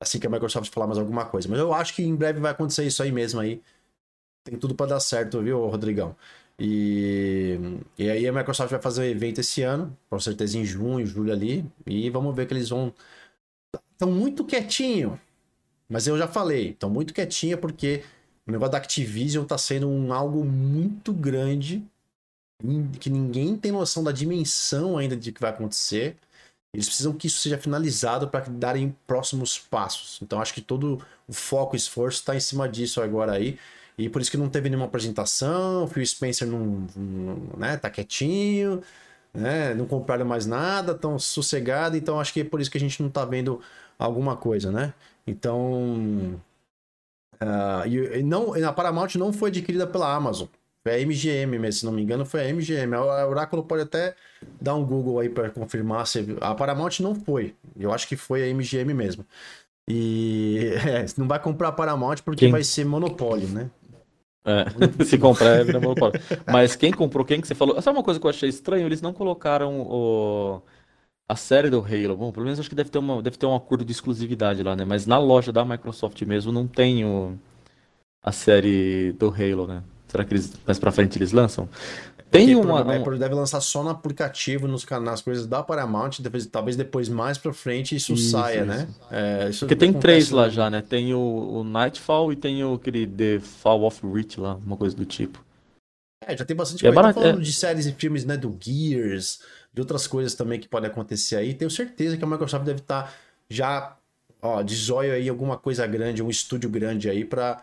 assim 0.00 0.18
que 0.18 0.26
a 0.26 0.30
Microsoft 0.30 0.72
falar 0.72 0.86
mais 0.86 0.98
alguma 0.98 1.24
coisa. 1.24 1.48
Mas 1.48 1.58
eu 1.58 1.72
acho 1.72 1.94
que 1.94 2.02
em 2.02 2.14
breve 2.14 2.40
vai 2.40 2.52
acontecer 2.52 2.84
isso 2.86 3.02
aí 3.02 3.12
mesmo 3.12 3.40
aí. 3.40 3.60
Tem 4.44 4.56
tudo 4.58 4.74
para 4.74 4.86
dar 4.86 5.00
certo, 5.00 5.42
viu, 5.42 5.66
Rodrigão? 5.66 6.14
E, 6.58 7.58
e 7.98 8.08
aí 8.10 8.26
a 8.26 8.32
Microsoft 8.32 8.70
vai 8.70 8.80
fazer 8.80 9.02
um 9.02 9.04
evento 9.04 9.40
esse 9.40 9.62
ano, 9.62 9.96
com 10.08 10.18
certeza 10.18 10.56
em 10.56 10.64
junho, 10.64 11.06
julho 11.06 11.32
ali, 11.32 11.64
e 11.86 12.08
vamos 12.10 12.34
ver 12.34 12.46
que 12.46 12.54
eles 12.54 12.70
vão. 12.70 12.94
Estão 13.92 14.10
muito 14.10 14.44
quietinho, 14.44 15.20
mas 15.88 16.06
eu 16.06 16.16
já 16.16 16.28
falei, 16.28 16.70
estão 16.70 16.88
muito 16.90 17.12
quietinho 17.14 17.58
porque 17.58 18.02
o 18.46 18.52
negócio 18.52 18.72
da 18.72 18.78
Activision 18.78 19.42
está 19.42 19.58
sendo 19.58 19.88
um 19.88 20.12
algo 20.12 20.44
muito 20.44 21.12
grande, 21.12 21.84
que 23.00 23.10
ninguém 23.10 23.56
tem 23.56 23.72
noção 23.72 24.02
da 24.04 24.12
dimensão 24.12 24.96
ainda 24.96 25.16
de 25.16 25.32
que 25.32 25.40
vai 25.40 25.50
acontecer. 25.50 26.16
Eles 26.72 26.86
precisam 26.86 27.12
que 27.12 27.26
isso 27.26 27.38
seja 27.38 27.58
finalizado 27.58 28.28
para 28.28 28.48
darem 28.48 28.94
próximos 29.06 29.58
passos. 29.58 30.20
Então 30.22 30.40
acho 30.40 30.54
que 30.54 30.60
todo 30.60 31.02
o 31.26 31.32
foco 31.32 31.74
e 31.74 31.78
esforço 31.78 32.20
está 32.20 32.36
em 32.36 32.40
cima 32.40 32.68
disso 32.68 33.00
agora 33.02 33.32
aí. 33.32 33.58
E 33.98 34.08
por 34.08 34.20
isso 34.20 34.30
que 34.30 34.36
não 34.36 34.48
teve 34.48 34.68
nenhuma 34.68 34.86
apresentação, 34.86 35.84
o 35.84 35.88
Phil 35.88 36.04
Spencer 36.04 36.46
não, 36.46 36.86
não 36.94 37.58
né, 37.58 37.76
tá 37.78 37.88
quietinho, 37.88 38.82
né, 39.32 39.74
não 39.74 39.86
compraram 39.86 40.26
mais 40.26 40.46
nada, 40.46 40.94
tão 40.94 41.18
sossegado, 41.18 41.96
então 41.96 42.20
acho 42.20 42.32
que 42.32 42.40
é 42.40 42.44
por 42.44 42.60
isso 42.60 42.70
que 42.70 42.76
a 42.76 42.80
gente 42.80 43.02
não 43.02 43.08
tá 43.10 43.24
vendo 43.24 43.60
alguma 43.98 44.36
coisa, 44.36 44.70
né? 44.70 44.92
Então, 45.26 46.40
uh, 47.40 47.86
e, 47.86 48.22
não, 48.22 48.54
a 48.54 48.72
Paramount 48.72 49.14
não 49.16 49.32
foi 49.32 49.50
adquirida 49.50 49.86
pela 49.86 50.14
Amazon, 50.14 50.48
foi 50.86 50.94
a 50.94 51.04
MGM 51.04 51.58
mesmo, 51.58 51.72
se 51.80 51.84
não 51.84 51.92
me 51.92 52.00
engano, 52.00 52.24
foi 52.24 52.42
a 52.48 52.54
MGM. 52.54 52.94
A 52.94 53.26
Oráculo 53.26 53.64
pode 53.64 53.82
até 53.82 54.14
dar 54.60 54.76
um 54.76 54.84
Google 54.84 55.18
aí 55.18 55.28
para 55.28 55.50
confirmar 55.50 56.06
se 56.06 56.36
a 56.40 56.54
Paramount 56.54 57.00
não 57.00 57.12
foi. 57.12 57.56
Eu 57.76 57.92
acho 57.92 58.06
que 58.06 58.16
foi 58.16 58.48
a 58.48 58.54
MGM 58.54 58.94
mesmo. 58.94 59.26
E 59.88 60.74
é, 60.86 61.04
não 61.16 61.26
vai 61.26 61.40
comprar 61.40 61.68
a 61.68 61.72
Paramount 61.72 62.18
porque 62.24 62.44
Quem? 62.44 62.52
vai 62.52 62.62
ser 62.62 62.84
monopólio, 62.84 63.48
né? 63.48 63.68
É, 64.44 64.64
se 65.04 65.18
comprar 65.18 65.56
é 65.56 65.64
vira 65.64 65.80
monopólio. 65.80 66.20
Mas 66.46 66.76
quem 66.76 66.92
comprou, 66.92 67.24
quem 67.24 67.40
que 67.40 67.48
você 67.48 67.54
falou? 67.56 67.82
Sabe 67.82 67.98
uma 67.98 68.04
coisa 68.04 68.20
que 68.20 68.26
eu 68.26 68.30
achei 68.30 68.48
estranho? 68.48 68.86
Eles 68.86 69.02
não 69.02 69.12
colocaram 69.12 69.80
o, 69.80 70.62
a 71.28 71.36
série 71.36 71.70
do 71.70 71.80
Halo. 71.80 72.16
Bom, 72.16 72.32
pelo 72.32 72.44
menos 72.44 72.60
acho 72.60 72.68
que 72.68 72.74
deve 72.74 72.90
ter, 72.90 72.98
uma, 72.98 73.22
deve 73.22 73.36
ter 73.36 73.46
um 73.46 73.54
acordo 73.54 73.84
de 73.84 73.92
exclusividade 73.92 74.62
lá, 74.62 74.76
né? 74.76 74.84
Mas 74.84 75.06
na 75.06 75.18
loja 75.18 75.52
da 75.52 75.64
Microsoft 75.64 76.20
mesmo 76.22 76.52
não 76.52 76.66
tem 76.66 77.04
o, 77.04 77.36
a 78.22 78.32
série 78.32 79.12
do 79.12 79.28
Halo, 79.28 79.66
né? 79.66 79.82
Será 80.08 80.24
que 80.24 80.32
eles, 80.32 80.52
mais 80.64 80.78
pra 80.78 80.92
frente 80.92 81.18
eles 81.18 81.32
lançam? 81.32 81.68
Tem 82.30 82.54
uma. 82.54 82.80
A 82.80 82.96
Apple 82.96 83.18
deve 83.18 83.34
lançar 83.34 83.60
só 83.60 83.82
no 83.82 83.90
aplicativo, 83.90 84.66
nos 84.66 84.84
nas 85.02 85.22
coisas 85.22 85.46
da 85.46 85.62
Paramount, 85.62 86.10
depois, 86.20 86.46
talvez 86.46 86.76
depois 86.76 87.08
mais 87.08 87.38
pra 87.38 87.52
frente 87.52 87.94
isso, 87.94 88.14
isso 88.14 88.30
saia, 88.30 88.58
isso. 88.58 88.66
né? 88.66 88.88
É, 89.10 89.48
isso 89.48 89.60
Porque 89.60 89.76
tem 89.76 89.92
três 89.92 90.30
lá 90.30 90.48
já, 90.48 90.68
né? 90.68 90.82
Tem 90.82 91.14
o, 91.14 91.18
o, 91.20 91.64
Nightfall 91.64 92.32
e 92.32 92.36
tem 92.36 92.64
o 92.64 92.74
aquele 92.74 93.06
The 93.06 93.40
Fall 93.40 93.84
of 93.84 94.00
Reach 94.06 94.40
lá, 94.40 94.54
uma 94.54 94.76
coisa 94.76 94.96
do 94.96 95.04
tipo. 95.04 95.44
É, 96.24 96.36
já 96.36 96.44
tem 96.44 96.56
bastante 96.56 96.84
é 96.84 96.88
coisa. 96.88 96.94
Barato, 96.94 97.20
falando 97.20 97.40
é... 97.40 97.42
de 97.42 97.52
séries 97.52 97.86
e 97.86 97.92
filmes, 97.92 98.24
né? 98.24 98.36
Do 98.36 98.56
Gears, 98.60 99.40
de 99.76 99.82
outras 99.82 100.06
coisas 100.06 100.34
também 100.34 100.58
que 100.58 100.66
podem 100.66 100.90
acontecer 100.90 101.36
aí. 101.36 101.52
Tenho 101.52 101.70
certeza 101.70 102.16
que 102.16 102.24
a 102.24 102.26
Microsoft 102.26 102.64
deve 102.64 102.80
estar 102.80 103.02
tá 103.02 103.12
já, 103.46 103.94
ó, 104.40 104.62
de 104.62 104.74
zóio 104.74 105.12
aí 105.12 105.28
alguma 105.28 105.58
coisa 105.58 105.86
grande, 105.86 106.22
um 106.22 106.30
estúdio 106.30 106.70
grande 106.70 107.10
aí 107.10 107.26
pra 107.26 107.62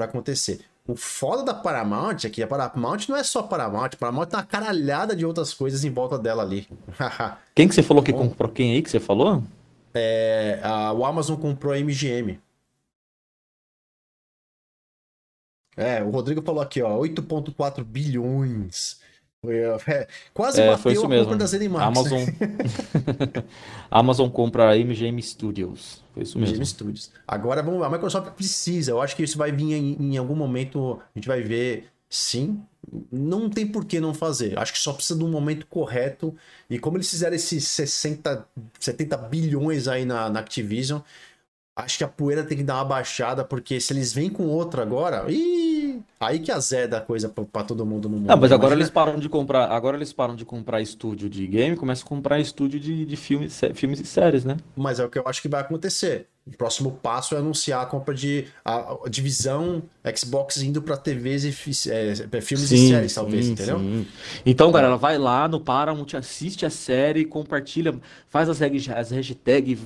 acontecer. 0.00 0.62
O 0.84 0.96
foda 0.96 1.44
da 1.44 1.54
Paramount 1.54 2.24
é 2.24 2.28
que 2.28 2.42
a 2.42 2.46
Paramount 2.46 3.08
não 3.08 3.16
é 3.16 3.22
só 3.22 3.40
Paramount, 3.40 3.90
a 3.94 3.96
Paramount 3.96 4.26
tem 4.26 4.36
uma 4.36 4.44
caralhada 4.44 5.14
de 5.14 5.24
outras 5.24 5.54
coisas 5.54 5.84
em 5.84 5.90
volta 5.90 6.18
dela 6.18 6.42
ali. 6.42 6.66
quem 7.54 7.68
que 7.68 7.74
você 7.76 7.84
falou 7.84 8.02
que 8.02 8.12
comprou? 8.12 8.50
Quem 8.50 8.72
aí 8.72 8.82
que 8.82 8.90
você 8.90 8.98
falou? 8.98 9.44
É, 9.94 10.58
a, 10.60 10.92
o 10.92 11.06
Amazon 11.06 11.38
comprou 11.38 11.72
a 11.72 11.78
MGM. 11.78 12.40
É, 15.76 16.02
o 16.02 16.10
Rodrigo 16.10 16.42
falou 16.42 16.60
aqui, 16.60 16.82
ó, 16.82 16.98
8.4 16.98 17.84
bilhões. 17.84 19.00
É, 19.44 20.06
quase 20.32 20.60
é, 20.60 20.66
bateu 20.66 20.82
foi 20.82 20.92
isso 20.92 21.04
a 21.04 21.08
mesmo. 21.08 21.24
compra 21.24 21.38
da 21.38 21.46
ZeniMax. 21.46 21.84
Amazon... 21.84 22.20
Amazon 23.90 24.30
compra 24.30 24.72
a 24.72 24.76
MGM 24.76 25.20
Studios. 25.20 26.04
Foi 26.14 26.22
isso 26.22 26.38
mesmo. 26.38 26.54
MGM 26.54 26.66
Studios. 26.66 27.10
Agora 27.26 27.62
vamos, 27.62 27.82
a 27.82 27.90
Microsoft 27.90 28.32
precisa. 28.34 28.92
Eu 28.92 29.02
acho 29.02 29.16
que 29.16 29.22
isso 29.24 29.36
vai 29.36 29.50
vir 29.50 29.72
em, 29.72 29.96
em 29.98 30.16
algum 30.16 30.36
momento. 30.36 31.00
A 31.14 31.18
gente 31.18 31.26
vai 31.26 31.42
ver 31.42 31.88
sim. 32.08 32.62
Não 33.10 33.50
tem 33.50 33.66
por 33.66 33.84
que 33.84 33.98
não 33.98 34.14
fazer. 34.14 34.56
Acho 34.58 34.72
que 34.72 34.78
só 34.78 34.92
precisa 34.92 35.18
de 35.18 35.24
um 35.24 35.30
momento 35.30 35.66
correto. 35.66 36.34
E 36.70 36.78
como 36.78 36.96
eles 36.96 37.10
fizeram 37.10 37.34
esses 37.34 37.66
60, 37.66 38.46
70 38.78 39.16
bilhões 39.16 39.88
aí 39.88 40.04
na, 40.04 40.30
na 40.30 40.38
Activision, 40.40 41.00
acho 41.74 41.98
que 41.98 42.04
a 42.04 42.08
poeira 42.08 42.44
tem 42.44 42.58
que 42.58 42.64
dar 42.64 42.76
uma 42.76 42.84
baixada, 42.84 43.44
porque 43.44 43.80
se 43.80 43.92
eles 43.92 44.12
vêm 44.12 44.28
com 44.30 44.46
outra 44.46 44.82
agora, 44.82 45.24
ih, 45.30 45.61
aí 46.22 46.38
que 46.38 46.52
azeda 46.52 46.98
a 46.98 47.00
coisa 47.00 47.28
para 47.28 47.64
todo 47.64 47.84
mundo 47.84 48.08
no 48.08 48.16
mundo. 48.16 48.28
Não, 48.28 48.36
mas 48.36 48.52
agora 48.52 48.74
Imagina... 48.74 48.82
eles 48.82 48.90
param 48.90 49.18
de 49.18 49.28
comprar, 49.28 49.70
agora 49.70 49.96
eles 49.96 50.12
param 50.12 50.36
de 50.36 50.44
comprar 50.44 50.80
estúdio 50.80 51.28
de 51.28 51.46
game, 51.46 51.76
começam 51.76 52.06
a 52.06 52.08
comprar 52.08 52.38
estúdio 52.38 52.78
de, 52.78 53.04
de 53.04 53.16
filmes, 53.16 53.60
filmes 53.74 54.00
e 54.00 54.04
séries, 54.04 54.44
né? 54.44 54.56
Mas 54.76 55.00
é 55.00 55.04
o 55.04 55.10
que 55.10 55.18
eu 55.18 55.24
acho 55.26 55.42
que 55.42 55.48
vai 55.48 55.60
acontecer. 55.60 56.28
O 56.46 56.56
próximo 56.56 56.92
passo 57.02 57.34
é 57.34 57.38
anunciar 57.38 57.82
a 57.82 57.86
compra 57.86 58.14
de 58.14 58.46
a, 58.64 58.96
a 59.04 59.08
divisão 59.08 59.82
Xbox 60.16 60.60
indo 60.62 60.82
para 60.82 60.96
TVs 60.96 61.44
e 61.44 61.48
é, 61.90 62.40
filmes 62.40 62.68
sim, 62.68 62.86
e 62.86 62.88
séries, 62.88 63.14
talvez, 63.14 63.46
sim, 63.46 63.52
entendeu? 63.52 63.78
Sim. 63.78 64.06
Então, 64.44 64.72
cara, 64.72 64.86
ela 64.88 64.96
vai 64.96 65.18
lá 65.18 65.46
no 65.46 65.60
Paramount, 65.60 66.14
assiste 66.14 66.64
a 66.66 66.70
série, 66.70 67.24
compartilha, 67.24 67.94
faz 68.28 68.48
as, 68.48 68.60
as 68.60 69.10
hashtags, 69.10 69.78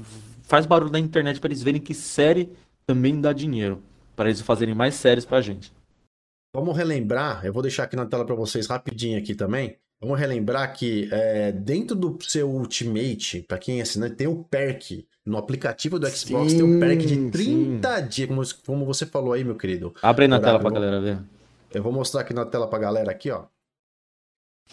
faz 0.42 0.64
barulho 0.64 0.92
na 0.92 0.98
internet 0.98 1.40
para 1.40 1.48
eles 1.48 1.62
verem 1.62 1.80
que 1.80 1.92
série 1.92 2.50
também 2.86 3.20
dá 3.20 3.32
dinheiro, 3.32 3.82
para 4.14 4.28
eles 4.28 4.40
fazerem 4.40 4.74
mais 4.74 4.94
séries 4.94 5.24
pra 5.24 5.40
gente. 5.40 5.72
Vamos 6.56 6.74
relembrar, 6.74 7.44
eu 7.44 7.52
vou 7.52 7.60
deixar 7.60 7.82
aqui 7.82 7.94
na 7.94 8.06
tela 8.06 8.24
para 8.24 8.34
vocês 8.34 8.66
rapidinho 8.66 9.18
aqui 9.18 9.34
também. 9.34 9.76
Vamos 10.00 10.18
relembrar 10.18 10.74
que 10.74 11.06
é, 11.12 11.52
dentro 11.52 11.94
do 11.94 12.16
seu 12.22 12.48
Ultimate, 12.48 13.42
para 13.42 13.58
quem 13.58 13.78
é 13.78 13.82
assinante, 13.82 14.14
tem 14.14 14.26
o 14.26 14.42
perk. 14.42 15.06
No 15.22 15.36
aplicativo 15.36 15.98
do 15.98 16.08
Xbox 16.08 16.52
sim, 16.52 16.56
tem 16.56 16.76
o 16.76 16.80
perk 16.80 17.04
de 17.04 17.30
30 17.30 17.96
sim. 17.96 18.08
dias, 18.08 18.28
como, 18.28 18.42
como, 18.64 18.86
você 18.86 19.04
falou 19.04 19.34
aí, 19.34 19.44
meu 19.44 19.54
querido. 19.54 19.94
Abre 20.00 20.24
aí 20.24 20.28
na 20.28 20.40
tela 20.40 20.58
pra 20.58 20.70
galera 20.70 20.98
ver. 20.98 21.18
Eu 21.74 21.82
vou 21.82 21.92
mostrar 21.92 22.22
aqui 22.22 22.32
na 22.32 22.46
tela 22.46 22.66
pra 22.66 22.78
galera 22.78 23.10
aqui, 23.10 23.30
ó. 23.30 23.44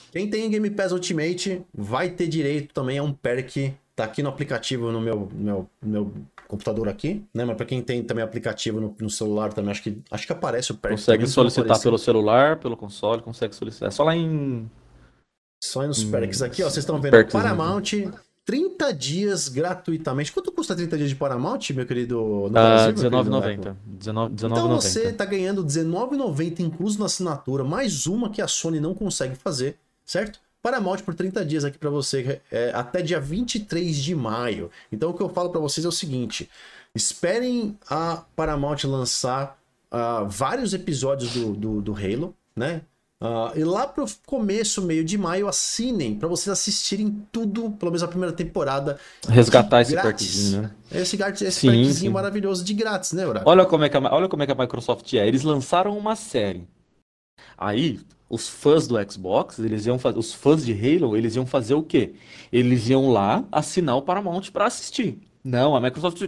Quem 0.09 0.29
tem 0.29 0.49
Game 0.49 0.69
Pass 0.69 0.93
Ultimate 0.93 1.65
vai 1.73 2.11
ter 2.11 2.27
direito 2.27 2.73
também 2.73 2.97
a 2.97 3.03
um 3.03 3.11
perk 3.11 3.75
Tá 3.95 4.05
aqui 4.05 4.23
no 4.23 4.29
aplicativo 4.29 4.91
no 4.91 4.99
meu, 4.99 5.29
meu, 5.31 5.69
meu 5.79 6.11
computador 6.53 6.87
aqui, 6.87 7.25
né? 7.33 7.43
Mas 7.43 7.57
para 7.57 7.65
quem 7.65 7.81
tem 7.81 8.03
também 8.03 8.23
aplicativo 8.23 8.79
no, 8.79 8.95
no, 8.99 9.09
celular 9.09 9.51
também, 9.51 9.71
acho 9.71 9.81
que, 9.81 9.97
acho 10.11 10.27
que 10.27 10.33
aparece 10.33 10.71
o 10.71 10.75
perto. 10.75 10.95
Consegue 10.95 11.27
solicitar 11.27 11.81
pelo 11.81 11.97
celular, 11.97 12.59
pelo 12.59 12.77
console, 12.77 13.21
consegue 13.21 13.55
solicitar. 13.55 13.87
É 13.87 13.91
só 13.91 14.03
lá 14.03 14.15
em. 14.15 14.69
Só 15.63 15.85
nos 15.87 16.03
hum, 16.03 16.11
perks 16.11 16.41
aqui, 16.41 16.61
ó. 16.61 16.69
Vocês 16.69 16.83
estão 16.83 17.01
vendo 17.01 17.25
Paramount, 17.31 18.11
30 18.45 18.93
dias 18.93 19.49
gratuitamente. 19.49 20.31
Quanto 20.31 20.51
custa 20.51 20.75
30 20.75 20.97
dias 20.97 21.09
de 21.09 21.15
Paramount, 21.15 21.59
meu 21.73 21.85
querido? 21.85 22.49
No 22.51 22.59
ah, 22.59 22.85
R$19,90. 22.87 23.75
Então 24.45 24.69
você 24.69 25.11
tá 25.11 25.25
ganhando 25.25 25.61
R$19,90 25.61 26.59
incluso 26.59 26.99
na 26.99 27.05
assinatura, 27.05 27.63
mais 27.63 28.05
uma 28.05 28.29
que 28.29 28.41
a 28.41 28.47
Sony 28.47 28.79
não 28.79 28.93
consegue 28.93 29.35
fazer, 29.35 29.77
certo? 30.05 30.39
Paramount 30.63 30.99
por 30.99 31.13
30 31.13 31.45
dias 31.45 31.65
aqui 31.65 31.77
para 31.77 31.89
você, 31.89 32.41
é, 32.49 32.71
até 32.73 33.01
dia 33.01 33.19
23 33.19 33.97
de 33.97 34.15
maio. 34.15 34.71
Então 34.89 35.09
o 35.09 35.13
que 35.13 35.21
eu 35.21 35.27
falo 35.27 35.49
para 35.49 35.59
vocês 35.59 35.85
é 35.85 35.89
o 35.89 35.91
seguinte: 35.91 36.49
esperem 36.95 37.77
a 37.89 38.23
Paramount 38.33 38.77
lançar 38.85 39.59
uh, 39.91 40.25
vários 40.25 40.73
episódios 40.73 41.33
do, 41.33 41.53
do, 41.53 41.81
do 41.81 41.93
Halo, 41.93 42.33
né? 42.55 42.81
Uh, 43.21 43.57
e 43.57 43.63
lá 43.63 43.87
pro 43.87 44.05
começo, 44.25 44.81
meio 44.81 45.03
de 45.03 45.17
maio, 45.17 45.47
assinem 45.47 46.15
para 46.15 46.27
vocês 46.27 46.49
assistirem 46.49 47.25
tudo, 47.31 47.71
pelo 47.71 47.91
menos 47.91 48.03
a 48.03 48.07
primeira 48.07 48.33
temporada. 48.33 48.97
Resgatar 49.27 49.81
esse 49.81 49.95
perkzinho, 49.95 50.61
né? 50.63 50.71
Esse, 50.91 51.15
esse 51.15 51.51
sim, 51.51 51.67
perkzinho 51.67 51.93
sim. 51.93 52.09
maravilhoso 52.09 52.63
de 52.63 52.73
grátis, 52.73 53.11
né, 53.13 53.25
Horácio? 53.25 53.47
Olha 53.47 53.65
como, 53.65 53.83
é 53.83 53.89
que 53.89 53.95
a, 53.95 54.13
olha 54.13 54.29
como 54.29 54.43
é 54.43 54.45
que 54.45 54.51
a 54.51 54.55
Microsoft 54.55 55.13
é. 55.13 55.25
Eles 55.25 55.43
lançaram 55.43 55.97
uma 55.97 56.17
série. 56.17 56.67
Aí, 57.57 58.01
os 58.29 58.47
fãs 58.47 58.87
do 58.87 58.95
Xbox, 59.11 59.59
eles 59.59 59.85
iam 59.85 59.99
fazer, 59.99 60.17
os 60.17 60.33
fãs 60.33 60.65
de 60.65 60.73
Halo, 60.73 61.15
eles 61.15 61.35
iam 61.35 61.45
fazer 61.45 61.73
o 61.75 61.83
quê? 61.83 62.13
Eles 62.51 62.89
iam 62.89 63.11
lá 63.11 63.45
assinar 63.51 63.97
o 63.97 64.01
Paramount 64.01 64.51
para 64.51 64.65
assistir. 64.65 65.19
Não, 65.43 65.75
a 65.75 65.81
Microsoft 65.81 66.21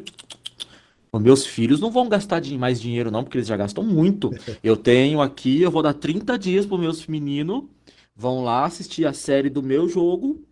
os 1.15 1.22
meus 1.22 1.45
filhos 1.45 1.80
não 1.80 1.90
vão 1.90 2.09
gastar 2.09 2.41
mais 2.59 2.82
dinheiro 2.82 3.09
não, 3.09 3.24
porque 3.24 3.38
eles 3.38 3.48
já 3.48 3.56
gastam 3.56 3.83
muito. 3.83 4.32
Eu 4.61 4.75
tenho 4.75 5.22
aqui, 5.22 5.61
eu 5.61 5.72
vou 5.72 5.82
dar 5.82 5.93
30 5.93 6.38
dias 6.38 6.65
para 6.65 6.77
meus 6.77 7.07
meninos, 7.07 7.64
vão 8.14 8.43
lá 8.43 8.65
assistir 8.65 9.06
a 9.06 9.14
série 9.14 9.49
do 9.49 9.64
meu 9.64 9.88
jogo 9.88 10.43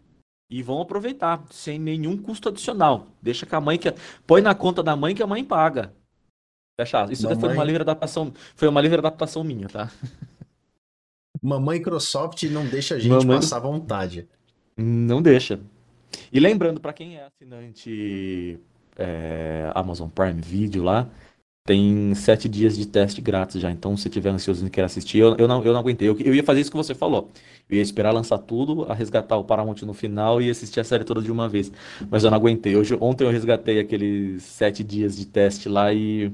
e 0.50 0.64
vão 0.64 0.82
aproveitar 0.82 1.44
sem 1.50 1.78
nenhum 1.78 2.16
custo 2.16 2.48
adicional. 2.48 3.08
Deixa 3.22 3.46
que 3.46 3.54
a 3.54 3.60
mãe 3.60 3.78
que 3.78 3.94
põe 4.26 4.42
na 4.42 4.56
conta 4.56 4.82
da 4.82 4.96
mãe 4.96 5.14
que 5.14 5.22
a 5.22 5.28
mãe 5.28 5.44
paga. 5.44 5.94
Fecha. 6.80 7.08
Isso 7.12 7.24
Mamãe... 7.24 7.40
foi 7.40 7.54
uma 7.54 7.64
livre 7.64 7.82
adaptação, 7.82 8.34
foi 8.56 8.68
uma 8.68 8.82
livre 8.82 9.00
adaptação 9.00 9.44
minha, 9.44 9.68
tá? 9.68 9.92
Mamãe 11.44 11.78
Microsoft 11.78 12.42
não 12.44 12.66
deixa 12.66 12.96
a 12.96 13.00
gente 13.00 13.12
Mamãe... 13.12 13.36
passar 13.36 13.60
vontade. 13.60 14.26
Não 14.78 15.22
deixa. 15.22 15.60
E 16.32 16.40
lembrando, 16.40 16.80
para 16.80 16.94
quem 16.94 17.18
é 17.18 17.26
assinante 17.26 18.58
é, 18.98 19.70
Amazon 19.76 20.08
Prime 20.08 20.40
Video 20.40 20.84
lá, 20.84 21.10
tem 21.66 22.16
sete 22.16 22.48
dias 22.48 22.78
de 22.78 22.88
teste 22.88 23.20
grátis 23.20 23.62
já. 23.62 23.70
Então, 23.70 23.98
se 23.98 24.10
tiver 24.10 24.30
ansioso 24.30 24.66
e 24.66 24.70
quer 24.70 24.86
assistir, 24.86 25.18
eu, 25.20 25.36
eu, 25.36 25.48
não, 25.48 25.62
eu 25.64 25.74
não 25.74 25.80
aguentei. 25.82 26.08
Eu, 26.08 26.18
eu 26.20 26.34
ia 26.34 26.44
fazer 26.44 26.62
isso 26.62 26.72
que 26.72 26.78
você 26.78 26.96
falou. 26.96 27.30
Eu 27.70 27.76
ia 27.76 27.82
esperar 27.82 28.12
lançar 28.12 28.38
tudo, 28.38 28.86
a 28.90 28.94
resgatar 28.94 29.36
o 29.38 29.44
Paramount 29.44 29.82
no 29.84 29.94
final 29.94 30.42
e 30.42 30.50
assistir 30.50 30.80
a 30.80 30.84
série 30.84 31.04
toda 31.04 31.22
de 31.22 31.32
uma 31.32 31.50
vez. 31.50 31.72
Mas 32.10 32.24
eu 32.24 32.32
não 32.32 32.38
aguentei. 32.38 32.76
Hoje, 32.76 32.98
ontem 33.02 33.26
eu 33.26 33.32
resgatei 33.32 33.80
aqueles 33.80 34.44
sete 34.44 34.82
dias 34.82 35.18
de 35.18 35.26
teste 35.26 35.68
lá 35.68 35.94
e 35.94 36.32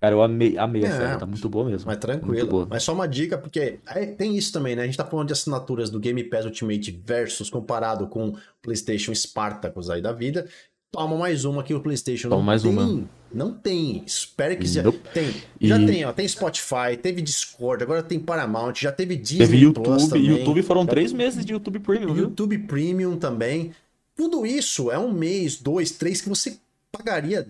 Cara, 0.00 0.14
eu 0.14 0.22
amei, 0.22 0.58
amei 0.58 0.84
é, 0.84 0.88
a 0.88 0.90
série, 0.90 1.18
tá 1.18 1.26
muito 1.26 1.48
boa 1.48 1.64
mesmo. 1.64 1.86
Mas 1.86 1.96
tranquilo. 1.98 2.66
Mas 2.68 2.82
só 2.82 2.92
uma 2.92 3.06
dica, 3.06 3.38
porque 3.38 3.78
é, 3.86 4.06
tem 4.06 4.36
isso 4.36 4.52
também, 4.52 4.76
né? 4.76 4.82
A 4.82 4.86
gente 4.86 4.96
tá 4.96 5.04
falando 5.04 5.28
de 5.28 5.32
assinaturas 5.32 5.88
do 5.88 5.98
Game 5.98 6.22
Pass 6.24 6.44
Ultimate 6.44 7.02
versus 7.04 7.48
comparado 7.48 8.06
com 8.08 8.36
PlayStation 8.60 9.14
Spartacus 9.14 9.88
aí 9.88 10.02
da 10.02 10.12
vida. 10.12 10.46
Toma 10.90 11.16
mais 11.16 11.44
uma 11.44 11.62
que 11.62 11.74
o 11.74 11.80
PlayStation 11.80 12.28
Toma 12.28 12.40
não 12.40 12.46
mais 12.46 12.62
tem. 12.62 12.70
Uma. 12.70 13.08
Não 13.32 13.52
tem. 13.52 14.04
Espero 14.06 14.56
que 14.56 14.68
nope. 14.82 14.98
já 15.04 15.12
tem. 15.12 15.34
Já 15.60 15.78
e... 15.78 15.86
tem, 15.86 16.04
ó. 16.04 16.12
Tem 16.12 16.28
Spotify, 16.28 16.96
teve 17.00 17.20
Discord, 17.20 17.82
agora 17.82 18.02
tem 18.02 18.20
Paramount, 18.20 18.74
já 18.76 18.92
teve 18.92 19.16
Disney 19.16 19.46
teve 19.46 19.56
YouTube, 19.58 19.84
Plus 19.84 20.06
também. 20.06 20.26
YouTube 20.26 20.62
foram 20.62 20.86
três 20.86 21.12
meses 21.12 21.44
de 21.44 21.52
YouTube 21.52 21.80
Premium, 21.80 22.16
YouTube 22.16 22.56
viu? 22.56 22.66
Premium 22.66 23.16
também. 23.16 23.72
Tudo 24.14 24.46
isso 24.46 24.90
é 24.90 24.98
um 24.98 25.12
mês, 25.12 25.56
dois, 25.56 25.90
três 25.90 26.20
que 26.20 26.28
você 26.28 26.56
pagaria 26.92 27.44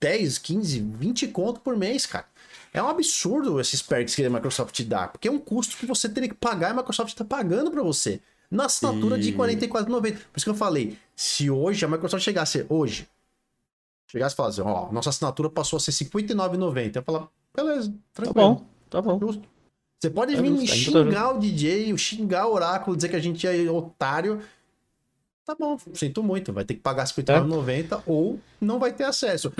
10, 0.00 0.38
15, 0.38 0.80
20 0.80 1.28
conto 1.28 1.60
por 1.60 1.76
mês, 1.76 2.06
cara. 2.06 2.26
É 2.72 2.82
um 2.82 2.88
absurdo 2.88 3.60
esses 3.60 3.82
perks 3.82 4.14
que 4.14 4.24
a 4.24 4.30
Microsoft 4.30 4.74
te 4.74 4.84
dá, 4.84 5.08
porque 5.08 5.28
é 5.28 5.30
um 5.30 5.38
custo 5.38 5.76
que 5.76 5.86
você 5.86 6.08
teria 6.08 6.28
que 6.28 6.34
pagar 6.34 6.68
e 6.68 6.72
a 6.72 6.76
Microsoft 6.76 7.10
está 7.10 7.24
pagando 7.24 7.70
para 7.70 7.82
você. 7.82 8.20
Na 8.50 8.66
assinatura 8.66 9.18
e... 9.18 9.20
de 9.20 9.30
R$ 9.30 9.36
44,90. 9.36 9.86
Por 9.90 10.12
isso 10.36 10.44
que 10.44 10.50
eu 10.50 10.54
falei, 10.54 10.96
se 11.14 11.50
hoje 11.50 11.84
a 11.84 11.88
Microsoft 11.88 12.24
chegasse 12.24 12.64
hoje, 12.68 13.08
chegasse 14.10 14.34
e 14.34 14.36
falasse, 14.36 14.60
ó, 14.60 14.90
nossa 14.90 15.10
assinatura 15.10 15.50
passou 15.50 15.76
a 15.76 15.80
ser 15.80 15.92
R$ 15.92 16.10
59,90. 16.10 16.96
Eu 16.96 17.02
falar, 17.02 17.28
beleza, 17.54 17.94
tranquilo. 18.14 18.64
Tá 18.88 19.00
bom. 19.02 19.18
Tá 19.20 19.28
bom. 19.28 19.42
Você 20.00 20.08
pode 20.08 20.34
é 20.34 20.40
vir 20.40 20.50
me 20.50 20.66
xingar 20.66 21.36
o 21.36 21.38
DJ, 21.38 21.96
xingar 21.98 22.46
o 22.46 22.54
Oráculo, 22.54 22.96
dizer 22.96 23.10
que 23.10 23.16
a 23.16 23.20
gente 23.20 23.46
é 23.46 23.70
otário. 23.70 24.40
Tá 25.44 25.56
bom, 25.58 25.76
sinto 25.94 26.22
muito. 26.22 26.52
Vai 26.52 26.64
ter 26.64 26.74
que 26.74 26.80
pagar 26.80 27.04
R$59,90 27.04 27.98
é. 27.98 28.02
ou 28.06 28.38
não 28.60 28.78
vai 28.78 28.92
ter 28.92 29.04
acesso. 29.04 29.52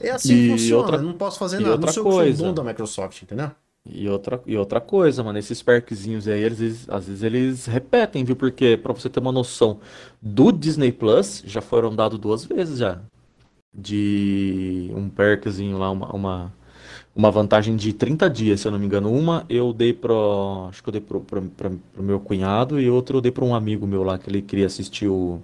É 0.00 0.10
assim 0.10 0.34
que 0.34 0.50
funciona. 0.50 0.82
Outra... 0.82 0.98
Não 0.98 1.12
posso 1.14 1.38
fazer 1.38 1.58
nada. 1.58 1.72
Outra 1.72 1.86
não 1.86 1.92
sou 1.92 2.04
coisa. 2.04 2.52
da 2.52 2.64
Microsoft, 2.64 3.22
entendeu? 3.22 3.50
E 3.88 4.08
outra, 4.08 4.42
e 4.44 4.56
outra 4.56 4.80
coisa, 4.80 5.22
mano, 5.22 5.38
esses 5.38 5.62
perkzinhos 5.62 6.26
aí, 6.26 6.42
eles, 6.42 6.88
às 6.88 7.06
vezes 7.06 7.22
eles 7.22 7.66
repetem, 7.66 8.24
viu? 8.24 8.34
Porque, 8.34 8.76
pra 8.76 8.92
você 8.92 9.08
ter 9.08 9.20
uma 9.20 9.30
noção, 9.30 9.78
do 10.20 10.50
Disney 10.50 10.90
Plus 10.90 11.42
já 11.46 11.60
foram 11.60 11.94
dados 11.94 12.18
duas 12.18 12.44
vezes 12.44 12.78
já. 12.78 13.00
De 13.72 14.90
um 14.94 15.08
perkzinho 15.08 15.78
lá, 15.78 15.90
uma, 15.90 16.12
uma, 16.12 16.54
uma 17.16 17.30
vantagem 17.30 17.74
de 17.76 17.94
30 17.94 18.28
dias, 18.28 18.60
se 18.60 18.68
eu 18.68 18.72
não 18.72 18.78
me 18.78 18.84
engano. 18.84 19.10
Uma 19.10 19.46
eu 19.48 19.72
dei 19.72 19.92
pro. 19.94 20.66
Acho 20.68 20.82
que 20.82 20.88
eu 20.90 20.92
dei 20.92 21.00
pro, 21.00 21.20
pro, 21.20 21.42
pro, 21.42 21.70
pro 21.70 22.02
meu 22.02 22.20
cunhado 22.20 22.78
e 22.78 22.90
outro 22.90 23.16
eu 23.18 23.22
dei 23.22 23.32
pra 23.32 23.44
um 23.44 23.54
amigo 23.54 23.86
meu 23.86 24.02
lá 24.02 24.18
que 24.18 24.28
ele 24.28 24.42
queria 24.42 24.66
assistir 24.66 25.08
o 25.08 25.40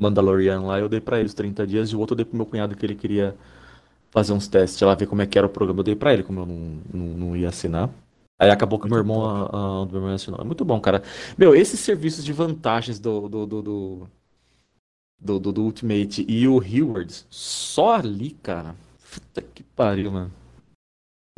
Mandalorian 0.00 0.62
lá. 0.62 0.80
Eu 0.80 0.88
dei 0.88 1.00
pra 1.00 1.18
ele 1.20 1.26
os 1.26 1.34
30 1.34 1.66
dias 1.66 1.90
e 1.90 1.96
o 1.96 2.00
outro 2.00 2.14
eu 2.14 2.16
dei 2.16 2.24
pro 2.24 2.36
meu 2.36 2.46
cunhado 2.46 2.76
que 2.76 2.84
ele 2.84 2.96
queria 2.96 3.36
fazer 4.10 4.32
uns 4.32 4.48
testes 4.48 4.80
lá, 4.82 4.94
ver 4.94 5.06
como 5.06 5.22
é 5.22 5.26
que 5.26 5.38
era 5.38 5.46
o 5.46 5.50
programa. 5.50 5.80
Eu 5.80 5.84
dei 5.84 5.94
pra 5.96 6.12
ele, 6.12 6.24
como 6.24 6.40
eu 6.40 6.46
não, 6.46 6.80
não, 6.92 7.06
não 7.18 7.36
ia 7.36 7.48
assinar. 7.48 7.90
Aí 8.40 8.50
acabou 8.50 8.78
que 8.78 8.88
meu 8.88 8.98
irmão, 8.98 9.24
a, 9.24 9.82
a, 9.82 9.86
meu 9.86 9.96
irmão 9.96 10.14
assinou. 10.14 10.40
É 10.40 10.44
muito 10.44 10.64
bom, 10.64 10.80
cara. 10.80 11.02
Meu, 11.36 11.54
esses 11.54 11.80
serviços 11.80 12.24
de 12.24 12.32
vantagens 12.32 12.98
do, 12.98 13.28
do, 13.28 13.46
do, 13.46 13.62
do, 13.62 14.08
do, 15.20 15.38
do, 15.40 15.52
do 15.52 15.62
Ultimate 15.62 16.24
e 16.28 16.46
o 16.48 16.58
Rewards, 16.58 17.26
só 17.30 17.96
ali, 17.96 18.30
cara. 18.42 18.74
Puta 19.12 19.42
que 19.42 19.62
pariu, 19.62 20.10
mano. 20.12 20.37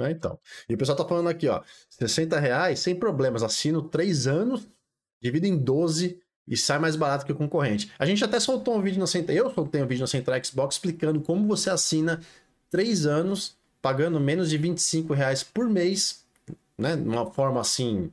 É, 0.05 0.11
então. 0.11 0.39
E 0.69 0.75
o 0.75 0.79
pessoal 0.79 0.97
tá 0.97 1.05
falando 1.05 1.29
aqui, 1.29 1.49
ó. 1.49 1.63
60 1.91 2.39
reais, 2.39 2.81
sem 2.81 2.95
problemas. 2.95 3.43
Assino 3.43 3.83
3 3.83 4.27
anos, 4.27 4.67
divido 5.21 5.47
em 5.47 5.57
12 5.57 6.21
e 6.47 6.57
sai 6.57 6.79
mais 6.79 6.97
barato 6.97 7.25
que 7.25 7.33
o 7.33 7.37
concorrente. 7.37 7.91
A 7.99 8.05
gente 8.05 8.25
até 8.25 8.41
soltou 8.41 8.77
um 8.77 8.83
vídeo 8.83 8.99
na 8.99 9.07
Central. 9.07 9.37
Eu 9.37 9.55
soltei 9.55 9.83
um 9.83 9.87
vídeo 9.87 10.01
na 10.01 10.07
Central 10.07 10.45
Xbox 10.45 10.75
explicando 10.75 11.21
como 11.21 11.47
você 11.47 11.71
assina 11.71 12.21
três 12.69 13.07
anos, 13.07 13.57
pagando 13.81 14.19
menos 14.19 14.51
de 14.51 14.59
25 14.59 15.15
reais 15.15 15.45
por 15.45 15.69
mês, 15.69 16.25
né? 16.77 16.97
De 16.97 17.09
uma 17.09 17.31
forma 17.31 17.61
assim. 17.61 18.11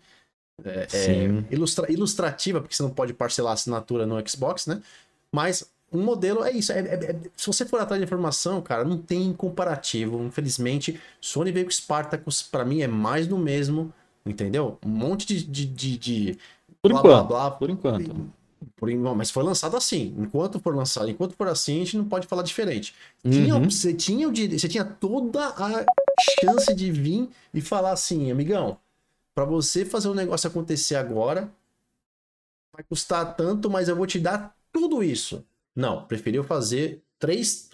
É, 0.64 0.88
é, 0.92 1.54
ilustra, 1.54 1.92
ilustrativa, 1.92 2.60
porque 2.60 2.76
você 2.76 2.82
não 2.82 2.90
pode 2.90 3.14
parcelar 3.14 3.52
a 3.52 3.54
assinatura 3.54 4.06
no 4.06 4.28
Xbox, 4.28 4.66
né? 4.66 4.82
Mas 5.32 5.70
um 5.92 6.04
modelo 6.04 6.44
é 6.44 6.52
isso. 6.52 6.72
É, 6.72 6.80
é, 6.80 7.12
é, 7.12 7.16
se 7.36 7.48
você 7.48 7.66
for 7.66 7.80
atrás 7.80 8.00
de 8.00 8.06
informação, 8.06 8.62
cara, 8.62 8.84
não 8.84 8.98
tem 8.98 9.32
comparativo. 9.34 10.24
Infelizmente, 10.24 11.00
Sony 11.22 11.52
veio 11.52 11.66
com 11.66 11.72
Spartacus, 11.72 12.42
para 12.42 12.66
mim 12.66 12.82
é 12.82 12.88
mais 12.88 13.26
do 13.28 13.38
mesmo, 13.38 13.94
entendeu? 14.26 14.78
Um 14.86 14.90
monte 14.90 15.26
de. 15.26 15.44
de, 15.44 15.66
de, 15.66 15.98
de 15.98 16.40
por 16.82 16.92
blá, 16.92 17.00
enquanto. 17.00 17.28
Blá, 17.28 17.50
blá, 17.50 17.52
por 17.52 17.70
enquanto. 17.70 18.30
Por, 18.76 18.90
mas 19.16 19.32
foi 19.32 19.44
lançado 19.44 19.78
assim. 19.78 20.14
Enquanto 20.18 20.60
for 20.60 20.76
lançado, 20.76 21.10
enquanto 21.10 21.36
for 21.36 21.48
assim, 21.48 21.76
a 21.76 21.86
gente 21.86 21.98
não 21.98 22.06
pode 22.06 22.28
falar 22.28 22.44
diferente. 22.44 22.94
Tinha, 23.24 23.56
uhum. 23.56 23.70
você, 23.70 23.94
tinha 23.94 24.28
você 24.28 24.68
tinha 24.68 24.84
toda 24.84 25.48
a 25.48 25.86
chance 26.42 26.74
de 26.74 26.92
vir 26.92 27.30
e 27.54 27.62
falar 27.62 27.92
assim, 27.92 28.30
amigão, 28.30 28.78
para 29.34 29.46
você 29.46 29.86
fazer 29.86 30.10
o 30.10 30.12
um 30.12 30.16
negócio 30.16 30.48
acontecer 30.50 30.96
agora, 30.96 31.50
vai 32.74 32.84
custar 32.84 33.36
tanto, 33.36 33.70
mas 33.70 33.88
eu 33.88 33.96
vou 33.96 34.06
te 34.06 34.20
dar 34.20 34.56
tudo 34.72 35.04
isso. 35.04 35.44
Não, 35.78 36.02
preferiu 36.02 36.44
fazer 36.44 37.04
três, 37.20 37.70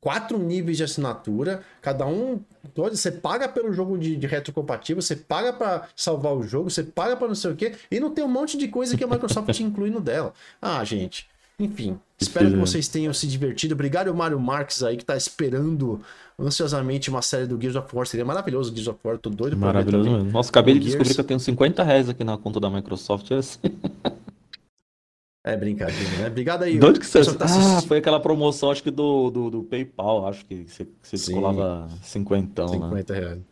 quatro 0.00 0.36
níveis 0.36 0.76
de 0.76 0.82
assinatura, 0.82 1.62
cada 1.80 2.04
um. 2.04 2.40
Você 2.74 3.12
paga 3.12 3.48
pelo 3.48 3.72
jogo 3.72 3.96
de, 3.96 4.16
de 4.16 4.26
retrocompatível, 4.26 5.00
você 5.00 5.14
paga 5.14 5.52
para 5.52 5.88
salvar 5.94 6.34
o 6.34 6.42
jogo, 6.42 6.68
você 6.68 6.82
paga 6.82 7.16
para 7.16 7.28
não 7.28 7.36
sei 7.36 7.52
o 7.52 7.56
quê, 7.56 7.74
e 7.88 8.00
não 8.00 8.10
tem 8.10 8.24
um 8.24 8.28
monte 8.28 8.58
de 8.58 8.66
coisa 8.66 8.96
que 8.96 9.04
a 9.04 9.06
Microsoft 9.06 9.56
inclui 9.60 9.88
no 9.88 10.00
dela. 10.00 10.34
Ah, 10.60 10.82
gente. 10.82 11.30
Enfim, 11.60 11.96
espero 12.18 12.50
que 12.50 12.56
vocês 12.56 12.88
tenham 12.88 13.14
se 13.14 13.28
divertido. 13.28 13.74
Obrigado, 13.74 14.12
Mário 14.12 14.40
Marques 14.40 14.82
aí, 14.82 14.96
que 14.96 15.04
tá 15.04 15.16
esperando 15.16 16.00
ansiosamente 16.36 17.08
uma 17.08 17.22
série 17.22 17.46
do 17.46 17.60
Gears 17.60 17.76
of 17.76 17.94
War. 17.94 18.04
Seria 18.04 18.24
maravilhoso 18.24 18.72
o 18.72 18.74
Gears 18.74 18.88
of 18.88 18.98
War, 19.04 19.16
tô 19.16 19.30
doido 19.30 19.56
pra 19.56 19.66
Maravilhoso 19.66 20.10
mesmo. 20.10 20.32
Nossa, 20.32 20.50
acabei 20.50 20.74
de 20.74 20.80
descobrir 20.80 21.14
que 21.14 21.20
eu 21.20 21.24
tenho 21.24 21.38
50 21.38 21.84
reais 21.84 22.08
aqui 22.08 22.24
na 22.24 22.36
conta 22.36 22.58
da 22.58 22.68
Microsoft. 22.68 23.30
É 23.30 23.36
assim. 23.36 23.60
É 25.44 25.56
brincadeira, 25.56 26.18
né? 26.18 26.26
Obrigado 26.28 26.62
aí. 26.62 26.78
De 26.78 26.86
onde 26.86 27.00
que 27.00 27.06
você... 27.06 27.24
Tá 27.34 27.46
ah, 27.46 27.82
foi 27.82 27.98
aquela 27.98 28.20
promoção, 28.20 28.70
acho 28.70 28.82
que 28.82 28.92
do, 28.92 29.28
do, 29.28 29.50
do 29.50 29.62
PayPal, 29.64 30.28
acho 30.28 30.44
que 30.46 30.64
você, 30.68 30.86
você 31.02 31.16
descolava 31.16 31.88
50, 32.02 32.68
50 32.68 33.12
né? 33.12 33.20
reais. 33.20 33.42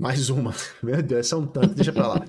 Mais 0.00 0.30
uma. 0.30 0.54
Meu 0.82 1.02
Deus, 1.02 1.26
são 1.26 1.46
tantos, 1.46 1.74
deixa 1.74 1.92
pra 1.92 2.08
lá. 2.08 2.24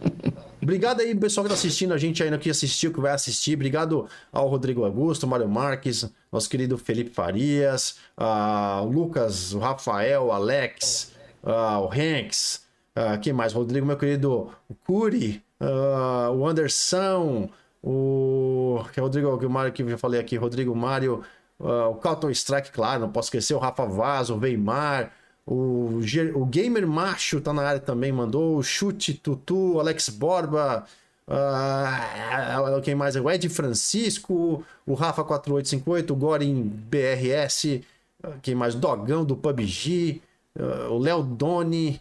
Obrigado 0.61 1.01
aí, 1.01 1.15
pessoal 1.15 1.43
que 1.43 1.49
tá 1.49 1.55
assistindo 1.55 1.93
a 1.93 1.97
gente 1.97 2.21
ainda 2.21 2.37
que 2.37 2.49
assistiu, 2.49 2.93
que 2.93 3.01
vai 3.01 3.13
assistir. 3.13 3.55
Obrigado 3.55 4.07
ao 4.31 4.47
Rodrigo 4.47 4.85
Augusto, 4.85 5.25
Mário 5.25 5.49
Marques, 5.49 6.09
nosso 6.31 6.49
querido 6.49 6.77
Felipe 6.77 7.09
Farias, 7.09 7.97
uh, 8.17 8.83
o 8.83 8.89
Lucas, 8.89 9.53
o 9.53 9.59
Rafael, 9.59 10.25
o 10.25 10.31
Alex, 10.31 11.13
uh, 11.43 11.79
o 11.79 11.89
Hanks, 11.91 12.65
uh, 12.95 13.19
quem 13.19 13.33
mais? 13.33 13.53
Rodrigo, 13.53 13.85
meu 13.85 13.97
querido 13.97 14.51
o 14.69 14.75
Curi, 14.85 15.41
uh, 15.59 16.31
o 16.31 16.47
Anderson, 16.47 17.49
o 17.83 18.83
que 18.93 18.99
é 18.99 19.03
o 19.03 19.05
Rodrigo 19.05 19.37
que 19.37 19.45
o 19.45 19.49
Mário 19.49 19.71
que 19.71 19.81
eu 19.81 19.89
já 19.89 19.97
falei 19.97 20.19
aqui, 20.19 20.35
Rodrigo 20.35 20.75
Mário, 20.75 21.23
uh, 21.59 21.89
o 21.89 21.95
Calton 21.95 22.29
Strike, 22.29 22.71
claro, 22.71 23.01
não 23.01 23.11
posso 23.11 23.27
esquecer, 23.27 23.53
o 23.53 23.59
Rafa 23.59 23.85
Vaz, 23.85 24.29
o 24.29 24.37
Veimar, 24.37 25.11
o, 25.45 25.99
o 26.35 26.45
Gamer 26.45 26.87
Macho 26.87 27.41
tá 27.41 27.51
na 27.51 27.63
área 27.63 27.79
também, 27.79 28.11
mandou, 28.11 28.57
o 28.57 28.63
Chute 28.63 29.13
Tutu, 29.15 29.79
Alex 29.79 30.09
Borba, 30.09 30.85
uh, 31.27 32.81
quem 32.81 32.93
mais? 32.93 33.15
O 33.15 33.29
Ed 33.29 33.49
Francisco, 33.49 34.63
o 34.85 34.93
Rafa 34.93 35.23
4858, 35.23 36.13
o 36.13 36.15
Gorin 36.15 36.63
BRS, 36.63 37.81
uh, 38.23 38.33
quem 38.41 38.53
mais? 38.53 38.75
Dogão 38.75 39.25
do 39.25 39.35
PUBG, 39.35 40.21
uh, 40.59 40.93
o 40.93 40.99
Léo 40.99 41.23
Doni, 41.23 41.99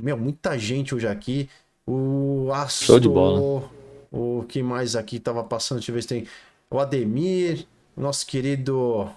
meu, 0.00 0.16
muita 0.16 0.58
gente 0.58 0.94
hoje 0.94 1.06
aqui. 1.06 1.48
O 1.86 2.50
Astro, 2.52 2.86
Show 2.86 3.00
de 3.00 3.08
bola. 3.08 3.70
O 4.10 4.44
que 4.48 4.62
mais 4.62 4.96
aqui 4.96 5.18
tava 5.18 5.42
passando? 5.44 5.78
Deixa 5.78 5.90
eu 5.90 5.94
ver 5.94 6.02
se 6.02 6.08
tem. 6.08 6.26
O 6.70 6.78
Ademir, 6.78 7.66
nosso 7.96 8.26
querido. 8.26 9.10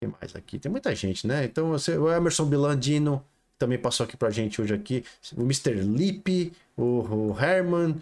Que 0.00 0.06
mais 0.06 0.34
aqui? 0.34 0.58
Tem 0.58 0.70
muita 0.70 0.94
gente, 0.94 1.26
né? 1.26 1.44
Então, 1.44 1.70
você... 1.70 1.96
o 1.96 2.12
Emerson 2.12 2.44
Bilandino 2.44 3.24
também 3.58 3.78
passou 3.78 4.04
aqui 4.04 4.16
pra 4.16 4.30
gente 4.30 4.62
hoje 4.62 4.72
aqui. 4.72 5.04
O 5.36 5.42
Mr. 5.42 5.74
Lipe, 5.74 6.52
o, 6.76 7.32
o 7.32 7.36
Herman, 7.38 7.96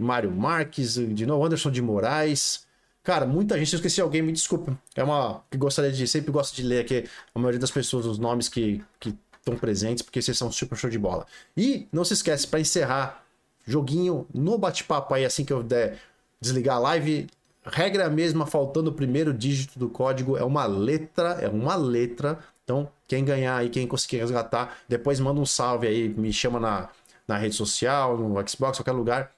Mário 0.00 0.30
Marques, 0.30 0.94
de 0.94 1.26
novo, 1.26 1.44
Anderson 1.44 1.70
de 1.70 1.82
Moraes. 1.82 2.64
Cara, 3.02 3.26
muita 3.26 3.56
gente, 3.58 3.72
eu 3.72 3.76
esqueci 3.76 4.00
alguém, 4.00 4.22
me 4.22 4.32
desculpa. 4.32 4.76
É 4.94 5.04
uma 5.04 5.44
que 5.50 5.56
gostaria 5.56 5.92
de, 5.92 6.08
sempre 6.08 6.32
gosto 6.32 6.56
de 6.56 6.62
ler 6.62 6.80
aqui 6.80 7.04
a 7.34 7.38
maioria 7.38 7.60
das 7.60 7.70
pessoas, 7.70 8.06
os 8.06 8.18
nomes 8.18 8.48
que 8.48 8.82
estão 9.00 9.56
presentes, 9.56 10.02
porque 10.02 10.20
vocês 10.20 10.36
são 10.36 10.50
super 10.50 10.76
show 10.76 10.90
de 10.90 10.98
bola. 10.98 11.24
E 11.56 11.86
não 11.92 12.04
se 12.04 12.14
esquece, 12.14 12.48
para 12.48 12.58
encerrar 12.58 13.24
joguinho 13.66 14.26
no 14.32 14.56
bate-papo 14.56 15.12
aí, 15.12 15.24
assim 15.24 15.44
que 15.44 15.52
eu 15.52 15.62
der 15.62 15.98
desligar 16.40 16.76
a 16.76 16.80
live. 16.80 17.26
Regra 17.64 18.04
é 18.04 18.08
mesma, 18.08 18.46
faltando 18.46 18.90
o 18.90 18.94
primeiro 18.94 19.34
dígito 19.34 19.78
do 19.78 19.88
código, 19.88 20.36
é 20.36 20.44
uma 20.44 20.64
letra, 20.66 21.38
é 21.40 21.48
uma 21.48 21.74
letra. 21.74 22.38
Então, 22.62 22.88
quem 23.08 23.24
ganhar 23.24 23.56
aí, 23.56 23.68
quem 23.68 23.86
conseguir 23.86 24.18
resgatar, 24.18 24.78
depois 24.88 25.18
manda 25.18 25.40
um 25.40 25.46
salve 25.46 25.86
aí, 25.86 26.08
me 26.08 26.32
chama 26.32 26.60
na, 26.60 26.88
na 27.26 27.36
rede 27.36 27.54
social, 27.54 28.16
no 28.16 28.48
Xbox, 28.48 28.78
qualquer 28.78 28.92
lugar, 28.92 29.32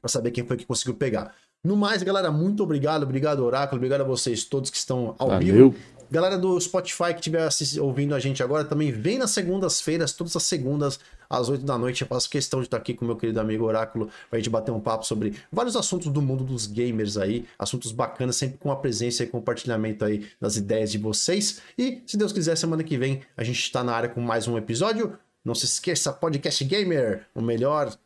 para 0.00 0.08
saber 0.08 0.30
quem 0.30 0.44
foi 0.44 0.56
que 0.56 0.64
conseguiu 0.64 0.94
pegar. 0.94 1.34
No 1.62 1.76
mais, 1.76 2.02
galera, 2.02 2.30
muito 2.30 2.62
obrigado. 2.62 3.02
Obrigado, 3.02 3.44
Oráculo. 3.44 3.78
Obrigado 3.78 4.00
a 4.00 4.04
vocês 4.04 4.44
todos 4.44 4.70
que 4.70 4.78
estão 4.78 5.14
ao 5.18 5.28
Valeu. 5.28 5.70
vivo. 5.70 5.76
Galera 6.10 6.36
do 6.36 6.58
Spotify 6.58 7.12
que 7.12 7.20
estiver 7.20 7.48
ouvindo 7.80 8.14
a 8.14 8.18
gente 8.18 8.42
agora, 8.42 8.64
também 8.64 8.90
vem 8.90 9.18
nas 9.18 9.30
segundas-feiras, 9.30 10.12
todas 10.12 10.34
as 10.34 10.42
segundas, 10.42 10.98
às 11.30 11.48
8 11.48 11.64
da 11.64 11.78
noite. 11.78 12.02
Eu 12.02 12.08
faço 12.08 12.28
questão 12.28 12.60
de 12.60 12.66
estar 12.66 12.76
aqui 12.76 12.92
com 12.92 13.04
meu 13.04 13.16
querido 13.16 13.40
amigo 13.40 13.64
Oráculo 13.64 14.10
pra 14.28 14.38
gente 14.38 14.50
bater 14.50 14.72
um 14.72 14.80
papo 14.80 15.06
sobre 15.06 15.36
vários 15.52 15.76
assuntos 15.76 16.12
do 16.12 16.20
mundo 16.20 16.42
dos 16.42 16.66
gamers 16.66 17.16
aí, 17.16 17.46
assuntos 17.56 17.92
bacanas, 17.92 18.36
sempre 18.36 18.58
com 18.58 18.72
a 18.72 18.76
presença 18.76 19.22
e 19.22 19.28
compartilhamento 19.28 20.04
aí 20.04 20.28
das 20.40 20.56
ideias 20.56 20.90
de 20.90 20.98
vocês. 20.98 21.62
E, 21.78 22.02
se 22.04 22.16
Deus 22.16 22.32
quiser, 22.32 22.56
semana 22.56 22.82
que 22.82 22.98
vem 22.98 23.22
a 23.36 23.44
gente 23.44 23.60
está 23.60 23.84
na 23.84 23.94
área 23.94 24.08
com 24.08 24.20
mais 24.20 24.48
um 24.48 24.58
episódio. 24.58 25.16
Não 25.44 25.54
se 25.54 25.64
esqueça, 25.64 26.12
Podcast 26.12 26.62
Gamer, 26.64 27.26
o 27.34 27.40
melhor, 27.40 27.96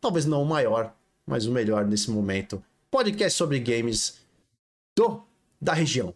talvez 0.00 0.26
não 0.26 0.42
o 0.42 0.46
maior, 0.46 0.94
mas 1.26 1.46
o 1.46 1.50
melhor 1.50 1.84
nesse 1.84 2.10
momento. 2.10 2.62
Podcast 2.90 3.36
sobre 3.36 3.58
games 3.58 4.20
do 4.94 5.22
da 5.60 5.72
região. 5.72 6.14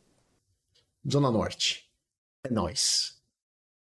Zona 1.11 1.31
Norte. 1.31 1.89
É 2.45 2.53
nóis. 2.53 3.17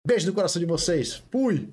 Beijo 0.06 0.28
no 0.28 0.34
coração 0.34 0.60
de 0.60 0.66
vocês. 0.66 1.22
Fui! 1.30 1.70